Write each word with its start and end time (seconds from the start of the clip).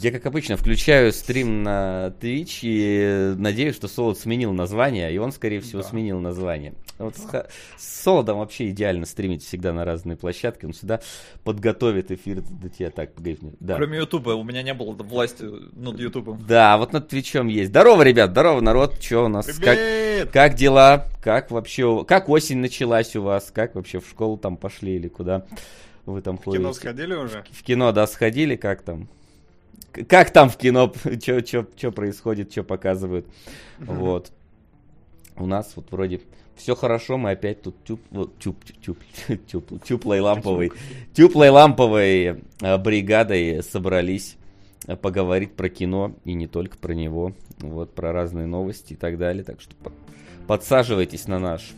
Я, 0.00 0.12
как 0.12 0.26
обычно, 0.26 0.56
включаю 0.56 1.12
стрим 1.12 1.64
на 1.64 2.14
Twitch 2.20 2.60
и 2.62 3.34
надеюсь, 3.36 3.74
что 3.74 3.88
Солод 3.88 4.16
сменил 4.16 4.52
название, 4.52 5.12
и 5.12 5.18
он, 5.18 5.32
скорее 5.32 5.60
всего, 5.60 5.82
да. 5.82 5.88
сменил 5.88 6.20
название. 6.20 6.74
Вот 6.98 7.16
с, 7.16 7.46
с 7.76 8.02
Солодом 8.02 8.38
вообще 8.38 8.70
идеально 8.70 9.06
стримить 9.06 9.44
всегда 9.44 9.72
на 9.72 9.84
разные 9.84 10.16
площадки, 10.16 10.66
он 10.66 10.72
всегда 10.72 11.00
подготовит 11.42 12.12
эфир 12.12 12.42
до 12.42 12.68
тебя. 12.68 12.90
Так, 12.90 13.12
погоди. 13.12 13.38
Да. 13.58 13.74
Кроме 13.74 13.98
Ютуба, 13.98 14.30
у 14.30 14.44
меня 14.44 14.62
не 14.62 14.72
было 14.72 14.92
власти 14.92 15.44
над 15.72 15.98
Ютубом. 15.98 16.44
Да, 16.46 16.78
вот 16.78 16.92
над 16.92 17.08
Твичом 17.08 17.48
есть. 17.48 17.70
Здорово, 17.70 18.02
ребят, 18.02 18.30
здорово, 18.30 18.60
народ, 18.60 19.02
что 19.02 19.24
у 19.24 19.28
нас? 19.28 19.46
Как, 19.46 20.30
как 20.30 20.54
дела? 20.54 21.06
Как 21.20 21.50
вообще, 21.50 22.04
как 22.04 22.28
осень 22.28 22.58
началась 22.58 23.16
у 23.16 23.22
вас? 23.22 23.50
Как 23.52 23.74
вообще 23.74 23.98
в 23.98 24.08
школу 24.08 24.36
там 24.36 24.56
пошли 24.58 24.94
или 24.94 25.08
куда? 25.08 25.44
Вы 26.06 26.22
там 26.22 26.38
в 26.38 26.44
ходите? 26.44 26.62
кино 26.62 26.72
сходили 26.72 27.14
уже? 27.14 27.44
В 27.50 27.62
кино, 27.64 27.90
да, 27.90 28.06
сходили, 28.06 28.54
как 28.54 28.82
там? 28.82 29.08
Как 30.08 30.30
там 30.30 30.48
в 30.48 30.56
кино, 30.56 30.92
что 31.20 31.92
происходит, 31.92 32.52
что 32.52 32.62
показывают. 32.62 33.26
Вот. 33.78 34.32
У 35.36 35.46
нас 35.46 35.72
вот 35.76 35.90
вроде 35.90 36.20
все 36.56 36.74
хорошо, 36.74 37.16
мы 37.16 37.30
опять 37.30 37.62
тут 37.62 37.76
тюп, 37.84 38.00
тюп, 38.38 38.56
тюп, 38.82 38.98
тюп, 39.46 39.84
теплой 39.84 40.20
ламповой, 40.20 40.72
теплой 41.14 41.50
ламповой 41.50 42.42
э, 42.60 42.78
бригадой 42.78 43.62
собрались 43.62 44.36
э, 44.86 44.96
поговорить 44.96 45.54
про 45.54 45.68
кино 45.68 46.16
и 46.24 46.34
не 46.34 46.48
только 46.48 46.76
про 46.76 46.94
него, 46.94 47.32
вот 47.60 47.94
про 47.94 48.12
разные 48.12 48.46
новости 48.46 48.94
и 48.94 48.96
так 48.96 49.18
далее. 49.18 49.44
Так 49.44 49.60
что 49.60 49.74
подсаживайтесь 50.48 51.28
на 51.28 51.38
наш 51.38 51.70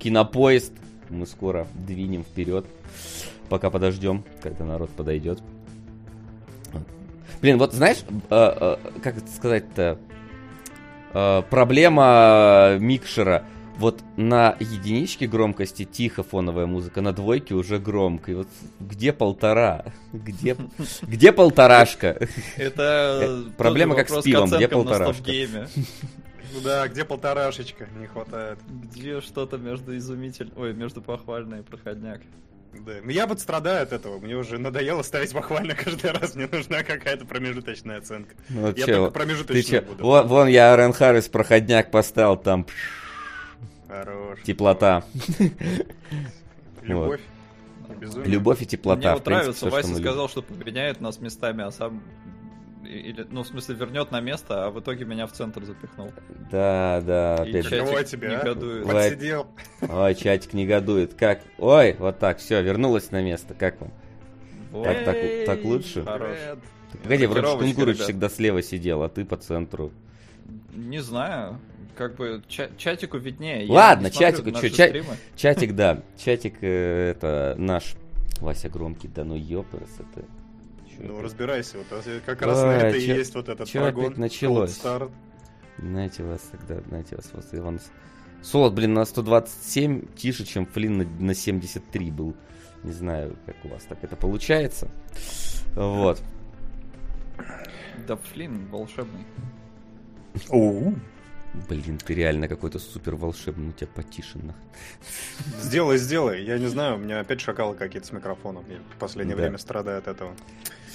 кинопоезд, 0.00 0.72
мы 1.08 1.26
скоро 1.26 1.68
двинем 1.74 2.24
вперед 2.24 2.66
пока 3.50 3.68
подождем, 3.68 4.24
когда 4.40 4.64
народ 4.64 4.90
подойдет. 4.90 5.42
Блин, 7.40 7.58
вот 7.58 7.72
знаешь, 7.72 7.98
э, 8.08 8.22
э, 8.30 8.76
как 9.02 9.16
это 9.16 9.30
сказать-то, 9.30 9.98
э, 11.14 11.42
проблема 11.48 12.76
микшера. 12.78 13.44
Вот 13.78 14.02
на 14.18 14.56
единичке 14.60 15.26
громкости 15.26 15.86
тихо 15.86 16.22
фоновая 16.22 16.66
музыка, 16.66 17.00
на 17.00 17.14
двойке 17.14 17.54
уже 17.54 17.78
громко. 17.78 18.30
И 18.30 18.34
вот 18.34 18.48
где 18.78 19.14
полтора? 19.14 19.86
Где, 20.12 20.54
где 21.00 21.32
полторашка? 21.32 22.28
Это 22.56 23.44
проблема 23.56 23.94
как 23.94 24.10
с 24.10 24.22
пивом, 24.22 24.50
где 24.50 24.68
полторашка? 24.68 25.30
Ну 26.52 26.60
да, 26.62 26.88
где 26.88 27.04
полторашечка 27.04 27.88
не 27.96 28.08
хватает. 28.08 28.58
Где 28.68 29.20
что-то 29.20 29.56
между 29.56 29.96
изумитель... 29.96 30.52
Ой, 30.56 30.74
между 30.74 31.00
похвальной 31.00 31.60
и 31.60 31.62
проходняк. 31.62 32.22
Да. 32.72 32.92
Ну 33.02 33.10
я 33.10 33.26
вот 33.26 33.40
страдаю 33.40 33.82
от 33.82 33.92
этого. 33.92 34.18
Мне 34.18 34.36
уже 34.36 34.58
надоело 34.58 35.02
ставить 35.02 35.32
буквально 35.32 35.74
каждый 35.74 36.12
раз. 36.12 36.34
Мне 36.34 36.48
нужна 36.50 36.82
какая-то 36.82 37.24
промежуточная 37.24 37.98
оценка. 37.98 38.34
Ну, 38.48 38.68
я 38.68 38.72
че, 38.72 38.96
только 38.96 39.10
промежуточную 39.12 39.82
буду. 39.82 40.04
Вон, 40.04 40.26
вон 40.28 40.48
я 40.48 40.76
Рен 40.76 40.92
Харрис 40.92 41.28
проходняк 41.28 41.90
поставил 41.90 42.36
там. 42.36 42.66
Хорош. 43.88 44.38
Теплота. 44.44 45.04
Любовь. 46.82 47.20
Любовь 48.24 48.62
и 48.62 48.66
теплота. 48.66 49.00
Мне 49.00 49.12
вот 49.14 49.26
нравится, 49.26 49.68
Вася 49.68 49.96
сказал, 49.96 50.28
что 50.28 50.42
поменяет 50.42 51.00
нас 51.00 51.18
местами, 51.20 51.64
а 51.64 51.70
сам 51.70 52.02
или, 52.84 53.26
ну, 53.30 53.42
в 53.42 53.46
смысле, 53.46 53.74
вернет 53.74 54.10
на 54.10 54.20
место, 54.20 54.66
а 54.66 54.70
в 54.70 54.80
итоге 54.80 55.04
меня 55.04 55.26
в 55.26 55.32
центр 55.32 55.64
запихнул. 55.64 56.12
Да, 56.50 57.02
да, 57.04 57.34
опять 57.36 57.66
же. 57.66 57.70
Чатик 57.70 58.06
тебе, 58.06 58.28
негодует. 58.28 58.84
А? 58.86 58.92
Подсидел. 58.92 59.46
Ой, 59.88 60.14
чатик 60.14 60.52
негодует. 60.54 61.14
Как? 61.14 61.40
Ой, 61.58 61.96
вот 61.98 62.18
так, 62.18 62.38
все, 62.38 62.62
вернулась 62.62 63.10
на 63.10 63.22
место. 63.22 63.54
Как 63.54 63.80
вам? 63.80 63.92
Так, 64.84 65.04
так, 65.04 65.16
так 65.46 65.64
лучше? 65.64 66.04
Хорош. 66.04 66.36
Погоди, 67.02 67.26
вроде 67.26 67.46
Штунгурыч 67.46 67.98
всегда 67.98 68.28
слева 68.28 68.62
сидел, 68.62 69.02
а 69.02 69.08
ты 69.08 69.24
по 69.24 69.36
центру. 69.36 69.92
Не 70.74 71.00
знаю. 71.00 71.58
Как 71.96 72.16
бы 72.16 72.42
ча- 72.48 72.70
чатику 72.76 73.18
виднее. 73.18 73.70
Ладно, 73.70 74.10
чатику, 74.10 74.50
что, 74.56 74.70
ча- 74.70 74.92
чатик, 75.36 75.74
да. 75.74 76.02
Чатик 76.16 76.56
э, 76.62 77.10
это 77.10 77.54
наш 77.58 77.94
Вася 78.40 78.68
Громкий, 78.68 79.08
да 79.08 79.24
ну 79.24 79.34
ёпрс, 79.36 79.90
это 79.98 80.24
ну, 81.00 81.22
разбирайся, 81.22 81.78
вот 81.78 81.86
как 82.24 82.42
раз 82.42 82.62
на 82.62 82.76
это 82.76 82.96
и 82.96 83.02
есть 83.02 83.34
вот 83.34 83.48
этот 83.48 83.68
Чё 83.68 83.84
опять 83.84 84.16
началось? 84.18 84.74
Старт. 84.74 85.10
Знаете 85.78 86.22
вас 86.22 86.40
тогда, 86.52 86.80
знаете 86.88 87.16
вас, 87.16 87.32
вас 87.32 87.48
Иван... 87.52 87.80
Солод, 88.42 88.74
блин, 88.74 88.94
на 88.94 89.04
127 89.04 90.14
тише, 90.14 90.44
чем 90.44 90.66
Флин 90.66 90.98
на, 90.98 91.04
на 91.04 91.34
73 91.34 92.10
был. 92.10 92.34
Не 92.82 92.92
знаю, 92.92 93.36
как 93.44 93.56
у 93.64 93.68
вас 93.68 93.82
так 93.84 94.02
это 94.02 94.16
получается. 94.16 94.88
Вот. 95.74 96.22
Да, 98.06 98.16
Флин 98.16 98.66
волшебный. 98.68 99.26
Оу. 100.48 100.94
Блин, 101.68 101.98
ты 101.98 102.14
реально 102.14 102.46
какой-то 102.46 102.78
супер 102.78 103.16
волшебный, 103.16 103.70
у 103.70 103.72
тебя 103.72 103.88
потише 103.92 104.38
нахуй. 104.38 104.62
Сделай, 105.60 105.98
сделай. 105.98 106.44
Я 106.44 106.58
не 106.58 106.68
знаю, 106.68 106.94
у 106.94 106.98
меня 106.98 107.20
опять 107.20 107.40
шакалы 107.40 107.74
какие-то 107.74 108.06
с 108.06 108.12
микрофоном. 108.12 108.64
Я 108.68 108.78
в 108.94 108.98
последнее 108.98 109.36
да. 109.36 109.42
время 109.42 109.58
страдаю 109.58 109.98
от 109.98 110.06
этого. 110.06 110.34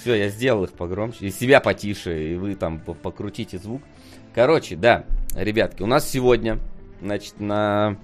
Все, 0.00 0.14
я 0.14 0.28
сделал 0.28 0.64
их 0.64 0.72
погромче. 0.72 1.26
И 1.26 1.30
себя 1.30 1.60
потише, 1.60 2.32
и 2.32 2.34
вы 2.36 2.54
там 2.54 2.80
покрутите 2.80 3.58
звук. 3.58 3.82
Короче, 4.34 4.76
да, 4.76 5.04
ребятки, 5.34 5.82
у 5.82 5.86
нас 5.86 6.08
сегодня, 6.08 6.58
значит, 7.00 7.40
на, 7.40 7.96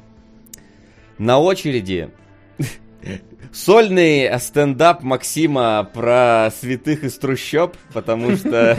на 1.19 1.39
очереди 1.39 2.11
сольный 3.53 4.41
стендап 4.41 5.03
Максима 5.03 5.89
про 5.93 6.51
святых 6.59 7.05
из 7.05 7.19
трущоб, 7.19 7.77
потому 7.93 8.37
что 8.37 8.79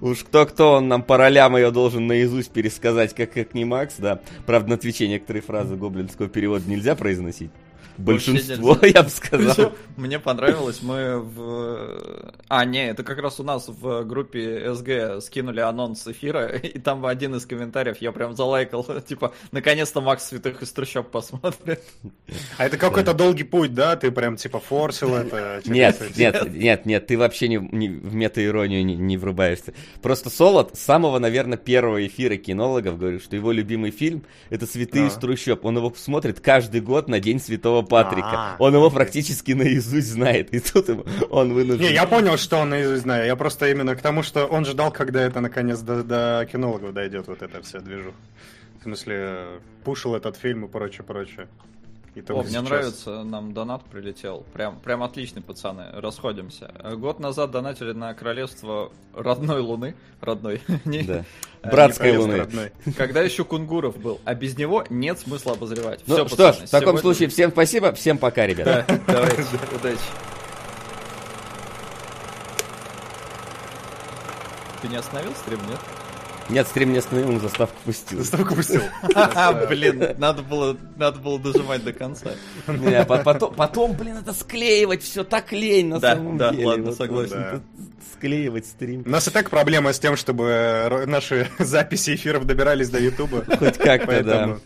уж 0.00 0.24
кто-кто, 0.24 0.74
он 0.74 0.88
нам 0.88 1.04
по 1.04 1.16
ролям 1.16 1.56
ее 1.56 1.70
должен 1.70 2.08
наизусть 2.08 2.50
пересказать, 2.50 3.14
как, 3.14 3.32
как 3.32 3.54
не 3.54 3.64
Макс, 3.64 3.94
да. 3.98 4.20
Правда, 4.44 4.70
на 4.70 4.76
Твиче 4.76 5.06
некоторые 5.06 5.42
фразы 5.42 5.76
гоблинского 5.76 6.28
перевода 6.28 6.68
нельзя 6.68 6.96
произносить. 6.96 7.52
Большинство, 7.96 8.78
я 8.82 9.02
бы 9.02 9.08
сказал. 9.08 9.72
Мне 9.96 10.18
понравилось, 10.18 10.80
мы 10.82 11.20
в... 11.20 12.32
А, 12.48 12.64
не, 12.64 12.90
это 12.90 13.04
как 13.04 13.18
раз 13.18 13.38
у 13.38 13.44
нас 13.44 13.68
в 13.68 14.04
группе 14.04 14.74
СГ 14.74 15.22
скинули 15.22 15.60
анонс 15.60 16.06
эфира, 16.06 16.46
и 16.56 16.78
там 16.78 17.06
один 17.06 17.34
из 17.36 17.46
комментариев 17.46 17.98
я 18.00 18.12
прям 18.12 18.34
залайкал, 18.34 18.84
типа, 19.06 19.32
наконец-то 19.52 20.00
Макс 20.00 20.26
Святых 20.26 20.62
из 20.62 20.72
трущоб 20.72 21.10
посмотрит. 21.10 21.82
А 22.58 22.66
это 22.66 22.76
какой-то 22.76 23.14
долгий 23.14 23.44
путь, 23.44 23.74
да? 23.74 23.96
Ты 23.96 24.10
прям, 24.10 24.36
типа, 24.36 24.58
форсил 24.58 25.14
это? 25.14 25.62
Нет, 25.66 26.00
нет, 26.16 26.52
нет, 26.52 26.86
нет, 26.86 27.06
ты 27.06 27.16
вообще 27.16 27.48
не, 27.48 27.56
не 27.56 27.88
в 27.88 28.14
метаиронию 28.14 28.84
не, 28.84 28.96
не 28.96 29.16
врубаешься. 29.16 29.72
Просто 30.02 30.30
Солод 30.30 30.76
с 30.76 30.80
самого, 30.80 31.18
наверное, 31.18 31.58
первого 31.58 32.06
эфира 32.06 32.36
кинологов 32.36 32.98
говорит, 32.98 33.22
что 33.22 33.36
его 33.36 33.52
любимый 33.52 33.90
фильм— 33.90 34.24
это 34.50 34.66
«Святые 34.66 35.08
из 35.08 35.14
трущоб». 35.14 35.64
Он 35.64 35.76
его 35.76 35.92
смотрит 35.96 36.40
каждый 36.40 36.80
год 36.80 37.08
на 37.08 37.20
День 37.20 37.40
Святого 37.40 37.83
Патрика. 37.84 38.28
А-а-а. 38.28 38.56
Он 38.58 38.74
его 38.74 38.90
практически 38.90 39.52
наизусть 39.52 40.08
знает, 40.08 40.52
и 40.54 40.60
тут 40.60 40.88
он 41.30 41.52
вынужден... 41.52 41.84
Не, 41.84 41.92
я 41.92 42.06
понял, 42.06 42.36
что 42.36 42.58
он 42.58 42.70
наизусть 42.70 43.02
знает. 43.02 43.26
Я 43.26 43.36
просто 43.36 43.70
именно 43.70 43.94
к 43.94 44.00
тому, 44.00 44.22
что 44.22 44.46
он 44.46 44.64
ждал, 44.64 44.90
когда 44.90 45.22
это 45.22 45.40
наконец 45.40 45.80
до, 45.80 46.02
до 46.02 46.48
кинологов 46.50 46.92
дойдет, 46.92 47.28
вот 47.28 47.42
это 47.42 47.62
все 47.62 47.80
движу. 47.80 48.12
В 48.80 48.82
смысле, 48.84 49.60
пушил 49.84 50.14
этот 50.14 50.36
фильм 50.36 50.64
и 50.64 50.68
прочее, 50.68 51.04
прочее. 51.04 51.48
И 52.14 52.22
О, 52.28 52.42
мне 52.42 52.50
сейчас... 52.50 52.62
нравится, 52.62 53.24
нам 53.24 53.52
донат 53.54 53.82
прилетел. 53.84 54.46
Прям, 54.52 54.78
прям 54.78 55.02
отличный, 55.02 55.42
пацаны. 55.42 55.86
Расходимся. 55.94 56.72
Год 56.96 57.18
назад 57.18 57.50
донатили 57.50 57.90
на 57.90 58.14
королевство 58.14 58.92
родной 59.12 59.60
Луны. 59.60 59.94
Родной. 60.20 60.62
Да. 60.84 61.24
Братской 61.62 62.16
Луны. 62.16 62.36
Родной. 62.36 62.72
Когда 62.96 63.22
еще 63.22 63.44
Кунгуров 63.44 63.98
был. 63.98 64.20
А 64.24 64.34
без 64.34 64.56
него 64.56 64.84
нет 64.90 65.18
смысла 65.18 65.52
обозревать. 65.54 66.02
Ну 66.06 66.14
Все, 66.14 66.28
что 66.28 66.36
пацаны, 66.36 66.66
ж, 66.66 66.68
в 66.68 66.70
таком 66.70 66.86
сегодня... 66.86 67.00
случае 67.00 67.28
всем 67.30 67.50
спасибо, 67.50 67.92
всем 67.94 68.18
пока, 68.18 68.46
ребята. 68.46 68.86
Давайте, 69.06 69.42
удачи. 69.74 69.98
Ты 74.82 74.88
не 74.88 74.96
остановил 74.96 75.32
стрим, 75.34 75.58
нет? 75.68 75.80
Нет, 76.48 76.66
стрим 76.68 76.92
не 76.92 76.98
остановил, 76.98 77.30
он 77.30 77.40
заставку 77.40 77.76
пустил. 77.84 78.18
Заставку 78.18 78.54
пустил. 78.54 78.82
Блин, 79.68 80.14
надо 80.18 80.42
было, 80.42 80.76
надо 80.96 81.18
было 81.18 81.38
дожимать 81.38 81.84
до 81.84 81.92
конца. 81.92 82.30
Потом, 83.06 83.54
потом, 83.54 83.92
блин, 83.94 84.18
это 84.18 84.32
склеивать 84.32 85.02
все 85.02 85.24
так 85.24 85.52
лень 85.52 85.88
на 85.88 86.00
самом 86.00 86.38
деле. 86.38 86.50
Да, 86.62 86.68
ладно, 86.68 86.92
согласен. 86.92 87.62
Склеивать 88.12 88.66
стрим. 88.66 89.02
У 89.06 89.08
нас 89.10 89.26
и 89.28 89.30
так 89.30 89.50
проблема 89.50 89.92
с 89.92 89.98
тем, 89.98 90.16
чтобы 90.16 91.04
наши 91.06 91.48
записи 91.58 92.14
эфиров 92.14 92.46
добирались 92.46 92.90
до 92.90 92.98
Ютуба. 93.00 93.44
Хоть 93.58 93.78
как-то, 93.78 94.22
да. 94.22 94.58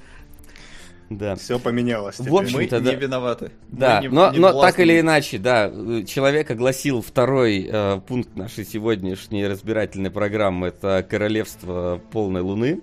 Да. 1.10 1.36
Все 1.36 1.58
поменялось. 1.58 2.18
В 2.18 2.34
общем-то, 2.36 2.76
мы 2.76 2.82
да. 2.82 2.90
не 2.92 2.96
виноваты. 2.96 3.50
Да, 3.68 4.00
не, 4.02 4.08
но, 4.08 4.30
не 4.30 4.38
но 4.38 4.60
так 4.60 4.78
или 4.78 5.00
иначе, 5.00 5.38
да, 5.38 5.70
человек 6.04 6.50
огласил 6.50 7.00
второй 7.00 7.66
э, 7.70 8.00
пункт 8.06 8.36
нашей 8.36 8.66
сегодняшней 8.66 9.46
разбирательной 9.46 10.10
программы. 10.10 10.68
Это 10.68 11.06
королевство 11.08 12.00
полной 12.12 12.42
луны. 12.42 12.82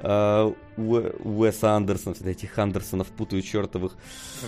э, 0.00 0.52
Уэ- 0.76 1.20
Уэса 1.24 1.72
Андерсона, 1.72 2.14
всегда 2.14 2.30
этих 2.30 2.56
Андерсонов 2.56 3.08
путаю 3.08 3.42
чертовых. 3.42 3.96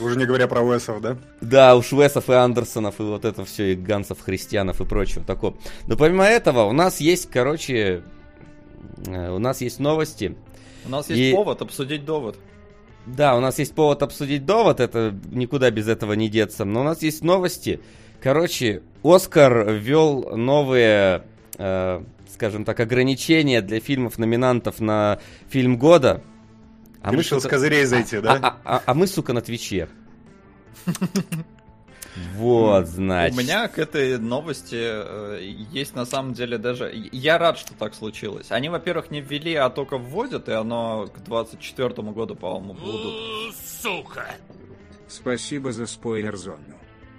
Уже 0.00 0.16
не 0.16 0.24
говоря 0.24 0.46
про 0.46 0.60
Уэсов, 0.62 1.00
да? 1.00 1.16
Да, 1.40 1.74
уж 1.74 1.90
Весов 1.90 2.30
и 2.30 2.34
Андерсонов, 2.34 3.00
и 3.00 3.02
вот 3.02 3.24
это 3.24 3.44
все, 3.44 3.72
и 3.72 3.74
Гансов, 3.74 4.20
Христианов 4.20 4.80
и 4.80 4.84
прочего 4.84 5.24
такого. 5.24 5.56
Но 5.88 5.96
помимо 5.96 6.24
этого, 6.24 6.62
у 6.66 6.72
нас 6.72 7.00
есть, 7.00 7.28
короче, 7.28 8.04
э, 9.08 9.30
у 9.32 9.40
нас 9.40 9.60
есть 9.60 9.80
новости. 9.80 10.36
У 10.86 10.88
нас 10.90 11.10
есть 11.10 11.20
И- 11.20 11.32
повод 11.34 11.60
обсудить 11.62 12.04
довод. 12.04 12.38
Да, 13.06 13.36
у 13.36 13.40
нас 13.40 13.58
есть 13.58 13.74
повод 13.74 14.02
обсудить 14.02 14.44
довод, 14.44 14.78
это 14.80 15.14
никуда 15.32 15.70
без 15.70 15.88
этого 15.88 16.12
не 16.12 16.28
деться. 16.28 16.64
Но 16.64 16.82
у 16.82 16.84
нас 16.84 17.02
есть 17.02 17.22
новости. 17.24 17.80
Короче, 18.22 18.82
Оскар 19.02 19.70
ввел 19.72 20.36
новые, 20.36 21.24
э, 21.56 22.02
скажем 22.32 22.64
так, 22.64 22.78
ограничения 22.80 23.62
для 23.62 23.80
фильмов-номинантов 23.80 24.80
на 24.80 25.18
фильм 25.48 25.78
года. 25.78 26.22
Ты 27.02 27.16
решил 27.16 27.40
с 27.40 27.44
сука- 27.44 27.56
козырей 27.56 27.84
зайти, 27.86 28.16
а, 28.16 28.20
да? 28.20 28.38
а- 28.42 28.76
а- 28.76 28.82
а 28.84 28.94
мы, 28.94 29.06
сука, 29.06 29.32
на 29.32 29.40
Твиче. 29.40 29.88
Вот, 32.34 32.86
значит. 32.86 33.38
У 33.38 33.40
меня 33.40 33.68
к 33.68 33.78
этой 33.78 34.18
новости 34.18 34.76
э, 34.78 35.38
есть 35.70 35.94
на 35.94 36.04
самом 36.04 36.32
деле 36.32 36.58
даже... 36.58 36.92
Я 37.12 37.38
рад, 37.38 37.58
что 37.58 37.74
так 37.74 37.94
случилось. 37.94 38.50
Они, 38.50 38.68
во-первых, 38.68 39.10
не 39.10 39.20
ввели, 39.20 39.54
а 39.54 39.70
только 39.70 39.96
вводят, 39.96 40.48
и 40.48 40.52
оно 40.52 41.06
к 41.06 41.22
24 41.22 41.88
году, 42.10 42.34
по-моему, 42.34 42.74
будут. 42.74 43.54
Спасибо 45.08 45.72
за 45.72 45.86
спойлер-зону. 45.86 46.76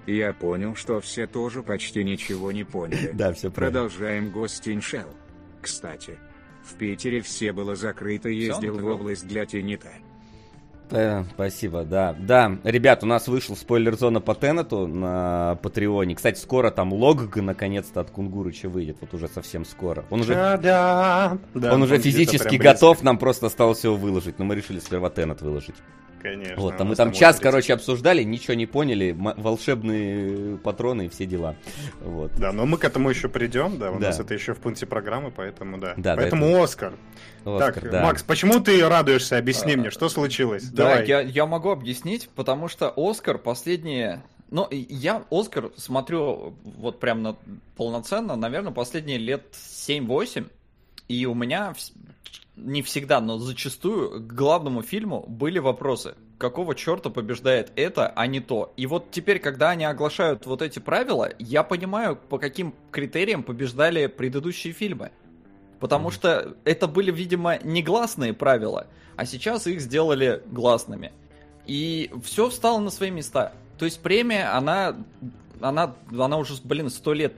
Я 0.07 0.33
понял, 0.33 0.75
что 0.75 0.99
все 0.99 1.27
тоже 1.27 1.63
почти 1.63 2.03
ничего 2.03 2.51
не 2.51 2.63
поняли. 2.63 3.11
Да, 3.13 3.33
все 3.33 3.51
правильно. 3.51 3.81
Продолжаем 3.81 4.31
Гостин 4.31 4.81
Шелл. 4.81 5.13
Кстати, 5.61 6.17
в 6.63 6.75
Питере 6.75 7.21
все 7.21 7.53
было 7.53 7.75
закрыто, 7.75 8.29
ездил 8.29 8.77
в 8.77 8.85
область 8.85 9.27
для 9.27 9.45
Тенита. 9.45 9.91
Э, 10.91 11.23
Спасибо, 11.33 11.83
да. 11.83 12.15
Да, 12.19 12.57
ребят, 12.63 13.03
у 13.03 13.07
нас 13.07 13.27
вышел 13.27 13.55
спойлер-зона 13.55 14.19
по 14.21 14.35
Теннету 14.35 14.87
на 14.87 15.57
Патреоне. 15.61 16.15
Кстати, 16.15 16.39
скоро 16.39 16.71
там 16.71 16.93
лог 16.93 17.35
наконец-то 17.35 18.01
от 18.01 18.11
Кунгурыча 18.11 18.69
выйдет, 18.69 18.97
вот 19.01 19.13
уже 19.13 19.27
совсем 19.27 19.65
скоро. 19.65 20.05
Он 20.09 20.21
уже. 20.21 20.33
Да, 21.53 21.73
он 21.73 21.81
уже 21.83 21.97
где-то 21.97 22.17
физически 22.17 22.55
готов, 22.55 23.03
нам 23.03 23.17
просто 23.17 23.47
осталось 23.47 23.83
его 23.83 23.95
выложить. 23.95 24.39
Но 24.39 24.45
мы 24.45 24.55
решили 24.55 24.79
сперва 24.79 25.09
Теннет 25.09 25.41
выложить. 25.41 25.75
Конечно. 26.21 26.55
Вот, 26.61 26.79
а 26.79 26.83
мы 26.83 26.95
там 26.95 27.11
час, 27.11 27.35
очередь. 27.35 27.43
короче, 27.43 27.73
обсуждали, 27.73 28.23
ничего 28.23 28.53
не 28.53 28.65
поняли, 28.65 29.11
м- 29.11 29.33
волшебные 29.41 30.57
патроны 30.57 31.05
и 31.05 31.09
все 31.09 31.25
дела. 31.25 31.55
Вот. 32.01 32.31
Да, 32.37 32.51
но 32.51 32.65
мы 32.65 32.77
к 32.77 32.83
этому 32.85 33.09
еще 33.09 33.27
придем, 33.29 33.77
да, 33.79 33.91
у 33.91 33.99
Да. 33.99 34.07
нас 34.07 34.19
это 34.19 34.33
еще 34.33 34.53
в 34.53 34.59
пункте 34.59 34.85
программы, 34.85 35.31
поэтому 35.31 35.77
да. 35.77 35.93
Да, 35.97 36.15
да, 36.15 36.21
поэтому 36.21 36.61
Оскар. 36.61 36.93
Оскар, 37.45 37.73
так, 37.73 37.89
да. 37.91 38.03
Макс, 38.03 38.23
почему 38.23 38.59
ты 38.59 38.87
радуешься? 38.87 39.37
Объясни 39.37 39.75
мне, 39.75 39.89
что 39.89 40.09
случилось? 40.09 40.63
Да, 40.69 40.83
Давай. 40.89 41.07
я, 41.07 41.21
я 41.21 41.45
могу 41.45 41.69
объяснить, 41.71 42.29
потому 42.35 42.67
что 42.67 42.93
Оскар 42.95 43.37
последние... 43.37 44.21
Ну, 44.51 44.67
я 44.69 45.23
Оскар 45.31 45.71
смотрю 45.77 46.53
вот 46.63 46.99
прям 46.99 47.23
на, 47.23 47.37
полноценно, 47.77 48.35
наверное, 48.35 48.73
последние 48.73 49.17
лет 49.17 49.43
7-8, 49.53 50.45
и 51.07 51.25
у 51.25 51.33
меня 51.33 51.73
не 52.61 52.81
всегда, 52.81 53.19
но 53.19 53.37
зачастую 53.37 54.21
к 54.21 54.33
главному 54.33 54.81
фильму 54.81 55.25
были 55.27 55.59
вопросы. 55.59 56.15
Какого 56.37 56.75
черта 56.75 57.09
побеждает 57.09 57.71
это, 57.75 58.07
а 58.07 58.27
не 58.27 58.39
то? 58.39 58.73
И 58.77 58.85
вот 58.85 59.11
теперь, 59.11 59.39
когда 59.39 59.71
они 59.71 59.85
оглашают 59.85 60.45
вот 60.45 60.61
эти 60.61 60.79
правила, 60.79 61.29
я 61.39 61.63
понимаю, 61.63 62.15
по 62.15 62.37
каким 62.37 62.73
критериям 62.91 63.43
побеждали 63.43 64.07
предыдущие 64.07 64.73
фильмы. 64.73 65.11
Потому 65.79 66.11
что 66.11 66.55
это 66.63 66.87
были, 66.87 67.11
видимо, 67.11 67.57
негласные 67.63 68.33
правила, 68.33 68.87
а 69.15 69.25
сейчас 69.25 69.65
их 69.65 69.81
сделали 69.81 70.43
гласными. 70.45 71.11
И 71.65 72.11
все 72.23 72.49
встало 72.49 72.79
на 72.79 72.91
свои 72.91 73.09
места. 73.09 73.53
То 73.79 73.85
есть 73.85 73.99
премия, 74.01 74.55
она, 74.55 74.95
она, 75.59 75.95
она 76.11 76.37
уже, 76.37 76.53
блин, 76.63 76.89
сто 76.89 77.13
лет 77.13 77.33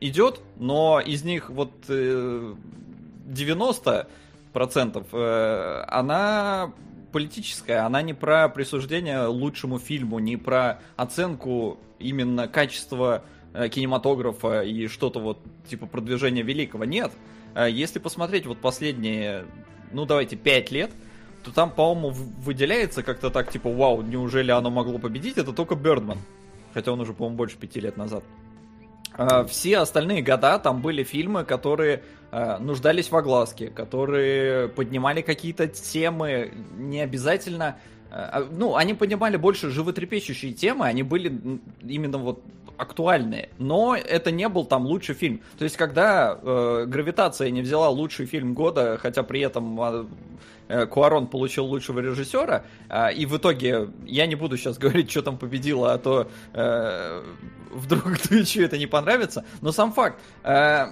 идет, 0.00 0.40
но 0.56 1.00
из 1.00 1.24
них 1.24 1.50
вот 1.50 1.72
э, 1.88 2.54
90 3.26 4.08
процентов 4.54 5.08
э, 5.12 5.84
она 5.88 6.72
политическая, 7.12 7.84
она 7.84 8.00
не 8.00 8.14
про 8.14 8.48
присуждение 8.48 9.26
лучшему 9.26 9.78
фильму, 9.78 10.18
не 10.18 10.38
про 10.38 10.80
оценку 10.96 11.78
именно 11.98 12.48
качества 12.48 13.24
э, 13.52 13.68
кинематографа 13.68 14.62
и 14.62 14.86
что-то 14.86 15.20
вот 15.20 15.38
типа 15.68 15.86
продвижения 15.86 16.42
великого. 16.42 16.86
Нет. 16.86 17.12
Э, 17.54 17.68
Если 17.70 17.98
посмотреть 17.98 18.46
вот 18.46 18.58
последние, 18.58 19.44
ну 19.92 20.06
давайте, 20.06 20.36
5 20.36 20.70
лет, 20.70 20.90
то 21.42 21.52
там, 21.52 21.70
по-моему, 21.70 22.10
выделяется 22.10 23.02
как-то 23.02 23.28
так, 23.28 23.50
типа, 23.50 23.70
вау, 23.70 24.00
неужели 24.00 24.50
оно 24.50 24.70
могло 24.70 24.98
победить? 24.98 25.36
Это 25.36 25.52
только 25.52 25.74
Бердман. 25.74 26.18
Хотя 26.72 26.92
он 26.92 27.00
уже, 27.00 27.12
по-моему, 27.12 27.36
больше 27.36 27.58
пяти 27.58 27.80
лет 27.80 27.98
назад. 27.98 28.24
А, 29.16 29.44
Все 29.44 29.78
остальные 29.78 30.22
года 30.22 30.58
там 30.58 30.80
были 30.82 31.02
фильмы, 31.04 31.44
которые 31.44 32.02
э, 32.32 32.58
нуждались 32.58 33.10
в 33.10 33.16
огласке, 33.16 33.68
которые 33.68 34.68
поднимали 34.68 35.22
какие-то 35.22 35.68
темы, 35.68 36.52
не 36.76 37.00
обязательно... 37.00 37.76
э, 38.10 38.44
Ну, 38.50 38.74
они 38.76 38.94
поднимали 38.94 39.36
больше 39.36 39.70
животрепещущие 39.70 40.52
темы, 40.52 40.86
они 40.86 41.02
были 41.02 41.60
именно 41.82 42.18
вот 42.18 42.42
актуальные, 42.76 43.50
но 43.58 43.96
это 43.96 44.30
не 44.30 44.48
был 44.48 44.64
там 44.64 44.86
лучший 44.86 45.14
фильм. 45.14 45.40
То 45.58 45.64
есть, 45.64 45.76
когда 45.76 46.38
э, 46.40 46.84
«Гравитация» 46.86 47.50
не 47.50 47.62
взяла 47.62 47.88
лучший 47.88 48.26
фильм 48.26 48.54
года, 48.54 48.98
хотя 49.00 49.22
при 49.22 49.40
этом 49.40 49.80
а, 49.80 50.06
э, 50.68 50.86
Куарон 50.86 51.26
получил 51.26 51.66
лучшего 51.66 52.00
режиссера, 52.00 52.64
а, 52.88 53.08
и 53.08 53.26
в 53.26 53.36
итоге, 53.36 53.90
я 54.06 54.26
не 54.26 54.34
буду 54.34 54.56
сейчас 54.56 54.78
говорить, 54.84 55.10
что 55.10 55.22
там 55.22 55.38
победило, 55.38 55.92
а 55.92 55.98
то 55.98 56.28
э, 56.52 57.22
вдруг 57.72 58.18
Твичу 58.22 58.62
это 58.62 58.78
не 58.78 58.86
понравится, 58.86 59.44
но 59.60 59.72
сам 59.72 59.92
факт, 59.92 60.20
э, 60.42 60.86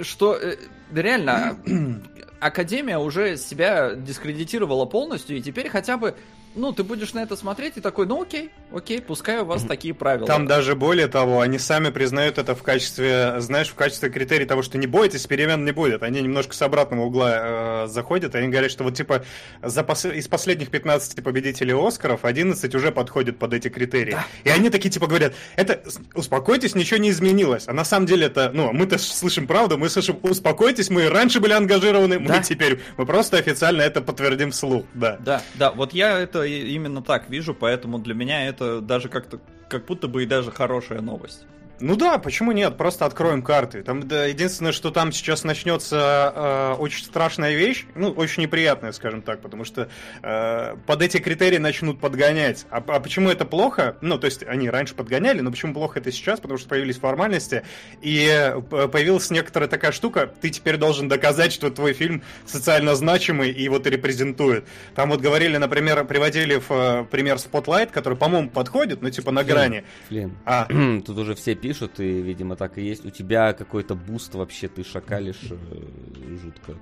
что 0.00 0.34
э, 0.34 0.56
реально 0.92 1.58
Академия 2.40 2.98
уже 2.98 3.36
себя 3.36 3.94
дискредитировала 3.94 4.84
полностью, 4.86 5.36
и 5.36 5.42
теперь 5.42 5.68
хотя 5.68 5.96
бы, 5.96 6.14
ну, 6.56 6.72
ты 6.72 6.82
будешь 6.82 7.12
на 7.12 7.22
это 7.22 7.36
смотреть 7.36 7.76
и 7.76 7.80
такой, 7.80 8.06
ну 8.06 8.22
окей, 8.22 8.50
окей, 8.72 9.00
пускай 9.00 9.38
у 9.40 9.44
вас 9.44 9.62
такие 9.62 9.94
правила. 9.94 10.26
Там 10.26 10.46
даже 10.46 10.74
более 10.74 11.06
того, 11.06 11.40
они 11.40 11.58
сами 11.58 11.90
признают 11.90 12.38
это 12.38 12.54
в 12.54 12.62
качестве, 12.62 13.36
знаешь, 13.40 13.68
в 13.68 13.74
качестве 13.74 14.08
критерия 14.10 14.46
того, 14.46 14.62
что 14.62 14.78
не 14.78 14.86
бойтесь, 14.86 15.26
перемен 15.26 15.64
не 15.64 15.72
будет. 15.72 16.02
Они 16.02 16.20
немножко 16.22 16.54
с 16.54 16.62
обратного 16.62 17.02
угла 17.04 17.84
э, 17.84 17.86
заходят, 17.88 18.34
и 18.34 18.38
они 18.38 18.48
говорят, 18.48 18.70
что 18.70 18.84
вот 18.84 18.94
типа 18.96 19.24
за 19.62 19.82
пос- 19.82 20.14
из 20.14 20.26
последних 20.28 20.70
15 20.70 21.22
победителей 21.22 21.74
Оскаров 21.74 22.24
11 22.24 22.74
уже 22.74 22.90
подходят 22.92 23.38
под 23.38 23.52
эти 23.54 23.68
критерии. 23.68 24.16
И 24.44 24.48
они 24.48 24.70
такие 24.70 24.90
типа 24.90 25.06
говорят, 25.06 25.34
это 25.56 25.82
успокойтесь, 26.14 26.74
ничего 26.74 26.98
не 26.98 27.10
изменилось. 27.10 27.64
А 27.68 27.72
на 27.72 27.84
самом 27.84 28.06
деле 28.06 28.26
это, 28.26 28.50
ну, 28.54 28.72
мы-то 28.72 28.98
слышим 28.98 29.46
правду, 29.46 29.76
мы 29.78 29.88
слышим, 29.88 30.18
успокойтесь, 30.22 30.90
мы 30.90 31.08
раньше 31.10 31.40
были 31.40 31.52
ангажированы, 31.52 32.18
мы 32.18 32.28
Да. 32.28 32.42
теперь, 32.42 32.80
мы 32.96 33.04
просто 33.06 33.36
официально 33.36 33.82
это 33.82 34.00
подтвердим 34.00 34.50
вслух, 34.52 34.84
да. 34.94 35.18
Да, 35.20 35.42
да, 35.54 35.70
вот 35.72 35.92
я 35.92 36.18
это 36.18 36.45
именно 36.48 37.02
так 37.02 37.28
вижу, 37.30 37.54
поэтому 37.54 37.98
для 37.98 38.14
меня 38.14 38.46
это 38.46 38.80
даже 38.80 39.08
как-то, 39.08 39.40
как 39.68 39.86
будто 39.86 40.08
бы 40.08 40.22
и 40.22 40.26
даже 40.26 40.50
хорошая 40.50 41.00
новость. 41.00 41.46
Ну 41.80 41.96
да, 41.96 42.18
почему 42.18 42.52
нет? 42.52 42.76
Просто 42.76 43.04
откроем 43.04 43.42
карты. 43.42 43.82
Там 43.82 44.06
да, 44.08 44.24
единственное, 44.24 44.72
что 44.72 44.90
там 44.90 45.12
сейчас 45.12 45.44
начнется 45.44 46.32
э, 46.34 46.80
очень 46.80 47.04
страшная 47.04 47.54
вещь, 47.54 47.84
ну 47.94 48.10
очень 48.10 48.42
неприятная, 48.42 48.92
скажем 48.92 49.20
так, 49.20 49.40
потому 49.42 49.64
что 49.64 49.88
э, 50.22 50.76
под 50.86 51.02
эти 51.02 51.18
критерии 51.18 51.58
начнут 51.58 52.00
подгонять. 52.00 52.66
А, 52.70 52.82
а 52.86 53.00
почему 53.00 53.28
это 53.28 53.44
плохо? 53.44 53.96
Ну 54.00 54.18
то 54.18 54.24
есть 54.26 54.42
они 54.42 54.70
раньше 54.70 54.94
подгоняли, 54.94 55.40
но 55.40 55.50
почему 55.50 55.74
плохо 55.74 55.98
это 55.98 56.10
сейчас? 56.10 56.40
Потому 56.40 56.58
что 56.58 56.68
появились 56.68 56.96
формальности 56.98 57.62
и 58.00 58.26
э, 58.26 58.60
появилась 58.88 59.30
некоторая 59.30 59.68
такая 59.68 59.92
штука. 59.92 60.30
Ты 60.40 60.48
теперь 60.50 60.78
должен 60.78 61.08
доказать, 61.08 61.52
что 61.52 61.70
твой 61.70 61.92
фильм 61.92 62.22
социально 62.46 62.94
значимый 62.94 63.50
и 63.50 63.62
его 63.62 63.76
репрезентует. 63.76 64.66
Там 64.94 65.10
вот 65.10 65.20
говорили, 65.20 65.58
например, 65.58 66.04
приводили 66.04 66.56
в 66.56 66.70
э, 66.70 67.04
пример 67.10 67.36
Spotlight, 67.36 67.90
который, 67.92 68.16
по-моему, 68.16 68.48
подходит, 68.48 69.02
ну 69.02 69.10
типа 69.10 69.30
на 69.30 69.44
грани. 69.44 69.84
Блин, 70.08 70.36
А, 70.46 70.66
тут 71.06 71.18
уже 71.18 71.34
все 71.34 71.54
пишут, 71.66 72.00
и, 72.00 72.22
видимо, 72.22 72.54
так 72.56 72.78
и 72.78 72.82
есть. 72.82 73.04
У 73.04 73.10
тебя 73.10 73.52
какой-то 73.52 73.94
буст 73.94 74.34
вообще, 74.34 74.68
ты 74.68 74.84
шакалишь 74.84 75.48
э, 75.50 76.36
жутко. 76.42 76.74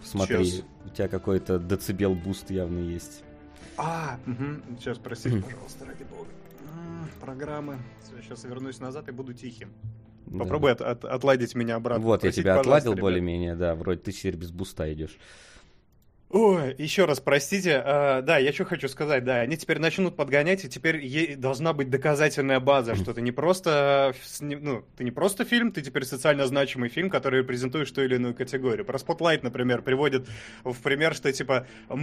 Посмотри, 0.00 0.44
Сейчас. 0.44 0.64
у 0.84 0.88
тебя 0.88 1.08
какой-то 1.08 1.58
децибел 1.58 2.14
буст 2.14 2.50
явно 2.50 2.80
есть. 2.80 3.22
А, 3.76 4.18
сейчас, 4.78 4.98
простите, 4.98 5.40
пожалуйста, 5.40 5.86
ради 5.86 6.02
бога. 6.04 6.28
Программы. 7.20 7.78
Сейчас 8.20 8.44
вернусь 8.44 8.80
назад 8.80 9.08
и 9.08 9.12
буду 9.12 9.32
тихим. 9.32 9.70
Да. 10.26 10.40
Попробуй 10.40 10.72
от- 10.72 10.80
от- 10.80 11.04
отладить 11.04 11.54
меня 11.54 11.76
обратно. 11.76 12.02
Вот, 12.04 12.14
я 12.14 12.18
Простите, 12.28 12.42
тебя 12.42 12.58
отладил 12.58 12.94
более-менее, 12.94 13.54
да, 13.54 13.74
вроде 13.74 14.00
ты 14.00 14.12
теперь 14.12 14.36
без 14.36 14.50
буста 14.50 14.92
идешь. 14.92 15.18
Ой, 16.34 16.74
еще 16.78 17.04
раз 17.04 17.20
простите. 17.20 17.82
А, 17.84 18.22
да, 18.22 18.38
я 18.38 18.54
что 18.54 18.64
хочу 18.64 18.88
сказать, 18.88 19.22
да, 19.22 19.40
они 19.40 19.58
теперь 19.58 19.78
начнут 19.78 20.16
подгонять, 20.16 20.64
и 20.64 20.68
теперь 20.68 20.96
е- 21.04 21.36
должна 21.36 21.74
быть 21.74 21.90
доказательная 21.90 22.58
база, 22.58 22.94
что 22.94 23.12
ты 23.12 23.20
не 23.20 23.32
просто, 23.32 24.14
э, 24.40 24.44
ну, 24.58 24.82
ты 24.96 25.04
не 25.04 25.10
просто 25.10 25.44
фильм, 25.44 25.72
ты 25.72 25.82
теперь 25.82 26.06
социально 26.06 26.46
значимый 26.46 26.88
фильм, 26.88 27.10
который 27.10 27.40
репрезентует 27.40 27.92
ту 27.92 28.00
или 28.00 28.14
иную 28.14 28.34
категорию. 28.34 28.86
Про 28.86 28.96
Spotlight, 28.96 29.40
например, 29.42 29.82
приводит 29.82 30.26
в 30.64 30.80
пример, 30.80 31.14
что 31.14 31.30
типа, 31.30 31.66
э, 31.90 31.94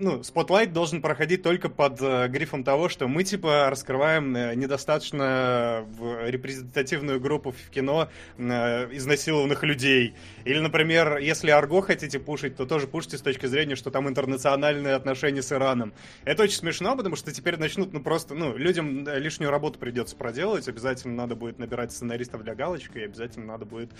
ну, 0.00 0.18
Spotlight 0.18 0.72
должен 0.72 1.00
проходить 1.00 1.44
только 1.44 1.68
под 1.68 2.00
грифом 2.28 2.64
того, 2.64 2.88
что 2.88 3.06
мы 3.06 3.22
типа 3.22 3.70
раскрываем 3.70 4.32
недостаточно 4.58 5.86
репрезентативную 6.26 7.20
группу 7.20 7.52
в 7.52 7.70
кино 7.70 8.08
изнасилованных 8.36 9.62
людей. 9.62 10.14
Или, 10.44 10.58
например, 10.58 11.18
если 11.18 11.50
Арго 11.50 11.82
хотите 11.82 12.18
пушить, 12.18 12.56
то 12.56 12.66
тоже 12.66 12.88
пушите 12.88 13.16
с 13.16 13.22
точки 13.22 13.46
зрения, 13.46 13.59
что 13.74 13.90
там 13.90 14.08
интернациональные 14.08 14.94
отношения 14.94 15.42
с 15.42 15.52
Ираном. 15.52 15.92
Это 16.24 16.42
очень 16.44 16.56
смешно, 16.56 16.96
потому 16.96 17.16
что 17.16 17.32
теперь 17.32 17.56
начнут, 17.56 17.92
ну 17.92 18.00
просто, 18.00 18.34
ну, 18.34 18.56
людям 18.56 19.06
лишнюю 19.08 19.50
работу 19.50 19.78
придется 19.78 20.16
проделать, 20.16 20.68
обязательно 20.68 21.14
надо 21.14 21.34
будет 21.36 21.58
набирать 21.58 21.92
сценаристов 21.92 22.42
для 22.42 22.54
галочки, 22.54 22.98
и 22.98 23.04
обязательно 23.04 23.46
надо 23.46 23.64
будет 23.64 23.90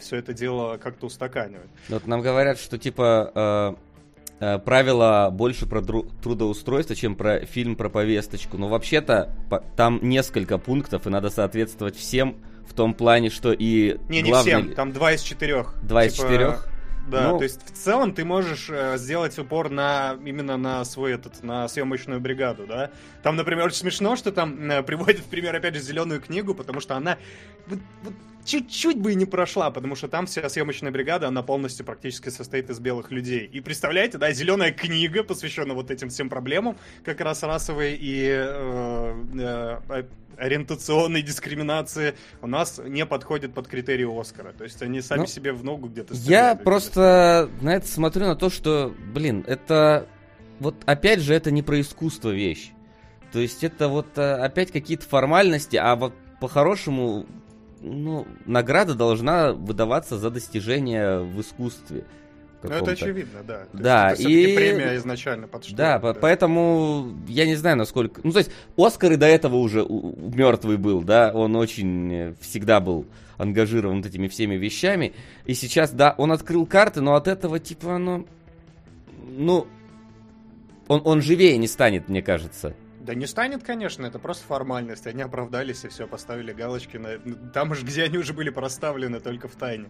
все 0.00 0.16
это 0.16 0.32
дело 0.32 0.76
как-то 0.76 1.06
устаканивать. 1.06 1.70
Вот 1.88 2.06
нам 2.06 2.20
говорят, 2.22 2.58
что 2.58 2.78
типа 2.78 3.76
э, 4.40 4.44
э, 4.44 4.58
правила 4.60 5.30
больше 5.32 5.66
про 5.66 5.82
трудоустройство, 5.82 6.94
чем 6.94 7.16
про 7.16 7.40
фильм 7.40 7.76
про 7.76 7.88
повесточку. 7.88 8.58
Но 8.58 8.68
вообще-то 8.68 9.34
там 9.76 9.98
несколько 10.02 10.58
пунктов, 10.58 11.06
и 11.06 11.10
надо 11.10 11.30
соответствовать 11.30 11.96
всем 11.96 12.36
в 12.66 12.74
том 12.74 12.94
плане, 12.94 13.28
что 13.28 13.52
и 13.52 13.98
Не, 14.08 14.22
не 14.22 14.30
главный- 14.30 14.62
всем, 14.62 14.74
там 14.74 14.92
два 14.92 15.12
из 15.12 15.22
четырех. 15.22 15.74
Два 15.82 16.04
из 16.04 16.14
Типа, 16.14 16.24
четырех? 16.28 16.68
Да, 17.08 17.30
Ну- 17.30 17.38
то 17.38 17.44
есть 17.44 17.60
в 17.66 17.72
целом 17.72 18.14
ты 18.14 18.24
можешь 18.24 18.68
э, 18.70 18.96
сделать 18.96 19.38
упор 19.38 19.70
на 19.70 20.16
именно 20.24 20.56
на 20.56 20.84
свой 20.84 21.12
этот 21.14 21.42
на 21.42 21.68
съемочную 21.68 22.20
бригаду, 22.20 22.66
да. 22.66 22.90
Там, 23.22 23.36
например, 23.36 23.66
очень 23.66 23.78
смешно, 23.78 24.16
что 24.16 24.32
там 24.32 24.70
э, 24.70 24.82
приводят 24.82 25.20
в 25.20 25.24
пример 25.24 25.54
опять 25.56 25.74
же 25.74 25.80
зеленую 25.80 26.20
книгу, 26.20 26.54
потому 26.54 26.80
что 26.80 26.96
она 26.96 27.18
вот- 27.66 27.80
вот 28.04 28.14
чуть-чуть 28.44 28.98
бы 28.98 29.12
и 29.12 29.14
не 29.14 29.26
прошла, 29.26 29.70
потому 29.70 29.94
что 29.94 30.08
там 30.08 30.26
вся 30.26 30.48
съемочная 30.48 30.90
бригада, 30.90 31.28
она 31.28 31.42
полностью 31.42 31.86
практически 31.86 32.28
состоит 32.28 32.70
из 32.70 32.80
белых 32.80 33.10
людей. 33.10 33.46
И 33.52 33.60
представляете, 33.60 34.18
да, 34.18 34.32
зеленая 34.32 34.72
книга, 34.72 35.22
посвященная 35.22 35.74
вот 35.74 35.90
этим 35.90 36.08
всем 36.08 36.28
проблемам, 36.28 36.76
как 37.04 37.20
раз 37.20 37.42
расовой 37.42 37.96
и 38.00 38.28
э, 38.28 39.80
э, 39.88 40.04
ориентационной 40.42 41.22
дискриминации, 41.22 42.14
у 42.40 42.48
нас 42.48 42.80
не 42.84 43.06
подходит 43.06 43.54
под 43.54 43.68
критерии 43.68 44.20
Оскара. 44.20 44.52
То 44.52 44.64
есть 44.64 44.82
они 44.82 45.00
сами 45.00 45.20
Ну, 45.20 45.26
себе 45.26 45.52
в 45.52 45.62
ногу 45.62 45.88
где-то 45.88 46.14
Я 46.14 46.56
просто 46.56 47.48
на 47.60 47.76
это 47.76 47.86
смотрю 47.86 48.26
на 48.26 48.34
то, 48.34 48.50
что, 48.50 48.92
блин, 49.14 49.44
это 49.46 50.08
вот 50.58 50.74
опять 50.84 51.20
же 51.20 51.32
это 51.34 51.52
не 51.52 51.62
про 51.62 51.80
искусство 51.80 52.30
вещь. 52.30 52.72
То 53.32 53.38
есть 53.38 53.62
это 53.62 53.88
вот 53.88 54.18
э, 54.18 54.34
опять 54.34 54.72
какие-то 54.72 55.06
формальности, 55.06 55.76
а 55.76 55.94
вот 55.94 56.12
по-хорошему, 56.40 57.26
ну, 57.80 58.26
награда 58.44 58.94
должна 58.94 59.52
выдаваться 59.52 60.18
за 60.18 60.30
достижения 60.30 61.20
в 61.20 61.40
искусстве. 61.40 62.04
Ну, 62.68 62.74
это 62.74 62.90
очевидно, 62.92 63.40
да. 63.46 63.54
То 63.58 63.68
есть 63.72 63.82
Да, 63.82 64.06
это 64.08 64.14
всё-таки 64.16 64.52
и- 64.52 64.56
премия 64.56 64.96
изначально 64.96 65.48
под 65.48 65.64
что 65.64 65.76
Да, 65.76 65.98
по- 65.98 66.14
поэтому 66.14 67.12
я 67.28 67.46
не 67.46 67.54
знаю, 67.56 67.76
насколько... 67.76 68.20
Ну, 68.24 68.32
то 68.32 68.38
есть, 68.38 68.50
Оскар 68.76 69.12
и 69.12 69.16
до 69.16 69.26
этого 69.26 69.56
уже 69.56 69.84
мертвый 69.88 70.76
был, 70.76 71.02
да, 71.02 71.32
он 71.34 71.56
очень 71.56 72.12
э, 72.12 72.34
всегда 72.40 72.80
был 72.80 73.06
ангажирован 73.38 73.98
вот 73.98 74.06
этими 74.06 74.28
всеми 74.28 74.54
вещами. 74.54 75.12
И 75.46 75.54
сейчас, 75.54 75.90
да, 75.90 76.14
он 76.18 76.30
открыл 76.32 76.66
карты, 76.66 77.00
но 77.00 77.14
от 77.14 77.28
этого, 77.28 77.58
типа, 77.58 77.96
оно... 77.96 78.24
Ну, 79.28 79.66
он, 80.88 81.00
он 81.04 81.22
живее 81.22 81.56
не 81.58 81.66
станет, 81.68 82.08
мне 82.08 82.22
кажется. 82.22 82.74
Да 83.02 83.14
не 83.14 83.26
станет, 83.26 83.64
конечно, 83.64 84.06
это 84.06 84.20
просто 84.20 84.46
формальность. 84.46 85.08
Они 85.08 85.22
оправдались 85.22 85.84
и 85.84 85.88
все, 85.88 86.06
поставили 86.06 86.52
галочки 86.52 86.98
на... 86.98 87.18
Там 87.50 87.72
уж, 87.72 87.82
где 87.82 88.04
они 88.04 88.16
уже 88.16 88.32
были 88.32 88.50
проставлены, 88.50 89.18
только 89.18 89.48
в 89.48 89.56
тайне. 89.56 89.88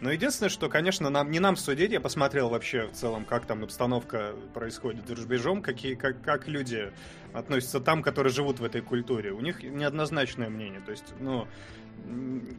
Но 0.00 0.12
единственное, 0.12 0.48
что, 0.48 0.68
конечно, 0.68 1.10
нам, 1.10 1.32
не 1.32 1.40
нам 1.40 1.56
судить, 1.56 1.90
я 1.90 2.00
посмотрел 2.00 2.50
вообще 2.50 2.86
в 2.86 2.92
целом, 2.92 3.24
как 3.24 3.46
там 3.46 3.64
обстановка 3.64 4.36
происходит 4.54 5.08
за 5.08 5.16
рубежом, 5.16 5.60
какие, 5.60 5.96
как, 5.96 6.22
как 6.22 6.46
люди 6.46 6.92
относятся 7.32 7.80
там, 7.80 8.00
которые 8.00 8.32
живут 8.32 8.60
в 8.60 8.64
этой 8.64 8.80
культуре. 8.80 9.32
У 9.32 9.40
них 9.40 9.64
неоднозначное 9.64 10.48
мнение. 10.48 10.80
То 10.82 10.92
есть, 10.92 11.14
ну, 11.18 11.48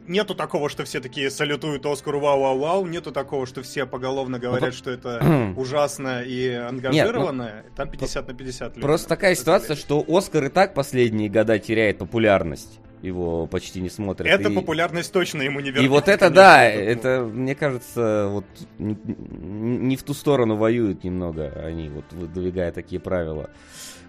нету 0.06 0.34
такого, 0.34 0.68
что 0.68 0.84
все 0.84 1.00
такие 1.00 1.30
салютуют 1.30 1.86
Оскару 1.86 2.20
вау-вау-вау, 2.20 2.86
нету 2.86 3.12
такого, 3.12 3.46
что 3.46 3.62
все 3.62 3.86
поголовно 3.86 4.38
говорят, 4.38 4.70
вот- 4.70 4.74
что 4.74 4.90
это 4.90 5.52
ужасно 5.56 6.22
и 6.22 6.48
ангажированно. 6.50 7.62
ну, 7.66 7.70
Там 7.76 7.88
50 7.90 8.28
на 8.28 8.34
50 8.34 8.68
людей. 8.70 8.82
Просто 8.82 9.08
такая 9.08 9.34
ситуация, 9.34 9.76
что 9.76 10.04
Оскар 10.06 10.44
и 10.44 10.48
так 10.48 10.74
последние 10.74 11.28
года 11.28 11.58
теряет 11.58 11.98
популярность. 11.98 12.80
Его 13.02 13.46
почти 13.46 13.82
не 13.82 13.90
смотрят. 13.90 14.26
Эта 14.26 14.48
и- 14.48 14.54
популярность 14.54 15.12
точно 15.12 15.42
ему 15.42 15.60
не 15.60 15.70
вернет. 15.70 15.84
И 15.84 15.88
вот 15.88 16.08
это, 16.08 16.30
конечно, 16.30 16.34
да, 16.36 16.70
ну, 16.74 16.80
это, 16.80 17.30
мне 17.30 17.54
кажется, 17.54 18.28
вот 18.30 18.44
н- 18.78 18.98
н- 19.06 19.88
не 19.88 19.96
в 19.96 20.02
ту 20.04 20.14
сторону 20.14 20.56
воюют 20.56 21.04
немного 21.04 21.48
они, 21.66 21.90
вот 21.90 22.04
выдвигая 22.12 22.72
такие 22.72 23.00
правила. 23.00 23.50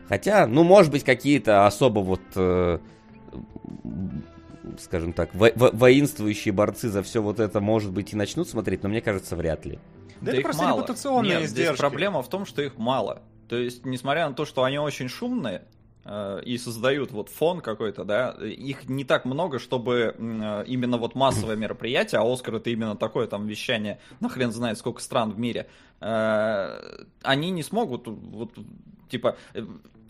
Хотя, 0.08 0.48
ну, 0.48 0.64
может 0.64 0.94
быть, 0.94 1.04
какие-то 1.04 1.66
особо 1.66 2.00
вот, 2.00 2.22
э, 2.38 2.80
скажем 4.80 5.14
так, 5.14 5.34
во- 5.34 5.52
во- 5.56 5.72
воинствующие 5.72 6.52
борцы 6.54 6.90
за 6.90 7.04
все 7.04 7.22
вот 7.22 7.40
это, 7.40 7.60
может 7.60 7.92
быть, 7.92 8.14
и 8.14 8.16
начнут 8.16 8.48
смотреть, 8.50 8.84
но 8.84 8.90
мне 8.90 9.02
кажется, 9.02 9.36
вряд 9.36 9.66
ли. 9.66 9.80
Да, 10.22 10.32
это 10.32 10.38
их 10.38 10.44
просто 10.44 10.64
мало. 10.64 10.78
репутационные 10.80 11.32
Нет, 11.40 11.44
издержки. 11.44 11.70
здесь 11.70 11.80
проблема 11.80 12.22
в 12.24 12.30
том, 12.30 12.46
что 12.46 12.62
их 12.62 12.78
мало. 12.78 13.22
То 13.50 13.58
есть, 13.58 13.86
несмотря 13.86 14.28
на 14.28 14.34
то, 14.34 14.46
что 14.46 14.64
они 14.64 14.80
очень 14.80 15.08
шумные 15.08 15.64
э, 16.04 16.42
и 16.46 16.58
создают 16.58 17.12
вот 17.12 17.30
фон 17.30 17.62
какой-то, 17.62 18.04
да, 18.06 18.32
их 18.32 18.88
не 18.90 19.04
так 19.04 19.26
много, 19.26 19.60
чтобы 19.60 20.16
э, 20.18 20.64
именно 20.68 20.98
вот 20.98 21.16
массовое 21.16 21.56
мероприятие, 21.56 22.22
а 22.22 22.34
Оскар 22.34 22.56
это 22.56 22.70
именно 22.70 22.96
такое 22.96 23.28
там 23.28 23.46
вещание, 23.46 24.00
на 24.20 24.30
хрен 24.30 24.52
знает 24.52 24.78
сколько 24.78 25.02
стран 25.02 25.32
в 25.32 25.40
мире, 25.40 25.68
э, 26.02 27.06
они 27.22 27.52
не 27.52 27.62
смогут 27.62 28.08
вот 28.08 28.52
типа 29.10 29.38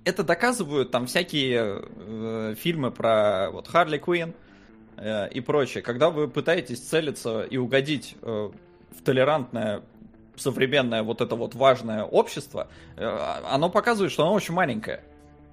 это 0.05 0.23
доказывают 0.23 0.91
там 0.91 1.07
всякие 1.07 2.55
фильмы 2.55 2.91
про 2.91 3.49
вот 3.51 3.67
Харли 3.67 3.97
Квинн 3.97 4.33
э, 4.97 5.29
и 5.29 5.41
прочее. 5.41 5.83
Когда 5.83 6.09
вы 6.09 6.27
пытаетесь 6.27 6.79
целиться 6.79 7.43
и 7.43 7.57
угодить 7.57 8.15
э, 8.21 8.51
в 8.91 9.01
толерантное 9.03 9.81
современное 10.35 11.03
вот 11.03 11.21
это 11.21 11.35
вот 11.35 11.55
важное 11.55 12.03
общество, 12.03 12.67
э, 12.97 13.05
оно 13.49 13.69
показывает, 13.69 14.11
что 14.11 14.23
оно 14.23 14.33
очень 14.33 14.53
маленькое. 14.53 15.01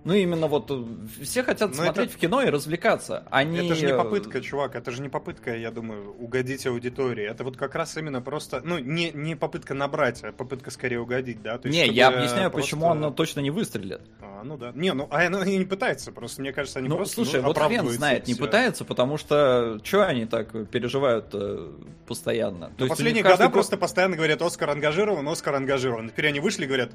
Ну, 0.05 0.15
именно 0.15 0.49
вот 0.49 0.71
э, 0.71 0.85
все 1.23 1.43
хотят 1.45 1.71
Но 1.71 1.77
смотреть 1.85 2.09
это- 2.09 2.17
в 2.19 2.21
кино 2.21 2.43
и 2.43 2.49
развлекаться. 2.51 3.25
Они... 3.31 3.59
Это 3.67 3.75
же 3.77 3.87
не 3.87 3.93
э, 3.93 3.97
попытка, 3.97 4.41
чувак, 4.41 4.75
это 4.75 4.91
же 4.91 5.01
не 5.01 5.09
попытка, 5.09 5.57
я 5.57 5.71
думаю, 5.71 6.13
угодить 6.19 6.67
аудитории. 6.67 7.25
Это 7.25 7.45
вот 7.45 7.57
как 7.57 7.75
раз 7.77 7.97
именно 7.97 8.21
просто, 8.21 8.61
ну, 8.65 8.79
не, 8.79 9.11
не 9.13 9.37
попытка 9.37 9.75
набрать, 9.75 10.25
а 10.25 10.33
попытка 10.33 10.71
скорее 10.73 10.99
угодить, 11.01 11.41
да? 11.43 11.59
То 11.59 11.69
есть, 11.69 11.79
Не, 11.79 11.87
я 11.93 12.09
объясняю, 12.09 12.51
просто- 12.51 12.71
почему 12.71 12.91
оно 12.91 13.11
точно 13.11 13.41
не 13.41 13.51
выстрелит. 13.51 14.01
А, 14.21 14.43
ну 14.43 14.57
да. 14.57 14.73
Не, 14.75 14.93
ну, 14.93 15.07
а 15.11 15.25
оно 15.27 15.45
и 15.45 15.57
не 15.57 15.65
пытается, 15.65 16.11
просто 16.11 16.41
мне 16.41 16.53
кажется, 16.53 16.81
они 16.81 16.89
ну, 16.89 16.97
просто 16.97 17.15
слушай, 17.15 17.41
ну, 17.41 17.47
вот 17.49 17.59
хрен 17.59 17.89
знает, 17.89 18.27
не 18.27 18.35
пытается, 18.35 18.85
потому 18.85 19.17
что 19.19 19.79
что 19.85 20.07
они 20.07 20.27
так 20.27 20.69
переживают 20.71 21.27
э, 21.33 21.71
постоянно? 22.07 22.67
То 22.67 22.73
Ну, 22.79 22.85
есть 22.87 22.91
последние 22.97 23.23
года 23.23 23.45
год- 23.45 23.53
просто 23.53 23.77
постоянно 23.77 24.17
говорят, 24.17 24.43
Оскар 24.43 24.71
ангажирован, 24.71 25.29
Оскар 25.29 25.55
ангажирован. 25.55 26.11
Теперь 26.11 26.27
они 26.29 26.41
вышли 26.41 26.65
и 26.65 26.67
говорят, 26.67 26.91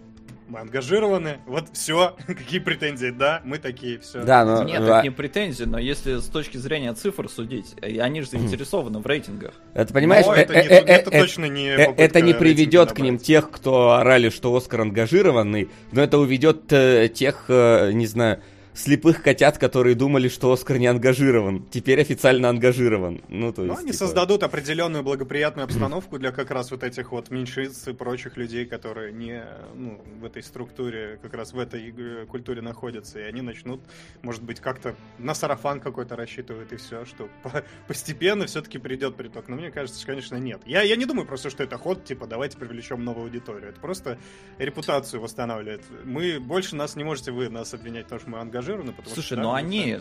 мы 0.47 0.59
ангажированы, 0.59 1.39
вот 1.45 1.65
все, 1.73 2.15
какие 2.27 2.59
претензии, 2.59 3.09
да, 3.09 3.41
мы 3.43 3.57
такие, 3.57 3.99
все. 3.99 4.23
Да, 4.23 4.45
но... 4.45 4.63
Нет, 4.63 4.81
а, 4.81 4.83
это 4.83 5.03
не 5.03 5.09
претензии, 5.09 5.63
но 5.63 5.77
если 5.77 6.19
с 6.19 6.25
точки 6.25 6.57
зрения 6.57 6.93
цифр 6.93 7.29
судить, 7.29 7.75
они 7.81 8.21
же 8.21 8.29
заинтересованы 8.29 8.99
в 8.99 9.05
рейтингах. 9.05 9.53
Это, 9.73 9.93
понимаешь, 9.93 10.25
Но 10.25 10.35
э, 10.35 10.41
это, 10.41 10.53
э, 10.53 10.61
не- 10.61 10.67
э, 10.69 10.79
это 10.79 11.09
э, 11.11 11.19
точно 11.21 11.45
не 11.45 11.67
Это 11.67 12.21
не 12.21 12.33
приведет 12.33 12.93
к 12.93 12.99
ним 12.99 13.17
тех, 13.17 13.51
кто 13.51 13.93
орали, 13.93 14.29
что 14.29 14.55
Оскар 14.55 14.81
ангажированный, 14.81 15.69
но 15.91 16.01
это 16.01 16.17
уведет 16.17 16.71
э, 16.71 17.09
тех, 17.13 17.45
э, 17.49 17.91
не 17.91 18.07
знаю, 18.07 18.41
слепых 18.77 19.23
котят, 19.23 19.57
которые 19.57 19.95
думали, 19.95 20.27
что 20.29 20.51
Оскар 20.51 20.77
не 20.77 20.87
ангажирован. 20.87 21.65
Теперь 21.71 21.99
официально 21.99 22.49
ангажирован. 22.49 23.21
Ну, 23.27 23.51
то 23.51 23.61
Ну, 23.63 23.69
есть, 23.69 23.79
они 23.79 23.91
типа, 23.91 24.05
создадут 24.05 24.43
определенную 24.43 25.03
благоприятную 25.03 25.65
обстановку 25.65 26.19
для 26.19 26.31
как 26.31 26.51
раз 26.51 26.69
вот 26.71 26.83
этих 26.83 27.11
вот 27.11 27.31
меньшинств 27.31 27.87
и 27.87 27.93
прочих 27.93 28.37
людей, 28.37 28.65
которые 28.65 29.11
не 29.11 29.43
ну, 29.73 29.99
в 30.21 30.25
этой 30.25 30.43
структуре, 30.43 31.19
как 31.21 31.33
раз 31.33 31.53
в 31.53 31.59
этой 31.59 32.25
культуре 32.27 32.61
находятся, 32.61 33.19
и 33.19 33.23
они 33.23 33.41
начнут, 33.41 33.81
может 34.21 34.43
быть, 34.43 34.59
как-то 34.59 34.95
на 35.17 35.33
сарафан 35.33 35.79
какой-то 35.79 36.15
рассчитывают, 36.15 36.71
и 36.71 36.75
все, 36.75 37.03
что 37.05 37.29
по- 37.43 37.63
постепенно 37.87 38.45
все-таки 38.45 38.77
придет 38.77 39.15
приток. 39.15 39.47
Но 39.47 39.55
мне 39.55 39.71
кажется, 39.71 39.99
что, 39.99 40.07
конечно, 40.11 40.35
нет. 40.35 40.61
Я, 40.67 40.83
я 40.83 40.95
не 40.95 41.05
думаю 41.05 41.25
просто, 41.25 41.49
что 41.49 41.63
это 41.63 41.77
ход, 41.77 42.05
типа, 42.05 42.27
давайте 42.27 42.57
привлечем 42.57 43.03
новую 43.03 43.23
аудиторию. 43.25 43.69
Это 43.69 43.79
просто 43.79 44.19
репутацию 44.59 45.19
восстанавливает. 45.19 45.81
Мы, 46.03 46.39
больше 46.39 46.75
нас 46.75 46.95
не 46.95 47.03
можете 47.03 47.31
вы 47.31 47.49
нас 47.49 47.73
обвинять, 47.73 48.03
потому 48.03 48.21
что 48.21 48.29
мы 48.29 48.37
ангажированы. 48.39 48.66
Потому 48.75 49.13
Слушай, 49.13 49.25
что, 49.25 49.35
да, 49.37 49.41
ну 49.43 49.53
они, 49.53 49.97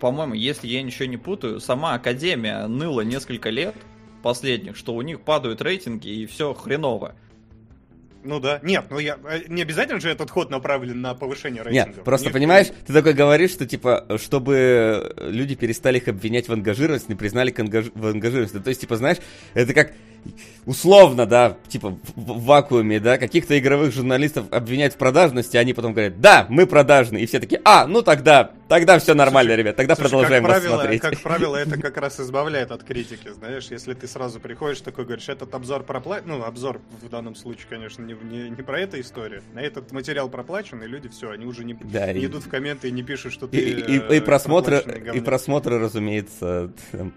по-моему, 0.00 0.34
если 0.34 0.66
я 0.68 0.82
ничего 0.82 1.06
не 1.06 1.16
путаю, 1.16 1.60
сама 1.60 1.94
Академия 1.94 2.66
ныла 2.66 3.02
несколько 3.02 3.50
лет 3.50 3.74
последних, 4.22 4.76
что 4.76 4.94
у 4.94 5.02
них 5.02 5.20
падают 5.20 5.62
рейтинги 5.62 6.08
и 6.08 6.26
все 6.26 6.54
хреново. 6.54 7.14
Ну 8.24 8.40
да. 8.40 8.58
Нет, 8.62 8.86
ну 8.90 8.98
я 8.98 9.18
э, 9.24 9.42
не 9.46 9.62
обязательно 9.62 10.00
же 10.00 10.10
этот 10.10 10.30
ход 10.30 10.50
направлен 10.50 11.00
на 11.00 11.14
повышение 11.14 11.62
Нет, 11.70 11.86
рейтинга. 11.86 12.02
просто 12.02 12.30
понимаешь, 12.30 12.66
ты 12.84 12.92
такой 12.92 13.12
говоришь, 13.12 13.52
что 13.52 13.66
типа, 13.66 14.04
чтобы 14.16 15.14
люди 15.20 15.54
перестали 15.54 15.98
их 15.98 16.08
обвинять 16.08 16.48
в 16.48 16.52
ангажированности, 16.52 17.08
не 17.08 17.14
признали 17.14 17.50
к 17.50 17.60
ангаж- 17.60 17.92
в 17.94 18.06
ангажированности. 18.06 18.58
То 18.58 18.68
есть, 18.68 18.80
типа, 18.80 18.96
знаешь, 18.96 19.18
это 19.54 19.72
как 19.74 19.92
условно, 20.64 21.26
да, 21.26 21.56
типа 21.68 21.98
в, 22.16 22.44
вакууме, 22.44 23.00
да, 23.00 23.18
каких-то 23.18 23.58
игровых 23.58 23.92
журналистов 23.92 24.46
обвиняют 24.50 24.94
в 24.94 24.96
продажности, 24.96 25.56
они 25.56 25.72
потом 25.74 25.92
говорят, 25.92 26.20
да, 26.20 26.46
мы 26.48 26.66
продажны, 26.66 27.18
и 27.18 27.26
все 27.26 27.38
такие, 27.40 27.60
а, 27.64 27.86
ну 27.86 28.02
тогда, 28.02 28.50
тогда 28.68 28.98
все 28.98 29.14
нормально, 29.14 29.50
Слушай, 29.52 29.60
ребят, 29.62 29.76
тогда 29.76 29.94
Слушай, 29.94 30.10
продолжаем 30.10 30.44
как 30.44 30.52
правило, 30.52 30.74
смотреть. 30.80 31.00
Как 31.02 31.20
правило, 31.20 31.56
это 31.56 31.80
как 31.80 31.96
раз 31.96 32.20
избавляет 32.20 32.70
от 32.72 32.82
критики, 32.82 33.30
знаешь, 33.32 33.68
если 33.70 33.94
ты 33.94 34.08
сразу 34.08 34.40
приходишь 34.40 34.80
такой, 34.80 35.04
говоришь, 35.04 35.28
этот 35.28 35.54
обзор 35.54 35.82
проплачен, 35.84 36.24
ну, 36.28 36.44
обзор 36.44 36.80
в 37.02 37.08
данном 37.08 37.34
случае, 37.36 37.66
конечно, 37.68 38.02
не, 38.02 38.14
не, 38.14 38.50
не 38.50 38.62
про 38.62 38.80
эту 38.80 39.00
историю, 39.00 39.42
на 39.54 39.60
этот 39.60 39.92
материал 39.92 40.28
проплачен, 40.28 40.82
и 40.82 40.86
люди 40.86 41.08
все, 41.08 41.30
они 41.30 41.46
уже 41.46 41.64
не, 41.64 41.74
Да, 41.74 42.12
не 42.12 42.20
и- 42.20 42.26
идут 42.26 42.44
в 42.44 42.48
комменты 42.48 42.88
и 42.88 42.90
не 42.90 43.02
пишут, 43.02 43.32
что 43.32 43.46
И, 43.46 43.48
ты 43.50 43.58
и- 43.58 43.98
э, 44.00 44.16
и 44.16 44.20
просмотры, 44.20 44.80
проплаченный 44.80 45.16
и 45.16 45.20
просмотры, 45.20 45.78
разумеется, 45.78 46.72
там, 46.92 47.12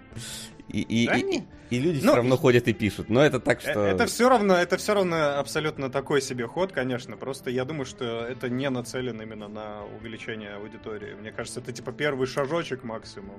и, 0.69 0.81
и, 0.81 1.07
Да 1.07 1.17
и- 1.17 1.23
не. 1.23 1.47
и 1.69 1.79
люди 1.79 1.97
Ну, 1.97 2.07
все 2.11 2.15
равно 2.15 2.37
ходят 2.37 2.67
и 2.67 2.73
пишут. 2.73 3.09
Но 3.09 3.21
это 3.23 3.39
так, 3.39 3.59
Э, 3.65 3.71
что... 3.71 3.79
Это 3.81 4.05
все 4.05 4.29
равно, 4.29 4.55
это 4.55 4.77
все 4.77 4.93
равно 4.93 5.37
абсолютно 5.39 5.89
такой 5.89 6.21
себе 6.21 6.47
ход, 6.47 6.71
конечно. 6.71 7.17
Просто 7.17 7.49
я 7.49 7.65
думаю, 7.65 7.85
что 7.85 8.05
это 8.05 8.49
не 8.49 8.69
нацелено 8.69 9.23
именно 9.23 9.47
на 9.47 9.83
увеличение 9.99 10.53
аудитории. 10.55 11.13
Мне 11.19 11.31
кажется, 11.31 11.59
это 11.59 11.71
типа 11.71 11.91
первый 11.91 12.27
шажочек 12.27 12.83
максимум. 12.83 13.35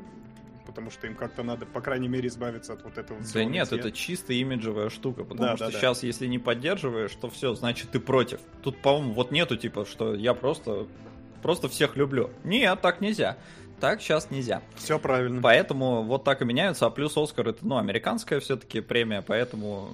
Потому 0.67 0.91
что 0.93 1.09
им 1.09 1.17
как-то 1.17 1.43
надо, 1.43 1.67
по 1.67 1.81
крайней 1.81 2.07
мере, 2.07 2.29
избавиться 2.29 2.75
от 2.75 2.85
вот 2.85 2.97
этого. 2.97 3.19
Да 3.19 3.27
всего 3.27 3.43
нет, 3.43 3.69
нытья. 3.73 3.79
это 3.89 3.91
чисто 3.91 4.33
имиджевая 4.35 4.89
штука, 4.89 5.25
потому 5.25 5.41
Да, 5.49 5.57
что 5.57 5.67
да, 5.67 5.73
да. 5.73 5.79
сейчас, 5.79 6.03
если 6.05 6.27
не 6.27 6.39
поддерживаешь, 6.39 7.11
то 7.21 7.29
все, 7.29 7.55
значит 7.55 7.91
ты 7.91 7.99
против. 7.99 8.39
Тут, 8.63 8.81
по-моему, 8.81 9.15
вот 9.15 9.33
нету 9.33 9.57
типа, 9.57 9.85
что 9.85 10.15
я 10.15 10.33
просто, 10.33 10.87
просто 11.43 11.69
всех 11.69 11.97
люблю. 11.97 12.31
Нет, 12.45 12.81
так 12.83 13.01
нельзя. 13.01 13.37
Так 13.81 14.01
сейчас 14.03 14.31
нельзя. 14.31 14.63
Все 14.77 14.99
правильно. 14.99 15.41
Поэтому 15.43 16.03
вот 16.03 16.25
так 16.25 16.43
и 16.43 16.45
меняются. 16.45 16.87
А 16.87 16.91
плюс 16.91 17.17
Оскар 17.17 17.49
это, 17.49 17.59
ну, 17.67 17.79
американская 17.79 18.41
все-таки 18.41 18.81
премия, 18.81 19.23
поэтому 19.23 19.89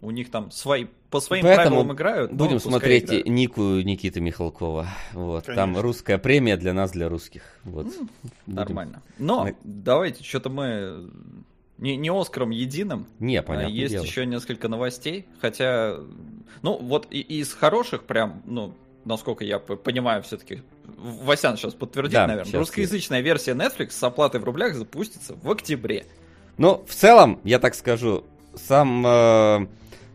у 0.00 0.10
них 0.10 0.30
там 0.30 0.50
свои, 0.50 0.86
по 1.10 1.20
своим 1.20 1.42
Поэтому 1.44 1.66
правилам 1.68 1.92
играют. 1.92 2.32
Будем 2.32 2.60
смотреть 2.60 3.04
играют. 3.06 3.26
Нику 3.26 3.62
Никиты 3.80 4.20
Михалкова. 4.20 4.86
Вот. 5.12 5.44
Там 5.46 5.54
Конечно. 5.56 5.82
русская 5.82 6.18
премия 6.18 6.56
для 6.56 6.72
нас, 6.72 6.92
для 6.92 7.08
русских. 7.08 7.42
Вот. 7.64 7.86
Будем. 7.86 8.08
Нормально. 8.46 9.02
Но 9.18 9.44
Мы- 9.44 9.56
давайте, 9.64 10.22
что-то 10.24 10.50
мы 10.50 11.10
не, 11.78 11.96
не 11.96 12.10
Оскаром 12.10 12.50
единым, 12.50 13.06
Не, 13.18 13.36
А 13.36 13.42
понятно. 13.42 13.72
Есть 13.72 13.92
дело. 13.92 14.04
еще 14.04 14.24
несколько 14.26 14.68
новостей, 14.68 15.26
хотя, 15.40 15.96
ну, 16.62 16.78
вот 16.78 17.06
и- 17.10 17.20
из 17.20 17.52
хороших 17.52 18.04
прям, 18.04 18.42
ну, 18.46 18.74
насколько 19.04 19.44
я 19.44 19.58
понимаю, 19.58 20.22
все-таки, 20.22 20.62
Васян 20.96 21.56
сейчас 21.56 21.74
подтвердит, 21.74 22.14
Да, 22.14 22.26
наверное, 22.26 22.50
щас 22.50 22.60
русскоязычная 22.60 23.20
версия 23.20 23.52
Netflix 23.52 23.90
с 23.90 24.02
оплатой 24.02 24.40
в 24.40 24.44
рублях 24.44 24.74
запустится 24.74 25.34
в 25.34 25.50
октябре. 25.50 26.06
Ну, 26.56 26.84
в 26.88 26.94
целом, 26.94 27.40
я 27.44 27.58
так 27.58 27.74
скажу, 27.74 28.24
сам 28.56 29.06
э, 29.06 29.66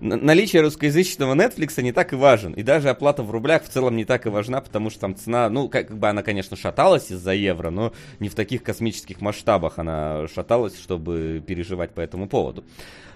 наличие 0.04 0.62
русскоязычного 0.62 1.36
Netflix 1.36 1.82
не 1.82 1.92
так 1.92 2.14
и 2.14 2.16
важен. 2.16 2.54
И 2.54 2.64
даже 2.64 2.90
оплата 2.90 3.24
в 3.24 3.32
рублях 3.32 3.64
в 3.64 3.70
целом 3.70 3.96
не 3.96 4.06
так 4.06 4.26
и 4.26 4.30
важна, 4.30 4.60
потому 4.60 4.90
что 4.90 5.02
там 5.02 5.16
цена, 5.16 5.50
ну, 5.50 5.70
как 5.70 5.96
бы 5.98 6.10
она, 6.10 6.22
конечно, 6.22 6.58
шаталась 6.58 7.12
из-за 7.12 7.34
евро, 7.34 7.70
но 7.70 7.94
не 8.20 8.30
в 8.30 8.36
таких 8.36 8.64
космических 8.64 9.22
масштабах 9.22 9.80
она 9.80 10.28
шаталась, 10.28 10.78
чтобы 10.78 11.42
переживать 11.46 11.92
по 11.92 12.02
этому 12.02 12.28
поводу. 12.28 12.64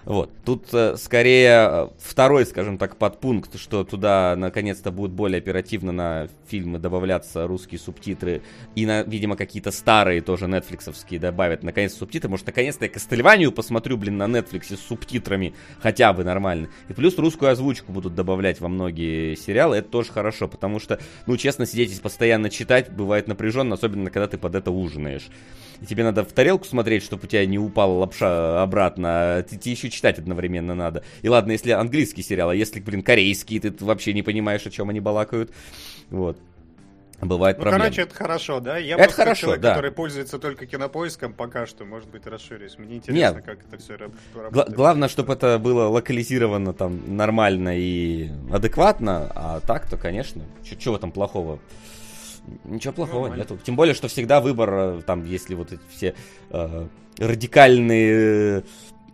Вот. 0.04 0.30
Тут 0.44 0.66
э, 0.72 0.96
скорее 0.96 1.68
э, 1.70 1.88
второй, 1.98 2.46
скажем 2.46 2.78
так, 2.78 2.96
подпункт, 2.96 3.58
что 3.58 3.84
туда 3.84 4.34
наконец-то 4.36 4.90
будут 4.90 5.12
более 5.12 5.38
оперативно 5.38 5.92
на 5.92 6.28
фильмы 6.46 6.78
добавляться 6.78 7.46
русские 7.46 7.78
субтитры 7.78 8.42
и, 8.74 8.86
на, 8.86 9.02
видимо, 9.02 9.36
какие-то 9.36 9.70
старые 9.70 10.20
тоже 10.20 10.46
нетфликсовские 10.46 11.20
добавят 11.20 11.62
наконец 11.62 11.94
субтитры. 11.94 12.30
Может, 12.30 12.46
наконец-то 12.46 12.84
я 12.86 12.90
Кастельванию 12.90 13.52
посмотрю, 13.52 13.96
блин, 13.96 14.16
на 14.16 14.24
Netflix 14.24 14.76
с 14.76 14.80
субтитрами 14.80 15.54
хотя 15.80 16.12
бы 16.12 16.24
нормально. 16.24 16.68
И 16.88 16.92
плюс 16.92 17.18
русскую 17.18 17.50
озвучку 17.50 17.92
будут 17.92 18.14
добавлять 18.14 18.60
во 18.60 18.68
многие 18.68 19.34
сериалы, 19.34 19.76
это 19.76 19.88
тоже 19.88 20.12
хорошо, 20.12 20.48
потому 20.48 20.78
что, 20.78 20.98
ну, 21.26 21.36
честно, 21.36 21.66
сидеть 21.66 21.96
и 21.96 22.00
постоянно 22.00 22.50
читать 22.50 22.90
бывает 22.90 23.28
напряженно, 23.28 23.74
особенно 23.74 24.10
когда 24.10 24.26
ты 24.26 24.38
под 24.38 24.54
это 24.54 24.70
ужинаешь. 24.70 25.28
И 25.80 25.86
тебе 25.86 26.02
надо 26.02 26.24
в 26.24 26.32
тарелку 26.32 26.64
смотреть, 26.64 27.04
чтобы 27.04 27.24
у 27.24 27.26
тебя 27.26 27.46
не 27.46 27.58
упала 27.58 27.98
лапша 27.98 28.62
обратно, 28.62 29.08
а 29.08 29.42
ты, 29.42 29.56
тебе 29.56 29.72
еще 29.72 29.90
читать 29.98 30.18
одновременно 30.18 30.74
надо. 30.74 31.02
И 31.22 31.28
ладно, 31.28 31.52
если 31.52 31.72
английский 31.72 32.22
сериал, 32.22 32.50
а 32.50 32.54
если, 32.54 32.80
блин, 32.80 33.02
корейский, 33.02 33.58
ты 33.58 33.72
вообще 33.84 34.12
не 34.12 34.22
понимаешь, 34.22 34.64
о 34.66 34.70
чем 34.70 34.88
они 34.90 35.00
балакают. 35.00 35.50
Вот. 36.10 36.38
Бывает 37.20 37.56
Ну, 37.58 37.62
проблема. 37.64 37.84
короче, 37.86 38.02
это 38.02 38.14
хорошо, 38.14 38.60
да? 38.60 38.78
Я 38.78 38.94
Это 38.96 39.12
хорошо, 39.12 39.40
человек, 39.40 39.60
да. 39.60 39.70
который 39.70 39.90
пользуется 39.90 40.38
только 40.38 40.66
кинопоиском, 40.66 41.32
пока 41.34 41.66
что, 41.66 41.84
может 41.84 42.08
быть, 42.10 42.24
расширюсь. 42.28 42.78
Мне 42.78 42.98
интересно, 42.98 43.34
Нет. 43.38 43.44
как 43.44 43.58
это 43.66 43.76
все 43.82 43.96
Гла- 43.96 44.42
работает. 44.44 44.76
главное, 44.76 45.08
чтобы 45.08 45.32
это 45.32 45.58
было 45.58 45.88
локализировано 45.88 46.74
там 46.74 47.16
нормально 47.16 47.76
и 47.76 48.30
адекватно, 48.52 49.32
а 49.34 49.58
так-то, 49.66 49.96
конечно, 49.96 50.44
чего 50.78 50.94
этом 50.94 51.10
плохого? 51.10 51.58
Ничего 52.64 52.92
плохого 52.92 53.22
Нормально. 53.28 53.42
нету. 53.42 53.58
Тем 53.64 53.74
более, 53.74 53.94
что 53.94 54.06
всегда 54.06 54.40
выбор, 54.40 54.70
э, 54.72 55.00
там, 55.04 55.24
если 55.24 55.54
вот 55.56 55.72
эти 55.72 55.82
все 55.90 56.14
э, 56.50 56.86
радикальные 57.18 58.62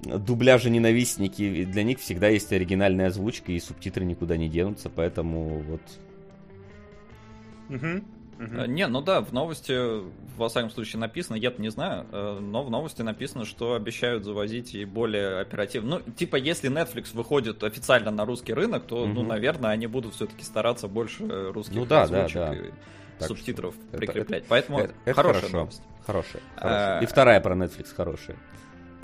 э, 0.07 0.19
дубляжи-ненавистники, 0.19 1.64
для 1.64 1.83
них 1.83 1.99
всегда 2.01 2.29
есть 2.29 2.53
оригинальная 2.53 3.09
озвучка, 3.09 3.53
и 3.53 3.61
субтитры 3.61 4.05
никуда 4.05 4.37
не 4.37 4.49
денутся, 4.49 4.90
поэтому 4.90 5.61
вот... 5.61 5.81
Мгм. 7.69 8.05
Э, 8.38 8.67
Не, 8.67 8.87
ну 8.88 9.01
да, 9.01 9.21
в 9.21 9.33
новости, 9.33 9.73
во 10.37 10.49
всяком 10.49 10.71
случае, 10.71 11.01
написано, 11.01 11.37
я-то 11.37 11.62
не 11.62 11.71
знаю, 11.71 12.05
э, 12.11 12.38
но 12.40 12.64
в 12.64 12.71
новости 12.71 13.01
написано, 13.03 13.45
что 13.45 13.75
обещают 13.75 14.25
завозить 14.25 14.75
и 14.75 14.85
более 14.85 15.40
оперативно. 15.40 16.03
Ну, 16.05 16.12
типа, 16.12 16.37
если 16.37 16.71
Netflix 16.71 17.14
выходит 17.14 17.62
официально 17.62 18.11
на 18.11 18.25
русский 18.25 18.53
рынок, 18.53 18.85
то, 18.87 19.07
ну, 19.07 19.21
Мгм. 19.21 19.29
наверное, 19.29 19.71
они 19.71 19.87
будут 19.87 20.14
все-таки 20.14 20.43
стараться 20.43 20.88
больше 20.88 21.25
э, 21.25 21.51
русских 21.53 21.77
Ну 21.77 21.87
да, 21.87 22.07
да, 22.09 22.25
озвучек 22.25 22.35
да. 22.37 22.55
и 22.55 22.71
Так 23.21 23.29
субтитров 23.29 23.75
что 23.75 23.87
это- 23.88 23.99
прикреплять. 23.99 24.45
Поэтому 24.49 24.79
Это- 24.81 24.95
это 25.05 25.14
хорошая 25.14 25.40
хорошо. 25.43 25.57
новость. 25.57 25.83
Хорошая. 26.05 26.43
А, 26.57 26.61
хорошая. 26.61 27.01
И 27.01 27.07
вторая 27.07 27.40
про 27.40 27.55
Netflix 27.55 27.95
хорошая. 27.95 28.37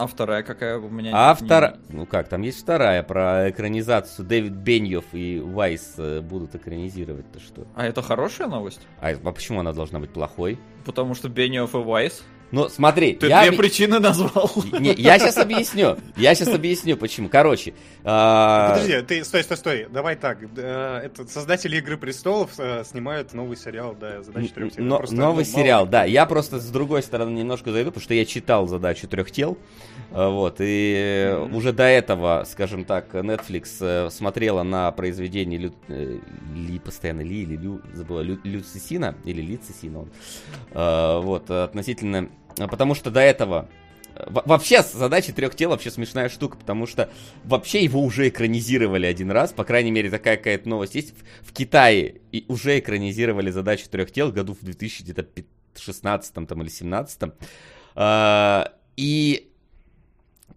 А 0.00 0.06
вторая 0.06 0.42
какая 0.42 0.78
у 0.78 0.88
меня? 0.88 1.10
А 1.12 1.36
не- 1.38 1.44
вторая... 1.44 1.76
Ну 1.90 2.06
как, 2.06 2.26
там 2.28 2.40
есть 2.40 2.62
вторая 2.62 3.02
про 3.02 3.50
экранизацию. 3.50 4.24
Дэвид 4.26 4.52
Беньев 4.52 5.04
и 5.12 5.38
Вайс 5.38 5.92
э, 5.98 6.22
будут 6.22 6.54
экранизировать-то 6.54 7.38
что? 7.38 7.66
А 7.74 7.84
это 7.84 8.00
хорошая 8.00 8.48
новость? 8.48 8.80
А, 9.02 9.10
а 9.10 9.32
почему 9.32 9.60
она 9.60 9.74
должна 9.74 9.98
быть 9.98 10.10
плохой? 10.10 10.58
Потому 10.86 11.14
что 11.14 11.28
Бениоф 11.28 11.74
и 11.74 11.78
Вайс. 11.78 12.22
Ну, 12.52 12.68
смотри, 12.68 13.12
Ты 13.14 13.28
я... 13.28 13.46
две 13.46 13.56
причины 13.56 14.00
назвал. 14.00 14.50
Не, 14.80 14.92
я 14.94 15.18
сейчас 15.20 15.36
объясню. 15.36 15.96
Я 16.16 16.34
сейчас 16.34 16.48
объясню, 16.48 16.96
почему. 16.96 17.28
Короче, 17.28 17.74
а, 18.02 18.70
Подожди, 18.72 19.00
ты 19.02 19.24
стой, 19.24 19.44
стой, 19.44 19.56
стой. 19.56 19.86
Давай 19.88 20.16
так. 20.16 20.38
э, 20.56 21.00
Это 21.04 21.28
создатели 21.28 21.76
Игры 21.76 21.96
престолов 21.96 22.50
э, 22.58 22.82
снимают 22.84 23.34
новый 23.34 23.56
сериал, 23.56 23.94
да, 23.98 24.22
задача 24.22 24.52
трех 24.52 24.72
тел. 24.72 24.84
но- 24.84 24.96
Просто, 24.98 25.14
новый 25.14 25.44
ну, 25.44 25.50
мало 25.52 25.62
сериал, 25.62 25.84
ли. 25.84 25.90
да. 25.92 26.04
Я 26.04 26.26
просто 26.26 26.58
с 26.58 26.68
другой 26.70 27.04
стороны 27.04 27.38
немножко 27.38 27.70
зайду, 27.70 27.90
потому 27.90 28.02
что 28.02 28.14
я 28.14 28.24
читал 28.24 28.66
задачу 28.66 29.06
трех 29.06 29.30
тел. 29.30 29.56
Э, 30.10 30.28
Вот, 30.28 30.56
и 30.60 31.34
Мгм. 31.40 31.54
уже 31.56 31.72
до 31.72 31.84
этого, 31.84 32.44
скажем 32.46 32.84
так, 32.84 33.14
Netflix 33.14 33.76
э, 33.80 34.10
смотрела 34.10 34.62
на 34.62 34.90
произведение 34.92 35.58
Лю, 35.58 35.72
э, 35.88 36.18
Ли, 36.54 36.78
постоянно 36.78 37.20
Ли 37.22 37.42
или 37.42 37.56
Лю, 37.56 37.80
забыла, 37.92 38.20
Лю, 38.20 38.38
Люцисина, 38.44 39.14
или 39.24 39.40
Ли 39.42 39.56
Цисина, 39.56 40.00
он. 40.00 40.10
Э, 40.72 41.20
Вот, 41.20 41.50
относительно, 41.50 42.28
э, 42.58 42.66
потому 42.68 42.94
что 42.94 43.10
до 43.10 43.20
этого 43.20 43.68
во- 44.26 44.42
Вообще, 44.44 44.82
задача 44.82 45.32
трех 45.32 45.54
тел 45.54 45.70
вообще 45.70 45.90
смешная 45.90 46.28
штука, 46.28 46.56
потому 46.58 46.86
что 46.86 47.08
вообще 47.44 47.84
его 47.84 48.02
уже 48.02 48.28
экранизировали 48.28 49.06
один 49.06 49.30
раз, 49.30 49.52
по 49.52 49.64
крайней 49.64 49.90
мере, 49.92 50.10
такая 50.10 50.36
какая-то 50.36 50.68
новость 50.68 50.94
есть. 50.94 51.14
В, 51.16 51.48
в 51.48 51.52
Китае 51.52 52.20
и 52.32 52.44
уже 52.48 52.78
экранизировали 52.80 53.50
задачу 53.50 53.88
трех 53.88 54.10
тел 54.10 54.30
году 54.32 54.54
в 54.60 54.64
2016 54.64 56.34
там, 56.34 56.62
или 56.62 56.68
17 56.68 57.32
а, 57.94 58.72
И 58.96 59.49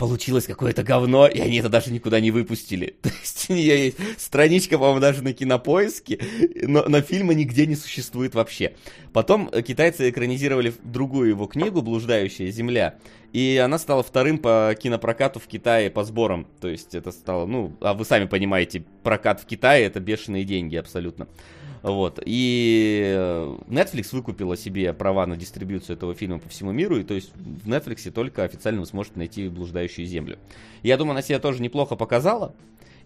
получилось 0.04 0.46
какое-то 0.48 0.84
говно, 0.84 1.28
и 1.28 1.40
они 1.40 1.60
это 1.60 1.70
даже 1.70 1.90
никуда 1.90 2.20
не 2.20 2.30
выпустили. 2.30 2.98
То 3.02 3.10
есть 3.22 3.50
у 3.50 3.54
нее 3.54 3.86
есть 3.86 3.98
страничка, 4.18 4.78
по-моему, 4.78 5.00
даже 5.00 5.24
на 5.24 5.32
кинопоиске, 5.32 6.20
но, 6.62 6.84
но 6.90 7.00
фильма 7.00 7.34
нигде 7.34 7.66
не 7.66 7.78
существует 7.78 8.36
вообще. 8.36 8.74
Потом 9.14 9.50
э, 9.50 9.62
китайцы 9.62 10.10
экранизировали 10.10 10.74
другую 10.84 11.30
его 11.30 11.46
книгу 11.46 11.82
«Блуждающая 11.82 12.52
земля», 12.52 12.96
и 13.32 13.56
она 13.64 13.80
стала 13.80 14.04
вторым 14.04 14.40
по 14.40 14.76
кинопрокату 14.78 15.40
в 15.40 15.48
Китае 15.48 15.90
по 15.90 16.04
сборам. 16.04 16.48
То 16.60 16.68
есть 16.68 16.96
это 16.96 17.14
стало, 17.14 17.46
ну, 17.46 17.74
а 17.80 17.94
вы 17.94 18.04
сами 18.04 18.26
понимаете, 18.26 18.84
прокат 19.04 19.40
в 19.40 19.46
Китае 19.46 19.86
это 19.86 20.02
бешеные 20.02 20.44
деньги 20.44 20.76
абсолютно. 20.76 21.30
Вот. 21.84 22.20
И 22.26 23.04
э, 23.06 23.58
Netflix 23.68 24.16
выкупила 24.16 24.56
себе 24.56 24.94
права 24.94 25.28
на 25.28 25.36
дистрибьюцию 25.36 25.98
этого 25.98 26.16
фильма 26.16 26.40
по 26.40 26.48
всему 26.48 26.72
миру, 26.72 26.98
и 26.98 27.04
то 27.04 27.14
есть 27.14 27.34
в 27.36 27.70
Netflix 27.70 28.10
только 28.10 28.46
официально 28.46 28.80
вы 28.80 28.88
сможете 28.88 29.20
найти 29.20 29.50
«Блуждающую 29.50 30.08
землю». 30.08 30.40
Я 30.82 30.98
думаю, 30.98 31.12
она 31.12 31.22
себя 31.22 31.40
тоже 31.40 31.62
неплохо 31.62 31.96
показала. 31.96 32.56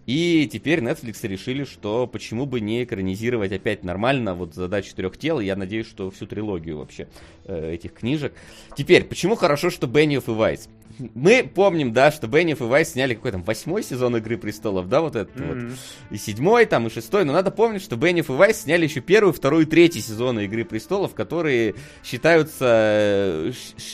И 0.06 0.48
теперь 0.50 0.78
Netflix 0.78 1.26
решили, 1.26 1.64
что 1.64 2.06
почему 2.06 2.46
бы 2.46 2.60
не 2.60 2.84
экранизировать 2.84 3.52
опять 3.52 3.84
нормально 3.84 4.34
вот 4.34 4.54
задачу 4.54 4.94
трех 4.96 5.18
тел. 5.18 5.38
Я 5.38 5.54
надеюсь, 5.54 5.86
что 5.86 6.10
всю 6.10 6.26
трилогию 6.26 6.78
вообще 6.78 7.08
э, 7.44 7.74
этих 7.74 7.92
книжек. 7.92 8.32
Теперь, 8.74 9.04
почему 9.04 9.34
хорошо, 9.34 9.68
что 9.68 9.86
Бенниоф 9.86 10.28
и 10.28 10.32
Вайс? 10.32 10.70
Мы 11.14 11.48
помним, 11.52 11.92
да, 11.92 12.10
что 12.10 12.26
Бенниоф 12.26 12.60
и 12.60 12.64
Вайс 12.64 12.90
сняли 12.90 13.14
какой 13.14 13.32
там 13.32 13.42
восьмой 13.42 13.82
сезон 13.82 14.16
Игры 14.16 14.36
Престолов, 14.36 14.88
да, 14.88 15.00
вот 15.00 15.16
этот 15.16 15.36
mm-hmm. 15.36 15.68
вот. 15.68 15.78
И 16.10 16.16
седьмой 16.16 16.66
там, 16.66 16.86
и 16.86 16.90
шестой. 16.90 17.24
Но 17.24 17.32
надо 17.32 17.50
помнить, 17.50 17.82
что 17.82 17.96
Бенниоф 17.96 18.30
и 18.30 18.32
Вайс 18.32 18.62
сняли 18.62 18.84
еще 18.84 19.00
первый, 19.00 19.32
второй 19.32 19.62
и 19.62 19.66
третий 19.66 20.00
сезоны 20.00 20.44
Игры 20.44 20.64
Престолов, 20.64 21.14
которые 21.14 21.74
считаются 22.02 22.66
э, 22.68 23.52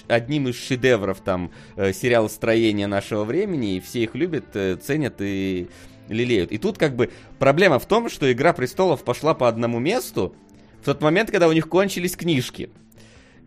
одним 0.09 0.49
из 0.49 0.57
шедевров 0.57 1.21
там 1.21 1.51
э, 1.77 1.93
сериала 1.93 2.29
строения 2.29 2.87
нашего 2.87 3.25
времени, 3.25 3.77
и 3.77 3.81
все 3.81 4.05
их 4.05 4.15
любят, 4.15 4.47
э, 4.55 4.77
ценят 4.77 5.17
и 5.21 5.69
лелеют. 6.09 6.53
И 6.53 6.59
тут 6.59 6.79
как 6.79 6.97
бы 6.97 7.11
проблема 7.39 7.79
в 7.79 7.87
том, 7.87 8.09
что 8.09 8.31
Игра 8.31 8.53
Престолов 8.53 9.05
пошла 9.05 9.35
по 9.35 9.49
одному 9.49 9.79
месту 9.79 10.35
в 10.81 10.85
тот 10.85 11.01
момент, 11.01 11.31
когда 11.31 11.49
у 11.49 11.53
них 11.53 11.69
кончились 11.69 12.17
книжки. 12.17 12.71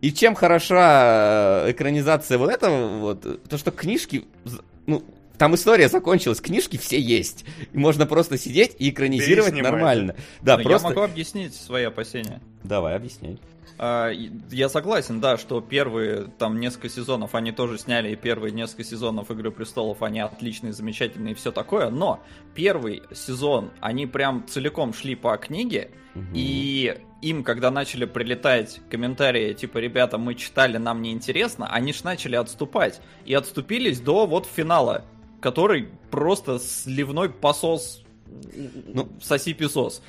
И 0.02 0.12
чем 0.12 0.36
хороша 0.36 1.66
э, 1.66 1.72
экранизация 1.72 2.38
вот 2.38 2.52
этого, 2.52 2.98
вот, 3.00 3.48
то 3.50 3.58
что 3.58 3.72
книжки, 3.72 4.26
ну, 4.86 5.04
там 5.38 5.56
история 5.56 5.88
закончилась, 5.90 6.40
книжки 6.40 6.78
все 6.78 7.00
есть. 7.00 7.46
И 7.72 7.78
можно 7.78 8.06
просто 8.06 8.38
сидеть 8.38 8.76
и 8.80 8.90
экранизировать 8.90 9.54
нормально. 9.54 10.16
Да, 10.42 10.58
Но 10.58 10.64
просто... 10.64 10.90
Я 10.90 10.94
могу 10.96 11.06
объяснить 11.06 11.56
свои 11.56 11.84
опасения. 11.84 12.42
Давай, 12.64 12.96
объясняй. 12.96 13.40
А, 13.78 14.12
я 14.52 14.70
согласен, 14.70 15.20
да, 15.20 15.38
что 15.38 15.62
первые 15.62 16.26
там 16.38 16.60
несколько 16.60 16.90
сезонов 16.90 17.36
они 17.36 17.52
тоже 17.52 17.78
сняли, 17.78 18.12
и 18.12 18.16
первые 18.16 18.52
несколько 18.52 18.84
сезонов 18.84 19.32
Игры 19.32 19.52
Престолов 19.52 20.02
они 20.02 20.20
отличные, 20.20 20.74
замечательные 20.74 21.34
и 21.34 21.36
все 21.36 21.52
такое, 21.52 21.90
но 21.90 22.22
первый 22.56 23.04
сезон 23.14 23.72
они 23.80 24.06
прям 24.08 24.46
целиком 24.48 24.94
шли 24.94 25.16
по 25.16 25.36
книге, 25.38 25.92
угу. 26.16 26.26
и 26.34 26.98
им, 27.22 27.44
когда 27.44 27.72
начали 27.72 28.06
прилетать 28.06 28.82
комментарии, 28.90 29.54
типа, 29.54 29.80
ребята, 29.80 30.18
мы 30.18 30.36
читали, 30.36 30.78
нам 30.78 31.02
не 31.02 31.12
интересно, 31.12 31.68
они 31.72 31.94
ж 31.94 32.04
начали 32.04 32.36
отступать. 32.36 33.02
И 33.26 33.34
отступились 33.34 34.00
до 34.00 34.28
вот 34.28 34.46
финала, 34.46 35.06
который 35.42 35.90
просто 36.12 36.60
сливной 36.60 37.30
посос, 37.30 38.04
ну, 38.88 39.10
соси 39.22 39.54
песос. 39.54 40.02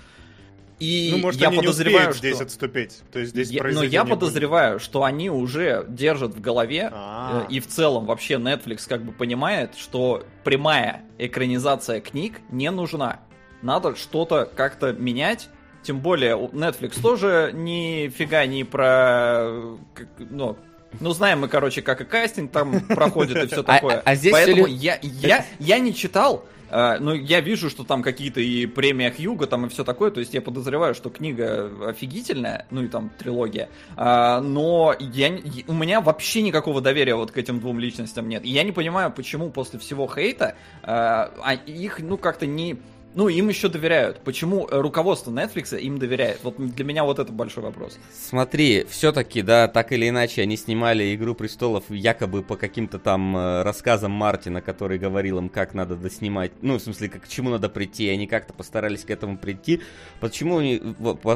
И 0.81 1.11
ну, 1.13 1.19
может, 1.19 1.41
я 1.41 1.49
они 1.49 1.59
подозреваю, 1.59 2.07
не 2.07 2.13
что... 2.13 2.19
здесь 2.19 2.41
отступить. 2.41 3.03
То 3.13 3.19
есть 3.19 3.33
здесь 3.33 3.51
я, 3.51 3.63
но 3.65 3.83
я 3.83 4.05
подозреваю, 4.05 4.75
будет. 4.75 4.83
что 4.83 5.03
они 5.03 5.29
уже 5.29 5.85
держат 5.89 6.35
в 6.35 6.41
голове, 6.41 6.91
э, 6.93 7.47
и 7.49 7.59
в 7.61 7.67
целом 7.67 8.07
вообще 8.07 8.35
Netflix 8.35 8.89
как 8.89 9.03
бы 9.03 9.13
понимает, 9.13 9.75
что 9.77 10.25
прямая 10.45 11.03
экранизация 11.19 12.01
книг 12.01 12.41
не 12.51 12.71
нужна. 12.71 13.21
Надо 13.61 13.97
что-то 13.97 14.49
как-то 14.55 14.93
менять. 14.93 15.49
Тем 15.83 16.01
более 16.01 16.37
Netflix 16.37 17.01
тоже 17.01 17.51
нифига 17.55 18.47
не 18.47 18.65
про... 18.65 19.77
Ну, 20.19 20.57
ну, 21.01 21.11
знаем 21.13 21.41
мы, 21.41 21.49
короче, 21.49 21.83
как 21.83 22.01
и 22.01 22.05
кастинг 22.05 22.51
там 22.51 22.81
проходит 22.81 23.37
и 23.45 23.47
все 23.47 23.61
а, 23.61 23.63
такое. 23.63 23.97
А, 23.99 24.03
а 24.05 24.15
здесь 24.15 24.33
Поэтому 24.33 24.67
я, 24.67 24.99
я, 25.03 25.45
я 25.59 25.79
не 25.79 25.95
читал, 25.95 26.45
ну, 26.71 27.15
я 27.15 27.41
вижу, 27.41 27.71
что 27.71 27.85
там 27.85 28.03
какие-то 28.03 28.41
и 28.41 28.67
премия 28.67 29.11
Хьюга 29.11 29.47
там 29.47 29.67
и 29.67 29.69
все 29.69 29.85
такое, 29.85 30.11
то 30.11 30.21
есть 30.21 30.35
я 30.35 30.43
подозреваю, 30.43 30.95
что 30.95 31.11
книга 31.11 31.71
офигительная, 31.89 32.67
ну 32.71 32.83
и 32.83 32.89
там 32.89 33.11
трилогия, 33.19 33.69
uh, 33.97 34.41
но 34.41 34.95
я, 34.99 35.39
у 35.67 35.73
меня 35.73 36.01
вообще 36.01 36.43
никакого 36.43 36.81
доверия 36.81 37.15
вот 37.15 37.31
к 37.31 37.39
этим 37.39 37.61
двум 37.61 37.79
личностям 37.79 38.29
нет. 38.29 38.45
И 38.45 38.51
я 38.51 38.63
не 38.63 38.73
понимаю, 38.73 39.11
почему 39.11 39.51
после 39.51 39.79
всего 39.79 40.07
хейта 40.07 40.57
uh, 40.83 41.65
их, 41.67 42.01
ну, 42.01 42.17
как-то 42.19 42.47
не 42.47 42.79
ну, 43.19 43.29
им 43.29 43.49
еще 43.49 43.69
доверяют. 43.69 44.21
Почему 44.21 44.69
руководство 44.71 45.33
Netflix 45.33 45.77
им 45.77 45.99
доверяет? 45.99 46.39
Вот 46.45 46.55
для 46.57 46.85
меня 46.85 47.03
вот 47.03 47.19
это 47.19 47.33
большой 47.33 47.65
вопрос. 47.65 47.99
Смотри, 48.15 48.87
все-таки, 48.89 49.43
да, 49.43 49.67
так 49.67 49.91
или 49.91 50.09
иначе, 50.09 50.43
они 50.43 50.57
снимали 50.57 51.17
«Игру 51.17 51.35
престолов» 51.35 51.83
якобы 51.91 52.45
по 52.45 52.55
каким-то 52.55 53.01
там 53.01 53.37
э, 53.37 53.63
рассказам 53.65 54.13
Мартина, 54.13 54.61
который 54.61 55.01
говорил 55.01 55.39
им, 55.39 55.49
как 55.49 55.75
надо 55.75 55.97
доснимать, 55.97 56.53
ну, 56.63 56.79
в 56.79 56.81
смысле, 56.81 57.09
как, 57.09 57.25
к 57.25 57.29
чему 57.29 57.51
надо 57.51 57.69
прийти, 57.69 58.09
они 58.09 58.29
как-то 58.29 58.53
постарались 58.53 59.03
к 59.03 59.11
этому 59.11 59.37
прийти. 59.37 59.81
Почему 60.21 60.59
они, 60.59 60.81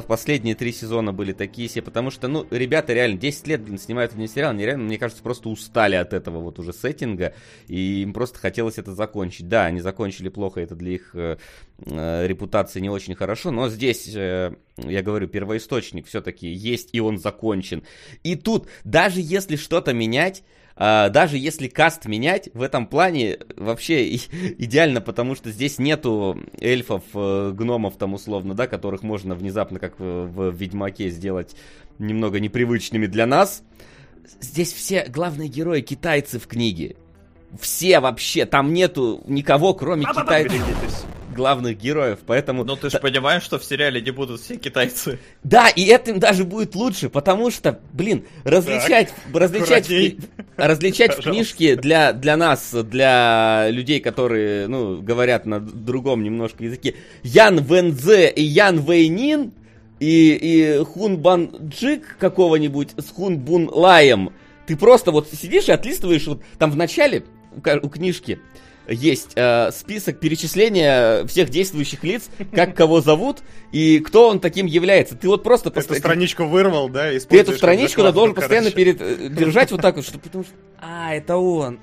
последние 0.07 0.55
три 0.55 0.73
сезона 0.73 1.13
были 1.13 1.33
такие 1.33 1.69
все? 1.69 1.83
Потому 1.83 2.13
что, 2.13 2.29
ну, 2.29 2.47
ребята 2.53 2.93
реально 2.93 3.19
10 3.19 3.49
лет, 3.49 3.61
блин, 3.61 3.81
снимают 3.81 4.13
один 4.13 4.29
сериал, 4.29 4.53
они 4.53 4.65
реально, 4.65 4.85
мне 4.85 4.99
кажется, 4.99 5.25
просто 5.25 5.49
устали 5.49 5.97
от 5.97 6.13
этого 6.13 6.39
вот 6.39 6.61
уже 6.61 6.73
сеттинга, 6.73 7.35
и 7.67 8.03
им 8.03 8.13
просто 8.13 8.39
хотелось 8.39 8.79
это 8.79 8.95
закончить. 8.95 9.49
Да, 9.49 9.65
они 9.65 9.81
закончили 9.81 10.29
плохо, 10.29 10.61
это 10.61 10.77
для 10.77 10.93
их 10.93 11.11
э, 11.15 11.33
э, 11.33 11.37
репутации 11.87 12.81
не 12.81 12.91
очень 12.91 13.15
хорошо, 13.15 13.51
но 13.51 13.69
здесь, 13.69 14.09
э, 14.15 14.55
я 14.77 15.03
говорю, 15.03 15.29
первоисточник 15.29 16.07
все-таки 16.07 16.49
есть, 16.49 16.91
и 16.93 17.01
он 17.01 17.19
закончен. 17.19 17.83
И 18.23 18.37
тут, 18.37 18.69
даже 18.85 19.21
если 19.21 19.57
что-то 19.57 19.93
менять, 19.93 20.45
э, 20.77 21.09
даже 21.11 21.39
если 21.39 21.69
каст 21.69 22.07
менять, 22.07 22.51
в 22.55 22.63
этом 22.63 22.87
плане 22.87 23.39
вообще 23.57 24.15
идеально, 24.59 25.01
потому 25.01 25.35
что 25.35 25.51
здесь 25.51 25.79
нету 25.79 26.39
эльфов, 26.61 27.03
э, 27.15 27.53
гномов 27.53 27.97
там 27.97 28.15
условно, 28.15 28.55
да, 28.55 28.67
которых 28.67 29.03
можно 29.03 29.35
внезапно, 29.35 29.79
как 29.79 29.99
в, 29.99 30.27
в 30.27 30.55
Ведьмаке, 30.55 31.11
сделать 31.11 31.57
немного 31.99 32.41
непривычными 32.41 33.07
для 33.07 33.27
нас. 33.27 33.63
Здесь 34.41 34.73
все 34.73 35.05
главные 35.09 35.49
герои 35.49 35.81
китайцы 35.81 36.39
в 36.39 36.47
книге. 36.47 36.97
Все 37.61 38.01
вообще, 38.01 38.47
там 38.47 38.73
нету 38.73 39.23
никого, 39.27 39.75
кроме 39.75 40.05
китайцев 40.05 40.63
главных 41.33 41.79
героев, 41.79 42.21
поэтому... 42.27 42.65
Ну 42.65 42.77
ты 42.77 42.91
же 42.91 42.99
понимаешь, 42.99 43.43
что 43.43 43.59
в 43.59 43.65
сериале 43.65 44.01
не 44.01 44.11
будут 44.11 44.41
все 44.41 44.57
китайцы. 44.57 45.19
Да, 45.43 45.69
и 45.69 45.85
этим 45.85 46.21
даже 46.21 46.45
будет 46.45 46.75
лучше, 46.75 47.09
потому 47.09 47.51
что, 47.51 47.81
блин, 47.93 48.25
различать, 48.45 49.09
так, 49.09 49.43
различать, 49.43 49.89
в, 49.89 50.17
различать 50.57 51.19
в 51.19 51.23
книжке 51.23 51.77
для, 51.77 52.13
для 52.13 52.37
нас, 52.37 52.73
для 52.73 53.69
людей, 53.71 54.01
которые, 54.01 54.69
ну, 54.69 55.01
говорят 55.01 55.47
на 55.47 55.61
другом 55.61 56.23
немножко 56.23 56.65
языке, 56.65 56.95
Ян 57.23 57.59
Вензе 57.59 58.31
и 58.31 58.43
Ян 58.43 58.79
Вейнин, 58.79 59.53
и, 60.01 60.39
и 60.81 60.85
Хун 60.85 61.19
Бан 61.19 61.55
Джик 61.69 62.17
какого-нибудь 62.19 62.91
с 62.97 63.11
Хун 63.11 63.39
Бун 63.39 63.71
Лаем, 63.73 64.33
ты 64.67 64.77
просто 64.77 65.13
вот 65.13 65.29
сидишь 65.33 65.69
и 65.69 65.73
отлистываешь 65.73 66.27
вот 66.27 66.43
там 66.59 66.71
в 66.71 66.77
начале 66.77 67.25
у 67.83 67.89
книжки 67.89 68.41
есть 68.89 69.33
э, 69.37 69.71
список 69.73 70.19
перечисления 70.21 71.25
всех 71.27 71.51
действующих 71.51 72.03
лиц, 72.05 72.29
как 72.53 72.75
кого 72.77 73.01
зовут 73.01 73.43
и 73.71 74.01
кто 74.01 74.29
он 74.29 74.41
таким 74.41 74.67
является. 74.67 75.17
Ты 75.17 75.29
вот 75.29 75.43
просто... 75.43 75.71
Ты 75.71 75.81
эту 75.81 75.95
страничку 75.95 76.45
вырвал, 76.45 76.89
да? 76.89 77.11
Ты 77.11 77.39
эту 77.39 77.53
страничку 77.53 78.03
да, 78.03 78.13
должен 78.13 78.35
постоянно 78.35 78.71
перед, 78.71 79.01
э, 79.01 79.29
держать 79.29 79.71
вот 79.71 79.81
так 79.81 79.97
вот, 79.97 80.05
что 80.05 80.19
потому 80.19 80.45
что... 80.45 80.53
А, 80.81 81.15
это 81.15 81.37
он. 81.37 81.79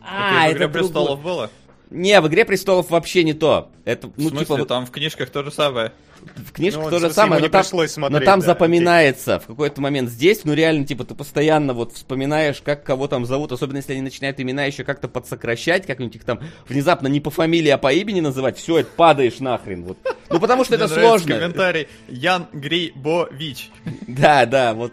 А, 0.00 0.48
это 0.48 0.68
престолов 0.68 1.22
было? 1.22 1.50
Не, 1.90 2.20
в 2.20 2.26
«Игре 2.28 2.44
престолов» 2.44 2.90
вообще 2.90 3.22
не 3.24 3.34
то. 3.34 3.70
Это, 3.84 4.10
ну, 4.16 4.26
в 4.26 4.28
смысле, 4.30 4.56
типа... 4.56 4.66
там 4.66 4.86
в 4.86 4.90
книжках 4.90 5.30
то 5.30 5.44
же 5.44 5.52
самое? 5.52 5.92
В 6.36 6.52
книжках 6.52 6.84
ну, 6.84 6.90
то 6.90 6.98
же 6.98 7.10
самое, 7.10 7.42
но 7.42 7.48
там, 7.48 7.64
смотреть, 7.64 7.96
но 7.98 8.20
там 8.20 8.40
да, 8.40 8.46
запоминается 8.46 9.40
в 9.40 9.46
какой-то 9.46 9.80
момент 9.80 10.10
здесь, 10.10 10.44
ну 10.44 10.52
реально, 10.54 10.86
типа, 10.86 11.04
ты 11.04 11.14
постоянно 11.14 11.72
вот 11.74 11.92
вспоминаешь, 11.92 12.60
как 12.62 12.84
кого 12.84 13.08
там 13.08 13.26
зовут, 13.26 13.52
особенно 13.52 13.78
если 13.78 13.92
они 13.92 14.02
начинают 14.02 14.40
имена 14.40 14.64
еще 14.64 14.84
как-то 14.84 15.08
подсокращать, 15.08 15.86
как-нибудь 15.86 16.16
их 16.16 16.24
там 16.24 16.40
внезапно 16.68 17.08
не 17.08 17.20
по 17.20 17.30
фамилии, 17.30 17.70
а 17.70 17.78
по 17.78 17.92
имени 17.92 18.20
называть, 18.20 18.58
все, 18.58 18.78
это 18.78 18.90
падаешь 18.96 19.40
нахрен. 19.40 19.84
Вот. 19.84 19.98
Ну 20.30 20.40
потому 20.40 20.64
что 20.64 20.74
это 20.74 20.88
сложно. 20.88 21.36
комментарий 21.36 21.88
Ян 22.08 22.46
Грибович. 22.52 23.70
Да, 24.06 24.46
да, 24.46 24.74
вот, 24.74 24.92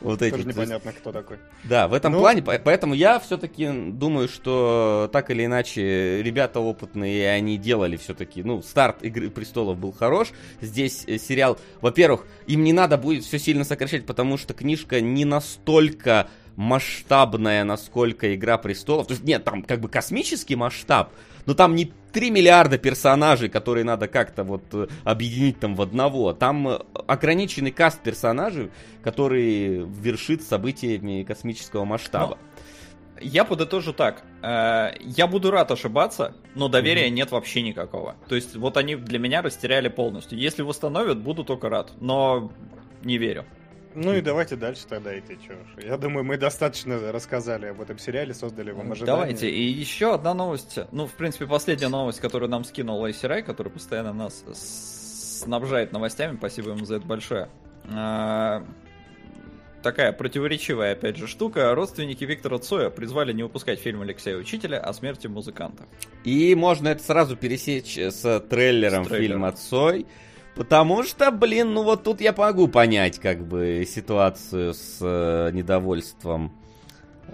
вот 0.00 0.22
эти. 0.22 0.32
Тоже 0.34 0.46
непонятно, 0.46 0.92
кто 0.92 1.12
такой. 1.12 1.38
Да, 1.64 1.88
в 1.88 1.94
этом 1.94 2.12
ну... 2.12 2.20
плане, 2.20 2.42
поэтому 2.42 2.94
я 2.94 3.18
все-таки 3.18 3.68
думаю, 3.68 4.28
что 4.28 5.08
так 5.12 5.30
или 5.30 5.44
иначе 5.44 6.22
ребята 6.22 6.60
опытные, 6.60 7.30
они 7.30 7.56
делали 7.58 7.96
все-таки, 7.96 8.42
ну, 8.42 8.62
старт 8.62 9.02
Игры 9.02 9.30
Престолов 9.30 9.78
был 9.78 9.92
хорош, 9.92 10.32
здесь 10.70 11.04
э, 11.06 11.18
сериал, 11.18 11.58
во-первых, 11.80 12.26
им 12.46 12.64
не 12.64 12.72
надо 12.72 12.96
будет 12.96 13.24
все 13.24 13.38
сильно 13.38 13.64
сокращать, 13.64 14.06
потому 14.06 14.38
что 14.38 14.54
книжка 14.54 15.00
не 15.00 15.24
настолько 15.24 16.28
масштабная, 16.56 17.64
насколько 17.64 18.34
Игра 18.34 18.58
Престолов. 18.58 19.06
То 19.06 19.14
есть, 19.14 19.24
нет, 19.24 19.44
там 19.44 19.62
как 19.62 19.80
бы 19.80 19.88
космический 19.88 20.56
масштаб, 20.56 21.12
но 21.46 21.54
там 21.54 21.74
не 21.74 21.92
3 22.12 22.30
миллиарда 22.30 22.78
персонажей, 22.78 23.48
которые 23.48 23.84
надо 23.84 24.08
как-то 24.08 24.44
вот 24.44 24.64
э, 24.72 24.88
объединить 25.04 25.60
там 25.60 25.74
в 25.74 25.82
одного. 25.82 26.32
Там 26.32 26.68
э, 26.68 26.78
ограниченный 27.06 27.70
каст 27.70 28.00
персонажей, 28.00 28.70
который 29.02 29.84
вершит 29.86 30.42
событиями 30.42 31.22
космического 31.22 31.84
масштаба. 31.84 32.38
Но 32.40 32.49
я 33.20 33.44
подытожу 33.44 33.92
так. 33.92 34.22
Э, 34.42 34.92
я 35.00 35.26
буду 35.26 35.50
рад 35.50 35.70
ошибаться, 35.70 36.34
но 36.54 36.68
доверия 36.68 37.08
mm-hmm. 37.08 37.10
нет 37.10 37.30
вообще 37.30 37.62
никакого. 37.62 38.16
То 38.28 38.34
есть 38.34 38.56
вот 38.56 38.76
они 38.76 38.96
для 38.96 39.18
меня 39.18 39.42
растеряли 39.42 39.88
полностью. 39.88 40.38
Если 40.38 40.62
восстановят, 40.62 41.18
буду 41.18 41.44
только 41.44 41.68
рад. 41.68 41.92
Но 42.00 42.52
не 43.02 43.18
верю. 43.18 43.44
Ну 43.94 44.14
и 44.14 44.20
давайте 44.20 44.54
дальше 44.54 44.86
тогда 44.88 45.18
идти, 45.18 45.36
чё 45.46 45.54
ж. 45.54 45.84
Я 45.84 45.96
думаю, 45.96 46.24
мы 46.24 46.36
достаточно 46.36 47.10
рассказали 47.10 47.66
об 47.66 47.80
этом 47.80 47.98
сериале, 47.98 48.34
создали 48.34 48.70
вам 48.70 48.92
ожидания. 48.92 49.18
Давайте, 49.18 49.50
и 49.50 49.62
еще 49.62 50.14
одна 50.14 50.32
новость. 50.32 50.78
Ну, 50.92 51.06
в 51.06 51.12
принципе, 51.14 51.46
последняя 51.46 51.88
новость, 51.88 52.20
которую 52.20 52.48
нам 52.50 52.62
скинул 52.62 53.00
Лайси 53.00 53.26
Рай, 53.26 53.42
который 53.42 53.72
постоянно 53.72 54.12
нас 54.12 54.44
снабжает 55.42 55.92
новостями. 55.92 56.36
Спасибо 56.36 56.70
ему 56.70 56.84
за 56.84 56.96
это 56.96 57.06
большое. 57.06 57.48
Такая 59.82 60.12
противоречивая, 60.12 60.92
опять 60.92 61.16
же, 61.16 61.26
штука. 61.26 61.74
Родственники 61.74 62.24
Виктора 62.24 62.58
Цоя 62.58 62.90
призвали 62.90 63.32
не 63.32 63.42
выпускать 63.42 63.80
фильм 63.80 64.02
Алексея 64.02 64.36
Учителя 64.36 64.78
о 64.78 64.92
смерти 64.92 65.26
музыканта. 65.26 65.84
И 66.22 66.54
можно 66.54 66.88
это 66.88 67.02
сразу 67.02 67.34
пересечь 67.36 67.96
с 67.96 68.40
трейлером 68.40 69.04
С 69.04 69.08
трейлером. 69.08 69.32
фильма 69.32 69.52
«Цой». 69.52 70.06
Потому 70.54 71.04
что, 71.04 71.30
блин, 71.30 71.72
ну 71.72 71.82
вот 71.84 72.02
тут 72.02 72.20
я 72.20 72.34
могу 72.36 72.68
понять, 72.68 73.18
как 73.18 73.46
бы, 73.46 73.86
ситуацию 73.88 74.74
с 74.74 74.98
э, 75.00 75.50
недовольством 75.52 76.52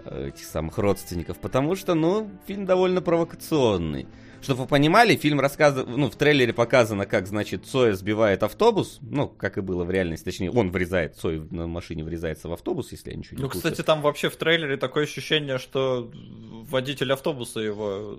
э, 0.04 0.28
этих 0.28 0.44
самых 0.44 0.78
родственников. 0.78 1.38
Потому 1.38 1.74
что, 1.74 1.94
ну, 1.94 2.30
фильм 2.46 2.66
довольно 2.66 3.00
провокационный. 3.02 4.06
Чтобы 4.46 4.62
вы 4.62 4.68
понимали, 4.68 5.16
фильм 5.16 5.40
рассказывает, 5.40 5.88
ну, 5.88 6.08
в 6.08 6.14
трейлере 6.14 6.52
показано, 6.52 7.04
как, 7.04 7.26
значит, 7.26 7.66
Цоя 7.66 7.94
сбивает 7.94 8.44
автобус, 8.44 8.98
ну, 9.00 9.26
как 9.26 9.58
и 9.58 9.60
было 9.60 9.82
в 9.82 9.90
реальности, 9.90 10.24
точнее, 10.24 10.52
он 10.52 10.70
врезает, 10.70 11.16
Цой 11.16 11.40
на 11.50 11.66
машине 11.66 12.04
врезается 12.04 12.48
в 12.48 12.52
автобус, 12.52 12.92
если 12.92 13.10
я 13.10 13.16
ничего 13.16 13.38
не 13.38 13.42
Ну, 13.42 13.48
путаю. 13.48 13.62
кстати, 13.62 13.84
там 13.84 14.02
вообще 14.02 14.30
в 14.30 14.36
трейлере 14.36 14.76
такое 14.76 15.02
ощущение, 15.02 15.58
что 15.58 16.08
водитель 16.14 17.12
автобуса 17.12 17.58
его... 17.58 18.18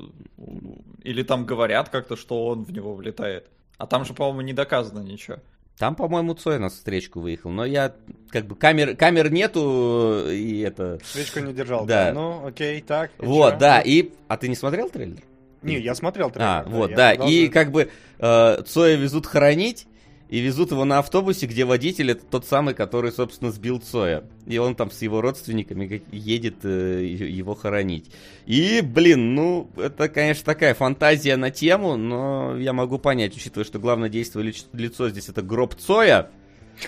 Или 1.02 1.24
там 1.24 1.46
говорят 1.46 1.88
как-то, 1.88 2.18
что 2.18 2.48
он 2.48 2.66
в 2.66 2.74
него 2.74 2.94
влетает. 2.94 3.46
А 3.78 3.88
там 3.88 4.04
же, 4.04 4.13
по-моему, 4.13 4.42
не 4.42 4.52
доказано 4.52 5.00
ничего. 5.00 5.38
Там, 5.78 5.96
по-моему, 5.96 6.34
Цой 6.34 6.60
на 6.60 6.68
встречку 6.68 7.22
выехал, 7.22 7.52
но 7.52 7.63
я, 7.63 7.94
как 8.32 8.48
бы, 8.48 8.58
камер, 8.58 8.98
камер 8.98 9.32
нету, 9.32 10.26
и 10.30 10.60
это... 10.60 11.00
Свечку 11.06 11.40
не 11.40 11.54
держал. 11.54 11.86
Да. 11.86 12.12
Ну, 12.13 12.46
окей, 12.48 12.82
так. 12.82 13.12
Вот, 13.18 13.54
чё? 13.54 13.60
да, 13.60 13.80
и... 13.80 14.12
А 14.28 14.36
ты 14.36 14.50
не 14.50 14.56
смотрел 14.56 14.90
трейлер? 14.90 15.20
Не, 15.63 15.80
я 15.80 15.96
смотрел 15.96 16.30
трейлер. 16.30 16.48
А, 16.48 16.63
вот, 16.67 16.91
я 16.91 16.96
да, 16.96 17.13
и 17.13 17.48
как 17.48 17.72
бы 17.72 17.89
э, 18.20 18.62
Цоя 18.65 18.96
везут 18.96 19.26
хоронить, 19.26 19.88
и 20.30 20.39
везут 20.39 20.72
его 20.72 20.84
на 20.84 21.00
автобусе, 21.00 21.46
где 21.46 21.63
водитель 21.63 22.12
это 22.12 22.26
тот 22.26 22.46
самый, 22.46 22.74
который, 22.74 23.12
собственно, 23.13 23.50
сбил 23.52 23.80
Цоя. 23.80 24.24
И 24.46 24.58
он 24.58 24.76
там 24.76 24.91
с 24.91 25.02
его 25.02 25.22
родственниками 25.22 26.04
едет 26.12 26.58
э, 26.63 27.06
его 27.06 27.56
хоронить. 27.56 28.12
И, 28.46 28.82
блин, 28.82 29.36
ну, 29.36 29.70
это, 29.78 30.10
конечно, 30.10 30.43
такая 30.43 30.74
фантазия 30.74 31.38
на 31.38 31.50
тему, 31.50 31.96
но 31.96 32.58
я 32.58 32.74
могу 32.74 33.00
понять, 33.00 33.36
учитывая, 33.38 33.65
что 33.65 33.80
главное 33.80 34.10
действие 34.10 34.46
лиц- 34.46 34.67
лицо 34.74 35.10
здесь 35.10 35.30
это 35.30 35.41
гроб 35.41 35.76
Цоя. 35.76 36.30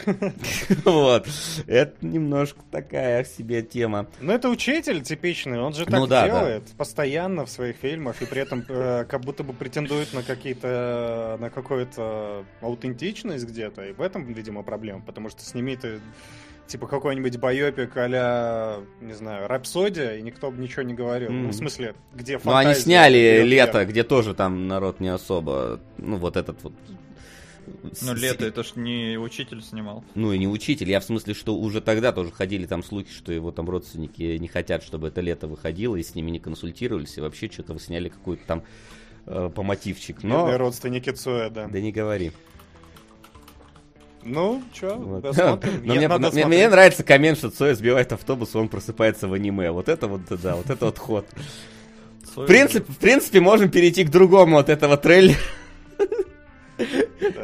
Вот. 0.86 1.28
Это 1.68 1.94
немножко 2.02 2.60
такая 2.72 3.24
себе 3.24 3.62
тема. 3.62 4.08
Ну, 4.20 4.34
это 4.34 4.50
учитель 4.50 5.02
типичный, 5.02 5.60
он 5.60 5.74
же 5.74 5.86
так 5.86 6.00
Ну 6.00 6.08
да, 6.08 6.26
делает 6.26 6.64
постоянно 6.78 7.46
в 7.46 7.50
своих 7.50 7.78
фильмах 7.78 8.22
и 8.22 8.26
при 8.26 8.42
этом 8.42 8.64
э, 8.68 9.06
как 9.06 9.22
будто 9.22 9.44
бы 9.44 9.54
претендует 9.54 10.14
на 10.14 10.24
какие-то 10.24 11.38
на 11.40 11.50
какую-то 11.50 12.46
аутентичность 12.62 13.46
где-то. 13.46 13.86
И 13.86 13.94
в 13.94 14.02
этом, 14.02 14.32
видимо, 14.34 14.64
проблема, 14.64 15.02
потому 15.02 15.30
что 15.30 15.44
сними 15.44 15.76
ты 15.76 16.00
типа 16.70 16.88
какой-нибудь 16.88 17.38
байопик 17.38 17.92
а 17.96 18.84
не 19.02 19.14
знаю, 19.14 19.48
Рапсодия, 19.48 20.16
и 20.16 20.22
никто 20.22 20.52
бы 20.52 20.62
ничего 20.62 20.84
не 20.84 20.94
говорил. 20.94 21.32
Ну, 21.32 21.44
Мгм. 21.44 21.50
в 21.50 21.56
смысле, 21.56 21.96
где 22.14 22.34
Ну, 22.44 22.52
они 22.54 22.66
фантазия 22.66 22.82
сняли 22.84 23.44
лето, 23.44 23.86
где 23.86 24.04
тоже 24.04 24.34
там 24.34 24.68
народ 24.68 25.00
не 25.00 25.10
особо. 25.10 25.80
Ну, 25.98 26.18
вот 26.18 26.38
этот 26.38 26.64
вот. 26.64 26.74
Ну, 28.02 28.14
лето 28.14 28.46
это 28.46 28.64
ж 28.64 28.72
не 28.76 29.18
учитель 29.18 29.62
снимал. 29.62 30.04
Ну 30.16 30.32
и 30.34 30.38
не 30.38 30.48
учитель. 30.48 30.90
Я 30.90 31.00
в 31.00 31.04
смысле, 31.04 31.34
что 31.34 31.56
уже 31.56 31.82
тогда 31.82 32.12
тоже 32.12 32.32
ходили 32.32 32.66
там 32.66 32.84
слухи, 32.84 33.12
что 33.12 33.32
его 33.32 33.52
там 33.52 33.70
родственники 33.70 34.38
не 34.38 34.48
хотят, 34.48 34.84
чтобы 34.84 35.08
это 35.10 35.22
лето 35.22 35.48
выходило, 35.48 35.96
и 35.96 36.04
с 36.04 36.16
ними 36.16 36.32
не 36.32 36.40
консультировались, 36.40 37.18
и 37.18 37.22
вообще 37.22 37.50
что-то 37.50 37.74
вы 37.74 37.80
сняли 37.80 38.10
какой-то 38.10 38.44
там 38.46 38.64
э, 39.26 39.50
по 39.54 39.64
мотивчик. 39.64 40.18
Бедные 40.18 40.38
Но. 40.38 40.58
родственники 40.58 41.10
Цоя, 41.12 41.50
да. 41.50 41.68
Да 41.68 41.80
не 41.82 41.92
говори. 41.92 42.32
Ну, 44.24 44.62
чё, 44.74 44.98
Вот. 44.98 45.22
досмотрим. 45.24 45.72
Но 45.86 45.94
Нет, 45.94 45.98
мне, 45.98 46.08
надо 46.10 46.32
мне- 46.32 46.46
мне 46.46 46.70
нравится 46.70 47.04
коммент, 47.04 47.38
что 47.38 47.50
Цой 47.50 47.74
сбивает 47.76 48.12
автобус, 48.12 48.54
он 48.56 48.68
просыпается 48.68 49.28
в 49.30 49.34
аниме. 49.34 49.72
Вот 49.72 49.88
это 49.88 50.08
вот, 50.08 50.22
да, 50.42 50.56
вот 50.58 50.70
это 50.70 50.86
вот 50.88 50.98
ход. 50.98 51.26
В 52.36 52.46
принципе, 52.46 52.92
в 52.92 52.98
принципе, 52.98 53.40
можем 53.40 53.70
перейти 53.72 54.04
к 54.04 54.10
другому 54.12 54.58
от 54.58 54.70
этого 54.70 54.98
трейлера. 54.98 55.38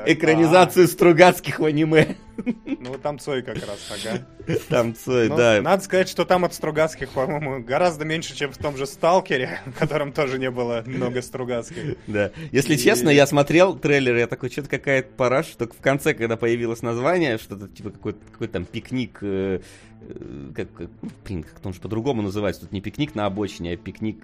Экранизацию 0.05 0.87
Стругацких 0.87 1.59
в 1.59 1.65
аниме. 1.65 2.15
а, 2.37 2.41
Ну, 2.65 2.89
вот 2.91 3.01
там 3.01 3.19
Цой 3.19 3.41
как 3.43 3.55
раз, 3.55 3.91
ага. 3.91 4.25
Там 4.69 4.95
Цой, 4.95 5.29
Ну, 5.29 5.37
да. 5.37 5.61
Надо 5.61 5.83
сказать, 5.83 6.09
что 6.09 6.25
там 6.25 6.45
от 6.45 6.53
Стругацких, 6.53 7.09
по-моему, 7.09 7.63
гораздо 7.63 8.05
меньше, 8.05 8.35
чем 8.35 8.51
в 8.51 8.57
том 8.57 8.77
же 8.77 8.85
Сталкере, 8.85 9.59
в 9.65 9.73
котором 9.73 10.11
тоже 10.11 10.37
не 10.39 10.51
было 10.51 10.83
много 10.85 11.21
Стругацких. 11.21 11.95
Да. 12.07 12.31
Если 12.51 12.75
И- 12.75 12.77
честно, 12.77 13.09
я 13.09 13.25
смотрел 13.27 13.75
трейлер, 13.77 14.15
я 14.15 14.27
такой, 14.27 14.49
что-то 14.49 14.69
какая-то 14.69 15.09
параш, 15.15 15.47
только 15.57 15.73
в 15.75 15.81
конце, 15.81 16.13
когда 16.13 16.37
появилось 16.37 16.81
название, 16.81 17.37
что-то 17.37 17.67
типа 17.67 17.91
какой-то 17.91 18.19
какой 18.31 18.47
там 18.47 18.65
пикник, 18.65 19.19
э, 19.21 19.59
э, 20.01 20.51
как, 20.55 20.71
как- 20.73 20.89
ну, 21.01 21.09
блин, 21.25 21.43
как 21.43 21.65
он 21.65 21.73
же 21.73 21.79
по-другому 21.79 22.21
называется, 22.21 22.61
тут 22.61 22.71
не 22.71 22.81
пикник 22.81 23.15
на 23.15 23.25
обочине, 23.25 23.73
а 23.73 23.77
пикник... 23.77 24.23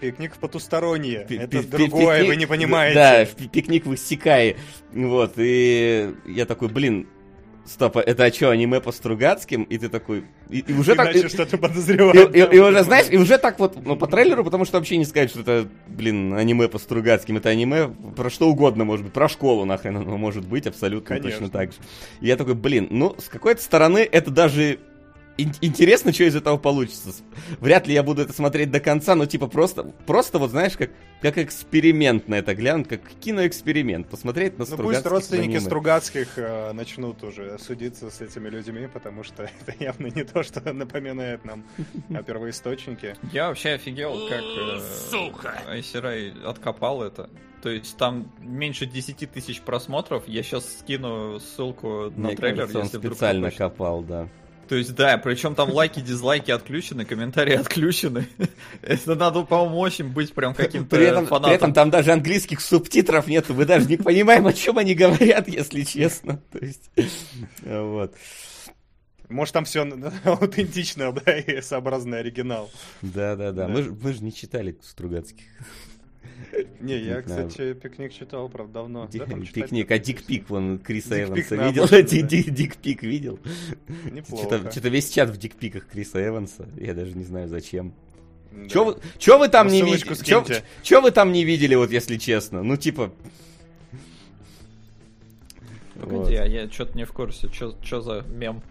Пикник 0.00 0.34
в 0.34 0.38
потустороннее. 0.38 1.24
пи- 1.28 1.36
Это 1.36 1.62
пи- 1.62 1.66
другое, 1.66 2.20
пикник- 2.22 2.28
вы 2.28 2.36
не 2.36 2.46
понимаете. 2.46 2.94
Да, 2.94 3.24
пи- 3.24 3.48
пикник 3.48 3.86
в 3.86 3.94
Иссякае. 3.94 4.56
Вот, 4.92 5.34
и 5.36 6.14
я 6.26 6.46
такой, 6.46 6.68
блин, 6.68 7.06
стоп, 7.64 7.98
а 7.98 8.00
это 8.00 8.32
что, 8.32 8.50
аниме 8.50 8.80
по 8.80 8.92
Стругацким? 8.92 9.62
И 9.64 9.76
ты 9.78 9.88
такой... 9.88 10.24
И, 10.48 10.60
и 10.60 10.72
уже 10.72 10.92
Ты 10.92 10.96
так... 10.96 11.14
и- 11.14 11.28
что-то 11.28 11.56
И, 11.56 11.60
подозревать. 11.60 12.34
и- 12.34 12.38
и 12.56 12.58
уже, 12.58 12.82
знаешь, 12.82 13.06
и 13.10 13.18
уже 13.18 13.36
так 13.38 13.58
вот, 13.58 13.76
ну, 13.84 13.94
по 13.96 14.06
трейлеру, 14.06 14.42
потому 14.42 14.64
что 14.64 14.78
вообще 14.78 14.96
не 14.96 15.04
сказать, 15.04 15.30
что 15.30 15.40
это, 15.40 15.68
блин, 15.86 16.32
аниме 16.34 16.68
по 16.68 16.78
Стругацким, 16.78 17.36
это 17.36 17.50
аниме 17.50 17.88
про 18.16 18.30
что 18.30 18.48
угодно 18.48 18.84
может 18.84 19.04
быть, 19.04 19.12
про 19.12 19.28
школу 19.28 19.64
нахрен 19.66 19.96
оно 19.98 20.16
может 20.16 20.46
быть, 20.46 20.66
абсолютно 20.66 21.08
Конечно. 21.16 21.30
точно 21.30 21.48
так 21.50 21.72
же. 21.72 21.78
И 22.22 22.26
я 22.26 22.36
такой, 22.36 22.54
блин, 22.54 22.88
ну, 22.90 23.14
с 23.18 23.28
какой-то 23.28 23.60
стороны 23.62 23.98
это 23.98 24.30
даже 24.30 24.78
ин- 25.38 25.54
интересно, 25.60 26.12
что 26.12 26.24
из 26.24 26.36
этого 26.36 26.58
получится. 26.58 27.10
Вряд 27.60 27.86
ли 27.86 27.94
я 27.94 28.02
буду 28.02 28.22
это 28.22 28.32
смотреть 28.32 28.70
до 28.70 28.80
конца, 28.80 29.14
но 29.14 29.26
типа 29.26 29.46
просто, 29.46 29.84
просто 30.06 30.38
вот 30.38 30.50
знаешь, 30.50 30.76
как, 30.76 30.90
как 31.22 31.38
эксперимент 31.38 32.28
на 32.28 32.36
это 32.36 32.54
глянуть, 32.54 32.88
как 32.88 33.00
киноэксперимент, 33.20 34.08
посмотреть 34.08 34.58
на 34.58 34.64
Ну 34.64 34.64
пусть 34.64 34.72
Стругацких 34.74 35.04
в 35.04 35.12
родственники 35.12 35.46
аниме. 35.46 35.60
Стругацких 35.60 36.28
э, 36.36 36.72
начнут 36.72 37.22
уже 37.22 37.58
судиться 37.58 38.10
с 38.10 38.20
этими 38.20 38.48
людьми, 38.48 38.88
потому 38.92 39.24
что 39.24 39.44
это 39.66 39.82
явно 39.82 40.08
не 40.08 40.24
то, 40.24 40.42
что 40.42 40.72
напоминает 40.72 41.44
нам 41.44 41.64
о 42.14 42.22
первоисточнике. 42.22 43.16
Я 43.32 43.48
вообще 43.48 43.70
офигел, 43.70 44.28
как 44.28 44.42
э, 44.42 44.80
Айсерай 45.68 46.32
откопал 46.44 47.02
это. 47.02 47.30
То 47.62 47.70
есть 47.70 47.96
там 47.96 48.32
меньше 48.38 48.86
10 48.86 49.30
тысяч 49.32 49.60
просмотров. 49.62 50.28
Я 50.28 50.42
сейчас 50.42 50.78
скину 50.78 51.40
ссылку 51.40 52.12
на 52.16 52.28
Мне 52.28 52.36
трейлер, 52.36 52.56
кажется, 52.58 52.78
он 52.78 52.84
если 52.84 52.98
вдруг 52.98 53.14
специально 53.14 53.50
копал, 53.50 54.02
да. 54.02 54.28
То 54.68 54.74
есть, 54.76 54.94
да, 54.94 55.16
причем 55.18 55.54
там 55.54 55.70
лайки, 55.70 56.00
дизлайки 56.00 56.50
отключены, 56.50 57.04
комментарии 57.04 57.54
отключены. 57.54 58.28
Это 58.82 59.14
надо, 59.14 59.42
по-моему, 59.44 59.78
очень 59.78 60.08
быть 60.08 60.34
прям 60.34 60.54
каким-то 60.54 60.94
При 60.96 61.06
этом, 61.06 61.24
при 61.24 61.30
фанатом. 61.30 61.52
этом 61.54 61.72
там 61.72 61.90
даже 61.90 62.12
английских 62.12 62.60
субтитров 62.60 63.26
нету, 63.26 63.54
мы 63.54 63.64
даже 63.64 63.86
не 63.88 63.96
понимаем, 63.96 64.46
о 64.46 64.52
чем 64.52 64.76
они 64.78 64.94
говорят, 64.94 65.48
если 65.48 65.82
честно. 65.82 66.36
То 66.52 66.58
есть, 66.58 66.90
вот. 67.64 68.14
Может, 69.30 69.52
там 69.54 69.64
все 69.64 69.82
аутентично, 70.24 71.12
да, 71.12 71.38
и 71.38 71.60
сообразный 71.60 72.20
оригинал. 72.20 72.70
Да, 73.02 73.36
да, 73.36 73.52
да. 73.52 73.66
Да. 73.66 73.68
Мы, 73.68 73.82
ж- 73.82 73.90
мы 74.02 74.12
же 74.12 74.22
не 74.22 74.32
читали 74.32 74.76
Стругацких. 74.82 75.44
Не, 76.80 76.98
я, 76.98 77.22
кстати, 77.22 77.74
пикник 77.74 78.12
читал, 78.12 78.48
правда, 78.48 78.74
давно. 78.74 79.08
Да, 79.12 79.24
Пикник, 79.26 79.90
а 79.90 79.98
Дикпик, 79.98 80.48
вон 80.48 80.78
Криса 80.78 81.22
Эванса 81.22 81.56
видел? 81.56 81.86
да. 81.90 82.02
Дикпик 82.02 83.02
видел? 83.02 83.38
Неплохо. 84.10 84.70
Что-то 84.70 84.88
весь 84.88 85.10
чат 85.10 85.30
в 85.30 85.36
дикпиках 85.36 85.86
Криса 85.86 86.26
Эванса. 86.26 86.68
Я 86.76 86.94
даже 86.94 87.16
не 87.16 87.24
знаю 87.24 87.48
зачем. 87.48 87.92
Да. 88.52 88.68
Че 88.68 88.84
вы, 88.84 88.96
чё 89.18 89.38
вы 89.38 89.48
там 89.48 89.66
Ну, 89.66 89.72
не 89.74 89.82
видели? 89.82 90.14
Чё, 90.24 90.44
чё 90.82 91.00
вы 91.00 91.10
там 91.10 91.32
не 91.32 91.44
видели, 91.44 91.74
вот 91.74 91.90
если 91.90 92.16
честно? 92.16 92.62
Ну, 92.62 92.76
типа... 92.76 93.12
Погоди, 95.94 96.34
а 96.34 96.46
я 96.46 96.70
что-то 96.70 96.96
не 96.96 97.04
в 97.04 97.12
курсе. 97.12 97.48
Что 97.48 98.00
за 98.00 98.24
мем? 98.28 98.62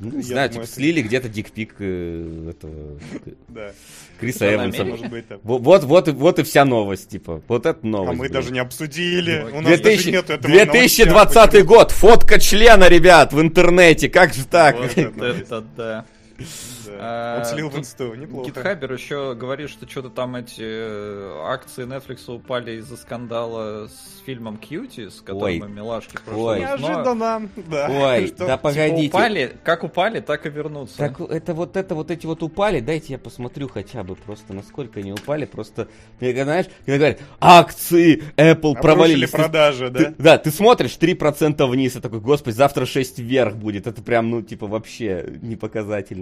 Ну, 0.00 0.10
не 0.10 0.18
Я 0.18 0.22
знаю, 0.22 0.50
типа, 0.50 0.66
слили 0.66 1.02
где-то 1.02 1.28
дикпик 1.28 1.74
э, 1.78 2.50
этого 2.50 2.98
Криса 4.20 4.54
Эванса. 4.54 4.84
Вот, 5.42 5.84
вот, 5.84 6.08
и, 6.08 6.10
вот 6.12 6.38
и 6.38 6.42
вся 6.42 6.64
новость, 6.64 7.08
типа. 7.08 7.42
Вот 7.48 7.66
это 7.66 7.84
новость. 7.86 8.12
А 8.12 8.16
мы 8.16 8.28
даже 8.28 8.52
не 8.52 8.60
обсудили. 8.60 9.44
У 9.52 9.60
нас 9.60 9.80
2000 9.80 9.96
даже 9.96 10.10
нету 10.10 10.32
этого 10.34 10.52
в 10.52 10.54
новостях. 10.54 10.72
2020 10.72 11.64
год, 11.66 11.90
фотка 11.90 12.40
члена, 12.40 12.88
ребят, 12.88 13.32
в 13.32 13.40
интернете, 13.40 14.08
как 14.08 14.34
же 14.34 14.44
так? 14.44 14.76
Это 14.96 15.64
да. 15.76 16.06
А, 16.90 17.38
Он 17.38 17.44
слил 17.44 17.68
в 17.68 17.72
тут 17.72 17.80
инсту, 17.80 18.14
неплохо. 18.14 18.48
Гитхабер 18.48 18.92
еще 18.92 19.34
говорит, 19.34 19.68
что 19.70 19.88
что-то 19.88 20.08
там 20.10 20.36
эти 20.36 20.62
э, 20.62 21.36
акции 21.44 21.84
Netflix 21.86 22.32
упали 22.32 22.78
из-за 22.78 22.96
скандала 22.96 23.88
с 23.88 24.22
фильмом 24.24 24.56
Кьюти, 24.56 25.10
с 25.10 25.20
которым 25.20 25.74
милашки 25.74 26.16
в. 26.16 26.56
Но, 26.56 26.56
Неожиданно, 26.56 27.48
да. 27.68 27.88
Ой, 27.90 28.26
Что- 28.28 28.46
да 28.46 28.56
типа, 28.56 28.58
погодите. 28.58 29.08
упали, 29.08 29.56
как 29.64 29.84
упали, 29.84 30.20
так 30.20 30.46
и 30.46 30.50
вернутся. 30.50 30.96
Так 30.96 31.20
это 31.20 31.54
вот 31.54 31.76
это 31.76 31.94
вот 31.94 32.10
эти 32.10 32.26
вот 32.26 32.42
упали, 32.42 32.80
дайте 32.80 33.12
я 33.12 33.18
посмотрю 33.18 33.68
хотя 33.68 34.02
бы 34.02 34.16
просто 34.16 34.54
насколько 34.54 35.00
они 35.00 35.12
упали, 35.12 35.44
просто 35.44 35.88
ты 36.18 36.32
знаешь, 36.42 36.66
когда 36.86 36.96
говорят, 36.98 37.20
акции 37.40 38.22
Apple 38.36 38.80
провалились. 38.80 39.30
Продажи, 39.30 39.90
да? 39.90 39.98
ты- 39.98 40.14
да, 40.18 40.38
ты 40.38 40.50
смотришь 40.50 40.96
3% 40.98 41.66
вниз, 41.66 41.96
и 41.96 42.00
такой, 42.00 42.20
господи, 42.20 42.54
завтра 42.54 42.86
6 42.86 43.18
вверх 43.18 43.56
будет. 43.56 43.86
Это 43.86 44.02
прям, 44.02 44.30
ну, 44.30 44.42
типа, 44.42 44.66
вообще 44.66 45.38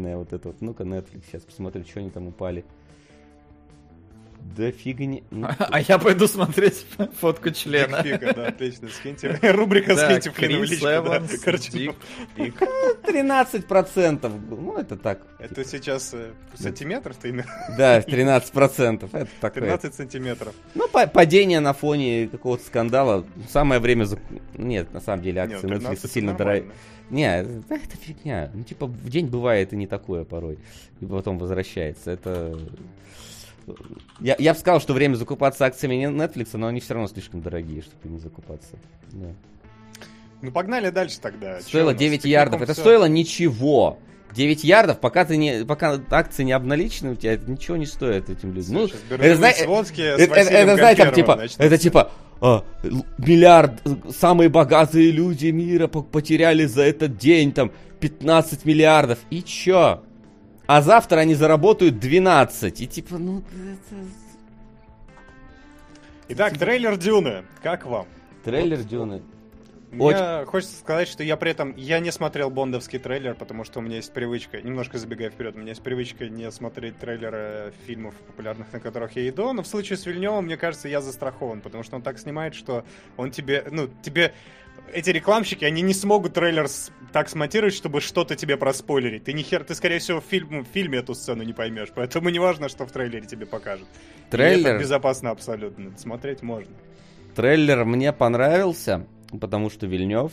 непоказательное 0.07 0.17
вот 0.17 0.33
это 0.33 0.49
вот. 0.49 0.61
Ну-ка, 0.61 0.85
Netflix, 0.85 1.25
сейчас 1.31 1.43
посмотрю, 1.43 1.85
что 1.85 2.01
они 2.01 2.11
там 2.11 2.29
упали. 2.29 2.65
Да 4.57 4.71
фигни. 4.71 5.25
ну, 5.31 5.49
А 5.59 5.81
я 5.81 5.99
пойду 5.99 6.29
смотреть 6.29 6.87
фотку 7.21 7.51
члена. 7.51 8.01
Дикпика, 8.03 8.33
да, 8.33 8.47
отлично, 8.49 8.89
скиньте. 8.89 9.39
Рубрика 9.43 9.97
Да, 9.97 10.07
«Скиньте 10.09 10.31
Флину 10.31 10.55
в 10.55 10.61
Крис 10.61 10.71
личку», 10.71 10.85
да, 10.85 10.97
Эванс, 10.99 11.39
картину. 11.41 11.95
Дик 12.37 12.55
Пик. 12.55 12.63
13%. 13.09 14.41
Ну, 14.51 14.77
это 14.77 14.97
так. 14.97 15.27
Это 15.41 15.65
сейчас 15.65 16.15
э, 16.15 16.31
сантиметров 16.55 17.17
ты? 17.21 17.45
Да, 17.77 17.99
13%. 18.01 19.09
Это 19.13 19.29
такое. 19.41 19.63
13 19.63 19.95
сантиметров. 19.95 20.55
Ну, 20.77 20.87
па- 20.89 21.09
падение 21.09 21.59
на 21.59 21.73
фоне 21.73 22.29
какого-то 22.29 22.65
скандала. 22.65 23.25
Самое 23.51 23.81
время... 23.81 24.05
зак- 24.05 24.21
Нет, 24.57 24.93
на 24.95 25.01
самом 25.01 25.23
деле 25.25 25.43
Нет, 25.43 25.55
акции 25.55 25.67
13 25.67 25.89
Netflix 26.05 26.09
сильно 26.13 26.35
дорогие. 26.35 26.71
Не, 27.11 27.41
это 27.41 27.97
фигня. 28.01 28.51
Ну, 28.53 28.65
типа, 28.65 28.87
в 28.87 29.09
день 29.09 29.27
бывает 29.27 29.73
и 29.73 29.77
не 29.77 29.87
такое 29.87 30.25
порой. 30.25 30.59
И 31.01 31.07
потом 31.07 31.39
возвращается. 31.39 32.11
Это... 32.11 32.59
Я, 34.21 34.37
я 34.39 34.55
бы 34.55 34.59
сказал, 34.59 34.81
что 34.81 34.93
время 34.93 35.15
закупаться 35.17 35.65
акциями 35.65 36.07
Netflix, 36.07 36.51
но 36.55 36.69
они 36.69 36.81
все 36.81 36.95
равно 36.95 37.09
слишком 37.09 37.43
дорогие, 37.43 37.83
чтобы 37.83 38.09
не 38.09 38.19
закупаться. 38.19 38.77
Да. 39.13 39.29
Ну 40.43 40.53
погнали 40.53 40.91
дальше 40.91 41.19
тогда. 41.21 41.61
Стоило 41.61 41.91
нас? 41.91 41.99
9 41.99 42.23
С 42.23 42.25
ярдов. 42.25 42.63
Это 42.63 42.75
всё. 42.75 42.83
стоило 42.83 43.07
ничего. 43.07 43.99
9 44.35 44.65
ярдов, 44.65 45.01
пока 45.01 45.25
ты 45.25 45.37
не, 45.37 45.65
пока 45.65 45.99
акции 46.11 46.45
не 46.45 46.53
обналичены 46.53 47.13
у 47.13 47.15
тебя, 47.15 47.33
это 47.33 47.51
ничего 47.51 47.77
не 47.77 47.87
стоит 47.87 48.29
этим 48.29 48.53
людям. 48.53 48.75
Ну, 48.75 48.87
Сейчас 48.89 49.01
это, 49.09 49.17
Берлин 49.19 49.37
зна- 49.37 49.53
Сводски 49.53 50.01
с 50.01 50.21
это, 50.21 50.35
это, 50.35 50.51
это, 50.51 50.77
знаете, 50.77 51.05
там, 51.05 51.15
типа, 51.15 51.37
начнутся. 51.37 51.63
это 51.63 51.79
типа, 51.79 52.13
а, 52.41 52.65
миллиард, 53.19 53.81
э, 53.85 53.95
самые 54.13 54.49
богатые 54.49 55.11
люди 55.11 55.47
мира 55.47 55.87
по- 55.87 56.03
потеряли 56.03 56.67
за 56.67 56.83
этот 56.83 57.17
день 57.17 57.53
там 57.53 57.71
15 58.01 58.65
миллиардов. 58.65 59.19
И 59.31 59.43
чё? 59.43 60.03
А 60.67 60.83
завтра 60.83 61.21
они 61.21 61.35
заработают 61.35 61.99
12. 61.99 62.81
И 62.81 62.87
типа, 62.87 63.19
ну, 63.19 63.39
это... 63.39 63.97
Итак, 66.29 66.59
трейлер 66.59 66.97
Дюны. 66.97 67.45
Как 67.63 67.87
вам? 67.87 68.07
Трейлер 68.45 68.83
Дюны. 68.83 69.23
Мне 69.97 70.45
хочется 70.47 70.77
сказать, 70.77 71.09
что 71.09 71.23
я 71.23 71.37
при 71.37 71.51
этом 71.51 71.75
я 71.77 71.99
не 72.01 72.11
смотрел 72.11 72.51
бондовский 72.51 72.99
трейлер, 72.99 73.35
потому 73.35 73.65
что 73.65 73.81
у 73.81 73.83
меня 73.83 73.97
есть 73.97 74.13
привычка, 74.13 74.61
немножко 74.61 74.99
забегая 74.99 75.31
вперед, 75.31 75.57
у 75.57 75.59
меня 75.59 75.71
есть 75.71 75.83
привычка 75.83 76.29
не 76.29 76.51
смотреть 76.51 76.99
трейлеры 76.99 77.73
фильмов 77.87 78.15
популярных, 78.27 78.73
на 78.73 78.81
которых 78.81 79.17
я 79.17 79.29
иду, 79.29 79.53
но 79.53 79.63
в 79.63 79.67
случае 79.67 79.97
с 79.97 80.07
Вильневым, 80.07 80.45
мне 80.45 80.57
кажется, 80.57 80.89
я 80.89 81.01
застрахован, 81.01 81.61
потому 81.61 81.83
что 81.83 81.97
он 81.97 82.03
так 82.03 82.19
снимает, 82.19 82.55
что 82.55 82.85
он 83.17 83.31
тебе, 83.31 83.65
ну, 83.71 83.89
тебе 84.03 84.35
эти 84.93 85.11
рекламщики, 85.11 85.65
они 85.65 85.83
не 85.83 85.95
смогут 85.95 86.35
трейлер 86.35 86.69
так 87.13 87.29
смонтировать, 87.29 87.75
чтобы 87.75 88.01
что-то 88.01 88.37
тебе 88.37 88.57
проспойлерить. 88.57 89.25
Ты 89.25 89.33
ни 89.33 89.43
хер, 89.43 89.65
ты 89.65 89.75
скорее 89.75 89.99
всего 89.99 90.21
в, 90.21 90.25
фильм, 90.25 90.65
в 90.65 90.69
фильме 90.69 90.99
эту 90.99 91.15
сцену 91.15 91.43
не 91.43 91.53
поймешь, 91.53 91.89
поэтому 91.95 92.29
не 92.29 92.39
важно, 92.39 92.69
что 92.69 92.87
в 92.87 92.93
трейлере 92.93 93.27
тебе 93.27 93.47
покажут. 93.47 93.89
Трейлер, 94.31 94.79
безопасно 94.79 95.31
абсолютно, 95.31 95.97
смотреть 95.99 96.43
можно. 96.43 96.75
трейлер 97.35 97.85
мне 97.85 98.13
понравился, 98.13 99.07
потому 99.41 99.71
что 99.71 99.87
Вильнев. 99.87 100.33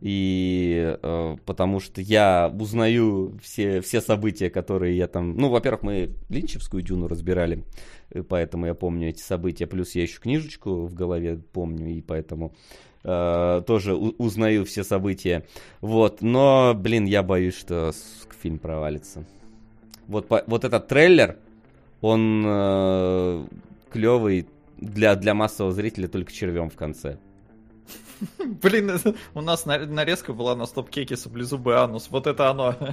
И 0.00 0.96
э, 1.00 1.36
потому 1.46 1.78
что 1.78 2.00
я 2.00 2.52
узнаю 2.58 3.38
все, 3.40 3.80
все 3.80 4.00
события, 4.00 4.50
которые 4.50 4.96
я 4.96 5.06
там... 5.06 5.36
Ну, 5.36 5.48
во-первых, 5.48 5.82
мы 5.84 6.10
Линчевскую 6.28 6.82
Дюну 6.82 7.06
разбирали, 7.06 7.62
э, 8.10 8.24
поэтому 8.24 8.66
я 8.66 8.74
помню 8.74 9.10
эти 9.10 9.22
события. 9.22 9.68
Плюс 9.68 9.94
я 9.94 10.02
еще 10.02 10.18
книжечку 10.18 10.86
в 10.86 10.94
голове 10.94 11.38
помню, 11.52 11.94
и 11.94 12.00
поэтому 12.02 12.52
э, 13.04 13.62
тоже 13.64 13.94
у- 13.94 14.16
узнаю 14.18 14.64
все 14.64 14.82
события. 14.82 15.44
Вот, 15.80 16.20
но, 16.20 16.74
блин, 16.76 17.04
я 17.04 17.22
боюсь, 17.22 17.54
что 17.54 17.92
фильм 18.40 18.58
провалится. 18.58 19.24
Вот, 20.08 20.26
по- 20.26 20.42
вот 20.48 20.64
этот 20.64 20.88
трейлер, 20.88 21.38
он 22.00 22.42
э, 22.44 23.46
клевый 23.92 24.48
для, 24.78 25.14
для 25.14 25.34
массового 25.34 25.72
зрителя 25.72 26.08
только 26.08 26.32
червем 26.32 26.70
в 26.70 26.74
конце. 26.74 27.18
Блин, 28.38 28.90
у 29.34 29.40
нас 29.40 29.66
на- 29.66 29.86
нарезка 29.86 30.32
была 30.32 30.54
на 30.56 30.66
стоп-кейке 30.66 31.16
саблезубый 31.16 31.76
анус. 31.76 32.08
Вот 32.10 32.26
это 32.26 32.50
оно. 32.50 32.76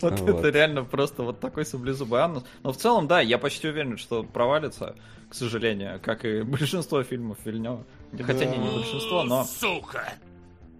Вот 0.00 0.20
Вот. 0.20 0.30
это 0.44 0.50
реально 0.56 0.84
просто 0.84 1.24
вот 1.24 1.40
такой 1.40 1.66
саблезубый 1.66 2.20
анус. 2.20 2.44
Но 2.62 2.72
в 2.72 2.76
целом, 2.76 3.08
да, 3.08 3.20
я 3.20 3.36
почти 3.36 3.66
уверен, 3.66 3.98
что 3.98 4.22
провалится, 4.22 4.94
к 5.28 5.34
сожалению, 5.34 5.98
как 6.00 6.24
и 6.24 6.42
большинство 6.44 7.02
фильмов 7.02 7.38
Вильнева. 7.44 7.84
Хотя 8.22 8.44
не, 8.44 8.58
не 8.58 8.70
большинство, 8.70 9.24
но... 9.24 9.44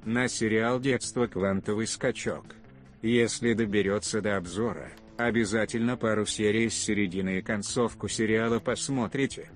На 0.04 0.28
сериал 0.28 0.78
«Детство. 0.78 1.26
Квантовый 1.26 1.88
скачок». 1.88 2.44
Если 3.02 3.54
доберется 3.54 4.20
до 4.20 4.36
обзора, 4.36 4.90
обязательно 5.16 5.96
пару 5.96 6.24
серий 6.24 6.70
с 6.70 6.74
середины 6.74 7.38
и 7.38 7.42
концовку 7.42 8.06
сериала 8.06 8.60
посмотрите. 8.60 9.50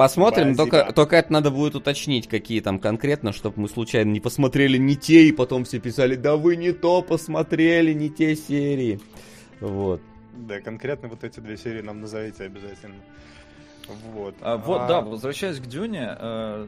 Посмотрим, 0.00 0.54
Спасибо. 0.54 0.78
только, 0.78 0.92
только 0.94 1.16
это 1.16 1.30
надо 1.30 1.50
будет 1.50 1.74
уточнить, 1.74 2.26
какие 2.26 2.62
там 2.62 2.78
конкретно, 2.78 3.34
чтобы 3.34 3.60
мы 3.60 3.68
случайно 3.68 4.10
не 4.10 4.20
посмотрели 4.20 4.78
не 4.78 4.96
те, 4.96 5.24
и 5.24 5.30
потом 5.30 5.64
все 5.64 5.78
писали, 5.78 6.14
да 6.14 6.36
вы 6.36 6.56
не 6.56 6.72
то 6.72 7.02
посмотрели, 7.02 7.92
не 7.92 8.08
те 8.08 8.34
серии. 8.34 8.98
Вот. 9.60 10.00
Да, 10.38 10.58
конкретно 10.62 11.10
вот 11.10 11.22
эти 11.22 11.40
две 11.40 11.58
серии 11.58 11.82
нам 11.82 12.00
назовите 12.00 12.44
обязательно. 12.44 12.94
Вот. 14.14 14.36
А, 14.40 14.56
вот, 14.56 14.80
А, 14.80 14.88
да, 14.88 15.00
возвращаясь 15.02 15.58
к 15.58 15.66
Дюне, 15.66 16.16
э, 16.18 16.66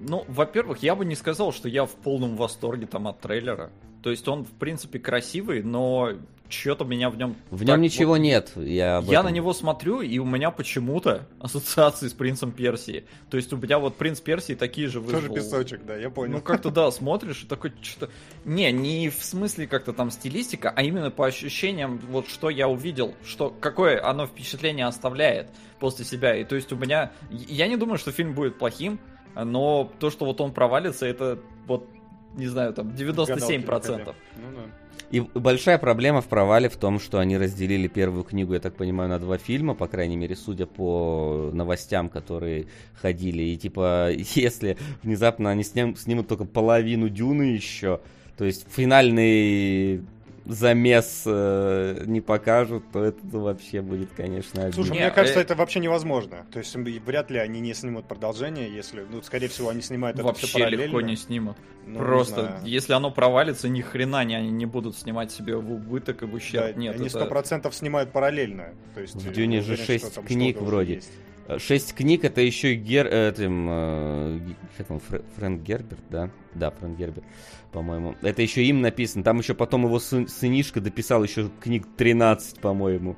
ну, 0.00 0.24
во-первых, 0.26 0.82
я 0.82 0.96
бы 0.96 1.04
не 1.04 1.14
сказал, 1.14 1.52
что 1.52 1.68
я 1.68 1.84
в 1.86 1.94
полном 1.94 2.34
восторге 2.34 2.86
там 2.86 3.06
от 3.06 3.20
трейлера. 3.20 3.70
То 4.02 4.10
есть 4.10 4.26
он, 4.26 4.44
в 4.44 4.50
принципе, 4.50 4.98
красивый, 4.98 5.62
но 5.62 6.10
что-то 6.48 6.84
меня 6.84 7.10
в 7.10 7.16
нем... 7.16 7.36
В 7.50 7.60
нем 7.62 7.74
так 7.74 7.80
ничего 7.80 8.12
вот- 8.12 8.18
нет. 8.18 8.52
Я, 8.56 9.02
Я 9.06 9.22
на 9.22 9.28
него 9.28 9.52
смотрю, 9.52 10.00
и 10.00 10.18
у 10.18 10.24
меня 10.24 10.50
почему-то 10.50 11.26
ассоциации 11.40 12.08
с 12.08 12.12
принцем 12.12 12.52
Персии. 12.52 13.04
То 13.30 13.36
есть 13.36 13.52
у 13.52 13.56
меня 13.56 13.78
вот 13.78 13.96
принц 13.96 14.20
Персии 14.20 14.54
такие 14.54 14.88
же 14.88 15.00
Тоже 15.00 15.28
вызвал. 15.28 15.34
песочек, 15.36 15.84
да, 15.84 15.96
я 15.96 16.10
понял. 16.10 16.34
Ну, 16.34 16.40
как-то 16.40 16.70
да, 16.70 16.90
смотришь 16.90 17.42
и 17.42 17.46
такой 17.46 17.72
что-то... 17.82 18.10
Не, 18.44 18.72
не 18.72 19.10
в 19.10 19.22
смысле 19.22 19.66
как-то 19.66 19.92
там 19.92 20.10
стилистика, 20.10 20.72
а 20.74 20.82
именно 20.82 21.10
по 21.10 21.26
ощущениям, 21.26 21.98
вот 22.10 22.28
что 22.28 22.50
я 22.50 22.68
увидел, 22.68 23.14
что 23.24 23.50
какое 23.60 24.04
оно 24.04 24.26
впечатление 24.26 24.86
оставляет 24.86 25.50
после 25.80 26.04
себя. 26.04 26.34
И 26.36 26.44
то 26.44 26.56
есть 26.56 26.72
у 26.72 26.76
меня... 26.76 27.12
Я 27.30 27.68
не 27.68 27.76
думаю, 27.76 27.98
что 27.98 28.10
фильм 28.10 28.34
будет 28.34 28.58
плохим, 28.58 28.98
но 29.34 29.92
то, 29.98 30.10
что 30.10 30.24
вот 30.24 30.40
он 30.40 30.52
провалится, 30.52 31.06
это 31.06 31.38
вот, 31.66 31.86
не 32.34 32.46
знаю, 32.46 32.72
там 32.72 32.88
97%. 32.88 34.14
Ну 34.36 34.42
да. 34.54 34.64
И 35.10 35.20
большая 35.20 35.78
проблема 35.78 36.20
в 36.20 36.26
провале 36.26 36.68
в 36.68 36.76
том, 36.76 37.00
что 37.00 37.18
они 37.18 37.38
разделили 37.38 37.88
первую 37.88 38.24
книгу, 38.24 38.52
я 38.52 38.60
так 38.60 38.74
понимаю, 38.74 39.08
на 39.08 39.18
два 39.18 39.38
фильма, 39.38 39.74
по 39.74 39.86
крайней 39.86 40.16
мере, 40.16 40.36
судя 40.36 40.66
по 40.66 41.50
новостям, 41.52 42.10
которые 42.10 42.66
ходили. 43.00 43.42
И 43.42 43.56
типа, 43.56 44.10
если 44.12 44.76
внезапно 45.02 45.50
они 45.50 45.62
сним- 45.62 45.96
снимут 45.96 46.28
только 46.28 46.44
половину 46.44 47.08
Дюны 47.08 47.44
еще, 47.44 48.00
то 48.36 48.44
есть 48.44 48.66
финальный 48.70 50.02
замес 50.48 51.22
э, 51.26 52.04
не 52.06 52.20
покажут, 52.20 52.82
то 52.92 53.04
это 53.04 53.18
вообще 53.38 53.82
будет, 53.82 54.08
конечно, 54.16 54.62
обидно. 54.62 54.72
Слушай, 54.72 54.92
Не, 54.92 54.98
мне 55.00 55.10
кажется, 55.10 55.38
э- 55.38 55.42
это 55.42 55.54
вообще 55.54 55.78
невозможно. 55.80 56.46
То 56.50 56.58
есть 56.58 56.74
вряд 56.74 57.30
ли 57.30 57.38
они 57.38 57.60
не 57.60 57.74
снимут 57.74 58.06
продолжение, 58.08 58.74
если, 58.74 59.04
ну, 59.10 59.20
скорее 59.22 59.48
всего, 59.48 59.68
они 59.68 59.82
снимают 59.82 60.18
это 60.18 60.32
все 60.32 60.46
Вообще 60.46 60.58
параллельно. 60.58 60.82
легко 60.84 61.00
не 61.02 61.16
снимут. 61.16 61.56
Ну, 61.86 61.92
не 61.92 61.98
Просто, 61.98 62.40
знаю. 62.42 62.60
если 62.64 62.92
оно 62.94 63.10
провалится, 63.10 63.68
ни 63.68 63.80
хрена 63.82 64.24
не, 64.24 64.34
они 64.36 64.50
не 64.50 64.66
будут 64.66 64.96
снимать 64.96 65.30
себе 65.30 65.56
в 65.56 65.70
убыток 65.72 66.22
и 66.22 66.26
в 66.26 66.30
Да, 66.30 66.36
ущерб. 66.36 66.76
Нет, 66.76 66.96
они 66.96 67.06
это- 67.08 67.18
сто 67.20 67.26
процентов 67.26 67.74
снимают 67.74 68.12
параллельно. 68.12 68.74
То 68.94 69.00
есть, 69.00 69.14
В 69.14 69.30
э, 69.30 69.32
Дюне 69.32 69.56
я 69.56 69.62
же 69.62 69.72
уверен, 69.72 69.86
шесть 69.86 70.14
там 70.14 70.24
книг 70.24 70.60
вроде. 70.60 70.94
есть. 70.94 71.10
Шесть 71.56 71.94
книг 71.94 72.24
это 72.24 72.42
еще 72.42 72.74
и 72.74 72.76
Гер... 72.76 73.06
этим, 73.06 73.66
э, 73.70 74.40
как 74.76 74.90
он, 74.90 74.98
Фрэ- 74.98 75.24
Фрэнк 75.36 75.62
Герберт, 75.62 76.00
да? 76.10 76.30
Да, 76.54 76.70
Фрэнк 76.70 76.98
Герберт, 76.98 77.24
по-моему. 77.72 78.14
Это 78.20 78.42
еще 78.42 78.62
им 78.64 78.82
написано. 78.82 79.24
Там 79.24 79.38
еще 79.38 79.54
потом 79.54 79.84
его 79.86 79.98
сын- 79.98 80.28
сынишка 80.28 80.80
дописал 80.82 81.24
еще 81.24 81.50
книг 81.60 81.86
13, 81.96 82.60
по-моему. 82.60 83.16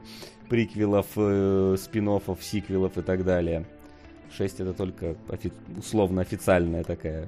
Приквелов, 0.48 1.06
э, 1.16 1.76
спин 1.78 2.08
сиквелов 2.40 2.96
и 2.98 3.02
так 3.02 3.24
далее. 3.24 3.66
Шесть 4.36 4.60
это 4.60 4.74
только 4.74 5.16
офи- 5.28 5.52
условно 5.76 6.22
официальная 6.22 6.84
такая 6.84 7.26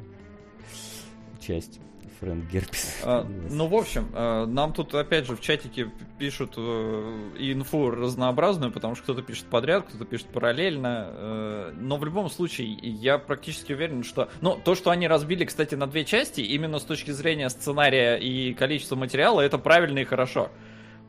часть 1.40 1.80
Фрэнк 2.22 2.48
Герпес. 2.52 3.00
А, 3.02 3.26
ну, 3.50 3.66
в 3.66 3.74
общем, 3.74 4.08
а, 4.14 4.46
нам 4.46 4.72
тут 4.72 4.94
опять 4.94 5.26
же 5.26 5.34
в 5.34 5.40
чатике 5.40 5.90
пишут 6.20 6.54
э, 6.56 7.30
инфу 7.38 7.90
разнообразную, 7.90 8.70
потому 8.70 8.94
что 8.94 9.02
кто-то 9.02 9.22
пишет 9.22 9.46
подряд, 9.46 9.86
кто-то 9.88 10.04
пишет 10.04 10.28
параллельно. 10.28 11.08
э, 11.10 11.72
Но 11.80 11.96
в 11.96 12.04
любом 12.04 12.30
случае, 12.30 12.68
я 12.80 13.18
практически 13.18 13.72
уверен, 13.72 14.04
что... 14.04 14.28
Ну, 14.40 14.56
то, 14.64 14.76
что 14.76 14.90
они 14.90 15.08
разбили, 15.08 15.44
кстати, 15.44 15.74
на 15.74 15.88
две 15.88 16.04
части, 16.04 16.40
именно 16.42 16.78
с 16.78 16.84
точки 16.84 17.10
зрения 17.10 17.50
сценария 17.50 18.14
и 18.14 18.54
количества 18.54 18.94
материала, 18.94 19.40
это 19.40 19.58
правильно 19.58 19.98
и 19.98 20.04
хорошо. 20.04 20.50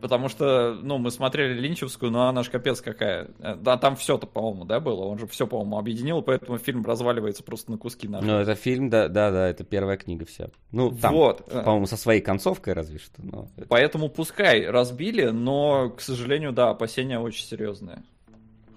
Потому 0.04 0.28
что, 0.28 0.74
ну, 0.74 0.98
мы 0.98 1.12
смотрели 1.12 1.58
Линчевскую, 1.58 2.12
но 2.12 2.28
она 2.28 2.44
ж 2.44 2.50
капец 2.50 2.82
какая. 2.82 3.30
Э, 3.40 3.56
Да, 3.56 3.78
там 3.78 3.96
все-то, 3.96 4.28
по-моему, 4.28 4.66
да, 4.66 4.82
было? 4.82 5.06
Он 5.06 5.18
же 5.18 5.28
все, 5.28 5.48
по-моему, 5.48 5.78
объединил, 5.78 6.22
поэтому 6.22 6.58
фильм 6.58 6.84
разваливается 6.84 7.42
просто 7.42 7.72
на 7.72 7.78
куски 7.78 8.10
наши. 8.10 8.28
Ну, 8.28 8.34
это 8.34 8.54
фильм, 8.54 8.90
да, 8.90 9.08
да, 9.08 9.32
да, 9.32 9.48
это 9.48 9.64
первая 9.64 9.96
книга 9.96 10.26
вся. 10.26 10.50
Ну, 10.74 10.92
там, 10.92 11.14
Вот. 11.14 11.46
по-моему, 11.46 11.86
со 11.86 11.96
своей 11.96 12.20
концовкой 12.20 12.74
разве 12.74 13.00
что. 13.00 13.22
Но... 13.24 13.48
Поэтому 13.70 14.10
пускай 14.10 14.68
разбили, 14.68 15.28
но, 15.28 15.92
к 15.92 16.02
сожалению, 16.02 16.52
да, 16.52 16.72
опасения 16.72 17.18
очень 17.18 17.46
серьезные. 17.46 18.04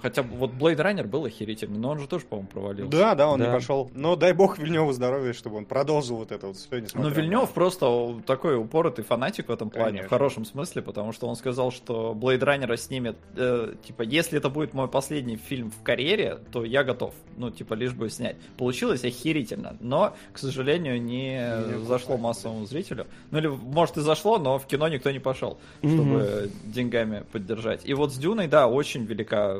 Хотя 0.00 0.22
бы 0.22 0.36
вот 0.36 0.50
Blade 0.52 0.76
Runner 0.76 1.04
был 1.06 1.24
охерительный, 1.24 1.78
но 1.78 1.90
он 1.90 1.98
же 1.98 2.06
тоже, 2.06 2.26
по-моему, 2.26 2.48
провалился. 2.48 2.90
Да, 2.90 3.14
да, 3.14 3.28
он 3.28 3.38
Да. 3.40 3.46
не 3.46 3.52
пошел. 3.52 3.90
Но 3.94 4.14
дай 4.16 4.32
бог 4.32 4.58
Вильневу 4.58 4.92
здоровья, 4.92 5.32
чтобы 5.32 5.56
он 5.56 5.64
продолжил 5.64 6.16
вот 6.16 6.32
это 6.32 6.48
вот 6.48 6.56
все, 6.56 6.78
несмотря 6.80 7.02
Но 7.10 7.14
на- 7.14 7.14
Вильнев 7.20 7.50
просто 7.52 8.20
такой 8.26 8.56
упоротый 8.58 9.04
фанатик 9.04 9.48
в 9.48 9.52
этом 9.52 9.70
плане, 9.70 9.86
Конечно. 9.88 10.06
в 10.08 10.10
хорошем 10.10 10.44
смысле, 10.44 10.82
потому 10.82 11.12
что 11.12 11.26
он 11.26 11.36
сказал, 11.36 11.70
что 11.72 12.12
Blade 12.18 12.40
Runner 12.40 12.76
снимет, 12.76 13.16
э, 13.36 13.74
типа, 13.86 14.02
если 14.02 14.38
это 14.38 14.50
будет 14.50 14.74
мой 14.74 14.88
последний 14.88 15.36
фильм 15.36 15.70
в 15.70 15.82
карьере, 15.82 16.38
то 16.52 16.64
я 16.64 16.84
готов, 16.84 17.14
ну, 17.36 17.50
типа, 17.50 17.74
лишь 17.74 17.92
бы 17.94 18.10
снять. 18.10 18.36
Получилось 18.58 19.04
охерительно, 19.04 19.76
но, 19.80 20.14
к 20.32 20.38
сожалению, 20.38 21.00
не 21.02 21.78
зашло 21.86 22.16
массовому 22.16 22.66
зрителю. 22.66 23.06
Ну, 23.30 23.38
или, 23.38 23.46
может, 23.48 23.96
и 23.96 24.00
зашло, 24.00 24.38
но 24.38 24.58
в 24.58 24.66
кино 24.66 24.88
никто 24.88 25.10
не 25.10 25.18
пошел, 25.20 25.58
чтобы 25.78 26.50
деньгами 26.64 27.24
поддержать. 27.32 27.82
И 27.84 27.94
вот 27.94 28.12
с 28.12 28.18
Дюной, 28.18 28.46
да, 28.48 28.68
очень 28.68 29.04
велика 29.04 29.56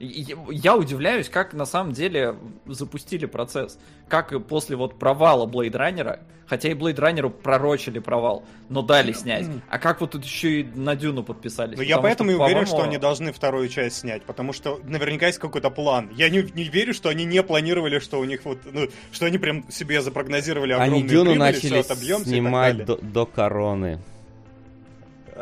Я 0.00 0.76
удивляюсь, 0.78 1.28
как 1.28 1.52
на 1.52 1.66
самом 1.66 1.92
деле 1.92 2.34
запустили 2.64 3.26
процесс. 3.26 3.78
Как 4.08 4.32
и 4.32 4.40
после 4.40 4.74
вот 4.74 4.98
провала 4.98 5.46
Blade 5.46 5.72
Runner, 5.72 6.20
хотя 6.46 6.70
и 6.70 6.74
Blade 6.74 6.96
Runner 6.96 7.28
пророчили 7.28 7.98
провал, 7.98 8.44
но 8.70 8.80
дали 8.80 9.12
снять. 9.12 9.46
А 9.68 9.78
как 9.78 10.00
вот 10.00 10.12
тут 10.12 10.24
еще 10.24 10.60
и 10.60 10.64
на 10.64 10.96
Дюну 10.96 11.22
подписались? 11.22 11.76
Ну, 11.76 11.82
я 11.82 11.98
поэтому 11.98 12.30
и 12.30 12.34
уверен, 12.34 12.64
что 12.64 12.76
по-моему, 12.76 12.92
они 12.92 12.98
должны 12.98 13.30
вторую 13.30 13.68
часть 13.68 13.98
снять, 13.98 14.22
потому 14.22 14.54
что 14.54 14.80
наверняка 14.84 15.26
есть 15.26 15.38
какой-то 15.38 15.68
план. 15.68 16.08
Я 16.14 16.30
не, 16.30 16.48
не 16.54 16.64
верю, 16.64 16.94
что 16.94 17.10
они 17.10 17.26
не 17.26 17.42
планировали, 17.42 17.98
что 17.98 18.18
у 18.20 18.24
них 18.24 18.46
вот, 18.46 18.60
ну, 18.72 18.88
что 19.12 19.26
они 19.26 19.36
прям 19.36 19.70
себе 19.70 20.00
запрогнозировали 20.00 20.72
огромные 20.72 21.00
Они 21.00 21.08
Дюну 21.08 21.24
прибыли, 21.32 21.38
начали 21.38 21.60
всё, 21.60 21.80
отобьемся 21.80 22.22
и 22.22 22.24
так 22.24 22.32
снимать 22.32 22.78
далее. 22.78 22.86
до, 22.86 22.96
до 22.96 23.26
короны. 23.26 23.98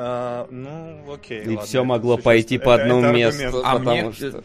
А, 0.00 0.46
ну, 0.50 1.12
окей. 1.12 1.42
И 1.42 1.48
ладно, 1.48 1.62
все 1.62 1.82
могло 1.84 2.12
существенно. 2.14 2.24
пойти 2.34 2.54
Это- 2.56 2.64
по 2.64 2.74
одному 2.74 3.02
это 3.02 3.12
месту. 3.12 3.44
аргумент. 3.46 3.64
А 3.66 3.72
потому 3.78 4.00
мне, 4.02 4.12
что- 4.12 4.44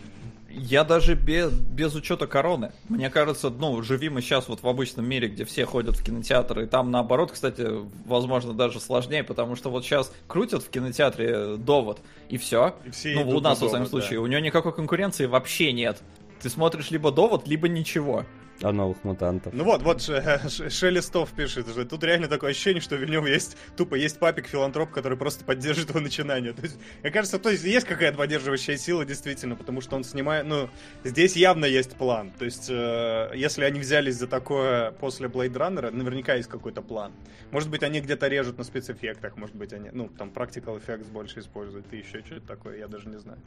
я 0.55 0.83
даже 0.83 1.15
без, 1.15 1.51
без 1.51 1.95
учета 1.95 2.27
короны. 2.27 2.71
Мне 2.89 3.09
кажется, 3.09 3.49
ну, 3.49 3.81
живи 3.81 4.09
мы 4.09 4.21
сейчас 4.21 4.47
вот 4.47 4.61
в 4.63 4.67
обычном 4.67 5.05
мире, 5.07 5.27
где 5.27 5.45
все 5.45 5.65
ходят 5.65 5.95
в 5.97 6.03
кинотеатры, 6.03 6.63
и 6.63 6.67
там 6.67 6.91
наоборот, 6.91 7.31
кстати, 7.31 7.67
возможно, 8.05 8.53
даже 8.53 8.79
сложнее, 8.79 9.23
потому 9.23 9.55
что 9.55 9.69
вот 9.71 9.83
сейчас 9.83 10.11
крутят 10.27 10.63
в 10.63 10.69
кинотеатре 10.69 11.57
довод, 11.57 11.99
и 12.29 12.37
все. 12.37 12.75
И 12.85 12.91
все 12.91 13.15
Ну, 13.23 13.29
у 13.29 13.39
нас, 13.39 13.59
на 13.59 13.65
во 13.65 13.69
всяком 13.69 13.69
«Довод», 13.71 13.83
да. 13.83 13.87
случае, 13.89 14.19
у 14.19 14.27
него 14.27 14.41
никакой 14.41 14.73
конкуренции 14.73 15.25
вообще 15.25 15.71
нет. 15.71 16.01
Ты 16.41 16.49
смотришь 16.49 16.91
либо 16.91 17.11
довод, 17.11 17.47
либо 17.47 17.67
ничего. 17.67 18.25
А 18.63 18.71
новых 18.71 19.03
мутантов. 19.03 19.53
Ну 19.53 19.65
вот, 19.65 19.81
вот 19.83 20.01
Ше- 20.01 20.39
Ше- 20.49 20.69
Шелестов 20.69 21.31
пишет, 21.31 21.67
что 21.67 21.85
тут 21.85 22.03
реально 22.03 22.29
такое 22.29 22.51
ощущение, 22.51 22.81
что 22.81 22.95
Вильнев 22.95 23.27
есть, 23.27 23.57
тупо 23.75 23.95
есть 23.95 24.19
папик-филантроп, 24.19 24.89
который 24.89 25.17
просто 25.17 25.43
поддерживает 25.43 25.89
его 25.89 25.99
начинание. 25.99 26.53
То 26.53 26.61
есть, 26.61 26.77
мне 27.01 27.11
кажется, 27.11 27.39
то 27.39 27.49
есть 27.49 27.63
есть 27.65 27.85
какая-то 27.85 28.17
поддерживающая 28.17 28.77
сила, 28.77 29.05
действительно, 29.05 29.55
потому 29.55 29.81
что 29.81 29.97
он 29.97 30.05
снимает, 30.05 30.45
ну, 30.45 30.69
здесь 31.03 31.35
явно 31.35 31.65
есть 31.65 31.95
план. 31.97 32.31
То 32.31 32.45
есть, 32.45 32.67
э, 32.69 33.31
если 33.35 33.65
они 33.65 33.79
взялись 33.81 34.15
за 34.15 34.27
такое 34.27 34.91
после 34.91 35.27
Blade 35.27 35.53
Runner, 35.53 35.91
наверняка 35.91 36.35
есть 36.35 36.47
какой-то 36.49 36.81
план. 36.81 37.11
Может 37.51 37.69
быть, 37.69 37.83
они 37.83 37.99
где-то 37.99 38.27
режут 38.29 38.57
на 38.57 38.63
спецэффектах, 38.63 39.35
может 39.35 39.55
быть, 39.55 39.73
они, 39.73 39.89
ну, 39.91 40.07
там, 40.07 40.29
practical 40.29 40.81
effects 40.81 41.11
больше 41.11 41.39
используют, 41.39 41.85
и 41.91 41.97
еще 41.97 42.21
что-то 42.21 42.47
такое, 42.47 42.77
я 42.77 42.87
даже 42.87 43.09
не 43.09 43.19
знаю. 43.19 43.39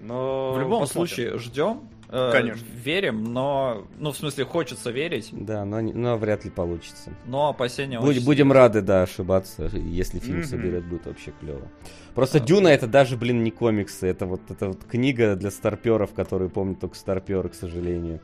Но 0.00 0.52
В 0.54 0.60
любом 0.60 0.80
посмотрим. 0.80 1.08
случае, 1.14 1.38
ждем, 1.38 1.88
э, 2.08 2.30
Конечно. 2.32 2.66
верим, 2.74 3.24
но, 3.24 3.86
ну, 3.98 4.12
в 4.12 4.16
смысле, 4.16 4.44
хочется 4.44 4.90
верить, 4.90 5.30
Да, 5.32 5.64
но, 5.64 5.80
но 5.80 6.16
вряд 6.18 6.44
ли 6.44 6.50
получится. 6.50 7.12
но 7.24 7.48
опасения 7.48 7.98
Будь- 7.98 8.16
очень 8.16 8.24
будем 8.24 8.52
рады, 8.52 8.82
да, 8.82 9.02
ошибаться. 9.02 9.64
Если 9.72 10.18
фильм 10.18 10.38
Мгм. 10.40 10.46
соберет, 10.46 10.84
будет 10.84 11.06
вообще 11.06 11.32
клево. 11.40 11.66
Просто 12.14 12.40
Дюна 12.40 12.68
это 12.68 12.86
даже, 12.86 13.16
блин, 13.16 13.42
не 13.42 13.50
комиксы. 13.50 14.06
Это 14.06 14.26
вот, 14.26 14.40
это 14.50 14.68
вот 14.68 14.84
книга 14.84 15.34
для 15.36 15.50
старперов, 15.50 16.12
которые 16.14 16.48
помнят 16.50 16.78
только 16.80 16.96
старперы, 16.96 17.48
к 17.48 17.54
сожалению. 17.54 18.20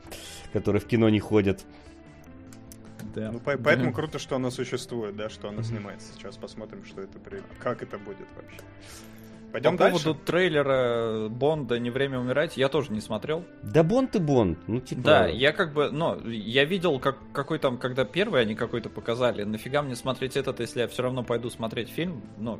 Которые 0.53 0.79
в 0.81 0.85
кино 0.85 1.09
не 1.09 1.19
ходят. 1.19 1.65
Да. 3.15 3.31
Ну, 3.31 3.39
по- 3.39 3.57
поэтому 3.57 3.93
круто, 3.93 4.17
что 4.17 4.35
она 4.37 4.49
существует, 4.49 5.15
да, 5.15 5.29
что 5.29 5.49
она 5.49 5.61
снимается. 5.63 6.13
Сейчас 6.13 6.37
посмотрим, 6.37 6.83
что 6.85 7.01
это, 7.01 7.19
при- 7.19 7.41
как 7.59 7.83
это 7.83 7.97
будет 7.99 8.27
вообще. 8.35 8.59
Пойдем 9.53 9.77
По 9.77 9.83
дальше. 9.83 10.03
поводу 10.03 10.19
трейлера 10.25 11.29
Бонда 11.29 11.77
«Не 11.77 11.91
время 11.91 12.19
умирать» 12.19 12.57
я 12.57 12.69
тоже 12.69 12.91
не 12.91 12.99
смотрел. 13.01 13.45
Да 13.61 13.83
Бонд 13.83 14.15
и 14.15 14.19
Бонд. 14.19 14.57
Ну, 14.65 14.79
типа... 14.81 15.01
Да, 15.03 15.27
я 15.27 15.51
как 15.51 15.73
бы, 15.73 15.91
ну, 15.91 16.19
я 16.27 16.65
видел, 16.65 16.99
как, 16.99 17.17
какой 17.33 17.59
там, 17.59 17.77
когда 17.77 18.03
первый 18.03 18.41
они 18.41 18.55
какой-то 18.55 18.89
показали. 18.89 19.43
Нафига 19.43 19.83
мне 19.83 19.95
смотреть 19.95 20.35
этот, 20.37 20.59
если 20.59 20.79
я 20.81 20.87
все 20.87 21.03
равно 21.03 21.23
пойду 21.23 21.51
смотреть 21.51 21.89
фильм? 21.89 22.23
Ну, 22.39 22.59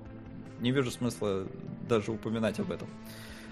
не 0.61 0.69
вижу 0.71 0.91
смысла 0.91 1.47
даже 1.89 2.11
упоминать 2.11 2.59
об 2.59 2.71
этом. 2.71 2.87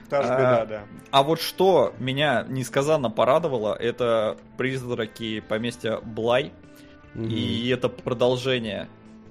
Та 0.08 0.22
же 0.22 0.30
а, 0.30 0.38
беда, 0.38 0.66
да. 0.68 0.84
А 1.10 1.24
вот 1.24 1.42
что 1.42 1.94
меня 1.98 2.46
несказанно 2.48 3.10
порадовало, 3.10 3.74
это 3.74 4.38
«Призраки 4.58 5.40
поместья 5.40 6.00
Блай». 6.04 6.52
Мгм. 7.16 7.28
И 7.30 7.70
это 7.70 7.90
продолжение 7.90 8.88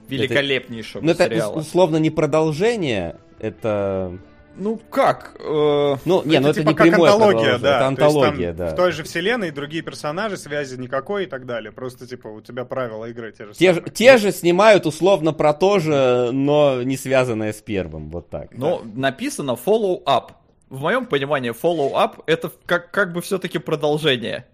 великолепнейшего 0.09 1.03
Ну, 1.03 1.13
это 1.13 1.25
сериала. 1.25 1.53
ус- 1.57 1.69
условно 1.69 1.97
не 1.99 2.11
продолжение, 2.11 3.17
это... 3.41 4.19
Ну 4.57 4.79
как? 4.91 5.37
э, 5.39 5.97
Ну, 6.05 6.23
не, 6.25 6.39
ну 6.41 6.49
это 6.49 6.61
типа 6.61 6.71
не 6.71 6.75
как 6.75 6.89
прямое 6.89 7.13
антология, 7.13 7.57
да. 7.57 7.57
это 7.57 7.61
То 7.61 7.69
есть 7.69 7.79
там 7.79 7.89
антология, 7.89 8.53
да. 8.53 8.67
В 8.69 8.75
той 8.75 8.93
же 8.93 9.05
вселенной 9.05 9.51
другие 9.53 9.83
персонажи, 9.83 10.37
связи 10.37 10.77
никакой 10.77 11.25
и 11.25 11.27
так 11.27 11.47
далее. 11.47 11.73
Просто, 11.73 12.07
типа, 12.07 12.29
у 12.29 12.41
тебя 12.41 12.65
правила 12.65 13.05
игры 13.07 13.33
те 13.33 13.47
же 13.47 13.55
Те, 13.55 13.69
же- 13.73 13.75
самые. 13.77 13.93
те 13.95 14.19
же 14.19 14.33
снимают 14.33 14.87
условно 14.87 15.33
про 15.33 15.55
то 15.55 15.79
же, 15.79 16.31
но 16.33 16.83
не 16.83 16.97
связанное 16.97 17.53
с 17.53 17.63
первым, 17.63 18.11
вот 18.11 18.29
так. 18.29 18.49
Но 18.53 18.83
написано 18.95 19.53
follow 19.53 20.03
up. 20.05 20.33
В 20.69 20.81
моем 20.83 21.07
понимании 21.07 21.53
follow 21.53 21.93
up 21.95 22.23
это 22.27 22.51
как, 22.67 22.91
как 22.91 23.13
бы 23.13 23.23
все-таки 23.23 23.59
продолжение. 23.59 24.47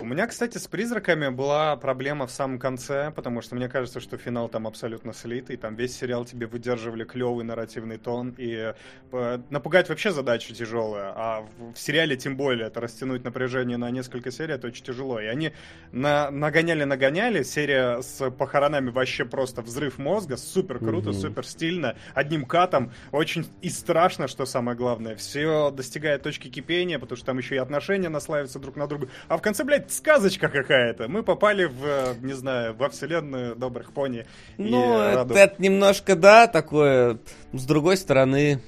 У 0.00 0.04
меня, 0.04 0.26
кстати, 0.26 0.56
с 0.56 0.66
призраками 0.66 1.28
была 1.28 1.76
проблема 1.76 2.26
в 2.26 2.30
самом 2.30 2.58
конце, 2.58 3.12
потому 3.14 3.42
что 3.42 3.54
мне 3.54 3.68
кажется, 3.68 4.00
что 4.00 4.16
финал 4.16 4.48
там 4.48 4.66
абсолютно 4.66 5.12
слитый, 5.12 5.56
там 5.58 5.74
весь 5.74 5.94
сериал 5.94 6.24
тебе 6.24 6.46
выдерживали 6.46 7.04
клевый 7.04 7.44
нарративный 7.44 7.98
тон, 7.98 8.34
и 8.38 8.72
э, 9.12 9.38
напугать 9.50 9.90
вообще 9.90 10.10
задача 10.10 10.54
тяжелая, 10.54 11.12
а 11.14 11.46
в, 11.74 11.76
сериале 11.76 12.16
тем 12.16 12.36
более 12.36 12.68
это 12.68 12.80
растянуть 12.80 13.24
напряжение 13.24 13.76
на 13.76 13.90
несколько 13.90 14.30
серий, 14.30 14.54
это 14.54 14.68
очень 14.68 14.84
тяжело. 14.84 15.20
И 15.20 15.26
они 15.26 15.52
на, 15.92 16.30
нагоняли-нагоняли, 16.30 17.42
серия 17.42 18.00
с 18.00 18.30
похоронами 18.30 18.88
вообще 18.88 19.26
просто 19.26 19.60
взрыв 19.60 19.98
мозга, 19.98 20.36
супер 20.38 20.78
круто, 20.78 21.10
Мгм. 21.10 21.18
супер 21.18 21.46
стильно, 21.46 21.94
одним 22.14 22.46
катом, 22.46 22.90
очень 23.12 23.46
и 23.60 23.68
страшно, 23.68 24.28
что 24.28 24.46
самое 24.46 24.76
главное, 24.78 25.14
все 25.16 25.70
достигает 25.70 26.22
точки 26.22 26.48
кипения, 26.48 26.98
потому 26.98 27.16
что 27.16 27.26
там 27.26 27.38
еще 27.38 27.56
и 27.56 27.58
отношения 27.58 28.08
наслаиваются 28.08 28.58
друг 28.58 28.76
на 28.76 28.86
друга, 28.86 29.08
а 29.28 29.36
в 29.36 29.42
конце, 29.42 29.62
блядь, 29.64 29.89
сказочка 29.90 30.48
какая-то. 30.48 31.08
Мы 31.08 31.22
попали 31.22 31.64
в, 31.64 31.84
э, 31.84 32.14
не 32.22 32.32
знаю, 32.32 32.74
во 32.74 32.88
вселенную 32.88 33.56
добрых 33.56 33.92
пони. 33.92 34.26
Ну, 34.58 35.00
это, 35.00 35.34
это 35.34 35.62
немножко, 35.62 36.16
да, 36.16 36.46
такое. 36.46 37.18
С 37.52 37.64
другой 37.64 37.96
стороны, 37.96 38.60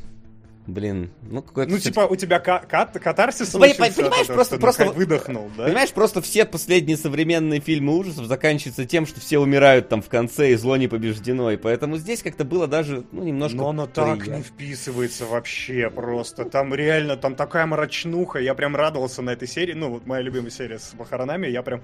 блин, 0.67 1.11
ну 1.23 1.43
какой-то... 1.43 1.71
Ну, 1.73 1.79
типа, 1.79 2.01
у 2.01 2.17
тебя 2.17 2.39
ка- 2.39 2.65
кат- 2.69 2.99
катарсис 2.99 3.53
Ну, 3.53 3.61
случился 3.61 3.75
понимаешь, 3.79 3.95
этого, 4.25 4.35
просто- 4.35 4.55
что 4.57 4.61
просто 4.61 4.91
выдохнул, 4.93 5.51
да? 5.57 5.65
Понимаешь, 5.65 5.91
просто 5.93 6.21
все 6.23 6.45
последние 6.45 6.97
современные 6.97 7.61
фильмы 7.61 7.97
ужасов 7.97 8.27
заканчиваются 8.27 8.85
тем, 8.87 9.07
что 9.07 9.21
все 9.21 9.39
умирают 9.39 9.89
там 9.89 10.03
в 10.03 10.09
конце, 10.09 10.53
и 10.53 10.55
зло 10.55 10.77
не 10.77 10.89
побеждено. 10.89 11.51
И 11.51 11.57
поэтому 11.57 11.97
здесь 11.97 12.23
как-то 12.23 12.45
было 12.45 12.67
даже, 12.67 13.05
ну, 13.13 13.23
немножко... 13.23 13.57
Но 13.57 13.69
оно 13.71 13.87
так 13.87 14.27
не 14.27 14.43
вписывается 14.43 15.27
вообще 15.27 15.91
просто. 15.91 16.45
Там 16.45 16.75
реально, 16.75 17.17
там 17.17 17.35
такая 17.35 17.67
мрачнуха. 17.67 18.39
Я 18.39 18.55
прям 18.55 18.77
радовался 18.77 19.23
на 19.23 19.31
этой 19.31 19.49
серии. 19.49 19.73
Ну, 19.73 19.91
вот 19.91 20.07
моя 20.07 20.23
любимая 20.23 20.51
серия 20.51 20.79
с 20.79 20.95
похоронами. 20.97 21.47
Я 21.49 21.63
прям 21.63 21.83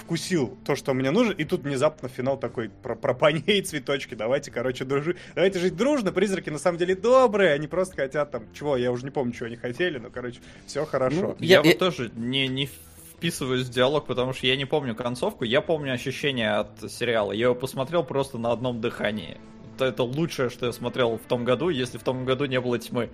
вкусил 0.00 0.56
то, 0.64 0.74
что 0.76 0.94
мне 0.94 1.10
нужно. 1.10 1.32
И 1.32 1.44
тут 1.44 1.62
внезапно 1.62 2.08
финал 2.08 2.38
такой 2.38 2.68
про, 2.70 2.94
про 2.96 3.14
паней 3.14 3.58
и 3.58 3.62
цветочки. 3.62 4.14
Давайте, 4.14 4.50
короче, 4.50 4.84
дружи. 4.84 5.16
Давайте 5.34 5.58
жить 5.58 5.76
дружно. 5.76 6.12
Призраки 6.12 6.50
на 6.50 6.58
самом 6.58 6.78
деле 6.78 6.94
добрые. 6.94 7.52
Они 7.52 7.66
просто 7.66 7.96
хотят 7.96 8.30
там... 8.30 8.44
Чего? 8.54 8.76
Я 8.76 8.90
уже 8.92 9.04
не 9.04 9.10
помню, 9.10 9.32
чего 9.32 9.46
они 9.46 9.56
хотели. 9.56 9.98
Но, 9.98 10.10
короче, 10.10 10.40
все 10.66 10.84
хорошо. 10.84 11.16
Ну, 11.20 11.36
Я, 11.38 11.56
Я- 11.56 11.62
вот 11.62 11.66
я- 11.68 11.74
тоже 11.74 12.10
не, 12.16 12.48
не 12.48 12.66
вписываюсь 12.66 13.66
в 13.66 13.70
диалог, 13.70 14.06
потому 14.06 14.32
что 14.32 14.46
я 14.46 14.56
не 14.56 14.64
помню 14.64 14.94
концовку, 14.96 15.44
я 15.44 15.60
помню 15.60 15.92
ощущение 15.92 16.52
от 16.54 16.90
сериала. 16.90 17.30
Я 17.32 17.44
его 17.44 17.54
посмотрел 17.54 18.02
просто 18.02 18.36
на 18.38 18.50
одном 18.50 18.80
дыхании. 18.80 19.38
Это, 19.76 19.84
это 19.86 20.02
лучшее, 20.02 20.50
что 20.50 20.66
я 20.66 20.72
смотрел 20.72 21.18
в 21.18 21.26
том 21.28 21.44
году, 21.44 21.68
если 21.68 21.98
в 21.98 22.02
том 22.02 22.24
году 22.24 22.46
не 22.46 22.60
было 22.60 22.78
тьмы. 22.78 23.10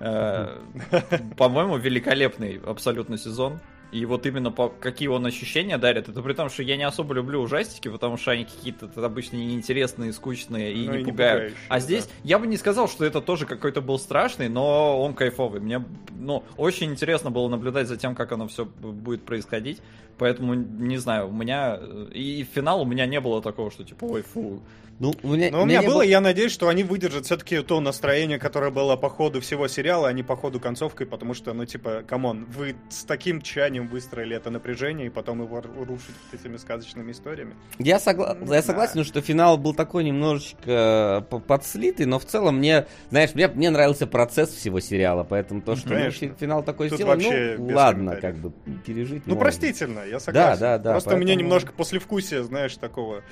Э, 0.00 0.58
По-моему, 1.36 1.76
великолепный 1.78 2.60
абсолютно 2.66 3.16
сезон. 3.16 3.60
И 3.94 4.04
вот 4.06 4.26
именно 4.26 4.50
по 4.50 4.68
какие 4.68 5.06
он 5.06 5.24
ощущения 5.24 5.78
дарит, 5.78 6.08
это 6.08 6.20
при 6.20 6.32
том, 6.32 6.48
что 6.50 6.64
я 6.64 6.76
не 6.76 6.82
особо 6.82 7.14
люблю 7.14 7.40
ужастики, 7.40 7.86
потому 7.88 8.16
что 8.16 8.32
они 8.32 8.44
какие-то 8.44 8.90
обычно 8.96 9.36
неинтересные, 9.36 10.12
скучные 10.12 10.72
и 10.72 10.84
Ну, 10.84 10.92
не 10.94 10.98
и 10.98 11.04
не 11.04 11.10
пугают. 11.12 11.34
пугающие, 11.44 11.66
а 11.68 11.78
здесь 11.78 12.06
да. 12.06 12.12
я 12.24 12.38
бы 12.40 12.48
не 12.48 12.56
сказал, 12.56 12.88
что 12.88 13.04
это 13.04 13.20
тоже 13.20 13.46
какой-то 13.46 13.80
был 13.80 14.00
страшный, 14.00 14.48
но 14.48 15.00
он 15.00 15.14
кайфовый. 15.14 15.60
Мне 15.60 15.84
ну, 16.10 16.42
очень 16.56 16.90
интересно 16.90 17.30
было 17.30 17.48
наблюдать 17.48 17.86
за 17.86 17.96
тем, 17.96 18.16
как 18.16 18.32
оно 18.32 18.48
все 18.48 18.64
будет 18.64 19.22
происходить. 19.22 19.80
Поэтому, 20.18 20.54
не 20.54 20.96
знаю, 20.96 21.28
у 21.28 21.32
меня... 21.32 21.78
э, 21.80 22.08
И 22.14 22.44
финал 22.52 22.82
у 22.82 22.84
меня 22.84 23.06
не 23.06 23.20
было 23.20 23.40
такого, 23.42 23.70
что 23.70 23.84
типа, 23.84 24.04
ой, 24.04 24.22
фу. 24.22 24.60
Ну, 25.00 25.12
у 25.22 25.28
меня, 25.34 25.50
Но 25.50 25.62
у 25.62 25.66
меня 25.66 25.80
не 25.80 25.86
было, 25.88 26.02
я 26.02 26.20
надеюсь, 26.20 26.52
что 26.52 26.68
они 26.68 26.84
выдержат 26.84 27.26
все-таки 27.26 27.60
то 27.62 27.80
настроение, 27.80 28.38
которое 28.38 28.70
было 28.70 28.94
по 28.94 29.08
ходу 29.10 29.40
всего 29.40 29.66
сериала, 29.66 30.08
а 30.08 30.12
не 30.12 30.22
по 30.22 30.36
ходу 30.36 30.60
концовкой, 30.60 31.06
потому 31.06 31.34
что, 31.34 31.52
ну, 31.52 31.64
типа, 31.64 32.04
come 32.06 32.28
on, 32.28 32.44
вы 32.44 32.76
с 32.90 33.04
таким 33.04 33.42
тщанием 33.42 33.88
выстроили 33.88 34.36
это 34.36 34.50
напряжение, 34.50 35.08
и 35.08 35.10
потом 35.10 35.42
его 35.42 35.58
ру- 35.58 35.84
рушите 35.84 36.12
этими 36.32 36.56
сказочными 36.58 37.10
историями. 37.10 37.54
Я, 37.78 37.96
согла- 37.96 38.36
я 38.54 38.62
согласен, 38.62 39.02
что 39.04 39.20
финал 39.20 39.58
был 39.58 39.74
такой 39.74 40.04
немножечко 40.04 41.26
по- 41.28 41.40
подслитый, 41.40 42.06
но 42.06 42.18
в 42.18 42.24
целом 42.24 42.58
мне, 42.58 42.86
знаешь, 43.10 43.34
мне, 43.34 43.48
мне 43.48 43.70
нравился 43.70 44.06
процесс 44.06 44.50
всего 44.50 44.80
сериала, 44.80 45.24
поэтому 45.24 45.60
то, 45.60 45.74
что 45.76 45.88
Конечно. 45.88 46.28
фи- 46.28 46.34
финал 46.38 46.62
такой 46.62 46.88
Тут 46.88 46.98
сделан, 46.98 47.20
ну 47.58 47.74
ладно, 47.74 48.16
как 48.16 48.36
бы 48.36 48.52
пережить 48.86 49.26
Ну, 49.26 49.34
можно. 49.34 49.40
простительно, 49.40 50.00
я 50.04 50.20
согласен. 50.20 50.60
да, 50.60 50.78
да, 50.78 50.90
Просто 50.92 51.10
мне 51.16 51.26
поэтому- 51.26 51.40
немножко 51.42 51.72
послевкусие, 51.72 52.44
знаешь, 52.44 52.76
такого... 52.76 53.22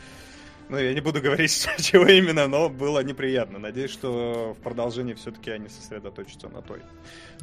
Ну, 0.73 0.79
я 0.79 0.95
не 0.95 1.03
буду 1.03 1.21
говорить, 1.21 1.69
чего 1.81 2.07
именно, 2.07 2.49
но 2.49 2.71
было 2.71 3.05
неприятно. 3.05 3.59
Надеюсь, 3.59 3.91
что 3.91 4.57
в 4.59 4.63
продолжении 4.63 5.13
все-таки 5.13 5.51
они 5.51 5.69
сосредоточатся 5.69 6.49
на 6.49 6.63
той. 6.63 6.81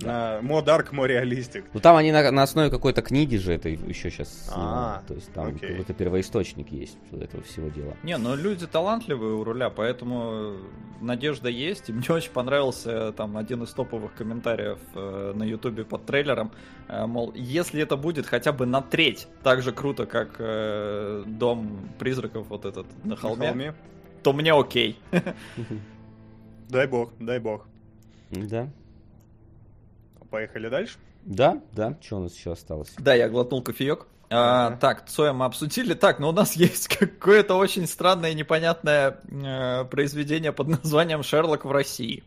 На 0.01 0.39
More 0.39 0.65
Dark, 0.65 0.89
More 0.91 1.07
Realistic. 1.07 1.65
Ну 1.71 1.79
там 1.79 1.95
они 1.95 2.11
на, 2.11 2.31
на 2.31 2.41
основе 2.41 2.71
какой-то 2.71 3.03
книги 3.03 3.35
же 3.35 3.53
это 3.53 3.69
еще 3.69 4.09
сейчас 4.09 4.51
А, 4.55 5.03
то 5.07 5.13
есть 5.13 5.31
там 5.33 5.49
окей. 5.49 5.69
какой-то 5.69 5.93
первоисточник 5.93 6.71
есть 6.71 6.97
этого 7.11 7.43
всего 7.43 7.67
дела. 7.69 7.95
Не, 8.01 8.17
ну 8.17 8.35
люди 8.35 8.65
талантливые 8.65 9.35
у 9.35 9.43
руля, 9.43 9.69
поэтому 9.69 10.55
надежда 10.99 11.49
есть. 11.49 11.89
И 11.89 11.93
мне 11.93 12.07
очень 12.09 12.31
понравился 12.31 13.11
там 13.11 13.37
один 13.37 13.63
из 13.63 13.69
топовых 13.73 14.13
комментариев 14.15 14.79
э, 14.95 15.33
на 15.35 15.43
ютубе 15.43 15.85
под 15.85 16.05
трейлером. 16.05 16.51
Э, 16.87 17.05
мол, 17.05 17.31
если 17.35 17.83
это 17.83 17.95
будет 17.95 18.25
хотя 18.25 18.51
бы 18.51 18.65
на 18.65 18.81
треть 18.81 19.27
так 19.43 19.61
же 19.61 19.71
круто, 19.71 20.05
как 20.05 20.35
э, 20.39 21.23
Дом 21.27 21.89
призраков 21.99 22.47
вот 22.49 22.65
этот 22.65 22.87
на 23.03 23.09
На 23.09 23.18
холме, 23.19 23.47
холме. 23.47 23.73
то 24.23 24.33
мне 24.33 24.53
окей. 24.53 24.99
Дай 26.69 26.87
бог, 26.87 27.11
дай 27.19 27.39
бог. 27.39 27.65
Да. 28.29 28.69
Поехали 30.29 30.69
дальше. 30.69 30.97
Да, 31.23 31.59
да, 31.73 31.97
что 32.01 32.17
у 32.17 32.19
нас 32.21 32.35
еще 32.35 32.51
осталось? 32.51 32.93
Да, 32.99 33.13
я 33.15 33.27
глотнул 33.29 33.63
кофеек. 33.63 34.05
А, 34.29 34.77
так, 34.79 35.07
Цоя 35.09 35.33
мы 35.33 35.45
обсудили. 35.45 35.95
Так, 35.95 36.19
но 36.19 36.29
у 36.29 36.31
нас 36.31 36.53
есть 36.55 36.87
какое-то 36.87 37.55
очень 37.55 37.87
странное 37.87 38.31
и 38.31 38.35
непонятное 38.35 39.19
э, 39.31 39.85
произведение 39.85 40.51
под 40.51 40.67
названием 40.67 41.23
«Шерлок 41.23 41.65
в 41.65 41.71
России». 41.71 42.23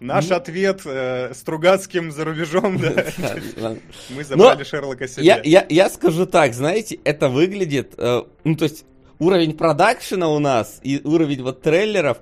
Наш 0.00 0.28
Ну. 0.28 0.36
ответ 0.36 0.82
э, 0.84 1.32
Стругацким 1.32 2.10
за 2.10 2.24
рубежом, 2.24 2.76
да. 2.78 3.06
Мы 4.10 4.24
забрали 4.24 4.64
Шерлока 4.64 5.06
себе. 5.08 5.24
Я, 5.24 5.40
я, 5.44 5.64
я 5.68 5.88
скажу 5.88 6.26
так, 6.26 6.52
знаете, 6.54 6.98
это 7.04 7.28
выглядит, 7.28 7.94
э, 7.96 8.22
ну 8.44 8.56
то 8.56 8.64
есть 8.64 8.84
уровень 9.22 9.56
продакшена 9.56 10.28
у 10.28 10.38
нас 10.38 10.80
и 10.82 11.00
уровень 11.04 11.42
вот 11.42 11.62
трейлеров, 11.62 12.18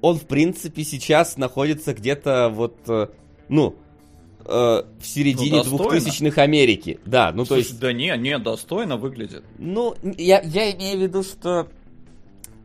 он 0.00 0.18
в 0.18 0.26
принципе 0.26 0.84
сейчас 0.84 1.36
находится 1.36 1.94
где-то 1.94 2.50
вот, 2.52 2.76
э, 2.88 3.08
ну, 3.48 3.76
э, 4.44 4.48
в 4.48 5.06
середине 5.06 5.58
Ну, 5.58 5.64
двухтысячных 5.64 6.38
Америки. 6.38 6.98
Да, 7.06 7.32
ну 7.32 7.44
то 7.44 7.54
Слушай, 7.54 7.60
есть, 7.60 7.80
да 7.80 7.92
не, 7.92 8.16
не, 8.18 8.38
достойно 8.38 8.96
выглядит. 8.96 9.44
ну, 9.58 9.94
я, 10.18 10.40
я 10.42 10.72
имею 10.72 10.98
в 10.98 11.02
виду, 11.02 11.22
что 11.22 11.68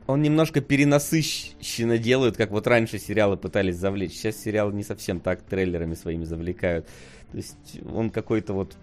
он 0.07 0.23
немножко 0.23 0.59
перенасыщенно 0.59 1.99
делают, 1.99 2.35
как 2.35 2.49
вот 2.49 2.65
раньше 2.65 2.97
сериалы 2.97 3.37
пытались 3.37 3.75
завлечь. 3.75 4.13
Сейчас 4.13 4.37
сериалы 4.37 4.73
не 4.73 4.83
совсем 4.83 5.19
так 5.19 5.43
трейлерами 5.43 5.93
своими 5.93 6.23
завлекают. 6.23 6.87
То 7.31 7.37
есть 7.37 7.79
он 7.93 8.09
какой-то 8.09 8.53
вот... 8.53 8.75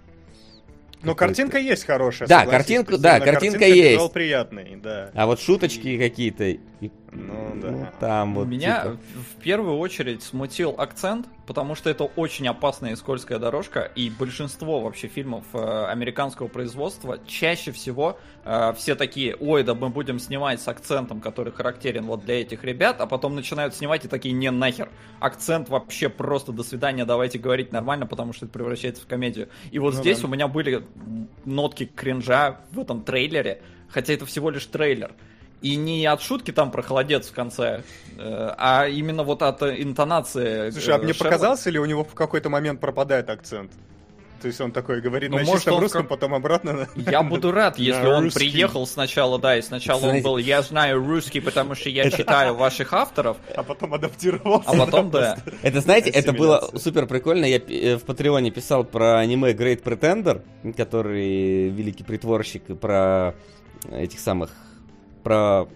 Но 1.03 1.15
какой-то- 1.15 1.17
картинка 1.37 1.59
есть 1.59 1.85
хорошая. 1.85 2.29
Да, 2.29 2.47
картинка- 2.47 2.99
да, 2.99 3.21
картинка 3.21 3.67
есть. 3.67 4.13
приятный, 4.13 4.77
да. 4.83 5.11
А 5.15 5.27
вот 5.27 5.41
шуточки 5.41 5.99
какие-то, 5.99 6.57
Ну, 7.17 7.61
да. 7.63 7.93
там 7.99 8.35
вот 8.35 8.47
Меня 8.47 8.83
типа- 8.83 8.99
в 9.15 9.43
первую 9.43 9.79
очередь 9.79 10.23
смутил 10.23 10.75
акцент, 10.77 11.27
потому 11.47 11.75
что 11.75 11.89
это 11.89 12.05
очень 12.05 12.47
опасная 12.47 12.93
и 12.93 12.97
скользкая 12.97 13.39
дорожка, 13.39 13.81
и 13.95 14.11
большинство 14.11 14.81
вообще 14.81 15.09
фильмов 15.09 15.45
э, 15.55 15.87
американского 15.87 16.49
производства 16.49 17.19
чаще 17.27 17.73
всего 17.73 18.19
э, 18.45 18.73
все 18.77 18.95
такие, 18.97 19.35
ой, 19.37 19.63
да 19.65 19.75
мы 19.75 19.89
будем 19.89 20.19
снимать 20.19 20.61
с 20.61 20.69
акцентом, 20.69 21.21
который 21.21 21.53
характерен 21.53 22.05
вот 22.05 22.25
для 22.25 22.41
этих 22.43 22.65
ребят, 22.65 23.01
а 23.01 23.07
потом 23.07 23.35
начинают 23.35 23.75
снимать 23.75 24.05
и 24.05 24.09
такие, 24.09 24.35
не 24.35 24.51
нахер, 24.51 24.91
акцент 25.19 25.69
вообще 25.71 26.09
просто 26.11 26.53
до 26.53 26.63
свидания, 26.63 27.05
давайте 27.07 27.39
говорить 27.39 27.73
нормально, 27.73 28.07
потому 28.07 28.35
что 28.35 28.45
это 28.45 28.53
превращается 28.53 29.03
в 29.03 29.07
комедию. 29.07 29.49
И 29.71 29.79
вот 29.79 29.95
Ну 29.95 30.01
здесь 30.01 30.21
да. 30.21 30.29
у 30.29 30.31
меня 30.31 30.49
были 30.49 30.85
нотки 31.45 31.87
кринжа 31.87 32.61
в 32.73 32.81
этом 32.81 33.03
трейлере, 33.03 33.63
хотя 33.89 34.13
это 34.13 34.27
всего 34.27 34.51
лишь 34.51 34.67
трейлер. 34.67 35.13
И 35.63 35.75
не 35.77 36.05
от 36.07 36.21
шутки 36.21 36.51
там 36.51 36.71
про 36.71 36.83
холодец 36.83 37.29
в 37.29 37.33
конце, 37.33 37.83
э, 38.19 38.55
а 38.59 38.87
именно 38.89 39.23
вот 39.25 39.43
от 39.43 39.63
э, 39.63 39.83
интонации. 39.83 40.71
Слушай, 40.71 40.95
а 40.95 40.99
э, 40.99 41.03
мне 41.03 41.13
Шерлока. 41.15 41.25
показался 41.37 41.71
ли 41.71 41.79
у 41.79 41.85
него 41.87 42.05
в 42.05 42.15
какой-то 42.15 42.51
момент 42.51 42.79
пропадает 42.81 43.31
акцент? 43.31 43.73
То 44.43 44.49
есть 44.49 44.61
он 44.61 44.71
такой 44.71 45.01
говорит 45.01 45.31
Ну, 45.31 45.39
на 45.39 45.45
может, 45.45 45.61
чистом 45.63 45.75
он 45.77 45.81
русском, 45.81 46.03
как- 46.03 46.11
потом 46.11 46.35
обратно 46.35 46.73
на... 46.95 47.11
Я 47.11 47.23
буду 47.23 47.53
рад, 47.53 47.79
если 47.79 48.07
он 48.07 48.25
русский. 48.25 48.51
приехал 48.51 48.87
сначала, 48.87 49.39
да, 49.39 49.57
и 49.57 49.63
сначала 49.63 50.07
он 50.07 50.21
был, 50.21 50.37
я 50.37 50.61
знаю 50.61 50.99
русский, 51.05 51.41
потому 51.41 51.75
что 51.75 51.89
я 51.89 52.11
читаю 52.11 52.55
ваших 52.55 52.93
авторов, 52.93 53.39
А 53.57 53.63
потом 53.63 53.95
адаптировался. 53.95 54.69
а 54.71 54.77
потом, 54.77 55.11
да. 55.11 55.39
Это, 55.63 55.81
знаете, 55.81 56.11
это 56.11 56.35
было 56.35 56.71
супер 56.77 57.07
прикольно. 57.07 57.47
Я 57.47 57.57
э, 57.57 57.97
в 57.97 58.03
Патреоне 58.05 58.51
писал 58.51 58.85
про 58.85 59.19
аниме 59.19 59.53
Great 59.53 59.83
Pretender, 59.83 60.43
который 60.77 61.71
великий 61.71 62.05
притворщик, 62.05 62.69
и 62.69 62.75
про 62.75 63.35
этих 63.91 64.21
самых, 64.21 64.51
про 65.27 65.67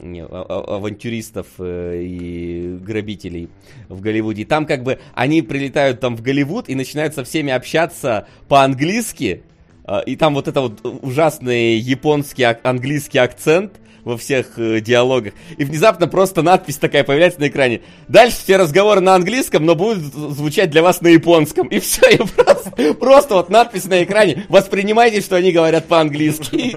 не, 0.00 0.24
а- 0.24 0.46
а- 0.48 0.76
авантюристов 0.76 1.46
э, 1.58 2.00
и 2.02 2.78
грабителей 2.80 3.50
в 3.90 4.00
Голливуде. 4.00 4.46
Там 4.46 4.64
как 4.64 4.84
бы 4.84 4.98
они 5.14 5.42
прилетают 5.42 6.00
там 6.00 6.16
в 6.16 6.22
Голливуд 6.22 6.70
и 6.70 6.74
начинают 6.74 7.14
со 7.14 7.22
всеми 7.22 7.52
общаться 7.52 8.26
по-английски. 8.48 9.42
А, 9.84 10.00
И 10.00 10.16
там 10.16 10.32
вот 10.32 10.48
это 10.48 10.62
вот 10.62 10.80
ужасный 11.02 11.76
японский 11.76 12.44
английский 12.44 13.18
акцент 13.18 13.72
во 14.06 14.16
всех 14.16 14.56
э, 14.56 14.80
диалогах. 14.80 15.34
И 15.58 15.64
внезапно 15.64 16.06
просто 16.06 16.40
надпись 16.40 16.76
такая 16.76 17.02
появляется 17.02 17.40
на 17.40 17.48
экране. 17.48 17.80
Дальше 18.06 18.36
все 18.36 18.56
разговоры 18.56 19.00
на 19.00 19.16
английском, 19.16 19.66
но 19.66 19.74
будут 19.74 19.98
звучать 20.14 20.70
для 20.70 20.80
вас 20.82 21.00
на 21.00 21.08
японском. 21.08 21.66
И 21.66 21.80
все, 21.80 22.08
и 22.10 22.16
просто, 22.16 22.94
просто 22.94 23.34
вот 23.34 23.50
надпись 23.50 23.86
на 23.86 24.04
экране. 24.04 24.46
Воспринимайте, 24.48 25.20
что 25.20 25.34
они 25.34 25.50
говорят 25.50 25.88
по-английски. 25.88 26.76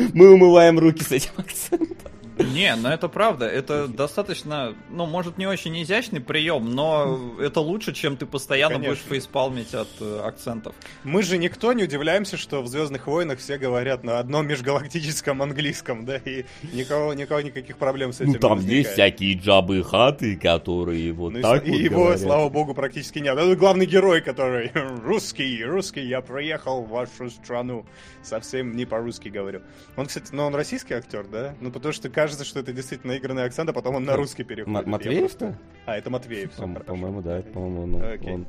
Мы 0.14 0.32
умываем 0.32 0.78
руки 0.78 1.04
с 1.04 1.12
этим 1.12 1.32
акцентом. 1.36 2.09
Не, 2.42 2.74
но 2.76 2.92
это 2.92 3.08
правда, 3.08 3.46
это 3.46 3.88
достаточно, 3.88 4.74
ну, 4.88 5.06
может, 5.06 5.38
не 5.38 5.46
очень 5.46 5.80
изящный 5.82 6.20
прием, 6.20 6.70
но 6.70 7.34
это 7.40 7.60
лучше, 7.60 7.92
чем 7.92 8.16
ты 8.16 8.26
постоянно 8.26 8.74
Конечно. 8.76 8.94
будешь 8.94 9.04
фейспалмить 9.08 9.74
от 9.74 9.88
э, 10.00 10.20
акцентов. 10.24 10.74
Мы 11.04 11.22
же 11.22 11.38
никто 11.38 11.72
не 11.72 11.84
удивляемся, 11.84 12.36
что 12.36 12.62
в 12.62 12.66
Звездных 12.68 13.06
войнах 13.06 13.38
все 13.38 13.58
говорят 13.58 14.04
на 14.04 14.18
одном 14.18 14.46
межгалактическом 14.46 15.42
английском, 15.42 16.04
да, 16.04 16.16
и 16.16 16.44
никого, 16.72 17.14
никого 17.14 17.40
никаких 17.40 17.76
проблем 17.76 18.12
с 18.12 18.20
этим 18.20 18.32
Ну 18.32 18.38
там 18.38 18.60
не 18.60 18.76
есть 18.76 18.92
всякие 18.92 19.34
джабы 19.36 19.82
хаты, 19.82 20.36
которые 20.36 21.12
вот 21.12 21.32
Ну 21.32 21.38
и 21.38 21.42
так 21.42 21.66
и 21.66 21.70
вот 21.70 21.78
его, 21.80 22.00
говорят. 22.04 22.20
слава 22.20 22.48
богу, 22.48 22.74
практически 22.74 23.18
нет. 23.18 23.36
Это 23.36 23.56
главный 23.56 23.86
герой, 23.86 24.20
который 24.20 24.70
русский, 25.02 25.64
русский, 25.64 26.06
я 26.06 26.20
приехал 26.20 26.82
в 26.82 26.88
вашу 26.88 27.30
страну. 27.30 27.84
Совсем 28.22 28.76
не 28.76 28.84
по-русски 28.84 29.28
говорю. 29.28 29.62
Он, 29.96 30.06
кстати, 30.06 30.28
ну 30.32 30.44
он 30.44 30.54
российский 30.54 30.94
актер, 30.94 31.26
да? 31.26 31.54
Ну 31.60 31.70
потому 31.70 31.92
что 31.92 32.08
кажется, 32.30 32.44
что 32.44 32.60
это 32.60 32.72
действительно 32.72 33.12
наигранный 33.12 33.44
акцент, 33.44 33.68
а 33.70 33.72
потом 33.72 33.96
он 33.96 34.04
на 34.04 34.14
русский 34.16 34.44
переходит. 34.44 34.84
М- 34.84 34.90
Матвеев-то? 34.90 35.38
просто- 35.46 35.58
А, 35.86 35.96
это 35.96 36.10
Матвеев. 36.10 36.50
По- 36.52 36.62
хорошо. 36.66 36.84
По-моему, 36.84 37.22
да, 37.22 37.38
это, 37.38 37.50
по-моему, 37.50 37.86
ну, 37.98 38.12
Окей. 38.12 38.32
он... 38.32 38.46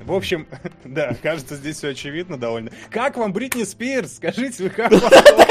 В 0.00 0.12
общем, 0.12 0.46
да, 0.84 1.14
кажется, 1.22 1.56
здесь 1.56 1.76
все 1.76 1.88
очевидно 1.88 2.38
довольно. 2.38 2.70
Как 2.90 3.16
вам 3.18 3.32
Бритни 3.34 3.64
Спирс? 3.64 4.14
Скажите, 4.16 4.70
как 4.70 4.90
вам? 4.90 5.02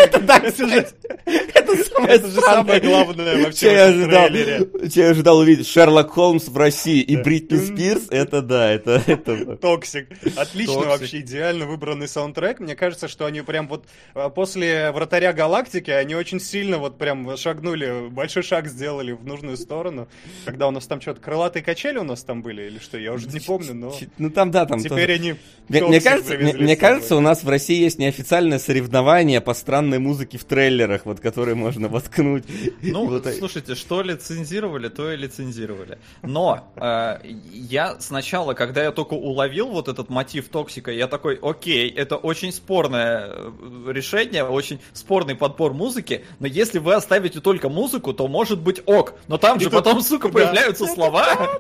Это 0.04 0.20
так, 0.28 0.46
кстати. 0.46 0.94
Это 1.26 1.84
самое 1.86 2.16
Это 2.16 2.28
же 2.28 2.42
самое 2.42 2.80
главное 2.82 3.46
во 3.46 3.54
Че 3.54 3.72
я 3.74 3.86
ожидал, 3.86 4.30
я 4.30 5.10
ожидал 5.10 5.38
увидеть 5.40 5.68
Шерлок 5.68 6.12
Холмс 6.12 6.48
в 6.48 6.58
России 6.58 7.02
и. 7.02 7.22
Бритни 7.22 7.58
Спирс, 7.58 8.08
это 8.10 8.42
да, 8.42 8.72
это, 8.72 9.02
это 9.08 9.56
Toxic. 9.58 10.08
Отлично 10.36 10.80
вообще, 10.80 11.20
идеально 11.20 11.66
выбранный 11.66 12.08
саундтрек. 12.08 12.60
Мне 12.60 12.76
кажется, 12.76 13.08
что 13.08 13.26
они 13.26 13.42
прям 13.42 13.68
вот 13.68 13.86
а, 14.14 14.30
после 14.30 14.92
Вратаря 14.92 15.34
Галактики, 15.34 15.92
они 15.92 16.16
очень 16.16 16.40
сильно 16.40 16.78
вот 16.78 16.98
прям 16.98 17.38
шагнули, 17.38 18.10
большой 18.10 18.44
шаг 18.44 18.68
сделали 18.68 19.12
в 19.12 19.26
нужную 19.26 19.58
сторону. 19.58 20.08
Когда 20.46 20.68
у 20.68 20.72
нас 20.72 20.88
там 20.88 21.00
что-то, 21.02 21.22
крылатые 21.22 21.64
качели 21.64 21.98
у 21.98 22.04
нас 22.04 22.24
там 22.24 22.42
были 22.42 22.64
или 22.64 22.80
что, 22.80 22.98
я 22.98 23.14
уже 23.14 23.28
не 23.28 23.40
помню, 23.40 23.74
но 23.74 23.96
Ну 24.18 24.30
там, 24.30 24.52
да, 24.52 24.66
там 24.66 24.80
теперь 24.80 25.14
они 25.14 25.36
Мне, 25.70 26.02
кажется, 26.02 26.34
мне, 26.38 26.76
кажется, 26.76 27.16
у 27.16 27.20
нас 27.22 27.44
в 27.44 27.50
России 27.50 27.82
есть 27.82 28.00
неофициальное 28.00 28.60
соревнование 28.60 29.42
по 29.42 29.54
странной 29.92 30.00
музыке 30.00 30.38
в 30.38 30.44
трейлерах, 30.46 31.02
вот 31.06 31.20
которые 31.20 31.56
можно 31.56 31.88
воткнуть. 31.88 32.44
Ну, 32.82 33.06
Вот, 33.06 33.28
слушайте, 33.38 33.76
что 33.76 34.02
лицензировали, 34.02 34.88
то 34.90 35.12
и 35.12 35.18
лицензировали. 35.18 35.98
Но 36.24 36.72
э, 36.76 37.20
я 37.52 38.00
сначала, 38.00 38.54
когда 38.54 38.84
я 38.84 38.92
только 38.92 39.14
уловил 39.16 39.68
вот 39.68 39.88
этот 39.88 40.10
мотив 40.10 40.48
токсика, 40.50 40.92
я 40.92 41.08
такой, 41.08 41.40
окей, 41.42 41.90
это 41.90 42.16
очень 42.16 42.52
спорное 42.54 43.28
э, 43.28 43.92
решение, 43.92 44.44
очень 44.44 44.80
спорный 44.94 45.36
подбор 45.36 45.74
музыки, 45.74 46.24
но 46.40 46.48
если 46.48 46.80
вы 46.80 46.94
оставите 46.96 47.42
только 47.42 47.70
музыку, 47.70 48.14
то 48.14 48.28
может 48.28 48.62
быть 48.62 48.82
ок. 48.86 49.14
Но 49.28 49.38
там 49.38 49.60
же 49.60 49.70
тут- 49.70 49.74
потом, 49.74 50.02
сука, 50.02 50.28
да. 50.28 50.34
появляются 50.34 50.86
слова. 50.88 51.60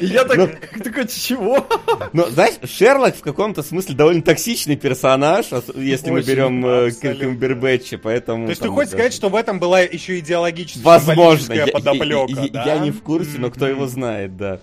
И 0.00 0.06
я 0.06 0.24
Ну, 0.24 0.46
так, 0.46 0.82
такой, 0.82 1.06
чего? 1.08 1.66
Но, 2.12 2.28
знаешь, 2.30 2.54
Шерлок 2.64 3.16
в 3.16 3.20
каком-то 3.20 3.62
смысле 3.62 3.94
довольно 3.94 4.22
токсичный 4.22 4.76
персонаж, 4.76 5.46
если 5.74 6.10
мы 6.10 6.22
берем 6.22 6.64
э. 6.66 6.87
Камбербэтча, 6.92 7.98
поэтому... 7.98 8.46
То 8.46 8.50
есть 8.50 8.62
ты 8.62 8.68
хочешь 8.68 8.92
сказать, 8.92 9.12
что 9.12 9.28
в 9.28 9.36
этом 9.36 9.58
была 9.58 9.80
еще 9.80 10.18
идеологическая 10.18 10.82
Возможно, 10.82 11.66
подоплека, 11.72 12.48
да? 12.50 12.64
я 12.64 12.78
не 12.78 12.90
в 12.90 13.02
курсе, 13.02 13.38
но 13.38 13.50
кто 13.50 13.66
его 13.66 13.86
знает, 13.86 14.36
да. 14.36 14.60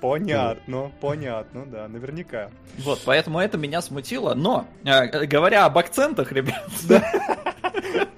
Понятно, 0.00 0.92
понятно, 1.00 1.66
да, 1.66 1.88
наверняка. 1.88 2.50
Вот, 2.78 3.00
поэтому 3.04 3.38
это 3.38 3.58
меня 3.58 3.80
смутило. 3.82 4.34
Но, 4.34 4.66
э, 4.84 5.26
говоря 5.26 5.64
об 5.66 5.78
акцентах, 5.78 6.32
ребят, 6.32 6.68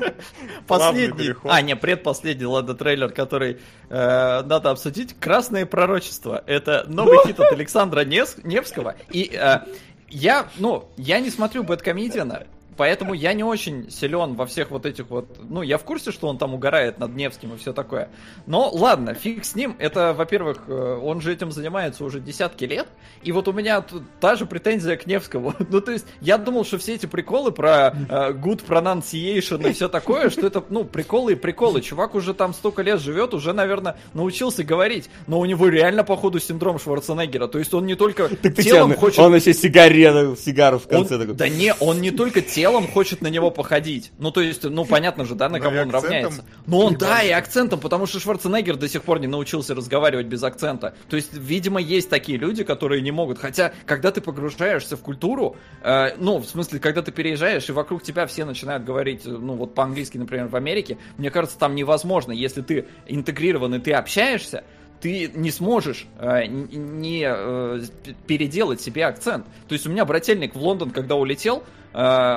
последний, 0.66 1.34
а, 1.44 1.60
не, 1.62 1.76
предпоследний, 1.76 2.46
ладно, 2.46 2.74
трейлер, 2.74 3.10
который 3.10 3.58
э, 3.88 4.42
надо 4.42 4.70
обсудить, 4.70 5.14
«Красное 5.18 5.66
пророчество». 5.66 6.42
Это 6.46 6.84
новый 6.88 7.18
хит 7.26 7.38
от 7.40 7.52
Александра 7.52 8.04
Невского. 8.04 8.96
И 9.10 9.30
э, 9.32 9.60
я, 10.08 10.48
ну, 10.58 10.88
я 10.96 11.20
не 11.20 11.30
смотрю 11.30 11.64
Бэткомедиана, 11.64 12.46
Поэтому 12.76 13.14
я 13.14 13.32
не 13.32 13.42
очень 13.42 13.90
силен 13.90 14.34
во 14.34 14.44
всех 14.46 14.70
вот 14.70 14.84
этих 14.84 15.08
вот... 15.08 15.38
Ну, 15.48 15.62
я 15.62 15.78
в 15.78 15.84
курсе, 15.84 16.12
что 16.12 16.28
он 16.28 16.36
там 16.38 16.54
угорает 16.54 16.98
над 16.98 17.14
Невским 17.16 17.54
и 17.54 17.56
все 17.56 17.72
такое. 17.72 18.10
Но 18.46 18.68
ладно, 18.70 19.14
фиг 19.14 19.44
с 19.44 19.54
ним. 19.54 19.76
Это, 19.78 20.12
во-первых, 20.12 20.64
э, 20.68 21.00
он 21.02 21.20
же 21.22 21.32
этим 21.32 21.50
занимается 21.50 22.04
уже 22.04 22.20
десятки 22.20 22.64
лет. 22.64 22.86
И 23.22 23.32
вот 23.32 23.48
у 23.48 23.52
меня 23.52 23.80
тут 23.80 24.02
та 24.20 24.36
же 24.36 24.44
претензия 24.44 24.96
к 24.96 25.06
Невскому. 25.06 25.54
ну, 25.70 25.80
то 25.80 25.92
есть, 25.92 26.04
я 26.20 26.36
думал, 26.36 26.64
что 26.64 26.76
все 26.78 26.94
эти 26.94 27.06
приколы 27.06 27.50
про 27.50 27.94
э, 28.08 28.32
good 28.32 28.62
pronunciation 28.66 29.68
и 29.68 29.72
все 29.72 29.88
такое, 29.88 30.28
что 30.30 30.46
это, 30.46 30.62
ну, 30.68 30.84
приколы 30.84 31.32
и 31.32 31.34
приколы. 31.34 31.80
Чувак 31.80 32.14
уже 32.14 32.34
там 32.34 32.52
столько 32.52 32.82
лет 32.82 33.00
живет, 33.00 33.32
уже, 33.32 33.52
наверное, 33.54 33.96
научился 34.12 34.64
говорить. 34.64 35.08
Но 35.26 35.40
у 35.40 35.46
него 35.46 35.68
реально, 35.68 36.04
походу, 36.04 36.40
синдром 36.40 36.78
Шварценеггера. 36.78 37.48
То 37.48 37.58
есть, 37.58 37.72
он 37.72 37.86
не 37.86 37.94
только 37.94 38.28
Так 38.28 38.38
ты 38.40 38.62
телом 38.62 38.92
чё, 38.92 38.98
хочет... 38.98 39.18
Он 39.18 39.34
еще 39.34 39.54
сигарету, 39.54 40.36
сигару 40.36 40.78
в 40.78 40.84
Он- 40.86 40.90
конце 40.90 41.18
такой. 41.18 41.34
да 41.34 41.48
не, 41.48 41.74
он 41.80 42.00
не 42.02 42.10
только 42.10 42.42
телом 42.42 42.65
хочет 42.86 43.22
на 43.22 43.28
него 43.28 43.50
походить. 43.50 44.12
Ну, 44.18 44.30
то 44.30 44.40
есть, 44.40 44.64
ну, 44.64 44.84
понятно 44.84 45.24
же, 45.24 45.34
да, 45.34 45.48
на 45.48 45.58
Ну, 45.58 45.64
кого 45.64 45.80
он 45.80 45.90
равняется. 45.90 46.44
Но 46.66 46.78
он, 46.80 46.96
да, 46.96 47.22
и 47.22 47.30
акцентом, 47.30 47.80
потому 47.80 48.06
что 48.06 48.20
Шварценеггер 48.20 48.76
до 48.76 48.88
сих 48.88 49.02
пор 49.02 49.20
не 49.20 49.26
научился 49.26 49.74
разговаривать 49.74 50.26
без 50.26 50.42
акцента. 50.42 50.94
То 51.08 51.16
есть, 51.16 51.32
видимо, 51.34 51.80
есть 51.80 52.10
такие 52.10 52.38
люди, 52.38 52.64
которые 52.64 53.02
не 53.02 53.10
могут. 53.10 53.38
Хотя, 53.38 53.72
когда 53.84 54.10
ты 54.10 54.20
погружаешься 54.20 54.96
в 54.96 55.00
культуру, 55.00 55.56
э, 55.82 56.16
ну, 56.18 56.38
в 56.38 56.46
смысле, 56.46 56.78
когда 56.78 57.02
ты 57.02 57.12
переезжаешь, 57.12 57.68
и 57.68 57.72
вокруг 57.72 58.02
тебя 58.02 58.26
все 58.26 58.44
начинают 58.44 58.84
говорить, 58.84 59.22
ну, 59.24 59.54
вот 59.54 59.74
по-английски, 59.74 60.18
например, 60.18 60.48
в 60.48 60.56
Америке, 60.56 60.98
мне 61.16 61.30
кажется, 61.30 61.58
там 61.58 61.74
невозможно, 61.74 62.32
если 62.32 62.62
ты 62.62 62.86
интегрирован 63.06 63.74
и 63.74 63.78
ты 63.78 63.92
общаешься, 63.92 64.64
ты 65.00 65.30
не 65.34 65.50
сможешь 65.50 66.06
э, 66.18 66.46
не 66.46 67.24
э, 67.26 67.80
переделать 68.26 68.80
себе 68.80 69.06
акцент. 69.06 69.46
То 69.68 69.72
есть 69.74 69.86
у 69.86 69.90
меня 69.90 70.04
брательник 70.04 70.54
в 70.54 70.58
Лондон, 70.58 70.90
когда 70.90 71.16
улетел, 71.16 71.62
э, 71.92 72.36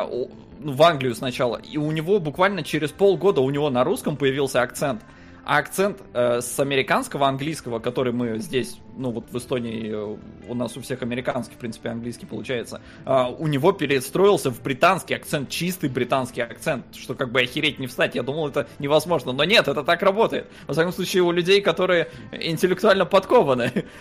ну, 0.59 0.73
в 0.73 0.83
Англию 0.83 1.15
сначала, 1.15 1.57
и 1.57 1.77
у 1.77 1.91
него 1.91 2.19
буквально 2.19 2.63
через 2.63 2.91
полгода 2.91 3.41
у 3.41 3.49
него 3.49 3.69
на 3.69 3.83
русском 3.83 4.17
появился 4.17 4.61
акцент. 4.61 5.01
А 5.49 5.57
акцент 5.57 6.03
э, 6.13 6.41
с 6.41 6.59
американского 6.59 7.27
английского, 7.27 7.79
который 7.79 8.13
мы 8.13 8.37
здесь, 8.37 8.77
ну 8.95 9.09
вот 9.09 9.31
в 9.31 9.35
Эстонии 9.39 9.89
э, 9.91 10.17
у 10.47 10.53
нас 10.53 10.77
у 10.77 10.81
всех 10.81 11.01
американский, 11.01 11.55
в 11.55 11.57
принципе, 11.57 11.89
английский 11.89 12.27
получается, 12.27 12.81
э, 13.03 13.25
у 13.35 13.47
него 13.47 13.71
перестроился 13.71 14.51
в 14.51 14.61
британский 14.61 15.15
акцент, 15.15 15.49
чистый 15.49 15.89
британский 15.89 16.41
акцент, 16.41 16.95
что 16.95 17.15
как 17.15 17.31
бы 17.31 17.41
охереть 17.41 17.79
не 17.79 17.87
встать. 17.87 18.13
Я 18.13 18.21
думал, 18.21 18.49
это 18.49 18.67
невозможно, 18.77 19.31
но 19.31 19.43
нет, 19.43 19.67
это 19.67 19.83
так 19.83 20.03
работает. 20.03 20.45
Во 20.67 20.75
всяком 20.75 20.93
случае, 20.93 21.23
у 21.23 21.31
людей, 21.31 21.61
которые 21.61 22.11
интеллектуально 22.31 23.07
подкованы. 23.07 23.85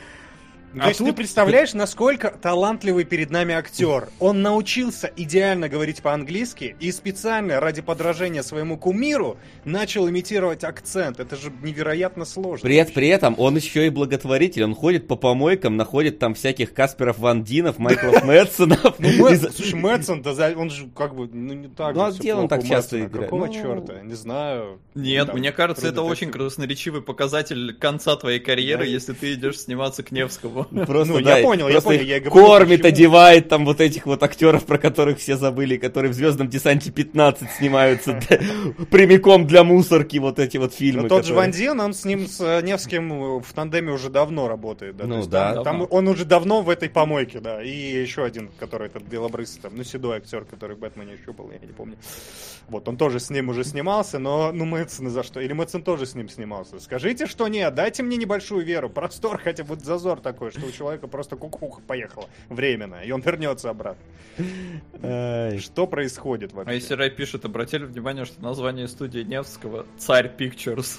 То 0.75 0.81
А 0.83 0.89
есть 0.89 0.99
ты 0.99 1.07
тут- 1.07 1.17
представляешь, 1.17 1.73
насколько 1.73 2.31
талантливый 2.31 3.05
перед 3.05 3.31
нами 3.31 3.55
актер. 3.55 4.09
Он 4.21 4.43
научился 4.43 5.11
идеально 5.17 5.69
говорить 5.69 6.03
по-английски 6.03 6.77
и 6.79 6.93
специально 6.93 7.59
ради 7.59 7.81
подражения 7.81 8.43
своему 8.43 8.77
кумиру 8.77 9.39
начал 9.65 10.09
имитировать 10.09 10.65
акцент. 10.65 11.21
Это 11.21 11.37
же 11.37 11.51
невероятно 11.63 12.25
сложно. 12.27 12.63
При, 12.69 12.83
при 12.85 13.09
этом 13.09 13.35
он 13.39 13.57
еще 13.57 13.87
и 13.87 13.91
благотворитель, 13.91 14.65
он 14.65 14.75
ходит 14.75 15.09
по 15.09 15.17
помойкам, 15.17 15.77
находит 15.77 16.19
там 16.19 16.35
всяких 16.35 16.75
Касперов 16.75 17.19
Ван 17.19 17.45
Динов, 17.45 17.79
Майклов 17.79 18.23
Мэтсонов. 18.25 18.99
Ну, 18.99 19.29
Слушай, 19.51 19.75
Мэтсон, 19.75 20.23
он 20.57 20.71
же 20.71 20.89
как 20.95 21.15
бы, 21.15 21.29
ну 21.33 21.55
не 21.55 21.69
так 21.69 21.95
Ну, 21.95 22.03
а 22.03 22.13
где 22.13 22.35
он 22.35 22.47
так 22.47 22.63
часто 22.65 22.99
играет? 23.01 23.31
Какого 23.31 23.47
Ну, 23.47 23.53
черта? 23.53 24.03
Не 24.03 24.15
знаю. 24.15 24.81
Нет, 24.95 25.33
мне 25.33 25.51
кажется, 25.51 25.89
это 25.89 26.03
очень 26.03 26.31
красноречивый 26.31 27.01
показатель 27.01 27.73
конца 27.75 28.17
твоей 28.17 28.39
карьеры, 28.41 28.87
если 28.87 29.13
ты 29.15 29.33
идешь 29.33 29.59
сниматься 29.61 30.03
к 30.03 30.11
Невскому. 30.11 30.58
Просто, 30.87 31.15
Ну, 31.15 31.21
да, 31.21 31.39
я 31.39 31.45
понял, 31.45 31.69
я 31.69 31.75
просто 31.75 31.91
понял, 31.91 32.03
я 32.03 32.21
говорю, 32.21 32.47
кормит, 32.47 32.83
почему. 32.83 32.89
одевает 32.89 33.49
там 33.49 33.65
вот 33.65 33.81
этих 33.81 34.07
вот 34.07 34.23
актеров, 34.23 34.65
про 34.65 34.79
которых 34.79 35.19
все 35.19 35.37
забыли, 35.37 35.77
которые 35.77 36.13
в 36.13 36.15
Звездном 36.15 36.49
десанте 36.49 36.91
15 36.91 37.51
снимаются 37.53 38.21
прямиком 38.91 39.47
для 39.47 39.65
мусорки, 39.65 40.19
вот 40.19 40.39
эти 40.39 40.57
вот 40.57 40.75
фильмы. 40.75 41.09
Тот 41.09 41.27
же 41.27 41.35
Ван 41.35 41.51
Дин, 41.51 41.81
он 41.81 41.95
с 41.95 42.05
ним, 42.05 42.27
с 42.27 42.41
э, 42.41 42.63
Невским 42.63 43.13
э, 43.13 43.41
в 43.41 43.53
тандеме 43.53 43.93
уже 43.93 44.11
давно 44.11 44.49
работает. 44.49 44.97
Да, 44.97 45.07
Ну 45.07 45.27
да. 45.27 45.63
Там, 45.63 45.87
он 45.89 46.09
уже 46.09 46.25
давно 46.25 46.63
в 46.63 46.71
этой 46.71 46.89
помойке, 46.89 47.41
да. 47.41 47.63
И 47.63 47.71
еще 47.71 48.25
один, 48.25 48.51
который 48.59 48.89
этот 48.89 49.03
белобрысый, 49.05 49.61
там, 49.63 49.73
ну, 49.77 49.85
седой 49.85 50.19
актер, 50.19 50.45
который 50.45 50.77
в 50.77 50.79
Бэтмене 50.81 51.15
еще 51.15 51.33
был, 51.33 51.51
я 51.51 51.59
не 51.59 51.73
помню. 51.73 51.97
Вот, 52.69 52.87
он 52.87 52.97
тоже 52.99 53.19
с 53.19 53.31
ним 53.31 53.49
уже 53.49 53.65
снимался, 53.65 54.19
но, 54.19 54.53
ну, 54.53 54.67
Мэтсон 54.67 55.09
за 55.09 55.23
что? 55.23 55.41
Или 55.41 55.55
Мэтсон 55.55 55.83
тоже 55.83 56.05
с 56.05 56.15
ним 56.15 56.29
снимался? 56.29 56.79
Скажите, 56.81 57.27
что 57.27 57.49
нет, 57.49 57.75
дайте 57.75 58.03
мне 58.03 58.17
небольшую 58.19 58.65
веру, 58.65 58.91
простор, 58.91 59.41
хотя 59.43 59.65
бы 59.65 59.77
зазор 59.77 60.21
такой, 60.21 60.48
что 60.51 60.67
у 60.67 60.71
человека 60.71 61.07
просто 61.09 61.37
кукуха 61.37 61.81
поехала 61.87 62.29
временно, 62.49 62.97
и 62.97 63.11
он 63.11 63.21
вернется 63.21 63.71
обратно. 63.71 64.03
Что 65.61 65.87
происходит 65.87 66.53
А 66.53 66.57
вообще? 66.57 66.75
если 66.75 66.95
Рай 66.95 67.11
пишет, 67.11 67.45
обратили 67.45 67.85
внимание, 67.85 68.25
что 68.25 68.43
название 68.43 68.89
студии 68.89 69.21
Невского 69.21 69.87
Царь 69.99 70.31
Pictures. 70.39 70.99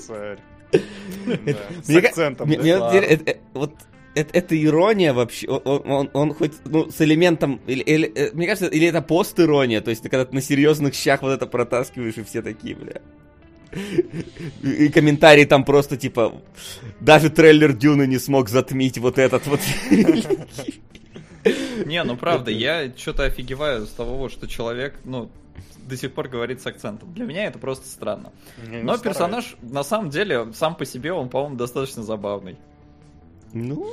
Царь. 0.00 0.38
С 1.82 1.96
акцентом, 1.96 2.48
вот 2.48 2.58
это- 2.58 3.30
э, 3.30 3.36
вот 3.52 3.74
это, 4.14 4.38
это 4.38 4.62
ирония 4.62 5.12
вообще, 5.12 5.48
он, 5.48 5.82
он- 5.90 6.10
он- 6.12 6.34
хоть, 6.34 6.52
ну, 6.64 6.90
с 6.90 7.00
элементом, 7.00 7.60
или, 7.66 7.82
или, 7.82 8.12
э, 8.14 8.30
мне 8.32 8.46
кажется, 8.46 8.68
или 8.68 8.86
это 8.86 9.02
пост-ирония, 9.02 9.80
то 9.80 9.90
есть 9.90 10.02
ты 10.02 10.08
когда 10.08 10.24
ты 10.24 10.34
на 10.34 10.40
серьезных 10.42 10.94
щах 10.94 11.22
вот 11.22 11.30
это 11.32 11.46
протаскиваешь, 11.46 12.16
и 12.18 12.22
все 12.22 12.42
такие, 12.42 12.74
бля. 12.74 13.00
И, 14.62 14.88
комментарии 14.88 15.44
там 15.44 15.64
просто 15.64 15.96
типа, 15.96 16.40
даже 17.00 17.30
трейлер 17.30 17.72
Дюны 17.72 18.06
не 18.06 18.18
смог 18.18 18.48
затмить 18.48 18.98
вот 18.98 19.18
этот 19.18 19.46
вот. 19.46 19.60
Не, 21.86 22.04
ну 22.04 22.16
правда, 22.16 22.50
я 22.50 22.92
что-то 22.96 23.24
офигеваю 23.24 23.86
с 23.86 23.90
того, 23.90 24.16
вот, 24.16 24.32
что 24.32 24.46
человек, 24.46 24.94
ну, 25.04 25.30
до 25.88 25.96
сих 25.96 26.12
пор 26.12 26.28
говорит 26.28 26.62
с 26.62 26.66
акцентом. 26.66 27.12
Для 27.14 27.24
меня 27.24 27.46
это 27.46 27.58
просто 27.58 27.88
странно. 27.88 28.32
Не, 28.68 28.82
Но 28.82 28.96
стараюсь. 28.96 29.02
персонаж, 29.02 29.56
на 29.62 29.82
самом 29.82 30.10
деле, 30.10 30.52
сам 30.54 30.76
по 30.76 30.84
себе, 30.84 31.12
он, 31.12 31.28
по-моему, 31.28 31.56
достаточно 31.56 32.02
забавный. 32.02 32.56
Ну, 33.52 33.92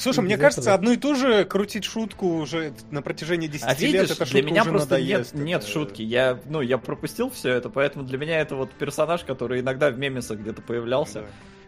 Слушай, 0.00 0.20
мне 0.24 0.36
кажется, 0.38 0.62
этого. 0.62 0.74
одну 0.74 0.92
и 0.92 0.96
ту 0.96 1.14
же 1.14 1.44
крутить 1.44 1.84
шутку 1.84 2.38
уже 2.38 2.72
на 2.90 3.02
протяжении 3.02 3.48
10 3.48 3.64
А 3.64 3.70
лет, 3.70 3.80
видишь, 3.80 4.10
эта 4.10 4.24
для 4.24 4.42
меня 4.42 4.62
уже 4.62 4.70
просто 4.70 4.98
нет, 5.00 5.08
надоест. 5.10 5.34
нет 5.34 5.62
Это- 5.62 5.70
шутки. 5.70 6.02
Я, 6.02 6.38
ну, 6.46 6.60
я 6.60 6.78
пропустил 6.78 7.30
все 7.30 7.50
это, 7.50 7.68
поэтому 7.68 8.04
для 8.04 8.18
меня 8.18 8.40
это 8.40 8.56
вот 8.56 8.72
персонаж, 8.72 9.24
который 9.24 9.60
иногда 9.60 9.90
в 9.90 9.98
мемесах 9.98 10.38
где-то 10.38 10.62
появлялся. 10.62 11.20
Да. 11.20 11.26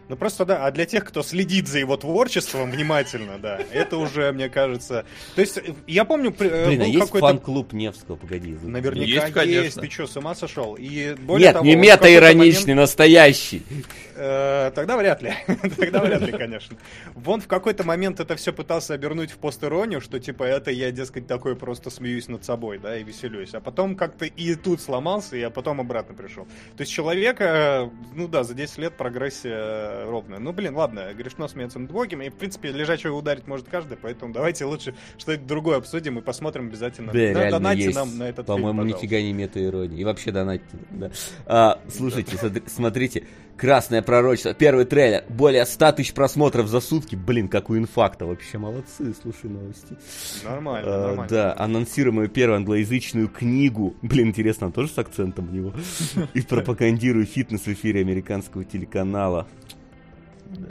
Ну 0.09 0.17
просто 0.17 0.43
да, 0.45 0.65
а 0.65 0.71
для 0.71 0.85
тех, 0.85 1.05
кто 1.05 1.23
следит 1.23 1.69
за 1.69 1.79
его 1.79 1.95
творчеством 1.95 2.69
внимательно, 2.71 3.37
да, 3.39 3.59
это 3.71 3.97
уже, 3.97 4.33
мне 4.33 4.49
кажется... 4.49 5.05
То 5.35 5.41
есть, 5.41 5.61
я 5.87 6.03
помню, 6.03 6.35
э, 6.37 6.67
Блин, 6.67 6.81
а 6.81 6.83
был 6.83 6.91
есть 6.91 7.05
какой-то... 7.05 7.27
фан-клуб 7.27 7.71
Невского? 7.71 8.17
Погоди. 8.17 8.57
Наверняка 8.63 9.05
Есть, 9.05 9.23
есть, 9.23 9.33
конечно. 9.33 9.81
ты 9.81 9.89
что, 9.89 10.07
с 10.07 10.17
ума 10.17 10.35
сошел? 10.35 10.75
И 10.75 11.15
более 11.15 11.47
Нет, 11.47 11.53
того, 11.53 11.65
не 11.65 11.75
мета-ироничный, 11.75 12.73
настоящий. 12.73 13.63
Э, 14.15 14.71
Тогда 14.75 14.97
вряд 14.97 15.21
ли. 15.21 15.33
Тогда 15.77 16.01
вряд 16.01 16.21
ли, 16.21 16.31
конечно. 16.31 16.77
Вон 17.15 17.41
в 17.41 17.47
какой-то 17.47 17.83
момент 17.83 18.19
это 18.19 18.35
все 18.35 18.53
пытался 18.53 18.93
обернуть 18.93 19.31
в 19.31 19.37
пост-иронию, 19.37 20.01
что 20.01 20.19
типа 20.19 20.43
это 20.43 20.71
я, 20.71 20.91
дескать, 20.91 21.27
такой 21.27 21.55
просто 21.55 21.89
смеюсь 21.89 22.27
над 22.27 22.45
собой, 22.45 22.79
да, 22.79 22.97
и 22.97 23.03
веселюсь. 23.03 23.53
А 23.53 23.61
потом 23.61 23.95
как-то 23.95 24.25
и 24.25 24.55
тут 24.55 24.81
сломался, 24.81 25.37
и 25.37 25.49
потом 25.49 25.81
обратно 25.81 26.15
пришел. 26.15 26.45
То 26.75 26.81
есть 26.81 26.91
человека, 26.91 27.43
э, 27.43 27.89
ну 28.15 28.27
да, 28.27 28.43
за 28.43 28.53
10 28.53 28.77
лет 28.79 28.97
прогрессия 28.97 30.05
ровная. 30.05 30.39
Ну, 30.39 30.53
блин, 30.53 30.75
ладно, 30.75 31.13
грешно 31.13 31.47
смеяться 31.47 31.79
над 31.79 31.91
Богом, 31.91 32.21
и, 32.21 32.29
в 32.29 32.35
принципе, 32.35 32.71
лежачего 32.71 33.15
ударить 33.15 33.47
может 33.47 33.67
каждый, 33.67 33.97
поэтому 33.97 34.33
давайте 34.33 34.65
лучше 34.65 34.95
что-нибудь 35.17 35.47
другое 35.47 35.77
обсудим 35.77 36.19
и 36.19 36.21
посмотрим 36.21 36.67
обязательно. 36.67 37.11
Да, 37.11 37.19
реально 37.19 37.51
Донатьте 37.51 37.85
есть. 37.85 37.95
нам 37.95 38.17
на 38.17 38.23
этот 38.29 38.45
По-моему, 38.45 38.83
фильм, 38.83 38.95
нифига 38.95 39.21
не 39.21 39.33
мета-ирония. 39.33 39.97
И 39.97 40.03
вообще 40.03 40.31
донатьте. 40.31 40.77
Да. 40.91 41.11
А, 41.45 41.79
слушайте, 41.89 42.37
смотрите. 42.67 43.27
Красное 43.57 44.01
пророчество. 44.01 44.53
Первый 44.53 44.85
трейлер. 44.85 45.23
Более 45.29 45.65
100 45.65 45.91
тысяч 45.93 46.13
просмотров 46.13 46.67
за 46.67 46.79
сутки. 46.79 47.15
Блин, 47.15 47.47
как 47.47 47.69
у 47.69 47.77
инфакта. 47.77 48.25
Вообще 48.25 48.57
молодцы. 48.57 49.13
Слушай 49.21 49.49
новости. 49.49 49.95
Нормально, 50.43 50.89
А, 50.91 51.01
нормально. 51.07 51.27
Да, 51.29 51.55
анонсируем 51.57 52.27
первую 52.29 52.57
англоязычную 52.57 53.27
книгу. 53.29 53.95
Блин, 54.01 54.29
интересно, 54.29 54.71
тоже 54.71 54.89
с 54.89 54.97
акцентом 54.97 55.47
в 55.47 55.53
него. 55.53 55.73
И 56.33 56.41
пропагандирую 56.41 57.25
фитнес 57.25 57.61
в 57.61 57.67
эфире 57.67 58.01
американского 58.01 58.63
телеканала. 58.63 59.47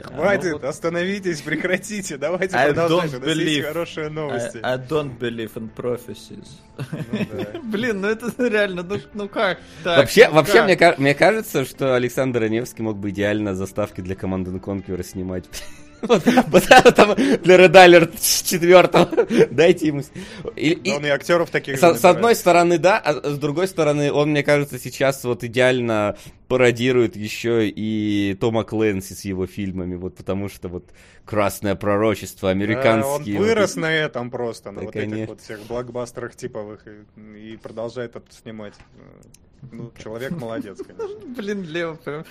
Хватит, 0.03 0.57
Ну 0.61 0.67
остановитесь, 0.67 1.41
прекратите, 1.41 2.17
давайте 2.17 2.55
I 2.55 2.67
продолжать. 2.73 3.11
don't 3.11 3.17
У 3.17 3.19
нас 3.19 3.27
есть 3.37 3.39
believe. 3.59 3.67
хорошие 3.67 4.09
новости. 4.09 4.57
I, 4.63 4.73
I 4.75 4.77
don't 4.77 5.17
believe 5.17 5.53
in 5.55 5.69
prophecies. 5.75 6.47
Ну 6.77 7.19
да. 7.31 7.59
Блин, 7.63 8.01
ну 8.01 8.07
это 8.07 8.31
реально, 8.37 8.83
ну, 8.83 8.97
ну 9.13 9.27
как 9.29 9.59
так? 9.83 9.97
Вообще, 9.97 10.27
Ну 10.29 10.35
вообще 10.35 10.53
как? 10.53 10.65
мне, 10.65 10.75
ка- 10.75 10.95
мне 10.97 11.15
кажется, 11.15 11.65
что 11.65 11.95
Александр 11.95 12.47
Невский 12.47 12.81
мог 12.83 12.97
бы 12.97 13.09
идеально 13.09 13.55
заставки 13.55 14.01
для 14.01 14.15
команды 14.15 14.51
Conqueror 14.51 15.03
снимать. 15.03 15.45
Вот, 16.07 16.23
вот 16.25 16.95
там 16.95 17.15
для 17.15 17.57
Alert 17.57 18.13
4. 18.21 19.47
Дайте 19.51 19.87
ему... 19.87 20.01
с- 20.01 20.11
И- 20.55 20.71
и- 20.71 20.89
Да 20.91 20.95
Он 20.97 21.05
и 21.05 21.09
актеров 21.09 21.49
таких 21.49 21.79
С, 21.79 22.03
одной 22.05 22.35
стороны, 22.35 22.77
да, 22.77 22.97
а 22.99 23.13
с 23.29 23.37
другой 23.37 23.67
стороны, 23.67 24.11
он, 24.11 24.31
мне 24.31 24.43
кажется, 24.43 24.79
сейчас 24.79 25.23
вот 25.23 25.43
идеально 25.43 26.17
пародирует 26.47 27.15
еще 27.15 27.67
и 27.69 28.37
Тома 28.39 28.63
Клэнси 28.63 29.13
с 29.13 29.25
его 29.25 29.47
фильмами, 29.47 29.95
вот 29.95 30.15
потому 30.15 30.49
что 30.49 30.67
вот 30.69 30.85
«Красное 31.25 31.75
пророчество», 31.75 32.49
Да, 32.49 32.51
американские... 32.51 33.35
он 33.37 33.41
вот 33.41 33.47
вырос 33.47 33.71
эти- 33.71 33.79
на 33.79 33.91
этом 33.93 34.29
просто, 34.29 34.71
на 34.71 34.81
Да, 34.81 34.85
вот 34.85 34.95
этих 34.95 35.09
конечно. 35.09 35.33
вот 35.33 35.41
всех 35.41 35.61
блокбастерах 35.67 36.35
типовых, 36.35 36.85
и, 36.85 37.53
и 37.53 37.57
продолжает 37.57 38.15
это 38.15 38.25
снимать. 38.31 38.73
Ну, 39.71 39.91
человек 39.97 40.31
молодец, 40.31 40.79
конечно. 40.85 41.27
Блин, 41.35 41.63
Лео, 41.63 41.95
прям... 41.95 42.25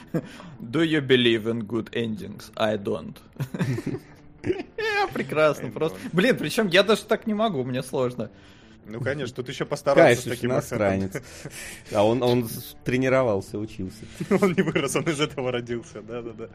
Do 0.61 0.83
you 0.83 1.01
believe 1.01 1.47
in 1.47 1.67
good 1.67 1.91
endings? 1.93 2.51
I 2.57 2.77
don't. 2.77 3.17
Прекрасно, 5.13 5.71
просто. 5.71 5.99
Блин, 6.13 6.37
причем 6.37 6.69
я 6.69 6.83
даже 6.83 7.05
так 7.05 7.27
не 7.27 7.35
могу, 7.35 7.65
мне 7.65 7.83
сложно. 7.83 8.31
Ну, 8.85 9.01
конечно, 9.01 9.37
тут 9.37 9.49
еще 9.49 9.65
постарался 9.65 10.23
с 10.23 10.25
таким 10.25 10.51
иностранец. 10.51 11.23
А 11.93 12.05
он, 12.05 12.23
он 12.23 12.49
тренировался, 12.85 13.59
учился. 13.59 14.05
Он 14.41 14.53
не 14.55 14.63
вырос, 14.63 14.97
он 14.97 15.05
из 15.05 15.21
этого 15.21 15.53
родился, 15.53 16.03
да-да-да. 16.03 16.49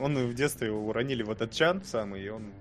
Он 0.00 0.16
в 0.28 0.34
детстве 0.34 0.68
его 0.68 0.86
уронили 0.86 1.24
в 1.24 1.30
этот 1.30 1.50
чан 1.52 1.82
самый, 1.84 2.24
и 2.24 2.28
он 2.28 2.52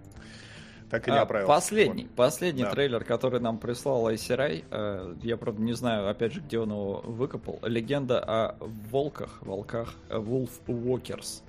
так 0.90 1.08
и 1.08 1.12
не 1.12 1.18
А, 1.18 1.22
оправился. 1.22 1.54
Последний, 1.54 2.08
последний 2.16 2.64
Да. 2.64 2.72
трейлер, 2.72 3.04
который 3.04 3.40
нам 3.40 3.58
прислал 3.58 4.08
Айсерай, 4.08 4.64
э, 4.70 5.16
я, 5.24 5.38
правда, 5.38 5.62
не 5.62 5.74
знаю, 5.74 6.10
опять 6.10 6.34
же, 6.34 6.42
где 6.42 6.60
он 6.60 6.70
его 6.72 7.02
выкопал. 7.04 7.60
Легенда 7.64 8.20
о 8.20 8.56
волках, 8.60 9.40
волках, 9.42 9.96
э, 10.10 10.18
Wolf 10.18 10.52
Walkers. 10.68 11.42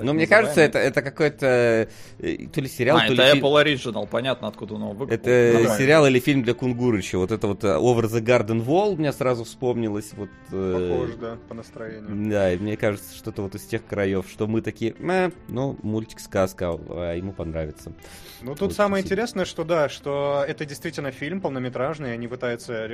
Так 0.00 0.06
Но 0.06 0.14
мне 0.14 0.26
кажется, 0.26 0.62
это, 0.62 0.78
это 0.78 1.02
какой-то 1.02 1.88
э, 2.18 2.46
то 2.52 2.60
ли 2.62 2.68
сериал, 2.68 2.96
А, 2.96 3.00
то 3.06 3.12
это 3.12 3.22
ли 3.22 3.32
фильм. 3.32 3.44
Apple 3.44 3.64
Original, 3.64 4.08
понятно, 4.10 4.48
откуда 4.48 4.74
он 4.76 4.80
его 4.80 4.92
выкопал. 4.92 5.14
Это 5.14 5.52
Нормально. 5.54 5.76
сериал 5.78 6.06
или 6.06 6.18
фильм 6.20 6.42
для 6.42 6.54
Кунгурыча. 6.54 7.18
Вот 7.18 7.30
это 7.30 7.46
вот 7.46 7.62
э, 7.64 7.68
Over 7.68 8.04
the 8.04 8.20
Garden 8.22 8.64
Wall 8.64 8.96
мне 8.96 9.12
сразу 9.12 9.44
вспомнилось. 9.44 10.12
Вот, 10.14 10.30
э, 10.52 10.90
Похож, 10.90 11.14
да, 11.16 11.36
по 11.48 11.54
настроению. 11.54 12.30
Да, 12.30 12.52
и 12.52 12.56
мне 12.56 12.76
кажется, 12.78 13.14
что-то 13.14 13.42
вот 13.42 13.54
из 13.54 13.62
тех 13.64 13.84
краев, 13.84 14.24
что 14.30 14.46
мы 14.46 14.62
такие, 14.62 14.94
«Мэ, 14.98 15.32
ну, 15.48 15.76
мультик, 15.82 16.18
сказка, 16.20 16.70
а 16.88 17.14
ему 17.14 17.32
понравится. 17.32 17.92
Ну, 18.40 18.52
тут 18.52 18.60
Вот 18.60 18.72
самое 18.72 19.02
спасибо. 19.02 19.20
интересное, 19.20 19.44
что 19.44 19.64
да, 19.64 19.88
что 19.90 20.42
это 20.48 20.64
действительно 20.64 21.10
фильм 21.10 21.42
полнометражный, 21.42 22.14
они 22.14 22.26
пытаются, 22.26 22.88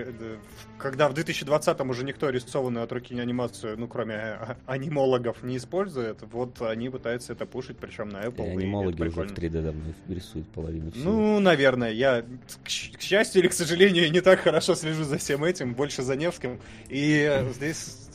когда 0.79 1.09
в 1.09 1.15
2020-м 1.15 1.91
уже 1.91 2.05
никто 2.05 2.29
рисованную 2.31 2.83
от 2.85 2.91
руки 2.93 3.17
анимацию, 3.19 3.79
ну, 3.79 3.87
кроме 3.87 4.15
а- 4.17 4.57
анимологов, 4.67 5.43
не 5.45 5.57
использует, 5.57 6.19
вот 6.33 6.61
они 6.63 6.89
пытаются 6.97 7.33
это 7.33 7.47
пушить, 7.47 7.77
причем 7.79 8.09
на 8.09 8.23
И 8.23 8.27
Apple, 8.27 8.47
и 8.47 8.51
анимологи 8.51 9.01
уже 9.01 9.11
в 9.11 9.15
прикольно. 9.15 9.31
3D 9.31 9.63
давно 9.63 9.83
рисуют 10.09 10.49
половину 10.49 10.91
всего. 10.91 11.11
Ну, 11.11 11.41
наверное, 11.41 11.93
я, 11.93 12.23
к, 12.23 12.67
к 12.67 13.01
счастью 13.01 13.43
или 13.43 13.49
к 13.49 13.53
сожалению, 13.53 14.11
не 14.11 14.21
так 14.21 14.41
хорошо 14.41 14.75
слежу 14.75 15.05
за 15.05 15.19
всем 15.19 15.45
этим, 15.45 15.75
больше 15.75 16.03
за 16.03 16.17
Невским, 16.17 16.61
и 16.89 17.29
э, 17.31 17.53
здесь, 17.53 18.09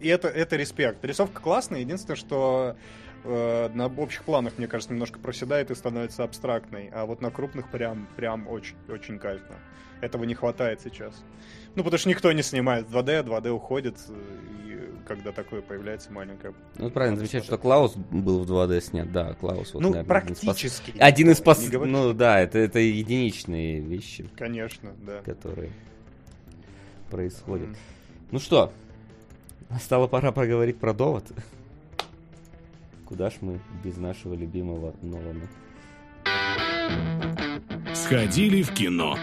и 0.00 0.08
это, 0.08 0.28
это 0.28 0.56
респект. 0.56 1.04
Рисовка 1.04 1.40
классная, 1.40 1.80
единственное, 1.80 2.16
что 2.16 2.76
э, 3.24 3.70
на 3.74 3.86
общих 3.86 4.24
планах, 4.24 4.54
мне 4.58 4.68
кажется, 4.68 4.92
немножко 4.92 5.18
проседает 5.18 5.70
и 5.70 5.74
становится 5.74 6.24
абстрактной, 6.24 6.90
а 6.92 7.06
вот 7.06 7.20
на 7.20 7.30
крупных 7.30 7.70
прям, 7.70 8.08
прям 8.16 8.48
очень, 8.48 8.76
очень 8.88 9.18
кайфно. 9.18 9.56
Этого 10.00 10.24
не 10.24 10.34
хватает 10.34 10.80
сейчас. 10.80 11.22
Ну, 11.74 11.84
потому 11.84 11.98
что 11.98 12.08
никто 12.08 12.32
не 12.32 12.42
снимает 12.42 12.86
2D, 12.88 13.24
2D 13.24 13.50
уходит, 13.50 13.96
э, 14.08 14.14
и 14.66 14.69
когда 15.10 15.32
такое 15.32 15.60
появляется 15.60 16.12
маленькое. 16.12 16.54
Ну, 16.78 16.88
правильно 16.88 17.16
замечать, 17.16 17.42
что. 17.42 17.58
Клаус 17.58 17.96
был 17.96 18.44
в 18.44 18.48
2D 18.48 18.80
снят. 18.80 19.10
Да, 19.10 19.34
Клаус. 19.34 19.74
Вот, 19.74 19.82
ну, 19.82 19.90
наверное, 19.90 20.18
один 20.18 20.34
из 20.34 20.38
пос- 20.38 20.44
практически. 20.44 20.94
Один 21.00 21.30
из 21.30 21.40
пос... 21.40 21.68
Ну, 21.68 22.12
да, 22.12 22.38
это, 22.38 22.60
это 22.60 22.78
единичные 22.78 23.80
вещи, 23.80 24.30
Конечно, 24.36 24.92
да. 25.04 25.20
которые 25.22 25.72
происходят. 27.10 27.66
М. 27.70 27.76
Ну 28.30 28.38
что, 28.38 28.72
настала 29.68 30.06
пора 30.06 30.30
поговорить 30.30 30.78
про 30.78 30.94
довод. 30.94 31.24
Куда 33.04 33.30
ж 33.30 33.38
мы 33.40 33.58
без 33.82 33.96
нашего 33.96 34.34
любимого 34.34 34.94
Нолана? 35.02 35.48
Сходили 37.94 38.62
в 38.62 38.72
кино. 38.72 39.18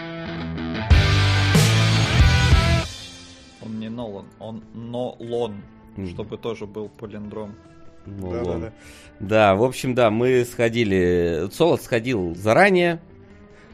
Он 3.62 3.80
не 3.80 3.88
Нолан, 3.88 4.26
он 4.38 4.62
Нолон, 4.74 5.62
М. 5.98 6.08
чтобы 6.08 6.38
тоже 6.38 6.66
был 6.66 6.88
полиндром. 6.88 7.54
Нолан. 8.06 8.44
Да-да-да. 8.44 8.72
Да, 9.20 9.54
в 9.54 9.62
общем, 9.62 9.94
да, 9.94 10.10
мы 10.10 10.44
сходили. 10.44 11.48
Солод 11.52 11.82
сходил 11.82 12.34
заранее. 12.34 13.00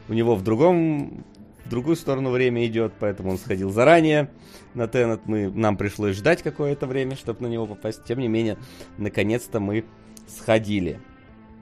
У 0.09 0.13
него 0.13 0.35
в 0.35 0.43
другом 0.43 1.23
в 1.65 1.69
другую 1.69 1.95
сторону 1.95 2.29
время 2.29 2.65
идет, 2.67 2.93
поэтому 2.99 3.31
он 3.31 3.37
сходил 3.37 3.71
заранее 3.71 4.29
на 4.75 4.87
Теннет. 4.87 5.21
Мы, 5.25 5.49
нам 5.49 5.77
пришлось 5.77 6.15
ждать 6.15 6.43
какое-то 6.43 6.85
время, 6.85 7.15
чтобы 7.15 7.41
на 7.41 7.47
него 7.47 7.65
попасть. 7.65 8.03
Тем 8.03 8.19
не 8.19 8.27
менее, 8.27 8.57
наконец-то 8.97 9.59
мы 9.59 9.83
сходили. 10.27 10.99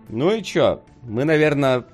Ну 0.09 0.35
и 0.35 0.43
чё? 0.43 0.83
Мы, 1.03 1.23
наверное, 1.23 1.85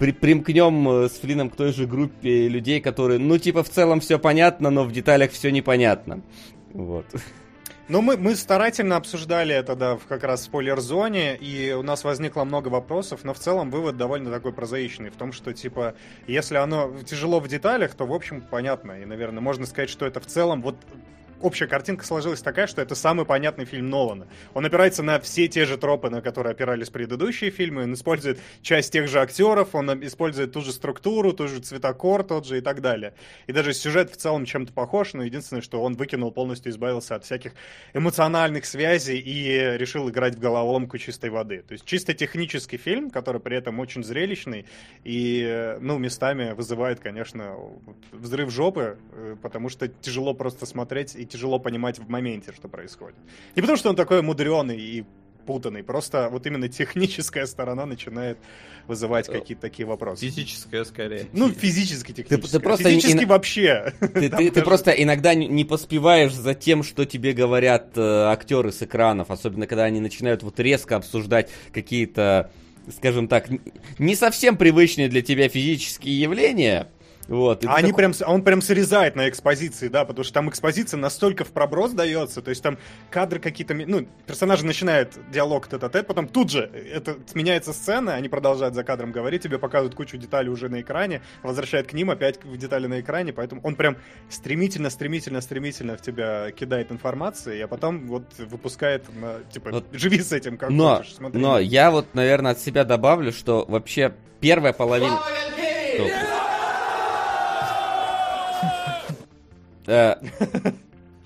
при, 0.00 0.10
примкнем 0.10 0.88
э, 0.88 1.08
с 1.08 1.12
Флином 1.12 1.50
к 1.50 1.56
той 1.56 1.72
же 1.72 1.86
группе 1.86 2.48
людей, 2.48 2.80
которые, 2.80 3.20
ну, 3.20 3.38
типа, 3.38 3.62
в 3.62 3.68
целом 3.68 4.00
все 4.00 4.18
понятно, 4.18 4.70
но 4.70 4.82
в 4.82 4.90
деталях 4.90 5.30
все 5.30 5.52
непонятно. 5.52 6.22
Вот. 6.72 7.06
Ну, 7.88 8.00
мы, 8.00 8.16
мы 8.16 8.36
старательно 8.36 8.96
обсуждали 8.96 9.54
это, 9.54 9.74
да, 9.74 9.96
в 9.96 10.06
как 10.06 10.22
раз 10.22 10.44
спойлер-зоне, 10.44 11.36
и 11.36 11.72
у 11.72 11.82
нас 11.82 12.04
возникло 12.04 12.44
много 12.44 12.68
вопросов, 12.68 13.24
но 13.24 13.34
в 13.34 13.38
целом 13.38 13.70
вывод 13.70 13.96
довольно 13.96 14.30
такой 14.30 14.52
прозаичный, 14.52 15.10
в 15.10 15.16
том, 15.16 15.32
что, 15.32 15.52
типа, 15.52 15.94
если 16.28 16.56
оно 16.56 16.92
тяжело 17.04 17.40
в 17.40 17.48
деталях, 17.48 17.94
то, 17.94 18.06
в 18.06 18.12
общем, 18.12 18.40
понятно, 18.40 18.92
и, 18.92 19.04
наверное, 19.04 19.40
можно 19.40 19.66
сказать, 19.66 19.90
что 19.90 20.06
это 20.06 20.20
в 20.20 20.26
целом, 20.26 20.62
вот, 20.62 20.76
общая 21.42 21.66
картинка 21.66 22.04
сложилась 22.04 22.40
такая, 22.40 22.66
что 22.66 22.80
это 22.80 22.94
самый 22.94 23.26
понятный 23.26 23.64
фильм 23.64 23.90
Нолана. 23.90 24.26
Он 24.54 24.64
опирается 24.64 25.02
на 25.02 25.20
все 25.20 25.48
те 25.48 25.66
же 25.66 25.76
тропы, 25.76 26.10
на 26.10 26.22
которые 26.22 26.52
опирались 26.52 26.90
предыдущие 26.90 27.50
фильмы, 27.50 27.84
он 27.84 27.94
использует 27.94 28.38
часть 28.62 28.92
тех 28.92 29.08
же 29.08 29.20
актеров, 29.20 29.74
он 29.74 30.04
использует 30.04 30.52
ту 30.52 30.60
же 30.60 30.72
структуру, 30.72 31.32
ту 31.32 31.48
же 31.48 31.60
цветокор 31.60 32.22
тот 32.22 32.46
же 32.46 32.58
и 32.58 32.60
так 32.60 32.80
далее. 32.80 33.14
И 33.46 33.52
даже 33.52 33.72
сюжет 33.72 34.10
в 34.10 34.16
целом 34.16 34.44
чем-то 34.44 34.72
похож, 34.72 35.14
но 35.14 35.24
единственное, 35.24 35.62
что 35.62 35.82
он 35.82 35.94
выкинул, 35.94 36.30
полностью 36.30 36.70
избавился 36.72 37.14
от 37.14 37.24
всяких 37.24 37.52
эмоциональных 37.94 38.64
связей 38.64 39.18
и 39.18 39.76
решил 39.76 40.08
играть 40.08 40.36
в 40.36 40.38
головоломку 40.38 40.98
чистой 40.98 41.30
воды. 41.30 41.62
То 41.66 41.72
есть 41.72 41.84
чисто 41.84 42.14
технический 42.14 42.76
фильм, 42.76 43.10
который 43.10 43.40
при 43.40 43.56
этом 43.56 43.80
очень 43.80 44.04
зрелищный 44.04 44.66
и, 45.04 45.76
ну, 45.80 45.98
местами 45.98 46.52
вызывает, 46.52 47.00
конечно, 47.00 47.56
взрыв 48.12 48.50
жопы, 48.50 48.98
э, 49.12 49.36
потому 49.42 49.68
что 49.68 49.88
тяжело 49.88 50.34
просто 50.34 50.66
смотреть 50.66 51.14
и 51.16 51.26
тяжело 51.32 51.58
понимать 51.58 51.98
в 51.98 52.08
моменте, 52.08 52.52
что 52.54 52.68
происходит. 52.68 53.16
Не 53.56 53.62
потому, 53.62 53.76
что 53.78 53.90
он 53.90 53.96
такой 53.96 54.22
мудреный 54.22 54.78
и 54.80 55.04
путанный. 55.46 55.82
Просто 55.82 56.28
вот 56.30 56.46
именно 56.46 56.68
техническая 56.68 57.46
сторона 57.46 57.84
начинает 57.84 58.38
вызывать 58.86 59.28
Э, 59.28 59.32
какие-то 59.32 59.62
такие 59.62 59.86
вопросы. 59.86 60.24
Физическое 60.26 60.84
скорее. 60.84 61.26
Ну, 61.32 61.50
физически, 61.50 62.12
технически. 62.12 62.58
просто 62.60 62.88
Физически 62.90 63.18
не- 63.18 63.24
вообще. 63.24 63.92
Ты, 64.00 64.08
ты- 64.08 64.28
ты 64.30 64.50
даже- 64.50 64.62
просто 64.62 64.90
иногда 64.92 65.34
не- 65.34 65.64
поспеваешь 65.64 66.32
за 66.32 66.54
тем, 66.54 66.84
что 66.84 67.04
тебе 67.06 67.32
говорят 67.32 67.90
э, 67.96 68.00
актеры 68.00 68.70
с 68.70 68.82
экранов, 68.82 69.32
особенно 69.32 69.66
когда 69.66 69.82
они 69.84 69.98
начинают 70.00 70.44
вот 70.44 70.60
резко 70.60 70.94
обсуждать 70.96 71.50
какие-то, 71.72 72.52
скажем 72.96 73.26
так, 73.26 73.48
не 73.98 74.14
совсем 74.14 74.56
привычные 74.56 75.08
для 75.08 75.22
тебя 75.22 75.48
физические 75.48 76.20
явления. 76.20 76.88
Вот, 77.28 77.64
А 77.64 77.74
они 77.76 77.88
такой- 77.88 77.96
прям, 77.98 78.14
с- 78.14 78.26
он 78.26 78.42
прям 78.42 78.60
срезает 78.60 79.14
на 79.16 79.28
экспозиции, 79.28 79.88
да, 79.88 80.04
потому 80.04 80.24
что 80.24 80.34
там 80.34 80.50
экспозиция 80.50 80.98
настолько 80.98 81.44
в 81.44 81.52
проброс 81.52 81.92
дается, 81.92 82.42
то 82.42 82.50
есть 82.50 82.62
там 82.62 82.78
кадры 83.10 83.38
какие-то, 83.38 83.74
ну, 83.74 84.06
персонажи 84.26 84.66
начинают 84.66 85.16
диалог 85.30 85.68
тет 85.68 85.80
тет 85.92 86.06
потом 86.06 86.26
тут 86.26 86.50
же 86.50 86.62
это 86.92 87.16
меняется 87.34 87.72
сцена, 87.72 88.14
они 88.14 88.28
продолжают 88.28 88.74
за 88.74 88.82
кадром 88.82 89.12
говорить, 89.12 89.42
тебе 89.42 89.58
показывают 89.58 89.94
кучу 89.94 90.16
деталей 90.16 90.48
уже 90.50 90.68
на 90.68 90.80
экране, 90.80 91.22
возвращают 91.42 91.86
к 91.86 91.92
ним 91.92 92.10
опять 92.10 92.42
в 92.44 92.56
детали 92.56 92.86
на 92.88 93.00
экране, 93.00 93.32
поэтому 93.32 93.60
он 93.62 93.76
прям 93.76 93.96
стремительно, 94.28 94.90
стремительно, 94.90 95.40
стремительно 95.40 95.96
в 95.96 96.02
тебя 96.02 96.50
кидает 96.50 96.90
информации, 96.90 97.60
а 97.60 97.68
потом 97.68 98.06
вот 98.08 98.24
выпускает, 98.38 99.04
на, 99.14 99.40
типа, 99.52 99.70
Вот. 99.70 99.86
живи 99.92 100.20
с 100.20 100.32
этим, 100.32 100.56
как 100.58 100.70
но, 100.70 100.96
хочешь, 100.96 101.14
смотри. 101.14 101.40
но 101.40 101.58
я 101.60 101.90
вот, 101.92 102.14
наверное, 102.14 102.52
от 102.52 102.58
себя 102.58 102.84
добавлю, 102.84 103.30
что 103.32 103.64
вообще 103.68 104.12
первая 104.40 104.72
половина... 104.72 105.20
Стоп. 105.94 106.08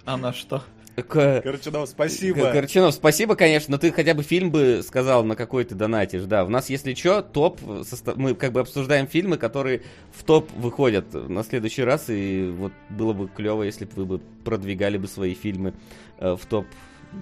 Она 0.05 0.33
что? 0.33 0.63
к- 0.97 1.43
Короче, 1.43 1.71
да, 1.71 1.85
спасибо. 1.85 2.53
Корчинов, 2.53 2.95
спасибо, 2.95 3.35
конечно, 3.37 3.73
но 3.73 3.79
ты 3.79 3.93
хотя 3.93 4.15
бы 4.15 4.23
фильм 4.23 4.51
бы 4.51 4.83
сказал, 4.83 5.25
на 5.25 5.37
какой 5.37 5.65
ты 5.65 5.75
донатишь. 5.75 6.23
Да, 6.23 6.43
у 6.45 6.49
нас, 6.49 6.71
если 6.71 6.95
что, 6.95 7.21
топ, 7.21 7.61
состо- 7.61 8.15
мы 8.17 8.35
как 8.35 8.53
бы 8.53 8.61
обсуждаем 8.61 9.07
фильмы, 9.07 9.37
которые 9.37 9.83
в 10.15 10.23
топ 10.25 10.51
выходят 10.53 11.13
на 11.13 11.43
следующий 11.45 11.83
раз, 11.85 12.07
и 12.09 12.51
вот 12.57 12.73
было 12.89 13.13
бы 13.13 13.29
клево, 13.29 13.63
если 13.65 13.85
бы 13.85 13.91
вы 13.95 14.07
бы 14.07 14.19
продвигали 14.43 14.97
бы 14.97 15.07
свои 15.07 15.35
фильмы 15.35 15.75
э, 16.19 16.35
в 16.35 16.47
топ, 16.47 16.67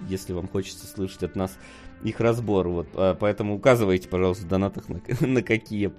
если 0.08 0.32
вам 0.34 0.46
хочется 0.46 0.86
слышать 0.86 1.24
от 1.24 1.34
нас 1.34 1.58
их 2.04 2.20
разбор. 2.20 2.68
Вот, 2.68 2.86
А, 2.94 3.14
поэтому 3.14 3.54
указывайте, 3.56 4.08
пожалуйста, 4.08 4.44
в 4.44 4.48
донатах 4.48 4.88
на, 4.88 5.00
на 5.26 5.42
какие 5.42 5.92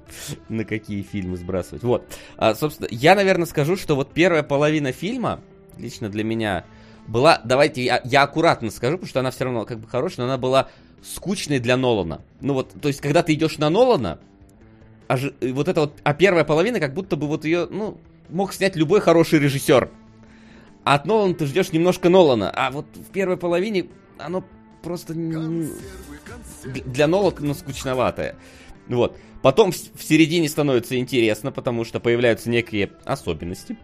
на 0.48 0.64
какие 0.64 1.02
фильмы 1.02 1.36
сбрасывать. 1.38 1.84
Вот, 1.84 2.06
А, 2.38 2.56
собственно, 2.56 2.88
я, 2.92 3.16
наверное, 3.16 3.46
скажу, 3.46 3.76
что 3.76 3.96
вот 3.96 4.14
первая 4.14 4.44
половина 4.44 4.92
фильма 4.92 5.42
лично 5.78 6.10
для 6.10 6.24
меня 6.24 6.64
была, 7.08 7.42
давайте 7.44 7.84
я, 7.84 8.02
я 8.06 8.24
аккуратно 8.24 8.72
скажу, 8.72 8.98
потому 8.98 9.10
что 9.10 9.20
она 9.20 9.32
все 9.32 9.44
равно 9.44 9.66
как 9.66 9.80
бы 9.80 9.88
хорошая, 9.88 10.26
но 10.26 10.32
она 10.34 10.38
была 10.40 10.70
скучной 11.04 11.60
для 11.60 11.78
Нолана. 11.78 12.22
Ну 12.42 12.54
вот, 12.54 12.74
то 12.82 12.88
есть, 12.88 13.02
когда 13.02 13.22
ты 13.22 13.34
идешь 13.34 13.58
на 13.58 13.70
Нолана, 13.70 14.20
а, 15.08 15.18
же- 15.18 15.36
и 15.42 15.52
вот 15.52 15.68
это 15.68 15.82
вот, 15.82 15.94
а 16.04 16.14
первая 16.14 16.44
половина, 16.46 16.80
как 16.80 16.94
будто 16.94 17.16
бы 17.16 17.28
вот 17.28 17.46
ее, 17.46 17.68
ну, 17.70 17.98
мог 18.30 18.54
снять 18.54 18.76
любой 18.76 19.02
хороший 19.02 19.38
режиссер. 19.40 19.92
А 20.84 20.96
от 20.96 21.06
Нолана 21.06 21.34
ты 21.36 21.46
ждешь 21.46 21.72
немножко 21.72 22.10
Нолана, 22.10 22.50
а 22.52 22.72
вот 22.72 22.86
в 22.96 23.12
первой 23.12 23.38
половине 23.38 23.88
оно 24.18 24.44
просто 24.86 25.14
н- 25.14 25.70
д- 26.64 26.82
для 26.86 27.08
Нолана 27.08 27.54
скучноватое. 27.54 28.36
Вот. 28.88 29.18
Потом 29.42 29.72
в, 29.72 29.76
в 29.76 30.04
середине 30.04 30.48
становится 30.48 30.98
интересно, 30.98 31.52
потому 31.52 31.84
что 31.84 32.00
появляются 32.00 32.50
некие 32.50 32.92
особенности. 33.04 33.78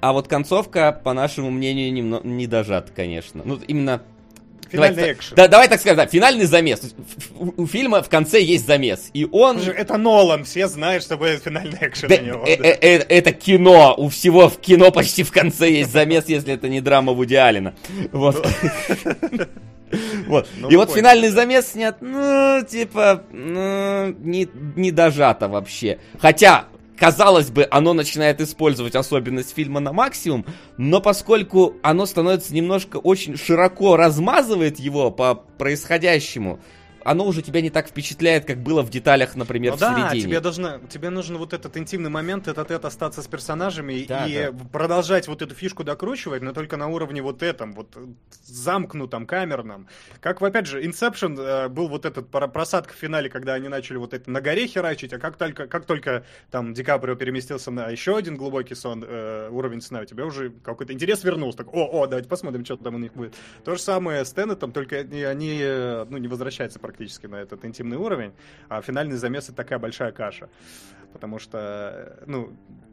А 0.00 0.12
вот 0.12 0.28
концовка, 0.28 0.92
по 0.92 1.12
нашему 1.12 1.50
мнению, 1.50 1.92
немного 1.92 2.26
не 2.28 2.46
дожата, 2.46 2.92
конечно. 2.92 3.42
Ну, 3.44 3.58
именно... 3.66 4.02
Финальный 4.70 4.96
давай, 4.96 5.12
экшен. 5.12 5.36
Да, 5.36 5.48
давай 5.48 5.68
так 5.68 5.80
скажем, 5.80 5.96
да, 5.96 6.06
финальный 6.06 6.44
замес. 6.44 6.94
У, 7.38 7.66
фильма 7.66 8.02
в 8.02 8.08
конце 8.08 8.40
есть 8.40 8.66
замес. 8.66 9.10
И 9.14 9.26
он... 9.30 9.58
Это 9.58 9.96
Нолан, 9.96 10.44
все 10.44 10.68
знают, 10.68 11.02
что 11.02 11.16
будет 11.16 11.42
финальный 11.42 11.78
экшен 11.80 12.08
Да, 12.08 12.16
у 12.16 12.24
него. 12.24 12.44
э- 12.46 12.56
да. 12.56 12.64
э- 12.68 12.78
э- 12.80 13.06
это 13.08 13.32
кино. 13.32 13.94
У 13.96 14.08
всего 14.08 14.48
в 14.48 14.58
кино 14.60 14.90
почти 14.90 15.22
в 15.22 15.32
конце 15.32 15.70
есть 15.70 15.92
замес, 15.92 16.24
если 16.28 16.52
это 16.54 16.68
не 16.68 16.80
драма 16.80 17.12
Вуди 17.12 17.34
Аллена. 17.34 17.74
Вот. 18.12 18.46
Вот. 20.26 20.46
Ну, 20.58 20.68
И 20.68 20.76
вот 20.76 20.88
понял, 20.88 20.98
финальный 20.98 21.28
замес 21.30 21.68
снят, 21.72 21.96
ну, 22.02 22.60
типа, 22.68 23.22
ну, 23.32 24.08
не, 24.18 24.46
не 24.76 24.90
дожато 24.90 25.48
вообще. 25.48 25.98
Хотя, 26.20 26.66
казалось 26.98 27.50
бы, 27.50 27.66
оно 27.70 27.94
начинает 27.94 28.40
использовать 28.40 28.94
особенность 28.94 29.54
фильма 29.54 29.80
на 29.80 29.92
максимум, 29.92 30.44
но 30.76 31.00
поскольку 31.00 31.76
оно 31.82 32.06
становится 32.06 32.54
немножко 32.54 32.96
очень 32.96 33.36
широко 33.36 33.96
размазывает 33.96 34.78
его 34.78 35.10
по 35.10 35.34
происходящему, 35.34 36.60
оно 37.04 37.24
уже 37.26 37.42
тебя 37.42 37.60
не 37.60 37.70
так 37.70 37.88
впечатляет, 37.88 38.44
как 38.44 38.58
было 38.58 38.82
в 38.82 38.90
деталях, 38.90 39.34
например, 39.36 39.72
Ну 39.72 39.76
в 39.76 39.80
да, 39.80 39.94
середине. 40.10 40.22
тебе, 40.22 40.40
должно, 40.40 40.78
тебе 40.88 41.10
нужен 41.10 41.36
вот 41.38 41.52
этот 41.52 41.76
интимный 41.76 42.10
момент, 42.10 42.48
этот 42.48 42.70
это 42.70 42.88
остаться 42.88 43.22
с 43.22 43.26
персонажами 43.26 44.04
Да, 44.08 44.26
и 44.26 44.50
да. 44.50 44.52
продолжать 44.72 45.28
вот 45.28 45.42
эту 45.42 45.54
фишку 45.54 45.84
докручивать, 45.84 46.42
но 46.42 46.52
только 46.52 46.76
на 46.76 46.88
уровне 46.88 47.22
вот 47.22 47.42
этом, 47.42 47.72
вот 47.72 47.96
э, 47.96 48.06
замкнутом, 48.44 49.26
камерном. 49.26 49.88
Как, 50.20 50.42
опять 50.42 50.66
же, 50.66 50.82
Inception 50.82 51.38
э, 51.38 51.68
был 51.68 51.88
вот 51.88 52.04
этот 52.04 52.30
про- 52.30 52.48
просадка 52.48 52.92
в 52.92 52.96
финале, 52.96 53.28
когда 53.30 53.54
они 53.54 53.68
начали 53.68 53.96
вот 53.96 54.14
это 54.14 54.30
на 54.30 54.40
горе 54.40 54.66
херачить, 54.66 55.12
а 55.12 55.18
как 55.18 55.36
только, 55.36 55.66
как 55.66 55.86
только 55.86 56.24
там 56.50 56.74
Ди 56.74 56.82
Каприо 56.82 57.14
переместился 57.14 57.70
на 57.70 57.88
еще 57.90 58.16
один 58.16 58.36
глубокий 58.36 58.74
сон, 58.74 59.04
э, 59.06 59.48
уровень 59.50 59.80
сна, 59.80 60.00
у 60.00 60.04
тебя 60.04 60.24
уже 60.26 60.50
какой-то 60.50 60.92
интерес 60.92 61.24
вернулся. 61.24 61.58
Так, 61.58 61.74
о, 61.74 61.86
о, 61.86 62.06
давайте 62.06 62.28
посмотрим, 62.28 62.64
что 62.64 62.76
там 62.76 62.94
у 62.94 62.98
них 62.98 63.12
будет. 63.14 63.34
То 63.64 63.74
же 63.74 63.80
самое 63.80 64.24
с 64.24 64.32
Теннетом, 64.32 64.72
только 64.72 64.96
они, 64.98 65.22
они, 65.22 65.58
э, 65.60 66.06
ну, 66.08 66.18
не 66.18 66.28
возвращаются 66.28 66.78
практически 66.88 67.26
на 67.26 67.36
этот 67.36 67.66
интимный 67.66 67.98
уровень, 67.98 68.32
а 68.70 68.80
финальный 68.80 69.16
замес 69.16 69.44
это 69.44 69.56
такая 69.56 69.78
большая 69.78 70.10
каша. 70.10 70.48
Потому 71.12 71.38
что, 71.38 71.58
э, 71.58 72.24
ну, 72.26 72.50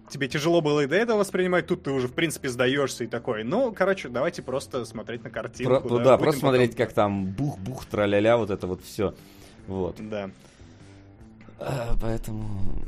тебе 0.10 0.28
тяжело 0.28 0.60
было 0.60 0.82
и 0.82 0.88
до 0.88 0.96
этого 0.98 1.20
воспринимать, 1.20 1.68
тут 1.68 1.84
ты 1.84 1.92
уже, 1.92 2.08
в 2.10 2.14
принципе, 2.14 2.50
сдаешься 2.50 3.06
и 3.06 3.08
такой. 3.08 3.44
Ну, 3.46 3.72
короче, 3.72 4.10
давайте 4.10 4.42
просто 4.42 4.84
смотреть 4.84 5.24
на 5.24 5.30
картинку. 5.30 5.88
Про- 5.88 5.98
да, 6.00 6.18
будем 6.18 6.24
просто 6.24 6.40
смотреть, 6.42 6.72
потом- 6.72 6.86
как 6.86 6.94
там 6.94 7.26
бух-бух, 7.26 7.86
траля-ля, 7.86 8.36
вот 8.36 8.50
это 8.50 8.68
вот 8.68 8.84
все. 8.84 9.16
Вот. 9.68 9.96
Да. 9.98 10.30
А, 11.60 11.96
поэтому... 12.02 12.84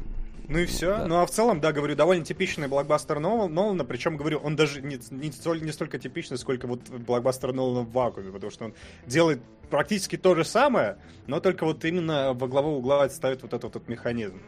Ну 0.49 0.59
и 0.59 0.65
все. 0.65 0.91
Да. 0.97 1.07
Ну 1.07 1.15
а 1.17 1.25
в 1.25 1.29
целом, 1.31 1.59
да, 1.59 1.73
говорю, 1.73 1.95
довольно 1.95 2.23
типичный 2.23 2.67
блокбастер 2.67 3.19
Нол- 3.19 3.49
Нолана, 3.49 3.83
причем, 3.83 4.15
говорю, 4.17 4.39
он 4.39 4.55
даже 4.55 4.81
не, 4.81 4.97
не, 5.11 5.29
столь- 5.31 5.61
не 5.61 5.71
столько 5.71 5.99
типичный, 5.99 6.37
сколько 6.37 6.67
вот 6.67 6.87
блокбастер 6.89 7.51
Нолана 7.53 7.81
в 7.81 7.91
вакууме, 7.91 8.31
потому 8.31 8.51
что 8.51 8.65
он 8.65 8.73
делает 9.05 9.41
практически 9.69 10.15
то 10.15 10.35
же 10.35 10.45
самое, 10.45 10.97
но 11.27 11.39
только 11.41 11.65
вот 11.65 11.83
именно 11.83 12.33
во 12.33 12.47
главу 12.47 12.77
угла 12.77 13.09
ставит 13.09 13.41
вот 13.41 13.53
этот 13.53 13.73
вот 13.73 13.87
механизм. 13.89 14.39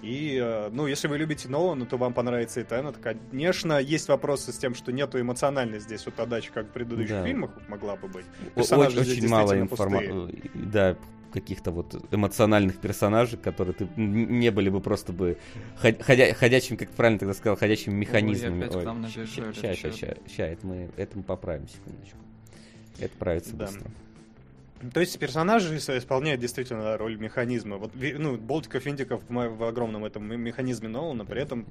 И, 0.00 0.36
э, 0.42 0.68
ну, 0.72 0.86
если 0.88 1.06
вы 1.06 1.16
любите 1.18 1.48
Нолана, 1.48 1.86
то 1.86 1.96
вам 1.96 2.12
понравится 2.12 2.60
и 2.60 2.64
Теннет. 2.64 2.96
Конечно, 2.96 3.78
есть 3.78 4.08
вопросы 4.08 4.52
с 4.52 4.58
тем, 4.58 4.74
что 4.74 4.90
нету 4.90 5.20
эмоциональности 5.20 5.86
здесь 5.86 6.06
вот 6.06 6.18
отдачи, 6.18 6.50
как 6.52 6.66
в 6.66 6.70
предыдущих 6.70 7.10
Да. 7.10 7.24
фильмах 7.24 7.50
могла 7.68 7.94
бы 7.94 8.08
быть. 8.08 8.24
Персонажи 8.56 8.98
о- 8.98 9.04
здесь 9.04 9.18
очень 9.18 9.28
мало 9.28 9.56
информации. 9.60 10.50
Да, 10.54 10.96
каких-то 11.32 11.70
вот 11.70 11.94
эмоциональных 12.12 12.78
персонажей, 12.80 13.38
которые 13.38 13.74
ты 13.74 13.88
не 13.96 14.50
были 14.50 14.68
бы 14.68 14.80
просто 14.80 15.12
бы 15.12 15.38
ход- 15.80 16.00
ходя- 16.02 16.34
ходячим, 16.34 16.76
как 16.76 16.90
правильно 16.90 17.18
тогда 17.18 17.34
сказал, 17.34 17.56
ходячими 17.56 17.94
механизмами. 17.94 18.62
Сейчас, 19.08 19.76
сейчас, 19.76 19.96
сейчас, 20.26 20.50
это 20.52 20.66
мы, 20.66 20.90
это 20.96 21.16
мы 21.18 21.22
поправим, 21.24 21.66
секундочку. 21.68 22.18
Это 22.98 23.16
правится 23.16 23.56
Да. 23.56 23.66
быстро. 23.66 23.90
То 24.92 25.00
есть 25.00 25.16
персонажи 25.18 25.76
исполняют 25.76 26.40
действительно 26.40 26.96
роль 26.98 27.16
механизма. 27.16 27.76
Вот, 27.76 27.92
ну, 27.94 28.36
Болтиков, 28.36 28.84
Индиков 28.86 29.22
в, 29.28 29.64
огромном 29.64 30.04
этом 30.04 30.26
ме- 30.28 30.36
механизме 30.36 30.88
Нолана, 30.88 31.24
при 31.24 31.40
этом 31.40 31.66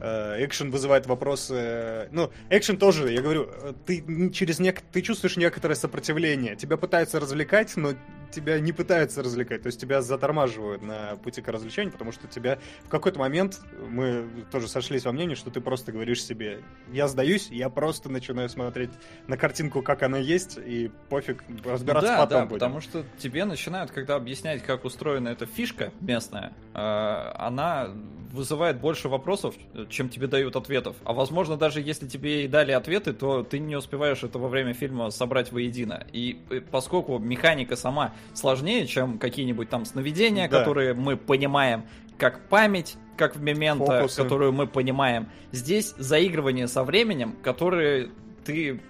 э, 0.00 0.44
экшен 0.44 0.70
вызывает 0.70 1.06
вопросы... 1.06 1.54
э, 1.56 2.08
Ну, 2.10 2.30
экшен 2.48 2.78
тоже, 2.78 3.12
я 3.12 3.20
говорю, 3.22 3.48
э, 3.50 3.74
ты 3.86 4.30
через 4.32 4.58
нек... 4.58 4.80
ты 4.92 5.02
чувствуешь 5.02 5.36
некоторое 5.36 5.74
сопротивление. 5.74 6.56
Тебя 6.56 6.76
пытаются 6.76 7.20
развлекать, 7.20 7.76
но 7.76 7.92
тебя 8.30 8.58
не 8.60 8.72
пытаются 8.72 9.22
развлекать. 9.22 9.62
То 9.62 9.66
есть 9.66 9.80
тебя 9.80 10.02
затормаживают 10.02 10.82
на 10.82 11.16
пути 11.16 11.42
к 11.42 11.48
развлечению, 11.48 11.92
потому 11.92 12.12
что 12.12 12.26
тебя 12.26 12.58
в 12.84 12.88
какой-то 12.88 13.18
момент, 13.18 13.60
мы 13.88 14.28
тоже 14.50 14.68
сошлись 14.68 15.04
во 15.04 15.12
мнении, 15.12 15.34
что 15.34 15.50
ты 15.50 15.60
просто 15.60 15.92
говоришь 15.92 16.22
себе, 16.22 16.62
я 16.92 17.08
сдаюсь, 17.08 17.48
я 17.50 17.68
просто 17.68 18.08
начинаю 18.08 18.48
смотреть 18.48 18.90
на 19.26 19.36
картинку, 19.36 19.82
как 19.82 20.02
она 20.02 20.18
есть, 20.18 20.58
и 20.58 20.90
пофиг, 21.08 21.44
разбираться 21.64 22.10
да, 22.10 22.18
потом 22.18 22.40
да, 22.40 22.46
будем. 22.46 22.58
потому 22.58 22.80
что 22.80 23.04
тебе 23.18 23.44
начинают, 23.44 23.90
когда 23.90 24.16
объяснять, 24.16 24.62
как 24.62 24.84
устроена 24.84 25.28
эта 25.28 25.46
фишка 25.46 25.92
местная, 26.00 26.52
э, 26.74 26.78
она 26.78 27.90
вызывает 28.32 28.80
больше 28.80 29.08
вопросов, 29.08 29.54
чем 29.88 30.08
тебе 30.08 30.26
дают 30.26 30.56
ответов. 30.56 30.96
А 31.04 31.12
возможно, 31.12 31.56
даже 31.56 31.80
если 31.80 32.06
тебе 32.06 32.44
и 32.44 32.48
дали 32.48 32.72
ответы, 32.72 33.12
то 33.12 33.42
ты 33.42 33.58
не 33.58 33.76
успеваешь 33.76 34.22
это 34.22 34.38
во 34.38 34.48
время 34.48 34.72
фильма 34.72 35.10
собрать 35.10 35.52
воедино. 35.52 36.06
И 36.12 36.40
поскольку 36.70 37.18
механика 37.18 37.76
сама 37.76 38.14
сложнее, 38.34 38.86
чем 38.86 39.18
какие-нибудь 39.18 39.68
там 39.68 39.84
сновидения, 39.84 40.48
Да. 40.48 40.58
которые 40.58 40.94
мы 40.94 41.16
понимаем 41.16 41.84
как 42.18 42.48
память, 42.48 42.96
как 43.16 43.36
в 43.36 43.42
Мементо, 43.42 43.86
Фокусы. 43.86 44.22
которую 44.22 44.52
мы 44.52 44.66
понимаем. 44.66 45.28
Здесь 45.52 45.94
заигрывание 45.98 46.68
со 46.68 46.84
временем, 46.84 47.34
которые 47.42 48.10
ты 48.44 48.80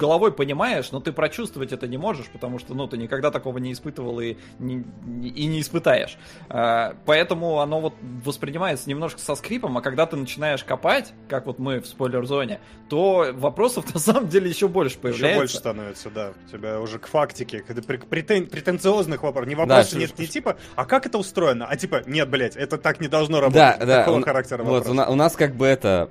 головой 0.00 0.32
понимаешь, 0.32 0.90
но 0.92 1.00
ты 1.00 1.12
прочувствовать 1.12 1.72
это 1.72 1.86
не 1.86 1.98
можешь, 1.98 2.26
потому 2.26 2.58
что, 2.58 2.74
ну, 2.74 2.88
ты 2.88 2.96
никогда 2.96 3.30
такого 3.30 3.58
не 3.58 3.72
испытывал 3.72 4.18
и 4.20 4.36
не, 4.58 4.84
и 5.22 5.46
не 5.46 5.60
испытаешь. 5.60 6.16
А, 6.48 6.94
поэтому 7.04 7.60
оно 7.60 7.80
вот 7.80 7.94
воспринимается 8.24 8.88
немножко 8.88 9.20
со 9.20 9.34
скрипом, 9.34 9.76
а 9.76 9.82
когда 9.82 10.06
ты 10.06 10.16
начинаешь 10.16 10.64
копать, 10.64 11.12
как 11.28 11.46
вот 11.46 11.58
мы 11.58 11.80
в 11.80 11.86
спойлер-зоне, 11.86 12.60
то 12.88 13.28
вопросов 13.34 13.92
на 13.94 14.00
самом 14.00 14.28
деле 14.28 14.48
еще 14.48 14.68
больше 14.68 14.98
появляется. 14.98 15.28
Еще 15.28 15.38
больше 15.38 15.56
становится, 15.56 16.10
да. 16.10 16.32
У 16.46 16.50
тебя 16.50 16.80
уже 16.80 16.98
к 16.98 17.06
фактике, 17.06 17.60
к 17.60 18.06
претен... 18.06 18.46
претенциозных 18.46 19.22
вопросов. 19.22 19.48
Не 19.48 19.54
вопросы, 19.54 19.94
да, 19.94 20.00
нет, 20.00 20.18
не 20.18 20.26
типа, 20.26 20.56
а 20.76 20.84
как 20.86 21.06
это 21.06 21.18
устроено? 21.18 21.66
А 21.66 21.76
типа, 21.76 22.02
нет, 22.06 22.28
блядь, 22.28 22.56
это 22.56 22.78
так 22.78 23.00
не 23.00 23.08
должно 23.08 23.40
работать. 23.40 23.78
Да, 23.78 23.84
да. 23.84 23.98
Такого 24.00 24.18
у, 24.18 24.22
характера 24.22 24.62
вот, 24.62 24.88
у, 24.88 24.92
у 24.92 25.14
нас 25.14 25.36
как 25.36 25.54
бы 25.54 25.66
это... 25.66 26.10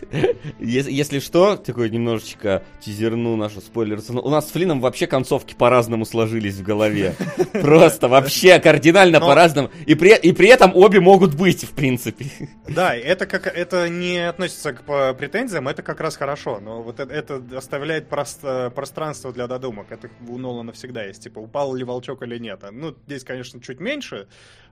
Если 0.58 1.18
что, 1.18 1.56
такой 1.56 1.90
немножечко 1.90 2.62
тизерну 2.98 3.36
нашу 3.36 3.60
спойлер. 3.60 4.00
У 4.08 4.30
нас 4.30 4.48
с 4.48 4.50
Флином 4.50 4.80
вообще 4.80 5.06
концовки 5.06 5.54
по-разному 5.54 6.04
сложились 6.04 6.56
в 6.56 6.62
голове. 6.62 7.14
Просто 7.52 8.08
вообще 8.08 8.58
кардинально 8.58 9.20
по-разному. 9.20 9.70
И 9.86 9.94
при, 9.94 10.16
и 10.16 10.32
при 10.32 10.48
этом 10.48 10.74
обе 10.74 11.00
могут 11.00 11.34
быть, 11.34 11.64
в 11.64 11.72
принципе. 11.72 12.26
Да, 12.68 12.94
это 12.94 13.26
как 13.26 13.46
это 13.46 13.88
не 13.88 14.28
относится 14.28 14.72
к 14.74 15.14
претензиям, 15.14 15.68
это 15.68 15.82
как 15.82 16.00
раз 16.00 16.16
хорошо. 16.16 16.60
Но 16.60 16.82
вот 16.82 17.00
это, 17.00 17.12
это 17.12 17.42
оставляет 17.56 18.08
просто 18.08 18.70
пространство 18.74 19.32
для 19.32 19.46
додумок. 19.46 19.86
Это 19.90 20.10
у 20.28 20.38
Нолана 20.38 20.72
всегда 20.72 21.04
есть. 21.04 21.22
Типа, 21.22 21.38
упал 21.38 21.74
ли 21.74 21.84
волчок 21.84 22.22
или 22.22 22.38
нет. 22.38 22.62
Ну, 22.70 22.94
здесь, 23.06 23.24
конечно, 23.24 23.60
чуть 23.60 23.80
меньше. 23.80 24.28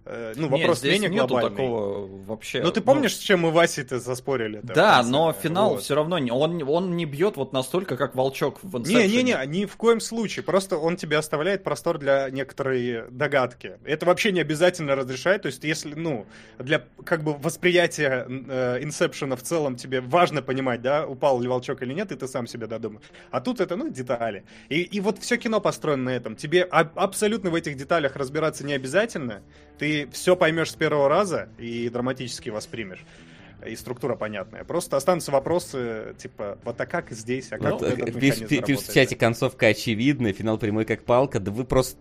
Э, 0.08 0.34
ну, 0.36 0.48
вопрос 0.48 0.84
Нет, 0.84 0.92
менее 0.92 1.10
нету 1.10 1.28
глобальный. 1.28 1.50
такого 1.50 2.06
вообще. 2.26 2.62
Ну, 2.62 2.70
ты 2.70 2.80
помнишь, 2.80 3.12
ну... 3.16 3.20
с 3.20 3.22
чем 3.22 3.40
мы 3.40 3.50
Васи-то 3.50 3.98
заспорили? 3.98 4.60
Да, 4.62 5.02
но 5.02 5.32
финал 5.32 5.70
вот. 5.70 5.82
все 5.82 5.96
равно, 5.96 6.16
он, 6.16 6.62
он 6.62 6.96
не 6.96 7.06
бьет 7.06 7.36
вот 7.36 7.52
настолько, 7.52 7.96
как 7.96 8.14
волчок 8.14 8.60
в 8.62 8.78
Не-не-не, 8.78 9.36
ни 9.46 9.64
в 9.64 9.76
коем 9.76 10.00
случае. 10.00 10.44
Просто 10.44 10.78
он 10.78 10.96
тебе 10.96 11.18
оставляет 11.18 11.64
простор 11.64 11.98
для 11.98 12.30
некоторой 12.30 13.10
догадки. 13.10 13.78
Это 13.84 14.06
вообще 14.06 14.30
не 14.30 14.40
обязательно 14.40 14.94
разрешает. 14.94 15.42
То 15.42 15.46
есть, 15.46 15.64
если, 15.64 15.94
ну, 15.94 16.26
для 16.60 16.84
как 17.04 17.24
бы 17.24 17.34
восприятия 17.34 18.26
э, 18.28 18.80
в 18.80 19.42
целом 19.42 19.74
тебе 19.74 20.00
важно 20.00 20.40
понимать, 20.40 20.82
да, 20.82 21.04
упал 21.06 21.40
ли 21.40 21.48
волчок 21.48 21.82
или 21.82 21.92
нет, 21.92 22.12
и 22.12 22.16
ты 22.16 22.28
сам 22.28 22.46
себе 22.46 22.68
додумаешь. 22.68 23.06
А 23.32 23.40
тут 23.40 23.60
это, 23.60 23.74
ну, 23.74 23.88
детали. 23.88 24.44
И, 24.68 24.82
и 24.82 25.00
вот 25.00 25.18
все 25.18 25.36
кино 25.36 25.60
построено 25.60 26.04
на 26.04 26.10
этом. 26.10 26.36
Тебе 26.36 26.62
абсолютно 26.62 27.50
в 27.50 27.56
этих 27.56 27.76
деталях 27.76 28.14
разбираться 28.14 28.64
не 28.64 28.74
обязательно. 28.74 29.42
Ты 29.78 29.95
все 30.04 30.36
поймешь 30.36 30.72
с 30.72 30.74
первого 30.74 31.08
раза 31.08 31.48
и 31.58 31.88
драматически 31.88 32.50
воспримешь 32.50 33.04
и 33.66 33.76
структура 33.76 34.16
понятная. 34.16 34.64
Просто 34.64 34.96
останутся 34.96 35.32
вопросы, 35.32 36.14
типа, 36.18 36.58
вот 36.64 36.80
а 36.80 36.86
как 36.86 37.10
здесь, 37.10 37.48
а 37.50 37.58
как 37.58 37.62
ну, 37.62 37.78
вот 37.78 37.82
этот 37.82 38.18
пишет, 38.18 38.50
в 38.50 38.94
чате 38.94 39.16
концовка 39.16 39.68
очевидная, 39.68 40.32
финал 40.32 40.58
прямой 40.58 40.84
как 40.84 41.04
палка, 41.04 41.40
да 41.40 41.50
вы 41.50 41.64
просто... 41.64 41.96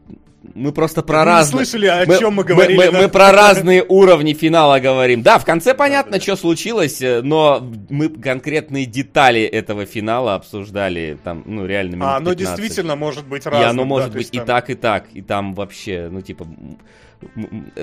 Мы 0.54 0.72
просто 0.72 1.02
про 1.02 1.20
вы 1.20 1.26
разные... 1.26 1.66
слышали, 1.66 1.88
о 1.88 2.06
мы, 2.06 2.20
чем 2.20 2.34
мы 2.36 2.44
говорили. 2.44 2.78
Мы, 2.78 2.92
да? 2.92 3.02
мы 3.02 3.10
про 3.10 3.32
разные 3.32 3.84
уровни 3.88 4.34
финала 4.34 4.80
говорим. 4.80 5.24
Да, 5.24 5.40
в 5.40 5.46
конце 5.46 5.74
понятно, 5.74 6.12
да, 6.12 6.18
да, 6.20 6.24
что 6.24 6.36
случилось, 6.36 7.02
но 7.02 7.68
мы 7.90 8.10
конкретные 8.10 8.86
детали 8.86 9.42
этого 9.42 9.88
финала 9.88 10.36
обсуждали 10.36 11.18
там, 11.24 11.42
ну, 11.48 11.66
реально 11.66 11.96
минут 11.96 12.08
А, 12.08 12.18
оно 12.18 12.36
15. 12.36 12.38
действительно 12.38 12.96
может 12.96 13.26
быть 13.26 13.48
разным. 13.48 13.64
И 13.64 13.66
оно 13.66 13.86
может 13.86 14.12
да, 14.12 14.20
быть 14.20 14.30
там... 14.30 14.44
и 14.44 14.46
так, 14.46 14.70
и 14.70 14.76
так. 14.76 15.06
И 15.14 15.22
там 15.24 15.56
вообще, 15.56 16.10
ну, 16.12 16.22
типа 16.22 16.46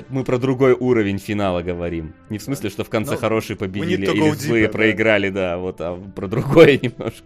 мы 0.09 0.23
про 0.23 0.37
другой 0.37 0.73
уровень 0.73 1.19
финала 1.19 1.61
говорим. 1.61 2.13
Не 2.29 2.37
в 2.37 2.43
смысле, 2.43 2.69
что 2.69 2.83
в 2.83 2.89
конце 2.89 3.11
Но 3.11 3.17
хорошие 3.17 3.57
победили 3.57 4.05
или 4.05 4.31
злые 4.31 4.67
да. 4.67 4.73
проиграли, 4.73 5.29
да, 5.29 5.57
вот, 5.57 5.81
а 5.81 5.95
про 6.15 6.27
другое 6.27 6.77
немножко. 6.81 7.25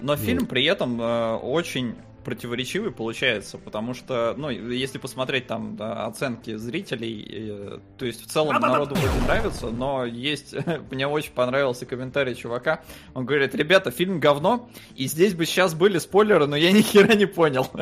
Но 0.00 0.16
фильм 0.16 0.46
при 0.46 0.64
этом 0.64 1.00
э, 1.00 1.34
очень 1.36 1.94
противоречивый 2.24 2.90
получается, 2.92 3.58
потому 3.58 3.94
что, 3.94 4.34
ну, 4.36 4.50
если 4.50 4.98
посмотреть 4.98 5.46
там 5.46 5.76
да, 5.76 6.06
оценки 6.06 6.56
зрителей, 6.56 7.26
э, 7.30 7.78
то 7.98 8.04
есть 8.04 8.24
в 8.24 8.30
целом 8.30 8.60
народу 8.60 8.94
вроде 8.94 9.24
нравится, 9.24 9.70
но 9.70 10.04
есть, 10.04 10.54
мне 10.90 11.06
очень 11.06 11.32
понравился 11.32 11.86
комментарий 11.86 12.34
чувака, 12.34 12.82
он 13.14 13.26
говорит, 13.26 13.54
ребята, 13.54 13.90
фильм 13.90 14.20
говно, 14.20 14.68
и 14.96 15.06
здесь 15.06 15.34
бы 15.34 15.46
сейчас 15.46 15.74
были 15.74 15.98
спойлеры, 15.98 16.46
но 16.46 16.56
я 16.56 16.72
ни 16.72 16.82
хера 16.82 17.14
не 17.14 17.26
понял. 17.26 17.66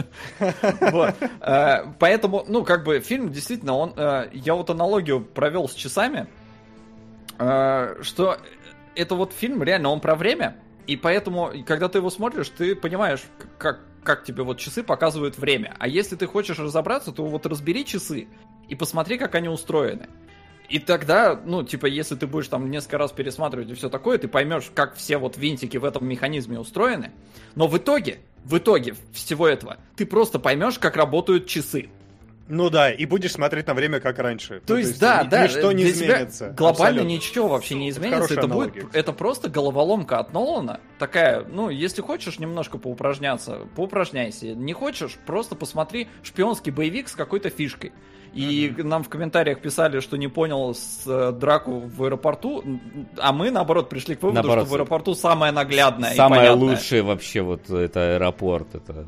Э, 1.41 1.93
поэтому, 1.99 2.45
ну, 2.49 2.65
как 2.65 2.85
бы 2.85 3.01
фильм 3.01 3.31
действительно, 3.31 3.75
он, 3.75 3.95
э, 3.97 4.31
я 4.33 4.55
вот 4.55 4.71
аналогию 4.71 5.21
провел 5.21 5.69
с 5.69 5.75
часами, 5.75 6.27
э, 7.39 8.03
что 8.03 8.39
это 8.95 9.15
вот 9.15 9.33
фильм, 9.33 9.63
реально, 9.63 9.91
он 9.91 10.01
про 10.01 10.15
время, 10.15 10.57
и 10.89 10.97
поэтому, 10.97 11.53
когда 11.67 11.89
ты 11.89 11.99
его 11.99 12.09
смотришь, 12.09 12.49
ты 12.49 12.75
понимаешь, 12.75 13.23
как, 13.59 13.81
как 14.03 14.25
тебе 14.25 14.43
вот 14.43 14.59
часы 14.59 14.83
показывают 14.83 15.39
время. 15.39 15.75
А 15.79 15.89
если 15.89 16.17
ты 16.17 16.27
хочешь 16.27 16.59
разобраться, 16.59 17.13
то 17.13 17.25
вот 17.25 17.47
разбери 17.47 17.85
часы 17.85 18.29
и 18.69 18.75
посмотри, 18.75 19.19
как 19.19 19.35
они 19.35 19.49
устроены. 19.49 20.09
И 20.69 20.79
тогда, 20.79 21.41
ну, 21.47 21.63
типа, 21.63 21.87
если 21.87 22.15
ты 22.15 22.27
будешь 22.27 22.49
там 22.49 22.71
несколько 22.71 22.99
раз 22.99 23.13
пересматривать 23.13 23.71
и 23.71 23.75
все 23.75 23.89
такое, 23.89 24.19
ты 24.19 24.29
поймешь, 24.29 24.71
как 24.75 24.97
все 24.97 25.17
вот 25.17 25.39
винтики 25.39 25.79
в 25.79 25.85
этом 25.85 26.07
механизме 26.07 26.59
устроены. 26.59 27.13
Но 27.55 27.69
в 27.69 27.79
итоге, 27.79 28.19
в 28.45 28.59
итоге 28.59 28.95
всего 29.13 29.49
этого, 29.49 29.79
ты 29.97 30.05
просто 30.05 30.39
поймешь, 30.39 30.79
как 30.79 30.97
работают 30.97 31.47
часы. 31.47 31.89
Ну 32.49 32.71
да, 32.71 32.91
и 32.91 33.05
будешь 33.05 33.33
смотреть 33.33 33.67
на 33.67 33.75
время 33.75 34.01
как 34.01 34.19
раньше. 34.19 34.61
То, 34.67 34.75
ну, 34.75 34.79
есть, 34.79 34.99
да, 34.99 35.25
да, 35.25 35.45
ничто 35.45 35.73
не 35.73 35.91
изменится. 35.91 36.49
Глобально 36.51 37.03
абсолютно. 37.03 37.09
ничего 37.09 37.49
вообще 37.49 37.75
не 37.75 37.91
изменится. 37.91 38.35
Это 38.35 38.49
будет, 38.49 38.95
это 38.95 39.13
просто 39.13 39.49
головоломка 39.51 40.19
от 40.19 40.33
Нолана. 40.33 40.81
Такая, 40.99 41.45
ну, 41.45 41.69
если 41.69 42.01
хочешь 42.01 42.39
немножко 42.39 42.79
поупражняться, 42.79 43.69
поупражняйся. 43.77 44.55
Не 44.55 44.73
хочешь, 44.73 45.17
просто 45.27 45.55
посмотри 45.55 46.09
шпионский 46.23 46.73
боевик 46.73 47.09
с 47.09 47.15
какой-то 47.15 47.51
фишкой. 47.51 47.93
И 48.35 48.69
uh-huh. 48.69 48.83
нам 48.83 49.03
в 49.05 49.09
комментариях 49.09 49.61
писали, 49.61 50.01
что 50.01 50.17
не 50.17 50.29
понял 50.29 50.75
с 50.75 51.05
э, 51.07 51.33
драку 51.33 51.81
в 51.81 52.05
аэропорту, 52.05 52.63
а 53.17 53.33
мы, 53.33 53.51
наоборот, 53.51 53.89
пришли 53.89 54.17
к 54.17 54.23
выводу, 54.23 54.43
наоборот, 54.43 54.67
что 54.67 54.73
в 54.73 54.75
аэропорту 54.75 55.15
самое 55.15 55.51
наглядное 55.51 56.15
Самое 56.15 56.51
лучшее 56.51 57.03
вообще 57.03 57.41
вот 57.41 57.71
это 57.71 58.17
аэропорт. 58.17 58.75
Это 58.75 59.07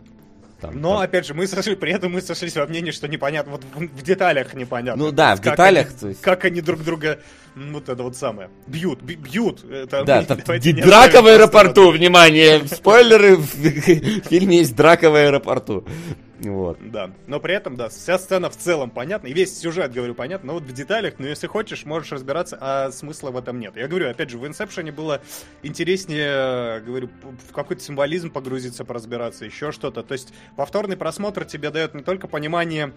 там, 0.60 0.80
Но, 0.80 0.94
там... 0.94 1.00
опять 1.00 1.26
же, 1.26 1.34
мы 1.34 1.46
сошли, 1.46 1.74
при 1.74 1.92
этом 1.92 2.12
мы 2.12 2.20
сошлись 2.20 2.56
во 2.56 2.66
мнении, 2.66 2.90
что 2.90 3.08
непонятно, 3.08 3.52
вот 3.52 3.64
в, 3.64 3.98
в 3.98 4.02
деталях 4.02 4.54
непонятно. 4.54 5.04
Ну 5.04 5.12
да, 5.12 5.36
в 5.36 5.40
как 5.40 5.54
деталях. 5.54 5.88
Они, 6.00 6.10
есть... 6.10 6.20
Как 6.20 6.44
они 6.44 6.60
друг 6.60 6.82
друга, 6.82 7.20
вот 7.54 7.88
это 7.88 8.02
вот 8.02 8.16
самое, 8.16 8.50
бьют, 8.66 9.02
бьют. 9.02 9.64
Это, 9.64 10.04
да, 10.04 10.22
там, 10.22 10.38
драка 10.38 11.22
в 11.22 11.26
аэропорту, 11.26 11.90
внимание, 11.90 12.66
спойлеры, 12.66 13.36
в 13.36 13.46
фильме 14.28 14.58
есть 14.58 14.76
драка 14.76 15.10
в 15.10 15.14
аэропорту. 15.14 15.84
Вот. 16.40 16.78
Да. 16.90 17.10
Но 17.26 17.38
при 17.40 17.54
этом, 17.54 17.76
да, 17.76 17.88
вся 17.88 18.18
сцена 18.18 18.48
в 18.50 18.56
целом 18.56 18.90
понятна. 18.90 19.26
И 19.26 19.32
весь 19.32 19.58
сюжет, 19.58 19.92
говорю, 19.92 20.14
понятно. 20.14 20.48
Но 20.48 20.54
вот 20.54 20.62
в 20.62 20.72
деталях, 20.72 21.14
ну, 21.18 21.26
если 21.26 21.46
хочешь, 21.46 21.84
можешь 21.84 22.12
разбираться, 22.12 22.56
а 22.60 22.90
смысла 22.90 23.30
в 23.30 23.36
этом 23.36 23.60
нет. 23.60 23.76
Я 23.76 23.88
говорю, 23.88 24.08
опять 24.08 24.30
же, 24.30 24.38
в 24.38 24.46
Инсепшене 24.46 24.92
было 24.92 25.20
интереснее, 25.62 26.80
говорю, 26.80 27.10
в 27.48 27.52
какой-то 27.52 27.82
символизм 27.82 28.30
погрузиться, 28.30 28.84
поразбираться, 28.84 29.44
еще 29.44 29.72
что-то. 29.72 30.02
То 30.02 30.12
есть 30.12 30.32
повторный 30.56 30.96
просмотр 30.96 31.44
тебе 31.44 31.70
дает 31.70 31.94
не 31.94 32.02
только 32.02 32.26
понимание 32.26 32.92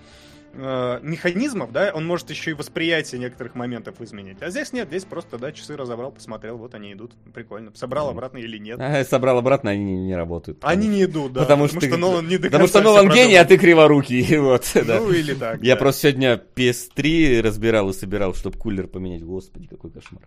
э, 0.54 1.00
механизмов, 1.02 1.72
да, 1.72 1.92
он 1.94 2.06
может 2.06 2.30
еще 2.30 2.52
и 2.52 2.54
восприятие 2.54 3.20
некоторых 3.20 3.56
моментов 3.56 4.00
изменить. 4.02 4.42
А 4.42 4.50
здесь 4.50 4.74
нет, 4.74 4.88
здесь 4.88 5.06
просто, 5.06 5.38
да, 5.38 5.52
часы 5.52 5.76
разобрал, 5.76 6.12
посмотрел, 6.12 6.58
вот 6.58 6.76
они 6.76 6.94
идут, 6.94 7.14
прикольно. 7.34 7.72
Собрал 7.76 8.10
обратно 8.10 8.38
или 8.38 8.58
нет. 8.58 8.80
А, 8.80 9.04
собрал 9.04 9.38
обратно, 9.38 9.72
они 9.72 9.84
не, 9.84 10.06
не 10.06 10.16
работают. 10.16 10.60
Они 10.62 10.88
не 10.88 11.04
идут, 11.04 11.34
да. 11.34 11.42
Потому, 11.42 11.68
потому 11.68 11.82
что, 11.82 11.90
что 11.90 11.98
Нолан 11.98 12.28
не 12.28 12.38
Потому 12.38 12.68
что 12.68 12.82
Нолан 12.82 13.10
гений, 13.10 13.36
а 13.36 13.46
ты 13.46 13.58
криворукий, 13.58 14.38
вот. 14.40 14.64
Ну 14.76 15.10
да. 15.12 15.18
или 15.18 15.34
так. 15.34 15.64
Я 15.64 15.76
да. 15.76 15.80
просто 15.80 16.02
сегодня 16.02 16.42
PS3 16.56 17.42
разбирал 17.42 17.90
и 17.90 17.94
собирал, 17.94 18.34
чтобы 18.34 18.58
кулер 18.58 18.88
поменять. 18.88 19.24
Господи, 19.24 19.68
какой 19.68 19.92
кошмар. 19.92 20.22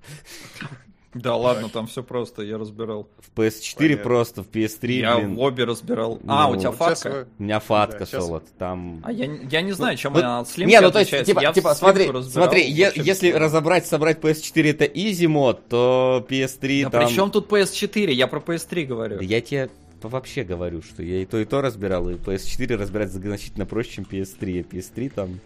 Да 1.21 1.37
ладно, 1.37 1.69
там 1.69 1.87
все 1.87 2.03
просто, 2.03 2.43
я 2.43 2.59
разбирал. 2.59 3.09
В 3.19 3.39
PS4 3.39 3.77
Понятно. 3.77 4.03
просто, 4.05 4.43
в 4.43 4.49
PS3, 4.49 4.93
Я 4.93 5.17
блин. 5.17 5.35
в 5.35 5.41
обе 5.41 5.65
разбирал. 5.65 6.19
Ну, 6.23 6.33
а, 6.33 6.49
у 6.49 6.57
тебя 6.57 6.73
фатка? 6.73 7.27
У 7.39 7.43
меня 7.43 7.61
фатка, 7.61 8.01
да, 8.01 8.07
солод, 8.07 8.45
там... 8.59 9.01
А 9.05 9.13
я, 9.13 9.27
я 9.51 9.63
не 9.63 9.73
знаю, 9.73 9.97
чем 9.97 10.13
ну, 10.13 10.21
она 10.21 10.41
от 10.41 10.49
слимки 10.49 10.73
Не, 10.73 10.81
ну 10.81 10.91
то 10.91 11.01
есть, 11.01 11.25
типа, 11.25 11.41
я 11.41 11.53
типа 11.53 11.75
смотри, 11.75 12.11
смотри, 12.23 12.71
е- 12.71 12.93
если 12.95 13.31
разобрать, 13.33 13.87
собрать 13.87 14.19
PS4 14.19 14.71
это 14.71 14.85
easy 14.85 15.29
мод, 15.29 15.69
то 15.69 16.27
PS3 16.29 16.85
да 16.85 16.91
там... 16.91 17.07
при 17.07 17.15
чем 17.15 17.31
тут 17.31 17.51
PS4? 17.51 18.13
Я 18.13 18.27
про 18.27 18.41
PS3 18.41 18.85
говорю. 18.85 19.19
Да 19.19 19.25
я 19.25 19.41
тебе 19.41 19.71
вообще 20.03 20.45
говорю, 20.45 20.83
что 20.83 21.03
я 21.03 21.23
и 21.23 21.25
то, 21.25 21.39
и 21.39 21.45
то 21.45 21.61
разбирал, 21.61 22.09
и 22.11 22.15
PS4 22.15 22.77
разбирать 22.77 23.11
значительно 23.11 23.67
проще, 23.67 23.93
чем 23.93 24.07
PS3. 24.11 24.67
А 24.71 24.75
PS3 24.75 25.11
там... 25.11 25.41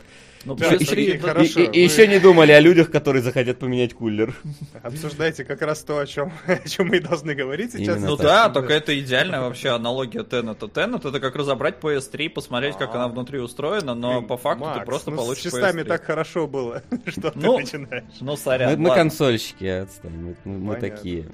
Ну, 0.46 0.54
да, 0.54 0.68
еще, 0.68 0.94
и, 0.94 1.18
хорошо. 1.18 1.60
И, 1.60 1.64
и, 1.64 1.80
и 1.80 1.84
еще 1.84 2.06
не 2.08 2.18
думали 2.18 2.52
о 2.52 2.60
людях, 2.60 2.90
которые 2.90 3.22
захотят 3.22 3.58
поменять 3.58 3.92
кулер. 3.92 4.34
Обсуждайте 4.82 5.44
как 5.44 5.60
раз 5.60 5.82
то, 5.82 5.98
о 5.98 6.06
чем, 6.06 6.32
о 6.46 6.66
чем 6.66 6.88
мы 6.88 7.00
должны 7.00 7.34
говорить 7.34 7.72
сейчас. 7.72 7.96
Именно 7.96 8.10
ну 8.10 8.16
так. 8.16 8.26
да, 8.26 8.48
только 8.48 8.72
это 8.72 8.98
идеальная 8.98 9.40
вообще 9.40 9.70
аналогия 9.70 10.20
Tenet. 10.20 10.58
Tenet 10.58 11.06
это 11.06 11.20
как 11.20 11.36
разобрать 11.36 11.78
PS3, 11.80 12.30
посмотреть, 12.30 12.76
как 12.78 12.94
она 12.94 13.08
внутри 13.08 13.38
устроена, 13.38 13.94
но 13.94 14.22
по 14.22 14.38
факту 14.38 14.64
Макс, 14.64 14.78
ты 14.78 14.86
просто 14.86 15.10
ну, 15.10 15.18
получишь 15.18 15.42
с 15.42 15.54
часами 15.54 15.82
так 15.82 16.04
хорошо 16.04 16.46
было, 16.46 16.82
что 17.06 17.32
ну, 17.34 17.56
ты 17.56 17.62
начинаешь. 17.62 18.04
Ну, 18.20 18.36
сорян, 18.36 18.80
Мы, 18.80 18.88
мы 18.88 18.94
консольщики, 18.94 19.64
отстань, 19.64 20.36
мы, 20.44 20.76
такие. 20.76 21.26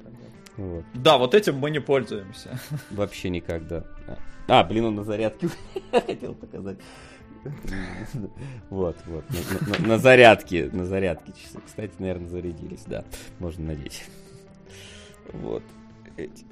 Вот. 0.57 0.83
Да, 0.93 1.17
вот 1.17 1.33
этим 1.33 1.55
мы 1.55 1.69
не 1.69 1.79
пользуемся. 1.79 2.59
Вообще 2.89 3.29
никак, 3.29 3.67
да. 3.67 3.83
А, 4.49 4.63
блин, 4.63 4.85
он 4.85 4.95
на 4.95 5.03
зарядке 5.03 5.49
хотел 5.91 6.33
показать. 6.33 6.77
Вот, 8.69 8.97
вот. 9.05 9.23
На, 9.79 9.97
зарядке, 9.97 10.69
на 10.71 10.85
зарядке 10.85 11.33
часы. 11.33 11.59
Кстати, 11.65 11.93
наверное, 11.99 12.27
зарядились, 12.27 12.83
да. 12.85 13.03
Можно 13.39 13.67
надеть. 13.67 14.03
Вот. 15.33 15.63
Эти. 16.17 16.45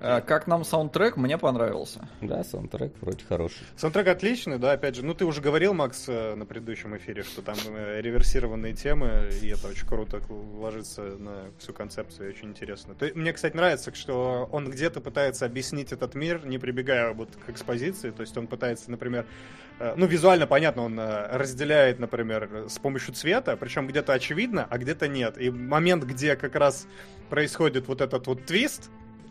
А, 0.00 0.20
Как 0.20 0.46
нам 0.46 0.64
саундтрек, 0.64 1.16
мне 1.16 1.38
понравился. 1.38 2.08
Да, 2.20 2.44
саундтрек 2.44 2.92
вроде 3.00 3.24
хороший. 3.28 3.58
Саундтрек 3.76 4.08
отличный, 4.08 4.58
да, 4.58 4.72
опять 4.72 4.94
же. 4.96 5.04
Ну, 5.04 5.14
ты 5.14 5.24
уже 5.24 5.40
говорил, 5.40 5.74
Макс, 5.74 6.04
э, 6.08 6.34
на 6.34 6.46
предыдущем 6.46 6.96
эфире, 6.96 7.22
что 7.22 7.42
там 7.42 7.56
э, 7.66 8.00
реверсированные 8.00 8.74
темы, 8.74 9.30
и 9.42 9.48
это 9.48 9.68
очень 9.68 9.86
круто 9.86 10.20
ложится 10.58 11.02
на 11.02 11.50
всю 11.58 11.72
концепцию, 11.72 12.28
и 12.28 12.30
очень 12.32 12.48
интересно. 12.50 12.94
То- 12.94 13.10
Мне, 13.14 13.32
кстати, 13.32 13.56
нравится, 13.56 13.94
что 13.94 14.48
он 14.52 14.70
где-то 14.70 15.00
пытается 15.00 15.46
объяснить 15.46 15.92
этот 15.92 16.14
мир, 16.14 16.44
не 16.46 16.58
прибегая 16.58 17.12
вот 17.12 17.30
к 17.46 17.50
экспозиции, 17.50 18.10
то 18.10 18.20
есть 18.22 18.36
он 18.36 18.46
пытается, 18.46 18.90
например, 18.90 19.26
э, 19.80 19.94
ну, 19.96 20.06
визуально 20.06 20.46
понятно, 20.46 20.82
он 20.82 20.98
разделяет, 20.98 21.98
например, 21.98 22.66
с 22.68 22.78
помощью 22.78 23.14
цвета, 23.14 23.56
причем 23.56 23.86
где-то 23.86 24.12
очевидно, 24.12 24.66
а 24.68 24.78
где-то 24.78 25.08
нет. 25.08 25.38
И 25.38 25.50
момент, 25.50 26.04
где 26.04 26.36
как 26.36 26.54
раз 26.56 26.86
происходит 27.30 27.88
вот 27.88 28.00
этот 28.00 28.26
вот 28.26 28.44
твист, 28.46 28.90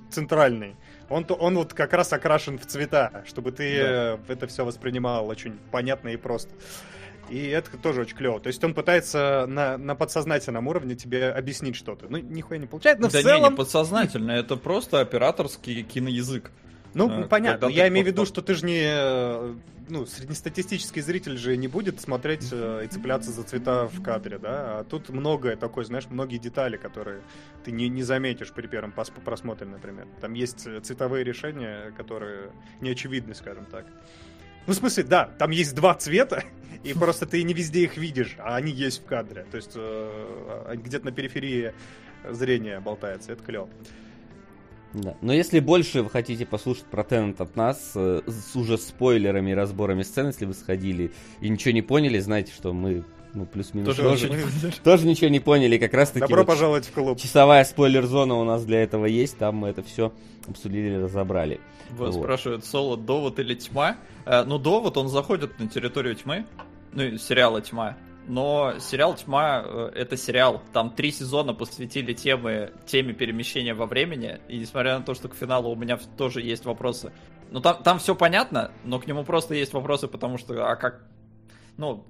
центральный, 0.10 0.76
он, 1.10 1.24
то- 1.26 1.36
он 1.36 1.56
вот 1.56 1.74
как 1.74 1.94
раз 1.94 2.12
окрашен 2.14 2.58
в 2.58 2.66
цвета, 2.66 3.24
чтобы 3.26 3.52
ты 3.52 3.78
э, 3.78 4.18
это 4.28 4.48
все 4.48 4.66
воспринимал 4.66 5.28
очень 5.28 5.58
понятно 5.72 6.10
и 6.10 6.18
просто. 6.18 6.54
И 7.30 7.48
это 7.48 7.78
тоже 7.78 8.02
очень 8.02 8.16
клево. 8.16 8.40
То 8.40 8.48
есть 8.48 8.64
он 8.64 8.74
пытается 8.74 9.46
на, 9.48 9.78
на 9.78 9.96
подсознательном 9.96 10.68
уровне 10.68 10.96
тебе 10.96 11.30
объяснить 11.30 11.76
что-то. 11.76 12.06
Ну, 12.10 12.20
нихуя 12.20 12.58
не 12.58 12.68
получается, 12.68 13.02
но 13.02 13.10
да 13.10 13.20
в 13.20 13.22
целом... 13.22 13.44
не, 13.44 13.50
не 13.50 13.56
подсознательно, 13.56 14.32
это 14.32 14.56
просто 14.56 15.02
операторский 15.02 15.84
киноязык. 15.84 16.52
Ну, 16.94 17.10
э, 17.10 17.28
понятно. 17.28 17.68
Я 17.68 17.88
имею 17.90 18.06
в 18.06 18.08
виду, 18.08 18.26
что 18.26 18.42
ты 18.42 18.54
же 18.56 18.66
не... 18.66 18.82
э, 18.84 19.56
Ну, 19.90 20.06
среднестатистический 20.06 21.02
зритель 21.02 21.38
же 21.38 21.56
не 21.58 21.68
будет 21.68 22.02
смотреть 22.02 22.50
э, 22.52 22.84
и 22.86 22.88
цепляться 22.88 23.32
за 23.32 23.44
цвета 23.44 23.88
в 23.88 24.02
кадре, 24.04 24.38
да? 24.38 24.80
А 24.80 24.84
тут 24.84 25.10
многое 25.10 25.56
такое, 25.56 25.86
знаешь, 25.86 26.08
многие 26.10 26.38
детали, 26.40 26.76
которые 26.78 27.22
ты 27.64 27.72
не, 27.72 27.88
не 27.90 28.04
заметишь 28.04 28.52
при 28.52 28.68
первом 28.68 28.94
пос- 28.96 29.12
просмотре, 29.24 29.68
например. 29.68 30.08
Там 30.22 30.34
есть 30.34 30.68
э, 30.68 30.80
цветовые 30.82 31.24
решения, 31.24 31.92
которые 31.98 32.52
не 32.82 32.90
очевидны, 32.92 33.34
скажем 33.36 33.66
так. 33.66 33.86
Ну, 34.66 34.74
в 34.74 34.76
смысле, 34.76 35.04
да, 35.04 35.26
там 35.40 35.52
есть 35.52 35.74
два 35.76 35.94
цвета, 35.96 36.44
и 36.84 36.94
просто 36.94 37.26
ты 37.26 37.42
не 37.44 37.54
везде 37.54 37.84
их 37.84 37.96
видишь, 37.98 38.36
а 38.40 38.58
они 38.58 38.72
есть 38.74 39.02
в 39.04 39.06
кадре. 39.06 39.46
То 39.52 39.56
есть 39.58 39.72
э, 39.76 40.74
где-то 40.76 41.06
на 41.06 41.12
периферии 41.14 41.74
зрения 42.30 42.82
болтается, 42.82 43.32
это 43.32 43.44
клево. 43.44 43.70
Да. 44.94 45.16
Но 45.22 45.34
если 45.34 45.60
больше 45.60 46.02
вы 46.02 46.10
хотите 46.10 46.46
послушать 46.46 46.86
про 46.86 47.04
Теннет 47.04 47.42
от 47.42 47.56
нас, 47.56 47.92
э, 47.96 48.22
с 48.26 48.56
уже 48.56 48.78
спойлерами 48.78 49.52
и 49.52 49.54
разборами 49.54 50.04
сцен, 50.04 50.28
если 50.28 50.46
вы 50.46 50.54
сходили 50.54 51.12
и 51.42 51.50
ничего 51.50 51.74
не 51.74 51.82
поняли, 51.82 52.20
знаете, 52.20 52.52
что 52.54 52.74
мы 52.74 53.04
ну, 53.34 53.46
плюс-минус 53.46 53.96
Тоже 53.96 54.02
тоже, 54.10 54.30
ничего 54.30 54.68
не 54.68 54.72
тоже 54.84 55.08
ничего 55.08 55.30
не 55.30 55.40
поняли. 55.40 55.78
Как 55.78 55.94
раз 55.94 56.10
таки 56.10 56.22
Добро 56.22 56.38
вот 56.38 56.48
пожаловать 56.48 56.88
в 56.88 56.92
клуб. 56.92 57.20
часовая 57.20 57.64
спойлер-зона 57.64 58.36
у 58.36 58.44
нас 58.44 58.66
для 58.66 58.82
этого 58.82 59.06
есть, 59.06 59.38
там 59.38 59.56
мы 59.58 59.70
это 59.70 59.84
все 59.84 60.14
обсудили, 60.48 60.96
разобрали. 60.96 61.60
Вот 61.92 62.14
Вот. 62.14 62.24
спрашивают, 62.24 62.66
соло, 62.66 62.98
довод 62.98 63.40
или 63.40 63.54
тьма? 63.54 63.98
Э, 64.26 64.44
ну, 64.44 64.58
довод, 64.58 64.98
он 64.98 65.10
заходит 65.10 65.60
на 65.60 65.68
территорию 65.68 66.16
тьмы, 66.16 66.46
ну, 66.94 67.04
и 67.04 67.18
сериала 67.18 67.62
тьма. 67.62 67.96
Но 68.28 68.78
сериал 68.80 69.16
«Тьма» 69.16 69.64
э,— 69.66 69.92
это 69.96 70.18
сериал. 70.18 70.62
Там 70.74 70.92
три 70.92 71.12
сезона 71.12 71.54
посвятили 71.54 72.12
темы, 72.14 72.74
теме 72.86 73.14
перемещения 73.14 73.74
во 73.74 73.86
времени. 73.86 74.42
И 74.50 74.58
несмотря 74.58 75.00
на 75.00 75.06
то, 75.06 75.14
что 75.14 75.30
к 75.30 75.36
финалу 75.36 75.72
у 75.72 75.76
меня 75.76 75.98
тоже 76.18 76.42
есть 76.42 76.66
вопросы. 76.66 77.14
Ну, 77.52 77.62
там, 77.62 77.82
там 77.82 78.00
все 78.00 78.16
понятно, 78.16 78.72
но 78.84 79.00
к 79.00 79.08
нему 79.08 79.24
просто 79.24 79.56
есть 79.56 79.72
вопросы, 79.72 80.10
потому 80.10 80.38
что, 80.38 80.70
а 80.70 80.76
как... 80.76 81.04
Ну, 81.78 82.06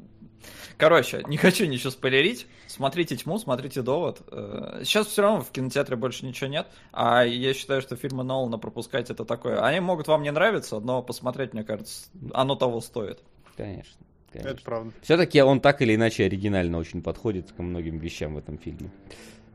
короче, 0.78 1.24
не 1.28 1.38
хочу 1.38 1.68
ничего 1.68 1.92
спойлерить. 1.92 2.48
Смотрите 2.66 3.16
«Тьму», 3.16 3.38
смотрите 3.38 3.84
«Довод». 3.84 4.22
Э, 4.32 4.82
Сейчас 4.84 5.06
все 5.06 5.22
равно 5.22 5.44
в 5.44 5.52
кинотеатре 5.52 5.98
больше 5.98 6.26
ничего 6.26 6.50
нет. 6.50 6.68
А 6.92 7.26
я 7.26 7.54
считаю, 7.54 7.84
что 7.84 7.96
фильмы 7.96 8.24
Нолана 8.24 8.58
пропускать 8.58 9.12
это 9.12 9.24
такое. 9.24 9.64
Они 9.64 9.80
могут 9.82 10.08
вам 10.08 10.24
не 10.24 10.32
нравиться, 10.32 10.80
но 10.80 11.04
посмотреть, 11.04 11.54
мне 11.54 11.64
кажется, 11.64 12.10
оно 12.34 12.56
того 12.56 12.82
стоит. 12.82 13.20
Конечно. 13.56 14.04
Это 14.34 14.44
конечно. 14.44 14.66
правда. 14.66 14.94
Все-таки 15.02 15.42
он 15.42 15.62
так 15.62 15.82
или 15.82 15.96
иначе 15.96 16.26
оригинально 16.26 16.78
очень 16.78 17.02
подходит 17.02 17.52
ко 17.52 17.64
многим 17.64 17.98
вещам 17.98 18.36
в 18.36 18.38
этом 18.38 18.58
фильме. 18.58 18.92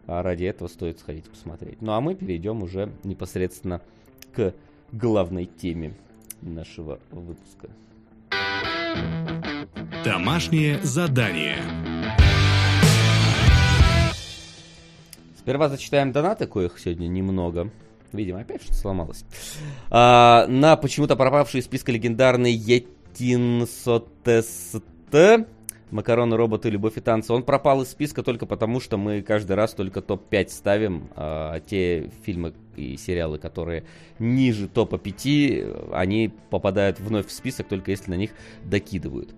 А 0.06 0.22
ради 0.22 0.44
этого 0.44 0.68
стоит 0.68 0.98
сходить 0.98 1.28
посмотреть. 1.28 1.80
Ну 1.80 1.92
а 1.92 2.00
мы 2.00 2.14
перейдем 2.14 2.62
уже 2.62 2.92
непосредственно 3.04 3.80
к 4.34 4.54
главной 4.90 5.46
теме 5.46 5.94
нашего 6.40 6.98
выпуска. 7.10 7.68
Домашнее 10.04 10.80
задание. 10.82 11.58
Сперва 15.38 15.68
зачитаем 15.68 16.12
донаты, 16.12 16.46
коих 16.46 16.78
сегодня 16.78 17.08
немного. 17.08 17.70
Видимо, 18.12 18.40
опять 18.40 18.62
что-то 18.62 18.78
сломалось. 18.78 19.24
А, 19.90 20.46
на 20.46 20.76
почему-то 20.76 21.16
пропавший 21.16 21.60
из 21.60 21.64
списка 21.64 21.90
легендарный 21.90 22.52
Етинсотест 23.12 24.82
Макароны, 25.90 26.36
роботы, 26.38 26.70
любовь 26.70 26.96
и 26.96 27.00
танцы. 27.00 27.34
Он 27.34 27.42
пропал 27.42 27.82
из 27.82 27.90
списка 27.90 28.22
только 28.22 28.46
потому, 28.46 28.80
что 28.80 28.96
мы 28.96 29.20
каждый 29.20 29.52
раз 29.56 29.74
только 29.74 30.00
топ-5 30.00 30.48
ставим. 30.48 31.10
А 31.14 31.60
те 31.60 32.10
фильмы 32.24 32.54
и 32.76 32.96
сериалы, 32.96 33.36
которые 33.36 33.84
ниже 34.18 34.68
топа 34.68 34.96
5, 34.96 35.92
они 35.92 36.32
попадают 36.48 36.98
вновь 36.98 37.26
в 37.26 37.32
список, 37.32 37.68
только 37.68 37.90
если 37.90 38.10
на 38.10 38.14
них 38.14 38.30
докидывают. 38.64 39.34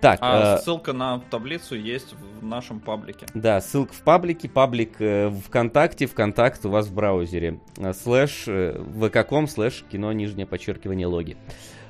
Так, 0.00 0.18
А 0.20 0.56
э, 0.56 0.58
ссылка 0.62 0.92
на 0.92 1.20
таблицу 1.30 1.76
есть 1.76 2.14
в 2.40 2.44
нашем 2.44 2.80
паблике. 2.80 3.26
да, 3.34 3.60
ссылка 3.60 3.92
в 3.92 4.00
паблике, 4.02 4.48
паблик 4.48 4.94
э, 4.98 5.30
ВКонтакте, 5.46 6.06
ВКонтакт 6.06 6.66
у 6.66 6.70
вас 6.70 6.88
в 6.88 6.94
браузере. 6.94 7.60
Э, 7.76 7.92
Слэш, 7.92 8.44
э, 8.48 8.82
vk.com, 8.82 9.46
слэш, 9.46 9.84
кино, 9.92 10.12
нижнее 10.12 10.46
подчеркивание, 10.46 11.06
логи. 11.06 11.36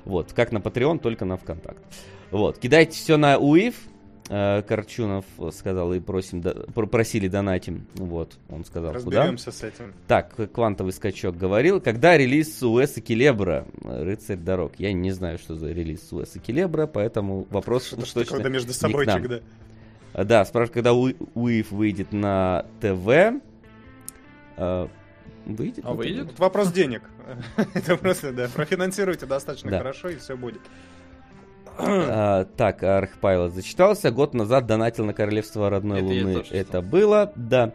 Вот, 0.05 0.33
как 0.33 0.53
на 0.53 0.59
Patreon, 0.59 0.99
только 0.99 1.25
на 1.25 1.37
ВКонтакт. 1.37 1.83
Вот, 2.31 2.59
кидайте 2.59 2.93
все 2.93 3.17
на 3.17 3.39
УИФ, 3.39 3.75
э, 4.29 4.63
Корчунов 4.63 5.25
сказал, 5.53 5.93
и 5.93 6.01
просим, 6.01 6.43
просили 6.43 7.29
донатим. 7.29 7.87
Вот, 7.95 8.39
он 8.49 8.65
сказал, 8.65 8.95
куда. 8.95 9.19
Разберемся 9.21 9.53
с 9.53 9.63
этим. 9.63 9.93
Так, 10.09 10.35
квантовый 10.53 10.93
скачок 10.93 11.37
говорил. 11.37 11.81
Когда 11.81 12.17
релиз 12.17 12.63
Уэса 12.63 13.01
Келебра, 13.01 13.67
э, 13.85 14.03
Рыцарь 14.03 14.39
дорог? 14.39 14.73
Я 14.79 14.93
не 14.93 15.11
знаю, 15.13 15.39
что 15.39 15.55
за 15.55 15.69
релиз 15.73 16.11
Уэса 16.13 16.39
Келебра, 16.39 16.87
поэтому 16.87 17.47
вопрос 17.51 17.87
Что-то 17.87 18.03
уж 18.03 18.11
точно 18.13 18.31
такое, 18.39 18.43
да 18.45 18.49
между 18.49 18.69
не 18.69 18.75
собой. 18.75 19.07
А, 20.15 20.25
Да, 20.25 20.45
спрашивают, 20.45 20.75
когда 20.75 20.93
Уи- 20.93 21.17
УИФ 21.35 21.71
выйдет 21.71 22.13
на 22.13 22.67
ТВ. 22.81 23.41
Выйдет? 25.47 25.85
А 25.85 25.93
выйдет? 25.93 26.33
Это 26.33 26.41
вопрос 26.43 26.73
денег. 26.73 27.03
Это 27.75 27.97
просто, 27.97 28.33
да, 28.33 28.49
профинансируйте 28.49 29.27
достаточно 29.27 29.71
Да. 29.71 29.79
хорошо, 29.79 30.09
и 30.09 30.17
все 30.17 30.37
будет. 30.37 30.61
А, 31.79 32.45
так, 32.45 32.83
Архпайлот 32.83 33.53
зачитался. 33.53 34.11
Год 34.11 34.35
назад 34.35 34.67
донатил 34.67 35.05
на 35.07 35.15
Королевство 35.15 35.71
Родной 35.71 35.99
Это 36.01 36.07
Луны. 36.07 36.45
Это 36.51 36.83
было, 36.83 37.33
да. 37.35 37.73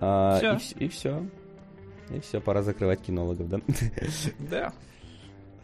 А, 0.00 0.38
Всё. 0.38 0.52
И, 0.52 0.56
вс- 0.56 0.78
и 0.78 0.88
все. 0.88 1.26
И 2.10 2.20
все, 2.20 2.40
пора 2.40 2.62
закрывать 2.62 3.00
кинологов, 3.02 3.48
да? 3.48 3.60
Да. 4.38 4.72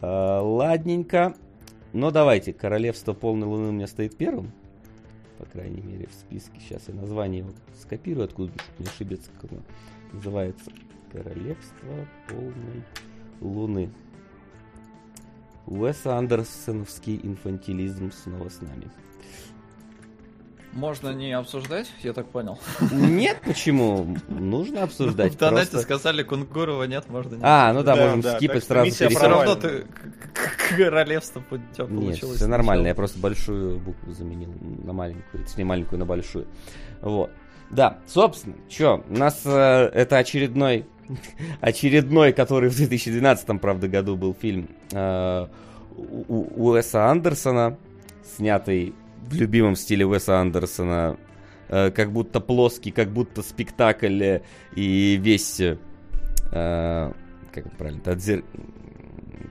А, 0.01 0.41
ладненько. 0.41 1.33
Ну, 1.93 2.11
давайте. 2.11 2.53
Королевство 2.53 3.13
Полной 3.13 3.47
Луны 3.47 3.69
у 3.69 3.71
меня 3.71 3.87
стоит 3.87 4.15
первым. 4.17 4.51
По 5.39 5.45
крайней 5.45 5.81
мере, 5.81 6.07
в 6.07 6.13
списке. 6.13 6.59
Сейчас 6.59 6.83
я 6.87 6.93
название 6.93 7.39
его 7.39 7.51
скопирую, 7.79 8.25
откуда 8.25 8.51
не 8.79 8.85
ошибиться, 8.85 9.29
как 9.39 9.51
оно 9.51 9.61
называется. 10.13 10.71
Королевство 11.11 11.87
Полной 12.27 12.83
Луны. 13.41 13.89
Уэса 15.65 16.15
Андерсоновский 16.17 17.19
инфантилизм 17.23 18.11
снова 18.11 18.49
с 18.49 18.61
нами. 18.61 18.89
Можно 20.73 21.09
не 21.09 21.31
обсуждать, 21.31 21.91
я 22.03 22.13
так 22.13 22.27
понял. 22.29 22.59
Нет, 22.91 23.41
почему? 23.43 24.15
Нужно 24.27 24.83
обсуждать. 24.83 25.33
В 25.33 25.37
донате 25.37 25.71
просто. 25.71 25.87
сказали 25.87 26.21
Кунгурова 26.23 26.83
нет, 26.83 27.09
можно 27.09 27.35
не 27.35 27.41
А, 27.41 27.73
ну 27.73 27.81
да, 27.83 27.95
Да, 27.95 28.03
можем 28.03 28.21
да, 28.21 28.35
скипать 28.37 28.63
сразу. 28.63 28.91
Все 28.91 29.07
равно 29.09 29.55
ты 29.55 29.85
к- 29.85 30.33
к- 30.33 30.77
королевство 30.77 31.41
тебя 31.73 31.85
Нет, 31.87 31.99
получилось. 31.99 32.35
все 32.37 32.47
нормально, 32.47 32.87
я 32.87 32.95
просто 32.95 33.17
большую 33.17 33.79
букву 33.79 34.11
заменил 34.11 34.53
на 34.83 34.93
маленькую, 34.93 35.45
точнее 35.45 35.65
маленькую 35.65 35.97
на 35.99 36.05
большую. 36.05 36.45
Вот. 37.01 37.31
Да, 37.69 37.99
собственно, 38.07 38.55
что, 38.69 39.03
у 39.09 39.13
нас 39.13 39.41
э, 39.45 39.49
это 39.93 40.17
очередной, 40.17 40.85
очередной, 41.61 42.31
который 42.33 42.69
в 42.69 42.75
2012, 42.77 43.59
правда, 43.61 43.87
году 43.87 44.15
был 44.15 44.33
фильм 44.39 44.69
э, 44.91 45.47
у- 45.95 46.69
Уэса 46.69 47.07
Андерсона, 47.07 47.77
снятый 48.23 48.93
в 49.29 49.33
любимом 49.35 49.75
стиле 49.75 50.05
Уэса 50.05 50.39
Андерсона 50.39 51.17
э, 51.67 51.91
как 51.91 52.11
будто 52.13 52.39
плоский, 52.39 52.91
как 52.91 53.09
будто 53.11 53.41
спектакль 53.41 54.23
э, 54.23 54.41
и 54.75 55.17
весь, 55.21 55.59
э, 55.59 55.75
как 56.51 57.65
это 57.65 57.75
правильно, 57.77 58.01
отзер... 58.11 58.43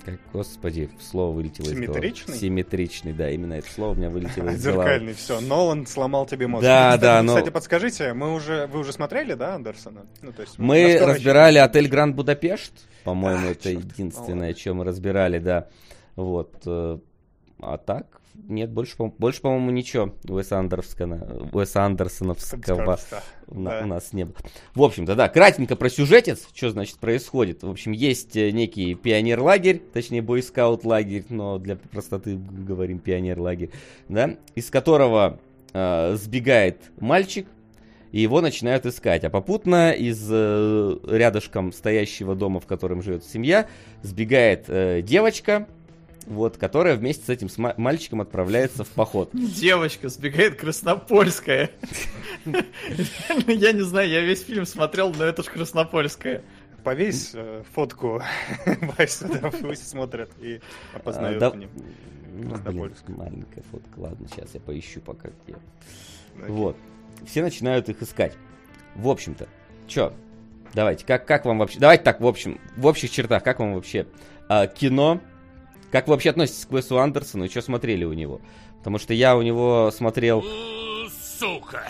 Как, 0.06 0.20
господи, 0.32 0.88
слово 1.00 1.34
вылетело 1.34 1.66
из 1.66 1.72
головы. 1.72 1.86
Симметричный? 1.94 2.36
Симметричный, 2.36 3.12
да, 3.12 3.28
именно 3.28 3.54
это 3.54 3.68
слово 3.68 3.90
у 3.90 3.94
меня 3.96 4.08
вылетело 4.08 4.50
из 4.50 4.62
головы. 4.64 4.84
Зеркальный, 4.84 5.14
все. 5.14 5.40
Нолан 5.40 5.84
сломал 5.84 6.26
тебе 6.26 6.46
мозг. 6.46 6.62
Да, 6.62 6.90
Кстати, 6.92 7.00
да, 7.02 7.22
но- 7.24 7.34
Кстати, 7.34 7.50
подскажите, 7.52 8.12
мы 8.12 8.32
уже, 8.32 8.68
вы 8.68 8.78
уже 8.78 8.92
смотрели, 8.92 9.34
да, 9.34 9.56
Андерсона? 9.56 10.06
Ну, 10.22 10.32
то 10.32 10.42
есть, 10.42 10.60
Мы 10.60 10.96
разбирали 11.00 11.58
отель 11.58 11.88
Гранд 11.88 12.14
Будапешт, 12.14 12.72
по-моему, 13.02 13.48
А, 13.48 13.50
это 13.50 13.68
единственное, 13.70 14.54
что 14.54 14.74
мы 14.74 14.84
разбирали, 14.84 15.40
да. 15.40 15.66
Вот. 16.14 16.54
э, 16.66 16.98
А 17.60 17.76
так, 17.76 18.20
нет, 18.34 18.70
больше, 18.70 18.94
больше 18.98 19.40
по-моему, 19.40 19.70
ничего 19.72 20.14
Уэса 20.28 20.58
Андерсона, 20.58 21.48
Уэса 21.52 21.84
Андерсоновского. 21.84 22.98
У, 23.48 23.62
Да. 23.62 23.80
у 23.82 23.86
нас 23.86 24.12
не 24.12 24.24
было. 24.24 24.34
В 24.74 24.82
общем-то, 24.82 25.14
да, 25.14 25.28
кратенько 25.28 25.76
про 25.76 25.88
сюжетец, 25.88 26.48
что 26.54 26.70
значит 26.70 26.98
происходит. 26.98 27.62
В 27.62 27.70
общем, 27.70 27.92
есть 27.92 28.36
э, 28.36 28.50
некий 28.50 28.94
пионер-лагерь, 28.94 29.80
точнее, 29.92 30.22
бойскаут-лагерь, 30.22 31.24
но 31.28 31.58
для 31.58 31.76
простоты 31.76 32.36
говорим 32.36 32.98
пионер-лагерь, 32.98 33.70
да, 34.08 34.36
из 34.54 34.70
которого 34.70 35.38
э, 35.72 36.16
сбегает 36.16 36.78
мальчик, 36.98 37.46
и 38.12 38.20
его 38.20 38.40
начинают 38.40 38.86
искать. 38.86 39.24
А 39.24 39.30
попутно 39.30 39.92
из 39.92 40.26
э, 40.30 40.98
рядышком 41.06 41.72
стоящего 41.72 42.34
дома, 42.34 42.60
в 42.60 42.66
котором 42.66 43.02
живет 43.02 43.24
семья, 43.24 43.68
сбегает 44.02 44.64
э, 44.68 45.02
девочка, 45.02 45.66
вот, 46.26 46.56
которая 46.56 46.96
вместе 46.96 47.24
с 47.24 47.28
этим 47.28 47.48
с 47.48 47.56
ма- 47.58 47.74
мальчиком 47.76 48.20
отправляется 48.20 48.84
в 48.84 48.88
поход. 48.88 49.30
Девочка 49.32 50.08
сбегает 50.08 50.56
Краснопольская. 50.56 51.70
Я 52.44 53.72
не 53.72 53.82
знаю, 53.82 54.08
я 54.08 54.20
весь 54.20 54.42
фильм 54.42 54.66
смотрел, 54.66 55.12
но 55.14 55.24
это 55.24 55.42
ж 55.42 55.46
Краснопольская. 55.46 56.42
Повесь 56.84 57.32
э, 57.34 57.62
фотку 57.74 58.22
Вася, 58.96 59.26
да, 59.26 59.50
пусть 59.50 59.88
смотрят 59.88 60.30
и 60.40 60.60
опознают 60.94 61.38
А, 61.38 61.40
да- 61.40 61.50
в 61.50 61.56
нем. 61.56 61.70
Ну, 62.38 62.54
блин, 62.58 62.94
маленькая 63.08 63.62
фотка. 63.70 63.98
Ладно, 63.98 64.28
сейчас 64.28 64.50
я 64.54 64.60
поищу 64.60 65.00
пока 65.00 65.30
где. 65.44 65.56
Окей. 66.38 66.48
Вот. 66.54 66.76
Все 67.26 67.42
начинают 67.42 67.88
их 67.88 68.02
искать. 68.02 68.34
В 68.94 69.08
общем-то, 69.08 69.48
чё? 69.88 70.12
Давайте, 70.74 71.04
как, 71.06 71.26
как 71.26 71.46
вам 71.46 71.58
вообще... 71.58 71.78
Давайте 71.78 72.04
так, 72.04 72.20
в 72.20 72.26
общем, 72.26 72.60
в 72.76 72.84
общих 72.86 73.10
чертах, 73.10 73.42
как 73.42 73.58
вам 73.58 73.74
вообще 73.74 74.06
а, 74.48 74.66
кино? 74.66 75.20
Как 75.90 76.06
вы 76.08 76.12
вообще 76.14 76.30
относитесь 76.30 76.66
к 76.66 76.72
Уэсу 76.72 76.98
Андерсону 76.98 77.44
и 77.44 77.48
что 77.48 77.62
смотрели 77.62 78.04
у 78.04 78.12
него? 78.12 78.40
Потому 78.78 78.98
что 78.98 79.14
я 79.14 79.36
у 79.36 79.42
него 79.42 79.90
смотрел... 79.92 80.44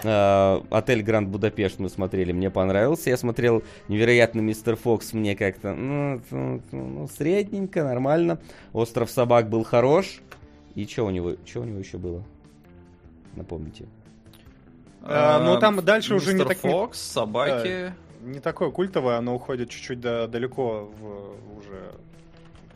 А, 0.04 0.62
Отель 0.70 1.02
Гранд 1.02 1.28
Будапешт 1.28 1.78
мы 1.78 1.88
смотрели, 1.88 2.32
мне 2.32 2.50
понравился. 2.50 3.10
Я 3.10 3.16
смотрел 3.16 3.62
Невероятный 3.88 4.42
Мистер 4.42 4.76
Фокс, 4.76 5.12
мне 5.12 5.36
как-то 5.36 5.72
ну, 5.72 6.20
ну, 6.30 6.62
ну, 6.72 7.08
средненько, 7.08 7.84
нормально. 7.84 8.40
Остров 8.72 9.10
собак 9.10 9.48
был 9.48 9.62
хорош. 9.64 10.20
И 10.74 10.84
что 10.86 11.04
у 11.04 11.10
него, 11.10 11.36
что 11.44 11.60
у 11.60 11.64
него 11.64 11.78
еще 11.78 11.96
было? 11.96 12.24
Напомните. 13.34 13.86
А, 15.02 15.42
ну, 15.44 15.58
там 15.60 15.84
дальше 15.84 16.14
уже 16.14 16.32
не 16.32 16.40
Мистер 16.40 16.48
так- 16.48 16.58
Фокс, 16.58 17.00
собаки. 17.00 17.94
Не 18.22 18.40
такое 18.40 18.70
культовое, 18.70 19.18
оно 19.18 19.36
уходит 19.36 19.70
чуть-чуть 19.70 20.00
да- 20.00 20.26
далеко 20.26 20.90
в 20.98 21.58
уже... 21.58 21.92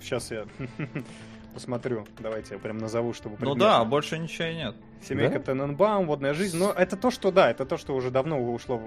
Сейчас 0.01 0.31
я 0.31 0.45
посмотрю. 1.55 2.07
Давайте 2.19 2.55
я 2.55 2.61
прям 2.61 2.79
назову, 2.79 3.13
чтобы 3.13 3.37
Ну 3.41 3.55
да, 3.55 3.85
больше 3.85 4.19
ничего 4.19 4.49
и 4.49 4.55
нет. 4.55 4.75
Семейка 5.03 5.39
Да? 5.39 5.53
Тененбаум, 5.53 6.07
водная 6.07 6.35
жизнь. 6.35 6.59
Но 6.59 6.73
это 6.73 6.97
то, 6.97 7.11
что 7.11 7.31
да, 7.33 7.51
это 7.51 7.65
то, 7.65 7.77
что 7.79 7.95
уже 7.97 8.11
давно 8.11 8.39
ушло 8.53 8.77
в... 8.77 8.83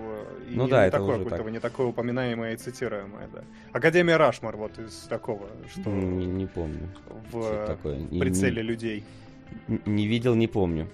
и 0.49 0.55
Ну 0.55 0.65
не 0.65 0.69
да, 0.71 0.85
это 0.85 0.97
такое 0.99 1.17
уже 1.17 1.29
так. 1.29 1.51
не 1.51 1.59
такое 1.59 1.87
упоминаемое 1.87 2.53
и 2.53 2.57
цитируемое, 2.57 3.27
да. 3.33 3.43
Академия 3.71 4.17
Рашмар, 4.17 4.55
вот 4.55 4.77
из 4.79 4.93
такого, 5.09 5.47
что 5.71 5.89
Не, 5.89 6.25
не 6.25 6.45
помню. 6.45 6.87
в 7.31 7.65
такое? 7.65 7.97
Не- 7.97 8.19
прицеле 8.19 8.61
не- 8.61 8.67
людей. 8.67 9.03
Не, 9.67 9.79
не 9.85 10.07
видел, 10.07 10.35
не 10.35 10.47
помню. 10.47 10.87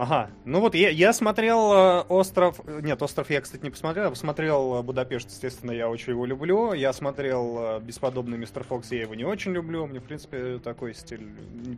Ага, 0.00 0.30
ну 0.46 0.60
вот 0.60 0.74
я, 0.74 0.88
я 0.88 1.12
смотрел 1.12 1.74
э, 1.74 2.00
остров, 2.08 2.58
нет, 2.66 3.02
остров 3.02 3.28
я, 3.28 3.42
кстати, 3.42 3.62
не 3.62 3.68
посмотрел, 3.68 4.04
я 4.04 4.10
посмотрел 4.10 4.76
э, 4.76 4.82
Будапешт, 4.82 5.28
естественно, 5.28 5.72
я 5.72 5.90
очень 5.90 6.14
его 6.14 6.24
люблю, 6.24 6.72
я 6.72 6.94
смотрел 6.94 7.58
э, 7.58 7.80
Бесподобный 7.80 8.38
Мистер 8.38 8.64
Фокс, 8.64 8.90
я 8.92 9.02
его 9.02 9.14
не 9.14 9.24
очень 9.24 9.52
люблю, 9.52 9.86
мне, 9.86 10.00
в 10.00 10.04
принципе, 10.04 10.58
такой 10.58 10.94
стиль, 10.94 11.28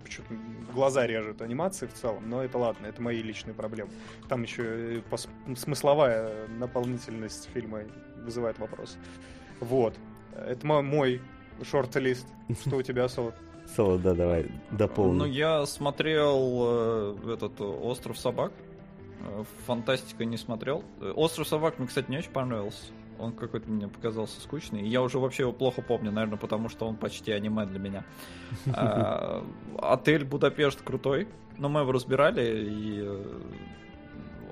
почему-то 0.05 0.35
глаза 0.73 1.05
режет 1.05 1.43
анимации 1.43 1.89
в 1.89 1.94
целом, 1.94 2.31
но 2.31 2.44
это 2.44 2.59
ладно, 2.59 2.86
это 2.86 3.03
мои 3.03 3.20
личные 3.23 3.55
проблемы. 3.55 3.90
Там 4.28 4.44
еще 4.44 5.03
смысловая 5.57 6.47
наполнительность 6.47 7.51
фильма 7.53 7.81
вызывает 8.19 8.57
вопрос. 8.61 8.99
Вот, 9.59 9.97
это 10.36 10.65
мой 10.65 11.20
шорт-лист, 11.69 12.28
что 12.65 12.77
у 12.77 12.82
тебя, 12.82 13.09
Солод? 13.09 13.35
Соло, 13.74 13.99
да, 13.99 14.15
давай, 14.15 14.51
дополни. 14.70 15.19
Ну, 15.19 15.24
я 15.24 15.65
смотрел 15.66 17.16
э, 17.24 17.35
этот 17.35 17.61
э, 17.61 17.65
Остров 17.65 18.19
собак. 18.19 18.53
Э, 19.20 19.44
Фантастика 19.66 20.24
не 20.24 20.36
смотрел. 20.36 20.85
Э, 21.01 21.12
Остров 21.16 21.49
собак 21.49 21.78
мне, 21.78 21.89
кстати, 21.89 22.11
не 22.11 22.19
очень 22.19 22.31
понравился. 22.31 22.93
Он 23.19 23.32
какой-то 23.32 23.70
мне 23.70 23.89
показался 23.89 24.40
скучный. 24.40 24.86
Я 24.86 25.01
уже 25.01 25.19
вообще 25.19 25.44
его 25.44 25.53
плохо 25.53 25.81
помню, 25.81 26.12
наверное, 26.12 26.39
потому 26.39 26.69
что 26.69 26.86
он 26.86 26.97
почти 26.97 27.32
аниме 27.32 27.65
для 27.65 27.78
меня. 27.78 28.05
А, 28.74 29.44
Отель 29.78 30.24
Будапешт 30.24 30.82
крутой. 30.82 31.28
Но 31.57 31.69
мы 31.69 31.81
его 31.81 31.93
разбирали, 31.93 32.66
и 32.69 33.09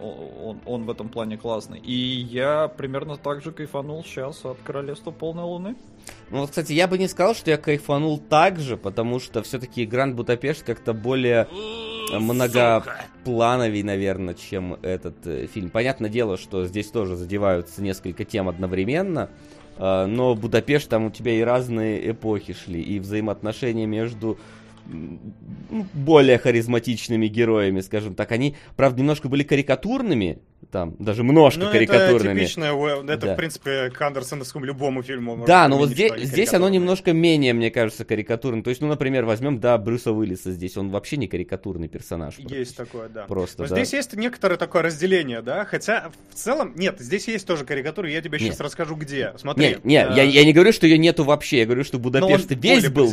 он, 0.01 0.61
он 0.65 0.85
в 0.85 0.91
этом 0.91 1.09
плане 1.09 1.37
классный. 1.37 1.79
И 1.79 1.93
я 1.93 2.69
примерно 2.69 3.17
так 3.17 3.43
же 3.43 3.53
кайфанул 3.53 4.03
сейчас 4.05 4.45
от 4.45 4.59
Королевства 4.63 5.11
Полной 5.11 5.45
Луны. 5.45 5.77
Ну, 6.31 6.40
вот, 6.40 6.51
кстати, 6.51 6.73
я 6.73 6.86
бы 6.86 6.97
не 6.97 7.09
сказал, 7.09 7.35
что 7.35 7.51
я 7.51 7.57
кайфанул 7.57 8.19
так 8.19 8.61
же, 8.61 8.77
потому 8.77 9.19
что 9.19 9.43
все-таки 9.43 9.85
Гранд 9.85 10.15
Будапешт 10.15 10.62
как-то 10.62 10.93
более 10.93 11.48
многоплановей, 12.12 13.82
наверное, 13.82 14.35
чем 14.35 14.74
этот 14.82 15.27
э, 15.27 15.47
фильм. 15.47 15.70
Понятное 15.70 16.09
дело, 16.09 16.36
что 16.36 16.66
здесь 16.66 16.89
тоже 16.90 17.16
задеваются 17.16 17.82
несколько 17.82 18.24
тем 18.24 18.48
одновременно, 18.48 19.28
э, 19.77 20.07
но 20.07 20.36
Будапешт 20.36 20.89
там 20.89 21.07
у 21.07 21.11
тебя 21.11 21.32
и 21.32 21.40
разные 21.40 22.11
эпохи 22.11 22.52
шли, 22.52 22.81
и 22.81 23.01
взаимоотношения 23.01 23.86
между 23.86 24.39
ну, 24.86 25.86
более 25.94 26.39
харизматичными 26.39 27.27
героями, 27.28 27.81
скажем 27.81 28.15
так. 28.15 28.32
Они, 28.32 28.57
правда, 28.77 29.01
немножко 29.01 29.28
были 29.28 29.43
карикатурными, 29.43 30.39
там, 30.70 30.94
даже 30.98 31.23
немножко 31.23 31.61
Ну, 31.61 31.66
это 31.66 31.73
карикатурными. 31.74 32.40
типичное, 32.40 32.73
уэ- 32.73 33.11
это, 33.11 33.27
Да. 33.28 33.35
в 33.35 33.36
принципе, 33.36 33.90
к 33.90 34.01
Андерсоновскому 34.02 34.65
любому 34.65 35.02
фильму. 35.02 35.44
Да, 35.47 35.66
но 35.69 35.78
вот 35.78 35.90
здесь, 35.90 36.12
здесь 36.23 36.52
оно 36.55 36.69
немножко 36.69 37.12
менее, 37.12 37.52
мне 37.55 37.70
кажется, 37.70 38.05
карикатурно. 38.05 38.62
То 38.62 38.70
есть, 38.70 38.81
ну, 38.81 38.89
например, 38.89 39.24
возьмем, 39.24 39.59
да, 39.61 39.78
Брюса 39.78 40.12
Уиллиса 40.12 40.52
здесь. 40.52 40.77
Он 40.77 40.90
вообще 40.90 41.16
не 41.16 41.28
карикатурный 41.28 41.89
персонаж. 41.89 42.39
Есть 42.39 42.77
такое, 42.77 43.09
да. 43.09 43.24
Просто, 43.24 43.62
Но 43.62 43.69
да. 43.69 43.74
здесь 43.77 43.93
есть 43.93 44.15
некоторое 44.16 44.57
такое 44.57 44.82
разделение, 44.82 45.40
да, 45.43 45.65
хотя 45.65 46.11
в 46.31 46.35
целом, 46.35 46.74
нет, 46.77 46.97
здесь 47.01 47.27
есть 47.28 47.47
тоже 47.47 47.65
карикатура, 47.65 48.09
я 48.11 48.20
тебе 48.20 48.39
сейчас 48.39 48.55
Нет. 48.55 48.61
расскажу 48.61 48.97
где. 48.97 49.32
Смотри. 49.39 49.77
Не, 49.85 49.94
не, 49.94 49.97
э, 50.05 50.12
я, 50.16 50.23
я 50.23 50.44
не 50.44 50.52
говорю, 50.52 50.73
что 50.73 50.86
ее 50.86 50.98
нету 50.98 51.24
вообще. 51.24 51.59
Я 51.59 51.66
говорю, 51.66 51.85
что 51.85 51.98
Будапешт 51.98 52.51
весь 52.51 52.89
был. 52.89 53.12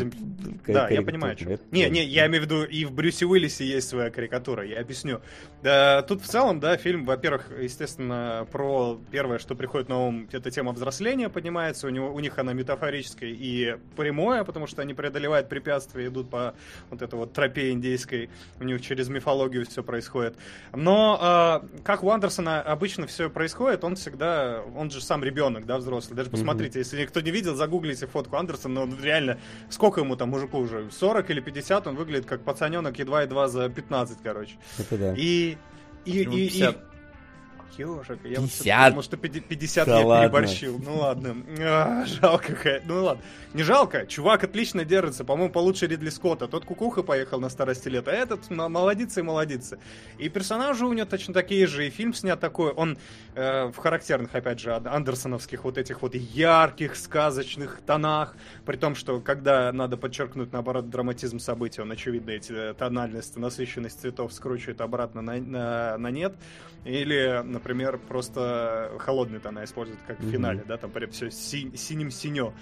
Да, 0.68 0.90
я 0.90 1.02
понимаю, 1.02 1.38
что. 1.38 1.50
Это 1.52 1.64
Не, 1.72 1.90
не, 1.90 2.04
я 2.04 2.28
имею 2.28 2.44
в 2.44 2.46
виду, 2.46 2.64
и 2.64 2.86
в 2.86 2.92
Брюсе 2.92 3.26
Уиллисе 3.26 3.66
есть 3.66 3.90
своя 3.90 4.10
карикатура, 4.10 4.66
я 4.66 4.80
объясню. 4.80 5.22
Да, 5.64 6.02
тут 6.04 6.22
в 6.22 6.28
целом, 6.28 6.60
да, 6.60 6.78
фильм, 6.78 7.06
во-первых, 7.06 7.52
естественно, 7.60 8.48
про 8.52 9.00
первое, 9.12 9.40
что 9.40 9.56
приходит 9.56 9.90
на 9.90 10.00
ум, 10.00 10.28
это 10.32 10.52
тема 10.52 10.72
взросления 10.72 11.30
поднимается, 11.30 11.88
у, 11.88 11.90
него, 11.90 12.14
у 12.14 12.20
них 12.20 12.38
она 12.40 12.54
метафорическая 12.54 13.30
и 13.30 13.78
прямое, 13.96 14.44
потому 14.44 14.68
что 14.68 14.82
они 14.82 14.94
преодолевают 14.94 15.50
препятствия, 15.50 16.08
идут 16.08 16.30
по 16.30 16.56
вот 16.90 17.02
этой 17.02 17.16
вот 17.16 17.34
тропе 17.34 17.72
индейской, 17.72 18.30
у 18.60 18.64
них 18.64 18.82
через 18.82 19.10
мифологию 19.10 19.66
все 19.66 19.84
происходит. 19.84 20.36
Но 20.74 21.18
а, 21.20 21.66
как 21.84 22.04
у 22.04 22.10
Андерсона 22.10 22.62
обычно 22.62 23.08
все 23.08 23.30
происходит, 23.30 23.84
он 23.84 23.96
всегда, 23.96 24.64
он 24.76 24.92
же 24.92 25.02
сам 25.02 25.24
ребенок, 25.24 25.66
да, 25.66 25.78
взрослый. 25.78 26.16
Даже 26.16 26.30
посмотрите, 26.30 26.80
если 26.80 27.02
никто 27.02 27.22
не 27.22 27.32
видел, 27.32 27.56
загуглите 27.56 28.08
фотку 28.08 28.38
Андерсона, 28.38 28.82
он 28.82 28.98
реально, 29.02 29.38
сколько 29.70 30.02
ему 30.02 30.16
там 30.16 30.34
мужику 30.38 30.58
уже, 30.60 30.90
40 30.92 31.30
или 31.32 31.40
50, 31.40 31.88
он 31.88 31.96
выглядит 31.96 32.26
как 32.26 32.42
пацаненок 32.42 33.00
едва-едва 33.00 33.48
за 33.48 33.70
15, 33.70 34.18
короче. 34.24 34.56
Это 34.78 34.98
да. 34.98 35.14
И... 35.18 35.58
И, 36.06 36.12
и, 36.12 36.22
и- 36.22 36.50
50. 36.50 36.78
Ежик, 37.78 38.20
я 38.24 38.40
вот 38.40 38.50
50. 38.50 38.50
всё-таки 38.50 38.90
думал, 38.90 39.04
что 39.04 39.18
50 39.18 39.46
50 39.48 39.86
Да 39.88 40.00
я 40.00 40.06
ладно. 40.06 40.24
переборщил. 40.30 40.80
Ну 40.84 40.98
ладно. 40.98 41.36
А, 41.60 42.06
жалко. 42.06 42.82
Ну 42.86 43.04
ладно. 43.04 43.24
Не 43.54 43.64
жалко. 43.64 44.06
Чувак 44.08 44.44
отлично 44.44 44.84
держится. 44.86 45.24
По-моему, 45.24 45.52
получше 45.54 45.88
Ридли 45.88 46.10
Скотта. 46.10 46.48
Тот 46.48 46.66
кукуха 46.66 47.04
поехал 47.04 47.40
на 47.40 47.50
старости 47.50 47.88
лет, 47.90 48.08
а 48.08 48.12
этот 48.12 48.50
м- 48.52 48.72
молодится 48.72 49.20
и 49.20 49.24
молодится. 49.24 49.80
И 50.18 50.30
персонажи 50.30 50.86
у 50.86 50.94
него 50.94 51.06
точно 51.06 51.34
такие 51.34 51.68
же. 51.68 51.86
И 51.88 51.90
фильм 51.90 52.14
снят 52.14 52.40
такой. 52.40 52.72
Он 52.72 52.98
э, 53.36 53.66
в 53.68 53.78
характерных, 53.78 54.34
опять 54.34 54.60
же, 54.60 54.74
ан- 54.74 54.88
андерсоновских 54.88 55.64
вот 55.64 55.78
этих 55.78 56.02
вот 56.02 56.16
ярких, 56.16 56.96
сказочных 56.96 57.82
тонах. 57.86 58.36
При 58.66 58.78
том, 58.78 58.96
что 58.96 59.20
когда 59.20 59.72
надо 59.72 59.98
подчеркнуть, 59.98 60.52
наоборот, 60.52 60.90
драматизм 60.90 61.40
событий, 61.40 61.82
он, 61.82 61.92
очевидно, 61.92 62.32
эти 62.32 62.52
э, 62.52 62.74
тональность, 62.74 63.38
насыщенность 63.38 64.02
цветов 64.02 64.34
скручивает 64.34 64.82
обратно 64.82 65.22
на, 65.22 65.36
на- 65.38 65.98
на 65.98 66.12
нет. 66.12 66.34
Или, 66.86 67.42
например, 67.58 68.00
просто 68.08 68.92
холодные 69.00 69.40
тона 69.40 69.64
используют, 69.64 70.00
как 70.08 70.20
в 70.20 70.32
финале, 70.32 70.64
да, 70.68 70.78
там 70.78 70.92
прям 70.92 71.10
все 71.12 71.30
синим-синё. 71.32 72.54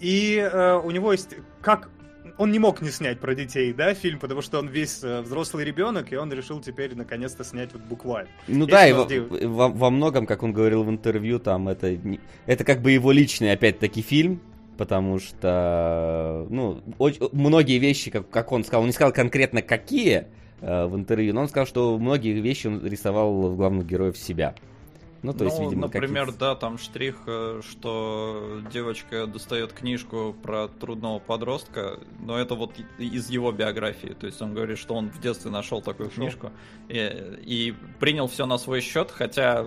И 0.00 0.36
э, 0.36 0.74
у 0.84 0.90
него 0.90 1.12
есть... 1.12 1.34
Как 1.60 1.90
он 2.36 2.52
не 2.52 2.58
мог 2.58 2.82
не 2.82 2.90
снять 2.90 3.18
про 3.20 3.34
детей, 3.34 3.72
да, 3.72 3.94
фильм, 3.94 4.18
потому 4.18 4.42
что 4.42 4.58
он 4.60 4.68
весь 4.68 5.02
э, 5.02 5.22
взрослый 5.22 5.64
ребенок, 5.64 6.12
и 6.12 6.16
он 6.16 6.32
решил 6.32 6.60
теперь 6.60 6.94
наконец-то 6.94 7.42
снять 7.42 7.72
вот 7.72 7.82
буквально. 7.82 8.28
Ну 8.46 8.66
Есть 8.66 8.70
да, 8.70 8.86
и 8.86 8.92
у 9.18 9.48
во, 9.48 9.68
во- 9.68 9.90
многом, 9.90 10.26
как 10.26 10.42
он 10.42 10.52
говорил 10.52 10.84
в 10.84 10.90
интервью, 10.90 11.38
там 11.40 11.68
это, 11.68 11.96
не- 11.96 12.20
это 12.46 12.64
как 12.64 12.80
бы 12.80 12.92
его 12.92 13.10
личный, 13.12 13.50
опять-таки, 13.52 14.02
фильм, 14.02 14.40
потому 14.76 15.18
что, 15.18 16.46
ну, 16.50 16.80
оч- 16.98 17.28
многие 17.32 17.78
вещи, 17.78 18.10
как, 18.10 18.30
как 18.30 18.52
он 18.52 18.62
сказал, 18.62 18.82
он 18.82 18.88
не 18.88 18.92
сказал 18.92 19.12
конкретно 19.12 19.62
какие 19.62 20.26
э, 20.60 20.86
в 20.86 20.96
интервью, 20.96 21.34
но 21.34 21.42
он 21.42 21.48
сказал, 21.48 21.66
что 21.66 21.98
многие 21.98 22.40
вещи 22.40 22.66
он 22.66 22.84
рисовал 22.84 23.50
в 23.50 23.56
главных 23.56 23.86
героев 23.86 24.16
себя. 24.16 24.54
Ну, 25.22 25.32
то 25.32 25.44
есть, 25.44 25.58
ну, 25.58 25.64
видимо, 25.64 25.82
например, 25.82 26.32
да, 26.32 26.54
там 26.54 26.78
штрих, 26.78 27.16
э, 27.26 27.60
что 27.68 28.60
девочка 28.72 29.26
достает 29.26 29.72
книжку 29.72 30.34
про 30.42 30.68
трудного 30.68 31.18
подростка, 31.18 31.98
но 32.20 32.38
это 32.38 32.54
вот 32.54 32.74
из 32.98 33.28
его 33.28 33.50
биографии. 33.50 34.14
То 34.18 34.26
есть 34.26 34.40
он 34.40 34.54
говорит, 34.54 34.78
что 34.78 34.94
он 34.94 35.10
в 35.10 35.20
детстве 35.20 35.50
нашел 35.50 35.82
такую 35.82 36.10
книжку 36.10 36.52
и, 36.88 37.36
и 37.44 37.74
принял 37.98 38.28
все 38.28 38.46
на 38.46 38.58
свой 38.58 38.80
счет, 38.80 39.10
хотя 39.10 39.66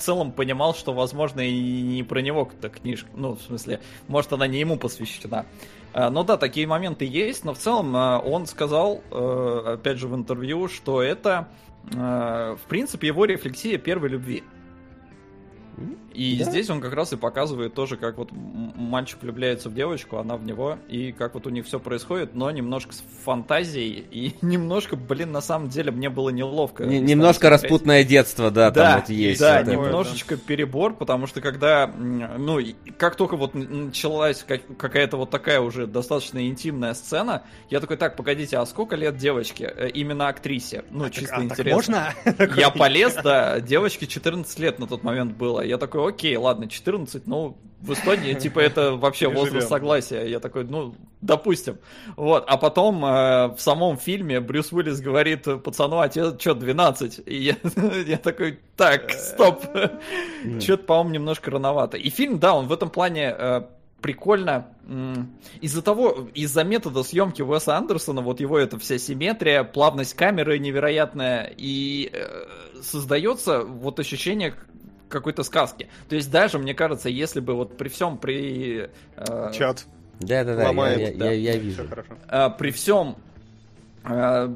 целом 0.00 0.32
понимал, 0.32 0.74
что, 0.74 0.92
возможно, 0.92 1.40
и 1.40 1.82
не 1.82 2.02
про 2.02 2.20
него 2.20 2.50
эта 2.52 2.68
книжка. 2.68 3.08
Ну, 3.14 3.34
в 3.34 3.42
смысле, 3.42 3.80
может, 4.06 4.32
она 4.32 4.46
не 4.46 4.60
ему 4.60 4.76
посвящена. 4.76 5.46
А, 5.92 6.10
Ну 6.10 6.24
да, 6.24 6.36
такие 6.36 6.66
моменты 6.66 7.04
есть, 7.04 7.44
но 7.44 7.54
в 7.54 7.58
целом 7.58 7.94
а, 7.96 8.18
он 8.18 8.46
сказал, 8.46 9.02
э, 9.10 9.74
опять 9.74 9.98
же, 9.98 10.08
в 10.08 10.14
интервью, 10.14 10.68
что 10.68 11.02
это, 11.02 11.48
э, 11.92 12.56
в 12.62 12.68
принципе, 12.68 13.08
его 13.08 13.24
рефлексия 13.24 13.78
первой 13.78 14.10
любви. 14.10 14.44
И 16.18 16.36
Да. 16.36 16.50
здесь 16.50 16.68
он 16.68 16.80
как 16.80 16.94
раз 16.94 17.12
и 17.12 17.16
показывает 17.16 17.74
тоже, 17.74 17.96
как 17.96 18.18
вот 18.18 18.30
мальчик 18.32 19.22
влюбляется 19.22 19.68
в 19.68 19.74
девочку, 19.74 20.16
она 20.16 20.36
в 20.36 20.44
него, 20.44 20.76
и 20.88 21.12
как 21.12 21.34
вот 21.34 21.46
у 21.46 21.50
них 21.50 21.64
все 21.66 21.78
происходит, 21.78 22.34
но 22.34 22.50
немножко 22.50 22.92
с 22.92 23.04
фантазией, 23.24 24.04
и 24.10 24.32
немножко, 24.44 24.96
блин, 24.96 25.30
на 25.30 25.40
самом 25.40 25.68
деле 25.68 25.92
мне 25.92 26.10
было 26.10 26.30
неловко. 26.30 26.84
Не- 26.84 26.98
немножко 27.00 27.46
смотреть. 27.46 27.62
распутное 27.62 28.02
детство, 28.04 28.50
да, 28.50 28.70
Да, 28.72 28.82
там 28.92 29.00
вот 29.00 29.10
есть. 29.10 29.40
да, 29.40 29.58
вот 29.58 29.62
это. 29.68 29.70
немножечко 29.70 30.36
перебор, 30.36 30.94
потому 30.94 31.28
что 31.28 31.40
когда, 31.40 31.86
ну, 31.86 32.58
как 32.96 33.14
только 33.14 33.36
вот 33.36 33.54
началась 33.54 34.42
как- 34.42 34.76
какая-то 34.76 35.16
вот 35.18 35.30
такая 35.30 35.60
уже 35.60 35.86
достаточно 35.86 36.44
интимная 36.48 36.94
сцена, 36.94 37.44
я 37.70 37.78
такой, 37.78 37.96
так, 37.96 38.16
погодите, 38.16 38.58
а 38.58 38.66
сколько 38.66 38.96
лет 38.96 39.16
девочке? 39.16 39.72
Э, 39.76 39.88
Именно 39.88 40.28
актрисе? 40.28 40.84
Ну, 40.90 41.04
А 41.04 41.10
чисто 41.10 41.28
так- 41.28 41.36
а 41.36 41.42
так 41.42 41.50
интересно. 41.52 42.12
можно? 42.24 42.54
Я 42.60 42.70
полез, 42.70 43.14
да, 43.22 43.60
девочке 43.60 44.06
14 44.08 44.58
лет 44.58 44.78
на 44.80 44.86
тот 44.88 45.04
момент 45.04 45.36
было. 45.36 45.60
Я 45.60 45.78
такой, 45.78 46.07
окей, 46.08 46.36
ладно, 46.36 46.68
14, 46.68 47.26
ну, 47.26 47.56
в 47.80 47.92
Эстонии, 47.92 48.34
типа, 48.34 48.58
это 48.60 48.92
вообще 48.96 49.28
возраст 49.28 49.68
согласия. 49.68 50.24
Я 50.26 50.40
такой, 50.40 50.64
ну, 50.64 50.94
допустим. 51.20 51.78
Вот, 52.16 52.44
а 52.46 52.56
потом 52.56 53.04
э, 53.04 53.48
в 53.48 53.58
самом 53.58 53.96
фильме 53.96 54.40
Брюс 54.40 54.72
Уиллис 54.72 55.00
говорит 55.00 55.44
пацану, 55.62 56.00
а 56.00 56.08
тебе 56.08 56.36
что, 56.38 56.54
12? 56.54 57.20
И 57.26 57.36
я, 57.36 57.56
я 58.06 58.18
такой, 58.18 58.58
так, 58.76 59.10
стоп. 59.12 59.64
Что-то, 60.60 60.84
по-моему, 60.84 61.10
немножко 61.10 61.50
рановато. 61.50 61.96
И 61.96 62.10
фильм, 62.10 62.38
да, 62.38 62.54
он 62.54 62.66
в 62.66 62.72
этом 62.72 62.90
плане 62.90 63.34
э, 63.36 63.62
прикольно. 64.00 64.68
Из-за 65.60 65.82
того, 65.82 66.28
из-за 66.34 66.64
метода 66.64 67.02
съемки 67.02 67.42
Уэса 67.42 67.76
Андерсона, 67.76 68.22
вот 68.22 68.40
его 68.40 68.58
эта 68.58 68.78
вся 68.78 68.98
симметрия, 68.98 69.64
плавность 69.64 70.14
камеры 70.14 70.58
невероятная, 70.58 71.52
и 71.56 72.10
э, 72.12 72.82
создается 72.82 73.62
вот 73.64 74.00
ощущение 74.00 74.54
какой-то 75.08 75.42
сказки. 75.42 75.88
То 76.08 76.16
есть 76.16 76.30
даже, 76.30 76.58
мне 76.58 76.74
кажется, 76.74 77.08
если 77.08 77.40
бы 77.40 77.54
вот 77.54 77.76
при 77.76 77.88
всем 77.88 78.18
при... 78.18 78.88
э, 79.16 79.52
Чат. 79.52 79.86
Да-да-да, 80.20 80.70
я- 80.70 80.96
я, 80.96 81.16
да. 81.16 81.30
я- 81.30 81.32
я 81.32 81.52
Все 81.52 81.60
вижу. 81.60 81.88
хорошо. 81.88 82.14
э, 82.28 82.50
при 82.58 82.70
всем 82.70 83.16
э, 84.04 84.48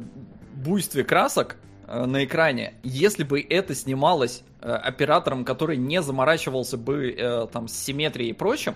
буйстве 0.55 1.05
красок 1.05 1.57
э, 1.87 2.05
на 2.05 2.25
экране, 2.25 2.75
если 2.83 3.25
бы 3.25 3.41
это 3.41 3.75
снималось 3.75 4.43
э, 4.61 4.71
оператором, 4.71 5.45
который 5.45 5.77
не 5.77 6.03
заморачивался 6.03 6.77
бы 6.77 7.11
э, 7.11 7.47
там 7.53 7.69
с 7.69 7.75
симметрией 7.75 8.31
и 8.31 8.35
прочим, 8.35 8.75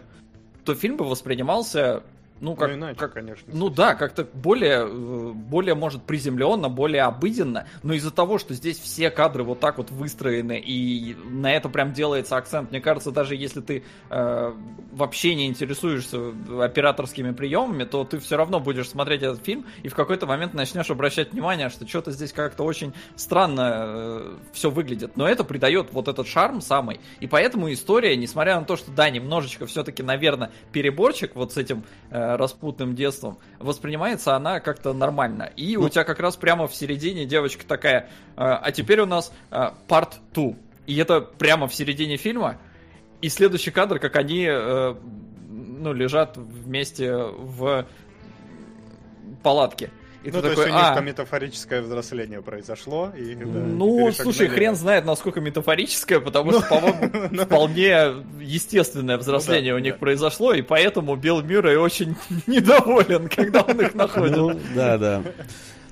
то 0.65 0.75
фильм 0.75 0.97
бы 0.97 1.05
воспринимался 1.05 2.03
ну 2.41 2.55
как, 2.55 2.71
ну, 2.71 2.75
иначе, 2.75 2.99
как 2.99 3.15
конечно. 3.15 3.51
ну 3.53 3.71
да, 3.71 3.95
как-то 3.95 4.27
более, 4.33 4.87
э, 4.87 5.33
более, 5.33 5.75
может, 5.75 6.03
приземленно, 6.03 6.69
более 6.69 7.03
обыденно, 7.03 7.67
но 7.83 7.95
из-за 7.95 8.11
того, 8.11 8.39
что 8.39 8.55
здесь 8.55 8.79
все 8.79 9.11
кадры 9.11 9.43
вот 9.43 9.61
так 9.61 9.79
вот 9.79 9.91
выстроены, 9.91 10.59
и 10.59 11.17
на 11.31 11.53
это 11.53 11.69
прям 11.69 11.93
делается 11.93 12.37
акцент, 12.37 12.71
мне 12.71 12.81
кажется, 12.81 13.11
даже 13.11 13.37
если 13.37 13.61
ты 13.61 13.85
э, 14.11 14.53
вообще 14.93 15.35
не 15.35 15.47
интересуешься 15.47 16.33
операторскими 16.61 17.33
приемами, 17.33 17.85
то 17.85 18.05
ты 18.05 18.19
все 18.19 18.37
равно 18.37 18.61
будешь 18.61 18.89
смотреть 18.89 19.23
этот 19.23 19.45
фильм, 19.45 19.65
и 19.83 19.89
в 19.89 19.95
какой-то 19.95 20.27
момент 20.27 20.55
начнешь 20.55 20.91
обращать 20.91 21.33
внимание, 21.33 21.69
что 21.71 21.87
что-то 21.89 22.11
здесь 22.11 22.33
как-то 22.33 22.65
очень 22.65 22.93
странно 23.17 24.37
все 24.53 24.71
выглядит. 24.71 25.17
Но 25.17 25.29
это 25.29 25.45
придает 25.45 25.93
вот 25.93 26.09
этот 26.09 26.27
шарм 26.27 26.61
самый. 26.61 27.01
И 27.21 27.27
поэтому 27.27 27.73
история, 27.73 28.17
несмотря 28.17 28.59
на 28.59 28.65
то, 28.65 28.77
что 28.77 28.91
да, 28.91 29.09
немножечко 29.11 29.67
все-таки, 29.67 30.03
наверное, 30.03 30.51
переборчик 30.73 31.35
вот 31.35 31.53
с 31.53 31.57
этим 31.57 31.85
э, 32.11 32.26
распутным 32.35 32.95
детством, 32.95 33.39
воспринимается 33.59 34.35
она 34.35 34.61
как-то 34.61 34.93
нормально. 34.93 35.53
И 35.57 35.77
у 35.77 35.89
тебя 35.89 36.05
как 36.05 36.19
раз 36.19 36.37
прямо 36.37 36.67
в 36.67 36.75
середине 36.75 37.27
девочка 37.27 37.65
такая, 37.67 38.01
э, 38.01 38.07
а 38.37 38.73
теперь 38.73 39.01
у 39.01 39.07
нас 39.07 39.33
э, 39.51 39.71
part 39.89 40.15
2. 40.35 40.55
И 40.87 40.97
это 40.97 41.21
прямо 41.21 41.69
в 41.69 41.75
середине 41.75 42.17
фильма. 42.17 42.59
И 43.21 43.29
следующий 43.29 43.71
кадр, 43.71 43.99
как 43.99 44.17
они 44.17 44.47
э, 44.49 44.95
ну, 45.49 45.93
лежат 45.93 46.37
вместе 46.37 47.15
в 47.15 47.87
палатке. 49.43 49.91
И 50.27 50.31
Ну, 50.31 50.43
ты 50.43 50.43
то 50.43 50.49
такой, 50.49 50.65
есть 50.65 50.75
у 50.75 50.77
них 50.79 50.87
«А, 50.91 50.95
там 50.97 51.07
метафорическое 51.07 51.83
взросление 51.83 52.43
произошло. 52.43 53.13
И, 53.17 53.37
да, 53.37 53.45
ну, 53.47 54.11
слушай, 54.11 54.49
хрен 54.49 54.75
знает, 54.75 55.05
насколько 55.05 55.41
метафорическое, 55.41 56.19
потому 56.19 56.51
Ну, 56.51 56.59
что, 56.61 56.69
по-моему, 56.69 57.29
ну. 57.31 57.45
вполне 57.45 57.89
естественное 58.41 59.19
взросление 59.19 59.73
Ну 59.73 59.79
да, 59.79 59.83
у 59.83 59.85
них 59.85 59.93
да. 59.95 59.99
произошло, 60.01 60.53
и 60.53 60.63
поэтому 60.63 61.15
Билл 61.15 61.43
Мюррей 61.43 61.77
очень 61.77 62.17
недоволен, 62.49 63.29
когда 63.29 63.63
он 63.63 63.81
их 63.81 63.95
находит. 63.95 64.37
Ну, 64.37 64.59
да, 64.75 64.99
да. 64.99 65.23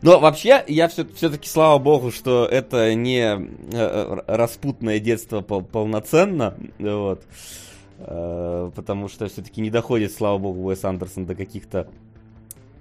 Но 0.02 0.18
вообще, 0.18 0.64
я 0.66 0.88
все, 0.88 1.06
все-таки, 1.14 1.48
слава 1.48 1.78
богу, 1.78 2.10
что 2.10 2.44
это 2.44 2.92
не 2.94 3.20
э, 3.72 4.16
распутное 4.26 4.98
детство 4.98 5.42
пол- 5.42 5.62
полноценно, 5.62 6.54
вот. 6.80 7.22
Э, 8.00 8.70
потому 8.74 9.08
что 9.08 9.26
все-таки 9.28 9.60
не 9.60 9.70
доходит, 9.70 10.12
слава 10.12 10.38
богу, 10.38 10.62
Уэс 10.64 10.84
Андерсон 10.84 11.24
до 11.26 11.34
каких-то 11.34 11.86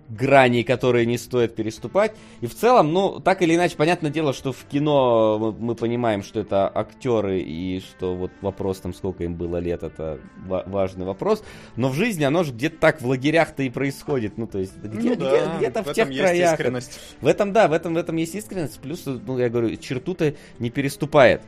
граней, 0.09 0.63
которые 0.63 1.05
не 1.05 1.17
стоит 1.17 1.55
переступать. 1.55 2.13
И 2.41 2.47
в 2.47 2.53
целом, 2.55 2.91
ну, 2.93 3.19
так 3.19 3.41
или 3.41 3.55
иначе, 3.55 3.75
понятное 3.77 4.11
дело, 4.11 4.33
что 4.33 4.51
в 4.51 4.63
кино 4.65 5.37
мы, 5.39 5.51
мы 5.53 5.75
понимаем, 5.75 6.23
что 6.23 6.39
это 6.41 6.67
актеры, 6.67 7.39
и 7.39 7.79
что 7.79 8.13
вот 8.15 8.31
вопрос 8.41 8.79
там, 8.79 8.93
сколько 8.93 9.23
им 9.23 9.35
было 9.35 9.57
лет, 9.57 9.81
это 9.83 10.19
ва- 10.45 10.63
важный 10.67 11.05
вопрос. 11.05 11.43
Но 11.77 11.89
в 11.89 11.93
жизни 11.93 12.23
оно 12.23 12.43
же 12.43 12.51
где-то 12.51 12.77
так 12.79 13.01
в 13.01 13.07
лагерях-то 13.07 13.63
и 13.63 13.69
происходит. 13.69 14.37
Ну, 14.37 14.45
то 14.45 14.59
есть, 14.59 14.75
где, 14.77 15.09
Ну 15.09 15.15
да, 15.15 15.29
где- 15.47 15.57
где-то 15.57 15.83
в, 15.83 15.87
этом 15.87 15.93
тех 15.95 16.07
краях. 16.19 16.51
искренность. 16.53 16.99
В 17.21 17.27
этом, 17.27 17.53
да, 17.53 17.67
в 17.67 17.73
этом, 17.73 17.93
в 17.93 17.97
этом 17.97 18.15
есть 18.17 18.35
искренность. 18.35 18.79
Плюс, 18.81 19.03
ну, 19.05 19.39
я 19.39 19.49
говорю, 19.49 19.75
черту-то 19.77 20.35
не 20.59 20.69
переступает. 20.69 21.41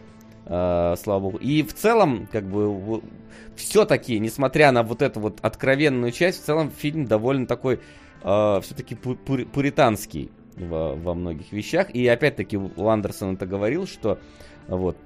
э, 0.47 0.95
слава 1.01 1.19
богу. 1.21 1.37
И 1.39 1.63
в 1.63 1.73
целом, 1.73 2.27
как 2.31 2.45
бы, 2.47 3.01
все-таки, 3.55 4.19
несмотря 4.19 4.71
на 4.71 4.83
вот 4.83 5.01
эту 5.01 5.19
вот 5.19 5.39
откровенную 5.41 6.11
часть, 6.11 6.43
в 6.43 6.45
целом 6.45 6.69
фильм 6.71 7.05
довольно 7.05 7.47
такой, 7.47 7.79
все-таки 8.25 8.95
пуританский 8.95 10.31
во, 10.55 10.95
во 10.95 11.13
многих 11.13 11.51
вещах. 11.51 11.91
И 11.91 12.07
опять-таки 12.07 12.57
у 12.57 12.87
Андерсона 12.87 13.33
это 13.33 13.45
говорил, 13.45 13.85
что 13.85 14.19
вот 14.67 14.97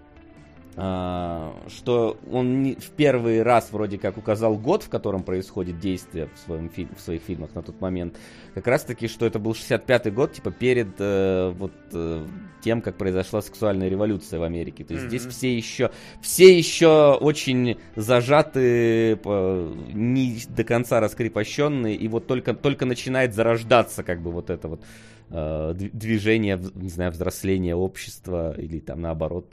что 0.80 2.18
он 2.32 2.76
в 2.76 2.90
первый 2.92 3.44
раз 3.44 3.72
вроде 3.72 3.98
как 3.98 4.18
указал 4.18 4.56
год, 4.58 4.84
в 4.84 4.90
котором 4.90 5.24
происходит 5.24 5.80
действие 5.80 6.30
в, 6.34 6.40
своем 6.40 6.70
фи- 6.70 6.88
в 6.96 7.02
своих 7.02 7.22
фильмах 7.22 7.54
на 7.54 7.62
тот 7.62 7.82
момент. 7.82 8.18
Как 8.54 8.66
раз 8.68 8.84
таки, 8.84 9.08
что 9.08 9.26
это 9.26 9.40
был 9.40 9.52
65-й 9.52 10.12
год, 10.12 10.32
типа 10.34 10.52
перед 10.52 10.90
э, 11.00 11.50
вот 11.58 11.74
э, 11.94 12.26
тем, 12.64 12.82
как 12.82 12.98
произошла 12.98 13.42
сексуальная 13.42 13.90
революция 13.90 14.40
в 14.40 14.44
Америке. 14.44 14.84
То 14.86 14.94
есть 14.94 15.08
здесь 15.08 15.24
Мгм. 15.24 15.32
все 15.32 15.56
еще, 15.56 15.92
все 16.22 16.58
еще 16.58 17.14
очень 17.20 17.78
зажаты, 17.96 19.20
не 19.94 20.40
до 20.50 20.64
конца 20.64 21.00
раскрепощенные, 21.00 21.96
и 21.96 22.08
вот 22.08 22.28
только, 22.28 22.54
только 22.54 22.86
начинает 22.86 23.34
зарождаться 23.34 24.04
как 24.04 24.22
бы 24.22 24.32
вот 24.32 24.50
это 24.50 24.68
вот 24.68 24.82
э, 25.30 25.34
дв- 25.36 25.90
движение, 25.94 26.60
не 26.76 26.90
знаю, 26.90 27.12
взросления 27.12 27.76
общества 27.76 28.54
или 28.58 28.80
там 28.80 29.02
наоборот 29.02 29.46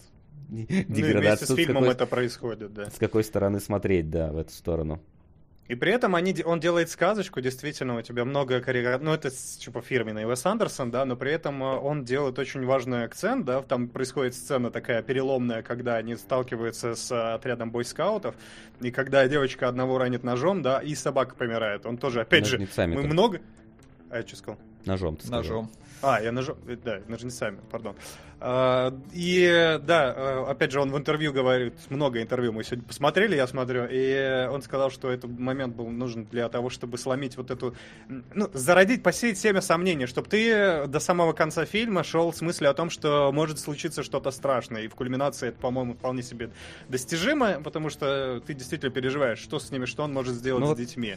Ну, 0.48 0.59
и 0.59 0.64
вместе 0.64 0.85
деградация. 0.85 1.47
с 1.47 1.55
фильмом 1.55 1.82
какой- 1.82 1.94
это 1.94 2.06
происходит, 2.06 2.74
да. 2.74 2.90
с 2.90 2.98
какой 2.98 3.24
стороны 3.24 3.60
смотреть, 3.60 4.10
да, 4.10 4.32
в 4.32 4.39
эту 4.39 4.52
сторону. 4.52 5.02
И 5.68 5.74
при 5.74 5.93
этом 5.93 6.14
они, 6.14 6.35
он 6.44 6.60
делает 6.60 6.90
сказочку, 6.90 7.40
действительно, 7.40 7.98
у 7.98 8.02
тебя 8.02 8.24
много 8.24 8.60
карикатур, 8.60 9.05
ну 9.05 9.12
это 9.12 9.31
типа 9.31 9.82
фирменный 9.82 10.24
Уэс 10.24 10.47
Андерсон, 10.47 10.93
да, 10.93 11.05
но 11.05 11.16
при 11.16 11.32
этом 11.32 11.60
э, 11.62 11.66
он 11.66 12.05
делает 12.05 12.39
очень 12.39 12.64
важный 12.64 13.05
акцент, 13.05 13.44
да, 13.44 13.62
там 13.62 13.89
происходит 13.89 14.35
сцена 14.35 14.70
такая 14.70 15.02
переломная, 15.02 15.62
когда 15.62 15.97
они 15.97 16.14
сталкиваются 16.14 16.94
с 16.94 17.10
э, 17.10 17.35
отрядом 17.35 17.73
бойскаутов, 17.73 18.36
и 18.81 18.93
когда 18.93 19.27
девочка 19.27 19.66
одного 19.66 19.98
ранит 19.98 20.23
ножом, 20.23 20.62
да, 20.62 20.78
и 20.78 20.94
собака 20.94 21.35
помирает. 21.35 21.85
Он 21.85 21.98
тоже, 21.98 22.20
опять 22.20 22.47
же, 22.47 22.59
Ножницами 22.59 22.94
мы 22.94 23.01
только. 23.02 23.12
много... 23.12 23.40
А, 24.10 24.18
я 24.18 24.27
что 24.27 24.36
сказал? 24.36 24.60
Ножом, 24.85 25.16
ты 25.16 25.27
сказал. 25.27 25.43
Ножом. 25.43 25.70
А, 26.02 26.20
я 26.20 26.32
ножом, 26.32 26.56
э, 26.66 26.77
да, 26.77 27.01
ножницами, 27.09 27.59
пардон. 27.70 27.97
А, 28.39 28.94
И 29.14 29.78
да, 29.82 30.14
э, 30.14 30.44
опять 30.48 30.70
же, 30.70 30.81
он 30.81 30.90
в 30.93 30.97
интервью 30.97 31.32
говорит, 31.32 31.74
много 31.89 32.20
интервью 32.20 32.52
мы 32.52 32.64
сегодня 32.64 32.85
посмотрели, 32.85 33.35
я 33.35 33.47
смотрю, 33.47 33.86
и 33.90 34.47
он 34.51 34.60
сказал, 34.60 34.90
что 34.90 35.10
этот 35.10 35.31
момент 35.39 35.74
был 35.74 35.89
нужен 35.89 36.27
для 36.27 36.48
того, 36.48 36.68
чтобы 36.68 36.98
сломить 36.98 37.36
вот 37.36 37.51
эту, 37.51 37.74
ну, 38.09 38.51
зародить, 38.52 39.02
посеять 39.02 39.39
семя 39.39 39.62
сомнений, 39.62 40.06
чтобы 40.06 40.28
ты 40.28 40.86
до 40.86 41.01
самого 41.01 41.32
конца 41.32 41.64
фильма 41.64 42.05
шел 42.05 42.32
с 42.32 42.43
мыслью 42.43 42.70
о 42.70 42.74
том, 42.74 42.90
что 42.90 43.32
может 43.32 43.59
случиться 43.59 44.02
что-то 44.02 44.31
страшное, 44.31 44.82
и 44.82 44.89
в 44.89 44.94
кульминации 44.94 45.48
это, 45.48 45.59
по-моему, 45.59 45.94
вполне 45.94 46.23
себе 46.23 46.51
достижимо, 46.89 47.62
потому 47.62 47.89
что 47.89 48.43
ты 48.47 48.52
действительно 48.52 48.93
переживаешь, 48.93 49.39
что 49.39 49.59
с 49.59 49.70
ними, 49.70 49.86
что 49.86 50.05
он 50.05 50.12
может 50.12 50.35
сделать 50.35 50.62
Ну 50.62 50.74
с 50.74 50.78
детьми. 50.78 51.16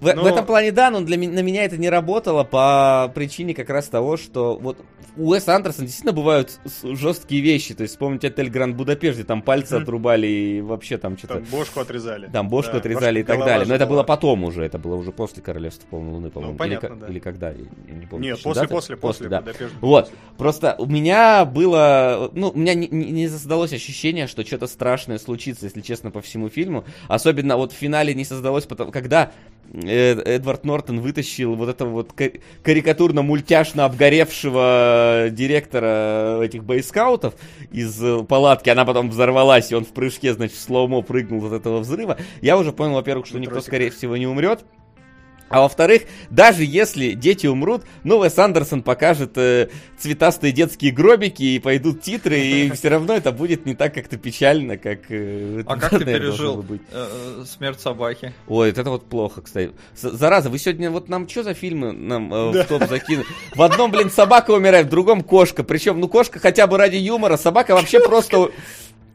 В, 0.00 0.12
Но- 0.14 0.22
в 0.22 0.26
этом 0.26 0.44
плане, 0.44 0.72
да, 0.72 0.90
но 0.90 1.00
для, 1.00 1.16
на 1.16 1.40
меня 1.42 1.64
это 1.64 1.76
не 1.78 1.88
работало 1.88 2.44
по 2.44 3.10
причине 3.14 3.54
как 3.54 3.70
раз 3.70 3.86
того, 3.88 4.16
что 4.16 4.58
вот 4.60 4.78
у 5.16 5.30
Уэса 5.30 5.56
Андерсона 5.56 5.86
действительно 5.86 6.12
бывают 6.12 6.58
жесткие 6.82 7.40
вещи. 7.40 7.72
То 7.74 7.82
есть 7.82 7.94
вспомните 7.94 8.28
отель 8.28 8.50
Гранд 8.50 8.76
Будапешт, 8.76 9.16
где 9.18 9.26
там 9.26 9.40
пальцы 9.40 9.74
Мгм. 9.76 9.82
отрубали 9.84 10.26
и 10.26 10.60
вообще 10.60 10.98
там 10.98 11.16
что-то... 11.16 11.34
Там 11.34 11.44
бошку 11.44 11.80
отрезали. 11.80 12.28
Там 12.30 12.48
бошку 12.50 12.72
Да, 12.72 12.78
отрезали 12.78 13.20
и 13.20 13.22
так 13.22 13.38
далее. 13.38 13.66
Но 13.66 13.74
это 13.74 13.86
было 13.86 14.02
потом 14.02 14.44
уже, 14.44 14.62
это 14.64 14.78
было 14.78 14.96
уже 14.96 15.12
после 15.12 15.42
Королевства 15.42 15.86
Полной 15.88 16.12
Луны, 16.12 16.30
по-моему. 16.30 16.56
понятно, 16.58 16.86
или, 16.88 16.94
да. 17.00 17.06
или 17.08 17.18
когда, 17.18 17.50
я 17.50 17.56
не 17.94 18.06
помню. 18.06 18.32
Нет, 18.32 18.42
после, 18.42 18.62
даты. 18.62 18.74
после, 18.74 18.96
после, 18.96 19.28
да. 19.28 19.40
Будапешт. 19.40 19.72
Вот, 19.80 20.10
просто 20.36 20.74
у 20.78 20.84
меня 20.86 21.46
было, 21.46 22.30
ну, 22.34 22.50
у 22.54 22.58
меня 22.58 22.74
не, 22.74 22.86
не- 22.88 23.28
создалось 23.28 23.72
ощущение, 23.72 24.26
что 24.26 24.44
что-то 24.44 24.66
страшное 24.66 25.18
случится, 25.18 25.64
если 25.64 25.80
честно, 25.80 26.10
по 26.10 26.20
всему 26.20 26.50
фильму. 26.50 26.84
Особенно 27.08 27.56
вот 27.56 27.72
в 27.72 27.74
финале 27.76 28.14
не 28.14 28.24
создалось, 28.26 28.66
потому, 28.66 28.92
когда 28.92 29.32
Эдвард 29.72 30.64
Нортон 30.64 31.00
вытащил 31.00 31.54
вот 31.54 31.68
этого 31.68 31.90
вот 31.90 32.12
ка- 32.12 32.32
карикатурно-мультяшно 32.62 33.84
обгоревшего 33.84 35.28
директора 35.30 36.40
этих 36.42 36.64
бойскаутов 36.64 37.34
из 37.70 38.02
э, 38.02 38.22
палатки, 38.24 38.70
она 38.70 38.84
потом 38.84 39.10
взорвалась, 39.10 39.72
и 39.72 39.74
он 39.74 39.84
в 39.84 39.92
прыжке, 39.92 40.32
значит, 40.32 40.58
слоумо 40.58 41.02
прыгнул 41.02 41.44
от 41.46 41.52
этого 41.52 41.80
взрыва. 41.80 42.16
Я 42.40 42.56
уже 42.56 42.72
понял, 42.72 42.94
во-первых, 42.94 43.26
что 43.26 43.38
никто, 43.38 43.60
скорее 43.60 43.90
всего, 43.90 44.16
не 44.16 44.26
умрет. 44.26 44.64
А 45.48 45.60
во-вторых, 45.60 46.02
даже 46.30 46.64
если 46.64 47.12
дети 47.12 47.46
умрут, 47.46 47.82
ну, 48.02 48.18
Уэс 48.18 48.36
Андерсон 48.38 48.82
покажет 48.82 49.32
э, 49.36 49.68
цветастые 49.98 50.52
детские 50.52 50.90
гробики, 50.90 51.42
и 51.42 51.58
пойдут 51.60 52.02
титры, 52.02 52.38
и 52.40 52.70
все 52.74 52.88
равно 52.88 53.14
это 53.14 53.30
будет 53.30 53.64
не 53.64 53.74
так 53.74 53.94
как-то 53.94 54.16
печально, 54.16 54.76
как... 54.76 55.00
э, 55.08 55.62
А 55.66 55.76
как 55.76 55.90
ты 55.90 55.98
пережил 56.04 56.62
быть. 56.62 56.82
э, 56.90 57.44
смерть 57.46 57.80
собаки? 57.80 58.32
Ой, 58.48 58.70
это 58.70 58.82
вот 58.84 59.06
плохо, 59.08 59.42
кстати. 59.42 59.70
Зараза, 59.94 60.50
вы 60.50 60.58
сегодня 60.58 60.90
вот 60.90 61.08
нам 61.08 61.28
что 61.28 61.44
за 61.44 61.54
фильмы 61.54 61.92
нам 61.92 62.32
э, 62.34 62.62
в 62.62 62.64
топ 62.66 62.88
закинули? 62.88 63.26
В 63.54 63.62
одном, 63.62 63.90
блин, 63.92 64.10
собака 64.10 64.50
умирает, 64.50 64.86
в 64.86 64.90
другом 64.90 65.22
кошка. 65.22 65.62
Причем, 65.62 66.00
ну, 66.00 66.08
кошка 66.08 66.38
хотя 66.40 66.66
бы 66.66 66.76
ради 66.76 66.96
юмора, 66.96 67.36
собака 67.36 67.74
вообще 67.74 68.00
просто... 68.06 68.50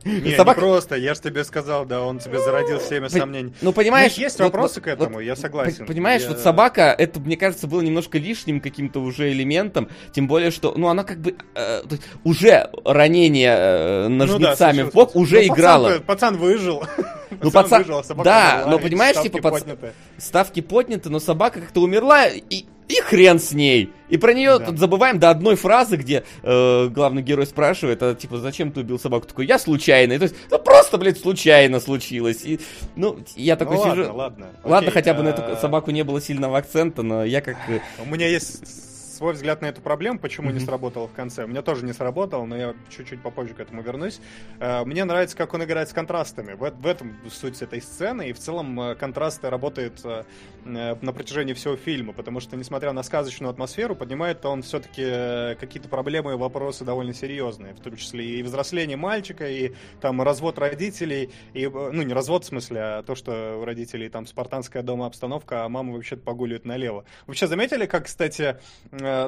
Не, 0.04 0.36
Собака- 0.36 0.60
не 0.62 0.68
просто, 0.68 0.96
я 0.96 1.14
же 1.14 1.22
тебе 1.22 1.44
сказал, 1.44 1.86
да, 1.86 2.02
он 2.02 2.20
тебе 2.20 2.40
зародил 2.40 2.80
семя 2.80 3.08
Пон- 3.08 3.20
сомнений. 3.20 3.54
Ну, 3.62 3.72
понимаешь... 3.72 4.14
Ну, 4.18 4.24
есть 4.24 4.40
вот- 4.40 4.46
вопросы 4.46 4.76
вот- 4.76 4.84
к 4.84 4.88
этому, 4.88 5.14
вот 5.16 5.20
я 5.22 5.36
согласен. 5.36 5.86
Понимаешь, 5.86 6.24
Я- 6.24 6.30
вот 6.30 6.40
собака, 6.40 6.96
это, 6.98 7.20
мне 7.20 7.38
кажется, 7.38 7.68
было 7.68 7.82
немножко 7.82 8.18
лишним 8.18 8.62
каким-то 8.62 9.00
уже 9.02 9.32
элементом, 9.32 9.90
тем 10.12 10.28
более, 10.28 10.50
что, 10.52 10.74
ну, 10.76 10.88
она 10.88 11.04
как 11.04 11.20
бы 11.20 11.36
э, 11.56 11.82
уже 12.24 12.70
ранение 12.84 13.56
э, 13.58 14.08
Ну 14.08 14.18
да, 14.18 14.26
ножницами 14.26 14.84
в 14.84 14.94
бок 14.94 15.16
уже 15.16 15.36
Ну, 15.36 15.42
пацан-то- 15.48 15.54
играло. 15.60 16.00
Пацан 16.00 16.38
выжил. 16.38 16.84
Ну, 17.42 17.50
пацан- 17.52 17.80
выжил, 17.80 17.98
а 18.00 18.04
собака 18.04 18.26
да, 18.30 18.54
умерла, 18.56 18.72
но 18.72 18.80
понимаешь, 18.80 19.16
ставки 19.16 19.30
типа, 19.30 19.48
пац- 19.50 19.52
подняты. 19.60 19.94
Ставки 20.18 20.60
подняты, 20.62 21.10
но 21.10 21.20
собака 21.20 21.62
как-то 21.62 21.82
умерла, 21.82 22.28
и, 22.28 22.66
и 22.92 23.02
хрен 23.02 23.40
с 23.40 23.52
ней. 23.54 23.92
И 24.10 24.18
про 24.18 24.34
нее 24.34 24.60
Да. 24.60 24.66
тут 24.66 24.80
забываем 24.80 25.20
до 25.20 25.30
одной 25.30 25.56
фразы, 25.56 25.96
где 25.96 26.24
э, 26.44 26.88
главный 26.90 27.22
герой 27.22 27.46
спрашивает, 27.46 28.04
а, 28.04 28.14
типа, 28.14 28.38
зачем 28.38 28.72
ты 28.72 28.82
убил 28.82 29.00
собаку? 29.00 29.26
Такой, 29.28 29.46
я 29.46 29.58
случайно. 29.58 30.14
И 30.14 30.18
то 30.18 30.24
есть, 30.24 30.36
ну, 30.50 30.60
просто, 30.60 30.98
блядь, 30.98 31.20
случайно 31.20 31.80
случилось. 31.80 32.44
И, 32.44 32.60
ну, 32.96 33.20
я 33.36 33.56
такой 33.56 33.78
Ну 33.78 33.84
сижу... 33.84 34.02
ладно, 34.02 34.14
ладно. 34.16 34.46
Ладно, 34.64 34.78
Окей, 34.90 34.92
хотя 34.92 35.14
бы 35.14 35.24
на 35.24 35.30
а, 35.34 35.52
эту 35.52 35.62
собаку 35.62 35.92
не 35.92 36.04
было 36.04 36.20
сильного 36.22 36.58
акцента, 36.58 37.04
но 37.04 37.24
я 37.24 37.42
как... 37.42 37.56
У 38.06 38.10
меня 38.10 38.28
есть 38.28 38.91
свой 39.22 39.34
взгляд 39.34 39.62
на 39.62 39.68
эту 39.68 39.82
проблему, 39.82 40.18
почему 40.18 40.50
не 40.50 40.56
Мгм. 40.58 40.66
сработало 40.66 41.08
в 41.08 41.14
конце. 41.14 41.44
У 41.44 41.48
меня 41.48 41.62
тоже 41.62 41.86
не 41.86 41.94
сработало, 41.94 42.44
но 42.46 42.58
я 42.58 42.74
чуть-чуть 42.90 43.22
попозже 43.22 43.54
к 43.54 43.60
этому 43.60 43.84
вернусь. 43.84 44.20
Э, 44.60 44.84
Мне 44.84 45.04
нравится, 45.06 45.38
как 45.38 45.54
он 45.54 45.64
играет 45.64 45.90
с 45.90 45.94
контрастами. 45.94 46.54
В, 46.54 46.72
в 46.72 46.88
этом 46.88 47.16
суть 47.30 47.62
этой 47.62 47.84
сцены, 47.84 48.30
и 48.30 48.34
в 48.34 48.40
целом 48.40 48.82
э, 48.82 48.96
контрасты 48.96 49.52
работают 49.52 50.02
э, 50.04 50.24
на 50.66 51.14
протяжении 51.14 51.54
всего 51.54 51.76
фильма, 51.76 52.14
потому 52.14 52.40
что, 52.40 52.58
несмотря 52.58 52.94
на 52.94 53.04
сказочную 53.04 53.52
атмосферу, 53.52 53.96
поднимает 53.96 54.44
он 54.44 54.64
все-таки 54.64 55.56
какие-то 55.60 55.88
проблемы 55.88 56.32
и 56.32 56.36
вопросы 56.36 56.84
довольно 56.84 57.14
серьезные, 57.14 57.76
в 57.76 57.80
том 57.80 57.96
числе 57.98 58.26
и 58.26 58.42
взросление 58.42 58.98
мальчика, 58.98 59.48
и 59.48 59.74
там 60.02 60.20
развод 60.24 60.58
родителей, 60.58 61.30
и, 61.54 61.68
ну, 61.68 62.02
не 62.02 62.14
развод 62.16 62.44
в 62.44 62.48
смысле, 62.48 62.80
а 62.82 63.04
то, 63.04 63.14
что 63.14 63.60
у 63.62 63.66
родителей 63.66 64.10
там 64.10 64.26
спартанская 64.26 64.82
дома 64.82 65.06
обстановка, 65.06 65.64
а 65.64 65.70
мама 65.70 65.94
вообще-то 65.94 66.24
погуливает 66.24 66.66
налево. 66.66 67.06
Вообще 67.28 67.46
заметили, 67.46 67.86
как, 67.86 68.06
кстати, 68.06 68.58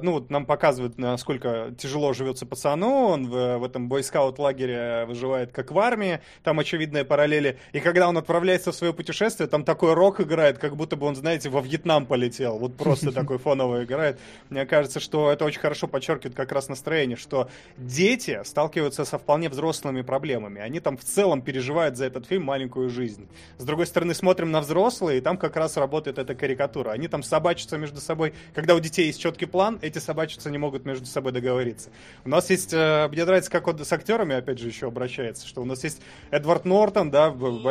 ну 0.01 0.13
вот 0.13 0.29
нам 0.29 0.45
показывают, 0.45 0.97
насколько 0.97 1.73
тяжело 1.77 2.13
живется 2.13 2.45
пацану, 2.45 3.07
он 3.07 3.27
в, 3.27 3.57
в 3.57 3.63
этом 3.63 3.89
бойскаут-лагере 3.89 5.05
выживает 5.05 5.51
как 5.51 5.71
в 5.71 5.79
армии, 5.79 6.19
там 6.43 6.59
очевидные 6.59 7.05
параллели, 7.05 7.57
и 7.71 7.79
когда 7.79 8.09
он 8.09 8.17
отправляется 8.17 8.71
в 8.71 8.75
свое 8.75 8.93
путешествие, 8.93 9.47
там 9.47 9.63
такой 9.63 9.93
рок 9.93 10.21
играет, 10.21 10.57
как 10.57 10.75
будто 10.75 10.95
бы 10.95 11.05
он, 11.07 11.15
знаете, 11.15 11.49
во 11.49 11.61
Вьетнам 11.61 12.05
полетел, 12.05 12.57
вот 12.57 12.75
просто 12.75 13.11
такой 13.13 13.37
фоновый 13.37 13.85
играет. 13.85 14.19
Мне 14.49 14.65
кажется, 14.65 14.99
что 14.99 15.31
это 15.31 15.45
очень 15.45 15.59
хорошо 15.59 15.87
подчеркивает 15.87 16.35
как 16.35 16.51
раз 16.51 16.69
настроение, 16.69 17.17
что 17.17 17.49
дети 17.77 18.41
сталкиваются 18.43 19.05
со 19.05 19.17
вполне 19.17 19.49
взрослыми 19.49 20.01
проблемами, 20.01 20.61
они 20.61 20.79
там 20.79 20.97
в 20.97 21.03
целом 21.03 21.41
переживают 21.41 21.97
за 21.97 22.05
этот 22.05 22.25
фильм 22.25 22.43
маленькую 22.43 22.89
жизнь. 22.89 23.27
С 23.57 23.65
другой 23.65 23.87
стороны, 23.87 24.13
смотрим 24.13 24.51
на 24.51 24.61
взрослые, 24.61 25.17
и 25.17 25.21
там 25.21 25.37
как 25.37 25.55
раз 25.55 25.77
работает 25.77 26.17
эта 26.17 26.35
карикатура. 26.35 26.91
Они 26.91 27.07
там 27.07 27.23
собачатся 27.23 27.77
между 27.77 27.99
собой. 27.99 28.33
Когда 28.53 28.75
у 28.75 28.79
детей 28.79 29.07
есть 29.07 29.19
четкий 29.19 29.45
план, 29.45 29.72
эти 29.81 29.99
собачатся 29.99 30.49
не 30.51 30.57
могут 30.57 30.85
между 30.85 31.05
собой 31.05 31.31
договориться. 31.31 31.89
У 32.25 32.29
нас 32.29 32.49
есть... 32.49 32.73
э, 32.73 33.07
Мне 33.11 33.25
нравится, 33.25 33.51
как 33.51 33.67
он 33.67 33.77
с 33.83 33.91
актерами, 33.91 34.35
опять 34.35 34.59
же, 34.59 34.67
еще 34.67 34.87
обращается, 34.87 35.47
что 35.47 35.61
у 35.61 35.65
нас 35.65 35.83
есть 35.83 36.01
Эдвард 36.31 36.65
Нортон, 36.65 37.11
да, 37.11 37.29
б- 37.31 37.61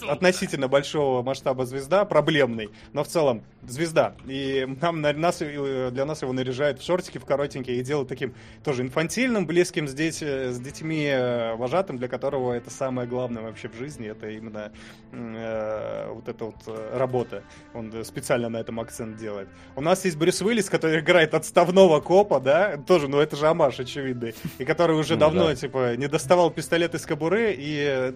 ну, 0.00 0.10
относительно 0.10 0.68
большого 0.68 1.22
масштаба 1.22 1.64
звезда, 1.66 2.04
проблемный, 2.04 2.70
но 2.92 3.04
в 3.04 3.08
целом 3.08 3.42
звезда. 3.66 4.14
И 4.26 4.66
нам, 4.80 5.00
на- 5.00 5.12
нас, 5.12 5.42
э, 5.42 5.90
для 5.92 6.04
нас 6.04 6.22
его 6.22 6.32
наряжают 6.32 6.80
в 6.80 6.84
шортики, 6.84 7.18
в 7.18 7.24
коротенькие, 7.24 7.78
и 7.78 7.82
делают 7.82 8.08
таким 8.08 8.34
тоже 8.64 8.82
инфантильным, 8.82 9.46
близким 9.46 9.86
с, 9.88 9.94
дети, 9.94 10.50
с 10.50 10.58
детьми, 10.60 11.04
э, 11.06 11.54
вожатым, 11.56 11.98
для 11.98 12.08
которого 12.08 12.52
это 12.52 12.70
самое 12.70 13.06
главное 13.08 13.42
вообще 13.42 13.68
в 13.68 13.74
жизни, 13.76 14.08
это 14.08 14.28
именно 14.30 14.72
э, 15.12 16.10
вот 16.12 16.28
эта 16.28 16.44
вот 16.44 16.56
э, 16.66 16.96
работа. 16.96 17.42
Он 17.74 17.92
специально 18.04 18.48
на 18.48 18.58
этом 18.58 18.80
акцент 18.80 19.16
делает. 19.16 19.48
У 19.76 19.80
нас 19.80 20.04
есть 20.04 20.16
Брюс 20.16 20.40
Уиллис, 20.42 20.68
который 20.70 21.00
играет 21.00 21.34
отставного 21.34 22.00
копа, 22.00 22.40
да, 22.40 22.76
тоже, 22.76 23.08
ну 23.08 23.18
это 23.18 23.36
же 23.36 23.46
Амаш 23.48 23.80
очевидный, 23.80 24.34
и 24.58 24.64
который 24.64 24.96
уже 24.96 25.14
Ну 25.14 25.20
давно, 25.20 25.46
да. 25.48 25.54
типа, 25.56 25.96
не 25.96 26.06
доставал 26.08 26.50
пистолет 26.50 26.94
из 26.94 27.04
кобуры 27.06 27.54
и 27.58 28.12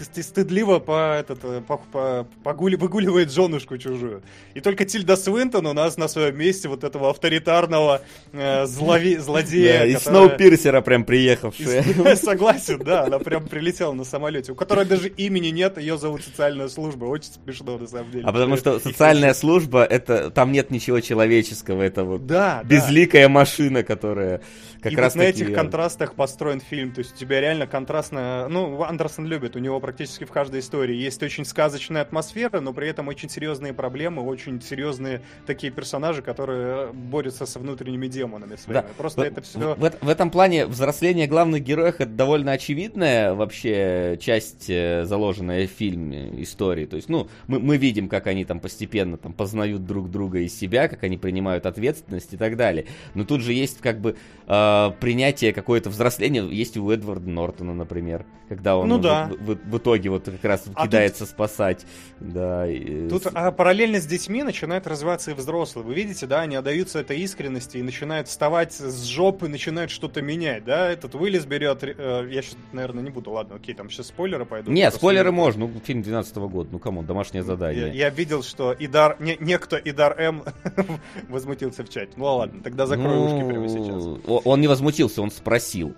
ст- 0.00 0.22
стыдливо 0.22 0.78
по 0.78 1.19
этот, 1.20 1.38
э, 1.44 1.60
по- 1.66 1.76
по- 1.78 2.26
погули- 2.44 2.76
выгуливает 2.76 3.30
женушку 3.32 3.78
чужую. 3.78 4.22
И 4.54 4.60
только 4.60 4.84
Тильда 4.84 5.16
Свинтон 5.16 5.66
у 5.66 5.72
нас 5.72 5.96
на 5.96 6.08
своем 6.08 6.36
месте 6.36 6.68
вот 6.68 6.82
этого 6.84 7.10
авторитарного 7.10 8.02
э, 8.32 8.64
злови- 8.64 9.18
злодея. 9.18 9.78
Да, 9.80 9.86
и 9.86 9.94
которая- 9.94 10.28
Сноупирсера 10.28 10.80
прям 10.80 11.04
приехавшая. 11.04 11.82
из- 11.82 12.20
Согласен, 12.30 12.78
да, 12.84 13.04
она 13.04 13.18
прям 13.18 13.46
прилетела 13.46 13.92
на 13.92 14.04
самолете, 14.04 14.52
у 14.52 14.54
которой 14.54 14.84
даже 14.84 15.08
имени 15.08 15.48
нет, 15.48 15.78
ее 15.78 15.96
зовут 15.98 16.22
социальная 16.24 16.68
служба. 16.68 17.04
Очень 17.06 17.30
смешно, 17.44 17.78
на 17.78 17.86
самом 17.86 18.10
деле. 18.10 18.24
А 18.26 18.32
потому 18.32 18.56
что 18.56 18.78
социальная 18.80 19.34
служба, 19.34 19.84
это 19.84 20.30
там 20.30 20.52
нет 20.52 20.70
ничего 20.70 21.00
человеческого, 21.00 21.82
это 21.82 22.04
вот 22.04 22.26
Да, 22.26 22.60
да. 22.62 22.68
безликая 22.68 23.28
машина, 23.28 23.82
которая 23.82 24.40
как 24.82 24.92
и 24.92 24.96
раз 24.96 25.14
вот 25.14 25.22
на 25.22 25.26
этих 25.26 25.54
контрастах 25.54 26.14
построен 26.14 26.60
фильм. 26.60 26.92
То 26.92 27.00
есть 27.00 27.14
у 27.14 27.16
тебя 27.16 27.40
реально 27.40 27.66
контрастно... 27.66 28.48
Ну, 28.48 28.82
Андерсон 28.82 29.26
любит, 29.26 29.56
у 29.56 29.58
него 29.58 29.78
практически 29.80 30.24
в 30.24 30.30
каждой 30.30 30.60
истории 30.60 30.96
есть 30.96 31.22
очень 31.22 31.44
сказочная 31.44 32.02
атмосфера, 32.02 32.60
но 32.60 32.72
при 32.72 32.88
этом 32.88 33.08
очень 33.08 33.28
серьезные 33.28 33.72
проблемы, 33.72 34.22
очень 34.22 34.60
серьезные 34.60 35.22
такие 35.46 35.72
персонажи, 35.72 36.22
которые 36.22 36.92
борются 36.92 37.46
со 37.46 37.58
внутренними 37.58 38.06
демонами 38.06 38.56
своими. 38.56 38.82
Да. 38.82 38.88
Просто 38.96 39.20
в, 39.20 39.24
это 39.24 39.40
все... 39.42 39.74
в, 39.74 39.92
в 40.00 40.08
этом 40.08 40.30
плане 40.30 40.66
взросление 40.66 41.26
главных 41.26 41.62
героев 41.62 41.96
это 41.98 42.10
довольно 42.10 42.52
очевидная 42.52 43.34
вообще 43.34 44.18
часть, 44.20 44.68
э, 44.68 45.04
заложенная 45.04 45.66
в 45.66 45.70
фильме 45.70 46.42
истории. 46.42 46.86
То 46.86 46.96
есть, 46.96 47.08
ну, 47.08 47.28
мы, 47.46 47.58
мы 47.60 47.76
видим, 47.76 48.08
как 48.08 48.26
они 48.26 48.44
там 48.44 48.60
постепенно 48.60 49.16
там 49.16 49.32
познают 49.32 49.84
друг 49.84 50.10
друга 50.10 50.38
и 50.38 50.48
себя, 50.48 50.88
как 50.88 51.04
они 51.04 51.16
принимают 51.16 51.66
ответственность 51.66 52.32
и 52.34 52.36
так 52.36 52.56
далее. 52.56 52.86
Но 53.14 53.24
тут 53.24 53.42
же 53.42 53.52
есть 53.52 53.78
как 53.80 54.00
бы 54.00 54.16
э, 54.46 54.69
принятие 55.00 55.52
какое-то 55.52 55.90
взросление. 55.90 56.46
Есть 56.50 56.76
у 56.76 56.90
Эдварда 56.90 57.28
Нортона, 57.28 57.74
например, 57.74 58.24
когда 58.48 58.76
он 58.76 58.88
Ну 58.88 58.98
в- 58.98 59.00
да. 59.02 59.30
в, 59.40 59.54
в- 59.54 59.70
в 59.70 59.78
итоге 59.78 60.10
вот 60.10 60.24
как 60.24 60.44
раз 60.44 60.64
А 60.74 60.84
кидается 60.86 61.26
спасать. 61.26 61.86
Да, 62.20 62.68
и- 62.68 63.08
Тут 63.08 63.26
а, 63.32 63.50
параллельно 63.52 64.00
с 64.00 64.06
детьми 64.06 64.42
начинают 64.42 64.86
развиваться 64.86 65.30
и 65.30 65.34
взрослые. 65.34 65.84
Вы 65.86 65.94
видите, 65.94 66.26
да, 66.26 66.40
они 66.40 66.56
отдаются 66.56 66.98
этой 67.00 67.18
искренности 67.20 67.76
и 67.78 67.82
начинают 67.82 68.28
вставать 68.28 68.72
с 68.72 69.04
жопы, 69.04 69.48
начинают 69.48 69.90
что-то 69.90 70.22
менять, 70.22 70.64
да. 70.64 70.90
Этот 70.90 71.14
Уиллис 71.14 71.44
берет... 71.46 71.82
э, 71.82 72.28
я 72.30 72.42
сейчас, 72.42 72.56
наверное, 72.72 73.02
не 73.04 73.10
буду, 73.10 73.30
ладно, 73.30 73.56
окей, 73.56 73.74
там 73.74 73.88
сейчас 73.90 74.08
спойлеры 74.08 74.44
пойдут. 74.44 74.72
Нет, 74.74 74.94
спойлеры 74.94 75.30
не- 75.30 75.36
можно. 75.36 75.66
Ну, 75.66 75.80
фильм 75.84 76.02
12 76.02 76.36
года. 76.48 76.68
Ну, 76.72 76.78
кому, 76.78 77.02
домашнее 77.02 77.42
задание. 77.42 77.88
Я, 77.88 77.92
я 77.92 78.10
видел, 78.10 78.42
что 78.42 78.74
Идар, 78.78 79.16
не, 79.20 79.36
некто 79.40 79.76
Идар 79.76 80.18
М 80.18 80.42
возмутился 81.28 81.84
в 81.84 81.88
чате. 81.88 82.12
Ну 82.16 82.24
ладно, 82.24 82.60
тогда 82.62 82.86
закрой 82.86 83.14
Ну, 83.14 83.24
ушки 83.26 83.48
прямо 83.48 83.68
сейчас. 83.68 84.04
о- 84.26 84.42
Он 84.60 84.62
не 84.62 84.68
возмутился, 84.68 85.22
он 85.22 85.30
спросил. 85.30 85.94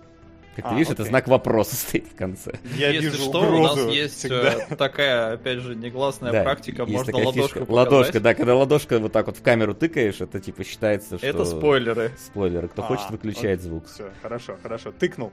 Как 0.55 0.66
ты 0.66 0.70
А, 0.70 0.74
видишь, 0.74 0.93
это 0.93 1.02
окей. 1.02 1.10
знак 1.10 1.26
вопроса 1.26 1.74
стоит 1.76 2.06
в 2.06 2.14
конце. 2.14 2.52
Я 2.76 2.90
Если 2.90 3.06
вижу 3.09 3.16
что, 3.24 3.40
угрозу 3.40 3.56
у 3.56 3.62
нас 3.86 3.94
есть 3.94 4.18
всегда. 4.18 4.52
э, 4.70 4.76
такая, 4.76 5.32
опять 5.32 5.59
же, 5.60 5.74
негласная 5.74 6.30
Да, 6.30 6.43
практика, 6.44 6.82
есть 6.82 6.93
можно 6.93 7.06
такая 7.12 7.26
ладошку 7.26 7.48
фишка. 7.48 7.60
показать. 7.66 7.90
Ладошка, 7.93 8.20
да, 8.20 8.34
когда 8.34 8.55
ладошка 8.55 8.98
вот 9.01 9.12
так 9.12 9.26
вот 9.26 9.39
в 9.39 9.43
камеру 9.43 9.74
тыкаешь, 9.74 10.20
это 10.20 10.39
типа 10.40 10.62
считается, 10.62 11.18
что... 11.18 11.26
Это 11.26 11.44
спойлеры. 11.44 12.12
Спойлеры. 12.24 12.68
Кто 12.68 12.82
А, 12.82 12.86
хочет, 12.86 13.10
выключает 13.10 13.62
звук. 13.62 13.86
Все, 13.86 14.10
хорошо, 14.22 14.56
хорошо. 14.62 14.93
Тыкнул. 14.93 15.32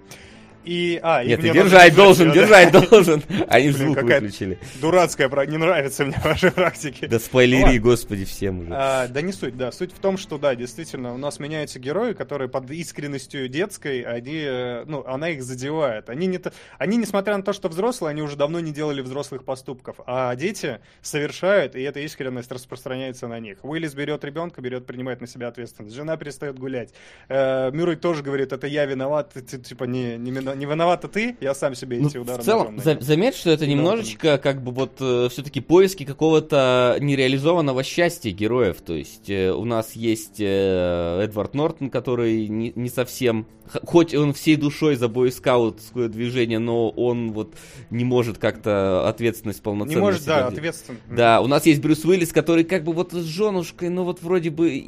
И, 0.66 1.00
а, 1.02 1.24
и 1.24 1.30
Нет, 1.30 1.40
ты 1.42 1.48
держать 1.52 1.64
держать 1.64 1.96
должен, 1.96 2.28
да. 2.28 2.34
держать 2.34 2.72
должен. 2.90 3.24
Они 3.48 3.70
Блин, 3.72 3.78
звук 3.94 4.02
выключили. 4.04 4.60
Дурацкая, 4.82 5.30
не 5.46 5.58
нравится 5.58 6.06
мне 6.06 6.18
ваши 6.24 6.52
практики. 6.52 7.06
Да 7.08 7.18
спойлери, 7.20 7.64
Ладно. 7.64 7.80
господи, 7.80 8.26
всем 8.26 8.60
уже. 8.62 8.70
А, 8.74 9.08
да 9.08 9.22
не 9.22 9.32
суть, 9.32 9.56
да. 9.58 9.72
Суть 9.72 9.94
в 9.94 10.00
том, 10.00 10.18
что 10.18 10.38
да, 10.38 10.56
действительно, 10.56 11.14
у 11.14 11.18
нас 11.18 11.40
меняются 11.40 11.80
герои, 11.80 12.14
которые 12.14 12.50
под 12.50 12.70
искренностью 12.72 13.48
детской, 13.48 14.02
они, 14.02 14.36
э, 14.44 14.84
ну, 14.86 15.04
она 15.08 15.30
их 15.30 15.44
задевает. 15.44 16.10
Они, 16.10 16.28
не 16.28 16.38
то- 16.38 16.52
они, 16.78 16.98
несмотря 16.98 17.38
на 17.38 17.44
то, 17.44 17.54
что 17.54 17.70
взрослые, 17.70 18.12
они 18.12 18.22
уже 18.22 18.36
давно 18.36 18.60
не 18.60 18.72
делали 18.74 19.02
взрослых 19.02 19.46
поступков. 19.46 19.96
А 20.06 20.36
дети 20.36 20.80
совершают, 21.02 21.76
и 21.76 21.82
эта 21.82 22.02
искренность 22.02 22.52
распространяется 22.52 23.28
на 23.28 23.40
них. 23.40 23.60
Уиллис 23.64 23.94
берет 23.94 24.24
ребенка, 24.24 24.62
берет, 24.62 24.86
принимает 24.86 25.22
на 25.22 25.28
себя 25.28 25.48
ответственность. 25.48 25.96
Жена 25.96 26.18
перестает 26.18 26.60
гулять. 26.60 26.94
Э, 27.30 27.72
Мюррей 27.72 27.96
тоже 27.96 28.24
говорит, 28.24 28.52
это 28.54 28.68
я 28.68 28.86
виноват, 28.86 29.32
ты, 29.34 29.42
типа, 29.42 29.86
не, 29.86 30.18
не, 30.18 30.32
вино- 30.32 30.49
не 30.56 30.66
виновата 30.66 31.08
ты, 31.08 31.36
я 31.42 31.54
сам 31.54 31.76
себе 31.76 31.98
Ну, 32.00 32.08
эти 32.10 32.18
удары 32.18 32.42
в 32.42 32.46
целом, 32.46 32.80
за- 32.80 32.90
нанес». 32.94 33.06
заметь, 33.06 33.36
что 33.36 33.50
это 33.52 33.68
немножечко 33.68 34.38
как 34.38 34.62
бы 34.64 34.72
вот 34.72 34.96
все-таки 35.32 35.62
поиски 35.62 36.04
какого-то 36.06 36.98
нереализованного 37.00 37.84
счастья 37.84 38.32
героев. 38.32 38.78
То 38.86 38.94
есть 38.94 39.30
э, 39.30 39.52
у 39.52 39.66
нас 39.66 39.94
есть 39.94 40.38
э, 40.40 41.22
Эдвард 41.24 41.54
Нортон, 41.54 41.90
который 41.90 42.48
не, 42.48 42.72
не 42.76 42.90
совсем, 42.90 43.46
хоть 43.86 44.14
он 44.16 44.34
всей 44.34 44.56
душой 44.56 44.96
за 44.96 45.08
бойскаутское 45.08 46.08
движение, 46.08 46.60
но 46.60 46.90
он 46.90 47.32
вот 47.34 47.54
не 47.90 48.04
может 48.04 48.38
как-то 48.38 49.08
ответственность 49.08 49.62
полноценно 49.62 49.96
Не 49.96 50.02
может, 50.02 50.26
да, 50.26 50.48
взять. 50.48 50.54
ответственно. 50.58 50.98
Да, 51.10 51.42
у 51.42 51.48
нас 51.48 51.66
есть 51.66 51.82
Брюс 51.82 52.04
Уиллис, 52.06 52.32
который 52.32 52.64
как 52.64 52.84
бы 52.84 52.94
вот 52.94 53.14
с 53.14 53.24
женушкой, 53.26 53.90
ну 53.90 54.04
вот 54.04 54.22
вроде 54.22 54.50
бы 54.50 54.70
и, 54.72 54.80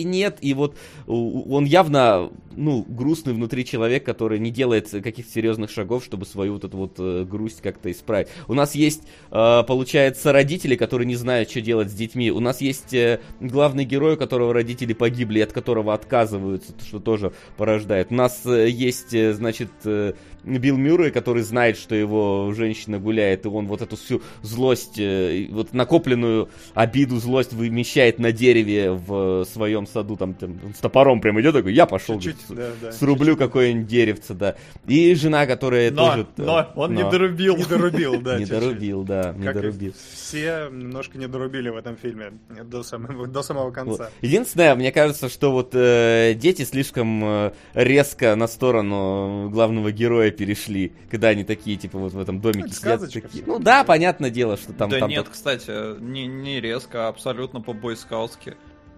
и 0.00 0.04
нет, 0.04 0.38
и 0.40 0.54
вот 0.54 0.76
он 1.06 1.64
явно, 1.64 2.30
ну, 2.56 2.84
грустный 2.88 3.34
внутри 3.34 3.64
человек, 3.64 4.04
который 4.04 4.38
не 4.38 4.50
делает 4.50 4.88
каких-то 5.10 5.32
серьезных 5.32 5.70
шагов, 5.70 6.04
чтобы 6.04 6.26
свою 6.26 6.54
вот 6.54 6.64
эту 6.64 6.76
вот 6.76 6.94
э, 6.98 7.24
грусть 7.24 7.60
как-то 7.62 7.90
исправить. 7.90 8.28
У 8.48 8.54
нас 8.54 8.74
есть, 8.74 9.02
э, 9.30 9.62
получается, 9.66 10.32
родители, 10.32 10.76
которые 10.76 11.06
не 11.06 11.16
знают, 11.16 11.50
что 11.50 11.60
делать 11.60 11.90
с 11.90 11.94
детьми. 11.94 12.30
У 12.30 12.40
нас 12.40 12.60
есть 12.60 12.94
э, 12.94 13.20
главный 13.40 13.84
герой, 13.84 14.14
у 14.14 14.16
которого 14.16 14.54
родители 14.54 14.92
погибли, 14.92 15.40
от 15.40 15.52
которого 15.52 15.94
отказываются, 15.94 16.72
что 16.84 17.00
тоже 17.00 17.32
порождает. 17.56 18.08
У 18.10 18.14
нас 18.14 18.42
э, 18.46 18.68
есть, 18.68 19.14
э, 19.14 19.32
значит, 19.32 19.70
э, 19.84 20.14
Билл 20.44 20.76
Мюррей, 20.76 21.10
который 21.10 21.42
знает, 21.42 21.76
что 21.76 21.94
его 21.94 22.52
женщина 22.54 22.98
гуляет, 22.98 23.44
и 23.44 23.48
он 23.48 23.66
вот 23.66 23.82
эту 23.82 23.96
всю 23.96 24.22
злость, 24.42 24.98
э, 24.98 25.46
вот 25.50 25.72
накопленную 25.72 26.48
обиду, 26.74 27.18
злость 27.18 27.52
вымещает 27.52 28.18
на 28.18 28.32
дереве 28.32 28.92
в 28.92 29.44
своем 29.44 29.86
саду, 29.86 30.16
там, 30.16 30.34
там 30.34 30.58
с 30.74 30.78
топором 30.78 31.20
прям 31.20 31.40
идет 31.40 31.54
такой, 31.54 31.74
я 31.74 31.86
пошел, 31.86 32.16
говорит, 32.16 32.36
да, 32.48 32.70
да. 32.80 32.92
срублю 32.92 33.36
какое-нибудь 33.36 33.86
деревце, 33.86 34.34
да. 34.34 34.56
И 34.86 35.14
жена, 35.14 35.46
которая 35.46 35.90
Но, 35.90 36.10
тоже... 36.10 36.26
э, 36.36 36.42
но 36.42 36.72
он 36.74 36.94
не 36.94 37.02
но. 37.02 37.10
дорубил. 37.10 37.56
Не 37.56 37.64
дорубил, 37.64 38.20
да. 38.20 38.38
Не 38.40 38.46
дорубил, 38.46 39.02
да, 39.02 39.34
не 39.36 39.52
дорубил. 39.52 39.92
все 40.12 40.68
немножко 40.70 41.18
не 41.18 41.26
дорубили 41.26 41.68
в 41.68 41.76
этом 41.76 41.96
фильме 41.96 42.32
до 42.64 42.82
самого, 42.82 43.70
конца. 43.70 44.10
Единственное, 44.20 44.74
мне 44.74 44.92
кажется, 44.92 45.28
что 45.28 45.52
вот 45.52 45.74
э, 45.74 46.34
дети 46.34 46.62
слишком 46.62 47.24
э, 47.24 47.52
резко 47.74 48.34
на 48.36 48.46
сторону 48.46 49.50
главного 49.50 49.92
героя 49.92 50.29
перешли, 50.30 50.92
когда 51.10 51.28
они 51.28 51.44
такие, 51.44 51.76
типа, 51.76 51.98
вот 51.98 52.12
в 52.12 52.20
этом 52.20 52.40
домике 52.40 52.66
это 52.66 52.74
сидят. 52.74 53.00
сказочка 53.00 53.20
такие. 53.22 53.44
Ну 53.46 53.58
да, 53.58 53.84
понятное 53.84 54.30
дело, 54.30 54.56
что 54.56 54.72
там... 54.72 54.90
да 54.90 54.98
там 55.00 55.10
нет, 55.10 55.24
так- 55.24 55.32
кстати, 55.32 56.00
не, 56.00 56.26
не 56.26 56.60
резко, 56.60 57.06
а 57.06 57.08
абсолютно 57.08 57.60
по-бойскаутски. 57.60 58.56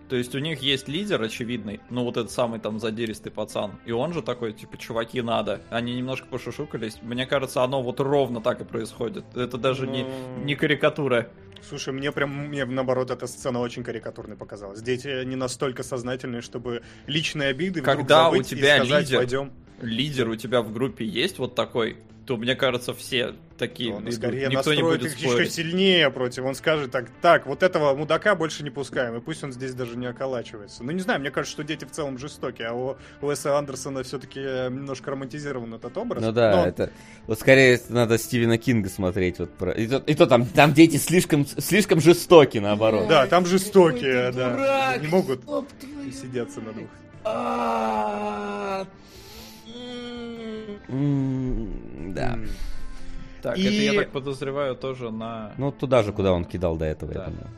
То 0.09 0.17
есть 0.17 0.35
у 0.35 0.41
них 0.41 0.61
есть 0.61 0.89
лидер 0.89 1.23
очевидный, 1.23 1.81
ну 1.89 2.05
вот 2.05 2.19
этот 2.19 2.31
самый 2.31 2.61
там 2.61 2.79
задиристый 2.79 3.33
пацан. 3.33 3.79
И 3.87 3.93
он 3.93 4.13
же 4.13 4.21
такой, 4.21 4.53
типа, 4.53 4.77
чуваки, 4.77 5.23
надо. 5.23 5.63
Они 5.71 5.95
немножко 5.95 6.27
пошушукались. 6.27 6.99
Мне 7.01 7.25
кажется, 7.25 7.63
оно 7.63 7.83
вот 7.83 7.99
ровно 7.99 8.43
так 8.43 8.61
и 8.61 8.65
происходит. 8.65 9.25
Это 9.35 9.57
даже 9.57 9.87
не, 9.87 10.03
Ну, 10.03 10.45
не 10.45 10.55
карикатура. 10.55 11.31
Слушай, 11.67 11.95
мне 11.95 12.13
прям, 12.13 12.49
мне 12.49 12.67
наоборот 12.67 13.11
эта 13.11 13.27
сцена 13.27 13.61
очень 13.61 13.85
карикатурной 13.85 14.37
показалась. 14.37 14.83
Дети 14.83 15.25
не 15.25 15.37
настолько 15.37 15.83
сознательные, 15.83 16.43
чтобы 16.43 16.83
личные 17.07 17.49
обиды 17.49 17.81
вдруг 17.81 17.97
Когда 17.99 18.29
у 18.29 18.33
забыть 18.33 18.49
тебя 18.49 18.77
и 18.77 18.81
сказать, 18.81 19.05
лидер, 19.07 19.19
пойдем. 19.19 19.53
Лидер 19.83 20.29
у 20.29 20.37
тебя 20.37 20.63
в 20.63 20.73
группе 20.73 21.05
есть 21.05 21.39
вот 21.39 21.55
такой, 21.55 21.97
то 22.27 22.37
мне 22.37 22.55
кажется, 22.55 22.95
все 22.95 23.35
такие 23.59 23.93
Он 23.93 24.05
идут. 24.05 24.15
скорее 24.15 24.49
Никто 24.49 24.73
не 24.73 24.81
настроит 24.81 25.01
будет 25.01 25.13
их 25.13 25.19
еще 25.19 25.31
спорить. 25.31 25.53
сильнее 25.53 26.11
против. 26.11 26.45
Он 26.45 26.55
скажет 26.55 26.91
так, 26.91 27.11
так, 27.21 27.47
вот 27.47 27.63
этого 27.63 27.95
мудака 27.95 28.35
больше 28.35 28.63
не 28.63 28.71
пускаем, 28.71 29.17
и 29.17 29.21
пусть 29.21 29.43
он 29.43 29.53
здесь 29.53 29.75
даже 29.75 29.97
не 29.97 30.07
околачивается. 30.07 30.85
Ну, 30.85 30.93
не 30.93 31.01
знаю, 31.01 31.21
мне 31.21 31.31
кажется, 31.31 31.53
что 31.53 31.65
дети 31.65 31.85
в 31.85 31.91
целом 31.91 32.19
жестокие, 32.19 32.69
а 32.69 32.75
у 32.75 32.97
Уэса 33.21 33.59
Андерсона 33.59 34.03
все-таки 34.05 34.39
немножко 34.39 35.11
романтизирован 35.11 35.75
этот 35.75 35.97
образ. 35.97 36.23
Ну 36.23 36.33
да, 36.33 36.57
Но 36.57 36.67
это... 36.67 36.91
Вот 37.27 37.41
скорее 37.41 37.81
надо 37.89 38.19
Стивена 38.19 38.57
Кинга 38.57 38.89
смотреть. 38.89 39.39
Вот 39.41 39.53
про... 39.55 39.73
и, 39.73 39.87
то, 39.87 39.97
и 39.99 40.15
то 40.15 40.27
там, 40.27 40.47
там 40.47 40.75
дети 40.75 40.97
слишком, 40.97 41.45
слишком 41.47 42.01
жестоки, 42.01 42.59
наоборот. 42.59 43.09
Да, 43.09 43.27
там 43.27 43.47
жестокие, 43.47 44.31
да. 44.33 44.97
Не 44.99 45.09
могут 45.09 45.41
сидеться 46.13 46.61
на 46.61 46.73
двух. 46.73 46.89
Да. 52.15 52.39
Так, 53.43 53.59
И- 53.59 53.63
это 53.63 53.95
я 53.95 54.01
так 54.03 54.11
подозреваю 54.13 54.77
тоже 54.77 55.11
на... 55.11 55.53
Ну, 55.59 55.73
туда 55.73 56.03
же, 56.03 56.13
куда 56.13 56.33
он 56.33 56.45
кидал 56.45 56.77
до 56.77 56.85
этого, 56.85 57.13
я 57.13 57.21
думаю. 57.25 57.49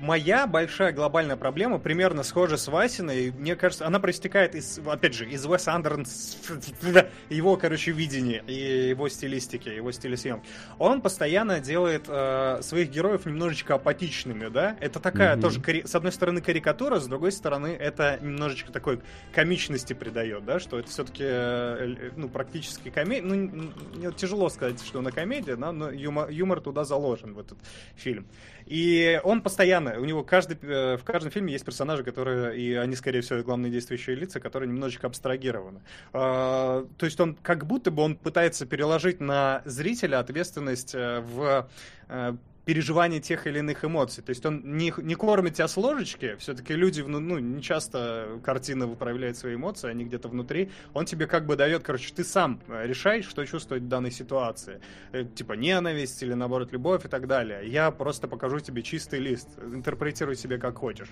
Моя 0.00 0.46
большая 0.46 0.92
глобальная 0.92 1.36
проблема 1.36 1.78
примерно 1.78 2.22
схожа 2.22 2.56
с 2.56 2.68
Васиной. 2.68 3.30
Мне 3.30 3.56
кажется, 3.56 3.86
она 3.86 4.00
проистекает 4.00 4.54
из, 4.54 4.78
опять 4.78 5.14
же, 5.14 5.28
из 5.28 5.44
Уэса 5.46 5.72
Андерс, 5.72 6.38
его, 7.28 7.56
короче, 7.56 7.92
видения 7.92 8.42
и 8.46 8.88
его 8.88 9.08
стилистики, 9.08 9.68
его 9.68 9.92
стиля 9.92 10.16
съемки. 10.16 10.48
Он 10.78 11.00
постоянно 11.00 11.60
делает 11.60 12.04
э, 12.08 12.60
своих 12.62 12.90
героев 12.90 13.26
немножечко 13.26 13.74
апатичными, 13.74 14.48
да? 14.48 14.76
Это 14.80 15.00
такая 15.00 15.36
mm-hmm. 15.36 15.40
тоже, 15.40 15.60
кари- 15.60 15.86
с 15.86 15.94
одной 15.94 16.12
стороны, 16.12 16.40
карикатура, 16.40 17.00
с 17.00 17.06
другой 17.06 17.32
стороны, 17.32 17.68
это 17.68 18.18
немножечко 18.20 18.72
такой 18.72 19.00
комичности 19.32 19.92
придает, 19.92 20.44
да? 20.44 20.60
Что 20.60 20.78
это 20.78 20.88
все-таки, 20.88 21.24
э, 21.26 22.10
ну, 22.16 22.28
практически 22.28 22.90
комедия. 22.90 23.24
Ну, 23.24 24.12
тяжело 24.12 24.48
сказать, 24.48 24.82
что 24.82 25.00
на 25.00 25.12
комедия, 25.12 25.56
да? 25.56 25.72
но 25.72 25.90
юмор, 25.90 26.30
юмор 26.30 26.60
туда 26.60 26.84
заложен 26.84 27.34
в 27.34 27.38
этот 27.38 27.58
фильм. 27.96 28.26
И 28.66 29.20
он 29.24 29.42
постоянно, 29.42 29.98
у 30.00 30.04
него 30.04 30.22
каждый, 30.22 30.56
э, 30.62 30.96
в 30.96 31.04
каждом 31.04 31.30
фильме 31.30 31.52
есть 31.52 31.64
персонажи, 31.64 32.02
которые, 32.02 32.58
и 32.58 32.74
они, 32.74 32.96
скорее 32.96 33.20
всего, 33.20 33.42
главные 33.42 33.70
действующие 33.70 34.16
лица, 34.16 34.40
которые 34.40 34.68
немножечко 34.68 35.06
абстрагированы. 35.06 35.82
А, 36.12 36.86
то 36.96 37.06
есть 37.06 37.20
он 37.20 37.34
как 37.34 37.66
будто 37.66 37.90
бы 37.90 38.02
он 38.02 38.16
пытается 38.16 38.66
переложить 38.66 39.20
на 39.20 39.62
зрителя 39.64 40.18
ответственность 40.18 40.94
э, 40.94 41.20
в 41.20 41.68
э, 42.08 42.36
переживание 42.64 43.20
тех 43.20 43.46
или 43.46 43.58
иных 43.58 43.84
эмоций. 43.84 44.22
То 44.22 44.30
есть 44.30 44.44
он 44.46 44.76
не, 44.76 44.92
не 44.98 45.14
кормит 45.14 45.54
тебя 45.54 45.68
с 45.68 45.76
ложечки, 45.76 46.36
все-таки 46.38 46.74
люди, 46.74 47.02
ну, 47.02 47.38
не 47.38 47.62
часто 47.62 48.40
картина 48.42 48.86
выправляет 48.86 49.36
свои 49.36 49.54
эмоции, 49.54 49.90
они 49.90 50.04
где-то 50.04 50.28
внутри. 50.28 50.70
Он 50.92 51.04
тебе 51.04 51.26
как 51.26 51.46
бы 51.46 51.56
дает, 51.56 51.82
короче, 51.82 52.12
ты 52.14 52.24
сам 52.24 52.60
решай, 52.68 53.22
что 53.22 53.44
чувствовать 53.44 53.84
в 53.84 53.88
данной 53.88 54.10
ситуации. 54.10 54.80
Э, 55.12 55.24
типа 55.24 55.54
ненависть 55.54 56.22
или, 56.22 56.34
наоборот, 56.34 56.72
любовь 56.72 57.04
и 57.04 57.08
так 57.08 57.26
далее. 57.26 57.68
Я 57.68 57.90
просто 57.90 58.28
покажу 58.28 58.60
тебе 58.60 58.82
чистый 58.82 59.18
лист, 59.18 59.48
интерпретируй 59.58 60.36
себе 60.36 60.58
как 60.58 60.78
хочешь. 60.78 61.08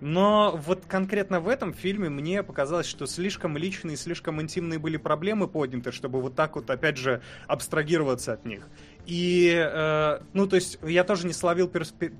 Но 0.00 0.60
вот 0.66 0.84
конкретно 0.86 1.40
в 1.40 1.48
этом 1.48 1.72
фильме 1.72 2.08
мне 2.08 2.42
показалось, 2.42 2.86
что 2.86 3.06
слишком 3.06 3.56
личные, 3.56 3.96
слишком 3.96 4.40
интимные 4.40 4.78
были 4.78 4.96
проблемы 4.96 5.48
подняты, 5.48 5.92
чтобы 5.92 6.20
вот 6.20 6.34
так 6.34 6.56
вот, 6.56 6.68
опять 6.70 6.96
же, 6.96 7.22
абстрагироваться 7.46 8.32
от 8.32 8.44
них. 8.44 8.68
И, 9.06 9.54
э, 9.54 10.18
ну, 10.32 10.46
то 10.46 10.56
есть, 10.56 10.78
я 10.82 11.04
тоже 11.04 11.26
не 11.26 11.32
словил 11.32 11.70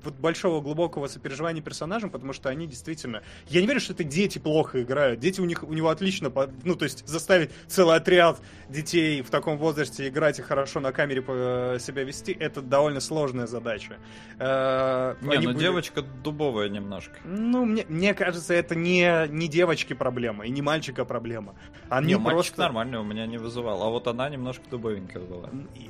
вот 0.03 0.13
большого 0.15 0.61
глубокого 0.61 1.07
сопереживания 1.07 1.61
персонажам, 1.61 2.09
потому 2.09 2.31
что 2.31 2.49
они 2.49 2.65
действительно... 2.65 3.23
Я 3.47 3.61
не 3.61 3.67
верю, 3.67 3.81
что 3.81 3.93
это 3.93 4.05
дети 4.05 4.39
плохо 4.39 4.81
играют. 4.81 5.19
Дети 5.19 5.41
у 5.41 5.45
них 5.45 5.63
у 5.63 5.73
него 5.73 5.89
отлично... 5.89 6.31
Ну, 6.63 6.75
то 6.75 6.85
есть, 6.85 7.05
заставить 7.07 7.51
целый 7.67 7.97
отряд 7.97 8.39
детей 8.69 9.21
в 9.21 9.29
таком 9.29 9.57
возрасте 9.57 10.07
играть 10.07 10.39
и 10.39 10.41
хорошо 10.41 10.79
на 10.79 10.93
камере 10.93 11.23
э, 11.27 11.77
себя 11.79 12.03
вести, 12.03 12.31
это 12.31 12.61
довольно 12.61 13.01
сложная 13.01 13.47
задача. 13.47 13.97
Э, 14.39 15.15
не, 15.21 15.37
ну 15.39 15.51
были... 15.51 15.57
девочка 15.57 16.01
дубовая 16.01 16.69
немножко. 16.69 17.19
Ну, 17.25 17.65
мне, 17.65 17.85
мне 17.89 18.13
кажется, 18.13 18.53
это 18.53 18.75
не, 18.75 19.27
не 19.27 19.47
девочки 19.47 19.93
проблема 19.93 20.45
и 20.45 20.49
не 20.49 20.61
мальчика 20.61 21.03
проблема. 21.03 21.55
Они 21.89 22.07
не, 22.07 22.13
просто... 22.13 22.33
мальчик 22.33 22.57
нормальный 22.57 22.99
у 22.99 23.03
меня 23.03 23.25
не 23.25 23.37
вызывал, 23.37 23.83
а 23.83 23.89
вот 23.89 24.07
она 24.07 24.29
немножко 24.29 24.63
дубовенькая 24.69 25.23
была. 25.23 25.49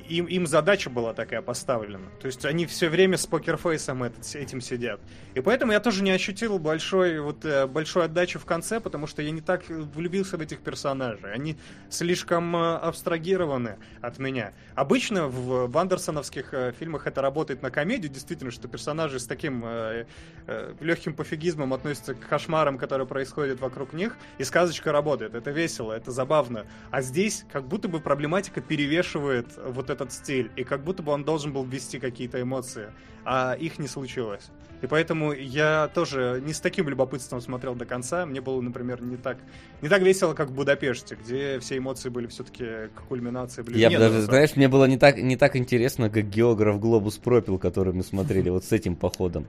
Им, 0.10 0.26
им 0.26 0.48
задача 0.48 0.87
задача 0.88 0.90
была 0.90 1.14
такая 1.14 1.42
поставлена. 1.42 2.10
То 2.20 2.28
есть 2.28 2.46
они 2.46 2.66
все 2.66 2.90
время 2.90 3.18
с 3.18 3.28
покерфейсом 3.28 4.04
этот, 4.04 4.36
этим 4.36 4.62
сидят. 4.62 5.00
И 5.36 5.42
поэтому 5.42 5.72
я 5.72 5.80
тоже 5.80 6.04
не 6.04 6.12
ощутил 6.12 6.60
большой, 6.60 7.20
вот, 7.20 7.46
э, 7.46 7.68
большой 7.68 8.06
отдачи 8.06 8.40
в 8.40 8.46
конце, 8.46 8.80
потому 8.80 9.08
что 9.08 9.22
я 9.22 9.32
не 9.32 9.42
так 9.42 9.70
влюбился 9.70 10.38
в 10.38 10.42
этих 10.42 10.60
персонажей. 10.60 11.34
Они 11.34 11.58
слишком 11.90 12.56
э, 12.56 12.78
абстрагированы 12.78 13.78
от 14.02 14.20
меня. 14.20 14.54
Обычно 14.76 15.28
в, 15.28 15.68
в 15.68 15.78
андерсоновских 15.78 16.54
э, 16.54 16.74
фильмах 16.80 17.08
это 17.08 17.22
работает 17.22 17.62
на 17.62 17.70
комедию, 17.70 18.12
действительно, 18.12 18.52
что 18.52 18.68
персонажи 18.68 19.20
с 19.20 19.26
таким 19.26 19.64
э, 19.66 20.06
э, 20.48 20.74
легким 20.80 21.14
пофигизмом 21.14 21.74
относятся 21.74 22.14
к 22.14 22.28
кошмарам, 22.30 22.78
которые 22.78 23.08
происходят 23.08 23.60
вокруг 23.60 23.94
них, 23.94 24.18
и 24.40 24.44
сказочка 24.44 24.92
работает. 24.92 25.36
Это 25.36 25.52
весело, 25.52 25.94
это 25.94 26.12
забавно. 26.12 26.66
А 26.92 27.02
здесь 27.02 27.46
как 27.52 27.68
будто 27.68 27.88
бы 27.88 28.00
проблематика 28.00 28.62
перевешивает 28.62 29.48
вот 29.58 29.90
этот 29.90 30.12
стиль. 30.12 30.52
И 30.56 30.64
как 30.64 30.77
как 30.78 30.86
будто 30.86 31.02
бы 31.02 31.12
он 31.12 31.24
должен 31.24 31.52
был 31.54 31.66
ввести 31.66 31.98
какие-то 31.98 32.40
эмоции, 32.40 32.92
а 33.26 33.54
их 33.60 33.80
не 33.80 33.88
случилось. 33.88 34.52
И 34.84 34.86
поэтому 34.86 35.34
я 35.34 35.90
тоже 35.92 36.40
не 36.46 36.54
с 36.54 36.60
таким 36.60 36.88
любопытством 36.88 37.42
смотрел 37.42 37.74
до 37.74 37.86
конца. 37.86 38.28
Мне 38.28 38.42
было, 38.42 38.62
например, 38.62 39.02
не 39.02 39.18
так, 39.18 39.40
не 39.82 39.90
так 39.90 40.04
весело, 40.04 40.36
как 40.36 40.50
в 40.50 40.54
Будапеште, 40.54 41.18
где 41.20 41.58
все 41.60 41.80
эмоции 41.80 42.10
были 42.10 42.28
все-таки 42.28 42.90
к 42.94 43.08
кульминации 43.10 43.64
ближе. 43.64 43.80
Я 43.80 43.98
даже, 43.98 44.22
знаешь, 44.22 44.56
мне 44.56 44.68
было 44.68 44.86
не 44.86 45.00
так, 45.00 45.18
не 45.18 45.36
так 45.36 45.56
интересно, 45.56 46.12
как 46.12 46.30
географ 46.30 46.80
Глобус 46.80 47.18
пропил, 47.18 47.58
который 47.58 47.92
мы 47.92 48.04
смотрели 48.04 48.50
вот 48.50 48.64
с 48.64 48.72
этим 48.72 48.96
походом. 48.96 49.48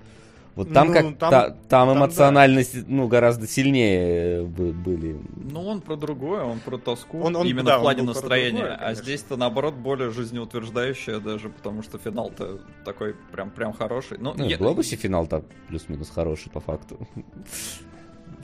Вот 0.58 0.72
там 0.72 0.88
ну, 0.88 0.92
как 0.92 1.02
там, 1.18 1.30
та, 1.30 1.50
там 1.68 1.96
эмоциональность 1.96 2.80
да. 2.80 2.84
ну 2.88 3.06
гораздо 3.06 3.46
сильнее 3.46 4.42
были. 4.42 5.16
Ну 5.36 5.64
он 5.64 5.80
про 5.80 5.94
другое, 5.94 6.42
он 6.42 6.58
про 6.58 6.78
тоску 6.78 7.20
он, 7.20 7.36
он, 7.36 7.46
именно 7.46 7.62
да, 7.62 7.78
в 7.78 7.82
плане 7.82 8.02
настроения, 8.02 8.64
другое, 8.64 8.74
а 8.74 8.94
здесь-то 8.94 9.36
наоборот 9.36 9.74
более 9.74 10.10
жизнеутверждающее 10.10 11.20
даже, 11.20 11.48
потому 11.48 11.84
что 11.84 11.98
финал-то 11.98 12.58
такой 12.84 13.14
прям 13.30 13.50
прям 13.50 13.72
хороший. 13.72 14.18
Ну, 14.18 14.34
ну 14.36 14.48
я... 14.48 14.56
в 14.56 14.58
Глобусе 14.58 14.96
финал-то 14.96 15.44
плюс-минус 15.68 16.10
хороший 16.10 16.50
по 16.50 16.58
факту. 16.58 16.98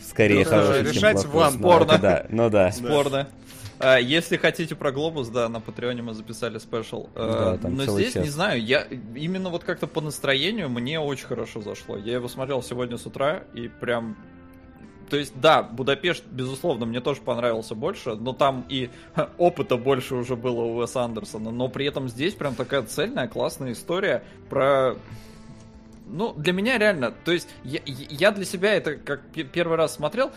Скорее 0.01 0.45
ну, 0.45 0.51
хороший, 0.51 0.93
чем 0.93 1.13
плохой. 1.15 1.31
Вам. 1.33 1.53
Спорно. 1.55 1.99
Да, 1.99 2.27
ну 2.31 2.49
да. 2.49 2.71
Спорно. 2.71 3.29
А, 3.79 3.99
если 3.99 4.37
хотите 4.37 4.75
про 4.75 4.93
глобус, 4.93 5.29
да, 5.29 5.49
на 5.49 5.61
Патреоне 5.61 6.03
мы 6.03 6.15
записали 6.15 6.59
спешл. 6.59 7.09
А, 7.15 7.59
да, 7.61 7.69
Но 7.69 7.85
здесь, 7.85 8.15
час. 8.15 8.25
не 8.25 8.31
знаю, 8.31 8.63
я 8.63 8.87
именно 9.15 9.51
вот 9.51 9.65
как-то 9.65 9.87
по 9.87 10.01
настроению 10.01 10.69
мне 10.69 11.01
очень 11.01 11.27
хорошо 11.27 11.61
зашло. 11.61 11.97
Я 11.97 12.15
его 12.15 12.29
смотрел 12.29 12.63
сегодня 12.63 12.97
с 12.97 13.07
утра 13.07 13.45
и 13.55 13.69
прям 13.69 14.17
то 15.11 15.19
есть, 15.19 15.39
да, 15.39 15.63
Будапешт, 15.63 16.25
безусловно, 16.31 16.87
мне 16.87 17.01
тоже 17.01 17.21
понравился 17.21 17.75
больше, 17.75 18.15
но 18.15 18.33
там 18.33 18.65
и 18.69 18.91
опыта 19.39 19.77
больше 19.77 20.15
уже 20.15 20.35
было 20.37 20.63
у 20.63 20.77
Уэса 20.79 21.03
Андерсона, 21.03 21.51
но 21.51 21.69
при 21.69 21.87
этом 21.87 22.09
здесь 22.09 22.35
прям 22.35 22.55
такая 22.55 22.83
цельная, 22.83 23.29
классная 23.29 23.73
история 23.73 24.25
про... 24.49 24.97
Ну, 26.07 26.35
для 26.35 26.53
меня 26.53 26.79
реально, 26.79 27.13
то 27.25 27.33
есть, 27.33 27.49
я, 27.65 27.81
я 27.87 28.31
для 28.31 28.45
себя 28.45 28.75
это 28.75 28.97
как 28.97 29.23
первый 29.31 29.77
раз 29.77 29.95
смотрел, 29.95 30.33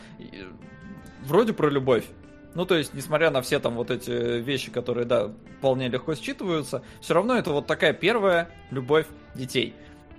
вроде 1.24 1.54
про 1.54 1.70
любовь, 1.70 2.06
ну, 2.54 2.66
то 2.66 2.76
есть, 2.76 2.94
несмотря 2.94 3.30
на 3.30 3.42
все 3.42 3.60
там 3.60 3.76
вот 3.76 3.92
эти 3.92 4.40
вещи, 4.40 4.72
которые, 4.72 5.06
да, 5.06 5.32
вполне 5.60 5.90
легко 5.90 6.14
считываются, 6.14 6.82
все 7.02 7.14
равно 7.14 7.38
это 7.38 7.52
вот 7.52 7.68
такая 7.68 7.94
первая 7.94 8.50
любовь 8.72 9.06
детей. 9.36 9.74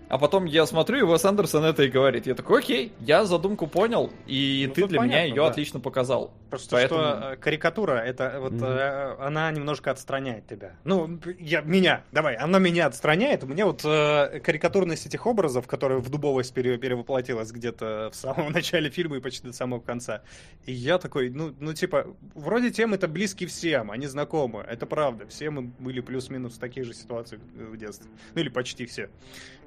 А 0.08 0.16
потом 0.16 0.46
я 0.46 0.64
смотрю, 0.64 0.98
и 0.98 1.02
Уэс 1.02 1.24
Андерсон 1.24 1.64
это 1.64 1.82
и 1.82 1.88
говорит. 1.88 2.26
Я 2.26 2.34
такой, 2.34 2.60
окей, 2.60 2.92
я 3.00 3.26
задумку 3.26 3.66
понял, 3.66 4.10
и 4.26 4.64
ну, 4.68 4.74
ты 4.74 4.86
для 4.86 4.98
понятно, 4.98 5.16
меня 5.16 5.24
ее 5.24 5.42
да. 5.42 5.48
отлично 5.48 5.80
показал. 5.80 6.32
Просто 6.50 6.76
Поэтому... 6.76 7.00
что 7.00 7.32
э, 7.32 7.36
карикатура, 7.36 7.92
это 7.92 8.38
вот 8.40 8.52
mm-hmm. 8.52 9.16
она 9.20 9.50
немножко 9.50 9.90
отстраняет 9.90 10.46
тебя. 10.46 10.76
Ну, 10.84 11.18
я, 11.38 11.60
меня, 11.60 12.04
давай, 12.12 12.36
она 12.36 12.58
меня 12.58 12.86
отстраняет. 12.86 13.44
У 13.44 13.46
меня 13.46 13.66
вот 13.66 13.84
э, 13.84 14.40
карикатурность 14.40 15.06
этих 15.06 15.26
образов, 15.26 15.66
которая 15.66 15.98
в 15.98 16.08
дубовость 16.08 16.54
пере, 16.54 16.78
перевоплотилась 16.78 17.52
где-то 17.52 18.10
в 18.12 18.16
самом 18.16 18.52
начале 18.52 18.90
фильма 18.90 19.16
и 19.16 19.20
почти 19.20 19.46
до 19.46 19.52
самого 19.52 19.80
конца. 19.80 20.22
И 20.66 20.72
я 20.72 20.98
такой, 20.98 21.30
ну, 21.30 21.54
ну 21.60 21.74
типа, 21.74 22.06
вроде 22.34 22.70
темы 22.70 22.96
это 22.96 23.08
близки 23.08 23.46
всем, 23.46 23.90
они 23.90 24.06
знакомы, 24.06 24.60
это 24.60 24.86
правда. 24.86 25.26
Все 25.26 25.50
мы 25.50 25.62
были 25.62 26.00
плюс-минус 26.00 26.54
в 26.54 26.58
таких 26.58 26.84
же 26.84 26.94
ситуациях 26.94 27.42
в 27.54 27.76
детстве. 27.76 28.10
Ну, 28.34 28.40
или 28.40 28.48
почти 28.48 28.86
все. 28.86 29.10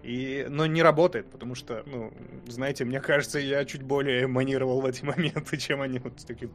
И, 0.03 0.47
но 0.49 0.65
не 0.65 0.81
работает, 0.81 1.29
потому 1.29 1.53
что, 1.53 1.83
ну, 1.85 2.11
знаете, 2.47 2.85
мне 2.85 2.99
кажется, 2.99 3.37
я 3.39 3.63
чуть 3.65 3.83
более 3.83 4.25
манировал 4.27 4.81
в 4.81 4.85
эти 4.85 5.03
моменты, 5.05 5.57
чем 5.57 5.81
они 5.81 5.99
вот 5.99 6.13
таким. 6.25 6.51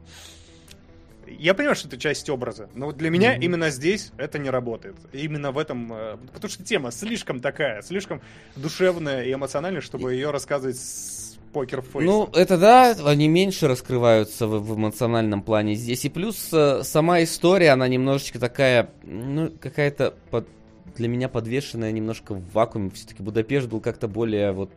Я 1.39 1.53
понимаю, 1.53 1.75
что 1.75 1.87
это 1.87 1.97
часть 1.97 2.29
образа, 2.29 2.69
но 2.73 2.87
вот 2.87 2.97
для 2.97 3.09
меня 3.09 3.35
mm-hmm. 3.35 3.41
именно 3.41 3.69
здесь 3.69 4.11
это 4.17 4.39
не 4.39 4.49
работает. 4.49 4.95
Именно 5.13 5.51
в 5.51 5.57
этом, 5.57 5.91
э, 5.91 6.17
потому 6.33 6.49
что 6.49 6.63
тема 6.63 6.91
слишком 6.91 7.39
такая, 7.39 7.81
слишком 7.81 8.21
душевная 8.55 9.23
и 9.23 9.33
эмоциональная, 9.33 9.81
чтобы 9.81 10.13
ее 10.13 10.31
рассказывать 10.31 10.77
с 10.77 11.37
покер 11.53 11.83
Ну, 11.95 12.29
это 12.33 12.57
да, 12.57 12.95
они 13.05 13.27
меньше 13.27 13.67
раскрываются 13.67 14.47
в, 14.47 14.59
в 14.59 14.77
эмоциональном 14.77 15.41
плане 15.41 15.75
здесь. 15.75 16.05
И 16.05 16.09
плюс 16.09 16.49
э, 16.51 16.83
сама 16.83 17.23
история, 17.23 17.71
она 17.71 17.87
немножечко 17.87 18.39
такая, 18.39 18.89
ну, 19.03 19.51
какая-то 19.59 20.13
под 20.29 20.47
для 20.95 21.07
меня 21.07 21.29
подвешенная 21.29 21.91
немножко 21.91 22.33
в 22.33 22.51
вакууме. 22.53 22.89
Все-таки 22.89 23.21
Будапешт 23.21 23.67
был 23.67 23.79
как-то 23.81 24.07
более 24.07 24.51
вот 24.51 24.71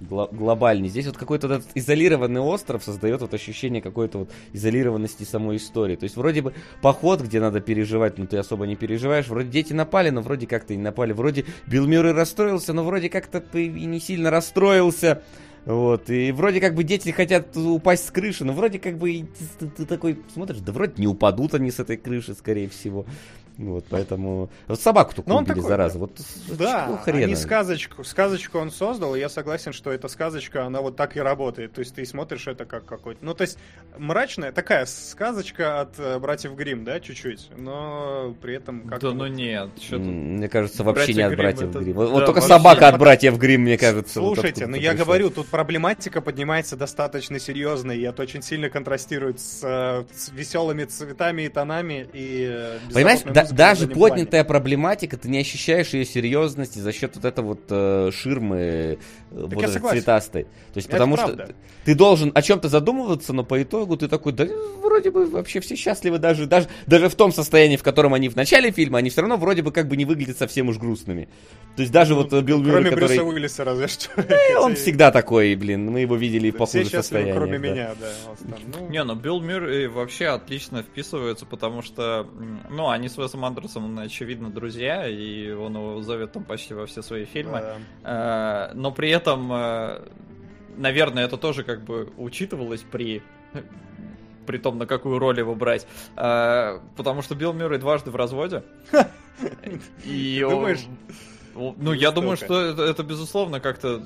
глобальный. 0.00 0.88
Здесь 0.88 1.06
вот 1.06 1.16
какой-то 1.16 1.46
этот 1.46 1.68
изолированный 1.74 2.40
остров 2.40 2.82
создает 2.82 3.20
вот 3.20 3.34
ощущение 3.34 3.82
какой-то 3.82 4.18
вот 4.18 4.30
изолированности 4.52 5.24
самой 5.24 5.56
истории. 5.56 5.96
То 5.96 6.04
есть 6.04 6.16
вроде 6.16 6.42
бы 6.42 6.54
поход, 6.82 7.20
где 7.20 7.40
надо 7.40 7.60
переживать, 7.60 8.18
но 8.18 8.26
ты 8.26 8.38
особо 8.38 8.66
не 8.66 8.76
переживаешь. 8.76 9.28
Вроде 9.28 9.50
дети 9.50 9.72
напали, 9.72 10.10
но 10.10 10.22
вроде 10.22 10.46
как-то 10.46 10.74
не 10.74 10.82
напали. 10.82 11.12
Вроде 11.12 11.44
Билл 11.66 11.86
Мюррей 11.86 12.12
расстроился, 12.12 12.72
но 12.72 12.84
вроде 12.84 13.08
как-то 13.08 13.42
и 13.58 13.68
не 13.68 14.00
сильно 14.00 14.30
расстроился. 14.30 15.22
Вот, 15.66 16.08
и 16.08 16.32
вроде 16.32 16.58
как 16.58 16.74
бы 16.74 16.84
дети 16.84 17.10
хотят 17.10 17.54
упасть 17.54 18.06
с 18.06 18.10
крыши, 18.10 18.44
но 18.46 18.54
вроде 18.54 18.78
как 18.78 18.96
бы 18.96 19.28
ты, 19.58 19.66
ты 19.66 19.84
такой 19.84 20.18
смотришь, 20.32 20.60
да 20.60 20.72
вроде 20.72 20.94
не 20.96 21.06
упадут 21.06 21.54
они 21.54 21.70
с 21.70 21.78
этой 21.78 21.98
крыши, 21.98 22.34
скорее 22.34 22.68
всего. 22.70 23.04
Вот, 23.60 23.84
поэтому... 23.90 24.48
Вот 24.68 24.80
собаку 24.80 25.14
только 25.14 25.28
Ну, 25.28 25.36
он 25.36 25.42
убили, 25.44 25.56
такой, 25.56 25.68
зараза. 25.68 25.94
да. 25.94 26.00
Вот 26.00 26.10
Да, 26.56 26.96
хрена? 27.04 27.24
они 27.24 27.36
сказочку, 27.36 28.04
сказочку 28.04 28.58
он 28.58 28.70
создал, 28.70 29.14
и 29.14 29.18
я 29.20 29.28
согласен, 29.28 29.72
что 29.74 29.92
эта 29.92 30.08
сказочка, 30.08 30.64
она 30.64 30.80
вот 30.80 30.96
так 30.96 31.16
и 31.16 31.20
работает. 31.20 31.74
То 31.74 31.80
есть 31.80 31.94
ты 31.94 32.06
смотришь 32.06 32.46
это 32.46 32.64
как 32.64 32.86
какой-то... 32.86 33.22
Ну, 33.24 33.34
то 33.34 33.42
есть 33.42 33.58
мрачная, 33.98 34.52
такая 34.52 34.86
сказочка 34.86 35.80
от 35.82 35.98
э, 35.98 36.18
братьев 36.18 36.54
Грим, 36.54 36.84
да, 36.84 37.00
чуть-чуть, 37.00 37.50
но 37.56 38.34
при 38.40 38.54
этом 38.54 38.82
как 38.88 39.00
Да 39.00 39.12
ну 39.12 39.26
нет, 39.26 39.70
что 39.80 39.98
Мне 39.98 40.48
кажется, 40.48 40.82
вообще 40.82 41.12
не 41.12 41.22
от 41.22 41.36
братьев 41.36 41.70
это- 41.70 41.80
Грим. 41.80 41.94
Вот, 41.96 42.18
да, 42.20 42.26
только 42.26 42.40
собака 42.40 42.88
от 42.88 42.98
братьев 42.98 43.36
Грим, 43.38 43.62
мне 43.62 43.76
кажется. 43.76 44.20
вот 44.20 44.36
Слушайте, 44.36 44.66
ну 44.66 44.76
я 44.76 44.94
говорю, 44.94 45.28
тут 45.30 45.48
проблематика 45.48 46.20
поднимается 46.22 46.76
достаточно 46.76 47.38
серьезно, 47.38 47.92
и 47.92 48.02
это 48.02 48.22
очень 48.22 48.42
сильно 48.42 48.70
контрастирует 48.70 49.38
с, 49.38 49.60
э, 49.62 50.04
с 50.14 50.30
веселыми 50.30 50.84
цветами 50.84 51.42
и 51.42 51.48
тонами 51.48 52.08
и 52.12 52.48
э, 52.50 52.78
Понимаешь, 52.94 53.20
да- 53.50 53.64
на 53.64 53.70
даже 53.70 53.80
заднем 53.82 53.94
плане. 53.96 54.14
поднятая 54.14 54.44
проблематика, 54.44 55.16
ты 55.16 55.28
не 55.28 55.38
ощущаешь 55.38 55.88
ее 55.90 56.04
серьезности 56.04 56.78
за 56.78 56.92
счет 56.92 57.16
вот 57.16 57.24
этой 57.24 57.44
вот 57.44 57.60
э, 57.70 58.10
ширмы 58.12 58.56
э, 58.58 58.96
вот 59.30 59.52
я 59.60 59.68
этой 59.68 59.80
цветастой. 59.80 60.44
То 60.44 60.48
есть 60.76 60.88
Это 60.88 60.96
потому 60.98 61.16
правда. 61.16 61.46
что 61.46 61.54
ты 61.84 61.94
должен 61.94 62.32
о 62.34 62.42
чем-то 62.42 62.68
задумываться, 62.68 63.32
но 63.32 63.44
по 63.44 63.62
итогу 63.62 63.96
ты 63.96 64.08
такой, 64.08 64.32
да 64.32 64.46
вроде 64.82 65.10
бы 65.10 65.26
вообще 65.26 65.60
все 65.60 65.76
счастливы, 65.76 66.18
даже, 66.18 66.46
даже, 66.46 66.68
даже 66.86 67.08
в 67.08 67.14
том 67.14 67.32
состоянии, 67.32 67.76
в 67.76 67.82
котором 67.82 68.12
они 68.14 68.28
в 68.28 68.36
начале 68.36 68.70
фильма, 68.72 68.98
они 68.98 69.10
все 69.10 69.20
равно 69.22 69.36
вроде 69.36 69.62
бы 69.62 69.72
как 69.72 69.88
бы 69.88 69.96
не 69.96 70.04
выглядят 70.04 70.38
совсем 70.38 70.68
уж 70.68 70.78
грустными. 70.78 71.28
То 71.76 71.82
есть 71.82 71.92
даже 71.92 72.14
вот 72.14 72.32
э, 72.32 72.40
Билл 72.42 72.58
Мюррей, 72.58 72.70
Ну, 72.70 72.72
Кроме 72.72 72.90
который... 72.90 73.08
Брюса 73.08 73.22
Уиллиса, 73.24 73.64
разве 73.64 73.88
что. 73.88 74.10
Э, 74.30 74.58
он 74.58 74.74
всегда 74.74 75.10
такой, 75.10 75.54
блин, 75.54 75.90
мы 75.90 76.00
его 76.00 76.16
видели 76.16 76.48
и 76.48 76.50
в 76.50 76.54
Все 76.66 76.80
похуже 76.80 76.90
состоянии. 76.90 77.32
кроме 77.32 77.58
меня, 77.58 77.92
да. 78.00 78.12
вот 78.28 78.38
там, 78.38 78.60
ну. 78.80 78.88
Не, 78.90 79.04
ну 79.04 79.14
Билл 79.14 79.40
Мюррей 79.40 79.86
вообще 79.86 80.26
отлично 80.26 80.82
вписывается, 80.82 81.46
потому 81.46 81.82
что, 81.82 82.26
ну, 82.68 82.88
они 82.90 83.08
с 83.08 83.16
Уэсом 83.30 83.44
Андерсоном, 83.44 83.98
очевидно, 83.98 84.50
друзья, 84.50 85.06
и 85.08 85.50
он 85.52 85.74
его 85.76 86.02
зовет 86.02 86.32
там 86.32 86.44
почти 86.44 86.74
во 86.74 86.86
все 86.86 87.00
свои 87.02 87.24
фильмы. 87.24 87.62
Да. 88.02 88.70
Э, 88.70 88.74
Но 88.74 88.90
при 88.92 89.10
этом, 89.10 89.52
э, 89.52 90.00
наверное, 90.76 91.24
это 91.24 91.36
тоже 91.36 91.62
как 91.62 91.82
бы 91.84 92.12
учитывалось 92.16 92.82
при 92.90 93.22
при 94.46 94.58
том, 94.58 94.78
на 94.78 94.86
какую 94.86 95.18
роль 95.20 95.38
его 95.38 95.54
брать. 95.54 95.86
Э, 96.16 96.80
Потому 96.96 97.22
что 97.22 97.36
Билл 97.36 97.52
Мюррей 97.52 97.78
дважды 97.78 98.10
в 98.10 98.16
разводе. 98.16 98.64
И 100.04 100.42
он- 100.44 100.54
Думаешь? 100.54 100.86
Ну, 101.54 101.92
я 101.92 102.10
думаю, 102.10 102.36
что 102.36 102.60
это, 102.60 102.82
это, 102.82 103.02
безусловно, 103.02 103.60
как-то... 103.60 104.02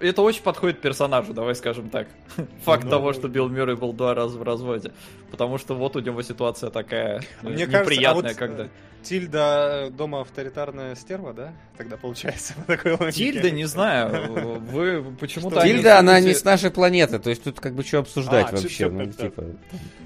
Это 0.00 0.22
очень 0.22 0.42
подходит 0.42 0.80
персонажу, 0.80 1.32
давай 1.32 1.54
скажем 1.54 1.90
так. 1.90 2.08
Факт 2.64 2.84
Ну. 2.84 2.90
того, 2.90 3.12
что 3.12 3.28
Билл 3.28 3.48
Мюррей 3.48 3.76
был 3.76 3.92
два 3.92 4.14
раза 4.14 4.38
в 4.38 4.42
разводе. 4.42 4.92
Потому 5.30 5.58
что 5.58 5.74
вот 5.74 5.96
у 5.96 6.00
него 6.00 6.22
ситуация 6.22 6.70
такая 6.70 7.22
э, 7.42 7.48
Мне 7.48 7.66
кажется, 7.66 7.78
а 7.78 7.82
неприятная, 7.82 8.30
вот, 8.30 8.38
когда... 8.38 8.68
Тильда 9.02 9.86
э, 9.86 9.90
дома 9.90 10.20
авторитарная 10.20 10.94
стерва, 10.94 11.32
да? 11.32 11.52
Тогда 11.76 11.96
получается 11.96 12.54
по 12.66 12.76
такой 12.76 12.92
логике. 12.92 13.12
Тильда, 13.12 13.50
не 13.50 13.64
знаю, 13.64 14.32
вы 14.60 15.02
почему-то... 15.18 15.56
Что, 15.56 15.64
они 15.64 15.72
Тильда, 15.74 15.98
она 15.98 16.20
не 16.20 16.34
с 16.34 16.44
нашей 16.44 16.70
планеты, 16.70 17.18
то 17.18 17.30
есть 17.30 17.42
тут 17.42 17.60
как 17.60 17.74
бы 17.74 17.82
что 17.82 18.00
обсуждать 18.00 18.48
А, 18.52 18.56
вообще, 18.56 18.88
ну, 18.88 19.06
типа... 19.06 19.44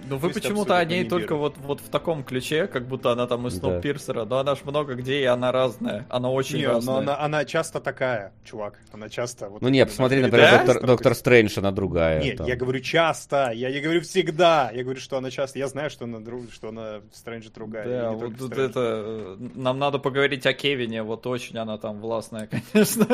Ну 0.07 0.19
вы 0.19 0.31
почему-то 0.31 0.77
о 0.77 0.85
ней 0.85 1.05
только 1.09 1.35
вот, 1.35 1.57
вот 1.59 1.81
в 1.81 1.89
таком 1.89 2.25
ключе, 2.25 2.67
как 2.67 2.87
будто 2.87 3.13
она 3.13 3.27
там 3.27 3.47
из 3.47 3.55
Да. 3.55 3.61
Сноупирсера, 3.61 4.25
но 4.25 4.39
она 4.39 4.55
ж 4.55 4.61
много 4.65 4.95
где, 4.95 5.21
и 5.21 5.25
она 5.25 5.51
разная. 5.51 6.07
Она 6.11 6.31
очень 6.31 6.59
Не, 6.59 6.67
разная. 6.67 6.95
но 6.95 7.01
она, 7.01 7.21
она 7.21 7.45
часто 7.45 7.81
такая, 7.81 8.33
чувак. 8.45 8.79
Она 8.93 9.09
часто... 9.09 9.49
Вот 9.49 9.63
Ну 9.63 9.69
не, 9.69 9.79
именно 9.79 9.91
посмотри, 9.91 10.21
например, 10.21 10.81
доктор, 10.83 11.15
Стрэндж, 11.15 11.59
она 11.59 11.73
другая. 11.73 12.23
Нет, 12.23 12.39
там. 12.39 12.47
я 12.47 12.57
говорю 12.57 12.81
часто, 12.81 13.51
я 13.53 13.71
не 13.71 13.81
говорю 13.81 14.03
всегда. 14.03 14.71
Я 14.73 14.83
говорю, 14.83 15.01
что 15.01 15.17
она 15.17 15.31
часто. 15.31 15.59
Я 15.59 15.69
знаю, 15.69 15.91
что 15.91 16.05
она, 16.05 16.21
друг, 16.21 16.53
что 16.53 16.69
она 16.69 17.01
в 17.13 17.17
Стрэнджи 17.17 17.51
другая. 17.51 17.89
Да, 17.89 18.11
вот 18.13 18.37
тут 18.37 18.53
Стрэнджи. 18.53 18.73
Это... 18.85 19.37
э, 19.41 19.49
Нам 19.55 19.79
надо 19.79 19.99
поговорить 19.99 20.47
о 20.47 20.53
Кевине, 20.53 21.03
вот 21.03 21.27
очень 21.27 21.57
она 21.59 21.79
там 21.79 22.01
властная, 22.01 22.47
конечно. 22.73 23.05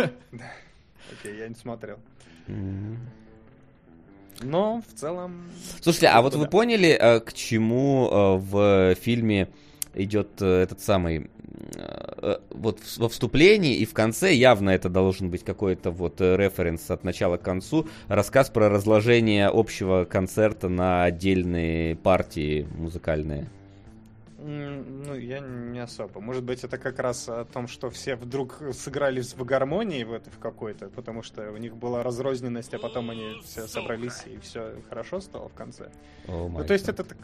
Окей, 1.12 1.38
я 1.38 1.48
не 1.48 1.55
смотрел. 1.55 1.98
Но 4.42 4.82
в 4.88 4.98
целом... 4.98 5.42
Слушайте, 5.82 6.09
а 6.09 6.22
вот 6.22 6.32
Да. 6.32 6.38
вы 6.38 6.47
поняли, 6.47 6.88
э, 6.98 7.20
к 7.20 7.32
чему 7.34 8.09
э, 8.10 8.36
в 8.38 8.94
фильме 8.97 9.48
идет 9.94 10.40
этот 10.40 10.80
самый 10.80 11.30
вот 12.51 12.80
в- 12.80 12.98
во 12.98 13.09
вступлении 13.09 13.76
и 13.76 13.84
в 13.84 13.92
конце 13.92 14.32
явно 14.34 14.70
это 14.70 14.88
должен 14.88 15.30
быть 15.30 15.44
какой-то 15.44 15.90
вот 15.90 16.20
референс 16.20 16.90
от 16.90 17.05
начала 17.05 17.36
к 17.36 17.42
концу, 17.42 17.86
рассказ 18.09 18.51
про 18.51 18.68
разложение 18.68 19.47
общего 19.48 20.05
концерта 20.05 20.68
на 20.68 21.05
отдельные 21.05 21.97
партии 21.97 22.66
музыкальные. 22.76 23.47
Ну, 24.43 25.15
я 25.15 25.41
не 25.41 25.79
особо. 25.81 26.21
Может 26.21 26.45
быть, 26.45 26.65
это 26.65 26.79
как 26.79 26.99
раз 26.99 27.29
о 27.29 27.45
том, 27.45 27.69
что 27.69 27.91
все 27.91 28.17
вдруг 28.17 28.62
сыгрались 28.73 29.35
в 29.35 29.45
гармонии 29.45 30.03
в 30.05 30.12
этой 30.12 30.31
в 30.31 30.39
какой-то, 30.39 30.89
потому 30.89 31.23
что 31.23 31.51
у 31.53 31.57
них 31.59 31.77
была 31.77 32.03
разрозненность, 32.03 32.73
а 32.73 32.79
потом 32.79 33.11
они 33.11 33.41
все 33.45 33.67
собрались 33.67 34.23
и 34.27 34.39
все 34.39 34.81
хорошо 34.89 35.21
стало 35.21 35.49
в 35.49 35.55
конце. 35.55 35.91
О, 36.27 36.49
Ну, 36.49 36.65
то 36.65 36.73
есть 36.73 36.87
гад. 36.87 37.01
это 37.01 37.09
так... 37.11 37.19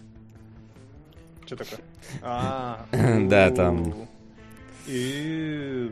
Что 1.47 1.57
такое? 1.57 1.79
А, 2.23 2.87
Да, 2.93 3.51
там. 3.51 4.09
И... 4.87 5.91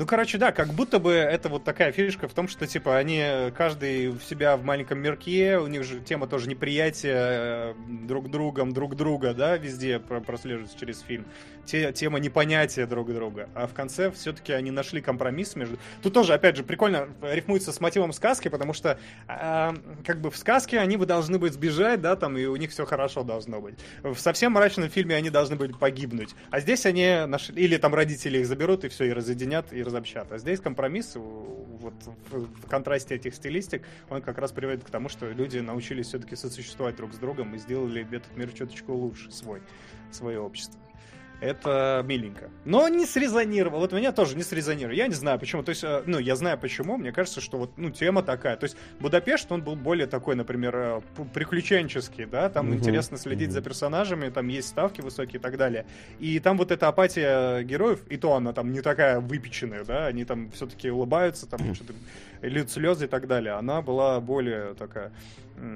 Ну, 0.00 0.06
короче, 0.06 0.38
да, 0.38 0.50
как 0.50 0.68
будто 0.68 0.98
бы 0.98 1.12
это 1.12 1.50
вот 1.50 1.62
такая 1.62 1.92
фишка 1.92 2.26
в 2.26 2.32
том, 2.32 2.48
что, 2.48 2.66
типа, 2.66 2.96
они 2.96 3.22
каждый 3.54 4.08
в 4.08 4.22
себя 4.22 4.56
в 4.56 4.64
маленьком 4.64 4.98
мирке, 4.98 5.58
у 5.58 5.66
них 5.66 5.84
же 5.84 6.00
тема 6.00 6.26
тоже 6.26 6.48
неприятия 6.48 7.74
э, 7.74 7.74
друг 7.86 8.30
другом, 8.30 8.72
друг 8.72 8.96
друга, 8.96 9.34
да, 9.34 9.58
везде 9.58 9.98
про- 9.98 10.22
прослеживается 10.22 10.78
через 10.78 11.00
фильм. 11.02 11.26
Те, 11.66 11.92
тема 11.92 12.18
непонятия 12.18 12.86
друг 12.86 13.12
друга. 13.12 13.48
А 13.54 13.66
в 13.66 13.74
конце 13.74 14.10
все-таки 14.10 14.52
они 14.52 14.70
нашли 14.70 15.00
компромисс 15.00 15.56
между... 15.56 15.78
Тут 16.02 16.14
тоже, 16.14 16.34
опять 16.34 16.56
же, 16.56 16.64
прикольно 16.64 17.08
рифмуется 17.22 17.72
с 17.72 17.80
мотивом 17.80 18.12
сказки, 18.12 18.48
потому 18.48 18.72
что 18.72 18.98
а, 19.28 19.74
как 20.04 20.20
бы 20.20 20.30
в 20.30 20.36
сказке 20.36 20.78
они 20.80 20.96
бы 20.96 21.06
должны 21.06 21.38
быть 21.38 21.52
сбежать, 21.52 22.00
да, 22.00 22.16
там, 22.16 22.36
и 22.36 22.44
у 22.46 22.56
них 22.56 22.70
все 22.70 22.86
хорошо 22.86 23.22
должно 23.22 23.60
быть. 23.60 23.78
В 24.02 24.16
совсем 24.18 24.52
мрачном 24.52 24.88
фильме 24.88 25.14
они 25.14 25.30
должны 25.30 25.56
были 25.56 25.72
погибнуть. 25.72 26.34
А 26.50 26.60
здесь 26.60 26.86
они 26.86 27.24
нашли... 27.26 27.62
Или 27.62 27.76
там 27.76 27.94
родители 27.94 28.38
их 28.38 28.46
заберут, 28.46 28.84
и 28.84 28.88
все, 28.88 29.04
и 29.04 29.12
разъединят, 29.12 29.72
и 29.72 29.82
разобщат. 29.82 30.32
А 30.32 30.38
здесь 30.38 30.60
компромисс, 30.60 31.14
вот 31.14 31.94
в 32.30 32.68
контрасте 32.68 33.14
этих 33.14 33.34
стилистик, 33.34 33.82
он 34.08 34.22
как 34.22 34.38
раз 34.38 34.52
приводит 34.52 34.84
к 34.84 34.90
тому, 34.90 35.08
что 35.08 35.30
люди 35.30 35.58
научились 35.58 36.08
все-таки 36.08 36.36
сосуществовать 36.36 36.96
друг 36.96 37.14
с 37.14 37.18
другом 37.18 37.54
и 37.54 37.58
сделали 37.58 38.06
этот 38.10 38.36
мир 38.36 38.50
чуточку 38.50 38.92
лучше 38.92 39.30
свой, 39.30 39.62
свое 40.10 40.40
общество. 40.40 40.78
Это 41.40 42.04
миленько. 42.06 42.50
Но 42.64 42.88
не 42.88 43.06
срезонировало. 43.06 43.80
Вот 43.80 43.92
меня 43.92 44.12
тоже 44.12 44.36
не 44.36 44.42
срезонировало. 44.42 44.94
Я 44.94 45.06
не 45.06 45.14
знаю 45.14 45.38
почему. 45.38 45.62
То 45.62 45.70
есть, 45.70 45.82
э, 45.84 46.02
ну, 46.06 46.18
я 46.18 46.36
знаю 46.36 46.58
почему. 46.58 46.96
Мне 46.96 47.12
кажется, 47.12 47.40
что 47.40 47.58
вот, 47.58 47.72
ну, 47.78 47.90
тема 47.90 48.22
такая. 48.22 48.56
То 48.56 48.64
есть, 48.64 48.76
Будапешт, 49.00 49.50
он 49.50 49.62
был 49.62 49.74
более 49.74 50.06
такой, 50.06 50.36
например, 50.36 50.76
э, 50.76 51.00
приключенческий, 51.32 52.26
да, 52.26 52.50
там 52.50 52.66
Мгм, 52.66 52.76
интересно 52.76 53.16
следить 53.16 53.48
мгм. 53.48 53.54
за 53.54 53.62
персонажами, 53.62 54.28
там 54.28 54.48
есть 54.48 54.68
ставки 54.68 55.00
высокие 55.00 55.38
и 55.38 55.42
так 55.42 55.56
далее. 55.56 55.86
И 56.18 56.38
там 56.40 56.58
вот 56.58 56.70
эта 56.70 56.88
апатия 56.88 57.62
героев, 57.62 58.00
и 58.08 58.16
то 58.16 58.34
она 58.34 58.52
там 58.52 58.72
не 58.72 58.82
такая 58.82 59.20
выпеченная, 59.20 59.84
да, 59.84 60.06
они 60.06 60.24
там 60.24 60.50
все-таки 60.50 60.90
улыбаются, 60.90 61.48
там 61.48 61.60
что-то 61.74 61.94
льют 62.42 62.70
слезы 62.70 63.04
и 63.04 63.08
так 63.08 63.26
далее. 63.26 63.54
Она 63.54 63.82
была 63.82 64.20
более 64.20 64.74
такая 64.74 65.12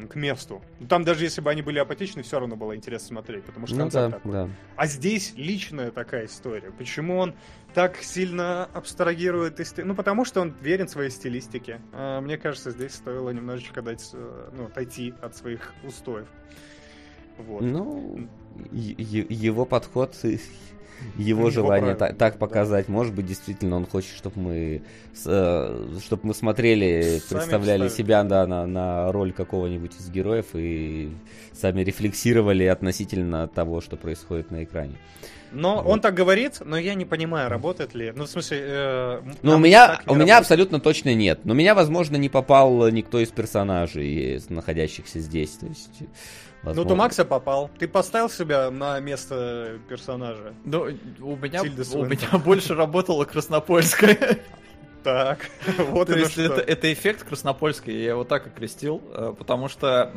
к 0.09 0.15
месту. 0.15 0.63
Там 0.89 1.05
даже 1.05 1.25
если 1.25 1.43
бы 1.43 1.51
они 1.51 1.61
были 1.61 1.79
апатичны, 1.79 2.23
все 2.23 2.41
равно 2.41 2.57
было 2.57 2.75
интересно 2.75 3.09
смотреть, 3.09 3.45
потому 3.45 3.67
что 3.67 3.77
Ну 3.77 3.83
концепт 3.83 4.11
да, 4.13 4.17
такой. 4.19 4.33
да. 4.33 4.49
А 4.77 4.87
здесь 4.87 5.35
личная 5.37 5.91
такая 5.91 6.25
история. 6.25 6.71
Почему 6.71 7.19
он 7.19 7.35
так 7.75 7.97
сильно 7.97 8.65
абстрагирует 8.73 9.61
из... 9.61 9.75
Ну, 9.77 9.95
потому 9.95 10.25
что 10.25 10.41
он 10.41 10.55
верен 10.63 10.89
своей 10.89 11.11
стилистике. 11.11 11.81
А, 11.93 12.21
мне 12.21 12.39
кажется, 12.39 12.71
здесь 12.71 12.95
стоило 12.95 13.29
немножечко 13.31 13.83
дать, 13.83 14.11
ну, 14.53 14.67
отойти 14.67 15.13
от 15.21 15.37
своих 15.37 15.75
устоев. 15.83 16.29
Вот. 17.37 17.63
Ну, 17.63 18.29
его 18.73 19.67
подход, 19.67 20.17
его 21.17 21.51
желание 21.51 21.95
так 21.95 22.17
да. 22.17 22.31
показать, 22.31 22.89
может 22.89 23.15
быть, 23.15 23.27
действительно 23.27 23.77
он 23.77 23.87
хочет, 23.87 24.17
чтобы 24.17 24.41
мы, 24.41 24.83
чтобы 26.01 26.21
мы 26.23 26.35
смотрели, 26.35 27.21
Сами 27.27 27.39
представляли 27.39 27.89
вставили. 27.89 27.89
себя 27.89 28.25
да, 28.25 28.47
на, 28.47 28.67
на 28.67 29.13
роль 29.13 29.33
какого-нибудь 29.33 29.93
из 29.99 30.11
героев 30.11 30.47
и 30.55 31.11
сами 31.53 31.83
рефлексировали 31.83 32.65
относительно 32.65 33.49
того, 33.49 33.81
что 33.81 33.97
происходит 33.97 34.51
на 34.51 34.65
экране. 34.65 34.95
Но 35.53 35.77
Вот. 35.77 35.87
он 35.87 36.01
так 36.01 36.15
говорит, 36.15 36.61
но 36.65 36.77
я 36.77 36.95
не 36.95 37.05
понимаю, 37.05 37.49
работает 37.49 37.95
ли. 37.95 38.13
Ну, 38.17 38.25
в 38.25 38.29
смысле... 38.29 38.59
э, 38.61 39.21
Ну, 39.43 39.55
у 39.55 39.59
меня, 39.59 39.87
так 39.87 40.01
у 40.09 40.15
меня 40.15 40.35
работает. 40.35 40.39
абсолютно 40.41 40.81
точно 40.81 41.15
нет. 41.15 41.41
Но 41.45 41.55
меня, 41.55 41.77
возможно, 41.77 42.17
не 42.17 42.29
попал 42.29 42.89
никто 42.91 43.21
из 43.21 43.29
персонажей, 43.29 44.39
э, 44.39 44.41
находящихся 44.49 45.21
здесь. 45.21 45.51
То 45.51 45.67
есть, 45.67 46.03
Ну, 46.65 46.69
возможно. 46.69 46.89
то 46.89 46.97
Макса 46.97 47.25
попал. 47.25 47.71
Ты 47.79 47.87
поставил 47.87 48.31
себя 48.31 48.71
на 48.71 48.99
место 49.01 49.79
персонажа. 49.89 50.55
Ну, 50.65 50.89
у 51.21 51.37
меня, 51.37 51.63
у 51.63 52.05
меня 52.07 52.39
больше 52.39 52.75
работала 52.75 53.25
Краснопольская. 53.25 54.39
Так, 55.03 55.51
вот 55.91 56.09
То 56.09 56.19
есть 56.19 56.33
что. 56.33 56.43
это, 56.43 56.61
это 56.63 56.91
эффект 56.91 57.25
Краснопольский, 57.25 58.03
я 58.03 58.11
его 58.11 58.25
так 58.25 58.47
окрестил, 58.47 59.03
э, 59.13 59.35
потому 59.39 59.69
что 59.69 60.11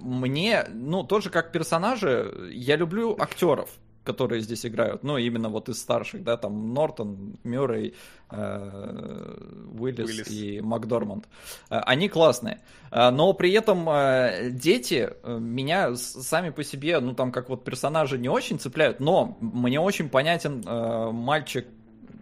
мне, 0.00 0.64
ну, 0.72 1.04
тоже 1.04 1.28
как 1.28 1.52
персонажи, 1.52 2.50
я 2.52 2.76
люблю 2.76 3.14
актеров. 3.20 3.68
Которые 4.04 4.40
здесь 4.40 4.66
играют, 4.66 5.02
ну, 5.04 5.16
именно 5.16 5.48
вот 5.48 5.68
из 5.68 5.80
старших, 5.80 6.22
да, 6.24 6.36
там 6.36 6.74
Нортон, 6.74 7.36
Мюррей, 7.44 7.94
э, 8.30 9.36
Уиллис, 9.78 10.08
Уиллис. 10.10 10.28
и 10.30 10.60
Макдорманд. 10.60 11.26
Э, 11.70 11.78
Они 11.86 12.08
классные. 12.08 12.60
Э, 12.90 13.10
Но 13.10 13.32
при 13.32 13.52
этом 13.52 13.88
э, 13.88 14.50
дети 14.50 15.10
меня 15.24 15.94
сами 15.96 16.50
по 16.50 16.64
себе, 16.64 17.00
ну, 17.00 17.14
там, 17.14 17.32
как 17.32 17.48
вот 17.48 17.64
персонажи 17.64 18.18
не 18.18 18.28
очень 18.28 18.58
цепляют, 18.58 19.00
но 19.00 19.36
мне 19.40 19.80
очень 19.80 20.08
понятен 20.08 20.62
э, 20.66 21.10
мальчик, 21.12 21.66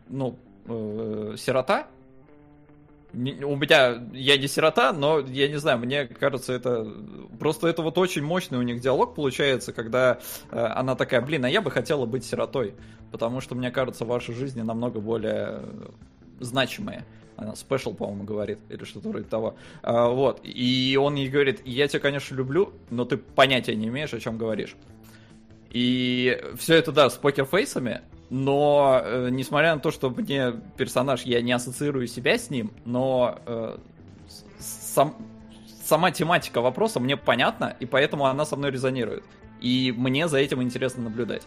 ну, 0.09 0.37
э, 0.67 1.35
сирота, 1.39 1.87
у 3.13 3.57
меня, 3.57 4.03
я 4.13 4.39
не 4.39 4.47
сирота, 4.47 4.93
но 4.93 5.21
я 5.21 5.49
не 5.49 5.59
знаю, 5.59 5.79
мне 5.79 6.07
кажется, 6.07 6.53
это 6.53 6.87
просто 7.39 7.69
это 7.69 7.83
вот 7.83 7.99
очень 7.99 8.23
мощный 8.23 8.59
у 8.59 8.63
них 8.63 8.81
диалог 8.81 9.15
получается, 9.15 9.73
когда 9.73 10.21
э, 10.51 10.59
она 10.59 10.95
такая, 10.95 11.21
блин, 11.21 11.45
а 11.45 11.51
я 11.51 11.61
бы 11.61 11.71
хотела 11.71 12.07
быть 12.07 12.25
сиротой, 12.25 12.75
потому 13.11 13.41
что 13.41 13.55
мне 13.55 13.71
кажется, 13.71 14.05
ваши 14.05 14.33
жизни 14.33 14.63
намного 14.63 15.01
более 15.01 15.63
значимые. 16.39 17.05
Она 17.37 17.57
спешл, 17.57 17.95
по-моему, 17.95 18.25
говорит, 18.25 18.59
или 18.69 18.85
что-то 18.85 19.09
вроде 19.09 19.25
того. 19.25 19.57
А, 19.83 20.09
вот. 20.09 20.41
И 20.45 20.99
он 21.01 21.15
ей 21.15 21.29
говорит, 21.29 21.63
я 21.65 21.89
тебя, 21.89 22.01
конечно, 22.01 22.35
люблю, 22.35 22.75
но 22.91 23.07
ты 23.07 23.17
понятия 23.17 23.75
не 23.75 23.89
имеешь, 23.89 24.13
о 24.13 24.21
чем 24.21 24.37
говоришь. 24.37 24.77
И 25.71 26.39
все 26.59 26.75
это, 26.75 26.93
да, 26.93 27.09
с 27.09 27.15
покерфейсами, 27.15 28.03
но 28.31 29.03
э, 29.05 29.29
несмотря 29.31 29.75
на 29.75 29.81
то, 29.81 29.91
что 29.91 30.09
мне 30.09 30.55
персонаж, 30.77 31.23
я 31.23 31.43
не 31.43 31.53
ассоциирую 31.53 32.07
себя 32.07 32.39
с 32.39 32.49
ним, 32.49 32.73
но 32.85 33.39
э, 33.45 33.77
сам, 34.59 35.17
сама 35.85 36.13
тематика 36.13 36.61
вопроса 36.61 37.01
мне 37.01 37.17
понятна, 37.17 37.77
и 37.81 37.87
поэтому 37.87 38.27
она 38.27 38.45
со 38.45 38.57
мной 38.57 38.71
резонирует. 38.71 39.25
И 39.61 39.93
мне 39.97 40.29
за 40.29 40.39
этим 40.39 40.63
интересно 40.63 41.03
наблюдать. 41.03 41.43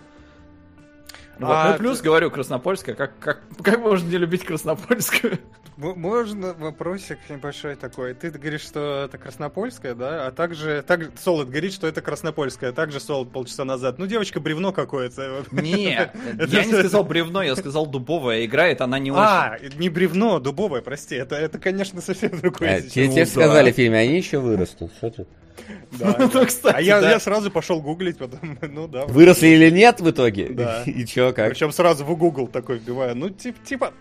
Вот. 1.40 1.50
А 1.52 1.70
ну 1.70 1.76
и 1.76 1.78
плюс, 1.80 1.98
ты- 2.00 2.06
говорю, 2.06 2.30
Краснопольская, 2.32 2.96
как, 2.96 3.18
как, 3.20 3.42
как 3.62 3.80
можно 3.80 4.08
не 4.08 4.18
любить 4.18 4.46
Краснопольскую? 4.46 5.40
М- 5.78 6.00
Можно 6.00 6.54
вопросик 6.54 7.18
небольшой 7.30 7.76
такой? 7.76 8.14
Ты 8.14 8.30
говоришь, 8.30 8.62
что 8.62 9.06
это 9.06 9.18
Краснопольская, 9.18 9.96
да? 9.96 10.28
А 10.28 10.32
также, 10.32 10.84
также 10.84 11.12
Солод 11.20 11.50
говорит, 11.50 11.74
что 11.74 11.88
это 11.88 12.02
Краснопольская. 12.02 12.70
а 12.70 12.74
Также 12.74 13.00
Солод 13.00 13.32
полчаса 13.32 13.66
назад. 13.66 13.98
Ну, 13.98 14.06
девочка 14.06 14.40
бревно 14.40 14.72
какое-то. 14.72 15.44
Не, 15.52 16.12
я 16.48 16.66
не 16.66 16.74
сказал 16.74 17.04
бревно, 17.04 17.42
я 17.42 17.56
сказал 17.56 17.88
дубовая. 17.88 18.46
Играет 18.46 18.82
она 18.82 19.00
не 19.00 19.10
очень. 19.12 19.22
А, 19.24 19.58
не 19.78 19.90
бревно, 19.90 20.40
дубовое, 20.40 20.82
прости. 20.82 21.16
Это, 21.16 21.36
это 21.36 21.58
конечно, 21.58 22.02
совсем 22.02 22.40
другое. 22.40 22.76
А, 22.76 22.80
сейчас. 22.82 22.94
Тебе 22.94 23.08
тебе 23.08 23.26
да. 23.26 23.32
сказали 23.32 23.72
в 23.72 23.76
фильме, 23.76 23.98
они 23.98 24.18
еще 24.18 24.38
вырастут. 24.38 24.92
Что 24.98 25.10
ты? 25.10 25.26
Да, 26.00 26.30
Ну, 26.34 26.46
кстати, 26.46 26.76
А 26.76 26.82
я, 26.82 27.02
да. 27.02 27.12
я 27.12 27.20
сразу 27.20 27.52
пошел 27.52 27.82
гуглить, 27.82 28.18
потом, 28.18 28.58
ну 28.62 28.88
да. 28.88 29.06
Выросли 29.06 29.48
или 29.48 29.70
нет 29.70 30.00
в 30.02 30.10
итоге? 30.10 30.50
Да. 30.50 30.84
И 30.86 31.06
чё, 31.06 31.34
как? 31.34 31.50
Причем 31.50 31.72
сразу 31.72 32.04
в 32.06 32.16
Google 32.18 32.48
такой 32.48 32.78
вбиваю. 32.80 33.16
Ну, 33.16 33.30
тип, 33.30 33.56
типа, 33.64 33.94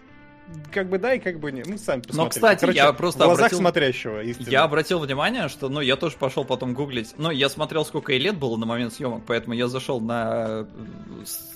как 0.71 0.89
бы 0.91 0.99
да 0.99 1.15
и 1.15 1.19
как 1.19 1.41
бы 1.41 1.51
не. 1.51 1.63
Ну, 1.65 1.79
сами 1.79 2.03
посмотрите. 2.03 2.41
кстати, 2.41 2.75
я 2.77 2.93
просто 2.93 3.21
В 3.23 3.25
глазах 3.25 3.47
обратил- 3.47 3.59
смотрящего, 3.59 4.19
естественно. 4.19 4.53
Я 4.53 4.63
обратил 4.65 4.99
внимание, 4.99 5.49
что, 5.49 5.69
ну, 5.71 5.81
я 5.81 5.97
тоже 5.97 6.17
пошел 6.19 6.45
потом 6.45 6.75
гуглить. 6.75 7.15
Ну, 7.17 7.31
я 7.31 7.49
смотрел, 7.49 7.85
сколько 7.87 8.13
ей 8.13 8.19
лет 8.21 8.37
было 8.37 8.57
на 8.59 8.67
момент 8.67 8.93
съемок, 8.93 9.23
поэтому 9.27 9.55
я 9.55 9.69
зашел 9.69 10.01
на 10.01 10.67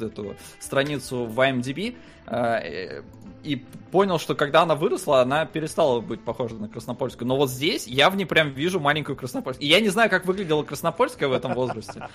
э, 0.01 0.05
эту 0.05 0.35
страницу 0.60 1.27
в 1.27 1.39
IMDb 1.40 1.94
э, 2.27 3.02
и 3.47 3.56
понял, 3.90 4.18
что 4.18 4.35
когда 4.35 4.62
она 4.62 4.74
выросла, 4.74 5.20
она 5.23 5.47
перестала 5.47 6.01
быть 6.01 6.20
похожа 6.20 6.56
на 6.56 6.68
Краснопольскую. 6.68 7.27
Но 7.28 7.36
вот 7.36 7.51
здесь 7.51 7.86
я 7.86 8.10
в 8.10 8.16
ней 8.16 8.24
прям 8.27 8.51
вижу 8.51 8.81
маленькую 8.81 9.16
Краснопольскую. 9.16 9.64
И 9.66 9.70
я 9.70 9.81
не 9.81 9.89
знаю, 9.89 10.10
как 10.10 10.27
выглядела 10.27 10.62
Краснопольская 10.64 11.28
в 11.28 11.32
этом 11.32 11.55
возрасте. 11.55 12.09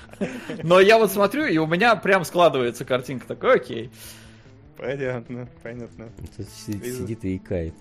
Но 0.64 0.80
я 0.80 0.98
вот 0.98 1.12
смотрю, 1.12 1.46
и 1.46 1.58
у 1.58 1.66
меня 1.66 1.96
прям 1.96 2.26
складывается 2.26 2.86
картинка 2.86 3.28
такой, 3.28 3.56
окей. 3.56 3.90
Понятно, 4.78 5.48
понятно. 5.64 6.10
Тут 6.38 6.48
си- 6.50 6.74
Из- 6.74 6.98
сидит 6.98 7.24
и 7.26 7.38
икает. 7.38 7.74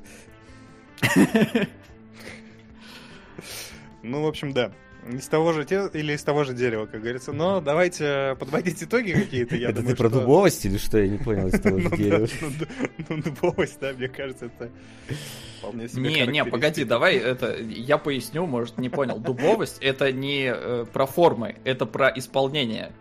Ну, 4.03 4.23
в 4.23 4.27
общем, 4.27 4.53
да. 4.53 4.73
Из 5.09 5.27
того 5.29 5.53
же 5.53 5.65
те... 5.65 5.89
или 5.95 6.13
из 6.13 6.23
того 6.23 6.45
же 6.45 6.53
дерева, 6.55 6.87
как 6.87 7.01
говорится. 7.01 7.33
Но 7.33 7.61
давайте 7.61 8.37
подводить 8.39 8.83
итоги 8.83 9.13
какие-то. 9.13 9.57
Я 9.57 9.71
Это 9.71 9.81
думаю, 9.81 9.97
ты 9.97 10.03
про 10.03 10.09
что- 10.11 10.21
дубовость 10.21 10.65
или 10.67 10.77
что? 10.79 10.99
Я 10.99 11.09
не 11.09 11.19
понял 11.19 11.49
из 11.49 11.61
того 11.61 11.79
же 11.81 11.89
Ну 11.89 11.97
дерева. 11.97 12.29
ну 12.41 13.17
ну, 13.17 13.23
дубовость, 13.23 13.79
да, 13.81 13.93
мне 13.93 14.09
кажется, 14.09 14.47
это 14.47 14.71
вполне 15.59 15.89
себе 15.89 16.03
Не, 16.11 16.27
не, 16.27 16.45
погоди, 16.45 16.85
давай 16.85 17.17
это 17.17 17.57
я 17.57 17.99
поясню, 17.99 18.47
может, 18.47 18.79
не 18.79 18.89
понял. 18.89 19.19
Дубовость 19.19 19.79
это 19.81 20.13
не 20.13 20.53
э, 20.55 20.85
про 20.93 21.07
формы, 21.07 21.57
это 21.65 21.87
про 21.87 22.09
исполнение. 22.15 22.93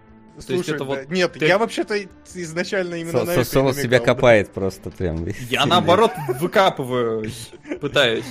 То 0.48 0.54
есть 0.54 0.66
Слушай, 0.66 0.76
это 0.76 0.80
да, 0.80 0.86
вот 0.86 1.10
нет, 1.10 1.34
ты- 1.34 1.46
я 1.48 1.58
вообще-то 1.58 1.96
изначально 2.34 2.96
именно 2.96 3.20
на 3.20 3.26
Со- 3.26 3.32
это 3.34 3.44
со- 3.44 3.52
Соло 3.52 3.64
намекал, 3.66 3.84
себя 3.84 4.00
да. 4.00 4.06
копает 4.06 4.52
просто 4.52 4.90
прям. 4.90 5.28
Я 5.50 5.66
наоборот 5.66 6.12
выкапываю, 6.40 7.30
пытаюсь. 7.82 8.24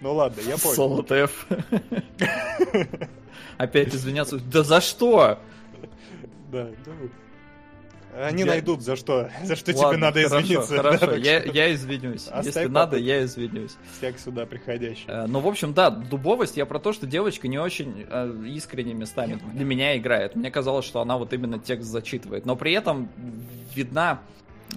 Ну 0.00 0.14
ладно, 0.14 0.40
я 0.42 0.56
понял. 0.58 0.74
Соло 0.74 1.02
ТФ. 1.02 1.46
Опять 3.58 3.94
извиняться. 3.94 4.38
Да 4.38 4.62
за 4.62 4.80
что? 4.80 5.38
Да, 6.52 6.68
да. 6.84 6.92
Они 8.20 8.40
Я- 8.42 8.46
найдут 8.48 8.82
за 8.82 8.96
что, 8.96 9.30
за 9.44 9.54
что 9.54 9.72
тебе 9.72 9.84
Ладно, 9.84 9.98
надо 10.06 10.22
хорошо, 10.28 10.44
извиниться. 10.46 10.76
да, 10.76 10.82
Хорошо, 10.82 11.06
так 11.06 11.18
я, 11.18 11.40
что 11.40 11.50
я 11.52 11.72
извинюсь. 11.74 12.26
Оставь 12.26 12.46
Если 12.46 12.64
надо, 12.66 12.96
я 12.96 13.22
извинюсь. 13.22 13.76
Всяк 13.96 14.18
сюда 14.18 14.44
приходящий. 14.46 15.04
Э, 15.06 15.26
Ну, 15.26 15.38
в 15.38 15.46
общем, 15.46 15.72
да, 15.72 15.90
дубовость, 15.90 16.56
я 16.56 16.66
про 16.66 16.80
то, 16.80 16.92
что 16.92 17.06
девочка 17.06 17.46
не 17.46 17.58
очень 17.58 18.06
э, 18.10 18.34
искренне 18.48 18.94
местами 18.94 19.38
для 19.52 19.64
меня 19.64 19.96
играет. 19.96 20.34
Мне 20.34 20.50
казалось, 20.50 20.84
что 20.86 21.00
она 21.00 21.16
вот 21.16 21.32
именно 21.32 21.60
текст 21.60 21.88
зачитывает. 21.90 22.44
Но 22.46 22.56
при 22.56 22.72
этом 22.72 23.08
видна... 23.76 24.20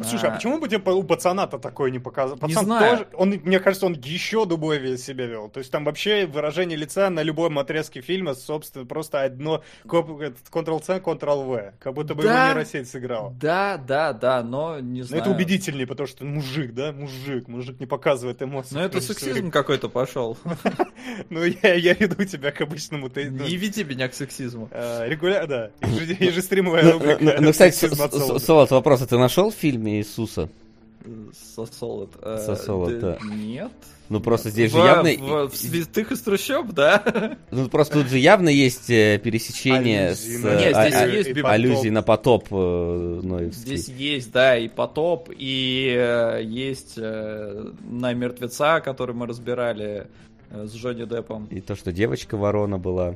Слушай, 0.03 0.29
а 0.29 0.31
э, 0.31 0.35
почему 0.35 0.59
бы 0.59 0.67
тебе 0.69 0.79
у 0.91 1.03
пацана-то 1.03 1.59
такое 1.59 1.91
не 1.91 1.99
показал? 1.99 2.35
Не 2.37 2.39
Пацан 2.41 2.65
знаю. 2.65 2.91
тоже, 2.97 3.07
он, 3.15 3.29
мне 3.43 3.59
кажется, 3.59 3.85
он 3.85 3.93
еще 3.93 4.45
дубовее 4.45 4.97
себя 4.97 5.25
вел. 5.25 5.49
То 5.49 5.59
есть 5.59 5.71
там 5.71 5.83
вообще 5.85 6.25
выражение 6.25 6.77
лица 6.77 7.09
на 7.09 7.23
любом 7.23 7.59
отрезке 7.59 8.01
фильма, 8.01 8.33
собственно, 8.33 8.85
просто 8.85 9.21
одно 9.23 9.63
Ctrl-C, 9.85 10.99
Ctrl-V. 10.99 11.73
Как 11.79 11.93
будто 11.93 12.15
бы 12.15 12.23
Да. 12.23 12.45
его 12.49 12.53
нейросеть 12.59 12.89
сыграла. 12.89 13.33
Да, 13.39 13.77
да, 13.77 14.13
да, 14.13 14.43
но 14.43 14.79
не 14.79 15.01
Но 15.01 15.05
знаю. 15.07 15.23
это 15.23 15.31
убедительнее, 15.31 15.87
потому 15.87 16.07
что 16.07 16.23
мужик, 16.25 16.73
да, 16.73 16.91
мужик, 16.91 17.47
мужик 17.47 17.79
не 17.79 17.85
показывает 17.85 18.41
эмоций. 18.41 18.77
Ну 18.77 18.83
это 18.83 19.01
сексизм 19.01 19.51
какой-то 19.51 19.89
пошел. 19.89 20.37
Ну 21.29 21.43
я, 21.43 21.73
я 21.73 21.93
веду 21.93 22.23
тебя 22.25 22.51
к 22.51 22.61
обычному. 22.61 23.09
Ты, 23.09 23.31
ну, 23.31 23.43
Не 23.45 23.55
веди 23.55 23.83
меня 23.83 24.07
к 24.07 24.13
сексизму. 24.13 24.69
э, 24.71 25.07
регуля- 25.09 25.47
да, 25.47 25.71
еже- 25.81 26.15
ежестримовая 26.23 26.83
Ну, 26.83 26.91
рубрика. 26.93 27.17
ну, 27.21 27.31
ну, 27.39 27.51
кстати. 27.51 27.73
Солод, 28.39 28.69
вопрос, 28.71 29.01
а 29.01 29.07
ты 29.07 29.17
нашел 29.17 29.49
в 29.49 29.55
фильме 29.81 29.97
Иисуса? 29.99 30.49
Сосолод. 31.55 32.11
Э, 32.21 32.37
Сосолод, 32.45 32.99
да. 32.99 33.17
Нет. 33.23 33.71
Ну 34.09 34.19
просто 34.19 34.51
здесь 34.51 34.71
же 34.71 34.77
В- 34.77 34.85
явно... 34.85 35.09
В, 35.47 35.49
в 35.49 35.55
святых 35.55 36.11
из 36.11 36.21
трущоб, 36.21 36.73
да? 36.73 37.37
Ну 37.51 37.69
просто 37.69 37.95
тут 37.95 38.07
же 38.07 38.19
явно 38.19 38.49
есть 38.49 38.89
э, 38.91 39.17
пересечение 39.23 40.13
с 40.13 40.23
Аллюзии 40.27 40.43
на- 40.43 40.47
э, 40.49 40.59
Нет, 40.59 40.75
здесь 40.77 40.93
а- 41.01 41.07
есть 41.07 41.31
биб- 41.31 41.45
аллюзии 41.47 41.89
на 41.89 42.03
потоп 42.03 42.51
Ноевский. 42.51 43.77
Здесь 43.77 43.87
есть, 43.87 44.31
да, 44.31 44.55
и 44.57 44.67
потоп, 44.67 45.29
и 45.35 46.39
есть 46.43 46.97
на 46.97 48.13
мертвеца, 48.13 48.79
который 48.81 49.15
мы 49.15 49.25
разбирали 49.25 50.05
с 50.51 50.71
Джонни 50.75 51.05
Деппом. 51.05 51.47
И 51.49 51.61
то, 51.61 51.75
что 51.75 51.91
девочка 51.91 52.37
ворона 52.37 52.77
была. 52.77 53.15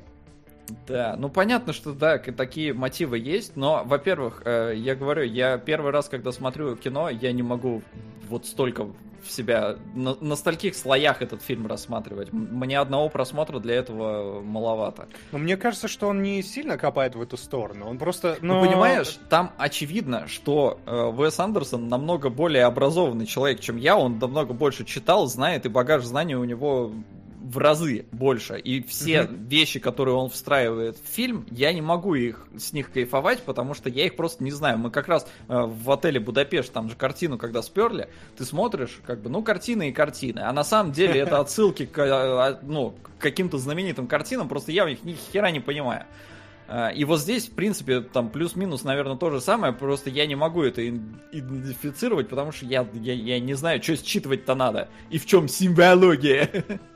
Да, 0.88 1.16
ну 1.18 1.30
понятно, 1.30 1.74
что 1.74 1.94
да, 1.94 2.18
такие 2.18 2.74
мотивы 2.74 3.20
есть, 3.20 3.56
но, 3.56 3.84
во-первых, 3.86 4.42
э, 4.46 4.74
я 4.76 4.96
говорю, 4.96 5.24
я 5.24 5.58
первый 5.58 5.92
раз, 5.92 6.10
когда 6.10 6.32
смотрю 6.32 6.76
кино, 6.76 7.10
я 7.10 7.32
не 7.32 7.44
могу 7.44 7.82
вот 8.30 8.46
столько 8.46 8.88
в 9.26 9.32
себя, 9.32 9.76
на, 9.94 10.16
на 10.16 10.36
стольких 10.36 10.76
слоях 10.76 11.22
этот 11.22 11.42
фильм 11.42 11.68
рассматривать. 11.68 12.32
Мне 12.32 12.80
одного 12.80 13.10
просмотра 13.10 13.60
для 13.60 13.76
этого 13.76 14.42
маловато. 14.42 15.08
Но 15.32 15.40
мне 15.40 15.58
кажется, 15.58 15.88
что 15.88 16.08
он 16.08 16.22
не 16.22 16.42
сильно 16.44 16.78
копает 16.78 17.16
в 17.16 17.22
эту 17.22 17.38
сторону. 17.38 17.88
Он 17.90 17.98
просто. 17.98 18.38
Ну, 18.42 18.56
но- 18.56 18.66
понимаешь, 18.66 19.18
там 19.30 19.52
очевидно, 19.58 20.28
что 20.28 20.80
э, 20.86 20.96
Уэс 20.96 21.40
Андерсон 21.40 21.88
намного 21.88 22.30
более 22.30 22.66
образованный 22.66 23.26
человек, 23.26 23.60
чем 23.60 23.78
я. 23.78 23.98
Он 23.98 24.20
намного 24.20 24.54
больше 24.54 24.86
читал, 24.86 25.28
знает, 25.28 25.66
и 25.66 25.70
багаж 25.70 26.04
знаний 26.04 26.36
у 26.36 26.44
него 26.44 26.92
в 27.46 27.60
разы 27.60 28.06
больше. 28.12 28.58
И 28.58 28.82
все 28.82 29.30
вещи, 29.30 29.80
которые 29.80 30.16
он 30.16 30.30
встраивает 30.30 30.98
в 30.98 31.08
фильм, 31.08 31.46
я 31.52 31.72
не 31.74 31.82
могу 31.82 32.16
их 32.16 32.48
с 32.58 32.74
них 32.74 32.92
кайфовать, 32.92 33.44
потому 33.44 33.76
что 33.76 33.88
я 33.88 34.06
их 34.06 34.16
просто 34.16 34.44
не 34.44 34.52
знаю. 34.52 34.80
Мы 34.80 34.90
как 34.90 35.08
раз 35.08 35.28
э, 35.48 35.54
в 35.56 35.92
отеле 35.92 36.20
Будапешт, 36.20 36.74
там 36.74 36.90
же 36.90 36.96
картину, 36.96 37.38
когда 37.38 37.62
сперли, 37.62 38.10
ты 38.36 38.46
смотришь, 38.46 39.00
как 39.06 39.22
бы, 39.22 39.30
ну, 39.30 39.44
картины 39.44 39.90
и 39.90 39.92
картины. 39.92 40.40
А 40.40 40.52
на 40.54 40.64
самом 40.64 40.92
деле 40.92 41.20
это 41.20 41.40
отсылки 41.40 41.86
к, 41.86 42.00
э, 42.00 42.60
ну, 42.64 42.96
к 43.04 43.22
каким-то 43.22 43.60
знаменитым 43.60 44.08
картинам, 44.08 44.48
просто 44.48 44.72
я 44.72 44.90
их 44.90 45.04
ни 45.04 45.14
хера 45.14 45.52
не 45.52 45.60
понимаю. 45.60 46.06
А, 46.68 46.90
И 46.90 47.06
вот 47.06 47.20
здесь, 47.20 47.48
в 47.48 47.52
принципе, 47.52 48.02
там 48.02 48.30
плюс-минус, 48.30 48.84
наверное, 48.84 49.18
то 49.18 49.30
же 49.30 49.40
самое, 49.40 49.72
просто 49.72 50.10
я 50.10 50.26
не 50.26 50.36
могу 50.36 50.64
это 50.64 50.88
идентифицировать, 50.88 52.28
потому 52.28 52.52
что 52.52 52.66
я, 52.66 52.88
я, 52.94 53.14
я 53.14 53.40
не 53.40 53.54
знаю, 53.54 53.84
что 53.84 53.96
считывать-то 53.96 54.56
надо 54.56 54.90
и 55.12 55.20
в 55.20 55.28
чем 55.28 55.48
символология. 55.48 56.50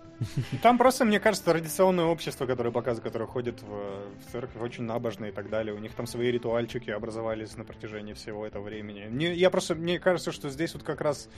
Там 0.62 0.78
просто, 0.78 1.06
мне 1.06 1.20
кажется, 1.20 1.46
традиционное 1.46 2.06
общество, 2.06 2.46
которое 2.46 2.72
показывает, 2.72 3.04
которое 3.04 3.26
ходит 3.26 3.62
в, 3.62 3.68
в 3.68 4.32
церковь, 4.32 4.62
очень 4.62 4.84
набожное 4.84 5.30
и 5.30 5.32
так 5.32 5.50
далее. 5.50 5.74
У 5.74 5.80
них 5.80 5.94
там 5.94 6.08
свои 6.08 6.32
ритуальчики 6.32 6.90
образовались 6.90 7.56
на 7.58 7.64
протяжении 7.64 8.14
всего 8.14 8.46
этого 8.46 8.64
времени. 8.64 9.08
Мне, 9.10 9.34
я 9.34 9.50
просто, 9.50 9.76
мне 9.76 10.00
кажется, 10.00 10.32
что 10.32 10.50
здесь 10.50 10.74
вот 10.74 10.84
как 10.84 11.02
раз 11.02 11.30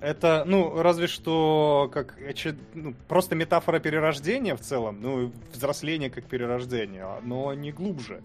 это, 0.00 0.44
ну, 0.46 0.80
разве 0.82 1.06
что 1.06 1.90
как 1.92 2.16
ну, 2.74 2.94
просто 3.08 3.34
метафора 3.34 3.80
перерождения 3.80 4.56
в 4.56 4.60
целом, 4.60 5.00
ну, 5.00 5.32
взросление 5.52 6.10
как 6.10 6.24
перерождение, 6.24 7.06
но 7.22 7.52
не 7.54 7.72
глубже. 7.72 8.22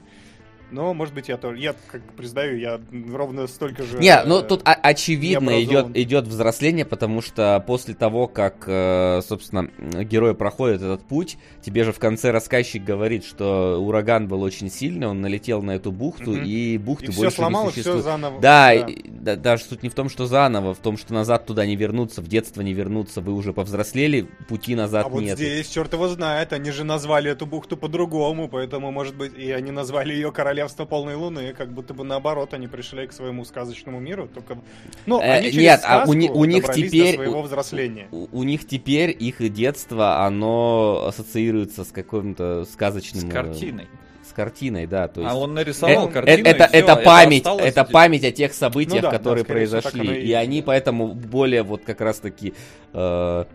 Но, 0.76 0.93
может 0.93 1.14
быть, 1.14 1.30
я 1.30 1.38
тоже, 1.38 1.57
я 1.60 1.73
как 1.89 2.02
признаю, 2.18 2.57
я 2.57 2.81
ровно 3.10 3.47
столько 3.47 3.84
же... 3.84 3.97
Не, 3.99 4.22
ну 4.26 4.39
э, 4.39 4.43
тут 4.43 4.61
о- 4.68 4.73
очевидно 4.73 5.64
идет, 5.64 5.95
идет 5.95 6.27
взросление, 6.27 6.84
потому 6.84 7.22
что 7.22 7.64
после 7.65 7.93
того, 7.93 8.27
как, 8.27 8.65
э, 8.68 9.22
собственно, 9.26 9.69
герой 10.03 10.35
проходит 10.35 10.81
этот 10.81 11.02
путь, 11.03 11.38
тебе 11.61 11.85
же 11.85 11.93
в 11.93 11.99
конце 11.99 12.31
рассказчик 12.31 12.84
говорит, 12.84 13.23
что 13.23 13.77
ураган 13.81 14.27
был 14.27 14.41
очень 14.41 14.69
сильный, 14.69 15.07
он 15.07 15.22
налетел 15.22 15.61
на 15.61 15.72
эту 15.72 15.93
бухту, 15.93 16.31
Мгм. 16.31 16.43
и 16.43 16.77
бухты 16.77 17.06
И 17.06 17.11
все 17.11 17.22
больше 17.22 17.35
сломал, 17.38 17.64
не 17.64 17.69
и 17.69 17.72
все 17.72 17.81
существует. 17.84 18.03
заново. 18.03 18.41
Да, 18.41 18.73
и- 18.73 19.07
да, 19.07 19.38
даже 19.38 19.64
суть 19.64 19.81
не 19.81 19.88
в 19.88 19.93
том, 19.95 20.10
что 20.10 20.26
заново, 20.26 20.73
в 20.73 20.80
том, 20.80 20.97
что 20.97 21.14
назад 21.14 21.45
туда 21.45 21.65
не 21.65 21.77
вернуться, 21.77 22.22
в 22.22 22.27
детство 22.27 22.60
не 22.61 22.73
вернуться, 22.73 23.22
вы 23.22 23.31
уже 23.31 23.53
повзрослели, 23.53 24.27
пути 24.49 24.76
назад 24.76 25.06
А 25.06 25.10
вот 25.10 25.22
нет. 25.22 25.38
здесь, 25.38 25.69
черт 25.69 25.93
его 25.93 26.10
знает, 26.10 26.52
они 26.52 26.72
же 26.72 26.84
назвали 26.84 27.31
эту 27.31 27.45
бухту 27.45 27.77
по-другому, 27.77 28.49
поэтому, 28.49 28.91
может 28.91 29.15
быть, 29.15 29.31
и 29.38 29.52
они 29.52 29.72
назвали 29.72 30.14
ее 30.14 30.34
Королевство 30.65 30.85
Полной 30.85 31.13
Луны, 31.15 31.53
как 31.53 31.71
будто 31.71 31.93
бы 31.93 32.03
наоборот, 32.03 32.53
они 32.55 32.67
пришли 32.67 33.05
к 33.05 33.13
своему 33.13 33.45
сказочному 33.45 33.99
миру, 33.99 34.27
только... 34.33 34.57
Ну, 35.05 35.21
Э, 35.21 35.33
они 35.37 35.51
через 35.51 35.61
нет, 35.63 35.81
а 35.83 36.05
у 36.07 36.09
у 36.09 36.45
них 36.45 36.63
теперь- 36.73 37.11
до 37.11 37.17
своего 37.17 37.39
у- 37.39 37.43
взросления. 37.43 38.07
У, 38.11 38.27
у 38.31 38.43
них 38.43 38.67
теперь 38.67 39.15
их 39.17 39.37
детство, 39.53 40.25
оно 40.25 41.05
ассоциируется 41.07 41.83
с 41.83 41.91
каким-то 41.91 42.65
сказочным... 42.65 43.21
С 43.21 43.25
э, 43.25 43.29
картиной. 43.29 43.87
С 44.27 44.33
картиной, 44.33 44.87
да, 44.87 45.07
то 45.07 45.21
есть... 45.21 45.31
А 45.31 45.37
он 45.37 45.53
нарисовал 45.53 46.09
Э, 46.09 46.11
картину, 46.11 46.47
это, 46.49 46.63
и 46.63 46.67
всё, 46.67 46.77
это 46.79 46.95
память, 46.95 47.45
это 47.45 47.69
здесь. 47.81 47.91
память 47.93 48.23
о 48.23 48.31
тех 48.31 48.53
событиях, 48.55 48.95
Ну 48.95 49.01
да, 49.03 49.11
да, 49.11 49.17
которые 49.19 49.43
так 49.43 49.53
произошли. 49.53 50.17
и 50.17 50.27
и 50.29 50.33
они 50.33 50.61
да. 50.61 50.65
поэтому 50.65 51.07
более 51.13 51.61
вот 51.61 51.83
как 51.85 52.01
раз 52.01 52.17
таки... 52.17 52.55
э, 52.93 53.45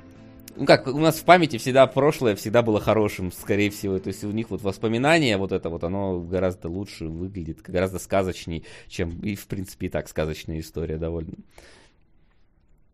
ну 0.60 0.66
как, 0.66 0.86
у 0.86 0.98
нас 0.98 1.18
в 1.18 1.24
памяти 1.24 1.56
всегда 1.56 1.86
прошлое 1.86 2.36
всегда 2.36 2.60
было 2.62 2.80
хорошим, 2.80 3.32
скорее 3.32 3.70
всего. 3.70 3.98
То 3.98 4.08
есть 4.08 4.22
у 4.24 4.30
них 4.30 4.50
вот 4.50 4.60
воспоминание 4.62 5.38
вот 5.38 5.52
это 5.52 5.70
вот, 5.70 5.82
оно 5.84 6.20
гораздо 6.20 6.68
лучше 6.68 7.06
выглядит, 7.06 7.62
гораздо 7.62 7.98
сказочней, 7.98 8.64
чем 8.86 9.20
и 9.20 9.34
в 9.34 9.46
принципе 9.46 9.86
и 9.86 9.88
так 9.88 10.06
сказочная 10.08 10.60
история 10.60 10.98
довольно. 10.98 11.32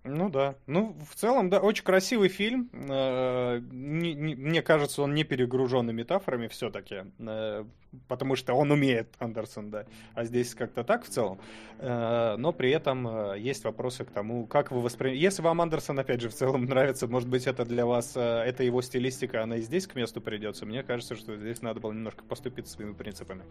Ну 0.05 0.31
да. 0.31 0.55
Ну, 0.69 0.97
в 1.11 1.17
целом, 1.17 1.51
да, 1.51 1.59
очень 1.59 1.83
красивый 1.83 2.29
фильм. 2.29 2.71
Э, 2.73 3.61
не- 3.73 4.15
не- 4.15 4.37
Мне 4.37 4.63
кажется, 4.63 5.03
он 5.03 5.15
не 5.15 5.25
перегруженный 5.25 5.93
метафорами 5.93 6.47
все-таки. 6.47 7.03
Потому 8.09 8.37
что 8.37 8.53
он 8.53 8.71
умеет, 8.73 9.09
Андерсон, 9.19 9.71
да. 9.71 9.87
А 10.15 10.25
здесь 10.25 10.55
как-то 10.55 10.85
так 10.85 11.05
в 11.05 11.09
целом. 11.09 11.39
Э, 11.79 12.37
Но 12.37 12.53
при 12.53 12.71
этом 12.71 13.07
э, 13.09 13.39
есть 13.39 13.65
вопросы 13.65 14.05
к 14.05 14.11
тому, 14.11 14.45
как 14.47 14.71
вы 14.71 14.83
воспринимаете. 14.83 15.23
Если 15.23 15.41
вам 15.43 15.61
Андерсон, 15.63 15.99
опять 15.99 16.21
же, 16.21 16.29
в 16.29 16.35
целом 16.35 16.67
нравится, 16.67 17.07
может 17.07 17.29
быть, 17.29 17.47
это 17.47 17.65
для 17.65 17.87
вас, 17.87 18.13
э, 18.15 18.21
это 18.21 18.65
его 18.65 18.83
стилистика, 18.83 19.43
она 19.43 19.57
и 19.57 19.63
здесь 19.63 19.87
к 19.87 19.95
месту 19.95 20.21
придется. 20.21 20.67
Мне 20.67 20.83
кажется, 20.83 21.17
что 21.17 21.37
здесь 21.37 21.63
надо 21.63 21.81
было 21.81 21.93
немножко 21.93 22.23
поступить 22.25 22.69
своими 22.69 22.93
принципами. 22.93 23.43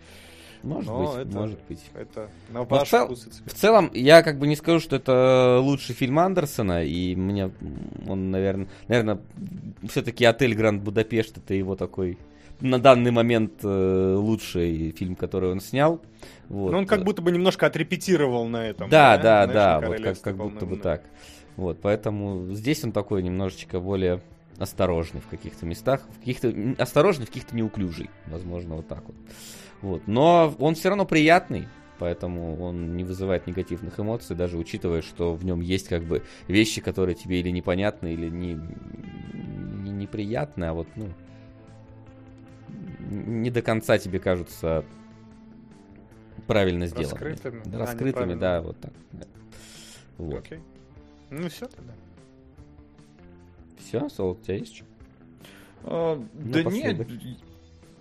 Может 0.62 0.90
Но 0.91 0.99
быть, 1.16 1.28
это- 1.28 1.38
может 1.38 1.60
быть. 1.68 1.84
Это 1.95 2.30
на 2.49 2.64
в 2.64 2.70
ваш 2.70 2.90
цел- 2.90 3.06
вкус. 3.06 3.28
В 3.45 3.53
целом, 3.53 3.90
я 3.94 4.22
как 4.22 4.38
бы 4.38 4.48
не 4.48 4.56
скажу, 4.56 4.80
что 4.80 4.95
это 4.98 5.60
лучший 5.62 5.95
фильм 5.95 6.20
Андерсона, 6.20 6.84
и 6.84 7.16
мне 7.16 7.52
он, 8.07 8.30
наверное, 8.32 8.68
наверное, 8.88 9.20
все-таки 9.90 10.24
отель 10.26 10.53
Гранд 10.56 10.84
Будапешт 10.84 11.38
это 11.38 11.53
его 11.56 11.76
такой 11.76 12.18
на 12.61 12.80
данный 12.80 13.11
момент 13.11 13.53
э, 13.64 14.15
лучший 14.18 14.91
фильм, 14.91 15.15
который 15.15 15.52
он 15.52 15.60
снял. 15.60 16.02
Вот. 16.49 16.72
Ну, 16.72 16.77
он 16.80 16.86
как 16.86 17.03
будто 17.03 17.22
бы 17.22 17.32
немножко 17.32 17.65
отрепетировал 17.65 18.48
на 18.48 18.68
этом. 18.68 18.90
Да, 18.90 19.18
да, 19.18 19.48
да, 19.48 19.80
на 19.80 19.88
вот 19.88 19.95
как, 19.95 19.98
«Королевстве 19.98 20.23
как 20.23 20.38
будто 20.38 20.65
бы 20.65 20.72
луны». 20.72 20.82
так. 20.82 21.03
Вот, 21.56 21.80
поэтому 21.82 22.53
здесь 22.53 22.84
он 22.84 22.91
такой 22.91 23.23
немножечко 23.23 23.80
более 23.80 24.22
осторожный 24.57 25.22
в 25.22 25.27
каких-то 25.27 25.65
местах, 25.65 26.02
в 26.15 26.19
каких-то 26.19 26.53
осторожный, 26.77 27.26
в 27.26 27.30
каких-то 27.30 27.56
неуклюжий, 27.56 28.10
возможно, 28.27 28.76
вот 28.76 28.88
так 28.88 29.03
вот. 29.06 29.15
Вот, 29.82 30.07
но 30.07 30.53
он 30.60 30.76
все 30.76 30.90
равно 30.90 31.06
приятный, 31.06 31.68
поэтому 31.99 32.61
он 32.61 32.95
не 32.95 33.03
вызывает 33.03 33.48
негативных 33.48 33.99
эмоций, 33.99 34.36
даже 34.36 34.57
учитывая, 34.57 35.02
что 35.02 35.34
в 35.34 35.45
нем 35.45 35.61
есть 35.61 35.88
как 35.88 36.03
бы 36.03 36.23
вещи, 36.48 36.82
которые 36.82 37.15
тебе 37.15 37.40
или 37.40 37.49
непонятны, 37.49 38.14
или 38.14 38.30
не, 38.30 38.53
не 38.53 39.91
неприятны, 39.91 40.65
а 40.65 40.73
вот 40.73 40.88
ну 40.95 41.10
не 42.99 43.49
до 43.49 43.61
конца 43.61 43.97
тебе 43.97 44.19
кажутся 44.19 44.84
правильно 46.47 46.88
сделанными. 46.88 47.31
Раскрытыми. 47.31 47.61
Да, 47.65 47.77
А, 47.77 47.80
раскрытыми, 47.81 48.34
да, 48.35 48.61
вот 48.61 48.80
так. 48.80 48.93
да. 49.11 49.26
Вот. 50.18 50.39
Окей. 50.39 50.60
Ну 51.30 51.49
все 51.49 51.65
тогда. 51.68 51.93
Все, 53.80 54.10
Сол, 54.10 54.31
у 54.31 54.35
тебя 54.35 54.56
есть 54.56 54.76
что? 54.76 54.85
А, 55.84 56.23
да 56.34 56.64
нет, 56.64 57.07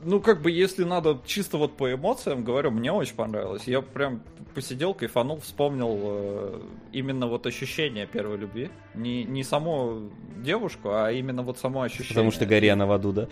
ну 0.02 0.20
как 0.20 0.42
бы 0.42 0.50
если 0.50 0.84
надо 0.84 1.20
чисто 1.26 1.56
вот 1.56 1.76
по 1.76 1.92
эмоциям, 1.92 2.44
говорю, 2.44 2.70
мне 2.70 2.92
очень 2.92 3.14
понравилось. 3.14 3.64
Я 3.66 3.80
прям 3.80 4.22
посидел, 4.54 4.94
кайфанул, 4.94 5.40
вспомнил 5.40 5.98
э, 6.02 6.60
именно 6.92 7.26
вот 7.26 7.46
ощущение 7.46 8.06
первой 8.06 8.36
любви. 8.36 8.70
Не, 8.94 9.24
не 9.24 9.42
саму 9.42 10.10
девушку, 10.36 10.90
а 10.92 11.10
именно 11.10 11.42
вот 11.42 11.58
само 11.58 11.82
ощущение. 11.82 12.08
Потому 12.10 12.30
что 12.30 12.46
гори 12.46 12.68
она 12.68 12.86
в 12.86 12.92
аду, 12.92 13.12
да? 13.12 13.28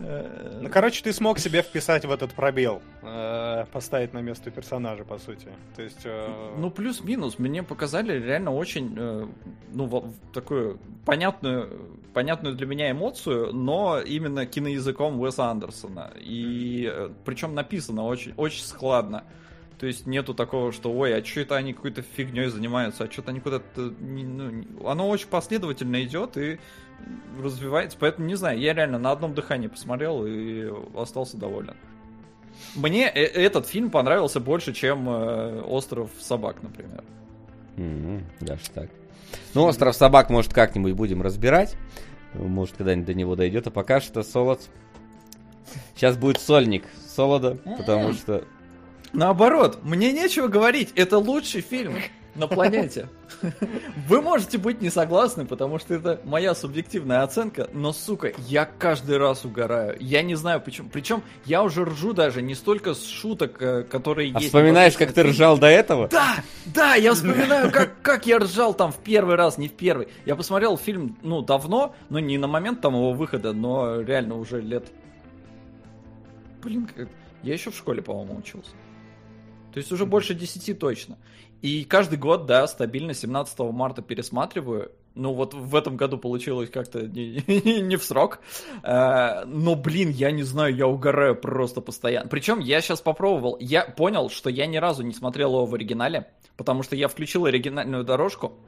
Ну, 0.00 0.68
короче, 0.70 1.02
ты 1.02 1.12
смог 1.12 1.38
себя 1.38 1.62
вписать 1.62 2.04
в 2.04 2.10
этот 2.10 2.32
пробел, 2.32 2.82
э, 3.02 3.64
поставить 3.72 4.14
на 4.14 4.20
место 4.22 4.50
персонажа, 4.50 5.04
по 5.04 5.18
сути. 5.18 5.48
То 5.76 5.82
есть... 5.82 6.00
э, 6.04 6.54
Ну, 6.56 6.70
плюс-минус, 6.70 7.38
мне 7.38 7.62
показали 7.62 8.18
реально 8.18 8.52
очень, 8.52 8.94
э, 8.96 9.26
ну, 9.72 9.86
в 9.86 10.12
такую 10.32 10.78
понятную, 11.04 11.68
понятную 12.14 12.54
для 12.54 12.66
меня 12.66 12.90
эмоцию, 12.90 13.52
но 13.52 14.00
именно 14.00 14.46
киноязыком 14.46 15.20
Уэса 15.20 15.46
Андерсона. 15.46 16.12
И 16.16 17.10
причем 17.24 17.54
написано 17.54 18.04
очень, 18.04 18.32
очень 18.36 18.64
складно. 18.64 19.24
То 19.78 19.86
есть 19.86 20.06
нету 20.06 20.34
такого, 20.34 20.72
что, 20.72 20.92
ой, 20.92 21.16
а 21.16 21.24
что 21.24 21.40
это 21.40 21.56
они 21.56 21.72
какой-то 21.72 22.02
фигней 22.02 22.48
занимаются, 22.48 23.04
а 23.04 23.10
что-то 23.10 23.30
они 23.30 23.40
куда-то... 23.40 23.92
ну, 24.00 24.64
оно 24.84 25.08
очень 25.08 25.28
последовательно 25.28 26.02
идет 26.02 26.36
и 26.36 26.58
развивается, 27.40 27.96
поэтому 28.00 28.26
не 28.26 28.34
знаю, 28.34 28.58
я 28.58 28.74
реально 28.74 28.98
на 28.98 29.12
одном 29.12 29.34
дыхании 29.34 29.68
посмотрел 29.68 30.26
и 30.26 30.68
остался 30.96 31.36
доволен. 31.36 31.76
Мне 32.74 33.04
э- 33.08 33.22
этот 33.22 33.66
фильм 33.66 33.90
понравился 33.90 34.40
больше, 34.40 34.72
чем 34.72 35.08
э, 35.08 35.62
Остров 35.62 36.10
собак, 36.18 36.62
например. 36.62 37.04
М, 37.76 38.26
Даже 38.40 38.68
так. 38.74 38.90
Ну, 39.54 39.64
остров 39.64 39.94
собак, 39.94 40.30
может, 40.30 40.52
как-нибудь 40.52 40.94
будем 40.94 41.22
разбирать. 41.22 41.76
Может, 42.34 42.76
когда-нибудь 42.76 43.06
до 43.06 43.14
него 43.14 43.36
дойдет. 43.36 43.66
А 43.66 43.70
пока 43.70 44.00
что 44.00 44.22
солод. 44.22 44.60
Сейчас 45.94 46.16
будет 46.16 46.40
сольник 46.40 46.84
солода, 47.06 47.56
потому 47.76 48.12
что... 48.14 48.44
Наоборот, 49.12 49.78
мне 49.82 50.12
нечего 50.12 50.48
говорить, 50.48 50.92
это 50.94 51.18
лучший 51.18 51.60
фильм 51.62 51.94
на 52.34 52.46
планете. 52.48 53.08
Вы 54.06 54.20
можете 54.20 54.58
быть 54.58 54.80
не 54.80 54.90
согласны, 54.90 55.44
потому 55.44 55.78
что 55.78 55.94
это 55.94 56.20
моя 56.24 56.54
субъективная 56.54 57.22
оценка, 57.22 57.68
но, 57.72 57.92
сука, 57.92 58.32
я 58.46 58.64
каждый 58.64 59.16
раз 59.18 59.44
угораю. 59.44 59.96
Я 60.00 60.22
не 60.22 60.34
знаю 60.34 60.60
почему. 60.60 60.88
Причем 60.88 61.22
я 61.46 61.62
уже 61.62 61.84
ржу 61.84 62.12
даже 62.12 62.42
не 62.42 62.54
столько 62.54 62.94
с 62.94 63.04
шуток, 63.06 63.60
э, 63.60 63.82
которые 63.84 64.30
А 64.34 64.38
есть. 64.38 64.46
вспоминаешь, 64.46 64.94
как 64.96 65.12
ты 65.12 65.22
ржал 65.24 65.58
до 65.58 65.66
этого? 65.68 66.08
Да, 66.08 66.36
да, 66.66 66.94
я 66.94 67.14
вспоминаю, 67.14 67.70
как, 67.72 68.00
как 68.02 68.26
я 68.26 68.38
ржал 68.38 68.72
там 68.74 68.92
в 68.92 68.98
первый 68.98 69.36
раз, 69.36 69.58
не 69.58 69.68
в 69.68 69.72
первый. 69.72 70.08
Я 70.24 70.36
посмотрел 70.36 70.76
фильм, 70.76 71.16
ну, 71.22 71.42
давно, 71.42 71.94
но 72.08 72.18
не 72.18 72.38
на 72.38 72.46
момент 72.46 72.80
там 72.80 72.94
его 72.94 73.12
выхода, 73.12 73.52
но 73.52 74.00
реально 74.00 74.36
уже 74.36 74.60
лет... 74.60 74.86
Блин, 76.62 76.88
как- 76.94 77.08
я 77.42 77.52
еще 77.54 77.70
в 77.70 77.76
школе, 77.76 78.02
по-моему, 78.02 78.36
учился. 78.38 78.70
То 79.78 79.80
есть 79.80 79.92
уже 79.92 80.06
больше 80.06 80.34
10 80.34 80.76
точно. 80.76 81.18
И 81.62 81.84
каждый 81.84 82.18
год, 82.18 82.46
да, 82.46 82.66
стабильно 82.66 83.14
17 83.14 83.60
марта 83.60 84.02
пересматриваю. 84.02 84.90
Ну 85.14 85.32
вот 85.34 85.54
в 85.54 85.76
этом 85.76 85.96
году 85.96 86.18
получилось 86.18 86.68
как-то 86.68 87.06
не, 87.06 87.44
не 87.80 87.94
в 87.94 88.02
срок. 88.02 88.40
Э, 88.82 89.44
Но, 89.46 89.76
блин, 89.76 90.10
я 90.10 90.32
не 90.32 90.42
знаю, 90.42 90.74
я 90.74 90.88
угораю 90.88 91.36
просто 91.36 91.80
постоянно. 91.80 92.28
Причем 92.28 92.58
я 92.58 92.80
сейчас 92.80 93.00
попробовал, 93.00 93.56
я 93.60 93.84
понял, 93.84 94.30
что 94.30 94.50
я 94.50 94.66
ни 94.66 94.78
разу 94.78 95.04
не 95.04 95.14
смотрел 95.14 95.50
его 95.52 95.64
в 95.64 95.74
оригинале, 95.76 96.26
потому 96.56 96.82
что 96.82 96.96
я 96.96 97.06
включил 97.06 97.44
оригинальную 97.44 98.02
дорожку, 98.02 98.58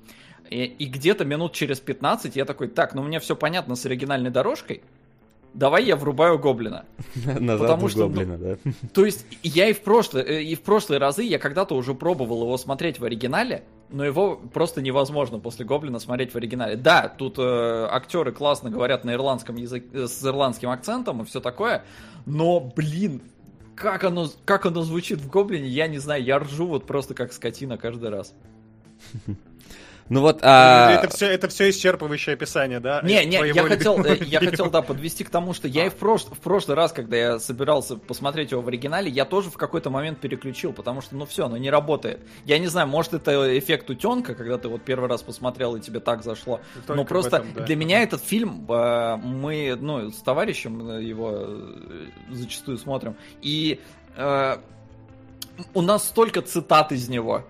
и, 0.49 0.63
и 0.65 0.87
где-то 0.87 1.25
минут 1.25 1.55
через 1.55 1.81
15 1.81 2.37
я 2.37 2.45
такой, 2.45 2.69
так, 2.69 2.95
ну 2.95 3.03
мне 3.03 3.19
все 3.19 3.35
понятно 3.35 3.75
с 3.75 3.85
оригинальной 3.85 4.31
дорожкой, 4.31 4.85
давай 5.55 5.85
я 5.85 5.97
врубаю 5.97 6.39
Гоблина. 6.39 6.85
Назад 7.25 7.69
Потому 7.69 7.89
что, 7.89 8.01
ну, 8.01 8.09
гоблина, 8.09 8.39
да. 8.39 8.57
То 8.95 9.05
есть 9.05 9.27
я 9.43 9.69
и 9.69 9.73
в 9.73 9.81
прошлые, 9.81 10.25
э, 10.25 10.43
и 10.43 10.55
в 10.55 10.63
прошлые 10.63 10.99
разы 10.99 11.23
я 11.23 11.39
когда-то 11.39 11.75
уже 11.75 11.95
пробовал 11.95 12.43
его 12.43 12.57
смотреть 12.57 12.99
в 12.99 13.05
оригинале, 13.05 13.65
но 13.91 14.05
его 14.05 14.37
просто 14.37 14.83
невозможно 14.83 15.39
после 15.39 15.65
Гоблина 15.65 15.99
смотреть 15.99 16.33
в 16.33 16.37
оригинале. 16.37 16.77
Да, 16.77 17.09
тут 17.09 17.39
э, 17.39 17.89
актеры 17.91 18.33
классно 18.33 18.71
говорят 18.71 19.05
на 19.05 19.13
ирландском 19.13 19.57
языке, 19.57 19.87
э, 19.93 20.07
с 20.07 20.25
ирландским 20.25 20.71
акцентом 20.71 21.23
и 21.23 21.25
все 21.25 21.41
такое, 21.41 21.85
но, 22.27 22.61
блин, 22.61 23.23
как 23.75 24.05
оно, 24.05 24.29
как 24.45 24.67
оно 24.67 24.83
звучит 24.83 25.21
в 25.21 25.29
Гоблине, 25.29 25.69
я 25.69 25.89
не 25.89 25.99
знаю, 25.99 26.23
я 26.23 26.39
ржу 26.39 26.67
вот 26.67 26.87
просто 26.87 27.15
как 27.15 27.33
скотина 27.33 27.79
каждый 27.79 28.11
раз. 28.11 28.35
Ну 30.11 30.23
вот, 30.23 30.41
а... 30.43 30.91
Это 30.91 31.09
все, 31.09 31.27
это 31.27 31.47
все 31.47 31.71
исчерпывающее 31.71 32.33
описание, 32.33 32.81
да? 32.81 33.01
Не, 33.03 33.25
не, 33.25 33.37
я 33.53 33.63
хотел, 33.63 34.05
э, 34.05 34.19
я 34.25 34.41
хотел, 34.41 34.69
да, 34.69 34.83
подвести 34.83 35.23
к 35.23 35.31
тому, 35.31 35.55
что 35.55 35.69
я 35.69 35.87
и 35.87 35.89
в, 35.89 35.95
прош... 35.95 36.25
в 36.25 36.41
прошлый 36.41 36.77
раз, 36.77 36.93
когда 36.93 37.17
я 37.17 37.39
собирался 37.39 37.97
посмотреть 37.97 38.51
его 38.51 38.61
в 38.61 38.67
оригинале, 38.67 39.09
я 39.09 39.25
тоже 39.25 39.51
в 39.51 39.57
какой-то 39.57 39.89
момент 39.89 40.19
переключил, 40.19 40.73
потому 40.73 41.01
что, 41.01 41.15
ну 41.15 41.27
все, 41.27 41.47
оно 41.47 41.57
не 41.59 41.71
работает. 41.71 42.23
Я 42.45 42.59
не 42.59 42.67
знаю, 42.67 42.89
может 42.89 43.15
это 43.15 43.57
эффект 43.57 43.89
утенка, 43.89 44.35
когда 44.35 44.59
ты 44.59 44.67
вот 44.67 44.83
первый 44.83 45.09
раз 45.09 45.23
посмотрел 45.23 45.77
и 45.77 45.81
тебе 45.81 46.01
так 46.01 46.25
зашло. 46.25 46.61
Только 46.89 46.95
Но 46.95 47.05
просто 47.05 47.37
этом, 47.37 47.53
да. 47.55 47.63
для 47.63 47.77
меня 47.77 48.03
этот 48.03 48.21
фильм, 48.21 48.67
э, 48.69 49.17
мы, 49.17 49.79
ну, 49.81 50.11
с 50.11 50.19
товарищем 50.23 50.99
его 50.99 51.37
э, 51.37 52.07
зачастую 52.31 52.79
смотрим, 52.79 53.15
и 53.43 53.79
у 55.75 55.83
нас 55.83 56.09
столько 56.09 56.43
цитат 56.43 56.91
из 56.93 57.09
него. 57.09 57.45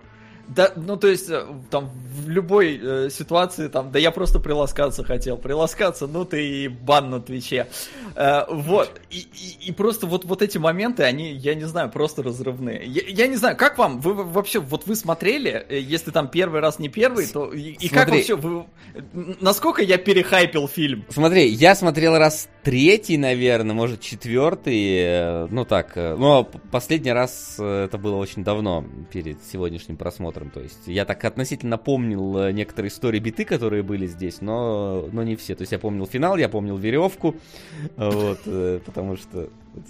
Да, 0.55 0.71
ну 0.75 0.97
то 0.97 1.07
есть, 1.07 1.29
э, 1.29 1.45
там, 1.69 1.89
в 2.25 2.29
любой 2.29 2.77
э, 2.81 3.09
ситуации, 3.09 3.67
там, 3.69 3.91
да 3.91 3.99
я 3.99 4.11
просто 4.11 4.39
приласкаться 4.39 5.03
хотел. 5.03 5.37
Приласкаться, 5.37 6.07
ну 6.07 6.25
ты 6.25 6.45
и 6.63 6.67
бан 6.67 7.09
на 7.09 7.21
Твиче. 7.21 7.67
Э, 8.15 8.41
вот. 8.49 8.99
И, 9.09 9.19
и- 9.19 9.67
и 9.69 9.71
просто 9.71 10.07
вот, 10.07 10.25
вот 10.25 10.41
эти 10.41 10.57
моменты, 10.57 11.03
они, 11.03 11.31
я 11.33 11.55
не 11.55 11.63
знаю, 11.65 11.89
просто 11.89 12.21
разрывные. 12.21 12.83
Я, 12.85 13.01
я 13.07 13.27
не 13.27 13.37
знаю, 13.37 13.55
как 13.55 13.77
вам? 13.77 14.01
Вы 14.01 14.13
вообще, 14.13 14.59
вот 14.59 14.87
вы 14.87 14.95
смотрели, 14.95 15.65
э, 15.69 15.79
если 15.79 16.11
там 16.11 16.27
первый 16.27 16.59
раз 16.59 16.79
не 16.79 16.89
первый, 16.89 17.27
то 17.27 17.51
и, 17.53 17.71
и 17.79 17.87
как 17.87 18.09
вообще, 18.09 18.35
вы, 18.35 18.65
насколько 19.39 19.81
я 19.81 19.97
перехайпил 19.97 20.67
фильм? 20.67 21.05
Смотри, 21.09 21.47
я 21.47 21.75
смотрел 21.75 22.17
раз 22.17 22.49
третий, 22.63 23.17
наверное, 23.17 23.75
может 23.75 24.01
четвертый, 24.01 24.97
э, 24.97 25.47
ну 25.49 25.65
так, 25.65 25.93
э, 25.95 26.15
но 26.15 26.43
п- 26.43 26.59
последний 26.71 27.11
раз 27.11 27.55
э, 27.59 27.85
это 27.85 27.97
было 27.97 28.15
очень 28.15 28.43
давно, 28.43 28.85
перед 29.11 29.43
сегодняшним 29.43 29.97
просмотром, 29.97 30.49
то 30.49 30.59
есть 30.59 30.87
я 30.87 31.05
так 31.05 31.23
относительно 31.25 31.77
помнил 31.77 32.49
некоторые 32.51 32.89
истории 32.89 33.19
биты, 33.19 33.45
которые 33.45 33.83
были 33.83 34.07
здесь, 34.07 34.41
но, 34.41 35.07
но 35.11 35.23
не 35.23 35.35
все, 35.35 35.55
то 35.55 35.63
есть 35.63 35.71
я 35.71 35.79
помнил 35.79 36.05
финал, 36.05 36.37
я 36.37 36.49
помнил 36.49 36.77
веревку, 36.77 37.35
вот, 37.97 38.39
потому 38.85 39.17
что 39.17 39.49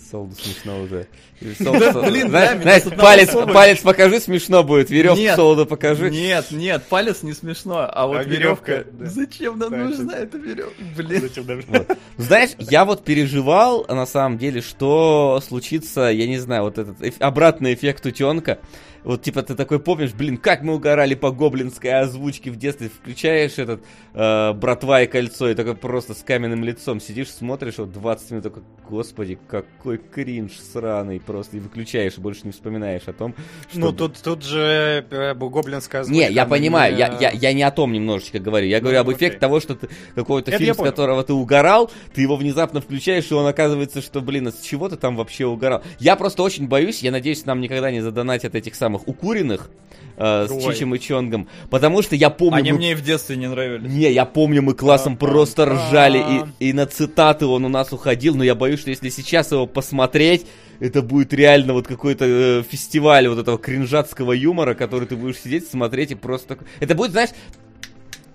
Солду 0.10 0.36
смешно 0.36 0.82
уже. 0.82 1.08
Блин, 1.42 2.30
Знаешь- 2.30 2.84
палец, 2.98 3.32
палец 3.32 3.80
покажи, 3.80 4.20
смешно 4.20 4.64
будет, 4.64 4.90
веревку 4.92 5.20
Нет, 5.20 5.36
Солду 5.36 5.66
покажи. 5.66 6.12
Нет, 6.12 6.52
нет, 6.52 6.84
палец 6.88 7.24
не 7.24 7.34
смешно, 7.34 7.90
а 7.92 8.08
вот 8.08 8.18
А 8.18 8.24
веревка. 8.24 8.86
Зачем 9.00 9.58
нам 9.58 9.72
нужна 9.72 10.18
эта 10.18 10.38
веревка? 10.38 10.74
Блин. 10.96 11.86
Знаешь, 12.18 12.52
я 12.60 12.86
вот 12.86 13.04
переживал, 13.04 13.86
на 13.88 14.06
самом 14.06 14.38
деле, 14.38 14.62
что 14.62 15.42
случится, 15.46 16.10
я 16.12 16.28
не 16.28 16.38
знаю, 16.38 16.64
вот 16.64 16.78
этот 16.78 16.98
обратный 17.20 17.74
эффект 17.74 18.06
утенка. 18.06 18.60
Вот, 19.04 19.22
типа, 19.24 19.42
ты 19.44 19.56
такой 19.56 19.80
помнишь, 19.80 20.14
блин, 20.14 20.38
как 20.38 20.62
мы 20.62 20.76
угорали 20.76 21.16
по 21.16 21.32
гоблинской 21.32 21.92
озвучке 22.02 22.52
в 22.52 22.56
детстве, 22.58 22.90
включаешь 22.90 23.58
этот 23.58 23.84
э, 24.14 24.54
«Братва 24.54 25.02
и 25.02 25.08
кольцо», 25.08 25.50
и 25.50 25.56
такой 25.56 25.76
просто 25.76 26.14
с 26.14 26.24
каменным 26.24 26.64
лицом 26.64 27.00
сидишь, 27.00 27.30
смотришь, 27.32 27.78
вот 27.80 27.92
20 27.92 28.32
минут, 28.32 28.44
такой, 28.44 28.64
господи, 28.88 29.40
какой 29.48 29.98
кринж 29.98 30.52
сраный, 30.60 31.20
просто, 31.20 31.58
и 31.58 31.60
выключаешь, 31.60 32.18
и 32.18 32.22
больше 32.22 32.42
не 32.44 32.52
вспоминаешь 32.52 33.04
о 33.08 33.14
том, 33.14 33.34
что... 33.70 33.80
Ну, 33.80 33.92
тут, 33.92 34.22
тут 34.22 34.44
же 34.44 35.06
э, 35.10 35.34
гоблинская 35.34 36.02
озвучка. 36.02 36.28
Не, 36.30 36.32
я 36.34 36.46
понимаю, 36.46 36.94
не- 36.94 37.00
я, 37.00 37.18
я, 37.20 37.32
я 37.32 37.54
не 37.54 37.64
о 37.64 37.72
том 37.72 37.92
немножечко 37.94 38.38
говорю. 38.40 38.68
Я 38.68 38.80
говорю 38.82 38.98
Ну, 38.98 39.02
об 39.02 39.10
окей. 39.10 39.18
эффекте 39.18 39.40
того, 39.40 39.60
что 39.60 39.76
ты 39.76 39.90
какой-то 40.14 40.52
Это 40.52 40.60
фильм, 40.60 40.76
с 40.76 40.78
которого 40.78 41.24
ты 41.24 41.34
угорал, 41.34 41.90
ты 42.14 42.22
его 42.22 42.36
внезапно 42.36 42.82
включаешь, 42.82 43.32
и 43.32 43.34
он 43.34 43.48
оказывается, 43.48 44.02
что, 44.02 44.22
блин, 44.22 44.48
а 44.48 44.52
с 44.52 44.62
чего 44.62 44.90
ты 44.90 44.96
там 44.98 45.16
вообще 45.16 45.46
угорал? 45.48 45.82
Я 45.98 46.16
просто 46.16 46.44
очень 46.44 46.68
боюсь, 46.68 47.02
я 47.02 47.12
надеюсь, 47.12 47.46
нам 47.46 47.62
никогда 47.62 47.90
не 47.90 48.02
задонатят 48.02 48.54
этих 48.56 48.76
самых 48.76 48.91
укуренных 48.96 49.70
э, 50.18 50.48
с 50.48 50.52
Ой. 50.52 50.62
Чичем 50.74 50.96
и 50.96 51.00
Чонгом, 51.00 51.48
потому 51.70 52.02
что 52.02 52.16
я 52.16 52.30
помню... 52.30 52.58
Они 52.58 52.72
мы- 52.72 52.78
мне 52.78 52.92
и 52.92 52.96
в 52.96 53.04
детстве 53.04 53.36
не 53.36 53.48
нравились. 53.48 53.92
Не, 53.92 54.12
я 54.12 54.26
помню, 54.26 54.62
мы 54.62 54.74
классом 54.74 55.18
просто 55.18 55.66
ржали, 55.66 56.46
и, 56.60 56.70
и 56.70 56.74
на 56.74 56.86
цитаты 56.86 57.46
он 57.46 57.66
у 57.66 57.70
нас 57.70 57.92
уходил, 57.94 58.36
но 58.36 58.44
я 58.44 58.56
боюсь, 58.56 58.80
что 58.80 58.90
если 58.90 59.10
сейчас 59.10 59.52
его 59.52 59.66
посмотреть, 59.68 60.46
это 60.80 61.02
будет 61.02 61.34
реально 61.34 61.74
вот 61.74 61.88
какой-то 61.88 62.26
э, 62.26 62.64
фестиваль 62.68 63.28
вот 63.28 63.38
этого 63.38 63.58
кринжатского 63.58 64.32
юмора, 64.32 64.74
который 64.74 65.08
ты 65.08 65.16
будешь 65.16 65.38
сидеть, 65.38 65.68
смотреть 65.68 66.12
и 66.12 66.16
просто... 66.16 66.58
Это 66.80 66.96
будет, 66.96 67.12
знаешь, 67.12 67.30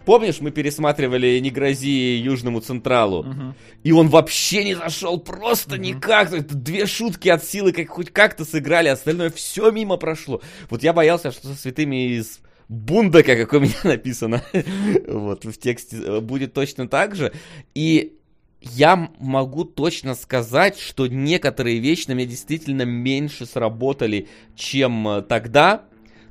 помнишь, 0.06 0.40
мы 0.40 0.50
пересматривали 0.50 1.38
«Не 1.40 1.50
грози 1.50 2.16
Южному 2.16 2.60
Централу», 2.60 3.24
Мгм. 3.24 3.54
и 3.82 3.92
он 3.92 4.08
вообще 4.08 4.64
не 4.64 4.74
зашел, 4.74 5.20
просто 5.20 5.76
никак. 5.76 6.32
Это 6.32 6.54
две 6.54 6.86
шутки 6.86 7.28
от 7.28 7.44
силы, 7.44 7.72
как 7.72 7.88
хоть 7.88 8.10
как-то 8.10 8.44
сыграли, 8.46 8.88
остальное 8.88 9.28
все 9.30 9.70
мимо 9.70 9.98
прошло. 9.98 10.40
Вот 10.70 10.82
я 10.82 10.92
боялся, 10.94 11.30
что 11.30 11.48
со 11.48 11.54
святыми 11.54 12.16
из 12.16 12.40
Бундака, 12.68 13.36
как 13.36 13.52
у 13.52 13.60
меня 13.60 13.74
написано, 13.84 14.42
вот 15.06 15.44
в 15.44 15.58
тексте 15.58 15.96
э, 15.98 16.20
будет 16.20 16.52
точно 16.54 16.88
так 16.88 17.14
же. 17.14 17.32
И 17.74 18.14
я 18.62 19.10
могу 19.18 19.64
точно 19.64 20.14
сказать, 20.14 20.78
что 20.78 21.06
некоторые 21.06 21.78
вещи 21.78 22.08
на 22.08 22.14
меня 22.14 22.28
действительно 22.28 22.82
меньше 22.82 23.46
сработали, 23.46 24.28
чем 24.56 25.06
э, 25.08 25.22
тогда. 25.22 25.82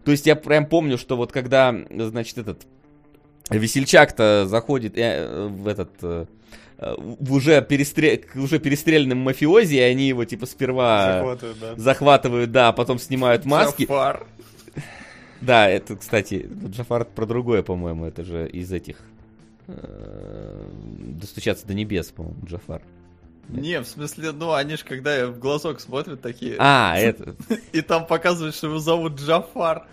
То 0.03 0.11
есть 0.11 0.27
я 0.27 0.35
прям 0.35 0.65
помню, 0.65 0.97
что 0.97 1.15
вот 1.17 1.31
когда, 1.31 1.73
э, 1.73 2.03
значит, 2.05 2.37
этот 2.37 2.67
весельчак-то 3.49 4.45
заходит 4.47 4.97
э, 4.97 5.47
в 5.47 5.67
этот 5.67 5.91
э, 6.01 6.25
в 6.77 7.33
уже, 7.33 7.61
перестре... 7.61 8.17
к 8.17 8.35
уже 8.35 8.59
перестрелянным 8.59 9.19
мафиози, 9.19 9.75
и 9.75 9.79
они 9.79 10.07
его 10.07 10.25
типа 10.25 10.45
сперва 10.45 11.13
Захватывают, 11.19 11.59
да. 11.59 11.75
захватывают, 11.77 12.51
да, 12.51 12.67
а 12.69 12.73
потом 12.73 12.99
снимают 12.99 13.45
маски. 13.45 13.83
Джафар. 13.83 14.25
Да, 15.41 15.69
это, 15.69 15.95
кстати, 15.95 16.49
Джафар 16.69 17.05
про 17.05 17.25
другое, 17.25 17.61
по-моему, 17.61 18.05
это 18.05 18.23
же 18.23 18.47
из 18.49 18.71
этих 18.71 18.97
э, 19.67 20.67
достучаться 20.99 21.67
до 21.67 21.73
небес, 21.73 22.07
по-моему, 22.07 22.37
Джафар. 22.45 22.81
Не, 23.49 23.79
в 23.79 23.85
смысле, 23.85 24.31
ну 24.31 24.53
они 24.53 24.75
ж 24.75 24.83
когда 24.83 25.27
в 25.27 25.37
глазок 25.37 25.79
смотрят 25.79 26.21
такие, 26.21 26.55
А, 26.57 26.95
это. 26.97 27.35
и 27.73 27.81
там 27.81 28.07
показывают, 28.07 28.55
что 28.55 28.67
его 28.67 28.79
зовут 28.79 29.19
Джафар. 29.19 29.85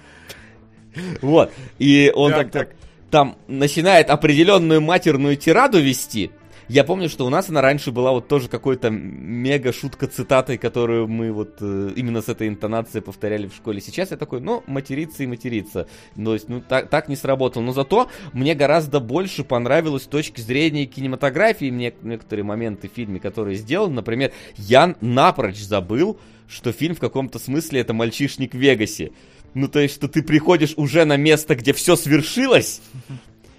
Вот. 1.20 1.52
И 1.78 2.10
он 2.14 2.32
Так, 2.32 2.50
так, 2.50 2.70
там 3.12 3.36
начинает 3.46 4.08
определенную 4.08 4.80
матерную 4.80 5.36
тираду 5.36 5.78
вести. 5.78 6.30
Я 6.68 6.82
помню, 6.82 7.10
что 7.10 7.26
у 7.26 7.28
нас 7.28 7.50
она 7.50 7.60
раньше 7.60 7.92
была 7.92 8.12
вот 8.12 8.26
тоже 8.26 8.48
какой-то 8.48 8.88
мега 8.88 9.70
шутка 9.74 10.06
цитатой, 10.06 10.56
которую 10.56 11.08
мы 11.08 11.30
вот 11.30 11.58
э, 11.60 11.90
именно 11.94 12.22
с 12.22 12.30
этой 12.30 12.48
интонацией 12.48 13.02
повторяли 13.02 13.48
в 13.48 13.54
школе. 13.54 13.82
Сейчас 13.82 14.12
я 14.12 14.16
такой, 14.16 14.40
ну, 14.40 14.62
материться 14.66 15.22
и 15.24 15.26
материться. 15.26 15.86
То 16.16 16.32
есть, 16.32 16.48
ну, 16.48 16.62
так, 16.66 16.88
так 16.88 17.08
не 17.08 17.16
сработало. 17.16 17.62
Но 17.62 17.72
зато 17.72 18.08
мне 18.32 18.54
гораздо 18.54 19.00
больше 19.00 19.44
понравилось 19.44 20.04
с 20.04 20.06
точки 20.06 20.40
зрения 20.40 20.86
кинематографии 20.86 21.70
мне 21.70 21.92
некоторые 22.00 22.44
моменты 22.44 22.88
в 22.88 22.92
фильме, 22.92 23.20
которые 23.20 23.56
сделаны. 23.56 23.96
Например, 23.96 24.32
я 24.56 24.94
напрочь 25.02 25.60
забыл, 25.60 26.18
что 26.48 26.72
фильм 26.72 26.94
в 26.94 27.00
каком-то 27.00 27.38
смысле 27.38 27.80
это 27.80 27.92
мальчишник 27.92 28.54
в 28.54 28.58
Вегасе. 28.58 29.12
Ну, 29.54 29.68
то 29.68 29.80
есть, 29.80 29.94
что 29.94 30.08
ты 30.08 30.22
приходишь 30.22 30.74
уже 30.76 31.04
на 31.04 31.16
место, 31.16 31.54
где 31.54 31.72
все 31.72 31.96
свершилось, 31.96 32.80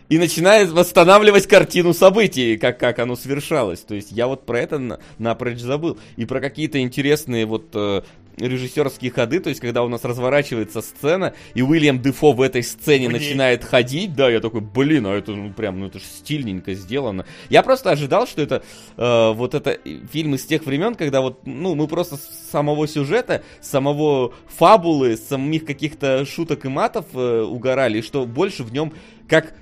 и 0.10 0.18
начинает 0.18 0.70
восстанавливать 0.70 1.48
картину 1.48 1.94
событий, 1.94 2.58
как, 2.58 2.80
как 2.80 3.00
оно 3.00 3.16
свершалось. 3.16 3.80
То 3.82 3.96
есть 3.96 4.12
я 4.12 4.28
вот 4.28 4.46
про 4.46 4.60
это 4.60 4.80
на- 4.80 5.00
напрочь 5.18 5.60
забыл. 5.60 5.98
И 6.18 6.26
про 6.26 6.40
какие-то 6.40 6.80
интересные 6.80 7.46
вот 7.46 7.70
э, 7.74 8.02
режиссерские 8.38 9.12
ходы, 9.12 9.40
то 9.40 9.50
есть 9.50 9.62
когда 9.62 9.84
у 9.84 9.88
нас 9.88 10.04
разворачивается 10.04 10.82
сцена, 10.82 11.34
и 11.54 11.62
Уильям 11.62 12.02
Дефо 12.02 12.32
в 12.34 12.42
этой 12.42 12.64
сцене 12.64 13.08
В 13.08 13.12
ней. 13.12 13.20
начинает 13.20 13.64
ходить, 13.64 14.16
да, 14.16 14.30
я 14.30 14.40
такой, 14.40 14.62
блин, 14.62 15.06
а 15.08 15.14
это 15.14 15.32
ну 15.32 15.52
прям, 15.54 15.80
ну 15.80 15.88
это 15.88 16.00
же 16.00 16.06
стильненько 16.06 16.74
сделано. 16.74 17.26
Я 17.50 17.64
просто 17.64 17.92
ожидал, 17.92 18.28
что 18.28 18.42
это 18.42 18.64
э, 18.98 19.32
вот 19.34 19.54
это 19.54 19.78
фильм 20.12 20.36
из 20.36 20.46
тех 20.46 20.66
времен, 20.66 20.96
когда 20.96 21.22
вот, 21.22 21.46
ну, 21.46 21.76
мы 21.76 21.88
просто 21.88 22.18
с 22.18 22.50
самого 22.52 22.88
сюжета, 22.88 23.44
с 23.62 23.70
самого 23.70 24.34
фабулы, 24.48 25.16
с 25.18 25.28
самих 25.28 25.66
каких-то 25.66 26.26
шуток 26.26 26.66
и 26.66 26.70
матов 26.70 27.06
э, 27.14 27.42
угорали, 27.42 28.00
и 28.00 28.02
что 28.02 28.26
больше 28.26 28.64
в 28.64 28.74
нем 28.74 28.94
как 29.28 29.54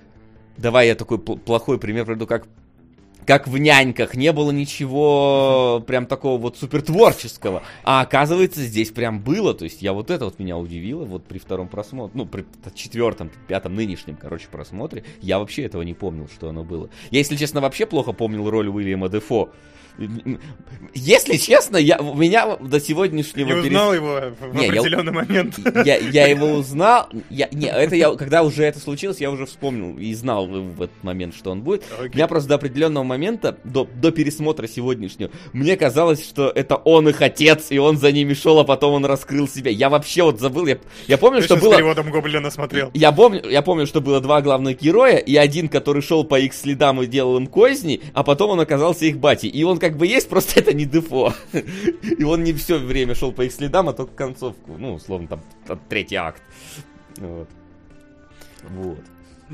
Давай 0.61 0.87
я 0.87 0.95
такой 0.95 1.17
пл- 1.17 1.39
плохой 1.39 1.79
пример 1.79 2.05
приведу, 2.05 2.27
как 2.27 2.47
как 3.25 3.47
в 3.47 3.57
няньках, 3.57 4.15
не 4.15 4.31
было 4.33 4.51
ничего 4.51 5.83
прям 5.85 6.05
такого 6.07 6.39
вот 6.41 6.57
супер 6.57 6.81
творческого. 6.81 7.61
А 7.83 8.01
оказывается, 8.01 8.61
здесь 8.61 8.89
прям 8.89 9.21
было. 9.21 9.53
То 9.53 9.65
есть 9.65 9.81
я 9.81 9.93
вот 9.93 10.09
это 10.09 10.25
вот 10.25 10.39
меня 10.39 10.57
удивило 10.57 11.05
вот 11.05 11.25
при 11.25 11.37
втором 11.37 11.67
просмотре. 11.67 12.11
Ну, 12.15 12.25
при 12.25 12.45
четвертом, 12.73 13.31
пятом, 13.47 13.75
нынешнем, 13.75 14.17
короче, 14.17 14.47
просмотре. 14.51 15.03
Я 15.21 15.39
вообще 15.39 15.63
этого 15.63 15.83
не 15.83 15.93
помнил, 15.93 16.27
что 16.33 16.49
оно 16.49 16.63
было. 16.63 16.89
Я, 17.11 17.19
если 17.19 17.35
честно, 17.35 17.61
вообще 17.61 17.85
плохо 17.85 18.11
помнил 18.11 18.49
роль 18.49 18.67
Уильяма 18.67 19.07
Дефо. 19.07 19.49
Если 20.93 21.37
честно, 21.37 21.77
я, 21.77 21.97
у 21.99 22.15
меня 22.15 22.57
до 22.57 22.79
сегодняшнего... 22.79 23.47
Не 23.47 23.53
узнал 23.53 23.93
его 23.93 24.19
в 24.39 24.55
Не, 24.55 24.67
я- 24.67 24.79
определенный 24.79 25.11
момент. 25.11 25.59
Я, 25.85 25.97
я 25.97 26.27
его 26.27 26.47
узнал. 26.47 27.09
Я, 27.29 27.47
не, 27.51 27.67
это 27.67 27.95
я, 27.95 28.13
когда 28.15 28.43
уже 28.43 28.63
это 28.63 28.79
случилось, 28.79 29.19
я 29.19 29.31
уже 29.31 29.45
вспомнил 29.45 29.97
и 29.97 30.13
знал 30.13 30.47
в, 30.47 30.81
этот 30.81 31.03
момент, 31.03 31.35
что 31.35 31.51
он 31.51 31.61
будет. 31.61 31.83
Окей. 31.97 32.11
Меня 32.15 32.27
просто 32.27 32.49
до 32.49 32.55
определенного 32.55 33.03
момента, 33.03 33.57
до, 33.63 33.87
до 33.95 34.11
пересмотра 34.11 34.67
сегодняшнего, 34.67 35.31
мне 35.53 35.77
казалось, 35.77 36.23
что 36.23 36.49
это 36.49 36.75
он 36.75 37.09
их 37.09 37.21
отец, 37.21 37.71
и 37.71 37.79
он 37.79 37.97
за 37.97 38.11
ними 38.11 38.33
шел, 38.33 38.59
а 38.59 38.63
потом 38.63 38.93
он 38.93 39.05
раскрыл 39.05 39.47
себя. 39.47 39.71
Я 39.71 39.89
вообще 39.89 40.23
вот 40.23 40.39
забыл, 40.39 40.67
я, 40.67 40.77
я 41.07 41.17
помню, 41.17 41.41
Точно 41.41 41.55
что 41.55 41.61
с 41.61 41.67
было... 41.67 41.75
переводом 41.75 42.11
Гоблина 42.11 42.51
смотрел. 42.51 42.91
Я 42.93 43.11
помню, 43.11 43.41
я 43.49 43.61
помню, 43.61 43.87
что 43.87 44.01
было 44.01 44.19
два 44.19 44.41
главных 44.41 44.79
героя, 44.79 45.17
и 45.17 45.35
один, 45.35 45.69
который 45.69 46.01
шел 46.01 46.23
по 46.23 46.39
их 46.39 46.53
следам 46.53 47.01
и 47.01 47.07
делал 47.07 47.37
им 47.37 47.47
козни, 47.47 48.01
а 48.13 48.23
потом 48.23 48.51
он 48.51 48.59
оказался 48.59 49.05
их 49.05 49.17
батей. 49.17 49.49
И 49.49 49.63
он 49.63 49.79
как 49.79 49.90
бы 49.97 50.07
есть, 50.07 50.29
просто 50.29 50.59
это 50.59 50.73
не 50.73 50.85
Дефо. 50.85 51.33
И 52.01 52.23
он 52.23 52.43
не 52.43 52.53
все 52.53 52.77
время 52.77 53.15
шел 53.15 53.31
по 53.31 53.43
их 53.43 53.51
следам, 53.51 53.89
а 53.89 53.93
только 53.93 54.13
концовку. 54.13 54.75
Ну, 54.77 54.93
условно, 54.93 55.27
там 55.27 55.79
третий 55.89 56.15
акт. 56.15 56.41
Вот. 57.17 57.49
Вот. 58.69 58.99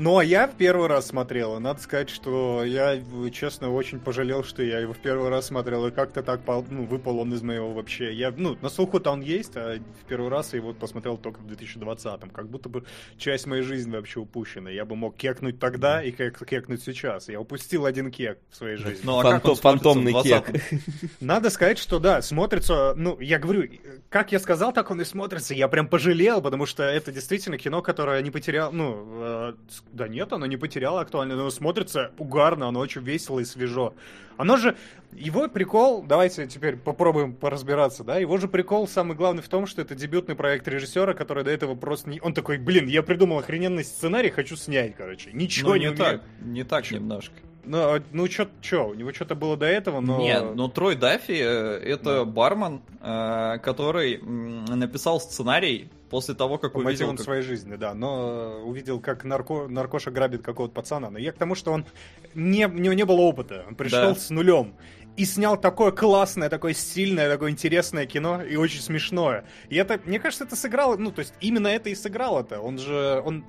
Ну, 0.00 0.16
а 0.16 0.24
я 0.24 0.46
в 0.46 0.54
первый 0.54 0.86
раз 0.86 1.08
смотрел, 1.08 1.56
и 1.56 1.60
надо 1.60 1.80
сказать, 1.80 2.08
что 2.08 2.62
я, 2.64 3.02
честно, 3.32 3.72
очень 3.74 3.98
пожалел, 3.98 4.44
что 4.44 4.62
я 4.62 4.78
его 4.78 4.92
в 4.92 4.98
первый 4.98 5.28
раз 5.28 5.46
смотрел, 5.46 5.88
и 5.88 5.90
как-то 5.90 6.22
так 6.22 6.42
ну, 6.70 6.84
выпал 6.84 7.18
он 7.18 7.34
из 7.34 7.42
моего 7.42 7.72
вообще. 7.72 8.12
Я, 8.14 8.30
ну, 8.30 8.56
на 8.62 8.68
слуху-то 8.68 9.10
он 9.10 9.22
есть, 9.22 9.56
а 9.56 9.80
в 9.80 10.06
первый 10.06 10.30
раз 10.30 10.52
я 10.52 10.60
его 10.60 10.72
посмотрел 10.72 11.18
только 11.18 11.40
в 11.40 11.46
2020-м. 11.46 12.30
Как 12.30 12.48
будто 12.48 12.68
бы 12.68 12.84
часть 13.16 13.48
моей 13.48 13.62
жизни 13.64 13.90
вообще 13.90 14.20
упущена. 14.20 14.70
Я 14.70 14.84
бы 14.84 14.94
мог 14.94 15.16
кекнуть 15.16 15.58
тогда 15.58 16.00
и 16.00 16.12
кек- 16.12 16.46
кекнуть 16.46 16.84
сейчас. 16.84 17.28
Я 17.28 17.40
упустил 17.40 17.84
один 17.84 18.12
кек 18.12 18.38
в 18.50 18.56
своей 18.56 18.76
жизни. 18.76 19.00
Ну, 19.02 19.18
а 19.18 19.22
как 19.22 19.42
Фанто- 19.42 19.54
в 19.56 19.60
фантомный 19.60 20.12
20-м? 20.12 20.80
Надо 21.20 21.50
сказать, 21.50 21.78
что 21.78 21.98
да, 21.98 22.22
смотрится, 22.22 22.94
ну, 22.96 23.18
я 23.18 23.40
говорю, 23.40 23.68
как 24.10 24.30
я 24.30 24.38
сказал, 24.38 24.72
так 24.72 24.92
он 24.92 25.00
и 25.00 25.04
смотрится. 25.04 25.54
Я 25.54 25.66
прям 25.66 25.88
пожалел, 25.88 26.40
потому 26.40 26.66
что 26.66 26.84
это 26.84 27.10
действительно 27.10 27.58
кино, 27.58 27.82
которое 27.82 28.22
не 28.22 28.30
потерял, 28.30 28.70
ну, 28.70 29.04
э, 29.08 29.54
да 29.92 30.08
нет, 30.08 30.32
оно 30.32 30.46
не 30.46 30.56
потеряло 30.56 31.00
актуальность, 31.00 31.38
но 31.38 31.50
смотрится 31.50 32.12
угарно, 32.18 32.68
оно 32.68 32.80
очень 32.80 33.02
весело 33.02 33.40
и 33.40 33.44
свежо. 33.44 33.94
Оно 34.36 34.56
же, 34.56 34.76
его 35.12 35.48
прикол, 35.48 36.02
давайте 36.02 36.46
теперь 36.46 36.76
попробуем 36.76 37.34
поразбираться, 37.34 38.04
да, 38.04 38.18
его 38.18 38.38
же 38.38 38.46
прикол 38.46 38.86
самый 38.86 39.16
главный 39.16 39.42
в 39.42 39.48
том, 39.48 39.66
что 39.66 39.82
это 39.82 39.94
дебютный 39.94 40.36
проект 40.36 40.68
режиссера, 40.68 41.12
который 41.14 41.44
до 41.44 41.50
этого 41.50 41.74
просто 41.74 42.10
не... 42.10 42.20
Он 42.20 42.34
такой, 42.34 42.58
блин, 42.58 42.86
я 42.86 43.02
придумал 43.02 43.38
охрененный 43.38 43.84
сценарий, 43.84 44.30
хочу 44.30 44.56
снять, 44.56 44.94
короче. 44.96 45.30
Ничего 45.32 45.70
Ну, 45.70 45.74
не, 45.74 45.80
не 45.80 45.86
умею». 45.88 45.98
так, 45.98 46.22
не 46.40 46.64
так 46.64 46.90
немножко. 46.90 47.34
Ну, 47.68 47.78
а- 47.96 48.02
ну, 48.12 48.26
чё, 48.28 48.48
чё, 48.62 48.88
у 48.88 48.94
него 48.94 49.12
что-то 49.12 49.34
было 49.34 49.56
до 49.56 49.66
этого, 49.66 50.00
но... 50.00 50.18
Нет, 50.18 50.54
ну 50.54 50.68
Трой 50.68 50.96
Даффи 50.96 51.32
э, 51.38 51.80
это 51.84 52.24
бармен, 52.24 52.80
э, 53.00 53.58
который 53.62 54.18
написал 54.22 55.20
сценарий 55.20 55.90
после 56.08 56.34
того, 56.34 56.56
как 56.56 56.72
по 56.72 56.78
увидел, 56.78 56.92
мотивам 56.92 57.16
как- 57.16 57.24
своей 57.24 57.42
жизни, 57.42 57.76
да. 57.76 57.92
Но 57.94 58.60
э, 58.60 58.62
увидел, 58.62 59.00
как 59.00 59.24
нарко... 59.24 59.68
наркоша 59.68 60.10
грабит 60.10 60.42
какого-то 60.42 60.74
пацана. 60.74 61.10
Но 61.10 61.18
я 61.18 61.32
к 61.32 61.36
тому, 61.36 61.54
что 61.54 61.72
он 61.72 61.84
не, 62.34 62.66
у 62.66 62.70
него 62.72 62.94
не 62.94 63.04
было 63.04 63.20
опыта. 63.20 63.64
Он 63.68 63.74
пришел 63.74 64.00
Да. 64.00 64.14
с 64.14 64.30
нулем. 64.30 64.72
И 65.18 65.24
снял 65.24 65.56
такое 65.60 65.90
классное, 65.90 66.48
такое 66.48 66.74
стильное, 66.74 67.28
такое 67.28 67.50
интересное 67.50 68.06
кино 68.06 68.40
и 68.40 68.54
очень 68.54 68.80
смешное. 68.80 69.44
И 69.68 69.74
это, 69.74 70.00
мне 70.04 70.20
кажется, 70.20 70.44
это 70.44 70.54
сыграло, 70.54 70.96
ну, 70.96 71.10
то 71.10 71.18
есть 71.20 71.34
именно 71.40 71.66
это 71.66 71.90
и 71.90 71.96
сыграло-то. 71.96 72.60
Он 72.60 72.78
же, 72.78 73.20
он, 73.26 73.44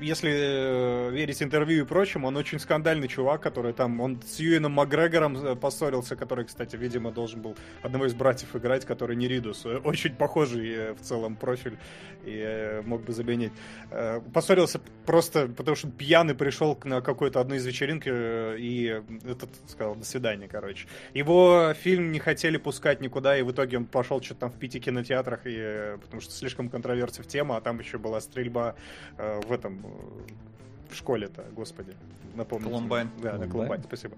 если 0.00 0.30
э, 0.32 1.10
верить 1.10 1.42
интервью 1.42 1.84
и 1.84 1.86
прочему, 1.86 2.28
он 2.28 2.36
очень 2.36 2.58
скандальный 2.58 3.08
чувак, 3.08 3.42
который 3.42 3.72
там, 3.72 4.00
он 4.00 4.20
с 4.22 4.38
Юином 4.40 4.72
Макгрегором 4.72 5.36
э, 5.36 5.56
поссорился, 5.56 6.16
который, 6.16 6.44
кстати, 6.46 6.76
видимо, 6.76 7.12
должен 7.12 7.42
был 7.42 7.56
одного 7.82 8.06
из 8.06 8.14
братьев 8.14 8.54
играть, 8.56 8.84
который 8.84 9.16
не 9.16 9.28
Ридус. 9.28 9.66
Э, 9.66 9.78
Очень 9.78 10.14
похожий 10.14 10.92
в 10.94 11.00
целом 11.00 11.36
профиль 11.36 11.78
и 12.24 12.80
мог 12.84 13.02
бы 13.02 13.12
заменить. 13.12 13.52
Поссорился 14.32 14.80
просто 15.06 15.48
потому, 15.48 15.74
что 15.74 15.88
пьяный 15.88 16.34
пришел 16.34 16.78
на 16.84 17.00
какую-то 17.00 17.40
одну 17.40 17.54
из 17.54 17.66
вечеринок 17.66 18.02
и 18.06 19.02
этот 19.24 19.50
сказал 19.68 19.96
«до 19.96 20.04
свидания», 20.04 20.48
короче. 20.48 20.86
Его 21.14 21.72
фильм 21.74 22.12
не 22.12 22.18
хотели 22.18 22.56
пускать 22.56 23.00
никуда, 23.00 23.38
и 23.38 23.42
в 23.42 23.50
итоге 23.50 23.78
он 23.78 23.86
пошел 23.86 24.22
что-то 24.22 24.40
там 24.40 24.50
в 24.50 24.58
пяти 24.58 24.80
кинотеатрах, 24.80 25.40
и, 25.44 25.96
потому 26.00 26.20
что 26.20 26.32
слишком 26.32 26.68
контроверсив 26.68 27.26
тема, 27.26 27.56
а 27.56 27.60
там 27.60 27.78
еще 27.78 27.98
была 27.98 28.20
стрельба 28.20 28.74
э, 29.18 29.40
в 29.50 29.52
этом, 29.52 29.80
э, 29.84 30.92
в 30.92 30.94
школе-то, 30.94 31.44
господи, 31.52 31.94
напомню. 32.36 32.68
Колумбайн. 32.68 33.10
Да, 33.18 33.32
на 33.32 33.38
Колумбайн. 33.38 33.50
Колумбайн, 33.50 33.82
спасибо. 33.82 34.16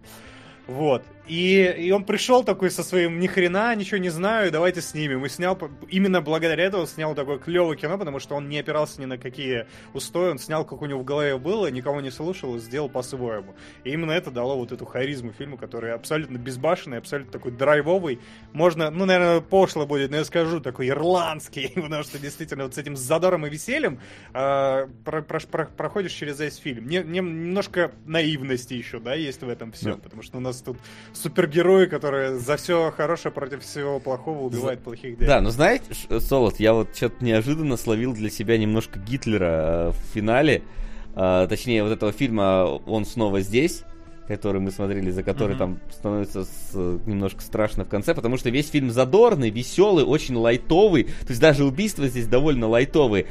Вот. 0.66 1.02
И, 1.28 1.62
и 1.78 1.90
он 1.92 2.04
пришел 2.04 2.42
такой 2.42 2.68
со 2.70 2.82
своим 2.82 3.20
ни 3.20 3.28
хрена, 3.28 3.74
ничего 3.76 3.98
не 3.98 4.10
знаю, 4.10 4.50
давайте 4.50 4.80
снимем. 4.82 5.24
И 5.24 5.28
снял, 5.28 5.56
именно 5.88 6.20
благодаря 6.20 6.64
этому 6.64 6.84
снял 6.86 7.14
такое 7.14 7.38
клевое 7.38 7.78
кино, 7.78 7.96
потому 7.96 8.18
что 8.18 8.34
он 8.34 8.48
не 8.48 8.58
опирался 8.58 9.00
ни 9.00 9.04
на 9.06 9.18
какие 9.18 9.66
устои, 9.94 10.30
он 10.30 10.38
снял, 10.38 10.64
как 10.64 10.82
у 10.82 10.86
него 10.86 11.00
в 11.00 11.04
голове 11.04 11.38
было, 11.38 11.68
никого 11.70 12.00
не 12.00 12.10
слушал 12.10 12.56
и 12.56 12.58
сделал 12.58 12.88
по-своему. 12.88 13.54
И 13.84 13.90
именно 13.92 14.10
это 14.10 14.32
дало 14.32 14.56
вот 14.56 14.72
эту 14.72 14.84
харизму 14.84 15.32
фильму, 15.32 15.56
который 15.56 15.92
абсолютно 15.92 16.38
безбашенный, 16.38 16.98
абсолютно 16.98 17.32
такой 17.32 17.52
драйвовый. 17.52 18.18
Можно, 18.52 18.90
ну, 18.90 19.04
наверное, 19.04 19.40
пошло 19.40 19.86
будет, 19.86 20.10
но 20.10 20.16
я 20.18 20.24
скажу, 20.24 20.60
такой 20.60 20.88
ирландский, 20.88 21.68
потому 21.74 22.02
что 22.02 22.18
действительно 22.18 22.64
вот 22.64 22.74
с 22.74 22.78
этим 22.78 22.96
задором 22.96 23.46
и 23.46 23.50
весельем 23.50 24.00
э, 24.34 24.88
про- 25.04 25.22
про- 25.22 25.40
про- 25.40 25.66
проходишь 25.66 26.12
через 26.12 26.40
весь 26.40 26.56
фильм. 26.56 26.88
Не, 26.88 26.98
не- 27.04 27.20
немножко 27.20 27.92
наивности 28.06 28.74
еще, 28.74 28.98
да, 28.98 29.14
есть 29.14 29.42
в 29.42 29.48
этом 29.48 29.70
всем, 29.70 29.92
Да. 29.92 29.98
потому 30.02 30.22
что 30.22 30.38
у 30.38 30.40
нас 30.40 30.51
тут 30.60 30.76
супергерои, 31.12 31.86
которые 31.86 32.38
за 32.38 32.56
все 32.56 32.92
хорошее 32.96 33.32
против 33.32 33.62
всего 33.62 33.98
плохого 34.00 34.40
убивают 34.44 34.82
плохих 34.82 35.18
дядь. 35.18 35.28
Да, 35.28 35.40
но 35.40 35.50
знаете, 35.50 35.84
Ш- 35.94 36.20
Солод, 36.20 36.60
я 36.60 36.74
вот 36.74 36.94
что-то 36.94 37.24
неожиданно 37.24 37.76
словил 37.76 38.12
для 38.12 38.28
себя 38.30 38.58
немножко 38.58 38.98
Гитлера 38.98 39.44
э, 39.44 39.90
в 39.90 40.14
финале. 40.14 40.62
А, 41.14 41.46
точнее, 41.46 41.82
вот 41.82 41.92
этого 41.92 42.10
фильма 42.12 42.64
«Он 42.86 43.04
снова 43.04 43.40
здесь», 43.40 43.82
который 44.28 44.60
мы 44.60 44.70
смотрели, 44.70 45.10
за 45.10 45.22
который 45.22 45.50
Мгм. 45.50 45.58
там 45.58 45.80
становится 45.90 46.44
с- 46.44 46.74
немножко 47.06 47.42
страшно 47.42 47.84
в 47.84 47.88
конце, 47.88 48.14
потому 48.14 48.36
что 48.38 48.50
весь 48.50 48.70
фильм 48.70 48.90
задорный, 48.90 49.50
веселый, 49.50 50.04
очень 50.04 50.36
лайтовый. 50.36 51.04
То 51.04 51.28
есть 51.30 51.40
даже 51.40 51.64
убийства 51.64 52.06
здесь 52.08 52.26
довольно 52.28 52.66
лайтовые. 52.68 53.26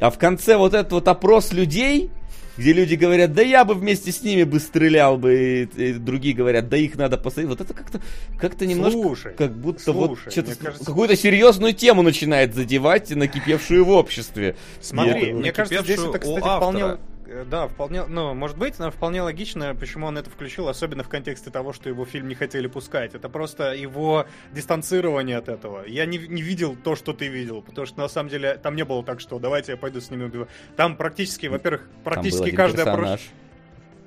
А 0.00 0.10
в 0.10 0.18
конце 0.18 0.56
вот 0.56 0.72
этот 0.74 0.92
вот 0.92 1.08
опрос 1.08 1.52
людей, 1.52 2.10
где 2.56 2.72
люди 2.72 2.94
говорят, 2.94 3.32
да 3.32 3.42
я 3.42 3.64
бы 3.64 3.74
вместе 3.74 4.12
с 4.12 4.22
ними 4.22 4.44
бы 4.44 4.60
стрелял 4.60 5.18
бы, 5.18 5.68
и, 5.76 5.88
и 5.88 5.92
другие 5.94 6.34
говорят, 6.34 6.68
да 6.68 6.76
их 6.76 6.96
надо 6.96 7.18
посадить. 7.18 7.48
Вот 7.48 7.60
это 7.60 7.74
как-то 7.74 8.00
как 8.38 8.60
немножко, 8.60 8.98
Слушай, 9.00 9.34
как 9.34 9.56
будто 9.56 9.82
слушай, 9.82 10.24
вот 10.24 10.32
что-то, 10.32 10.54
кажется- 10.56 10.84
какую-то 10.84 11.16
серьезную 11.16 11.72
тему 11.74 12.02
начинает 12.02 12.54
задевать, 12.54 13.10
накипевшую 13.10 13.84
в 13.84 13.90
обществе. 13.90 14.56
Смотри, 14.80 15.30
И- 15.30 15.32
мне 15.32 15.52
кажется, 15.52 15.82
здесь 15.82 16.00
это, 16.00 16.18
кстати, 16.18 16.38
вполне... 16.40 16.98
э, 17.26 17.44
Да, 17.48 17.68
вполне, 17.68 18.04
ну, 18.04 18.34
может 18.34 18.56
быть, 18.56 18.78
но 18.78 18.90
вполне 18.90 19.22
логично, 19.22 19.74
почему 19.74 20.06
он 20.06 20.18
это 20.18 20.30
включил, 20.30 20.68
особенно 20.68 21.02
в 21.02 21.08
контексте 21.08 21.50
того, 21.50 21.72
что 21.72 21.88
его 21.88 22.04
фильм 22.04 22.28
не 22.28 22.34
хотели 22.34 22.66
пускать. 22.66 23.14
Это 23.14 23.28
просто 23.28 23.74
его 23.74 24.26
дистанцирование 24.52 25.36
от 25.36 25.48
этого. 25.48 25.84
Я 25.86 26.06
не, 26.06 26.18
не 26.18 26.42
видел 26.42 26.76
то, 26.76 26.96
что 26.96 27.12
ты 27.12 27.28
видел, 27.28 27.62
потому 27.62 27.86
что 27.86 27.98
на 28.00 28.08
самом 28.08 28.30
деле 28.30 28.56
там 28.56 28.76
не 28.76 28.84
было 28.84 29.04
так, 29.04 29.20
что 29.20 29.38
давайте 29.38 29.72
я 29.72 29.78
пойду 29.78 30.00
с 30.00 30.10
ними 30.10 30.24
убиваю. 30.24 30.48
Там 30.76 30.96
практически, 30.96 31.46
во-первых, 31.46 31.88
практически 32.04 32.50
каждый 32.50 32.84
персонаж. 32.84 33.20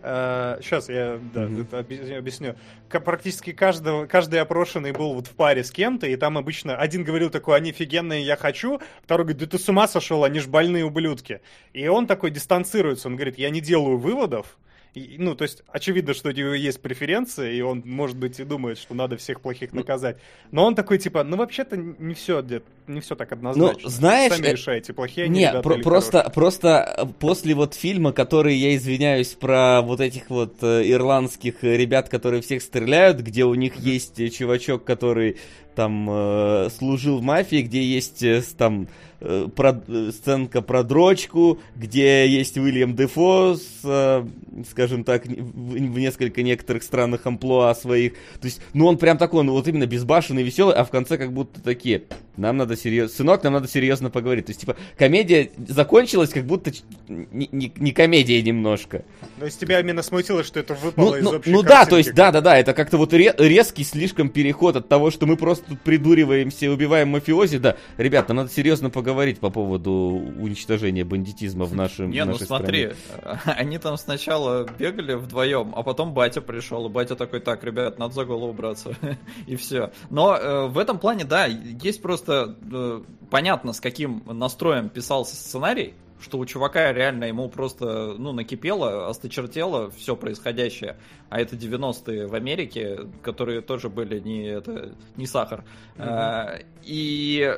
Сейчас 0.01 0.87
я 0.89 1.19
да, 1.33 1.43
это 1.43 1.79
объясню. 1.79 2.55
Практически 2.89 3.51
каждого, 3.51 4.05
каждый 4.05 4.39
опрошенный 4.39 4.91
был 4.91 5.13
вот 5.13 5.27
в 5.27 5.31
паре 5.31 5.63
с 5.63 5.71
кем-то, 5.71 6.07
и 6.07 6.15
там 6.15 6.37
обычно 6.37 6.77
один 6.77 7.03
говорил 7.03 7.29
такой, 7.29 7.57
они 7.57 7.71
офигенные, 7.71 8.23
я 8.23 8.35
хочу, 8.35 8.79
второй 9.03 9.25
говорит, 9.25 9.41
да 9.41 9.47
ты 9.47 9.61
с 9.61 9.67
ума 9.67 9.87
сошел, 9.87 10.23
они 10.23 10.39
ж 10.39 10.47
больные 10.47 10.85
ублюдки. 10.85 11.41
И 11.73 11.87
он 11.87 12.07
такой 12.07 12.31
дистанцируется, 12.31 13.07
он 13.07 13.15
говорит, 13.15 13.37
я 13.37 13.49
не 13.49 13.61
делаю 13.61 13.97
выводов, 13.97 14.57
И, 14.95 15.15
ну, 15.19 15.35
то 15.35 15.43
есть, 15.43 15.61
очевидно, 15.67 16.13
что 16.15 16.29
у 16.29 16.31
него 16.31 16.53
есть 16.53 16.81
преференции, 16.81 17.55
и 17.55 17.61
он, 17.61 17.83
может 17.85 18.17
быть, 18.17 18.39
и 18.39 18.43
думает, 18.43 18.79
что 18.79 18.95
надо 18.95 19.17
всех 19.17 19.39
плохих 19.41 19.71
наказать. 19.71 20.17
Но 20.51 20.65
он 20.65 20.73
такой, 20.73 20.97
типа, 20.97 21.23
ну, 21.23 21.37
вообще-то, 21.37 21.77
не 21.77 22.15
все, 22.15 22.41
дед, 22.41 22.63
не 22.87 22.99
все 22.99 23.15
так 23.15 23.31
однозначно. 23.31 23.79
Ну, 23.83 23.89
знаешь, 23.89 24.33
Сами 24.33 24.47
э, 24.47 24.51
решайте, 24.53 24.93
плохие 24.93 25.25
они 25.25 25.39
Не, 25.39 25.45
ребята 25.49 25.61
про- 25.61 25.77
просто, 25.77 26.17
хорошие. 26.17 26.33
просто 26.33 26.95
э, 26.97 27.05
после 27.19 27.53
вот 27.53 27.75
фильма, 27.75 28.13
который, 28.13 28.55
я 28.55 28.75
извиняюсь, 28.75 29.29
про 29.35 29.81
вот 29.83 30.01
этих 30.01 30.29
вот 30.31 30.55
э, 30.63 30.89
ирландских 30.89 31.63
ребят, 31.63 32.09
которые 32.09 32.41
всех 32.41 32.61
стреляют, 32.63 33.19
где 33.19 33.45
у 33.45 33.53
них 33.53 33.75
есть 33.75 34.19
э, 34.19 34.29
чувачок, 34.29 34.85
который 34.85 35.37
там 35.75 36.07
э, 36.09 36.69
служил 36.75 37.19
в 37.19 37.21
мафии, 37.21 37.61
где 37.61 37.83
есть 37.83 38.23
э, 38.23 38.41
там 38.57 38.87
э, 39.21 39.47
про- 39.55 39.81
э, 39.87 40.11
сценка 40.13 40.61
про 40.61 40.83
дрочку, 40.83 41.59
где 41.75 42.27
есть 42.27 42.57
Уильям 42.57 42.95
Дефо 42.95 43.55
с, 43.55 43.63
э, 43.83 44.25
скажем 44.69 45.03
так, 45.03 45.25
в, 45.25 45.31
в 45.73 45.99
несколько 45.99 46.41
некоторых 46.41 46.83
странных 46.83 47.25
амплуа 47.25 47.73
своих. 47.75 48.13
То 48.13 48.45
есть, 48.45 48.61
ну 48.73 48.87
он 48.87 48.97
прям 48.97 49.17
такой, 49.17 49.43
ну 49.43 49.53
вот 49.53 49.67
именно 49.67 49.85
безбашенный, 49.85 50.43
веселый, 50.43 50.75
а 50.75 50.83
в 50.85 50.89
конце 50.89 51.17
как 51.17 51.33
будто 51.33 51.61
такие, 51.61 52.03
нам 52.37 52.57
надо 52.57 52.77
серьезно, 52.77 53.15
сынок, 53.15 53.43
нам 53.43 53.53
надо 53.53 53.67
серьезно 53.67 54.09
поговорить. 54.09 54.45
То 54.45 54.51
есть, 54.51 54.61
типа, 54.61 54.75
комедия 54.97 55.51
закончилась, 55.67 56.29
как 56.29 56.45
будто 56.45 56.71
не, 57.07 57.49
не- 57.51 57.73
не 57.75 57.91
комедия 57.91 58.41
немножко. 58.41 59.03
То 59.39 59.45
есть 59.45 59.59
тебя 59.59 59.79
именно 59.81 60.01
смутило, 60.01 60.43
что 60.43 60.59
это 60.59 60.73
выпало 60.75 61.11
Ну, 61.11 61.15
из 61.17 61.23
ну, 61.23 61.29
общей 61.35 61.51
ну 61.51 61.61
да, 61.63 61.85
то 61.85 61.97
есть, 61.97 62.13
да, 62.13 62.31
да, 62.31 62.41
да, 62.41 62.57
это 62.57 62.73
как-то 62.73 62.97
вот 62.97 63.13
ре- 63.13 63.35
резкий 63.37 63.83
слишком 63.83 64.29
переход 64.29 64.75
от 64.77 64.87
того, 64.87 65.11
что 65.11 65.25
мы 65.25 65.35
просто 65.35 65.65
тут 65.69 65.81
придуриваемся 65.81 66.65
и 66.65 66.67
убиваем 66.69 67.09
мафиози. 67.09 67.57
Да, 67.57 67.75
ребят, 67.97 68.27
нам 68.29 68.37
надо 68.37 68.49
серьезно 68.49 68.89
поговорить 68.89 69.08
по 69.39 69.49
поводу 69.49 69.91
уничтожения 69.91 71.03
бандитизма 71.03 71.65
в 71.65 71.75
нашем 71.75 72.11
Не, 72.11 72.23
в 72.23 72.27
ну 72.27 72.37
смотри, 72.37 72.93
стране. 72.93 73.39
они 73.45 73.77
там 73.77 73.97
сначала 73.97 74.67
бегали 74.77 75.13
вдвоем, 75.13 75.73
а 75.75 75.83
потом 75.83 76.13
батя 76.13 76.41
пришел, 76.41 76.85
и 76.87 76.89
батя 76.89 77.15
такой, 77.15 77.39
так, 77.39 77.63
ребят, 77.63 77.99
надо 77.99 78.13
за 78.13 78.25
голову 78.25 78.53
браться, 78.53 78.95
и 79.47 79.55
все. 79.55 79.91
Но 80.09 80.35
э, 80.35 80.67
в 80.67 80.77
этом 80.77 80.99
плане, 80.99 81.23
да, 81.23 81.45
есть 81.45 82.01
просто 82.01 82.55
э, 82.71 83.01
понятно, 83.29 83.73
с 83.73 83.79
каким 83.79 84.23
настроем 84.25 84.89
писался 84.89 85.35
сценарий, 85.35 85.93
что 86.21 86.37
у 86.37 86.45
чувака 86.45 86.91
реально 86.91 87.25
ему 87.25 87.49
просто, 87.49 88.15
ну, 88.17 88.33
накипело, 88.33 89.07
осточертело 89.07 89.89
все 89.91 90.15
происходящее. 90.15 90.97
А 91.29 91.39
это 91.39 91.55
90-е 91.55 92.27
в 92.27 92.35
Америке, 92.35 93.07
которые 93.21 93.61
тоже 93.61 93.89
были 93.89 94.19
не, 94.19 94.47
это, 94.47 94.93
не 95.15 95.25
сахар. 95.25 95.63
А, 95.97 96.59
и 96.83 97.57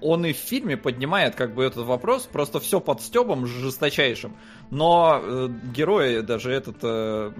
он 0.00 0.24
и 0.26 0.32
в 0.32 0.36
фильме 0.36 0.76
поднимает 0.76 1.34
как 1.34 1.54
бы 1.54 1.64
этот 1.64 1.86
вопрос, 1.86 2.28
просто 2.30 2.60
все 2.60 2.80
под 2.80 3.00
стебом 3.00 3.46
жесточайшим. 3.46 4.36
Но 4.70 5.20
э, 5.22 5.48
герой, 5.74 6.22
даже 6.22 6.52
этот 6.52 6.76
э, 6.82 7.32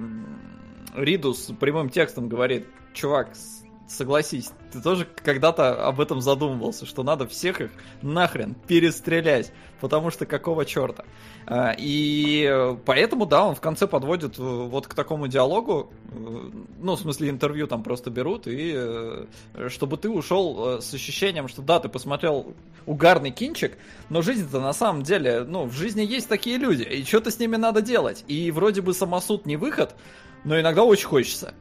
Ридус 0.95 1.53
прямым 1.61 1.89
текстом 1.89 2.29
говорит, 2.29 2.67
чувак, 2.93 3.31
согласись, 3.91 4.53
ты 4.73 4.81
тоже 4.81 5.07
когда-то 5.23 5.87
об 5.87 6.01
этом 6.01 6.21
задумывался, 6.21 6.87
что 6.87 7.03
надо 7.03 7.27
всех 7.27 7.61
их 7.61 7.71
нахрен 8.03 8.55
перестрелять, 8.67 9.53
потому 9.81 10.11
что 10.11 10.27
какого 10.27 10.65
черта. 10.65 11.05
А, 11.47 11.75
И 11.77 12.77
поэтому, 12.85 13.27
да, 13.27 13.45
он 13.45 13.55
в 13.55 13.61
конце 13.61 13.87
подводит 13.87 14.39
э, 14.39 14.43
вот 14.43 14.87
к 14.87 14.95
такому 14.95 15.27
диалогу, 15.27 15.91
э, 16.13 16.51
ну, 16.79 16.95
в 16.95 17.01
смысле, 17.01 17.31
интервью 17.31 17.67
там 17.67 17.83
просто 17.83 18.11
берут, 18.11 18.47
и 18.47 18.73
э, 18.75 19.27
чтобы 19.69 19.97
ты 19.97 20.09
ушел 20.09 20.81
с 20.81 20.95
ощущением, 20.95 21.49
что 21.49 21.63
да, 21.63 21.81
ты 21.81 21.89
посмотрел 21.89 22.55
угарный 22.87 23.33
кинчик, 23.33 23.77
но 24.09 24.23
жизнь-то 24.23 24.61
на 24.61 24.73
самом 24.73 25.03
деле, 25.03 25.43
ну, 25.43 25.65
в 25.65 25.73
жизни 25.73 26.03
есть 26.03 26.29
такие 26.29 26.59
люди, 26.59 26.83
и 26.83 27.05
что-то 27.05 27.31
с 27.31 27.39
ними 27.39 27.57
надо 27.57 27.83
делать. 27.83 28.25
И 28.29 28.51
вроде 28.53 28.83
бы 28.83 28.95
самосуд 28.95 29.47
не 29.47 29.57
выход, 29.57 29.97
но 30.45 30.59
иногда 30.61 30.85
очень 30.85 31.07
хочется. 31.07 31.55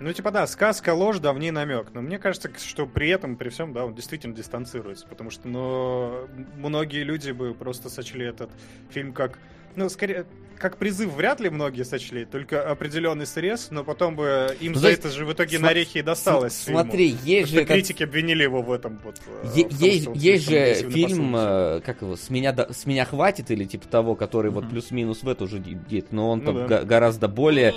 Ну, 0.00 0.12
типа, 0.12 0.30
да, 0.32 0.46
сказка, 0.46 0.92
ложь, 0.92 1.18
да, 1.20 1.32
в 1.32 1.38
ней 1.38 1.50
намек. 1.52 1.86
Но 1.94 2.02
мне 2.02 2.18
кажется, 2.18 2.50
что 2.58 2.86
при 2.86 3.08
этом, 3.10 3.36
при 3.36 3.48
всем, 3.48 3.72
да, 3.72 3.84
он 3.86 3.94
действительно 3.94 4.34
дистанцируется. 4.34 5.06
Потому 5.06 5.30
что, 5.30 5.46
ну, 5.48 6.28
многие 6.56 7.04
люди 7.04 7.30
бы 7.30 7.54
просто 7.54 7.88
сочли 7.88 8.26
этот 8.26 8.50
фильм 8.90 9.12
как, 9.12 9.38
ну, 9.76 9.88
скорее, 9.88 10.26
как 10.58 10.76
призыв 10.78 11.12
вряд 11.14 11.40
ли 11.40 11.48
многие 11.50 11.84
сочли, 11.84 12.24
только 12.24 12.68
определенный 12.68 13.26
срез, 13.26 13.68
но 13.70 13.82
потом 13.84 14.14
бы 14.16 14.56
им 14.60 14.72
Ну, 14.72 14.78
за 14.78 14.90
это 14.90 15.10
же 15.10 15.24
в 15.24 15.32
итоге 15.32 15.56
см- 15.58 15.62
на 15.62 15.68
орехи 15.70 15.98
и 15.98 16.02
досталось 16.02 16.52
См- 16.54 16.64
фильму. 16.66 16.80
Смотри, 16.82 17.06
есть 17.24 17.50
Потому 17.50 17.60
же... 17.60 17.66
как- 17.66 17.74
критики 17.76 18.02
обвинили 18.04 18.42
его 18.42 18.62
в 18.62 18.72
этом 18.72 19.00
вот. 19.04 19.20
э, 19.26 19.46
Е- 19.56 19.64
в 19.66 19.68
том, 19.70 19.78
есть, 19.78 20.08
есть 20.14 20.48
же 20.48 20.74
фильм, 20.90 21.32
посылся. 21.32 21.78
э, 21.78 21.80
как 21.86 22.02
его, 22.02 22.16
с 22.16 22.30
меня, 22.30 22.52
до- 22.52 22.72
с 22.72 22.86
меня 22.86 23.04
хватит, 23.04 23.50
или 23.50 23.64
типа 23.64 23.86
того, 23.88 24.14
который 24.16 24.50
вот 24.50 24.64
Мгм. 24.64 24.70
плюс-минус 24.72 25.22
в 25.22 25.28
эту 25.28 25.46
же 25.48 25.58
идет, 25.58 26.12
но 26.12 26.30
он 26.30 26.40
Ну 26.40 26.44
там 26.44 26.54
да. 26.56 26.66
га- 26.66 26.84
гораздо 26.84 27.26
более 27.28 27.72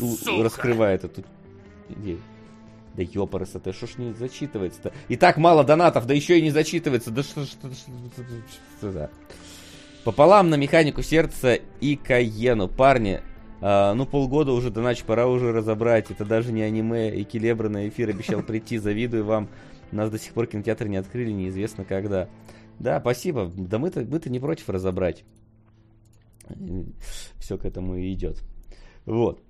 у- 0.00 0.42
раскрывает 0.42 1.04
эту 1.04 1.24
идею. 1.94 2.20
Да 2.94 3.02
ёпарасы, 3.02 3.60
ты 3.60 3.72
что 3.72 3.86
ж 3.86 3.98
не 3.98 4.12
зачитывается-то? 4.12 4.92
И 5.08 5.16
так 5.16 5.36
мало 5.36 5.64
донатов, 5.64 6.06
да 6.06 6.14
еще 6.14 6.38
и 6.38 6.42
не 6.42 6.50
зачитывается. 6.50 7.10
Да 7.10 7.22
что, 7.22 7.44
что 7.44 7.70
за- 8.80 9.10
Пополам 10.04 10.50
на 10.50 10.54
механику 10.56 11.02
сердца 11.02 11.54
и 11.54 11.96
Каену. 11.96 12.68
Парни, 12.68 13.20
а, 13.60 13.94
ну 13.94 14.06
полгода 14.06 14.52
уже 14.52 14.70
до 14.70 14.80
ночи, 14.80 15.04
пора 15.06 15.26
уже 15.26 15.52
разобрать. 15.52 16.10
Это 16.10 16.24
даже 16.24 16.52
не 16.52 16.62
аниме, 16.62 17.14
и 17.14 17.24
Келебра 17.24 17.68
на 17.68 17.88
эфир 17.88 18.08
обещал 18.08 18.42
прийти. 18.42 18.78
Завидую 18.78 19.24
вам. 19.24 19.48
Нас 19.92 20.10
до 20.10 20.18
сих 20.18 20.32
пор 20.32 20.46
кинотеатры 20.46 20.88
не 20.88 20.96
открыли, 20.96 21.32
неизвестно 21.32 21.84
когда. 21.84 22.28
Да, 22.78 22.98
спасибо. 23.00 23.52
Да 23.54 23.78
мы-то 23.78 24.00
мы 24.00 24.20
не 24.26 24.40
против 24.40 24.68
разобрать. 24.68 25.24
Все 27.38 27.58
к 27.58 27.64
этому 27.64 27.96
и 27.96 28.12
идет. 28.12 28.42
Вот. 29.04 29.42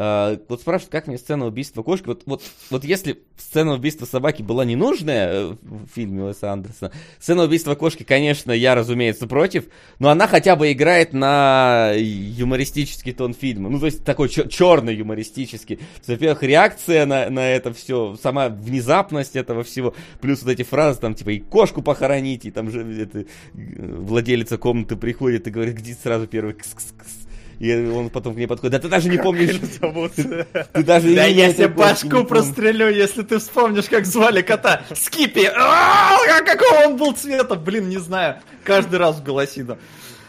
А, 0.00 0.38
вот 0.48 0.60
спрашивают, 0.60 0.92
как 0.92 1.08
мне 1.08 1.18
сцена 1.18 1.44
убийства 1.46 1.82
кошки. 1.82 2.06
Вот, 2.06 2.22
вот, 2.24 2.42
вот 2.70 2.84
если 2.84 3.20
сцена 3.36 3.74
убийства 3.74 4.06
собаки 4.06 4.42
была 4.42 4.64
ненужная 4.64 5.28
э, 5.28 5.56
в 5.60 5.88
фильме 5.92 6.22
Уэса 6.22 6.52
Андерсона, 6.52 6.92
сцена 7.18 7.42
убийства 7.42 7.74
кошки, 7.74 8.04
конечно, 8.04 8.52
я, 8.52 8.76
разумеется, 8.76 9.26
против, 9.26 9.64
но 9.98 10.08
она 10.10 10.28
хотя 10.28 10.54
бы 10.54 10.70
играет 10.70 11.12
на 11.12 11.92
юмористический 11.96 13.12
тон 13.12 13.34
фильма. 13.34 13.70
Ну, 13.70 13.80
то 13.80 13.86
есть 13.86 14.04
такой 14.04 14.28
черный 14.28 14.94
юмористический. 14.94 15.80
Во-первых, 16.06 16.44
реакция 16.44 17.04
на, 17.04 17.28
на 17.28 17.50
это 17.50 17.72
все, 17.72 18.16
сама 18.22 18.50
внезапность 18.50 19.34
этого 19.34 19.64
всего, 19.64 19.94
плюс 20.20 20.42
вот 20.42 20.52
эти 20.52 20.62
фразы, 20.62 21.00
там, 21.00 21.16
типа, 21.16 21.30
и 21.30 21.40
кошку 21.40 21.82
похороните, 21.82 22.48
и 22.48 22.50
там 22.52 22.70
же 22.70 23.02
это, 23.02 23.20
э, 23.20 23.24
владелица 23.52 24.58
комнаты 24.58 24.94
приходит 24.94 25.48
и 25.48 25.50
говорит, 25.50 25.74
где 25.74 25.94
сразу 25.94 26.28
первый 26.28 26.54
кс-кс-кс. 26.54 27.27
И 27.58 27.74
он 27.74 28.08
потом 28.10 28.34
к 28.34 28.36
ней 28.36 28.46
подходит, 28.46 28.72
да 28.72 28.78
ты 28.78 28.88
даже 28.88 29.08
не 29.08 29.18
помнишь, 29.18 29.60
зовут? 29.80 30.12
ты 30.14 30.82
даже 30.84 31.14
Да 31.14 31.24
я 31.24 31.52
не 31.52 31.66
башку 31.66 32.24
прострелю, 32.24 32.88
если 32.88 33.22
ты 33.22 33.38
вспомнишь, 33.38 33.86
как 33.86 34.06
звали 34.06 34.42
кота. 34.42 34.82
Скипи! 34.94 35.46
А, 35.46 36.16
Какого 36.44 36.86
он 36.86 36.96
был 36.96 37.12
цвета? 37.12 37.56
Блин, 37.56 37.88
не 37.88 37.98
знаю. 37.98 38.36
Каждый 38.62 39.00
раз 39.00 39.16
в 39.16 39.24
голосину. 39.24 39.76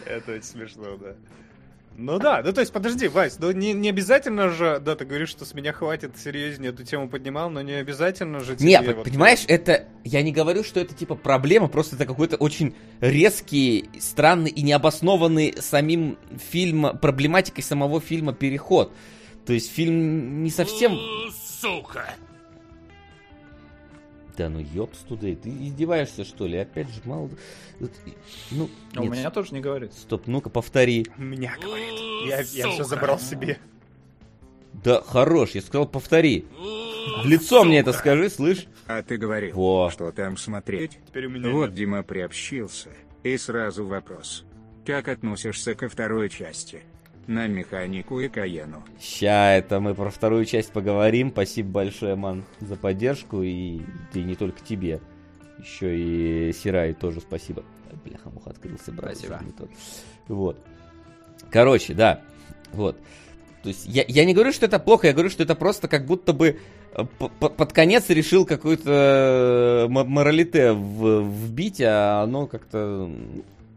Это 0.06 0.32
очень 0.32 0.44
смешно, 0.44 0.98
да. 0.98 1.14
Ну 2.02 2.18
да, 2.18 2.42
ну 2.46 2.54
то 2.54 2.62
есть 2.62 2.72
подожди, 2.72 3.10
Вась, 3.10 3.38
ну 3.40 3.52
не, 3.52 3.74
не 3.74 3.90
обязательно 3.90 4.50
же, 4.52 4.80
да, 4.80 4.96
ты 4.96 5.04
говоришь, 5.04 5.28
что 5.28 5.44
с 5.44 5.54
меня 5.54 5.74
хватит 5.74 6.18
серьезнее 6.18 6.72
эту 6.72 6.86
тему 6.86 7.10
поднимал, 7.10 7.50
но 7.50 7.62
не 7.62 7.74
обязательно 7.74 8.40
же 8.40 8.56
тебе 8.56 8.70
Не, 8.70 8.82
вот- 8.94 9.04
понимаешь, 9.04 9.44
это... 9.50 9.86
Я 10.06 10.22
не 10.24 10.32
говорю, 10.32 10.64
что 10.64 10.80
это 10.80 10.96
типа 10.96 11.16
проблема, 11.16 11.68
просто 11.68 11.98
это 11.98 12.06
какой-то 12.06 12.38
очень 12.38 12.74
резкий, 13.02 13.90
странный 14.00 14.50
и 14.50 14.62
необоснованный 14.62 15.56
самим 15.60 16.18
фильм, 16.50 16.98
проблематикой 16.98 17.66
самого 17.66 18.00
фильма 18.00 18.32
переход. 18.32 18.94
То 19.46 19.52
есть 19.52 19.70
фильм 19.70 20.42
не 20.42 20.52
совсем... 20.52 20.98
Сука! 21.60 22.16
Да 24.40 24.48
ну 24.48 24.60
ёпс 24.60 25.00
туда, 25.00 25.28
ты 25.36 25.50
издеваешься 25.50 26.24
что 26.24 26.48
ли? 26.48 26.58
Опять 26.60 26.88
же, 26.88 27.02
мало... 27.04 27.30
Ну, 28.52 28.70
А 28.96 29.02
у 29.02 29.04
нет, 29.04 29.12
меня 29.12 29.32
тоже 29.32 29.54
не 29.54 29.60
говорит. 29.60 29.92
стоп, 29.92 30.28
ну-ка 30.28 30.50
повтори. 30.50 31.06
У 31.18 31.22
меня 31.24 31.58
говорит. 31.62 32.26
Я, 32.26 32.38
я 32.38 32.72
все 32.72 32.86
забрал 32.86 33.20
себе. 33.20 33.60
Да 34.82 35.02
хорош, 35.02 35.52
я 35.56 35.62
сказал 35.62 35.90
повтори. 35.90 36.46
В 36.56 37.28
лицо 37.28 37.66
мне 37.66 37.80
это 37.80 37.92
скажи, 37.92 38.30
слышь? 38.30 38.68
А 38.88 39.04
ты 39.04 39.18
говорил, 39.18 39.54
Во. 39.58 39.90
что 39.92 40.10
там 40.14 40.38
смотреть? 40.38 40.98
Теперь 41.10 41.26
у 41.26 41.32
меня 41.32 41.50
Вот 41.50 41.66
нет. 41.72 41.76
Дима 41.76 42.04
приобщился. 42.04 42.92
И 43.24 43.36
сразу 43.36 43.86
вопрос. 43.86 44.46
Как 44.86 45.10
относишься 45.10 45.76
ко 45.76 45.90
второй 45.90 46.30
части? 46.30 46.84
На 47.30 47.46
механику 47.46 48.20
и 48.20 48.28
Каену. 48.28 48.84
Ща, 49.00 49.54
это 49.54 49.80
мы 49.80 49.94
про 49.94 50.10
вторую 50.10 50.46
часть 50.46 50.72
поговорим. 50.72 51.30
Спасибо 51.30 51.70
большое, 51.70 52.16
Ман, 52.16 52.44
за 52.60 52.76
поддержку. 52.76 53.44
И, 53.44 53.82
и 54.16 54.24
не 54.24 54.34
только 54.34 54.62
тебе. 54.66 55.00
Еще 55.60 55.96
и 55.96 56.52
Сирай 56.54 56.96
тоже 56.96 57.22
спасибо. 57.22 57.64
Бляха, 58.04 58.32
муха 58.32 58.50
открылся, 58.50 58.92
брат. 58.92 59.16
Спасибо. 59.16 59.40
Вот. 60.28 60.58
Короче, 61.52 61.94
да. 61.94 62.22
Вот. 62.74 62.98
То 63.62 63.70
есть 63.70 63.86
я, 63.86 64.04
я 64.08 64.26
не 64.26 64.34
говорю, 64.34 64.52
что 64.52 64.66
это 64.66 64.80
плохо, 64.80 65.06
я 65.06 65.14
говорю, 65.14 65.30
что 65.30 65.44
это 65.44 65.54
просто 65.54 65.88
как 65.88 66.08
будто 66.08 66.34
бы 66.34 66.58
э, 66.94 67.04
под 67.28 67.74
конец 67.74 68.10
решил 68.10 68.44
какой-то 68.44 69.86
э, 69.86 69.88
моралите 69.88 70.74
вбить, 70.74 71.80
а 71.80 72.24
оно 72.24 72.48
как-то... 72.48 73.08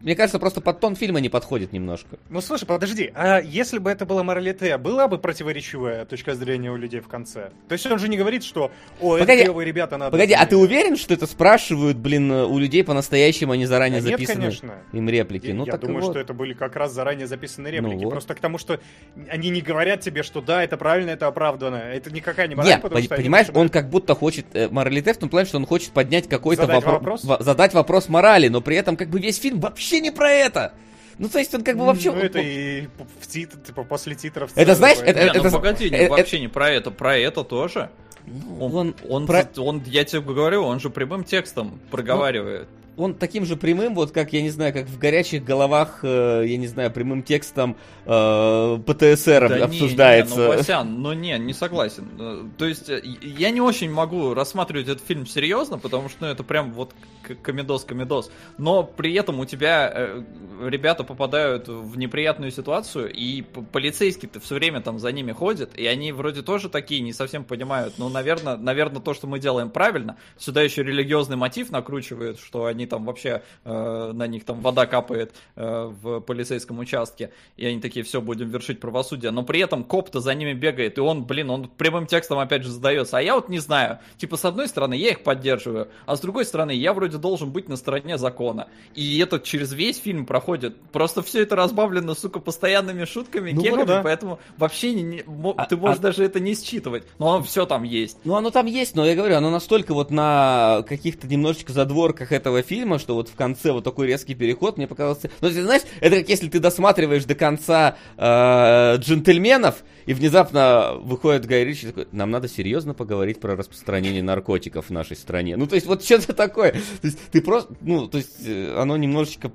Мне 0.03 0.17
кажется, 0.17 0.37
просто 0.37 0.59
под 0.59 0.81
тон 0.81 0.97
фильма 0.97 1.21
не 1.21 1.29
подходит 1.29 1.71
немножко. 1.71 2.17
Ну 2.29 2.41
слушай, 2.41 2.65
подожди, 2.65 3.11
а 3.15 3.39
если 3.39 3.79
бы 3.79 3.89
это 3.89 4.05
было 4.05 4.21
моралите, 4.21 4.77
была 4.77 5.07
бы 5.07 5.17
противоречивая 5.17 6.03
точка 6.03 6.35
зрения 6.35 6.71
у 6.71 6.75
людей 6.75 6.99
в 6.99 7.07
конце? 7.07 7.51
То 7.69 7.73
есть 7.73 7.85
он 7.85 7.97
же 7.99 8.09
не 8.09 8.17
говорит, 8.17 8.43
что 8.43 8.69
«О, 8.99 9.15
это 9.15 9.25
Погоди, 9.25 9.43
клевые 9.43 9.65
ребята, 9.65 9.97
надо...» 9.97 10.11
Погоди, 10.11 10.33
а 10.33 10.45
ты 10.45 10.57
уверен, 10.57 10.97
что 10.97 11.13
это 11.13 11.25
спрашивают, 11.25 11.95
блин, 11.97 12.29
у 12.29 12.59
людей 12.59 12.83
по-настоящему, 12.83 13.53
они 13.53 13.65
заранее 13.65 14.01
нет, 14.01 14.11
записаны 14.11 14.41
конечно. 14.41 14.73
им 14.91 15.07
реплики? 15.07 15.47
Я, 15.47 15.53
ну 15.53 15.65
я 15.65 15.77
думаю, 15.77 16.01
вот. 16.01 16.11
что 16.11 16.19
это 16.19 16.33
были 16.33 16.53
как 16.53 16.75
раз 16.75 16.91
заранее 16.91 17.25
записанные 17.25 17.79
Ну 17.81 17.87
реплики. 17.87 18.03
вот. 18.03 18.11
Просто 18.11 18.35
к 18.35 18.41
тому, 18.41 18.57
что 18.57 18.81
они 19.29 19.49
не 19.51 19.61
говорят 19.61 20.01
тебе, 20.01 20.23
что 20.23 20.41
да, 20.41 20.65
это 20.65 20.75
правильно, 20.75 21.11
это 21.11 21.27
оправданно. 21.27 21.77
Это 21.77 22.11
никакая 22.11 22.49
не 22.49 22.55
мораль, 22.55 22.73
Нет, 22.73 22.81
потому 22.81 23.01
что 23.01 23.15
они 23.15 23.23
понимаешь, 23.23 23.47
он 23.53 23.69
как 23.69 23.89
будто 23.89 24.15
хочет 24.15 24.47
э, 24.53 24.67
моралите 24.67 25.13
в 25.13 25.17
том 25.17 25.29
плане, 25.29 25.47
что 25.47 25.57
он 25.57 25.65
хочет 25.65 25.91
поднять 25.91 26.27
какой-то 26.27 26.67
вопрос? 26.67 27.23
во- 27.23 27.41
задать 27.41 27.73
вопрос 27.73 28.09
морали, 28.09 28.49
но 28.49 28.59
при 28.59 28.75
этом 28.75 28.97
как 28.97 29.09
бы 29.09 29.19
весь 29.19 29.39
фильм 29.39 29.61
вообще 29.61 29.92
не 29.99 30.11
про 30.11 30.29
это. 30.31 30.73
Ну 31.19 31.29
то 31.29 31.39
есть 31.39 31.53
он 31.53 31.63
как 31.63 31.77
бы 31.77 31.85
вообще... 31.85 32.11
Ну, 32.11 32.17
это 32.19 32.39
и 32.39 32.87
в 33.19 33.27
тит- 33.27 33.63
типа, 33.65 33.83
после 33.83 34.15
титров. 34.15 34.51
Это 34.55 34.75
знаешь, 34.75 34.97
поэтому- 34.99 35.25
это- 35.25 35.33
Не, 35.37 35.39
ну 35.41 35.47
это- 35.47 35.57
погоди, 35.57 35.89
не, 35.89 35.95
э, 35.97 36.09
вообще 36.09 36.39
не 36.39 36.47
про 36.47 36.69
это, 36.71 36.91
про 36.91 37.17
это 37.17 37.43
тоже. 37.43 37.89
Ну, 38.25 38.65
Он, 38.65 38.75
он, 38.75 38.95
он, 39.09 39.27
про- 39.27 39.47
он, 39.57 39.83
я 39.85 40.03
тебе 40.05 40.21
говорю, 40.21 40.63
он 40.63 40.79
же 40.79 40.89
прямым 40.89 41.23
текстом 41.23 41.79
проговаривает. 41.91 42.67
Он 42.97 43.15
таким 43.15 43.45
же 43.45 43.55
прямым, 43.55 43.95
вот 43.95 44.11
как, 44.11 44.33
я 44.33 44.41
не 44.41 44.49
знаю, 44.49 44.73
как 44.73 44.87
в 44.87 44.97
горячих 44.97 45.43
головах, 45.43 45.99
э, 46.03 46.43
я 46.45 46.57
не 46.57 46.67
знаю, 46.67 46.91
прямым 46.91 47.23
текстом 47.23 47.75
э, 48.05 48.79
ПТСР 48.85 49.49
Да 49.49 49.57
не, 49.57 49.63
обсуждается. 49.63 50.35
Не, 50.35 50.41
ну, 50.41 50.47
Васян, 50.47 51.01
ну 51.01 51.13
не, 51.13 51.37
не 51.39 51.53
согласен. 51.53 52.07
Э, 52.19 52.43
То 52.57 52.65
есть, 52.65 52.89
э, 52.89 53.01
я 53.21 53.49
не 53.49 53.61
очень 53.61 53.91
могу 53.91 54.33
рассматривать 54.33 54.87
этот 54.87 55.05
фильм 55.05 55.25
серьезно, 55.25 55.77
потому 55.77 56.09
что 56.09 56.25
ну, 56.25 56.27
это 56.27 56.43
прям 56.43 56.71
вот 56.73 56.93
комедос-комедос. 57.41 58.31
Но 58.57 58.83
при 58.83 59.13
этом 59.13 59.39
у 59.39 59.45
тебя 59.45 59.91
э, 59.93 60.23
ребята 60.61 61.03
попадают 61.03 61.67
в 61.67 61.97
неприятную 61.97 62.51
ситуацию, 62.51 63.11
и 63.11 63.41
полицейский-то 63.41 64.39
все 64.39 64.55
время 64.55 64.81
там 64.81 64.99
за 64.99 65.11
ними 65.11 65.31
ходит, 65.31 65.77
и 65.77 65.85
они 65.85 66.11
вроде 66.11 66.41
тоже 66.41 66.69
такие 66.69 67.01
не 67.01 67.13
совсем 67.13 67.43
понимают. 67.43 67.95
Ну, 67.97 68.09
наверное, 68.09 68.57
наверное, 68.57 69.01
то, 69.01 69.13
что 69.13 69.27
мы 69.27 69.39
делаем 69.39 69.69
правильно. 69.69 70.17
Сюда 70.37 70.61
еще 70.61 70.83
религиозный 70.83 71.37
мотив 71.37 71.71
накручивают, 71.71 72.39
что 72.39 72.65
они 72.65 72.82
там 72.85 73.05
вообще, 73.05 73.41
э, 73.65 74.11
на 74.13 74.27
них 74.27 74.45
там 74.45 74.61
вода 74.61 74.85
капает 74.85 75.33
э, 75.55 75.91
в 76.01 76.19
полицейском 76.21 76.79
участке, 76.79 77.31
и 77.57 77.65
они 77.65 77.79
такие, 77.79 78.03
все, 78.03 78.21
будем 78.21 78.49
вершить 78.49 78.79
правосудие. 78.79 79.31
Но 79.31 79.43
при 79.43 79.59
этом 79.61 79.83
коп-то 79.83 80.19
за 80.19 80.33
ними 80.33 80.53
бегает, 80.53 80.97
и 80.97 81.01
он, 81.01 81.23
блин, 81.23 81.49
он 81.49 81.67
прямым 81.69 82.05
текстом 82.07 82.39
опять 82.39 82.63
же 82.63 82.69
задается. 82.69 83.17
А 83.17 83.21
я 83.21 83.35
вот 83.35 83.49
не 83.49 83.59
знаю. 83.59 83.99
Типа, 84.17 84.37
с 84.37 84.45
одной 84.45 84.67
стороны, 84.67 84.93
я 84.95 85.09
их 85.11 85.23
поддерживаю, 85.23 85.87
а 86.05 86.15
с 86.15 86.19
другой 86.21 86.45
стороны, 86.45 86.71
я 86.71 86.93
вроде 86.93 87.17
должен 87.17 87.51
быть 87.51 87.69
на 87.69 87.75
стороне 87.77 88.17
закона. 88.17 88.67
И 88.95 89.19
это 89.19 89.39
через 89.39 89.73
весь 89.73 89.97
фильм 89.99 90.25
проходит. 90.25 90.79
Просто 90.91 91.21
все 91.21 91.41
это 91.43 91.55
разбавлено, 91.55 92.13
сука, 92.15 92.39
постоянными 92.39 93.05
шутками, 93.05 93.51
Ну, 93.51 93.61
кегами, 93.61 93.85
да. 93.85 94.01
поэтому 94.03 94.39
вообще 94.57 94.93
не- 94.93 95.03
не- 95.03 95.23
А- 95.57 95.65
ты 95.65 95.77
можешь 95.77 95.99
а- 95.99 96.01
даже 96.01 96.23
это 96.23 96.39
не 96.39 96.55
считывать. 96.55 97.03
Но 97.19 97.33
оно 97.35 97.43
все 97.43 97.65
там 97.65 97.83
есть. 97.83 98.17
Ну, 98.23 98.35
оно 98.35 98.49
там 98.51 98.65
есть, 98.65 98.95
но 98.95 99.05
я 99.05 99.15
говорю, 99.15 99.35
оно 99.35 99.49
настолько 99.49 99.93
вот 99.93 100.11
на 100.11 100.83
каких-то 100.87 101.27
немножечко 101.27 101.73
задворках 101.73 102.31
этого 102.31 102.61
фильма, 102.61 102.72
что 102.97 103.15
вот 103.15 103.29
в 103.29 103.35
конце 103.35 103.71
вот 103.71 103.83
такой 103.83 104.07
резкий 104.07 104.35
переход 104.35 104.77
мне 104.77 104.87
показался... 104.87 105.29
Ну, 105.41 105.49
ты 105.49 105.63
знаешь, 105.63 105.83
это 105.99 106.17
как 106.17 106.29
если 106.29 106.49
ты 106.49 106.59
досматриваешь 106.59 107.25
до 107.25 107.35
конца 107.35 107.97
э, 108.17 108.97
«Джентльменов», 108.97 109.83
и 110.05 110.13
внезапно 110.13 110.95
выходит 110.99 111.45
Гай 111.45 111.63
Ричи 111.63 111.87
такой, 111.87 112.07
нам 112.11 112.29
надо 112.31 112.47
серьезно 112.47 112.93
поговорить 112.93 113.39
про 113.39 113.55
распространение 113.55 114.23
наркотиков 114.23 114.87
в 114.87 114.89
нашей 114.91 115.15
стране. 115.15 115.55
Ну, 115.55 115.67
то 115.67 115.75
есть, 115.75 115.87
вот 115.87 116.03
что-то 116.03 116.33
такое. 116.33 116.71
То 116.71 117.07
есть, 117.07 117.19
ты 117.31 117.41
просто... 117.41 117.73
Ну, 117.81 118.07
то 118.07 118.17
есть, 118.17 118.45
э, 118.45 118.75
оно 118.77 118.97
немножечко 118.97 119.51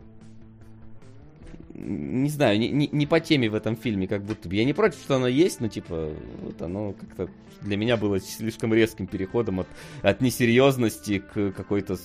не 1.78 2.28
знаю, 2.28 2.58
не, 2.58 2.70
не, 2.70 2.88
не 2.90 3.06
по 3.06 3.20
теме 3.20 3.48
в 3.48 3.54
этом 3.54 3.76
фильме, 3.76 4.08
как 4.08 4.24
будто 4.24 4.48
бы. 4.48 4.56
Я 4.56 4.64
не 4.64 4.72
против, 4.72 4.98
что 4.98 5.16
оно 5.16 5.28
есть, 5.28 5.60
но 5.60 5.68
типа, 5.68 6.12
вот 6.42 6.60
оно 6.60 6.92
как-то 6.92 7.28
для 7.60 7.76
меня 7.76 7.96
было 7.96 8.20
слишком 8.20 8.74
резким 8.74 9.06
переходом 9.06 9.60
от, 9.60 9.68
от 10.02 10.20
несерьезности 10.20 11.20
к 11.20 11.52
какой-то 11.52 11.96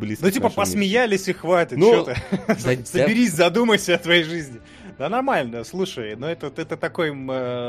близкой. 0.00 0.24
Ну, 0.24 0.30
типа, 0.30 0.48
посмеялись 0.50 1.28
и 1.28 1.32
хватит. 1.32 1.78
Ну, 1.78 2.04
да- 2.04 2.16
да- 2.48 2.54
Соберись, 2.84 3.32
задумайся 3.32 3.94
о 3.94 3.98
твоей 3.98 4.24
жизни. 4.24 4.60
Да 4.98 5.08
нормально, 5.08 5.64
слушай, 5.64 6.14
но 6.16 6.28
это, 6.30 6.48
это 6.54 6.76
такой 6.76 7.08
э, 7.10 7.12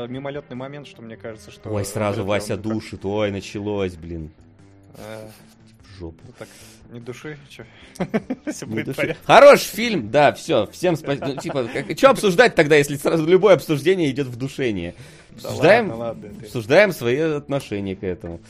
мимолетный 0.08 0.56
момент, 0.56 0.86
что 0.86 1.00
мне 1.00 1.16
кажется, 1.16 1.50
что... 1.50 1.70
Ой, 1.70 1.84
сразу 1.84 2.24
Вася 2.24 2.54
как- 2.56 2.62
душит, 2.62 3.04
ой, 3.06 3.30
началось, 3.30 3.94
блин, 3.94 4.30
э, 4.98 5.28
в 5.94 5.98
жопу. 5.98 6.18
ну 6.26 6.32
так, 6.38 6.48
не 6.92 7.00
души, 7.00 7.38
чё? 7.48 7.64
Все 8.52 8.66
Не 8.66 8.72
будет 8.72 8.86
души. 8.86 9.16
Хороший 9.24 9.64
фильм, 9.68 10.10
да, 10.10 10.34
все, 10.34 10.66
всем 10.72 10.94
спасибо. 10.96 11.28
Ну, 11.28 11.36
типа, 11.36 11.66
что 11.96 12.10
обсуждать 12.10 12.54
тогда, 12.54 12.76
если 12.76 12.96
сразу 12.96 13.24
любое 13.26 13.54
обсуждение 13.54 14.10
идет 14.10 14.26
в 14.26 14.36
душение? 14.36 14.94
Да 15.30 15.48
Обсуждаем, 15.48 15.88
ладно, 15.88 16.04
ладно, 16.04 16.28
ты. 16.38 16.44
обсуждаем 16.44 16.92
свои 16.92 17.16
отношения 17.18 17.96
к 17.96 18.02
этому. 18.04 18.40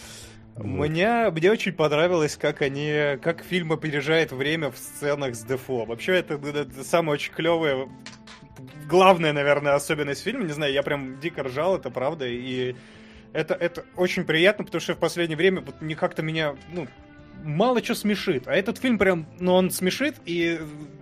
Мне, 0.56 1.30
мне 1.30 1.50
очень 1.50 1.72
понравилось, 1.72 2.36
как 2.36 2.62
они, 2.62 3.18
как 3.22 3.42
фильм 3.42 3.72
опережает 3.72 4.32
время 4.32 4.70
в 4.70 4.76
сценах 4.76 5.34
с 5.34 5.42
Дефо. 5.44 5.84
Вообще, 5.84 6.16
это, 6.16 6.34
это, 6.34 6.84
самое 6.84 7.14
очень 7.14 7.32
клевое, 7.32 7.88
главная, 8.88 9.32
наверное, 9.32 9.74
особенность 9.74 10.22
фильма. 10.22 10.44
Не 10.44 10.52
знаю, 10.52 10.72
я 10.72 10.82
прям 10.82 11.18
дико 11.20 11.42
ржал, 11.44 11.76
это 11.76 11.90
правда, 11.90 12.26
и 12.28 12.76
это, 13.32 13.54
это 13.54 13.84
очень 13.96 14.24
приятно, 14.24 14.64
потому 14.64 14.80
что 14.80 14.94
в 14.94 14.98
последнее 14.98 15.36
время 15.36 15.62
вот 15.62 15.80
не 15.80 15.94
как-то 15.94 16.22
меня, 16.22 16.54
ну, 16.70 16.86
мало 17.42 17.82
что 17.82 17.94
смешит. 17.94 18.46
А 18.46 18.54
этот 18.54 18.78
фильм 18.78 18.98
прям, 18.98 19.26
ну, 19.40 19.54
он 19.54 19.70
смешит, 19.70 20.16
и 20.26 20.60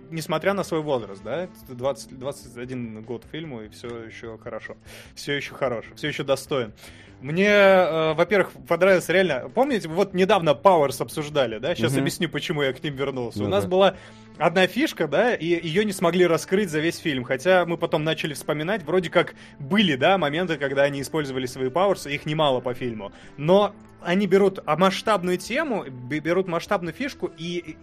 несмотря 0.09 0.53
на 0.53 0.63
свой 0.63 0.81
возраст, 0.81 1.21
да, 1.23 1.43
это 1.43 1.75
20, 1.75 2.17
21 2.17 3.01
год 3.03 3.25
фильму, 3.31 3.63
и 3.63 3.69
все 3.69 4.05
еще 4.05 4.37
хорошо. 4.37 4.77
Все 5.15 5.33
еще 5.33 5.53
хорошо, 5.53 5.89
все 5.95 6.07
еще 6.07 6.23
достоин. 6.23 6.73
Мне, 7.21 7.47
э, 7.47 8.13
во-первых, 8.13 8.51
понравилось 8.67 9.07
реально... 9.09 9.49
Помните, 9.53 9.87
вот 9.87 10.13
недавно 10.13 10.51
Powers 10.51 11.01
обсуждали, 11.01 11.59
да? 11.59 11.75
Сейчас 11.75 11.91
Мгм. 11.91 12.01
объясню, 12.01 12.29
почему 12.29 12.63
я 12.63 12.73
к 12.73 12.83
ним 12.83 12.95
вернулся. 12.95 13.39
У 13.39 13.43
Ну 13.43 13.49
нас 13.49 13.63
да. 13.63 13.69
была 13.69 13.95
одна 14.37 14.65
фишка, 14.67 15.07
да, 15.07 15.35
и 15.35 15.45
ее 15.45 15.85
не 15.85 15.91
смогли 15.91 16.25
раскрыть 16.25 16.69
за 16.71 16.79
весь 16.79 16.97
фильм. 16.97 17.23
Хотя 17.23 17.65
мы 17.65 17.77
потом 17.77 18.03
начали 18.03 18.33
вспоминать, 18.33 18.83
вроде 18.83 19.09
как 19.09 19.35
были, 19.59 19.95
да, 19.95 20.17
моменты, 20.17 20.57
когда 20.57 20.83
они 20.83 21.01
использовали 21.01 21.45
свои 21.45 21.69
Powers, 21.69 22.11
их 22.11 22.25
немало 22.25 22.59
по 22.59 22.73
фильму. 22.73 23.11
Но 23.37 23.75
они 24.01 24.25
берут 24.25 24.59
а, 24.65 24.75
масштабную 24.75 25.37
тему, 25.37 25.85
берут 25.85 26.47
масштабную 26.47 26.93
фишку 26.93 27.31
и 27.37 27.77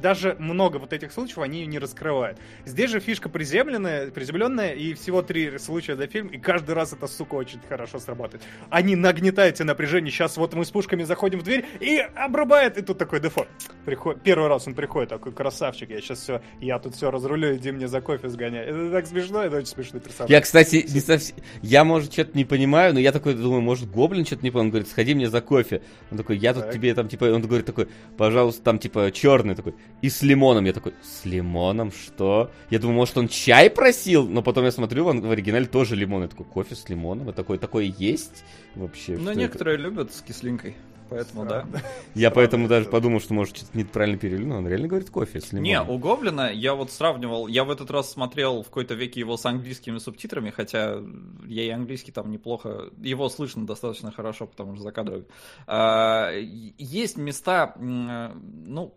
даже 0.00 0.36
много 0.38 0.78
вот 0.78 0.92
этих 0.92 1.12
случаев 1.12 1.38
они 1.38 1.66
не 1.66 1.78
раскрывают. 1.78 2.38
Здесь 2.64 2.90
же 2.90 3.00
фишка 3.00 3.28
приземленная, 3.28 4.10
приземленная, 4.10 4.72
и 4.72 4.94
всего 4.94 5.22
три 5.22 5.58
случая 5.58 5.96
за 5.96 6.06
фильм, 6.06 6.28
и 6.28 6.38
каждый 6.38 6.74
раз 6.74 6.92
это, 6.92 7.06
сука, 7.06 7.34
очень 7.34 7.60
хорошо 7.68 7.98
срабатывает. 7.98 8.42
Они 8.70 8.96
нагнетают 8.96 9.56
тебе 9.56 9.66
напряжение, 9.66 10.10
сейчас 10.10 10.36
вот 10.36 10.54
мы 10.54 10.64
с 10.64 10.70
пушками 10.70 11.02
заходим 11.02 11.40
в 11.40 11.42
дверь, 11.42 11.64
и 11.80 11.98
обрубает, 11.98 12.78
и 12.78 12.82
тут 12.82 12.98
такой 12.98 13.20
дефо. 13.20 13.46
Приход... 13.84 14.22
Первый 14.22 14.48
раз 14.48 14.66
он 14.66 14.74
приходит, 14.74 15.10
такой 15.10 15.32
красавчик, 15.32 15.90
я 15.90 16.00
сейчас 16.00 16.20
все, 16.20 16.42
я 16.60 16.78
тут 16.78 16.94
все 16.94 17.10
разрулю, 17.10 17.56
иди 17.56 17.70
мне 17.70 17.88
за 17.88 18.00
кофе 18.00 18.28
сгоняй. 18.28 18.66
Это 18.66 18.90
так 18.90 19.06
смешно, 19.06 19.42
это 19.42 19.56
очень 19.56 19.68
смешной 19.68 20.00
персонаж. 20.00 20.30
Я, 20.30 20.40
кстати, 20.40 20.86
не 20.88 21.00
совсем... 21.00 21.36
Я, 21.62 21.84
может, 21.84 22.12
что-то 22.12 22.36
не 22.36 22.44
понимаю, 22.44 22.94
но 22.94 23.00
я 23.00 23.12
такой 23.12 23.34
думаю, 23.34 23.60
может, 23.60 23.90
Гоблин 23.90 24.24
что-то 24.24 24.42
не 24.42 24.50
понял. 24.50 24.64
Он 24.64 24.70
говорит, 24.70 24.88
сходи 24.88 25.14
мне 25.14 25.28
за 25.28 25.40
кофе. 25.40 25.82
Он 26.10 26.18
такой, 26.18 26.36
я 26.36 26.54
тут 26.54 26.64
Так. 26.64 26.74
тебе 26.74 26.94
там, 26.94 27.08
типа, 27.08 27.24
он 27.24 27.42
говорит 27.42 27.66
такой, 27.66 27.88
пожалуйста, 28.16 28.62
там, 28.62 28.78
типа, 28.78 29.10
черный 29.12 29.54
такой. 29.54 29.74
И 30.02 30.08
с 30.08 30.22
лимоном. 30.22 30.64
Я 30.64 30.72
такой, 30.72 30.94
с 31.02 31.24
лимоном? 31.24 31.92
Что? 31.92 32.50
Я 32.70 32.78
думаю, 32.78 32.96
может, 32.96 33.16
он 33.18 33.28
чай 33.28 33.68
просил? 33.70 34.26
Но 34.28 34.42
потом 34.42 34.64
я 34.64 34.72
смотрю, 34.72 35.06
он 35.06 35.20
в 35.20 35.30
оригинале 35.30 35.66
тоже 35.66 35.94
лимон. 35.96 36.22
Я 36.22 36.28
такой, 36.28 36.46
кофе 36.46 36.74
с 36.74 36.88
лимоном? 36.88 37.28
Это 37.28 37.36
такое, 37.36 37.58
такое 37.58 37.84
есть 37.84 38.44
вообще? 38.74 39.12
Ну, 39.16 39.22
Что 39.22 39.30
это? 39.32 39.40
некоторые 39.40 39.76
любят 39.76 40.12
с 40.12 40.22
кислинкой. 40.22 40.76
Поэтому 41.10 41.44
да. 41.44 41.66
Я 42.14 42.30
поэтому 42.30 42.66
Странно 42.66 42.68
даже 42.68 42.82
это. 42.82 42.90
подумал, 42.92 43.20
что, 43.20 43.34
может, 43.34 43.56
что-то 43.56 43.76
неправильно 43.76 44.16
перевели. 44.16 44.44
Но 44.44 44.58
он 44.58 44.68
реально 44.68 44.86
говорит 44.86 45.10
кофе 45.10 45.40
с 45.40 45.50
лимоном. 45.52 45.64
Не, 45.64 45.82
у 45.82 45.98
Гоблина 45.98 46.52
я 46.52 46.74
вот 46.76 46.92
сравнивал, 46.92 47.48
я 47.48 47.64
в 47.64 47.70
этот 47.72 47.90
раз 47.90 48.12
смотрел 48.12 48.62
в 48.62 48.66
какой-то 48.66 48.94
веке 48.94 49.18
его 49.18 49.36
с 49.36 49.44
английскими 49.44 49.98
субтитрами, 49.98 50.50
хотя 50.50 51.00
я 51.48 51.62
и 51.64 51.68
английский 51.70 52.12
там 52.12 52.30
неплохо, 52.30 52.90
его 53.02 53.28
слышно 53.28 53.66
достаточно 53.66 54.12
хорошо, 54.12 54.46
потому 54.46 54.76
что 54.76 54.84
закадровый. 54.84 55.24
А, 55.66 56.30
и- 56.32 56.74
есть 56.78 57.16
места, 57.16 57.74
м, 57.76 58.40
ну, 58.66 58.94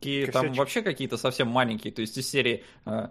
помарочки 0.00 0.30
там 0.32 0.42
Косячки. 0.42 0.58
вообще 0.58 0.82
какие-то 0.82 1.16
совсем 1.16 1.48
маленькие, 1.48 1.92
то 1.92 2.00
есть 2.00 2.16
из 2.18 2.28
серии 2.28 2.64
а, 2.84 3.10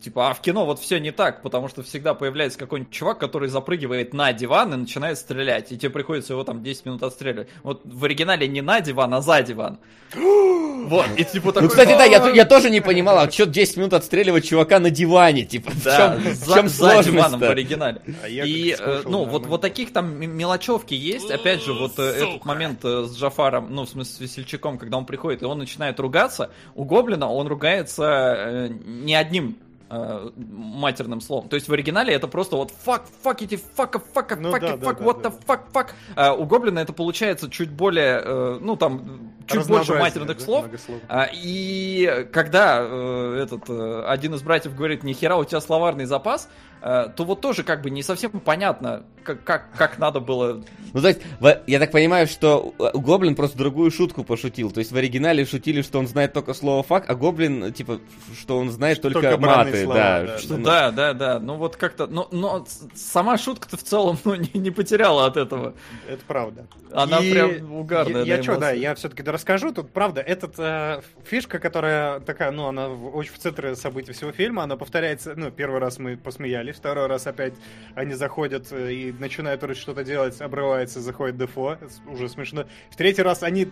типа, 0.00 0.30
а 0.30 0.34
в 0.34 0.40
кино 0.40 0.64
вот 0.64 0.78
все 0.78 0.98
не 0.98 1.12
так, 1.12 1.42
потому 1.42 1.68
что 1.68 1.82
всегда 1.82 2.14
появляется 2.14 2.58
какой-нибудь 2.58 2.92
чувак, 2.92 3.18
который 3.18 3.48
запрыгивает 3.48 4.14
на 4.14 4.32
диван 4.32 4.72
и 4.74 4.76
начинает 4.76 5.18
стрелять, 5.18 5.72
и 5.72 5.78
тебе 5.78 5.90
приходится 5.90 6.32
его 6.32 6.44
там 6.44 6.62
10 6.62 6.86
минут 6.86 7.02
отстреливать. 7.02 7.48
Вот 7.62 7.82
в 7.84 8.04
оригинале 8.04 8.48
не 8.48 8.62
на 8.62 8.80
диван, 8.80 9.14
а 9.14 9.20
за 9.20 9.42
диван. 9.42 9.78
Вот, 10.84 11.06
и 11.16 11.24
типа 11.24 11.52
такой... 11.52 11.62
Ну, 11.62 11.68
кстати, 11.68 11.90
да, 11.90 12.04
я, 12.04 12.28
я 12.30 12.44
тоже 12.44 12.70
не 12.70 12.80
понимал, 12.80 13.18
а 13.18 13.30
что 13.30 13.46
10 13.46 13.76
минут 13.78 13.92
отстреливать 13.94 14.46
чувака 14.46 14.78
на 14.78 14.90
диване, 14.90 15.44
типа, 15.44 15.70
в 15.70 15.82
Да, 15.82 16.18
чем, 16.22 16.34
за, 16.34 16.50
в 16.50 16.54
чем 16.54 16.68
за 16.68 17.02
диваном 17.02 17.40
в 17.40 17.42
оригинале. 17.44 18.02
А 18.22 18.28
я 18.28 18.44
И, 18.44 18.70
э, 18.72 18.76
слушал, 18.76 19.10
ну, 19.10 19.24
вот, 19.24 19.46
вот 19.46 19.60
таких 19.60 19.92
там 19.92 20.18
мелочевки 20.18 20.94
есть. 20.94 21.30
Опять 21.30 21.64
же, 21.64 21.72
вот 21.72 21.98
э, 21.98 22.02
этот 22.02 22.44
момент 22.44 22.84
э, 22.84 23.04
с 23.04 23.16
Джафаром, 23.16 23.74
ну, 23.74 23.84
в 23.84 23.88
смысле, 23.88 24.14
с 24.14 24.20
Весельчаком, 24.20 24.78
когда 24.78 24.98
он 24.98 25.06
приходит, 25.06 25.42
и 25.42 25.44
он 25.44 25.58
начинает 25.58 25.98
ругаться. 26.00 26.50
У 26.74 26.84
Гоблина 26.84 27.30
он 27.30 27.46
ругается 27.46 28.04
э, 28.04 28.68
не 28.84 29.14
одним 29.14 29.58
э, 29.90 30.30
матерным 30.36 31.20
словом. 31.20 31.48
То 31.48 31.56
есть 31.56 31.68
в 31.68 31.72
оригинале 31.72 32.14
это 32.14 32.28
просто 32.28 32.56
вот 32.56 32.72
fuck, 32.84 33.02
fuck 33.22 33.42
эти 33.42 33.54
fuck, 33.54 34.00
fuck, 34.14 34.36
Ну 34.36 34.50
fuck, 34.50 34.60
да, 34.60 34.74
fuck, 34.74 34.98
да, 34.98 35.04
what 35.04 35.22
да. 35.22 35.28
the 35.28 35.34
fuck, 35.46 35.60
fuck. 35.72 35.88
А 36.14 36.34
у 36.34 36.44
Гоблина 36.44 36.78
это 36.78 36.92
получается 36.92 37.50
чуть 37.50 37.70
более, 37.70 38.20
э, 38.24 38.58
ну, 38.60 38.76
там, 38.76 39.32
чуть 39.46 39.66
больше 39.66 39.94
матерных 39.94 40.38
да, 40.38 40.44
слов. 40.44 40.66
А, 41.08 41.28
И 41.32 42.28
когда 42.32 42.78
э, 42.80 43.40
этот 43.42 43.68
э, 43.68 44.04
один 44.06 44.34
из 44.34 44.42
братьев 44.42 44.74
говорит, 44.74 45.02
нихера 45.02 45.36
у 45.36 45.44
тебя 45.44 45.60
словарный 45.60 46.06
запас, 46.06 46.48
то 46.80 47.24
вот 47.24 47.40
тоже 47.40 47.62
как 47.62 47.82
бы 47.82 47.90
не 47.90 48.02
совсем 48.02 48.30
понятно, 48.32 49.04
как, 49.26 49.44
как, 49.44 49.70
как 49.76 49.98
надо 49.98 50.20
было... 50.20 50.62
Ну, 50.92 51.00
то 51.00 51.08
есть, 51.08 51.20
я 51.66 51.78
так 51.78 51.90
понимаю, 51.90 52.26
что 52.26 52.74
э, 52.78 52.90
Гоблин 52.94 53.34
просто 53.34 53.58
другую 53.58 53.90
шутку 53.90 54.24
пошутил. 54.24 54.70
То 54.70 54.78
есть 54.78 54.92
в 54.92 54.96
оригинале 54.96 55.44
шутили, 55.44 55.82
что 55.82 55.98
он 55.98 56.06
знает 56.06 56.32
только 56.32 56.54
слово 56.54 56.82
фак, 56.82 57.04
а 57.08 57.14
Гоблин, 57.14 57.72
типа, 57.72 58.00
что 58.40 58.56
он 58.58 58.70
знает 58.70 59.02
только, 59.02 59.20
только 59.20 59.38
маты. 59.38 59.84
слова, 59.84 59.98
да, 59.98 60.22
да, 60.22 60.38
что- 60.38 60.56
ну, 60.56 60.64
Да, 60.64 60.90
да, 60.90 61.12
да, 61.12 61.38
ну 61.40 61.56
вот 61.56 61.76
как-то, 61.76 62.06
но, 62.06 62.28
но 62.30 62.66
сама 62.94 63.36
шутка-то 63.36 63.76
в 63.76 63.82
целом 63.82 64.18
ну, 64.24 64.34
не, 64.36 64.50
не 64.54 64.70
потеряла 64.70 65.26
от 65.26 65.36
этого. 65.36 65.74
Это 66.08 66.22
правда. 66.26 66.66
Она 66.92 67.18
И 67.18 67.32
прям 67.32 67.72
угарная 67.74 68.24
Я, 68.24 68.38
на 68.38 68.42
что, 68.42 68.56
да, 68.58 68.70
я 68.70 68.94
все-таки 68.94 69.22
расскажу. 69.22 69.72
Тут, 69.72 69.90
правда, 69.90 70.20
этот 70.20 70.54
э, 70.58 71.02
фишка, 71.24 71.58
которая 71.58 72.20
такая, 72.20 72.52
ну, 72.52 72.66
она 72.66 72.88
очень 72.88 73.32
в 73.32 73.38
центре 73.38 73.76
событий 73.76 74.12
всего 74.12 74.32
фильма, 74.32 74.62
она 74.62 74.76
повторяется, 74.76 75.34
ну, 75.36 75.50
первый 75.50 75.80
раз 75.80 75.98
мы 75.98 76.16
посмеялись, 76.16 76.65
второй 76.72 77.06
раз 77.06 77.26
опять 77.26 77.54
они 77.94 78.14
заходят 78.14 78.68
э, 78.70 78.92
и 78.92 79.12
начинают 79.12 79.62
что-то 79.76 80.04
делать, 80.04 80.40
обрывается, 80.40 81.00
заходит 81.00 81.36
Дефо, 81.36 81.78
уже 82.06 82.28
смешно. 82.28 82.66
В 82.90 82.96
третий 82.96 83.22
раз 83.22 83.42
они 83.42 83.68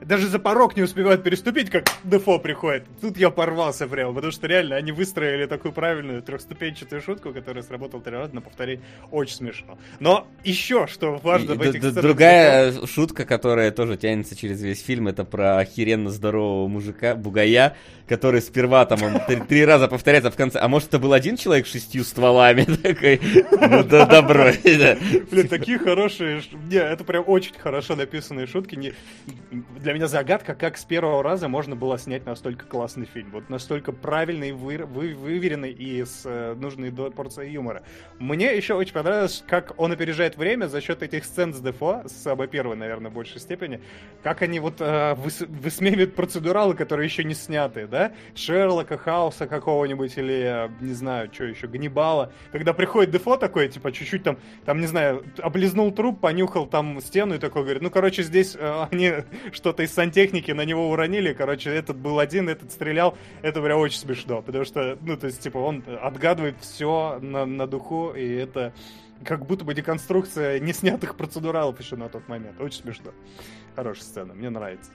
даже 0.00 0.28
за 0.28 0.38
порог 0.38 0.76
не 0.76 0.82
успевают 0.82 1.22
переступить, 1.22 1.70
как 1.70 1.84
Дефо 2.04 2.38
приходит. 2.38 2.84
Тут 3.00 3.16
я 3.16 3.30
порвался 3.30 3.86
прямо, 3.86 4.12
потому 4.12 4.32
что 4.32 4.46
реально 4.46 4.76
они 4.76 4.92
выстроили 4.92 5.46
такую 5.46 5.72
правильную 5.72 6.22
трехступенчатую 6.22 7.00
шутку, 7.00 7.32
которая 7.32 7.62
сработала 7.62 8.02
три 8.02 8.14
раза 8.14 8.34
на 8.34 8.40
повторение. 8.40 8.84
Очень 9.10 9.36
смешно. 9.36 9.78
Но 10.00 10.26
еще, 10.42 10.86
что 10.86 11.16
важно 11.22 11.52
И 11.52 11.56
в 11.56 11.62
этих 11.62 11.80
сценах 11.80 12.02
Другая 12.02 12.86
шутка, 12.86 13.24
которая 13.24 13.70
тоже 13.70 13.96
тянется 13.96 14.36
через 14.36 14.60
весь 14.62 14.82
фильм, 14.82 15.08
это 15.08 15.24
про 15.24 15.58
охеренно 15.58 16.10
здорового 16.10 16.68
мужика, 16.68 17.14
бугая, 17.14 17.76
который 18.06 18.40
сперва 18.42 18.84
там 18.86 19.02
он 19.02 19.20
три, 19.26 19.40
три 19.40 19.64
раза 19.64 19.88
повторяется 19.88 20.30
в 20.30 20.36
конце. 20.36 20.58
А 20.58 20.68
может 20.68 20.88
это 20.88 20.98
был 20.98 21.12
один 21.12 21.36
человек 21.36 21.66
с 21.66 21.72
шестью 21.72 22.04
стволами? 22.14 22.64
Такой, 22.82 23.20
ну 23.50 23.82
да, 23.82 24.06
добро. 24.22 24.46
Блин, 24.62 25.48
такие 25.48 25.78
хорошие. 25.78 26.42
Не, 26.70 26.76
это 26.76 27.04
прям 27.04 27.24
очень 27.26 27.54
хорошо 27.58 27.96
написанные 27.96 28.46
шутки. 28.46 28.94
Для 29.50 29.92
меня 29.92 30.06
загадка, 30.06 30.54
как 30.54 30.76
с 30.76 30.84
первого 30.84 31.22
раза 31.22 31.48
можно 31.48 31.74
было 31.74 31.98
снять 31.98 32.24
настолько 32.24 32.66
классный 32.66 33.06
фильм. 33.06 33.30
Вот 33.32 33.50
настолько 33.50 33.92
правильный, 33.92 34.52
вы... 34.52 34.78
Вы... 34.78 35.14
выверенный 35.14 35.72
и 35.72 36.04
с 36.04 36.22
э, 36.24 36.54
нужной 36.54 36.92
порцией 36.92 37.52
юмора. 37.52 37.82
Мне 38.18 38.56
еще 38.56 38.74
очень 38.74 38.92
понравилось, 38.92 39.42
как 39.46 39.74
он 39.76 39.92
опережает 39.92 40.36
время 40.36 40.66
за 40.66 40.80
счет 40.80 41.02
этих 41.02 41.24
сцен 41.24 41.52
с 41.52 41.60
Дефо, 41.60 42.02
с 42.06 42.12
самой 42.12 42.46
первой, 42.46 42.76
наверное, 42.76 43.10
в 43.10 43.14
большей 43.14 43.40
степени. 43.40 43.80
Как 44.22 44.42
они 44.42 44.60
вот 44.60 44.80
э, 44.80 45.14
выс- 45.14 45.46
высмеивают 45.46 46.14
процедуралы, 46.14 46.74
которые 46.74 47.06
еще 47.06 47.24
не 47.24 47.34
сняты, 47.34 47.86
да? 47.86 48.12
Шерлока, 48.34 48.96
Хауса 48.96 49.46
какого-нибудь 49.46 50.16
или, 50.16 50.66
э, 50.66 50.68
не 50.80 50.92
знаю, 50.92 51.30
что 51.32 51.44
еще, 51.44 51.66
Ганнибала. 52.04 52.32
Когда 52.52 52.72
приходит 52.72 53.10
Дефо 53.10 53.36
такой, 53.36 53.68
типа, 53.68 53.92
чуть-чуть 53.92 54.22
там, 54.22 54.38
там, 54.64 54.80
не 54.80 54.86
знаю, 54.86 55.24
облизнул 55.38 55.92
труп, 55.92 56.20
понюхал 56.20 56.66
там 56.66 57.00
стену 57.00 57.34
и 57.34 57.38
такой 57.38 57.62
говорит, 57.62 57.82
ну, 57.82 57.90
короче, 57.90 58.22
здесь 58.22 58.56
э, 58.58 58.86
они 58.90 59.12
что-то 59.52 59.82
из 59.82 59.92
сантехники 59.92 60.52
на 60.52 60.64
него 60.64 60.90
уронили, 60.90 61.32
короче, 61.32 61.70
этот 61.70 61.96
был 61.96 62.18
один, 62.18 62.48
этот 62.48 62.72
стрелял, 62.72 63.16
это 63.42 63.62
прям 63.62 63.78
очень 63.78 63.98
смешно, 63.98 64.42
потому 64.42 64.64
что, 64.64 64.98
ну, 65.00 65.16
то 65.16 65.26
есть, 65.26 65.40
типа, 65.40 65.58
он 65.58 65.82
отгадывает 66.02 66.56
все 66.60 67.18
на, 67.20 67.46
на 67.46 67.66
духу, 67.66 68.12
и 68.14 68.26
это 68.34 68.72
как 69.24 69.46
будто 69.46 69.64
бы 69.64 69.74
деконструкция 69.74 70.58
неснятых 70.60 71.16
процедуралов 71.16 71.80
еще 71.80 71.96
на 71.96 72.08
тот 72.08 72.28
момент. 72.28 72.60
Очень 72.60 72.82
смешно. 72.82 73.12
Хорошая 73.74 74.04
сцена, 74.04 74.34
мне 74.34 74.50
нравится. 74.50 74.90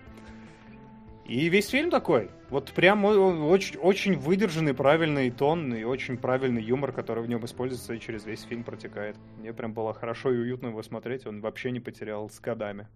И 1.29 1.47
весь 1.47 1.69
фильм 1.69 1.91
такой. 1.91 2.31
Вот 2.49 2.71
прям 2.71 3.05
очень, 3.05 3.77
очень 3.77 4.17
выдержанный, 4.17 4.73
правильный 4.73 5.29
тон 5.29 5.75
и 5.75 5.83
очень 5.83 6.17
правильный 6.17 6.63
юмор, 6.63 6.91
который 6.91 7.23
в 7.23 7.29
нем 7.29 7.45
используется 7.45 7.93
и 7.93 7.99
через 7.99 8.25
весь 8.25 8.41
фильм 8.41 8.63
протекает. 8.63 9.15
Мне 9.37 9.53
прям 9.53 9.71
было 9.71 9.93
хорошо 9.93 10.33
и 10.33 10.37
уютно 10.37 10.69
его 10.69 10.81
смотреть. 10.81 11.27
Он 11.27 11.39
вообще 11.39 11.69
не 11.69 11.79
потерял 11.79 12.31
с 12.31 12.39
годами. 12.39 12.87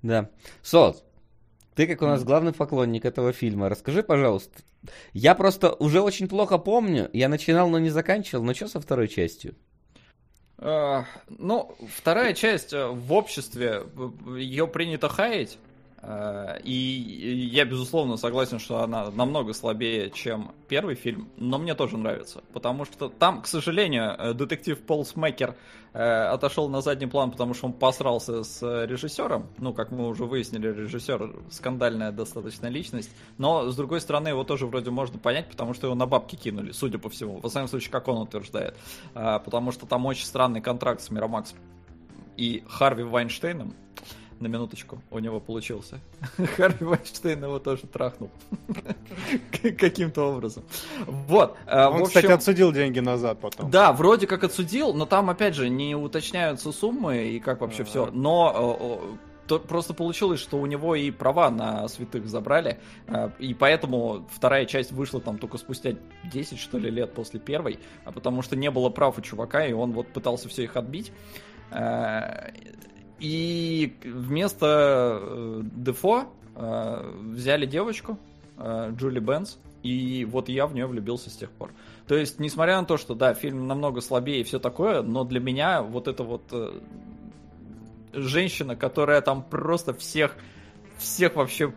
Да. 0.00 0.30
Сос, 0.62 1.04
ты 1.74 1.88
как 1.88 2.02
у 2.02 2.06
нас 2.06 2.22
главный 2.22 2.52
поклонник 2.52 3.04
этого 3.04 3.32
фильма, 3.32 3.68
расскажи, 3.68 4.04
пожалуйста. 4.04 4.62
Я 5.12 5.34
просто 5.34 5.72
уже 5.72 6.00
очень 6.00 6.28
плохо 6.28 6.56
помню, 6.56 7.10
я 7.12 7.28
начинал, 7.28 7.68
но 7.68 7.80
не 7.80 7.90
заканчивал, 7.90 8.44
но 8.44 8.54
что 8.54 8.68
со 8.68 8.80
второй 8.80 9.08
частью? 9.08 9.56
А, 10.56 11.04
Ну, 11.28 11.74
вторая 11.96 12.32
часть 12.34 12.72
э, 12.72 12.86
в 12.86 13.12
обществе, 13.12 13.82
ее 14.36 14.68
принято 14.68 15.08
хаять. 15.08 15.58
Э, 16.02 16.60
И 16.64 17.48
я, 17.52 17.64
безусловно, 17.64 18.16
согласен, 18.16 18.58
что 18.58 18.82
она 18.82 19.10
намного 19.10 19.52
слабее, 19.52 20.10
чем 20.10 20.52
первый 20.68 20.94
фильм, 20.94 21.28
но 21.36 21.58
мне 21.58 21.74
тоже 21.74 21.96
нравится. 21.96 22.42
Потому 22.52 22.84
что 22.84 23.08
там, 23.08 23.42
к 23.42 23.46
сожалению, 23.46 24.14
э, 24.18 24.34
детектив 24.34 24.78
Пол 24.80 25.04
Смекер 25.04 25.56
э, 25.92 26.02
отошел 26.02 26.68
на 26.68 26.80
задний 26.80 27.06
план, 27.06 27.30
потому 27.30 27.54
что 27.54 27.66
он 27.66 27.72
посрался 27.72 28.44
с 28.44 28.62
режиссером. 28.86 29.48
Ну, 29.58 29.72
как 29.72 29.90
мы 29.90 30.08
уже 30.08 30.24
выяснили, 30.24 30.68
режиссер 30.68 31.36
скандальная 31.50 32.12
достаточно 32.12 32.66
личность. 32.66 33.10
Но, 33.38 33.70
с 33.70 33.76
другой 33.76 34.00
стороны, 34.00 34.28
его 34.28 34.44
тоже 34.44 34.66
вроде 34.66 34.90
можно 34.90 35.18
понять, 35.18 35.48
потому 35.48 35.74
что 35.74 35.86
его 35.86 35.94
на 35.94 36.06
бабки 36.06 36.36
кинули, 36.36 36.72
судя 36.72 36.98
по 36.98 37.08
всему. 37.08 37.40
Во 37.40 37.48
всяком 37.48 37.68
случае, 37.68 37.90
как 37.90 38.08
он 38.08 38.18
утверждает. 38.18 38.76
Потому 39.14 39.72
что 39.72 39.86
там 39.86 40.06
очень 40.06 40.26
странный 40.26 40.60
контракт 40.60 41.00
с 41.00 41.10
Миромакс 41.10 41.54
и 42.36 42.62
Харви 42.68 43.02
Вайнштейном. 43.02 43.74
На 44.40 44.46
минуточку, 44.46 45.00
у 45.10 45.18
него 45.18 45.40
получился. 45.40 45.98
Харви 46.56 46.86
Вайнштейн 46.86 47.42
его 47.42 47.58
тоже 47.58 47.86
трахнул. 47.86 48.30
Каким-то 49.62 50.22
образом. 50.32 50.62
Вот. 51.06 51.56
а, 51.66 51.90
Он, 51.90 52.04
в 52.04 52.06
кстати, 52.06 52.26
общем, 52.26 52.36
отсудил 52.36 52.72
деньги 52.72 53.00
назад 53.00 53.40
потом. 53.40 53.70
да, 53.70 53.92
вроде 53.92 54.26
как 54.28 54.44
отсудил, 54.44 54.94
но 54.94 55.06
там, 55.06 55.28
опять 55.28 55.54
же, 55.54 55.68
не 55.68 55.96
уточняются 55.96 56.70
суммы 56.70 57.28
и 57.28 57.40
как 57.40 57.60
вообще 57.60 57.82
все. 57.82 58.10
Но 58.12 58.52
о, 58.54 59.18
то 59.48 59.58
просто 59.58 59.94
получилось, 59.94 60.38
что 60.38 60.58
у 60.58 60.66
него 60.66 60.94
и 60.94 61.10
права 61.10 61.50
на 61.50 61.88
святых 61.88 62.28
забрали, 62.28 62.78
э, 63.06 63.30
и 63.38 63.54
поэтому 63.54 64.28
вторая 64.30 64.66
часть 64.66 64.92
вышла 64.92 65.20
там 65.20 65.38
только 65.38 65.58
спустя 65.58 65.94
10, 66.30 66.58
что 66.58 66.78
ли, 66.78 66.90
лет 66.90 67.14
после 67.14 67.40
первой, 67.40 67.80
а 68.04 68.12
потому 68.12 68.42
что 68.42 68.54
не 68.54 68.70
было 68.70 68.90
прав 68.90 69.18
у 69.18 69.20
чувака, 69.22 69.66
и 69.66 69.72
он 69.72 69.92
вот 69.92 70.08
пытался 70.08 70.48
все 70.48 70.64
их 70.64 70.76
отбить. 70.76 71.12
И 73.20 73.96
вместо 74.04 75.18
э, 75.20 75.60
Дефо 75.64 76.26
э, 76.54 77.12
взяли 77.32 77.66
девочку, 77.66 78.18
э, 78.56 78.92
Джули 78.96 79.18
Бенс, 79.18 79.58
и 79.82 80.24
вот 80.28 80.48
я 80.48 80.66
в 80.66 80.74
нее 80.74 80.86
влюбился 80.86 81.30
с 81.30 81.36
тех 81.36 81.50
пор. 81.50 81.72
То 82.06 82.16
есть, 82.16 82.38
несмотря 82.38 82.80
на 82.80 82.86
то, 82.86 82.96
что, 82.96 83.14
да, 83.14 83.34
фильм 83.34 83.66
намного 83.66 84.00
слабее 84.00 84.40
и 84.40 84.44
все 84.44 84.58
такое, 84.58 85.02
но 85.02 85.24
для 85.24 85.40
меня 85.40 85.82
вот 85.82 86.08
это 86.08 86.24
вот 86.24 86.42
э, 86.52 86.80
женщина, 88.12 88.76
которая 88.76 89.20
там 89.20 89.42
просто 89.42 89.94
всех, 89.94 90.36
всех 90.98 91.36
вообще 91.36 91.72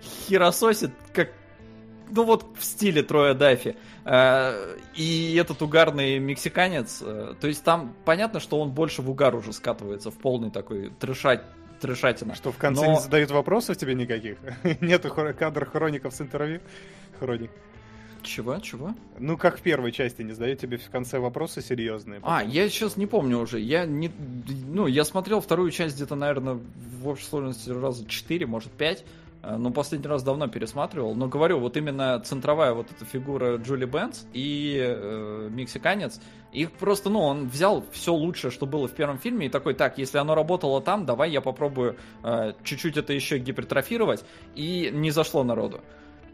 херососит, 0.00 0.92
как, 1.12 1.30
ну 2.10 2.24
вот 2.24 2.46
в 2.58 2.64
стиле 2.64 3.02
Троя 3.02 3.34
Даффи. 3.34 3.76
Э, 4.04 4.76
И 4.94 5.34
этот 5.36 5.60
угарный 5.62 6.18
мексиканец, 6.18 7.00
э, 7.02 7.34
то 7.40 7.46
есть 7.48 7.62
там 7.64 7.94
понятно, 8.04 8.40
что 8.40 8.60
он 8.60 8.70
больше 8.70 9.02
в 9.02 9.10
угар 9.10 9.34
уже 9.34 9.52
скатывается, 9.52 10.10
в 10.10 10.14
полный 10.18 10.50
такой 10.50 10.90
трешать, 10.98 11.42
трешатина. 11.80 12.34
Что 12.34 12.52
в 12.52 12.56
конце 12.56 12.84
Но- 12.86 12.92
не 12.94 13.00
задают 13.00 13.30
вопросов 13.30 13.76
тебе 13.76 13.94
никаких? 13.94 14.38
Нету 14.80 15.08
хро- 15.08 15.32
кадр 15.34 15.66
хроников 15.66 16.14
с 16.14 16.20
интервью? 16.20 16.60
Хроник. 17.18 17.50
Чего, 18.22 18.58
чего? 18.58 18.94
Ну, 19.18 19.38
как 19.38 19.58
в 19.58 19.62
первой 19.62 19.92
части, 19.92 20.20
не 20.20 20.32
задают 20.32 20.60
тебе 20.60 20.76
в 20.76 20.90
конце 20.90 21.18
вопросы 21.18 21.62
серьезные. 21.62 22.20
А, 22.22 22.42
я 22.44 22.68
сейчас 22.68 22.98
не 22.98 23.06
помню 23.06 23.38
уже. 23.38 23.58
Я 23.60 23.86
не, 23.86 24.10
ну, 24.68 24.86
я 24.86 25.04
смотрел 25.04 25.40
вторую 25.40 25.70
часть 25.70 25.96
где-то, 25.96 26.16
наверное, 26.16 26.58
в 27.00 27.08
общей 27.08 27.24
сложности 27.24 27.70
раза 27.70 28.06
4, 28.06 28.46
может 28.46 28.72
5. 28.72 29.04
Э, 29.42 29.56
Но 29.56 29.70
последний 29.70 30.08
раз 30.08 30.22
давно 30.22 30.48
пересматривал. 30.48 31.14
Но 31.14 31.28
говорю, 31.28 31.58
вот 31.58 31.76
именно 31.76 32.20
центровая 32.20 32.72
вот 32.72 32.90
эта 32.90 33.04
фигура 33.04 33.56
Джули 33.56 33.84
Бенц 33.84 34.24
и 34.32 34.78
э, 34.80 35.48
мексиканец, 35.50 36.20
их 36.52 36.72
просто, 36.72 37.10
ну, 37.10 37.20
он 37.20 37.48
взял 37.48 37.84
все 37.92 38.12
лучшее, 38.12 38.50
что 38.50 38.66
было 38.66 38.88
в 38.88 38.92
первом 38.92 39.18
фильме, 39.18 39.46
и 39.46 39.48
такой, 39.48 39.74
так, 39.74 39.98
если 39.98 40.18
оно 40.18 40.34
работало 40.34 40.80
там, 40.80 41.06
давай 41.06 41.30
я 41.30 41.40
попробую 41.40 41.96
э, 42.22 42.52
чуть-чуть 42.64 42.96
это 42.96 43.12
еще 43.12 43.38
гипертрофировать, 43.38 44.24
и 44.54 44.90
не 44.92 45.10
зашло 45.10 45.44
народу. 45.44 45.80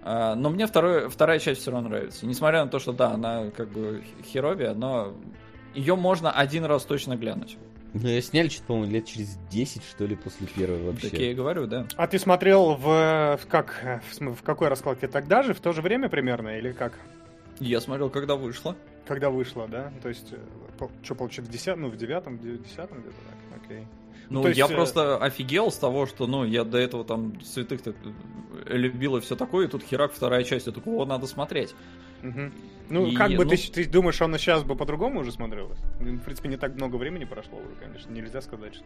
А, 0.08 0.36
Но 0.36 0.50
мне 0.50 0.68
второй, 0.68 1.08
вторая 1.08 1.40
часть 1.40 1.62
все 1.62 1.72
равно 1.72 1.88
нравится. 1.88 2.26
Несмотря 2.26 2.64
на 2.64 2.70
то, 2.70 2.78
что 2.78 2.92
да, 2.92 3.10
она 3.10 3.50
как 3.50 3.68
бы 3.70 4.04
херовия, 4.24 4.72
но 4.72 5.14
ее 5.74 5.96
можно 5.96 6.30
один 6.30 6.64
раз 6.64 6.84
точно 6.84 7.16
глянуть. 7.16 7.58
Ну, 8.02 8.08
ее 8.08 8.20
сняли, 8.20 8.48
что-то, 8.48 8.66
по-моему, 8.66 8.92
лет 8.92 9.06
через 9.06 9.38
10, 9.50 9.82
что 9.82 10.04
ли, 10.04 10.16
после 10.16 10.46
первой 10.46 10.82
вообще. 10.82 11.10
Так 11.10 11.18
я 11.18 11.30
и 11.30 11.34
говорю, 11.34 11.66
да. 11.66 11.86
А 11.96 12.06
ты 12.06 12.18
смотрел 12.18 12.74
в, 12.74 13.38
в 13.42 13.46
как 13.48 13.80
э, 13.82 14.00
в, 14.20 14.34
в 14.34 14.42
какой 14.42 14.68
раскладке 14.68 15.08
тогда 15.08 15.42
же, 15.42 15.54
в 15.54 15.60
то 15.60 15.72
же 15.72 15.80
время 15.80 16.08
примерно, 16.08 16.58
или 16.58 16.72
как? 16.72 16.98
Я 17.58 17.80
смотрел, 17.80 18.10
когда 18.10 18.36
вышло. 18.36 18.76
Когда 19.06 19.30
вышло, 19.30 19.66
да? 19.66 19.92
То 20.02 20.08
есть, 20.08 20.34
что 21.02 21.14
получится, 21.14 21.42
в 21.42 21.48
10, 21.48 21.76
ну, 21.76 21.88
в 21.88 21.96
девятом, 21.96 22.38
в 22.38 22.62
десятом 22.62 23.00
где-то 23.00 23.16
так, 23.16 23.62
окей. 23.64 23.86
Ну, 24.28 24.42
то 24.42 24.48
есть, 24.48 24.58
я 24.58 24.66
э, 24.66 24.68
просто 24.68 25.16
офигел 25.16 25.70
с 25.70 25.76
того, 25.76 26.06
что, 26.06 26.26
ну, 26.26 26.44
я 26.44 26.64
до 26.64 26.78
этого 26.78 27.04
там 27.04 27.40
святых 27.40 27.80
так 27.80 27.96
любил 28.66 29.16
и 29.16 29.20
все 29.20 29.36
такое, 29.36 29.66
и 29.66 29.70
тут 29.70 29.82
херак 29.82 30.12
вторая 30.12 30.44
часть, 30.44 30.66
я 30.66 30.72
такой, 30.72 30.94
о, 30.94 31.06
надо 31.06 31.26
смотреть. 31.26 31.74
Мгм. 32.22 32.52
Ну, 32.88 33.06
И, 33.06 33.14
как 33.16 33.30
бы 33.32 33.44
ну- 33.44 33.50
ты, 33.50 33.56
ты 33.56 33.84
думаешь, 33.86 34.20
оно 34.22 34.38
сейчас 34.38 34.62
бы 34.62 34.76
по-другому 34.76 35.20
уже 35.20 35.32
смотрелось? 35.32 35.78
В 35.98 36.18
принципе, 36.20 36.48
не 36.48 36.56
так 36.56 36.74
много 36.76 36.96
времени 36.96 37.24
прошло 37.24 37.58
уже, 37.58 37.74
конечно. 37.80 38.10
Нельзя 38.12 38.40
сказать, 38.40 38.74
что... 38.74 38.84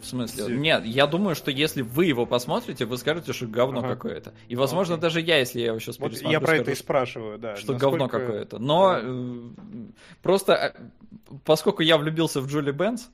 В 0.00 0.06
смысле? 0.06 0.44
Все. 0.44 0.54
Нет, 0.56 0.84
я 0.84 1.06
думаю, 1.06 1.34
что 1.36 1.50
если 1.52 1.82
вы 1.82 2.06
его 2.06 2.26
посмотрите, 2.26 2.86
вы 2.86 2.98
скажете, 2.98 3.32
что 3.32 3.46
говно 3.46 3.80
Ага. 3.80 3.90
какое-то. 3.90 4.34
И, 4.48 4.56
возможно, 4.56 4.94
Окей. 4.94 5.02
даже 5.02 5.20
я, 5.20 5.38
если 5.38 5.60
я 5.60 5.66
его 5.68 5.78
сейчас 5.78 5.98
Вот 6.00 6.10
пересмотрю, 6.10 6.32
я 6.32 6.40
про 6.40 6.54
это 6.54 6.64
скажу, 6.64 6.72
и 6.72 6.78
спрашиваю, 6.82 7.38
да. 7.38 7.54
что 7.56 7.72
насколько- 7.72 7.90
говно 7.98 8.08
какое-то. 8.08 8.58
Но 8.58 8.98
э, 9.00 9.50
просто 10.22 10.52
э, 10.54 10.72
поскольку 11.44 11.82
я 11.82 11.98
влюбился 11.98 12.40
в 12.40 12.48
Джули 12.48 12.72
Бенц, 12.72 13.04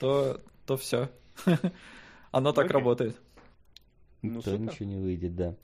то, 0.00 0.40
то 0.66 0.76
все. 0.76 1.08
Оно 2.32 2.52
так 2.52 2.64
Окей. 2.66 2.74
работает. 2.74 3.16
Ну, 4.22 4.40
супер. 4.42 4.58
ничего 4.58 4.88
не 4.88 4.96
выйдет, 4.96 5.36
да. 5.36 5.54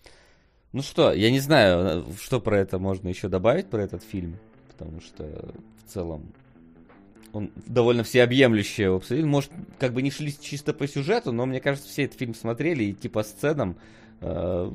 Ну 0.72 0.82
что, 0.82 1.12
я 1.12 1.30
не 1.30 1.40
знаю, 1.40 2.04
э, 2.08 2.12
что 2.20 2.40
про 2.40 2.58
это 2.58 2.78
можно 2.78 3.08
еще 3.08 3.28
добавить, 3.28 3.66
про 3.66 3.82
этот 3.82 4.04
фильм, 4.04 4.36
потому 4.68 5.00
что 5.00 5.24
в 5.84 5.92
целом 5.92 6.32
он 7.32 7.50
довольно 7.66 8.04
всеобъемлющий 8.04 8.84
его 8.84 8.96
обсудили. 8.96 9.24
Может, 9.24 9.50
как 9.78 9.92
бы 9.92 10.02
не 10.02 10.10
шли 10.10 10.34
чисто 10.38 10.72
по 10.72 10.86
сюжету, 10.86 11.32
но 11.32 11.46
мне 11.46 11.60
кажется, 11.60 11.88
все 11.88 12.04
этот 12.04 12.18
фильм 12.18 12.34
смотрели 12.34 12.84
и 12.84 12.92
типа 12.92 13.22
сценам 13.22 13.76
э, 14.20 14.70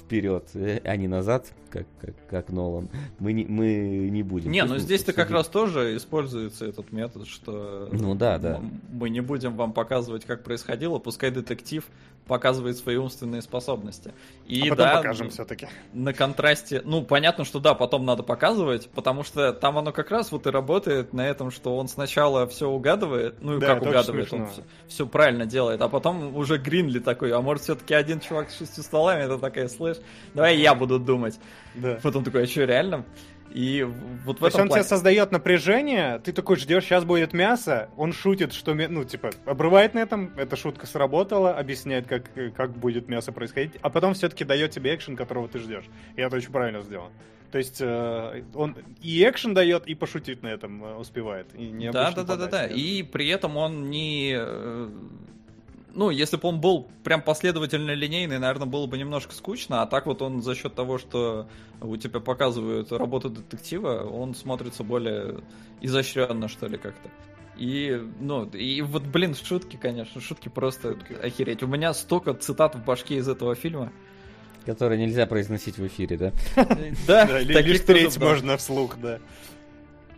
вперед, 0.00 0.48
э, 0.54 0.80
а 0.84 0.96
не 0.96 1.08
назад, 1.08 1.52
как, 1.70 1.86
как, 2.00 2.14
как 2.28 2.50
Нолан. 2.50 2.88
Мы 3.18 3.32
не, 3.32 3.44
мы 3.44 4.08
не 4.10 4.22
будем. 4.22 4.50
Не, 4.50 4.60
Пусть 4.60 4.72
ну 4.72 4.78
здесь-то 4.78 5.12
как 5.12 5.30
раз 5.30 5.48
тоже 5.48 5.96
используется 5.96 6.66
этот 6.66 6.92
метод, 6.92 7.26
что 7.26 7.88
Ну 7.92 8.14
да, 8.14 8.38
да. 8.38 8.60
мы 8.92 9.10
не 9.10 9.20
будем 9.20 9.56
вам 9.56 9.72
показывать, 9.72 10.24
как 10.24 10.44
происходило, 10.44 10.98
пускай 10.98 11.30
детектив 11.30 11.84
показывает 12.26 12.76
свои 12.76 12.96
умственные 12.96 13.42
способности. 13.42 14.12
И 14.46 14.60
А 14.68 14.70
потом 14.70 14.76
да, 14.86 14.96
покажем 14.96 15.30
все-таки. 15.30 15.68
на 15.92 16.12
контрасте, 16.12 16.80
ну, 16.84 17.02
понятно, 17.02 17.44
что 17.44 17.58
да, 17.60 17.74
потом 17.74 18.04
надо 18.04 18.22
показывать, 18.22 18.88
потому 18.90 19.22
что 19.24 19.52
там 19.52 19.76
оно 19.78 19.92
как 19.92 20.10
раз 20.10 20.32
вот 20.32 20.46
и 20.46 20.50
работает 20.50 21.12
на 21.12 21.26
этом, 21.28 21.50
что 21.50 21.76
он 21.76 21.88
сначала 21.88 22.46
все 22.46 22.68
угадывает, 22.68 23.42
ну 23.42 23.56
и 23.56 23.60
Да, 23.60 23.74
как 23.74 23.82
угадывает, 23.82 24.32
он 24.32 24.46
смешно. 24.46 24.64
все, 24.88 25.06
правильно 25.06 25.46
делает, 25.46 25.80
а 25.82 25.88
потом 25.88 26.36
уже 26.36 26.58
Гринли 26.58 26.98
такой, 27.00 27.32
а 27.32 27.40
может 27.40 27.64
все-таки 27.64 27.94
один 27.94 28.20
чувак 28.20 28.50
с 28.50 28.58
шестью 28.58 28.82
столами, 28.82 29.22
это 29.22 29.38
такая, 29.38 29.68
слышь, 29.68 29.98
давай 30.34 30.56
я 30.58 30.74
буду 30.74 30.98
думать. 30.98 31.38
Да. 31.74 31.98
Потом 32.02 32.22
такой, 32.24 32.44
а 32.44 32.46
что, 32.46 32.64
реально? 32.64 33.04
И 33.54 33.86
вот 34.24 34.36
в 34.36 34.40
То 34.40 34.46
есть 34.46 34.58
он 34.58 34.68
плане... 34.68 34.82
тебе 34.82 34.88
создает 34.88 35.30
напряжение, 35.30 36.18
ты 36.20 36.32
такой 36.32 36.56
ждешь, 36.56 36.84
сейчас 36.84 37.04
будет 37.04 37.32
мясо, 37.32 37.90
он 37.96 38.12
шутит, 38.12 38.52
что, 38.52 38.74
ну, 38.74 39.04
типа, 39.04 39.30
обрывает 39.44 39.94
на 39.94 39.98
этом, 39.98 40.32
эта 40.36 40.56
шутка 40.56 40.86
сработала, 40.86 41.54
объясняет, 41.54 42.06
как, 42.06 42.36
э, 42.36 42.50
как 42.50 42.72
будет 42.72 43.08
мясо 43.08 43.32
происходить, 43.32 43.72
а 43.82 43.90
потом 43.90 44.14
все-таки 44.14 44.44
дает 44.44 44.70
тебе 44.70 44.94
экшен, 44.94 45.16
которого 45.16 45.48
ты 45.48 45.58
ждешь. 45.58 45.84
И 46.16 46.20
это 46.20 46.36
очень 46.36 46.50
правильно 46.50 46.80
сделано. 46.82 47.12
То 47.50 47.58
есть 47.58 47.82
э, 47.82 48.44
он 48.54 48.76
и 49.02 49.22
экшен 49.22 49.52
дает, 49.52 49.86
и 49.86 49.94
пошутить 49.94 50.42
на 50.42 50.48
этом 50.48 50.82
э, 50.82 50.94
успевает. 50.96 51.48
И 51.54 51.90
Да, 51.92 52.10
да, 52.12 52.22
да, 52.24 52.36
да, 52.36 52.46
да. 52.46 52.66
И 52.66 53.02
при 53.02 53.28
этом 53.28 53.58
он 53.58 53.90
не... 53.90 54.34
Ну, 55.94 56.10
если 56.10 56.36
бы 56.36 56.48
он 56.48 56.60
был 56.60 56.88
прям 57.04 57.22
последовательно 57.22 57.90
линейный, 57.92 58.38
наверное, 58.38 58.66
было 58.66 58.86
бы 58.86 58.96
немножко 58.96 59.34
скучно, 59.34 59.82
а 59.82 59.86
так 59.86 60.06
вот 60.06 60.22
он 60.22 60.42
за 60.42 60.54
счет 60.54 60.74
того, 60.74 60.98
что 60.98 61.48
у 61.80 61.96
тебя 61.96 62.20
показывают 62.20 62.92
работу 62.92 63.28
детектива, 63.28 64.04
он 64.04 64.34
смотрится 64.34 64.84
более 64.84 65.40
изощренно, 65.80 66.48
что 66.48 66.66
ли, 66.66 66.78
как-то. 66.78 67.10
И, 67.58 68.00
ну, 68.20 68.46
и 68.46 68.80
вот, 68.80 69.02
блин, 69.04 69.34
шутки, 69.34 69.76
конечно, 69.76 70.20
шутки 70.20 70.48
просто 70.48 70.96
охереть. 71.22 71.62
У 71.62 71.66
меня 71.66 71.92
столько 71.92 72.32
цитат 72.34 72.74
в 72.74 72.84
башке 72.84 73.16
из 73.16 73.28
этого 73.28 73.54
фильма. 73.54 73.92
Который 74.64 74.96
нельзя 74.96 75.26
произносить 75.26 75.76
в 75.76 75.86
эфире, 75.86 76.16
да? 76.16 76.32
Да, 77.06 77.40
лишь 77.40 77.80
треть 77.80 78.16
можно 78.18 78.56
вслух, 78.56 78.96
да. 79.00 79.18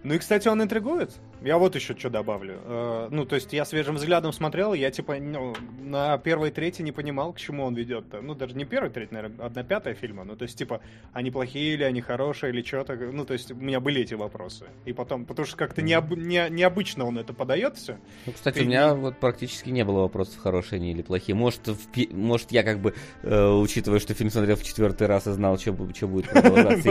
Ну 0.04 0.14
и, 0.14 0.18
кстати, 0.18 0.48
он 0.48 0.62
интригует. 0.62 1.12
Я 1.44 1.58
вот 1.58 1.74
еще 1.74 1.94
что 1.96 2.10
добавлю. 2.10 2.58
Э, 2.64 3.08
Ну, 3.10 3.24
то 3.26 3.34
есть 3.36 3.52
я 3.52 3.64
свежим 3.64 3.96
взглядом 3.96 4.32
смотрел, 4.32 4.74
я 4.74 4.90
типа 4.90 5.16
ну, 5.20 5.54
на 5.80 6.16
первой 6.18 6.50
трети 6.50 6.82
не 6.82 6.90
понимал, 6.92 7.32
к 7.32 7.38
чему 7.38 7.64
он 7.64 7.74
ведет-то. 7.74 8.20
Ну, 8.22 8.34
даже 8.34 8.56
не 8.56 8.64
первой 8.64 8.90
треть, 8.90 9.12
наверное, 9.12 9.46
одна 9.46 9.62
пятая 9.62 9.94
фильма. 9.94 10.24
Ну, 10.24 10.36
то 10.36 10.44
есть, 10.44 10.56
типа, 10.58 10.80
они 11.12 11.30
плохие 11.30 11.74
или 11.74 11.82
они 11.84 12.00
хорошие, 12.00 12.52
или 12.52 12.62
что-то. 12.62 12.96
Ну, 12.96 13.24
то 13.24 13.34
есть, 13.34 13.50
у 13.52 13.54
меня 13.54 13.80
были 13.80 14.00
эти 14.00 14.14
вопросы. 14.14 14.64
И 14.86 14.92
потом, 14.92 15.24
потому 15.26 15.46
что 15.46 15.56
как-то 15.56 15.82
необ- 15.82 16.16
не- 16.16 16.48
необычно 16.50 17.04
он 17.04 17.18
это 17.18 17.32
подает 17.34 17.76
все. 17.76 17.98
Ну, 18.26 18.32
кстати, 18.32 18.58
Ты 18.58 18.64
у 18.64 18.66
меня 18.66 18.94
вот 18.94 19.18
практически 19.18 19.68
не 19.70 19.84
было 19.84 20.00
вопросов, 20.00 20.38
хорошие 20.38 20.78
они 20.78 20.92
или 20.92 21.02
плохие. 21.02 21.36
Может, 21.36 21.68
в 21.68 21.78
может 22.12 22.52
я 22.52 22.62
как 22.62 22.78
бы, 22.80 22.94
э, 23.22 23.48
учитывая, 23.50 23.98
что 24.00 24.14
фильм 24.14 24.30
смотрел 24.30 24.56
в 24.56 24.62
четвертый 24.64 25.06
раз 25.06 25.26
и 25.26 25.32
знал, 25.32 25.58
что 25.58 25.72
будет 25.72 26.28
продолжаться, 26.30 26.90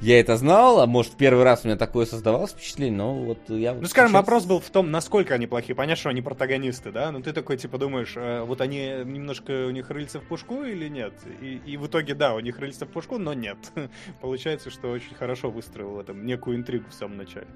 я 0.00 0.20
это, 0.20 0.36
знал, 0.36 0.80
а 0.80 0.86
может, 0.86 1.16
первый 1.16 1.44
раз 1.44 1.64
у 1.64 1.68
меня 1.68 1.76
такое 1.76 2.06
создавалось 2.06 2.52
впечатление, 2.52 2.96
но 2.96 3.14
вот 3.14 3.38
я... 3.50 3.65
вот 3.72 3.82
Ну, 3.82 3.88
скажем, 3.88 4.10
сейчас- 4.10 4.20
вопрос 4.20 4.44
был 4.44 4.60
в 4.60 4.70
том, 4.70 4.90
насколько 4.90 5.34
они 5.34 5.46
плохие. 5.46 5.74
Понятно, 5.74 5.96
что 6.00 6.08
они 6.10 6.22
протагонисты, 6.22 6.92
да? 6.92 7.12
Но 7.12 7.20
ты 7.20 7.32
такой, 7.32 7.56
типа, 7.56 7.78
думаешь, 7.78 8.14
э, 8.16 8.42
вот 8.42 8.60
они 8.60 8.78
немножко, 9.04 9.66
у 9.66 9.70
них 9.70 9.90
рыльца 9.90 10.20
в 10.20 10.24
пушку 10.24 10.62
или 10.62 10.88
нет? 10.88 11.14
И, 11.40 11.60
и 11.66 11.76
в 11.76 11.86
итоге, 11.86 12.14
да, 12.14 12.34
у 12.34 12.40
них 12.40 12.58
рыльца 12.58 12.86
в 12.86 12.88
пушку, 12.88 13.18
но 13.18 13.34
нет. 13.34 13.56
Получается, 14.20 14.70
что 14.70 14.90
очень 14.90 15.14
хорошо 15.14 15.50
выстроил 15.50 16.00
этом 16.00 16.24
некую 16.26 16.56
интригу 16.56 16.88
в 16.88 16.94
самом 16.94 17.16
начале. 17.16 17.48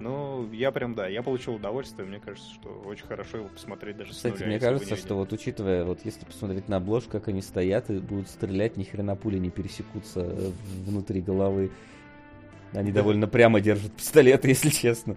Ну, 0.00 0.50
я 0.52 0.70
прям, 0.70 0.94
да, 0.94 1.08
я 1.08 1.22
получил 1.22 1.54
удовольствие. 1.54 2.06
Мне 2.06 2.20
кажется, 2.20 2.48
что 2.54 2.68
очень 2.86 3.06
хорошо 3.06 3.38
его 3.38 3.48
посмотреть 3.48 3.96
даже 3.96 4.12
с 4.12 4.16
Кстати, 4.16 4.34
нуля, 4.34 4.46
мне 4.46 4.60
кажется, 4.60 4.96
что 4.96 5.16
вот 5.16 5.32
учитывая, 5.32 5.84
вот 5.84 6.00
если 6.04 6.24
посмотреть 6.24 6.68
на 6.68 6.76
обложку, 6.76 7.10
как 7.10 7.28
они 7.28 7.42
стоят 7.42 7.90
и 7.90 7.98
будут 7.98 8.28
стрелять, 8.28 8.76
ни 8.76 8.84
хрена 8.84 9.16
пули 9.16 9.38
не 9.38 9.50
пересекутся 9.50 10.20
э, 10.20 10.50
внутри 10.86 11.20
головы. 11.20 11.70
Они 12.72 12.92
довольно 12.92 13.26
прямо 13.26 13.60
держат 13.60 13.92
пистолеты, 13.92 14.48
если 14.48 14.68
честно. 14.70 15.16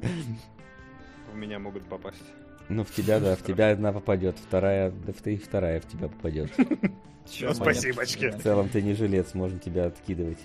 В 1.31 1.35
меня 1.35 1.59
могут 1.59 1.83
попасть. 1.85 2.21
Ну, 2.69 2.83
в 2.83 2.91
тебя, 2.91 3.19
да, 3.19 3.35
в 3.35 3.41
тебя 3.43 3.71
одна 3.71 3.91
попадет, 3.91 4.37
вторая, 4.37 4.91
да 4.91 5.11
в 5.11 5.17
ты 5.21 5.37
вторая 5.37 5.81
в 5.81 5.87
тебя 5.87 6.07
попадет. 6.07 6.51
Чё, 7.29 7.49
Ну, 7.49 7.53
спасибочки. 7.53 8.19
кидать. 8.19 8.39
В 8.39 8.43
целом 8.43 8.69
ты 8.69 8.81
не 8.81 8.93
жилец, 8.93 9.33
можно 9.33 9.59
тебя 9.59 9.85
откидывать. 9.85 10.39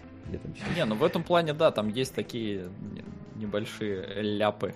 Не, 0.74 0.84
ну 0.84 0.96
в 0.96 1.04
этом 1.04 1.22
плане, 1.22 1.52
да, 1.52 1.70
там 1.70 1.88
есть 1.88 2.14
такие 2.14 2.68
не- 2.92 3.04
небольшие 3.42 4.22
ляпы. 4.22 4.74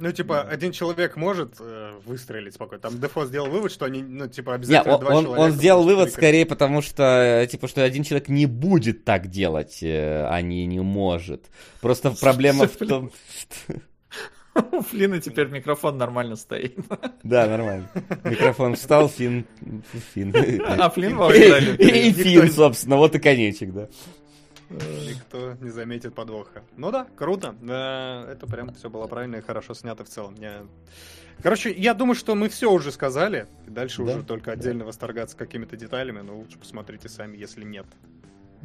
Ну, 0.00 0.12
типа, 0.12 0.40
один 0.40 0.72
человек 0.72 1.16
может 1.16 1.56
э, 1.60 1.92
выстрелить 2.06 2.54
спокойно. 2.54 2.80
Там 2.80 2.98
Дефо 2.98 3.26
сделал 3.26 3.50
вывод, 3.50 3.70
что 3.70 3.84
они, 3.84 4.02
ну, 4.02 4.26
типа, 4.28 4.54
обязательно 4.54 4.94
он, 4.94 5.00
два 5.00 5.14
он- 5.14 5.24
человека. 5.24 5.42
он 5.44 5.50
сделал 5.52 5.82
вывод 5.84 6.08
стрелять. 6.08 6.14
скорее 6.14 6.46
потому, 6.46 6.80
что, 6.80 7.02
э, 7.42 7.46
типа, 7.46 7.68
что 7.68 7.84
один 7.84 8.02
человек 8.02 8.28
не 8.28 8.46
будет 8.46 9.04
так 9.04 9.28
делать, 9.28 9.78
э, 9.82 10.26
а 10.26 10.40
не, 10.40 10.64
не 10.66 10.80
может. 10.80 11.44
Просто 11.82 12.10
проблема 12.20 12.66
в 12.66 12.76
том. 12.76 13.10
У 14.72 14.80
Флина 14.82 15.20
теперь 15.20 15.46
микрофон 15.48 15.96
нормально 15.98 16.36
стоит. 16.36 16.76
Да, 17.22 17.46
нормально. 17.46 17.88
Микрофон 18.24 18.74
встал, 18.74 19.08
Фин... 19.08 19.44
Фин. 20.14 20.34
А 20.66 20.88
Флин 20.90 21.16
вообще 21.16 21.74
И 21.76 22.12
Фин, 22.12 22.50
собственно, 22.50 22.96
вот 22.96 23.14
и 23.14 23.18
конечек, 23.18 23.72
да. 23.72 23.88
Никто 24.70 25.54
не 25.60 25.70
заметит 25.70 26.14
подвоха. 26.14 26.62
Ну 26.76 26.90
да, 26.92 27.06
круто. 27.16 27.54
Да, 27.60 28.24
это 28.30 28.46
прям 28.46 28.72
все 28.74 28.88
было 28.88 29.06
правильно 29.06 29.36
и 29.36 29.40
хорошо 29.40 29.74
снято 29.74 30.04
в 30.04 30.08
целом. 30.08 30.34
Мне- 30.34 30.62
Короче, 31.42 31.72
я 31.72 31.94
думаю, 31.94 32.14
что 32.14 32.34
мы 32.34 32.48
все 32.48 32.70
уже 32.70 32.92
сказали. 32.92 33.46
Дальше 33.66 34.04
Да, 34.04 34.12
уже 34.12 34.22
только 34.22 34.46
да. 34.46 34.52
отдельно 34.52 34.84
восторгаться 34.84 35.36
какими-то 35.36 35.76
деталями, 35.76 36.20
но 36.20 36.36
лучше 36.36 36.58
посмотрите 36.58 37.08
сами, 37.08 37.36
если 37.36 37.64
нет. 37.64 37.86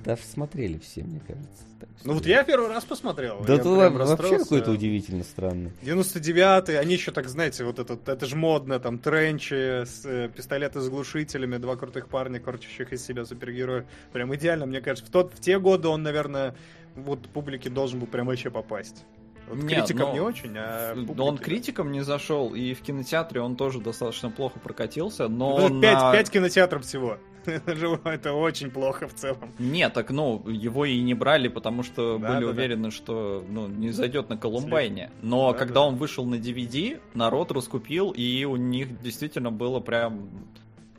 Да, 0.04 0.18
смотрели 0.18 0.78
все, 0.78 1.04
мне 1.04 1.20
кажется. 1.20 1.64
Так 1.80 1.90
Ну 2.04 2.14
вот 2.14 2.26
я 2.26 2.44
первый 2.44 2.70
раз 2.70 2.84
посмотрел. 2.84 3.44
Да 3.46 3.58
прям 3.58 3.96
вообще 3.96 4.38
какой-то 4.38 4.72
удивительно 4.72 5.24
странный. 5.24 5.72
99-й, 5.82 6.78
они 6.78 6.94
еще 6.94 7.12
так, 7.12 7.28
знаете, 7.28 7.64
вот 7.64 7.80
этот, 7.80 8.08
это 8.08 8.26
же 8.26 8.36
модно, 8.36 8.80
там, 8.80 9.00
тренчи, 9.00 9.84
с, 9.86 10.06
э, 10.06 10.30
пистолеты 10.36 10.82
с 10.82 10.90
глушителями, 10.90 11.58
два 11.58 11.76
крутых 11.76 12.08
парня, 12.08 12.40
корчащих 12.40 12.94
из 12.94 13.06
себя 13.06 13.26
супергероев. 13.26 13.86
Прям 14.12 14.34
идеально, 14.36 14.66
мне 14.66 14.82
кажется. 14.82 15.10
В, 15.10 15.12
тот, 15.12 15.34
в 15.34 15.40
те 15.40 15.60
годы 15.60 15.88
он, 15.88 16.04
наверное, 16.04 16.56
вот 16.96 17.28
публике 17.30 17.70
должен 17.70 18.00
был 18.00 18.08
прям 18.08 18.28
вообще 18.28 18.50
попасть. 18.52 19.06
Вот 19.48 19.62
Не, 19.64 19.76
критикам 19.76 20.10
ну, 20.10 20.14
не 20.14 20.20
очень, 20.22 20.54
а 20.58 20.94
Но 20.96 21.06
публике, 21.06 21.22
он 21.30 21.36
да. 21.36 21.44
критиком 21.44 21.92
не 21.92 22.02
зашел, 22.04 22.56
и 22.56 22.74
в 22.74 22.82
кинотеатре 22.82 23.42
он 23.42 23.56
тоже 23.56 23.80
достаточно 23.80 24.32
плохо 24.32 24.60
прокатился, 24.60 25.28
но 25.28 25.68
Ну, 25.70 25.82
пять, 25.82 25.94
на- 25.94 26.12
пять 26.12 26.30
кинотеатров 26.32 26.84
всего. 26.84 27.18
Это 28.06 28.34
очень 28.34 28.70
плохо 28.72 29.08
в 29.08 29.14
целом. 29.14 29.52
Нет, 29.60 29.94
так, 29.94 30.10
ну, 30.12 30.42
его 30.48 30.86
и 30.86 31.00
не 31.02 31.14
брали, 31.14 31.48
потому 31.48 31.84
что 31.84 32.18
Да, 32.18 32.28
были 32.30 32.40
да, 32.42 32.46
да. 32.46 32.48
уверены, 32.52 32.92
что, 32.92 33.44
ну, 33.50 33.68
не 33.68 33.92
зайдет 33.92 34.30
на 34.30 34.38
Колумбайне. 34.38 35.12
Но 35.22 35.52
Да, 35.52 35.58
когда 35.60 35.76
да. 35.76 35.82
он 35.88 35.96
вышел 35.96 36.26
на 36.26 36.36
DVD, 36.36 37.00
народ 37.14 37.52
раскупил, 37.52 38.12
и 38.12 38.44
у 38.46 38.56
них 38.56 39.02
действительно 39.02 39.52
было 39.52 39.80
прям... 39.80 40.30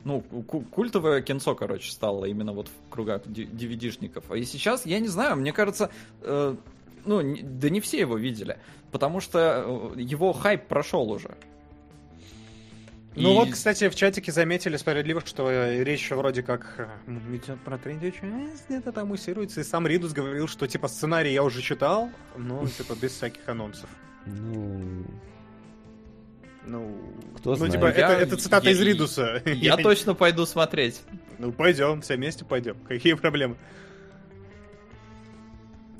Ну, 0.03 0.21
ку- 0.21 0.61
культовое 0.61 1.21
кинцо, 1.21 1.53
короче, 1.53 1.91
стало 1.91 2.25
именно 2.25 2.53
вот 2.53 2.69
в 2.69 2.89
кругах 2.89 3.23
DVD-шников. 3.25 4.23
А 4.29 4.37
и 4.37 4.43
сейчас, 4.45 4.85
я 4.85 4.99
не 4.99 5.07
знаю, 5.09 5.35
мне 5.35 5.51
кажется, 5.51 5.89
э, 6.21 6.55
ну, 7.05 7.21
да 7.43 7.69
не 7.69 7.81
все 7.81 7.99
его 7.99 8.15
видели, 8.17 8.57
потому 8.91 9.19
что 9.19 9.93
э, 9.95 9.99
его 10.01 10.31
хайп 10.31 10.67
прошел 10.67 11.11
уже. 11.11 11.35
Ну 13.19 13.31
И- 13.31 13.35
вот, 13.35 13.49
кстати, 13.51 13.89
в 13.89 13.95
чатике 13.95 14.31
заметили 14.31 14.77
справедливо, 14.77 15.21
что 15.25 15.49
э, 15.49 15.83
речь 15.83 16.09
вроде 16.11 16.43
как 16.43 16.75
э, 16.77 16.87
идет 17.35 17.59
про 17.61 17.77
третью 17.77 18.11
часть, 18.11 18.65
где-то 18.69 18.91
там 18.91 19.07
муссируется, 19.07 19.61
и 19.61 19.63
сам 19.63 19.87
Ридус 19.87 20.13
говорил, 20.13 20.47
что 20.47 20.67
типа 20.67 20.87
сценарий 20.87 21.33
я 21.33 21.43
уже 21.43 21.61
читал, 21.61 22.09
но 22.37 22.67
типа 22.67 22.93
без 23.01 23.11
всяких 23.13 23.47
анонсов. 23.49 23.89
Ну, 24.25 25.03
Ну, 26.65 26.97
Кто 27.37 27.51
ну 27.51 27.55
знает. 27.55 27.73
типа, 27.73 27.85
это, 27.85 27.99
Я- 27.99 28.19
это 28.19 28.35
цитата 28.37 28.65
я- 28.65 28.71
из 28.73 28.81
Ридуса. 28.81 29.41
Я 29.45 29.77
точно 29.77 30.13
пойду 30.15 30.45
смотреть. 30.45 31.01
Ну, 31.39 31.51
пойдем, 31.53 32.01
все 32.01 32.15
вместе 32.17 32.43
пойдем. 32.43 32.75
Какие 32.87 33.13
проблемы? 33.13 33.55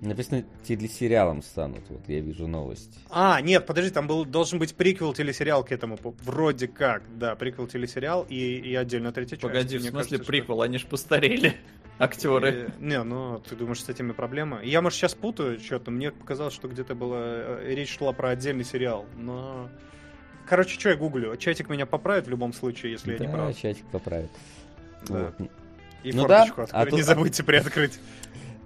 Написано 0.01 0.43
телесериалом 0.63 1.41
станут, 1.41 1.83
вот 1.89 2.01
я 2.07 2.19
вижу 2.19 2.47
новость. 2.47 2.99
А, 3.09 3.41
нет, 3.41 3.65
подожди, 3.65 3.89
там 3.91 4.07
был, 4.07 4.25
должен 4.25 4.59
быть 4.59 4.75
приквел 4.75 5.13
телесериал 5.13 5.63
к 5.63 5.71
этому. 5.71 5.97
Вроде 6.23 6.67
как, 6.67 7.03
да, 7.17 7.35
приквел 7.35 7.67
телесериал 7.67 8.25
и, 8.29 8.35
и 8.35 8.75
отдельно 8.75 9.11
третья 9.11 9.37
часть. 9.37 9.41
Погоди, 9.41 9.77
в 9.77 9.81
Мне 9.81 9.89
смысле 9.89 9.93
кажется, 9.93 10.15
что- 10.23 10.25
приквел, 10.25 10.61
они 10.61 10.77
ж 10.77 10.85
постарели, 10.85 11.55
актеры. 11.99 12.49
Э, 12.49 12.69
Не, 12.79 13.03
ну 13.03 13.39
ты 13.39 13.55
думаешь, 13.55 13.83
с 13.83 13.89
этими 13.89 14.11
проблема? 14.11 14.61
Я, 14.63 14.81
может, 14.81 14.97
сейчас 14.99 15.13
путаю 15.15 15.59
что-то. 15.59 15.91
Мне 15.91 16.11
показалось, 16.11 16.53
что 16.53 16.67
где-то 16.67 16.93
была 16.95 17.19
э, 17.21 17.73
речь 17.75 17.97
шла 17.97 18.13
про 18.13 18.29
отдельный 18.29 18.63
сериал, 18.65 19.05
но. 19.17 19.69
Короче, 20.47 20.79
что 20.79 20.89
я 20.89 20.95
гуглю? 20.95 21.35
Чатик 21.35 21.67
меня 21.69 21.85
поправит 21.85 22.27
в 22.27 22.29
любом 22.29 22.53
случае, 22.53 22.93
если 22.93 23.11
я 23.13 23.19
не 23.19 23.25
Да, 23.27 23.33
прав. 23.33 23.57
чатик 23.59 23.85
поправит. 23.91 24.29
Да. 25.09 25.33
Вот. 25.37 25.49
И 26.03 26.13
Ну 26.13 26.25
да, 26.25 26.45
форточку 26.45 26.61
а 26.61 26.63
открой, 26.63 26.85
не 26.93 26.97
тут- 26.99 27.05
забудьте 27.07 27.43
приоткрыть. 27.43 27.99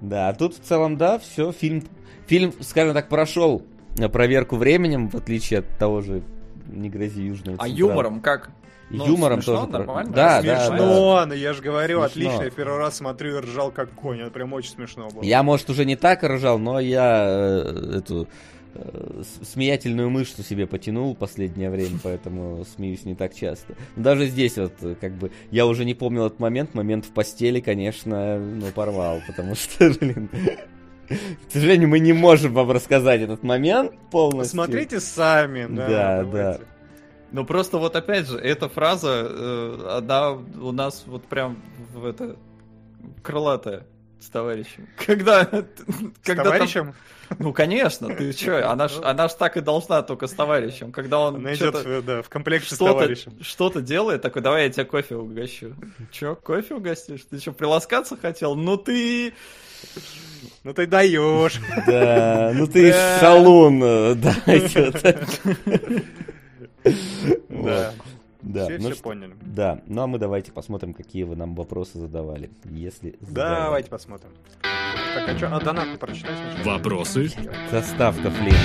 Да, 0.02 0.30
а 0.30 0.34
тут 0.34 0.56
в 0.56 0.60
целом, 0.60 0.98
да, 0.98 1.20
все, 1.20 1.52
фильм, 1.52 1.84
фильм, 2.28 2.54
скажем 2.62 2.94
так, 2.94 3.08
прошел 3.08 3.64
проверку 4.12 4.56
временем, 4.56 5.10
в 5.10 5.16
отличие 5.16 5.60
от 5.60 5.78
того 5.78 6.02
же 6.02 6.24
«Не 6.68 6.90
грози 6.90 7.22
южного 7.22 7.58
А 7.60 7.66
Централа». 7.68 7.90
юмором 7.92 8.22
как? 8.22 8.50
Ну, 8.90 9.06
Юмором 9.08 9.42
смешно, 9.42 9.66
тоже. 9.68 9.72
нормально? 9.72 10.12
Да, 10.14 10.42
да, 10.42 10.42
Смешно. 10.42 10.78
да. 10.78 10.78
Смешно, 10.86 11.26
ну 11.28 11.34
я 11.34 11.54
же 11.54 11.62
говорю, 11.62 12.00
Смешно. 12.02 12.06
отлично. 12.30 12.44
Я 12.44 12.50
первый 12.50 12.78
раз 12.78 12.98
смотрю 12.98 13.38
и 13.38 13.40
ржал 13.40 13.72
как 13.72 13.90
конь. 13.92 14.20
Это 14.20 14.32
прям 14.32 14.52
очень 14.52 14.72
смешно 14.72 15.08
было. 15.10 15.24
Я, 15.24 15.44
может, 15.44 15.70
уже 15.70 15.86
не 15.86 15.96
так 15.96 16.24
ржал, 16.24 16.60
но 16.60 16.78
я 16.82 17.24
э, 17.26 17.98
эту 18.00 18.28
смеятельную 19.44 20.10
мышцу 20.10 20.44
себе 20.44 20.68
потянул 20.68 21.14
в 21.14 21.18
последнее 21.18 21.70
время, 21.70 22.00
поэтому 22.02 22.66
смеюсь 22.76 23.06
не 23.06 23.16
так 23.16 23.34
часто. 23.36 23.76
Но 23.96 24.04
даже 24.04 24.28
здесь 24.28 24.58
вот, 24.58 24.74
э, 24.82 24.96
как 25.00 25.14
бы, 25.14 25.32
я 25.52 25.66
уже 25.66 25.86
не 25.86 25.94
помнил 25.94 26.26
этот 26.26 26.40
момент, 26.40 26.74
момент 26.74 27.06
в 27.06 27.12
постели, 27.12 27.60
конечно, 27.60 28.38
ну, 28.40 28.68
порвал, 28.72 29.22
потому 29.28 29.56
что, 29.56 29.90
блин, 30.00 30.30
к 31.10 31.52
сожалению, 31.52 31.90
мы 31.90 32.00
не 32.00 32.14
можем 32.14 32.54
вам 32.54 32.72
рассказать 32.72 33.22
этот 33.22 33.44
момент 33.44 33.92
полностью. 34.12 34.52
Смотрите 34.56 35.00
сами, 35.00 35.68
да. 35.70 35.88
Да, 35.88 36.18
давайте. 36.24 36.62
Ну 37.32 37.46
просто 37.46 37.78
вот 37.78 37.96
опять 37.96 38.28
же, 38.28 38.38
эта 38.38 38.68
фраза, 38.68 39.26
э, 39.30 39.98
она 39.98 40.32
у 40.32 40.72
нас 40.72 41.04
вот 41.08 41.26
прям 41.26 41.62
в 41.94 42.06
это 42.06 42.36
крылатая 43.24 43.86
с 44.20 44.28
товарищем. 44.30 44.88
Когда, 45.06 45.44
С 45.44 45.48
когда 46.24 46.44
там- 46.44 46.54
товарищем 46.54 46.94
ну 47.40 47.54
конечно, 47.54 48.14
ты 48.14 48.34
чё, 48.34 48.68
она 48.68 48.88
ж, 48.88 48.94
она 49.04 49.28
ж 49.28 49.34
так 49.34 49.58
и 49.58 49.62
должна 49.62 50.02
только 50.02 50.28
с 50.28 50.32
товарищем. 50.32 50.92
Когда 50.92 51.20
он 51.20 51.36
она 51.36 51.54
идет 51.54 51.76
в, 51.76 52.02
да, 52.04 52.22
в 52.22 52.30
комплекте 52.30 52.70
с 52.72 52.76
что-то, 52.76 52.94
товарищем. 52.94 53.38
что-то 53.42 53.82
делает, 53.82 54.22
такой, 54.22 54.42
давай 54.42 54.64
я 54.64 54.70
тебя 54.70 54.86
кофе 54.86 55.16
угощу. 55.16 55.76
Чё, 56.12 56.36
кофе 56.36 56.76
угостишь? 56.76 57.22
Ты 57.30 57.40
что, 57.40 57.52
приласкаться 57.52 58.18
хотел? 58.18 58.56
Ну 58.56 58.78
ты... 58.78 59.34
Ну 60.64 60.74
ты 60.74 60.86
даешь. 60.86 61.60
Да, 61.88 62.52
ну 62.54 62.68
ты 62.68 62.94
шалун, 63.20 63.82
э, 63.84 64.16
да. 64.16 64.36
Да. 67.50 67.94
Да, 68.42 68.66
Все 68.66 68.74
ну 68.80 68.86
все 68.86 68.94
что- 68.96 69.04
поняли. 69.04 69.34
Да, 69.42 69.82
ну 69.88 70.02
а 70.02 70.08
мы 70.08 70.18
давайте 70.18 70.52
посмотрим, 70.52 70.94
какие 70.94 71.24
вы 71.24 71.36
нам 71.36 71.54
вопросы 71.56 72.00
задавали, 72.00 72.50
если 72.66 73.16
задавали. 73.22 73.62
Давайте 73.66 73.90
посмотрим. 73.90 74.32
Так, 74.62 75.30
а 75.30 75.38
что? 75.38 75.56
А 75.56 75.60
донаты 75.60 75.98
прочитай 75.98 76.32
сначала. 76.36 76.78
Вопросы? 76.78 77.30
Заставка, 77.72 78.32
Флин. 78.32 78.56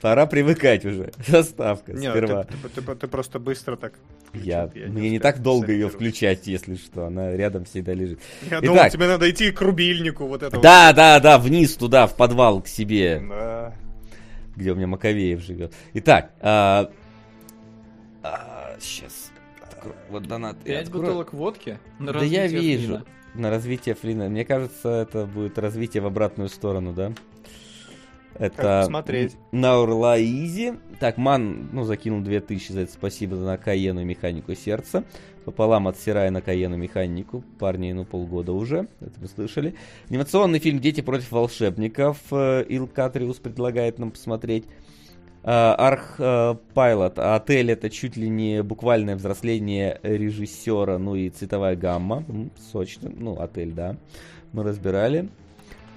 Пора 0.00 0.26
привыкать 0.26 0.84
уже. 0.84 1.12
Заставка 1.26 1.92
Нет, 1.94 2.10
сперва. 2.12 2.44
ты, 2.44 2.54
ты- 2.68 2.82
ты- 2.82 2.94
ты 2.94 3.08
просто 3.08 3.38
быстро 3.38 3.76
так. 3.76 3.94
Я, 4.34 4.68
я 4.74 4.86
не 4.86 4.90
мне 4.92 5.10
не 5.10 5.16
успел 5.18 5.32
так 5.32 5.42
долго 5.42 5.72
ее 5.72 5.88
включать, 5.88 6.46
если 6.46 6.74
что. 6.74 7.06
Она 7.06 7.34
рядом 7.34 7.64
всегда 7.64 7.94
лежит. 7.94 8.18
Я 8.42 8.58
Итак. 8.58 8.64
думал, 8.64 8.90
тебе 8.90 9.06
надо 9.06 9.30
идти 9.30 9.50
к 9.52 9.60
рубильнику, 9.62 10.26
вот 10.26 10.42
это 10.42 10.60
Да, 10.60 10.92
да, 10.92 11.20
да, 11.20 11.38
вниз 11.38 11.76
туда, 11.76 12.06
в 12.06 12.16
подвал 12.16 12.60
к 12.60 12.66
себе. 12.66 13.22
Да. 13.26 13.74
Где 14.56 14.72
у 14.72 14.74
меня 14.74 14.86
Маковеев 14.86 15.40
живет. 15.40 15.74
Итак, 15.94 16.32
а, 16.40 16.90
сейчас. 18.80 19.30
Вот 20.08 20.26
донат. 20.26 20.56
Пять 20.64 20.86
открою. 20.86 21.04
бутылок 21.06 21.32
водки? 21.32 21.78
на 21.98 22.12
Да 22.12 22.24
я 22.24 22.46
вижу. 22.46 22.86
Флина. 22.86 23.04
На 23.34 23.50
развитие 23.50 23.94
Флина. 23.94 24.28
Мне 24.28 24.44
кажется, 24.44 24.88
это 24.88 25.26
будет 25.26 25.58
развитие 25.58 26.02
в 26.02 26.06
обратную 26.06 26.48
сторону, 26.48 26.92
да? 26.92 27.12
Это 28.38 28.56
Как 28.56 28.82
посмотреть. 28.86 29.36
на 29.52 29.78
Урла 29.78 30.20
Изи. 30.20 30.74
Так, 30.98 31.18
Ман, 31.18 31.68
ну, 31.72 31.84
закинул 31.84 32.20
2000 32.20 32.72
за 32.72 32.80
это. 32.80 32.92
Спасибо 32.92 33.36
на 33.36 33.56
Каену 33.58 34.00
и 34.00 34.04
Механику 34.04 34.54
Сердца. 34.54 35.04
Пополам 35.44 35.88
от 35.88 35.98
Сирая 35.98 36.30
на 36.30 36.40
Каену 36.40 36.76
Механику. 36.76 37.44
Парни, 37.58 37.92
ну, 37.92 38.04
полгода 38.04 38.52
уже. 38.52 38.88
Это 39.00 39.12
мы 39.20 39.28
слышали. 39.28 39.74
Анимационный 40.08 40.58
фильм 40.58 40.80
«Дети 40.80 41.00
против 41.00 41.32
волшебников». 41.32 42.18
э, 42.30 42.64
Ил 42.68 42.86
Катриус 42.86 43.36
предлагает 43.38 43.98
нам 43.98 44.10
посмотреть. 44.10 44.64
А, 45.46 45.74
Арх 45.78 46.14
э, 46.18 46.54
Пайлот. 46.72 47.18
Отель 47.18 47.70
это 47.70 47.90
чуть 47.90 48.16
ли 48.16 48.30
не 48.30 48.62
буквальное 48.62 49.14
взросление 49.16 50.00
режиссера, 50.02 50.96
ну 50.98 51.14
и 51.14 51.28
цветовая 51.28 51.76
гамма. 51.76 52.24
Сочно. 52.72 53.12
Ну, 53.14 53.38
отель, 53.38 53.72
да. 53.72 53.96
Мы 54.52 54.62
разбирали. 54.62 55.28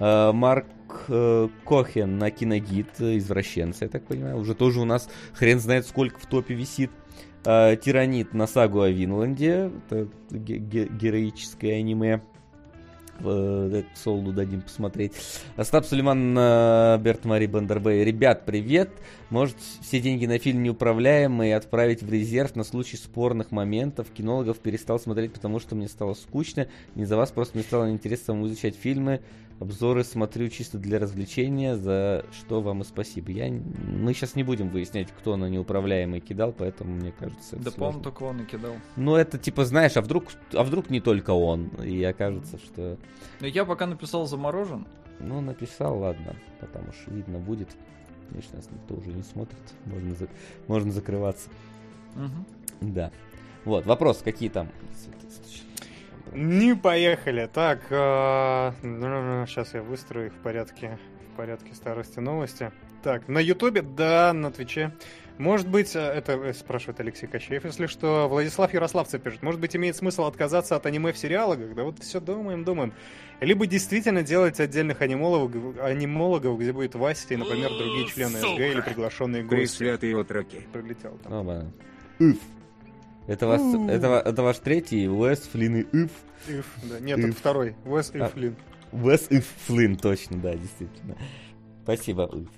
А, 0.00 0.32
Марк 0.32 0.66
э, 1.08 1.48
Кохен 1.64 2.18
на 2.18 2.30
киногид, 2.30 2.88
э, 3.00 3.16
извращенцы, 3.16 3.84
я 3.84 3.88
так 3.88 4.04
понимаю. 4.04 4.36
Уже 4.36 4.54
тоже 4.54 4.80
у 4.80 4.84
нас 4.84 5.08
хрен 5.32 5.60
знает 5.60 5.86
сколько 5.86 6.20
в 6.20 6.26
топе 6.26 6.52
висит. 6.52 6.90
А, 7.44 7.76
Тиранит 7.76 8.34
на 8.34 8.46
сагу 8.46 8.80
о 8.80 8.90
Винланде. 8.90 9.70
Это 9.86 10.08
ге- 10.30 10.58
ге- 10.58 10.88
героическое 10.88 11.78
аниме. 11.78 12.20
Э, 13.20 13.82
Солду 13.96 14.32
дадим 14.32 14.62
посмотреть. 14.62 15.12
Остап 15.56 15.84
Сулейман 15.84 16.34
на 16.34 17.00
Берт 17.02 17.24
Мари 17.24 17.46
Бандербей. 17.46 18.04
Ребят, 18.04 18.44
привет. 18.44 18.90
Может, 19.30 19.56
все 19.82 20.00
деньги 20.00 20.26
на 20.26 20.38
фильм 20.38 20.62
неуправляемые 20.62 21.56
отправить 21.56 22.02
в 22.02 22.12
резерв 22.12 22.54
на 22.54 22.62
случай 22.62 22.96
спорных 22.96 23.50
моментов. 23.50 24.06
Кинологов 24.16 24.58
перестал 24.58 25.00
смотреть, 25.00 25.32
потому 25.32 25.58
что 25.58 25.74
мне 25.74 25.88
стало 25.88 26.14
скучно. 26.14 26.68
Не 26.94 27.06
за 27.06 27.16
вас 27.16 27.32
просто 27.32 27.56
мне 27.56 27.64
стало 27.64 27.90
интересно 27.90 28.26
самому 28.26 28.46
изучать 28.46 28.76
фильмы. 28.76 29.20
Обзоры 29.60 30.04
смотрю 30.04 30.48
чисто 30.50 30.78
для 30.78 31.00
развлечения, 31.00 31.76
за 31.76 32.24
что 32.32 32.60
вам 32.60 32.82
и 32.82 32.84
спасибо. 32.84 33.32
Я... 33.32 33.50
Мы 33.50 34.14
сейчас 34.14 34.36
не 34.36 34.44
будем 34.44 34.68
выяснять, 34.68 35.08
кто 35.10 35.36
на 35.36 35.48
неуправляемый 35.48 36.20
кидал, 36.20 36.52
поэтому 36.52 36.92
мне 36.94 37.10
кажется, 37.10 37.56
Да, 37.56 37.72
по-моему, 37.72 38.00
только 38.02 38.22
он 38.22 38.42
и 38.42 38.44
кидал. 38.44 38.74
Ну, 38.94 39.16
это 39.16 39.36
типа, 39.36 39.64
знаешь, 39.64 39.96
а 39.96 40.00
вдруг, 40.00 40.26
а 40.52 40.62
вдруг 40.62 40.90
не 40.90 41.00
только 41.00 41.32
он, 41.32 41.68
и 41.84 42.02
окажется, 42.04 42.56
что... 42.58 42.98
Но 43.40 43.48
я 43.48 43.64
пока 43.64 43.86
написал 43.86 44.26
заморожен. 44.26 44.86
Ну, 45.18 45.40
написал, 45.40 45.98
ладно, 45.98 46.36
потому 46.60 46.92
что 46.92 47.10
видно 47.10 47.38
будет. 47.40 47.68
Конечно, 48.30 48.58
нас 48.58 48.68
никто 48.70 48.94
уже 48.94 49.12
не 49.12 49.22
смотрит, 49.22 49.58
можно, 49.86 50.14
за- 50.14 50.28
можно 50.68 50.92
закрываться. 50.92 51.48
Мгм. 52.14 52.46
Да. 52.94 53.10
Вот, 53.64 53.86
вопрос, 53.86 54.18
какие 54.22 54.50
там? 54.50 54.68
Не 56.32 56.74
поехали. 56.74 57.48
Так, 57.52 57.80
сейчас 57.88 59.74
я 59.74 59.82
выстрою 59.82 60.26
их 60.26 60.32
в 60.32 60.38
порядке, 60.42 60.98
в 61.32 61.36
порядке 61.36 61.74
старости 61.74 62.18
новости. 62.18 62.72
Так, 63.02 63.28
на 63.28 63.38
Ютубе, 63.38 63.82
да, 63.82 64.32
на 64.32 64.50
Твиче. 64.50 64.92
Может 65.38 65.68
быть, 65.68 65.94
э, 65.94 66.00
это 66.00 66.32
э, 66.32 66.52
спрашивает 66.52 66.98
Алексей 66.98 67.28
Кощеев, 67.28 67.64
если 67.64 67.86
что, 67.86 68.28
Владислав 68.28 68.74
Ярославцев 68.74 69.22
пишет, 69.22 69.42
может 69.42 69.60
быть, 69.60 69.74
имеет 69.76 69.94
смысл 69.94 70.24
отказаться 70.24 70.74
от 70.74 70.84
аниме 70.84 71.12
в 71.12 71.18
сериалах? 71.18 71.74
Да 71.74 71.84
вот 71.84 72.00
все 72.00 72.18
думаем, 72.20 72.64
думаем. 72.64 72.92
Либо 73.40 73.68
действительно 73.68 74.24
делать 74.24 74.58
отдельных 74.58 75.00
анимологов, 75.00 75.78
анимологов 75.80 76.58
где 76.58 76.72
будет 76.72 76.96
Вася 76.96 77.34
и, 77.34 77.36
например, 77.36 77.70
другие 77.70 78.08
члены 78.08 78.38
СГ 78.38 78.58
или 78.58 78.80
приглашенные 78.80 79.44
гости. 79.44 79.54
Пресвятые 79.54 80.20
отроки. 80.20 80.66
Прилетел 80.72 81.16
там. 81.22 81.32
Ну, 81.32 81.42
ладно. 81.42 81.72
Это, 83.28 83.46
вас, 83.46 83.60
это, 83.88 84.22
это 84.24 84.42
ваш 84.42 84.58
третий, 84.58 85.06
Уэс 85.08 85.40
Флин 85.52 85.76
и. 85.76 85.82
Иф, 86.48 86.66
да. 86.82 86.98
Нет, 86.98 87.18
Иф. 87.18 87.24
это 87.26 87.36
второй. 87.36 87.76
Уэс 87.84 88.10
А. 88.14 88.26
Ифлин. 88.26 88.56
Уэс 88.90 89.28
Ыф 89.30 89.44
Флин, 89.66 89.96
точно, 89.96 90.38
да, 90.38 90.54
действительно. 90.54 91.14
Спасибо, 91.84 92.22
Ыф. 92.24 92.48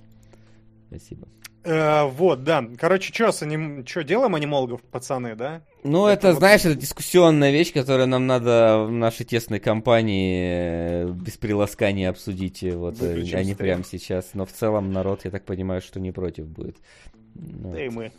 Спасибо. 0.89 1.29
Э, 1.63 2.05
вот, 2.07 2.43
да. 2.45 2.65
Короче, 2.79 3.13
что 3.13 3.33
с 3.33 3.43
аним... 3.43 3.85
Чё, 3.85 4.03
делаем 4.03 4.35
анимологов, 4.35 4.81
пацаны, 4.81 5.35
да? 5.35 5.63
Ну, 5.85 6.07
Это 6.07 6.29
это, 6.29 6.29
вот- 6.29 6.39
знаешь, 6.39 6.65
это 6.65 6.75
дискуссионная 6.75 7.51
вещь, 7.51 7.73
которую 7.75 8.07
нам 8.09 8.27
надо 8.27 8.85
в 8.87 8.91
нашей 8.93 9.27
тесной 9.27 9.59
компании 9.61 11.05
э, 11.05 11.09
без 11.11 11.37
приласкания 11.37 12.09
обсудить, 12.09 12.63
э, 12.63 12.75
вот, 12.77 13.03
э, 13.03 13.09
Выключим 13.15 13.37
а 13.37 13.41
не 13.41 13.53
стрим. 13.55 13.57
прямо 13.59 13.85
сейчас. 13.85 14.31
Но 14.35 14.47
в 14.47 14.53
целом 14.53 14.93
народ, 14.93 15.25
я 15.25 15.31
так 15.31 15.45
понимаю, 15.45 15.83
что 15.83 16.01
не 16.01 16.13
против 16.13 16.47
будет. 16.47 16.77
Да 17.35 17.85
и 17.85 17.89
мы. 17.91 18.11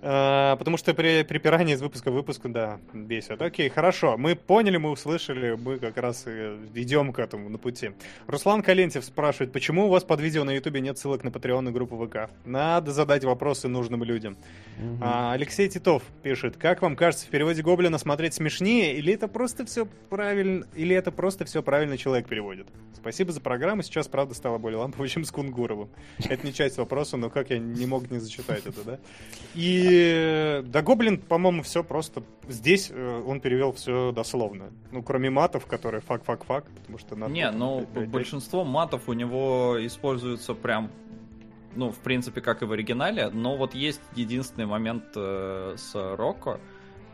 А, 0.00 0.56
потому 0.56 0.76
что 0.76 0.94
при 0.94 1.22
припирание 1.22 1.76
из 1.76 1.82
выпуска 1.82 2.10
в 2.10 2.14
выпуск, 2.14 2.42
да, 2.44 2.78
бесит. 2.92 3.40
Окей, 3.42 3.68
хорошо. 3.68 4.16
Мы 4.16 4.36
поняли, 4.36 4.76
мы 4.76 4.90
услышали, 4.90 5.56
мы 5.56 5.78
как 5.78 5.96
раз 5.96 6.26
идем 6.26 7.12
к 7.12 7.18
этому 7.18 7.48
на 7.48 7.58
пути. 7.58 7.90
Руслан 8.26 8.62
Калентьев 8.62 9.04
спрашивает, 9.04 9.52
почему 9.52 9.86
у 9.86 9.88
вас 9.88 10.04
под 10.04 10.20
видео 10.20 10.44
на 10.44 10.52
Ютубе 10.52 10.80
нет 10.80 10.98
ссылок 10.98 11.24
на 11.24 11.28
Patreon 11.28 11.68
и 11.68 11.72
группу 11.72 11.96
ВК? 12.06 12.30
Надо 12.44 12.92
задать 12.92 13.24
вопросы 13.24 13.68
нужным 13.68 14.04
людям. 14.04 14.36
А, 15.00 15.32
Алексей 15.32 15.68
Титов 15.68 16.02
пишет, 16.22 16.56
как 16.56 16.82
вам 16.82 16.94
кажется, 16.94 17.26
в 17.26 17.30
переводе 17.30 17.62
Гоблина 17.62 17.98
смотреть 17.98 18.34
смешнее, 18.34 18.96
или 18.96 19.12
это 19.12 19.26
просто 19.26 19.64
все 19.66 19.86
правильно, 20.08 20.66
или 20.74 20.94
это 20.94 21.10
просто 21.10 21.44
все 21.44 21.62
правильно 21.62 21.98
человек 21.98 22.28
переводит? 22.28 22.68
Спасибо 22.94 23.32
за 23.32 23.40
программу, 23.40 23.82
сейчас, 23.82 24.06
правда, 24.08 24.34
стало 24.34 24.58
более 24.58 24.78
лампово, 24.78 25.08
чем 25.08 25.24
с 25.24 25.30
Кунгуровым. 25.30 25.88
Это 26.18 26.46
не 26.46 26.52
часть 26.52 26.78
вопроса, 26.78 27.16
но 27.16 27.30
как 27.30 27.50
я 27.50 27.58
не 27.58 27.86
мог 27.86 28.10
не 28.10 28.18
зачитать 28.18 28.66
это, 28.66 28.84
да? 28.84 28.98
И 29.54 29.87
да, 30.66 30.82
Гоблин, 30.82 31.18
по-моему, 31.18 31.62
все 31.62 31.82
просто... 31.84 32.22
Здесь 32.48 32.90
э, 32.90 33.22
он 33.26 33.40
перевел 33.40 33.72
все 33.72 34.12
дословно. 34.12 34.70
Ну, 34.90 35.02
кроме 35.02 35.30
матов, 35.30 35.66
которые 35.66 36.00
fuck-fuck-fuck, 36.00 36.64
потому 36.80 36.98
что... 36.98 37.16
надо 37.16 37.32
Не, 37.32 37.50
ну, 37.50 37.86
большинство 38.06 38.64
матов 38.64 39.08
у 39.08 39.12
него 39.12 39.76
используются 39.80 40.54
прям, 40.54 40.90
ну, 41.74 41.90
в 41.90 41.98
принципе, 41.98 42.40
как 42.40 42.62
и 42.62 42.64
в 42.64 42.72
оригинале, 42.72 43.30
но 43.30 43.56
вот 43.56 43.74
есть 43.74 44.00
единственный 44.14 44.66
момент 44.66 45.04
э, 45.14 45.74
с 45.76 45.94
Рокко, 45.94 46.60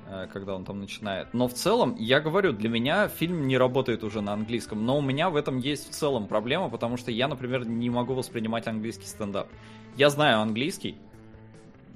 э, 0.08 0.26
когда 0.32 0.54
он 0.54 0.64
там 0.64 0.80
начинает. 0.80 1.34
Но 1.34 1.48
в 1.48 1.54
целом, 1.54 1.96
я 1.98 2.20
говорю, 2.20 2.52
для 2.52 2.68
меня 2.68 3.08
фильм 3.08 3.46
не 3.46 3.58
работает 3.58 4.04
уже 4.04 4.20
на 4.20 4.32
английском, 4.32 4.84
но 4.84 4.98
у 4.98 5.02
меня 5.02 5.30
в 5.30 5.36
этом 5.36 5.58
есть 5.58 5.90
в 5.90 5.92
целом 5.92 6.28
проблема, 6.28 6.68
потому 6.70 6.96
что 6.96 7.10
я, 7.10 7.28
например, 7.28 7.66
не 7.66 7.90
могу 7.90 8.14
воспринимать 8.14 8.66
английский 8.66 9.06
стендап. 9.06 9.48
Я 9.96 10.10
знаю 10.10 10.40
английский, 10.40 10.96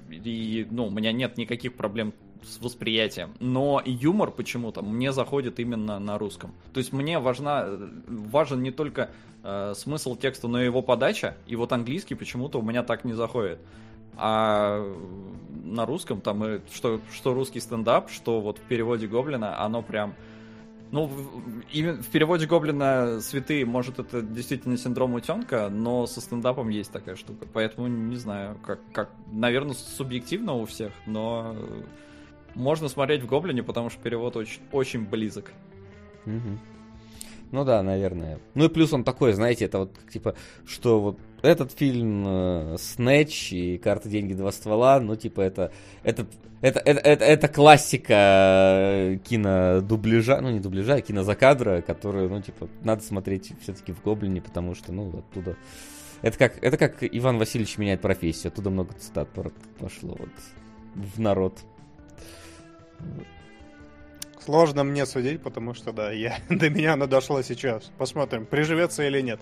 и, 0.09 0.67
ну, 0.69 0.87
у 0.87 0.89
меня 0.89 1.11
нет 1.11 1.37
никаких 1.37 1.75
проблем 1.75 2.13
с 2.43 2.59
восприятием, 2.61 3.33
но 3.39 3.81
юмор 3.85 4.31
почему-то 4.31 4.81
мне 4.81 5.11
заходит 5.11 5.59
именно 5.59 5.99
на 5.99 6.17
русском. 6.17 6.53
То 6.73 6.79
есть 6.79 6.93
мне 6.93 7.19
важна, 7.19 7.67
важен 8.07 8.61
не 8.63 8.71
только 8.71 9.11
э, 9.43 9.73
смысл 9.75 10.15
текста, 10.15 10.47
но 10.47 10.61
и 10.61 10.65
его 10.65 10.81
подача, 10.81 11.35
и 11.47 11.55
вот 11.55 11.73
английский 11.73 12.15
почему-то 12.15 12.59
у 12.59 12.61
меня 12.61 12.83
так 12.83 13.03
не 13.03 13.13
заходит. 13.13 13.59
А 14.15 14.85
на 15.63 15.85
русском 15.85 16.21
там 16.21 16.43
и 16.45 16.59
что, 16.73 16.99
что 17.13 17.33
русский 17.33 17.59
стендап, 17.59 18.09
что 18.09 18.41
вот 18.41 18.57
в 18.57 18.61
переводе 18.61 19.07
Гоблина, 19.07 19.61
оно 19.61 19.81
прям... 19.81 20.15
Ну, 20.91 21.11
именно 21.71 22.01
в 22.01 22.07
переводе 22.07 22.47
Гоблина 22.47 23.21
святые, 23.21 23.63
может, 23.65 23.99
это 23.99 24.21
действительно 24.23 24.75
синдром 24.75 25.13
утенка, 25.13 25.69
но 25.69 26.07
со 26.07 26.19
стендапом 26.19 26.69
есть 26.69 26.91
такая 26.91 27.15
штука. 27.15 27.45
Поэтому 27.51 27.87
не 27.87 28.15
знаю, 28.15 28.57
как, 28.65 28.79
как 28.91 29.11
наверное, 29.31 29.75
субъективно 29.75 30.53
у 30.53 30.65
всех, 30.65 30.91
но 31.05 31.55
можно 32.55 32.89
смотреть 32.89 33.21
в 33.21 33.27
Гоблине, 33.27 33.61
потому 33.61 33.91
что 33.91 34.01
перевод 34.01 34.35
очень, 34.35 34.61
очень 34.71 35.05
близок. 35.05 35.51
Мгм. 36.25 36.59
Ну 37.51 37.65
да, 37.65 37.81
наверное. 37.83 38.39
Ну 38.55 38.65
и 38.65 38.69
плюс 38.69 38.91
он 38.93 39.03
такой, 39.03 39.33
знаете, 39.33 39.65
это 39.65 39.79
вот 39.79 39.91
типа, 40.11 40.35
что 40.65 40.99
вот 40.99 41.19
этот 41.41 41.71
фильм 41.71 42.23
э, 42.27 42.75
Снэч 42.77 43.53
и 43.53 43.77
Карта 43.77 44.09
деньги 44.09 44.33
два 44.33 44.51
ствола, 44.51 44.99
ну 44.99 45.15
типа 45.15 45.41
это 45.41 45.71
это 46.03 46.27
это 46.61 46.79
это, 46.79 46.99
это, 46.99 47.25
это 47.25 47.47
классика 47.47 48.13
э, 48.13 49.17
кинодубляжа, 49.23 50.41
ну 50.41 50.49
не 50.49 50.59
дубляжа, 50.59 50.95
а 50.95 51.01
кинозакадра, 51.01 51.81
которую, 51.81 52.29
ну 52.29 52.41
типа, 52.41 52.67
надо 52.83 53.03
смотреть 53.03 53.53
все-таки 53.61 53.93
в 53.93 54.01
Гоблине, 54.03 54.41
потому 54.41 54.75
что, 54.75 54.91
ну, 54.91 55.09
оттуда 55.19 55.55
это 56.21 56.37
как, 56.37 56.61
это 56.61 56.77
как 56.77 56.97
Иван 57.01 57.37
Васильевич 57.37 57.77
меняет 57.77 58.01
профессию, 58.01 58.51
оттуда 58.51 58.69
много 58.69 58.93
цитат 58.93 59.29
пошло 59.79 60.17
вот 60.19 60.29
в 60.95 61.19
народ. 61.19 61.59
Сложно 64.43 64.83
мне 64.83 65.05
судить, 65.05 65.41
потому 65.41 65.73
что, 65.73 65.93
да, 65.93 66.11
я, 66.11 66.37
до 66.49 66.69
меня 66.69 66.93
оно 66.93 67.07
дошло 67.07 67.41
сейчас. 67.41 67.91
Посмотрим, 67.97 68.45
приживется 68.45 69.03
или 69.03 69.21
нет. 69.21 69.39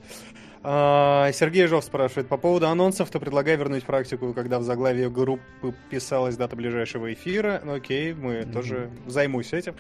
А, 0.70 1.32
Сергей 1.32 1.66
Жов 1.68 1.86
спрашивает, 1.86 2.28
по 2.28 2.36
поводу 2.36 2.68
анонсов, 2.68 3.10
то 3.10 3.22
предлагаю 3.22 3.58
вернуть 3.58 3.86
практику, 3.86 4.34
когда 4.34 4.60
в 4.60 4.64
заглавии 4.64 5.08
группы 5.08 5.74
писалась 5.90 6.36
дата 6.36 6.58
ближайшего 6.58 7.14
эфира. 7.14 7.62
Ну, 7.64 7.76
окей, 7.76 8.14
мы 8.14 8.42
Мгм. 8.42 8.52
тоже 8.52 8.90
займусь 9.06 9.54
этим. 9.54 9.76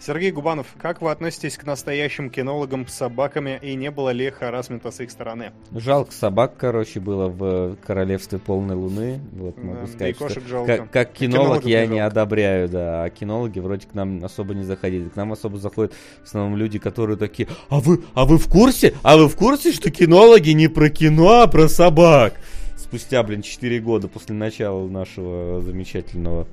Сергей 0.00 0.30
Губанов, 0.30 0.66
как 0.78 1.02
вы 1.02 1.10
относитесь 1.10 1.58
к 1.58 1.64
настоящим 1.64 2.30
кинологам 2.30 2.86
с 2.88 2.94
собаками 2.94 3.58
и 3.60 3.74
не 3.74 3.90
было 3.90 4.08
ли 4.10 4.30
харасмента 4.30 4.90
с 4.90 5.00
их 5.00 5.10
стороны? 5.10 5.52
Жалко 5.74 6.10
собак, 6.12 6.54
короче, 6.56 7.00
было 7.00 7.28
в 7.28 7.76
Королевстве 7.86 8.38
Полной 8.38 8.76
Луны. 8.76 9.20
Вот, 9.32 9.58
могу 9.62 9.80
да 9.82 9.86
сказать, 9.86 10.16
и 10.16 10.18
кошек 10.18 10.38
что 10.38 10.48
жалко. 10.48 10.76
как, 10.78 10.90
как 10.90 11.12
кинолог 11.12 11.66
я 11.66 11.82
не 11.82 11.92
не 11.92 11.98
жалко. 11.98 12.20
одобряю, 12.20 12.68
да. 12.70 13.04
А 13.04 13.10
кинологи 13.10 13.58
вроде 13.58 13.86
к 13.86 13.92
нам 13.92 14.24
особо 14.24 14.54
не 14.54 14.64
заходили. 14.64 15.10
К 15.10 15.16
нам 15.16 15.32
особо 15.32 15.58
заходят 15.58 15.92
в 16.22 16.26
основном 16.26 16.56
люди, 16.56 16.78
которые 16.78 17.18
такие, 17.18 17.48
а 17.68 17.78
вы, 17.80 18.02
а 18.14 18.24
вы 18.24 18.38
в 18.38 18.48
курсе? 18.48 18.94
А 19.02 19.18
вы 19.18 19.28
в 19.28 19.36
курсе, 19.36 19.70
что 19.70 19.90
кинологи 19.90 20.50
не 20.50 20.68
про 20.68 20.88
кино, 20.88 21.42
а 21.42 21.46
про 21.46 21.68
собак? 21.68 22.40
Спустя, 22.78 23.22
блин, 23.22 23.42
4 23.42 23.78
года 23.80 24.08
после 24.08 24.34
начала 24.34 24.88
нашего 24.88 25.60
замечательного 25.60 26.48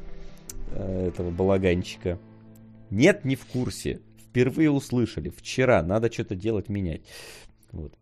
э, 0.71 1.07
этого 1.07 1.31
балаганчика. 1.31 2.19
Нет, 2.89 3.25
не 3.25 3.35
в 3.35 3.45
курсе. 3.45 4.01
Впервые 4.29 4.69
услышали. 4.71 5.29
Вчера. 5.29 5.81
Надо 5.83 6.11
что-то 6.11 6.35
делать, 6.35 6.69
менять. 6.69 7.01
Вот. 7.71 7.93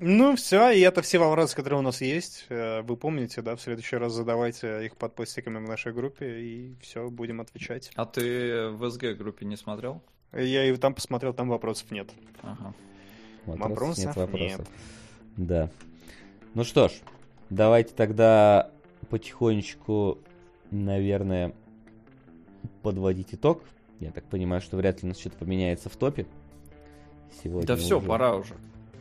Ну, 0.00 0.36
все, 0.36 0.70
и 0.70 0.80
это 0.80 1.02
все 1.02 1.18
вопросы, 1.18 1.56
которые 1.56 1.80
у 1.80 1.82
нас 1.82 2.00
есть. 2.00 2.46
Э, 2.50 2.82
Вы 2.82 2.96
помните, 2.96 3.42
да, 3.42 3.56
в 3.56 3.60
следующий 3.60 3.96
раз 3.96 4.12
задавайте 4.12 4.86
их 4.86 4.96
под 4.96 5.14
постиками 5.16 5.58
в 5.58 5.68
нашей 5.68 5.92
группе, 5.92 6.40
и 6.40 6.74
все, 6.80 7.10
будем 7.10 7.40
отвечать. 7.40 7.90
А 7.96 8.06
ты 8.06 8.68
в 8.68 8.88
СГ 8.90 9.16
группе 9.18 9.44
не 9.44 9.56
смотрел? 9.56 10.00
Я 10.32 10.64
и 10.66 10.76
там 10.76 10.94
посмотрел, 10.94 11.32
там 11.34 11.48
вопросов 11.48 11.90
нет. 11.90 12.10
Ага. 12.42 12.74
Вопросов 13.46 13.70
Вопросов 13.70 14.04
нет 14.06 14.16
вопросов. 14.16 14.58
нет. 14.58 14.68
Да. 15.36 15.70
Ну 16.54 16.62
что 16.64 16.88
ж, 16.88 16.92
давайте 17.50 17.92
тогда 17.94 18.70
потихонечку, 19.10 20.18
наверное, 20.70 21.54
подводить 22.82 23.34
итог. 23.34 23.62
Я 24.00 24.10
так 24.12 24.24
понимаю, 24.24 24.60
что 24.60 24.76
вряд 24.76 25.02
ли 25.02 25.06
у 25.06 25.08
нас 25.08 25.18
что-то 25.18 25.36
поменяется 25.38 25.88
в 25.88 25.96
топе. 25.96 26.26
Сегодня 27.42 27.66
Да 27.66 27.76
все, 27.76 27.98
уже. 27.98 28.06
пора 28.06 28.34
уже. 28.36 28.54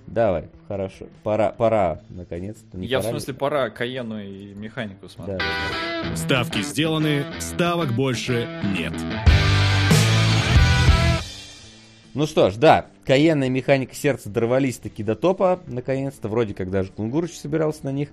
Давай, 0.08 0.50
хорошо. 0.68 1.08
Пора, 1.24 1.52
пора, 1.52 2.02
наконец-то. 2.10 2.78
Не 2.78 2.88
Я 2.88 3.00
в 3.00 3.02
пора 3.04 3.14
ли? 3.14 3.20
смысле 3.20 3.34
пора 3.34 3.70
Каену 3.70 4.20
и 4.22 4.54
механику 4.54 5.04
Да, 5.08 5.10
смотреть. 5.10 5.40
да, 5.40 6.16
Ставки 6.16 6.62
сделаны, 6.62 7.26
ставок 7.40 7.92
больше 7.94 8.48
нет. 8.78 8.94
Ну 12.14 12.26
что 12.26 12.50
ж, 12.50 12.56
да, 12.56 12.88
Каена 13.06 13.44
и 13.44 13.50
Механика 13.50 13.94
Сердца 13.94 14.30
дорвались 14.30 14.78
таки 14.78 15.04
до 15.04 15.16
топа, 15.16 15.60
наконец-то, 15.68 16.30
вроде 16.30 16.56
как 16.56 16.72
даже 16.72 16.92
Кунгурыч 16.92 17.38
собирался 17.38 17.82
на 17.86 17.92
них 17.92 18.10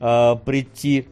а, 0.00 0.36
прийти. 0.36 1.06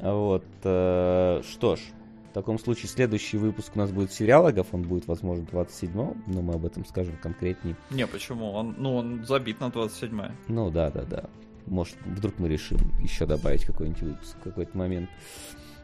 Вот, 0.00 0.44
э, 0.64 1.42
что 1.50 1.76
ж, 1.76 1.80
в 1.80 1.97
таком 2.40 2.58
случае 2.58 2.88
следующий 2.88 3.36
выпуск 3.36 3.72
у 3.74 3.78
нас 3.78 3.90
будет 3.90 4.12
сериалогов, 4.12 4.68
он 4.72 4.82
будет, 4.82 5.06
возможно, 5.06 5.44
27 5.50 5.92
но 5.92 6.42
мы 6.42 6.54
об 6.54 6.64
этом 6.64 6.84
скажем 6.84 7.16
конкретнее. 7.16 7.76
Не, 7.90 8.06
почему? 8.06 8.52
Он, 8.52 8.74
ну, 8.78 8.96
он 8.96 9.24
забит 9.24 9.60
на 9.60 9.70
27 9.70 10.22
Ну 10.48 10.70
да, 10.70 10.90
да, 10.90 11.02
да. 11.02 11.24
Может, 11.66 11.96
вдруг 12.06 12.38
мы 12.38 12.48
решим 12.48 12.78
еще 13.00 13.26
добавить 13.26 13.64
какой-нибудь 13.64 14.02
выпуск 14.02 14.36
в 14.38 14.42
какой-то 14.42 14.76
момент. 14.76 15.10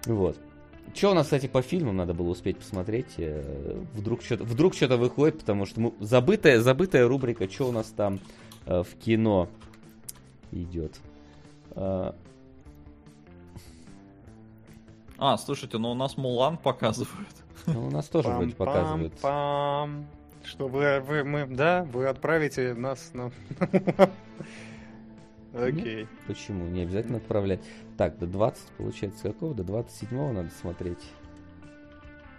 Вот. 0.07 0.39
Что 0.95 1.11
у 1.11 1.15
нас, 1.15 1.27
кстати, 1.27 1.47
по 1.47 1.63
фильмам 1.63 1.97
надо 1.97 2.15
было 2.15 2.29
успеть 2.29 2.59
посмотреть? 2.59 3.15
э, 3.17 3.83
Вдруг 3.95 4.23
что-то 4.23 4.45
вдруг 4.45 4.75
что-то 4.75 4.97
выходит, 4.97 5.41
потому 5.41 5.67
что 5.67 5.81
мы... 5.81 5.93
забытая, 6.01 6.61
забытая 6.61 7.09
рубрика, 7.09 7.51
что 7.51 7.69
у 7.69 7.73
нас 7.73 7.87
там 7.87 8.21
э, 8.67 8.83
в 8.83 8.95
кино 9.03 9.49
идет. 10.53 11.01
А, 11.73 12.15
А, 15.19 15.37
слушайте, 15.39 15.79
ну 15.79 15.93
у 15.93 15.95
нас 15.95 16.17
Мулан 16.17 16.57
показывают. 16.57 17.35
ну, 17.67 17.87
у 17.87 17.91
нас 17.91 18.09
тоже 18.09 18.29
вроде 18.29 18.55
показывают. 18.55 19.15
Пам-пам-пам. 19.23 20.05
Что 20.45 20.69
вы, 20.69 21.01
вы, 21.01 21.25
мы, 21.25 21.47
да, 21.47 21.85
вы 21.85 22.07
отправите 22.07 22.75
нас 22.75 23.13
на... 23.15 23.31
Окей. 25.55 26.07
Почему? 26.27 26.67
Не 26.67 26.83
обязательно 26.83 27.19
отправлять. 27.19 27.61
Так, 27.97 28.19
до 28.19 28.27
20, 28.27 28.63
получается, 28.77 29.29
какого? 29.29 29.55
До 29.55 29.63
27 29.63 30.33
надо 30.33 30.51
смотреть. 30.61 30.99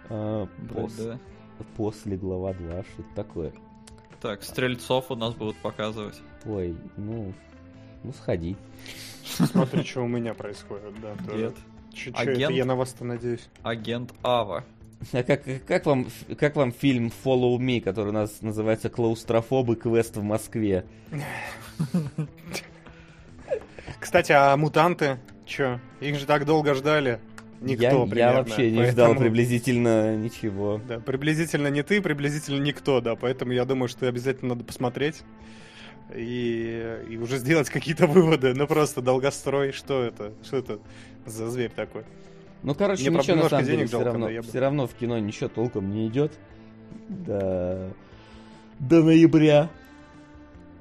А, 0.08 0.46
Блин, 0.58 0.84
пос- 0.84 1.04
да. 1.04 1.18
После 1.76 2.16
глава 2.16 2.52
2, 2.52 2.82
что 2.82 3.02
это 3.02 3.14
такое? 3.14 3.52
Так, 4.20 4.42
Стрельцов 4.44 5.10
у 5.10 5.16
нас 5.16 5.34
будут 5.34 5.56
показывать. 5.56 6.20
Ой, 6.44 6.76
ну, 6.96 7.32
ну 8.04 8.12
сходи. 8.12 8.56
Смотри, 9.24 9.82
что 9.82 10.02
у 10.02 10.08
меня 10.08 10.34
происходит, 10.34 10.94
да. 11.00 11.16
тоже. 11.24 11.44
Нет. 11.46 11.54
Чё 11.96 12.10
Агент? 12.14 12.38
это 12.42 12.52
я 12.52 12.64
на 12.66 12.76
вас-то 12.76 13.04
надеюсь. 13.04 13.48
Агент 13.62 14.12
Ава. 14.22 14.64
А 15.12 15.22
как, 15.22 15.42
как, 15.66 15.86
вам, 15.86 16.06
как 16.38 16.56
вам 16.56 16.72
фильм 16.72 17.10
Follow 17.24 17.56
Me, 17.58 17.80
который 17.80 18.08
у 18.08 18.12
нас 18.12 18.42
называется 18.42 18.88
«Клаустрофобы. 18.90 19.76
Квест 19.76 20.16
в 20.16 20.22
Москве»? 20.22 20.84
Кстати, 24.00 24.32
а 24.32 24.56
мутанты? 24.56 25.18
Чё? 25.44 25.80
Их 26.00 26.18
же 26.18 26.26
так 26.26 26.44
долго 26.44 26.74
ждали. 26.74 27.20
Никто, 27.60 27.84
я, 27.84 27.90
примерно. 27.90 28.18
я 28.18 28.32
вообще 28.34 28.70
не 28.70 28.84
ждал 28.84 29.06
Поэтому- 29.08 29.20
приблизительно 29.20 30.16
ничего. 30.16 30.80
Да, 30.86 30.98
приблизительно 31.00 31.68
не 31.68 31.82
ты, 31.82 32.02
приблизительно 32.02 32.60
никто, 32.62 33.00
да. 33.00 33.14
Поэтому 33.16 33.52
я 33.52 33.64
думаю, 33.64 33.88
что 33.88 34.06
обязательно 34.06 34.54
надо 34.54 34.64
посмотреть 34.64 35.22
и, 36.14 37.04
и 37.08 37.16
уже 37.16 37.38
сделать 37.38 37.68
какие-то 37.68 38.06
выводы. 38.06 38.54
Ну 38.54 38.66
просто 38.66 39.02
долгострой, 39.02 39.72
что 39.72 40.02
это? 40.02 40.32
Что 40.42 40.56
это 40.58 40.78
за 41.24 41.50
зверь 41.50 41.70
такой? 41.74 42.04
Ну, 42.62 42.74
короче, 42.74 43.10
Мне, 43.10 43.18
ничего 43.18 43.36
на 43.36 43.48
самом 43.48 43.64
деле 43.64 43.76
денег 43.76 43.88
все 43.88 44.02
равно, 44.02 44.26
но 44.26 44.30
я 44.30 44.42
все 44.42 44.58
равно 44.58 44.86
в 44.86 44.94
кино 44.94 45.18
ничего 45.18 45.48
толком 45.48 45.90
не 45.90 46.08
идет. 46.08 46.32
До, 47.08 47.92
до 48.78 49.02
ноября. 49.02 49.70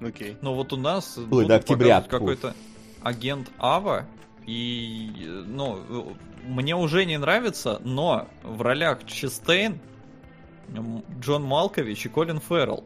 Окей. 0.02 0.38
Ну 0.42 0.54
вот 0.54 0.74
у 0.74 0.78
нас 0.78 1.18
Ой, 1.18 1.26
будут 1.26 1.48
до 1.48 1.56
октября, 1.56 2.02
какой-то 2.02 2.56
агент 3.02 3.52
Ава, 3.60 4.06
и, 4.46 5.12
ну, 5.48 6.16
мне 6.44 6.76
уже 6.76 7.06
не 7.06 7.18
нравится, 7.18 7.80
но 7.84 8.28
в 8.44 8.62
ролях 8.62 9.06
Честейн, 9.06 9.80
Джон 11.20 11.44
Малкович 11.44 12.06
и 12.06 12.10
Колин 12.10 12.40
Феррелл. 12.40 12.84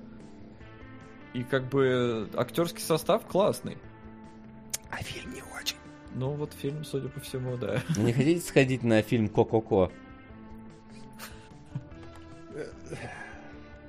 И 1.33 1.43
как 1.43 1.69
бы 1.69 2.29
актерский 2.35 2.81
состав 2.81 3.25
классный. 3.25 3.77
А 4.89 4.97
фильм 4.97 5.33
не 5.33 5.41
очень. 5.59 5.77
Ну 6.15 6.31
вот 6.31 6.53
фильм, 6.53 6.83
судя 6.83 7.09
по 7.09 7.19
всему, 7.19 7.57
да. 7.57 7.81
Не 7.97 8.13
хотите 8.13 8.41
сходить 8.41 8.83
на 8.83 9.01
фильм 9.01 9.29
Ко-Ко-Ко? 9.29 9.91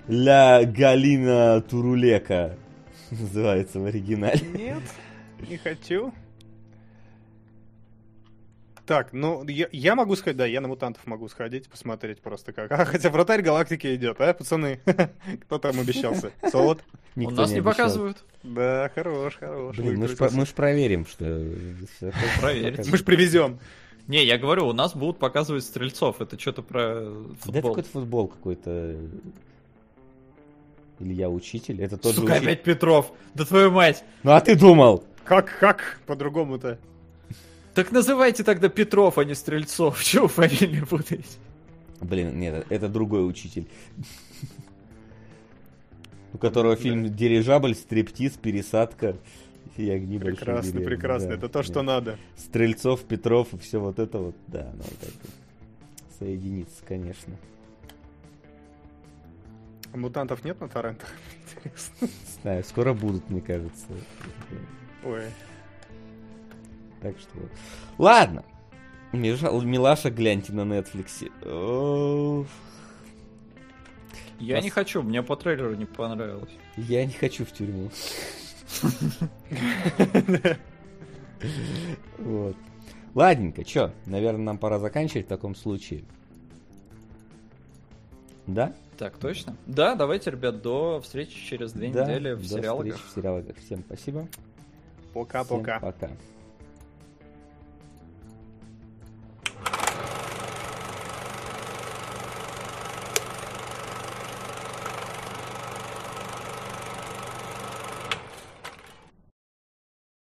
Ля 0.09 0.65
Галина 0.65 1.61
Турулека 1.63 2.57
называется 3.11 3.81
в 3.81 3.87
оригинале. 3.87 4.41
Нет, 4.55 4.83
не 5.49 5.57
хочу. 5.57 6.13
Так, 8.87 9.13
ну, 9.13 9.45
я, 9.47 9.69
я 9.73 9.95
могу 9.95 10.17
сходить, 10.17 10.39
да, 10.39 10.47
я 10.47 10.61
на 10.61 10.69
мутантов 10.69 11.07
могу 11.07 11.29
сходить, 11.29 11.69
посмотреть 11.69 12.21
просто 12.21 12.53
как. 12.53 12.71
А, 12.81 12.85
хотя 12.85 13.11
вратарь 13.11 13.43
галактики 13.43 13.95
идет, 13.95 14.21
а, 14.21 14.33
пацаны? 14.35 14.81
Кто 15.43 15.59
там 15.59 15.79
обещался? 15.79 16.33
Солод? 16.51 16.83
Никто 17.15 17.35
у 17.35 17.37
нас 17.39 17.51
не, 17.51 17.59
обещал. 17.59 17.73
показывают. 17.73 18.25
Да, 18.43 18.91
хорош, 18.95 19.37
хорош. 19.37 19.77
Блин, 19.77 19.99
мы 19.99 20.09
ж, 20.09 20.17
мы 20.33 20.47
ж 20.47 20.49
проверим, 20.51 21.07
что... 21.07 21.25
всё 21.97 22.13
Проверьте. 22.41 22.91
Мы 22.91 22.97
ж 22.97 23.05
привезем. 23.05 23.59
Не, 24.07 24.25
я 24.25 24.39
говорю, 24.39 24.67
у 24.67 24.73
нас 24.73 24.97
будут 24.97 25.19
показывать 25.19 25.63
стрельцов. 25.63 26.21
Это 26.21 26.39
что-то 26.39 26.63
про 26.63 26.85
Да 26.85 27.01
это 27.11 27.37
футбол. 27.41 27.63
какой-то 27.75 27.89
футбол 27.91 28.29
какой-то. 28.29 28.97
Или 30.99 31.13
я 31.15 31.31
учитель? 31.31 31.81
Это 31.83 31.97
тот 31.97 32.15
Сука, 32.15 32.33
учитель. 32.33 32.43
опять 32.47 32.63
Петров. 32.63 33.13
Да 33.35 33.45
твою 33.45 33.71
мать. 33.71 34.05
Ну 34.23 34.33
а 34.33 34.41
ты 34.41 34.57
думал? 34.57 35.05
Как, 35.25 35.57
как 35.59 36.01
по-другому-то? 36.07 36.79
Так 37.75 37.93
называйте 37.93 38.43
тогда 38.45 38.69
Петров, 38.69 39.19
а 39.19 39.25
не 39.25 39.35
Стрельцов. 39.35 40.03
Чего 40.05 40.25
вы 40.25 40.29
фамилии 40.29 40.85
путаете? 40.85 41.29
Блин, 42.01 42.39
нет, 42.39 42.67
это 42.71 42.89
другой 42.89 43.29
учитель. 43.29 43.69
У 46.33 46.39
которого 46.39 46.77
фильм 46.77 47.15
«Дирижабль», 47.15 47.75
«Стриптиз», 47.75 48.33
«Пересадка» 48.35 49.17
и 49.77 49.91
«Огни 49.91 50.19
Прекрасно, 50.19 50.73
деревни». 50.73 50.87
прекрасно. 50.87 51.29
Да, 51.29 51.35
Это 51.35 51.49
то, 51.49 51.63
что 51.63 51.83
надо. 51.83 52.19
Стрельцов, 52.37 53.03
Петров 53.03 53.53
и 53.53 53.59
все 53.59 53.81
вот 53.81 53.99
это 53.99 54.19
вот, 54.19 54.37
да, 54.47 54.65
надо 54.73 54.95
так 55.01 55.11
вот 55.23 55.31
соединиться, 56.19 56.83
конечно. 56.87 57.35
А 59.93 59.97
мутантов 59.97 60.45
нет 60.45 60.61
на 60.61 60.69
торрентах? 60.69 61.09
Интересно. 61.57 62.07
Не 62.07 62.43
знаю, 62.43 62.65
скоро 62.65 62.95
будут, 62.95 63.29
мне 63.29 63.41
кажется. 63.41 63.87
Ой. 65.05 65.25
Так 67.01 67.19
что 67.19 67.31
вот. 67.39 67.51
Ладно. 67.99 68.45
Милаша, 69.13 70.11
гляньте 70.11 70.53
на 70.53 70.61
Netflix. 70.61 71.29
Оф, 71.45 72.49
Я 74.39 74.57
Вас- 74.57 74.65
не 74.65 74.71
хочу, 74.71 75.03
мне 75.03 75.23
по 75.23 75.37
трейлеру 75.37 75.75
не 75.75 75.87
понравилось. 75.87 76.51
Я 76.77 77.05
не 77.05 77.13
хочу 77.13 77.45
в 77.45 77.53
тюрьму. 77.53 77.91
Вот. 82.19 82.57
Ладненько, 83.15 83.65
чё, 83.65 83.93
наверное, 84.07 84.43
нам 84.45 84.59
пора 84.59 84.79
заканчивать 84.79 85.27
в 85.27 85.29
таком 85.29 85.55
случае. 85.57 86.05
Да? 88.47 88.73
Так, 88.99 89.17
точно? 89.19 89.57
Да, 89.67 89.95
давайте, 89.95 90.31
ребят, 90.31 90.63
до 90.63 91.01
встречи 91.01 91.35
через 91.47 91.73
две 91.73 91.91
да, 91.91 92.05
недели 92.05 92.33
в 92.35 92.43
до 92.43 92.49
сериалах. 92.49 92.87
встречи 92.87 93.09
в 93.11 93.15
сериалах. 93.15 93.45
Всем 93.65 93.81
спасибо. 93.81 94.21
Всем 94.29 95.13
Пока-пока. 95.15 95.81
пока. 95.81 96.11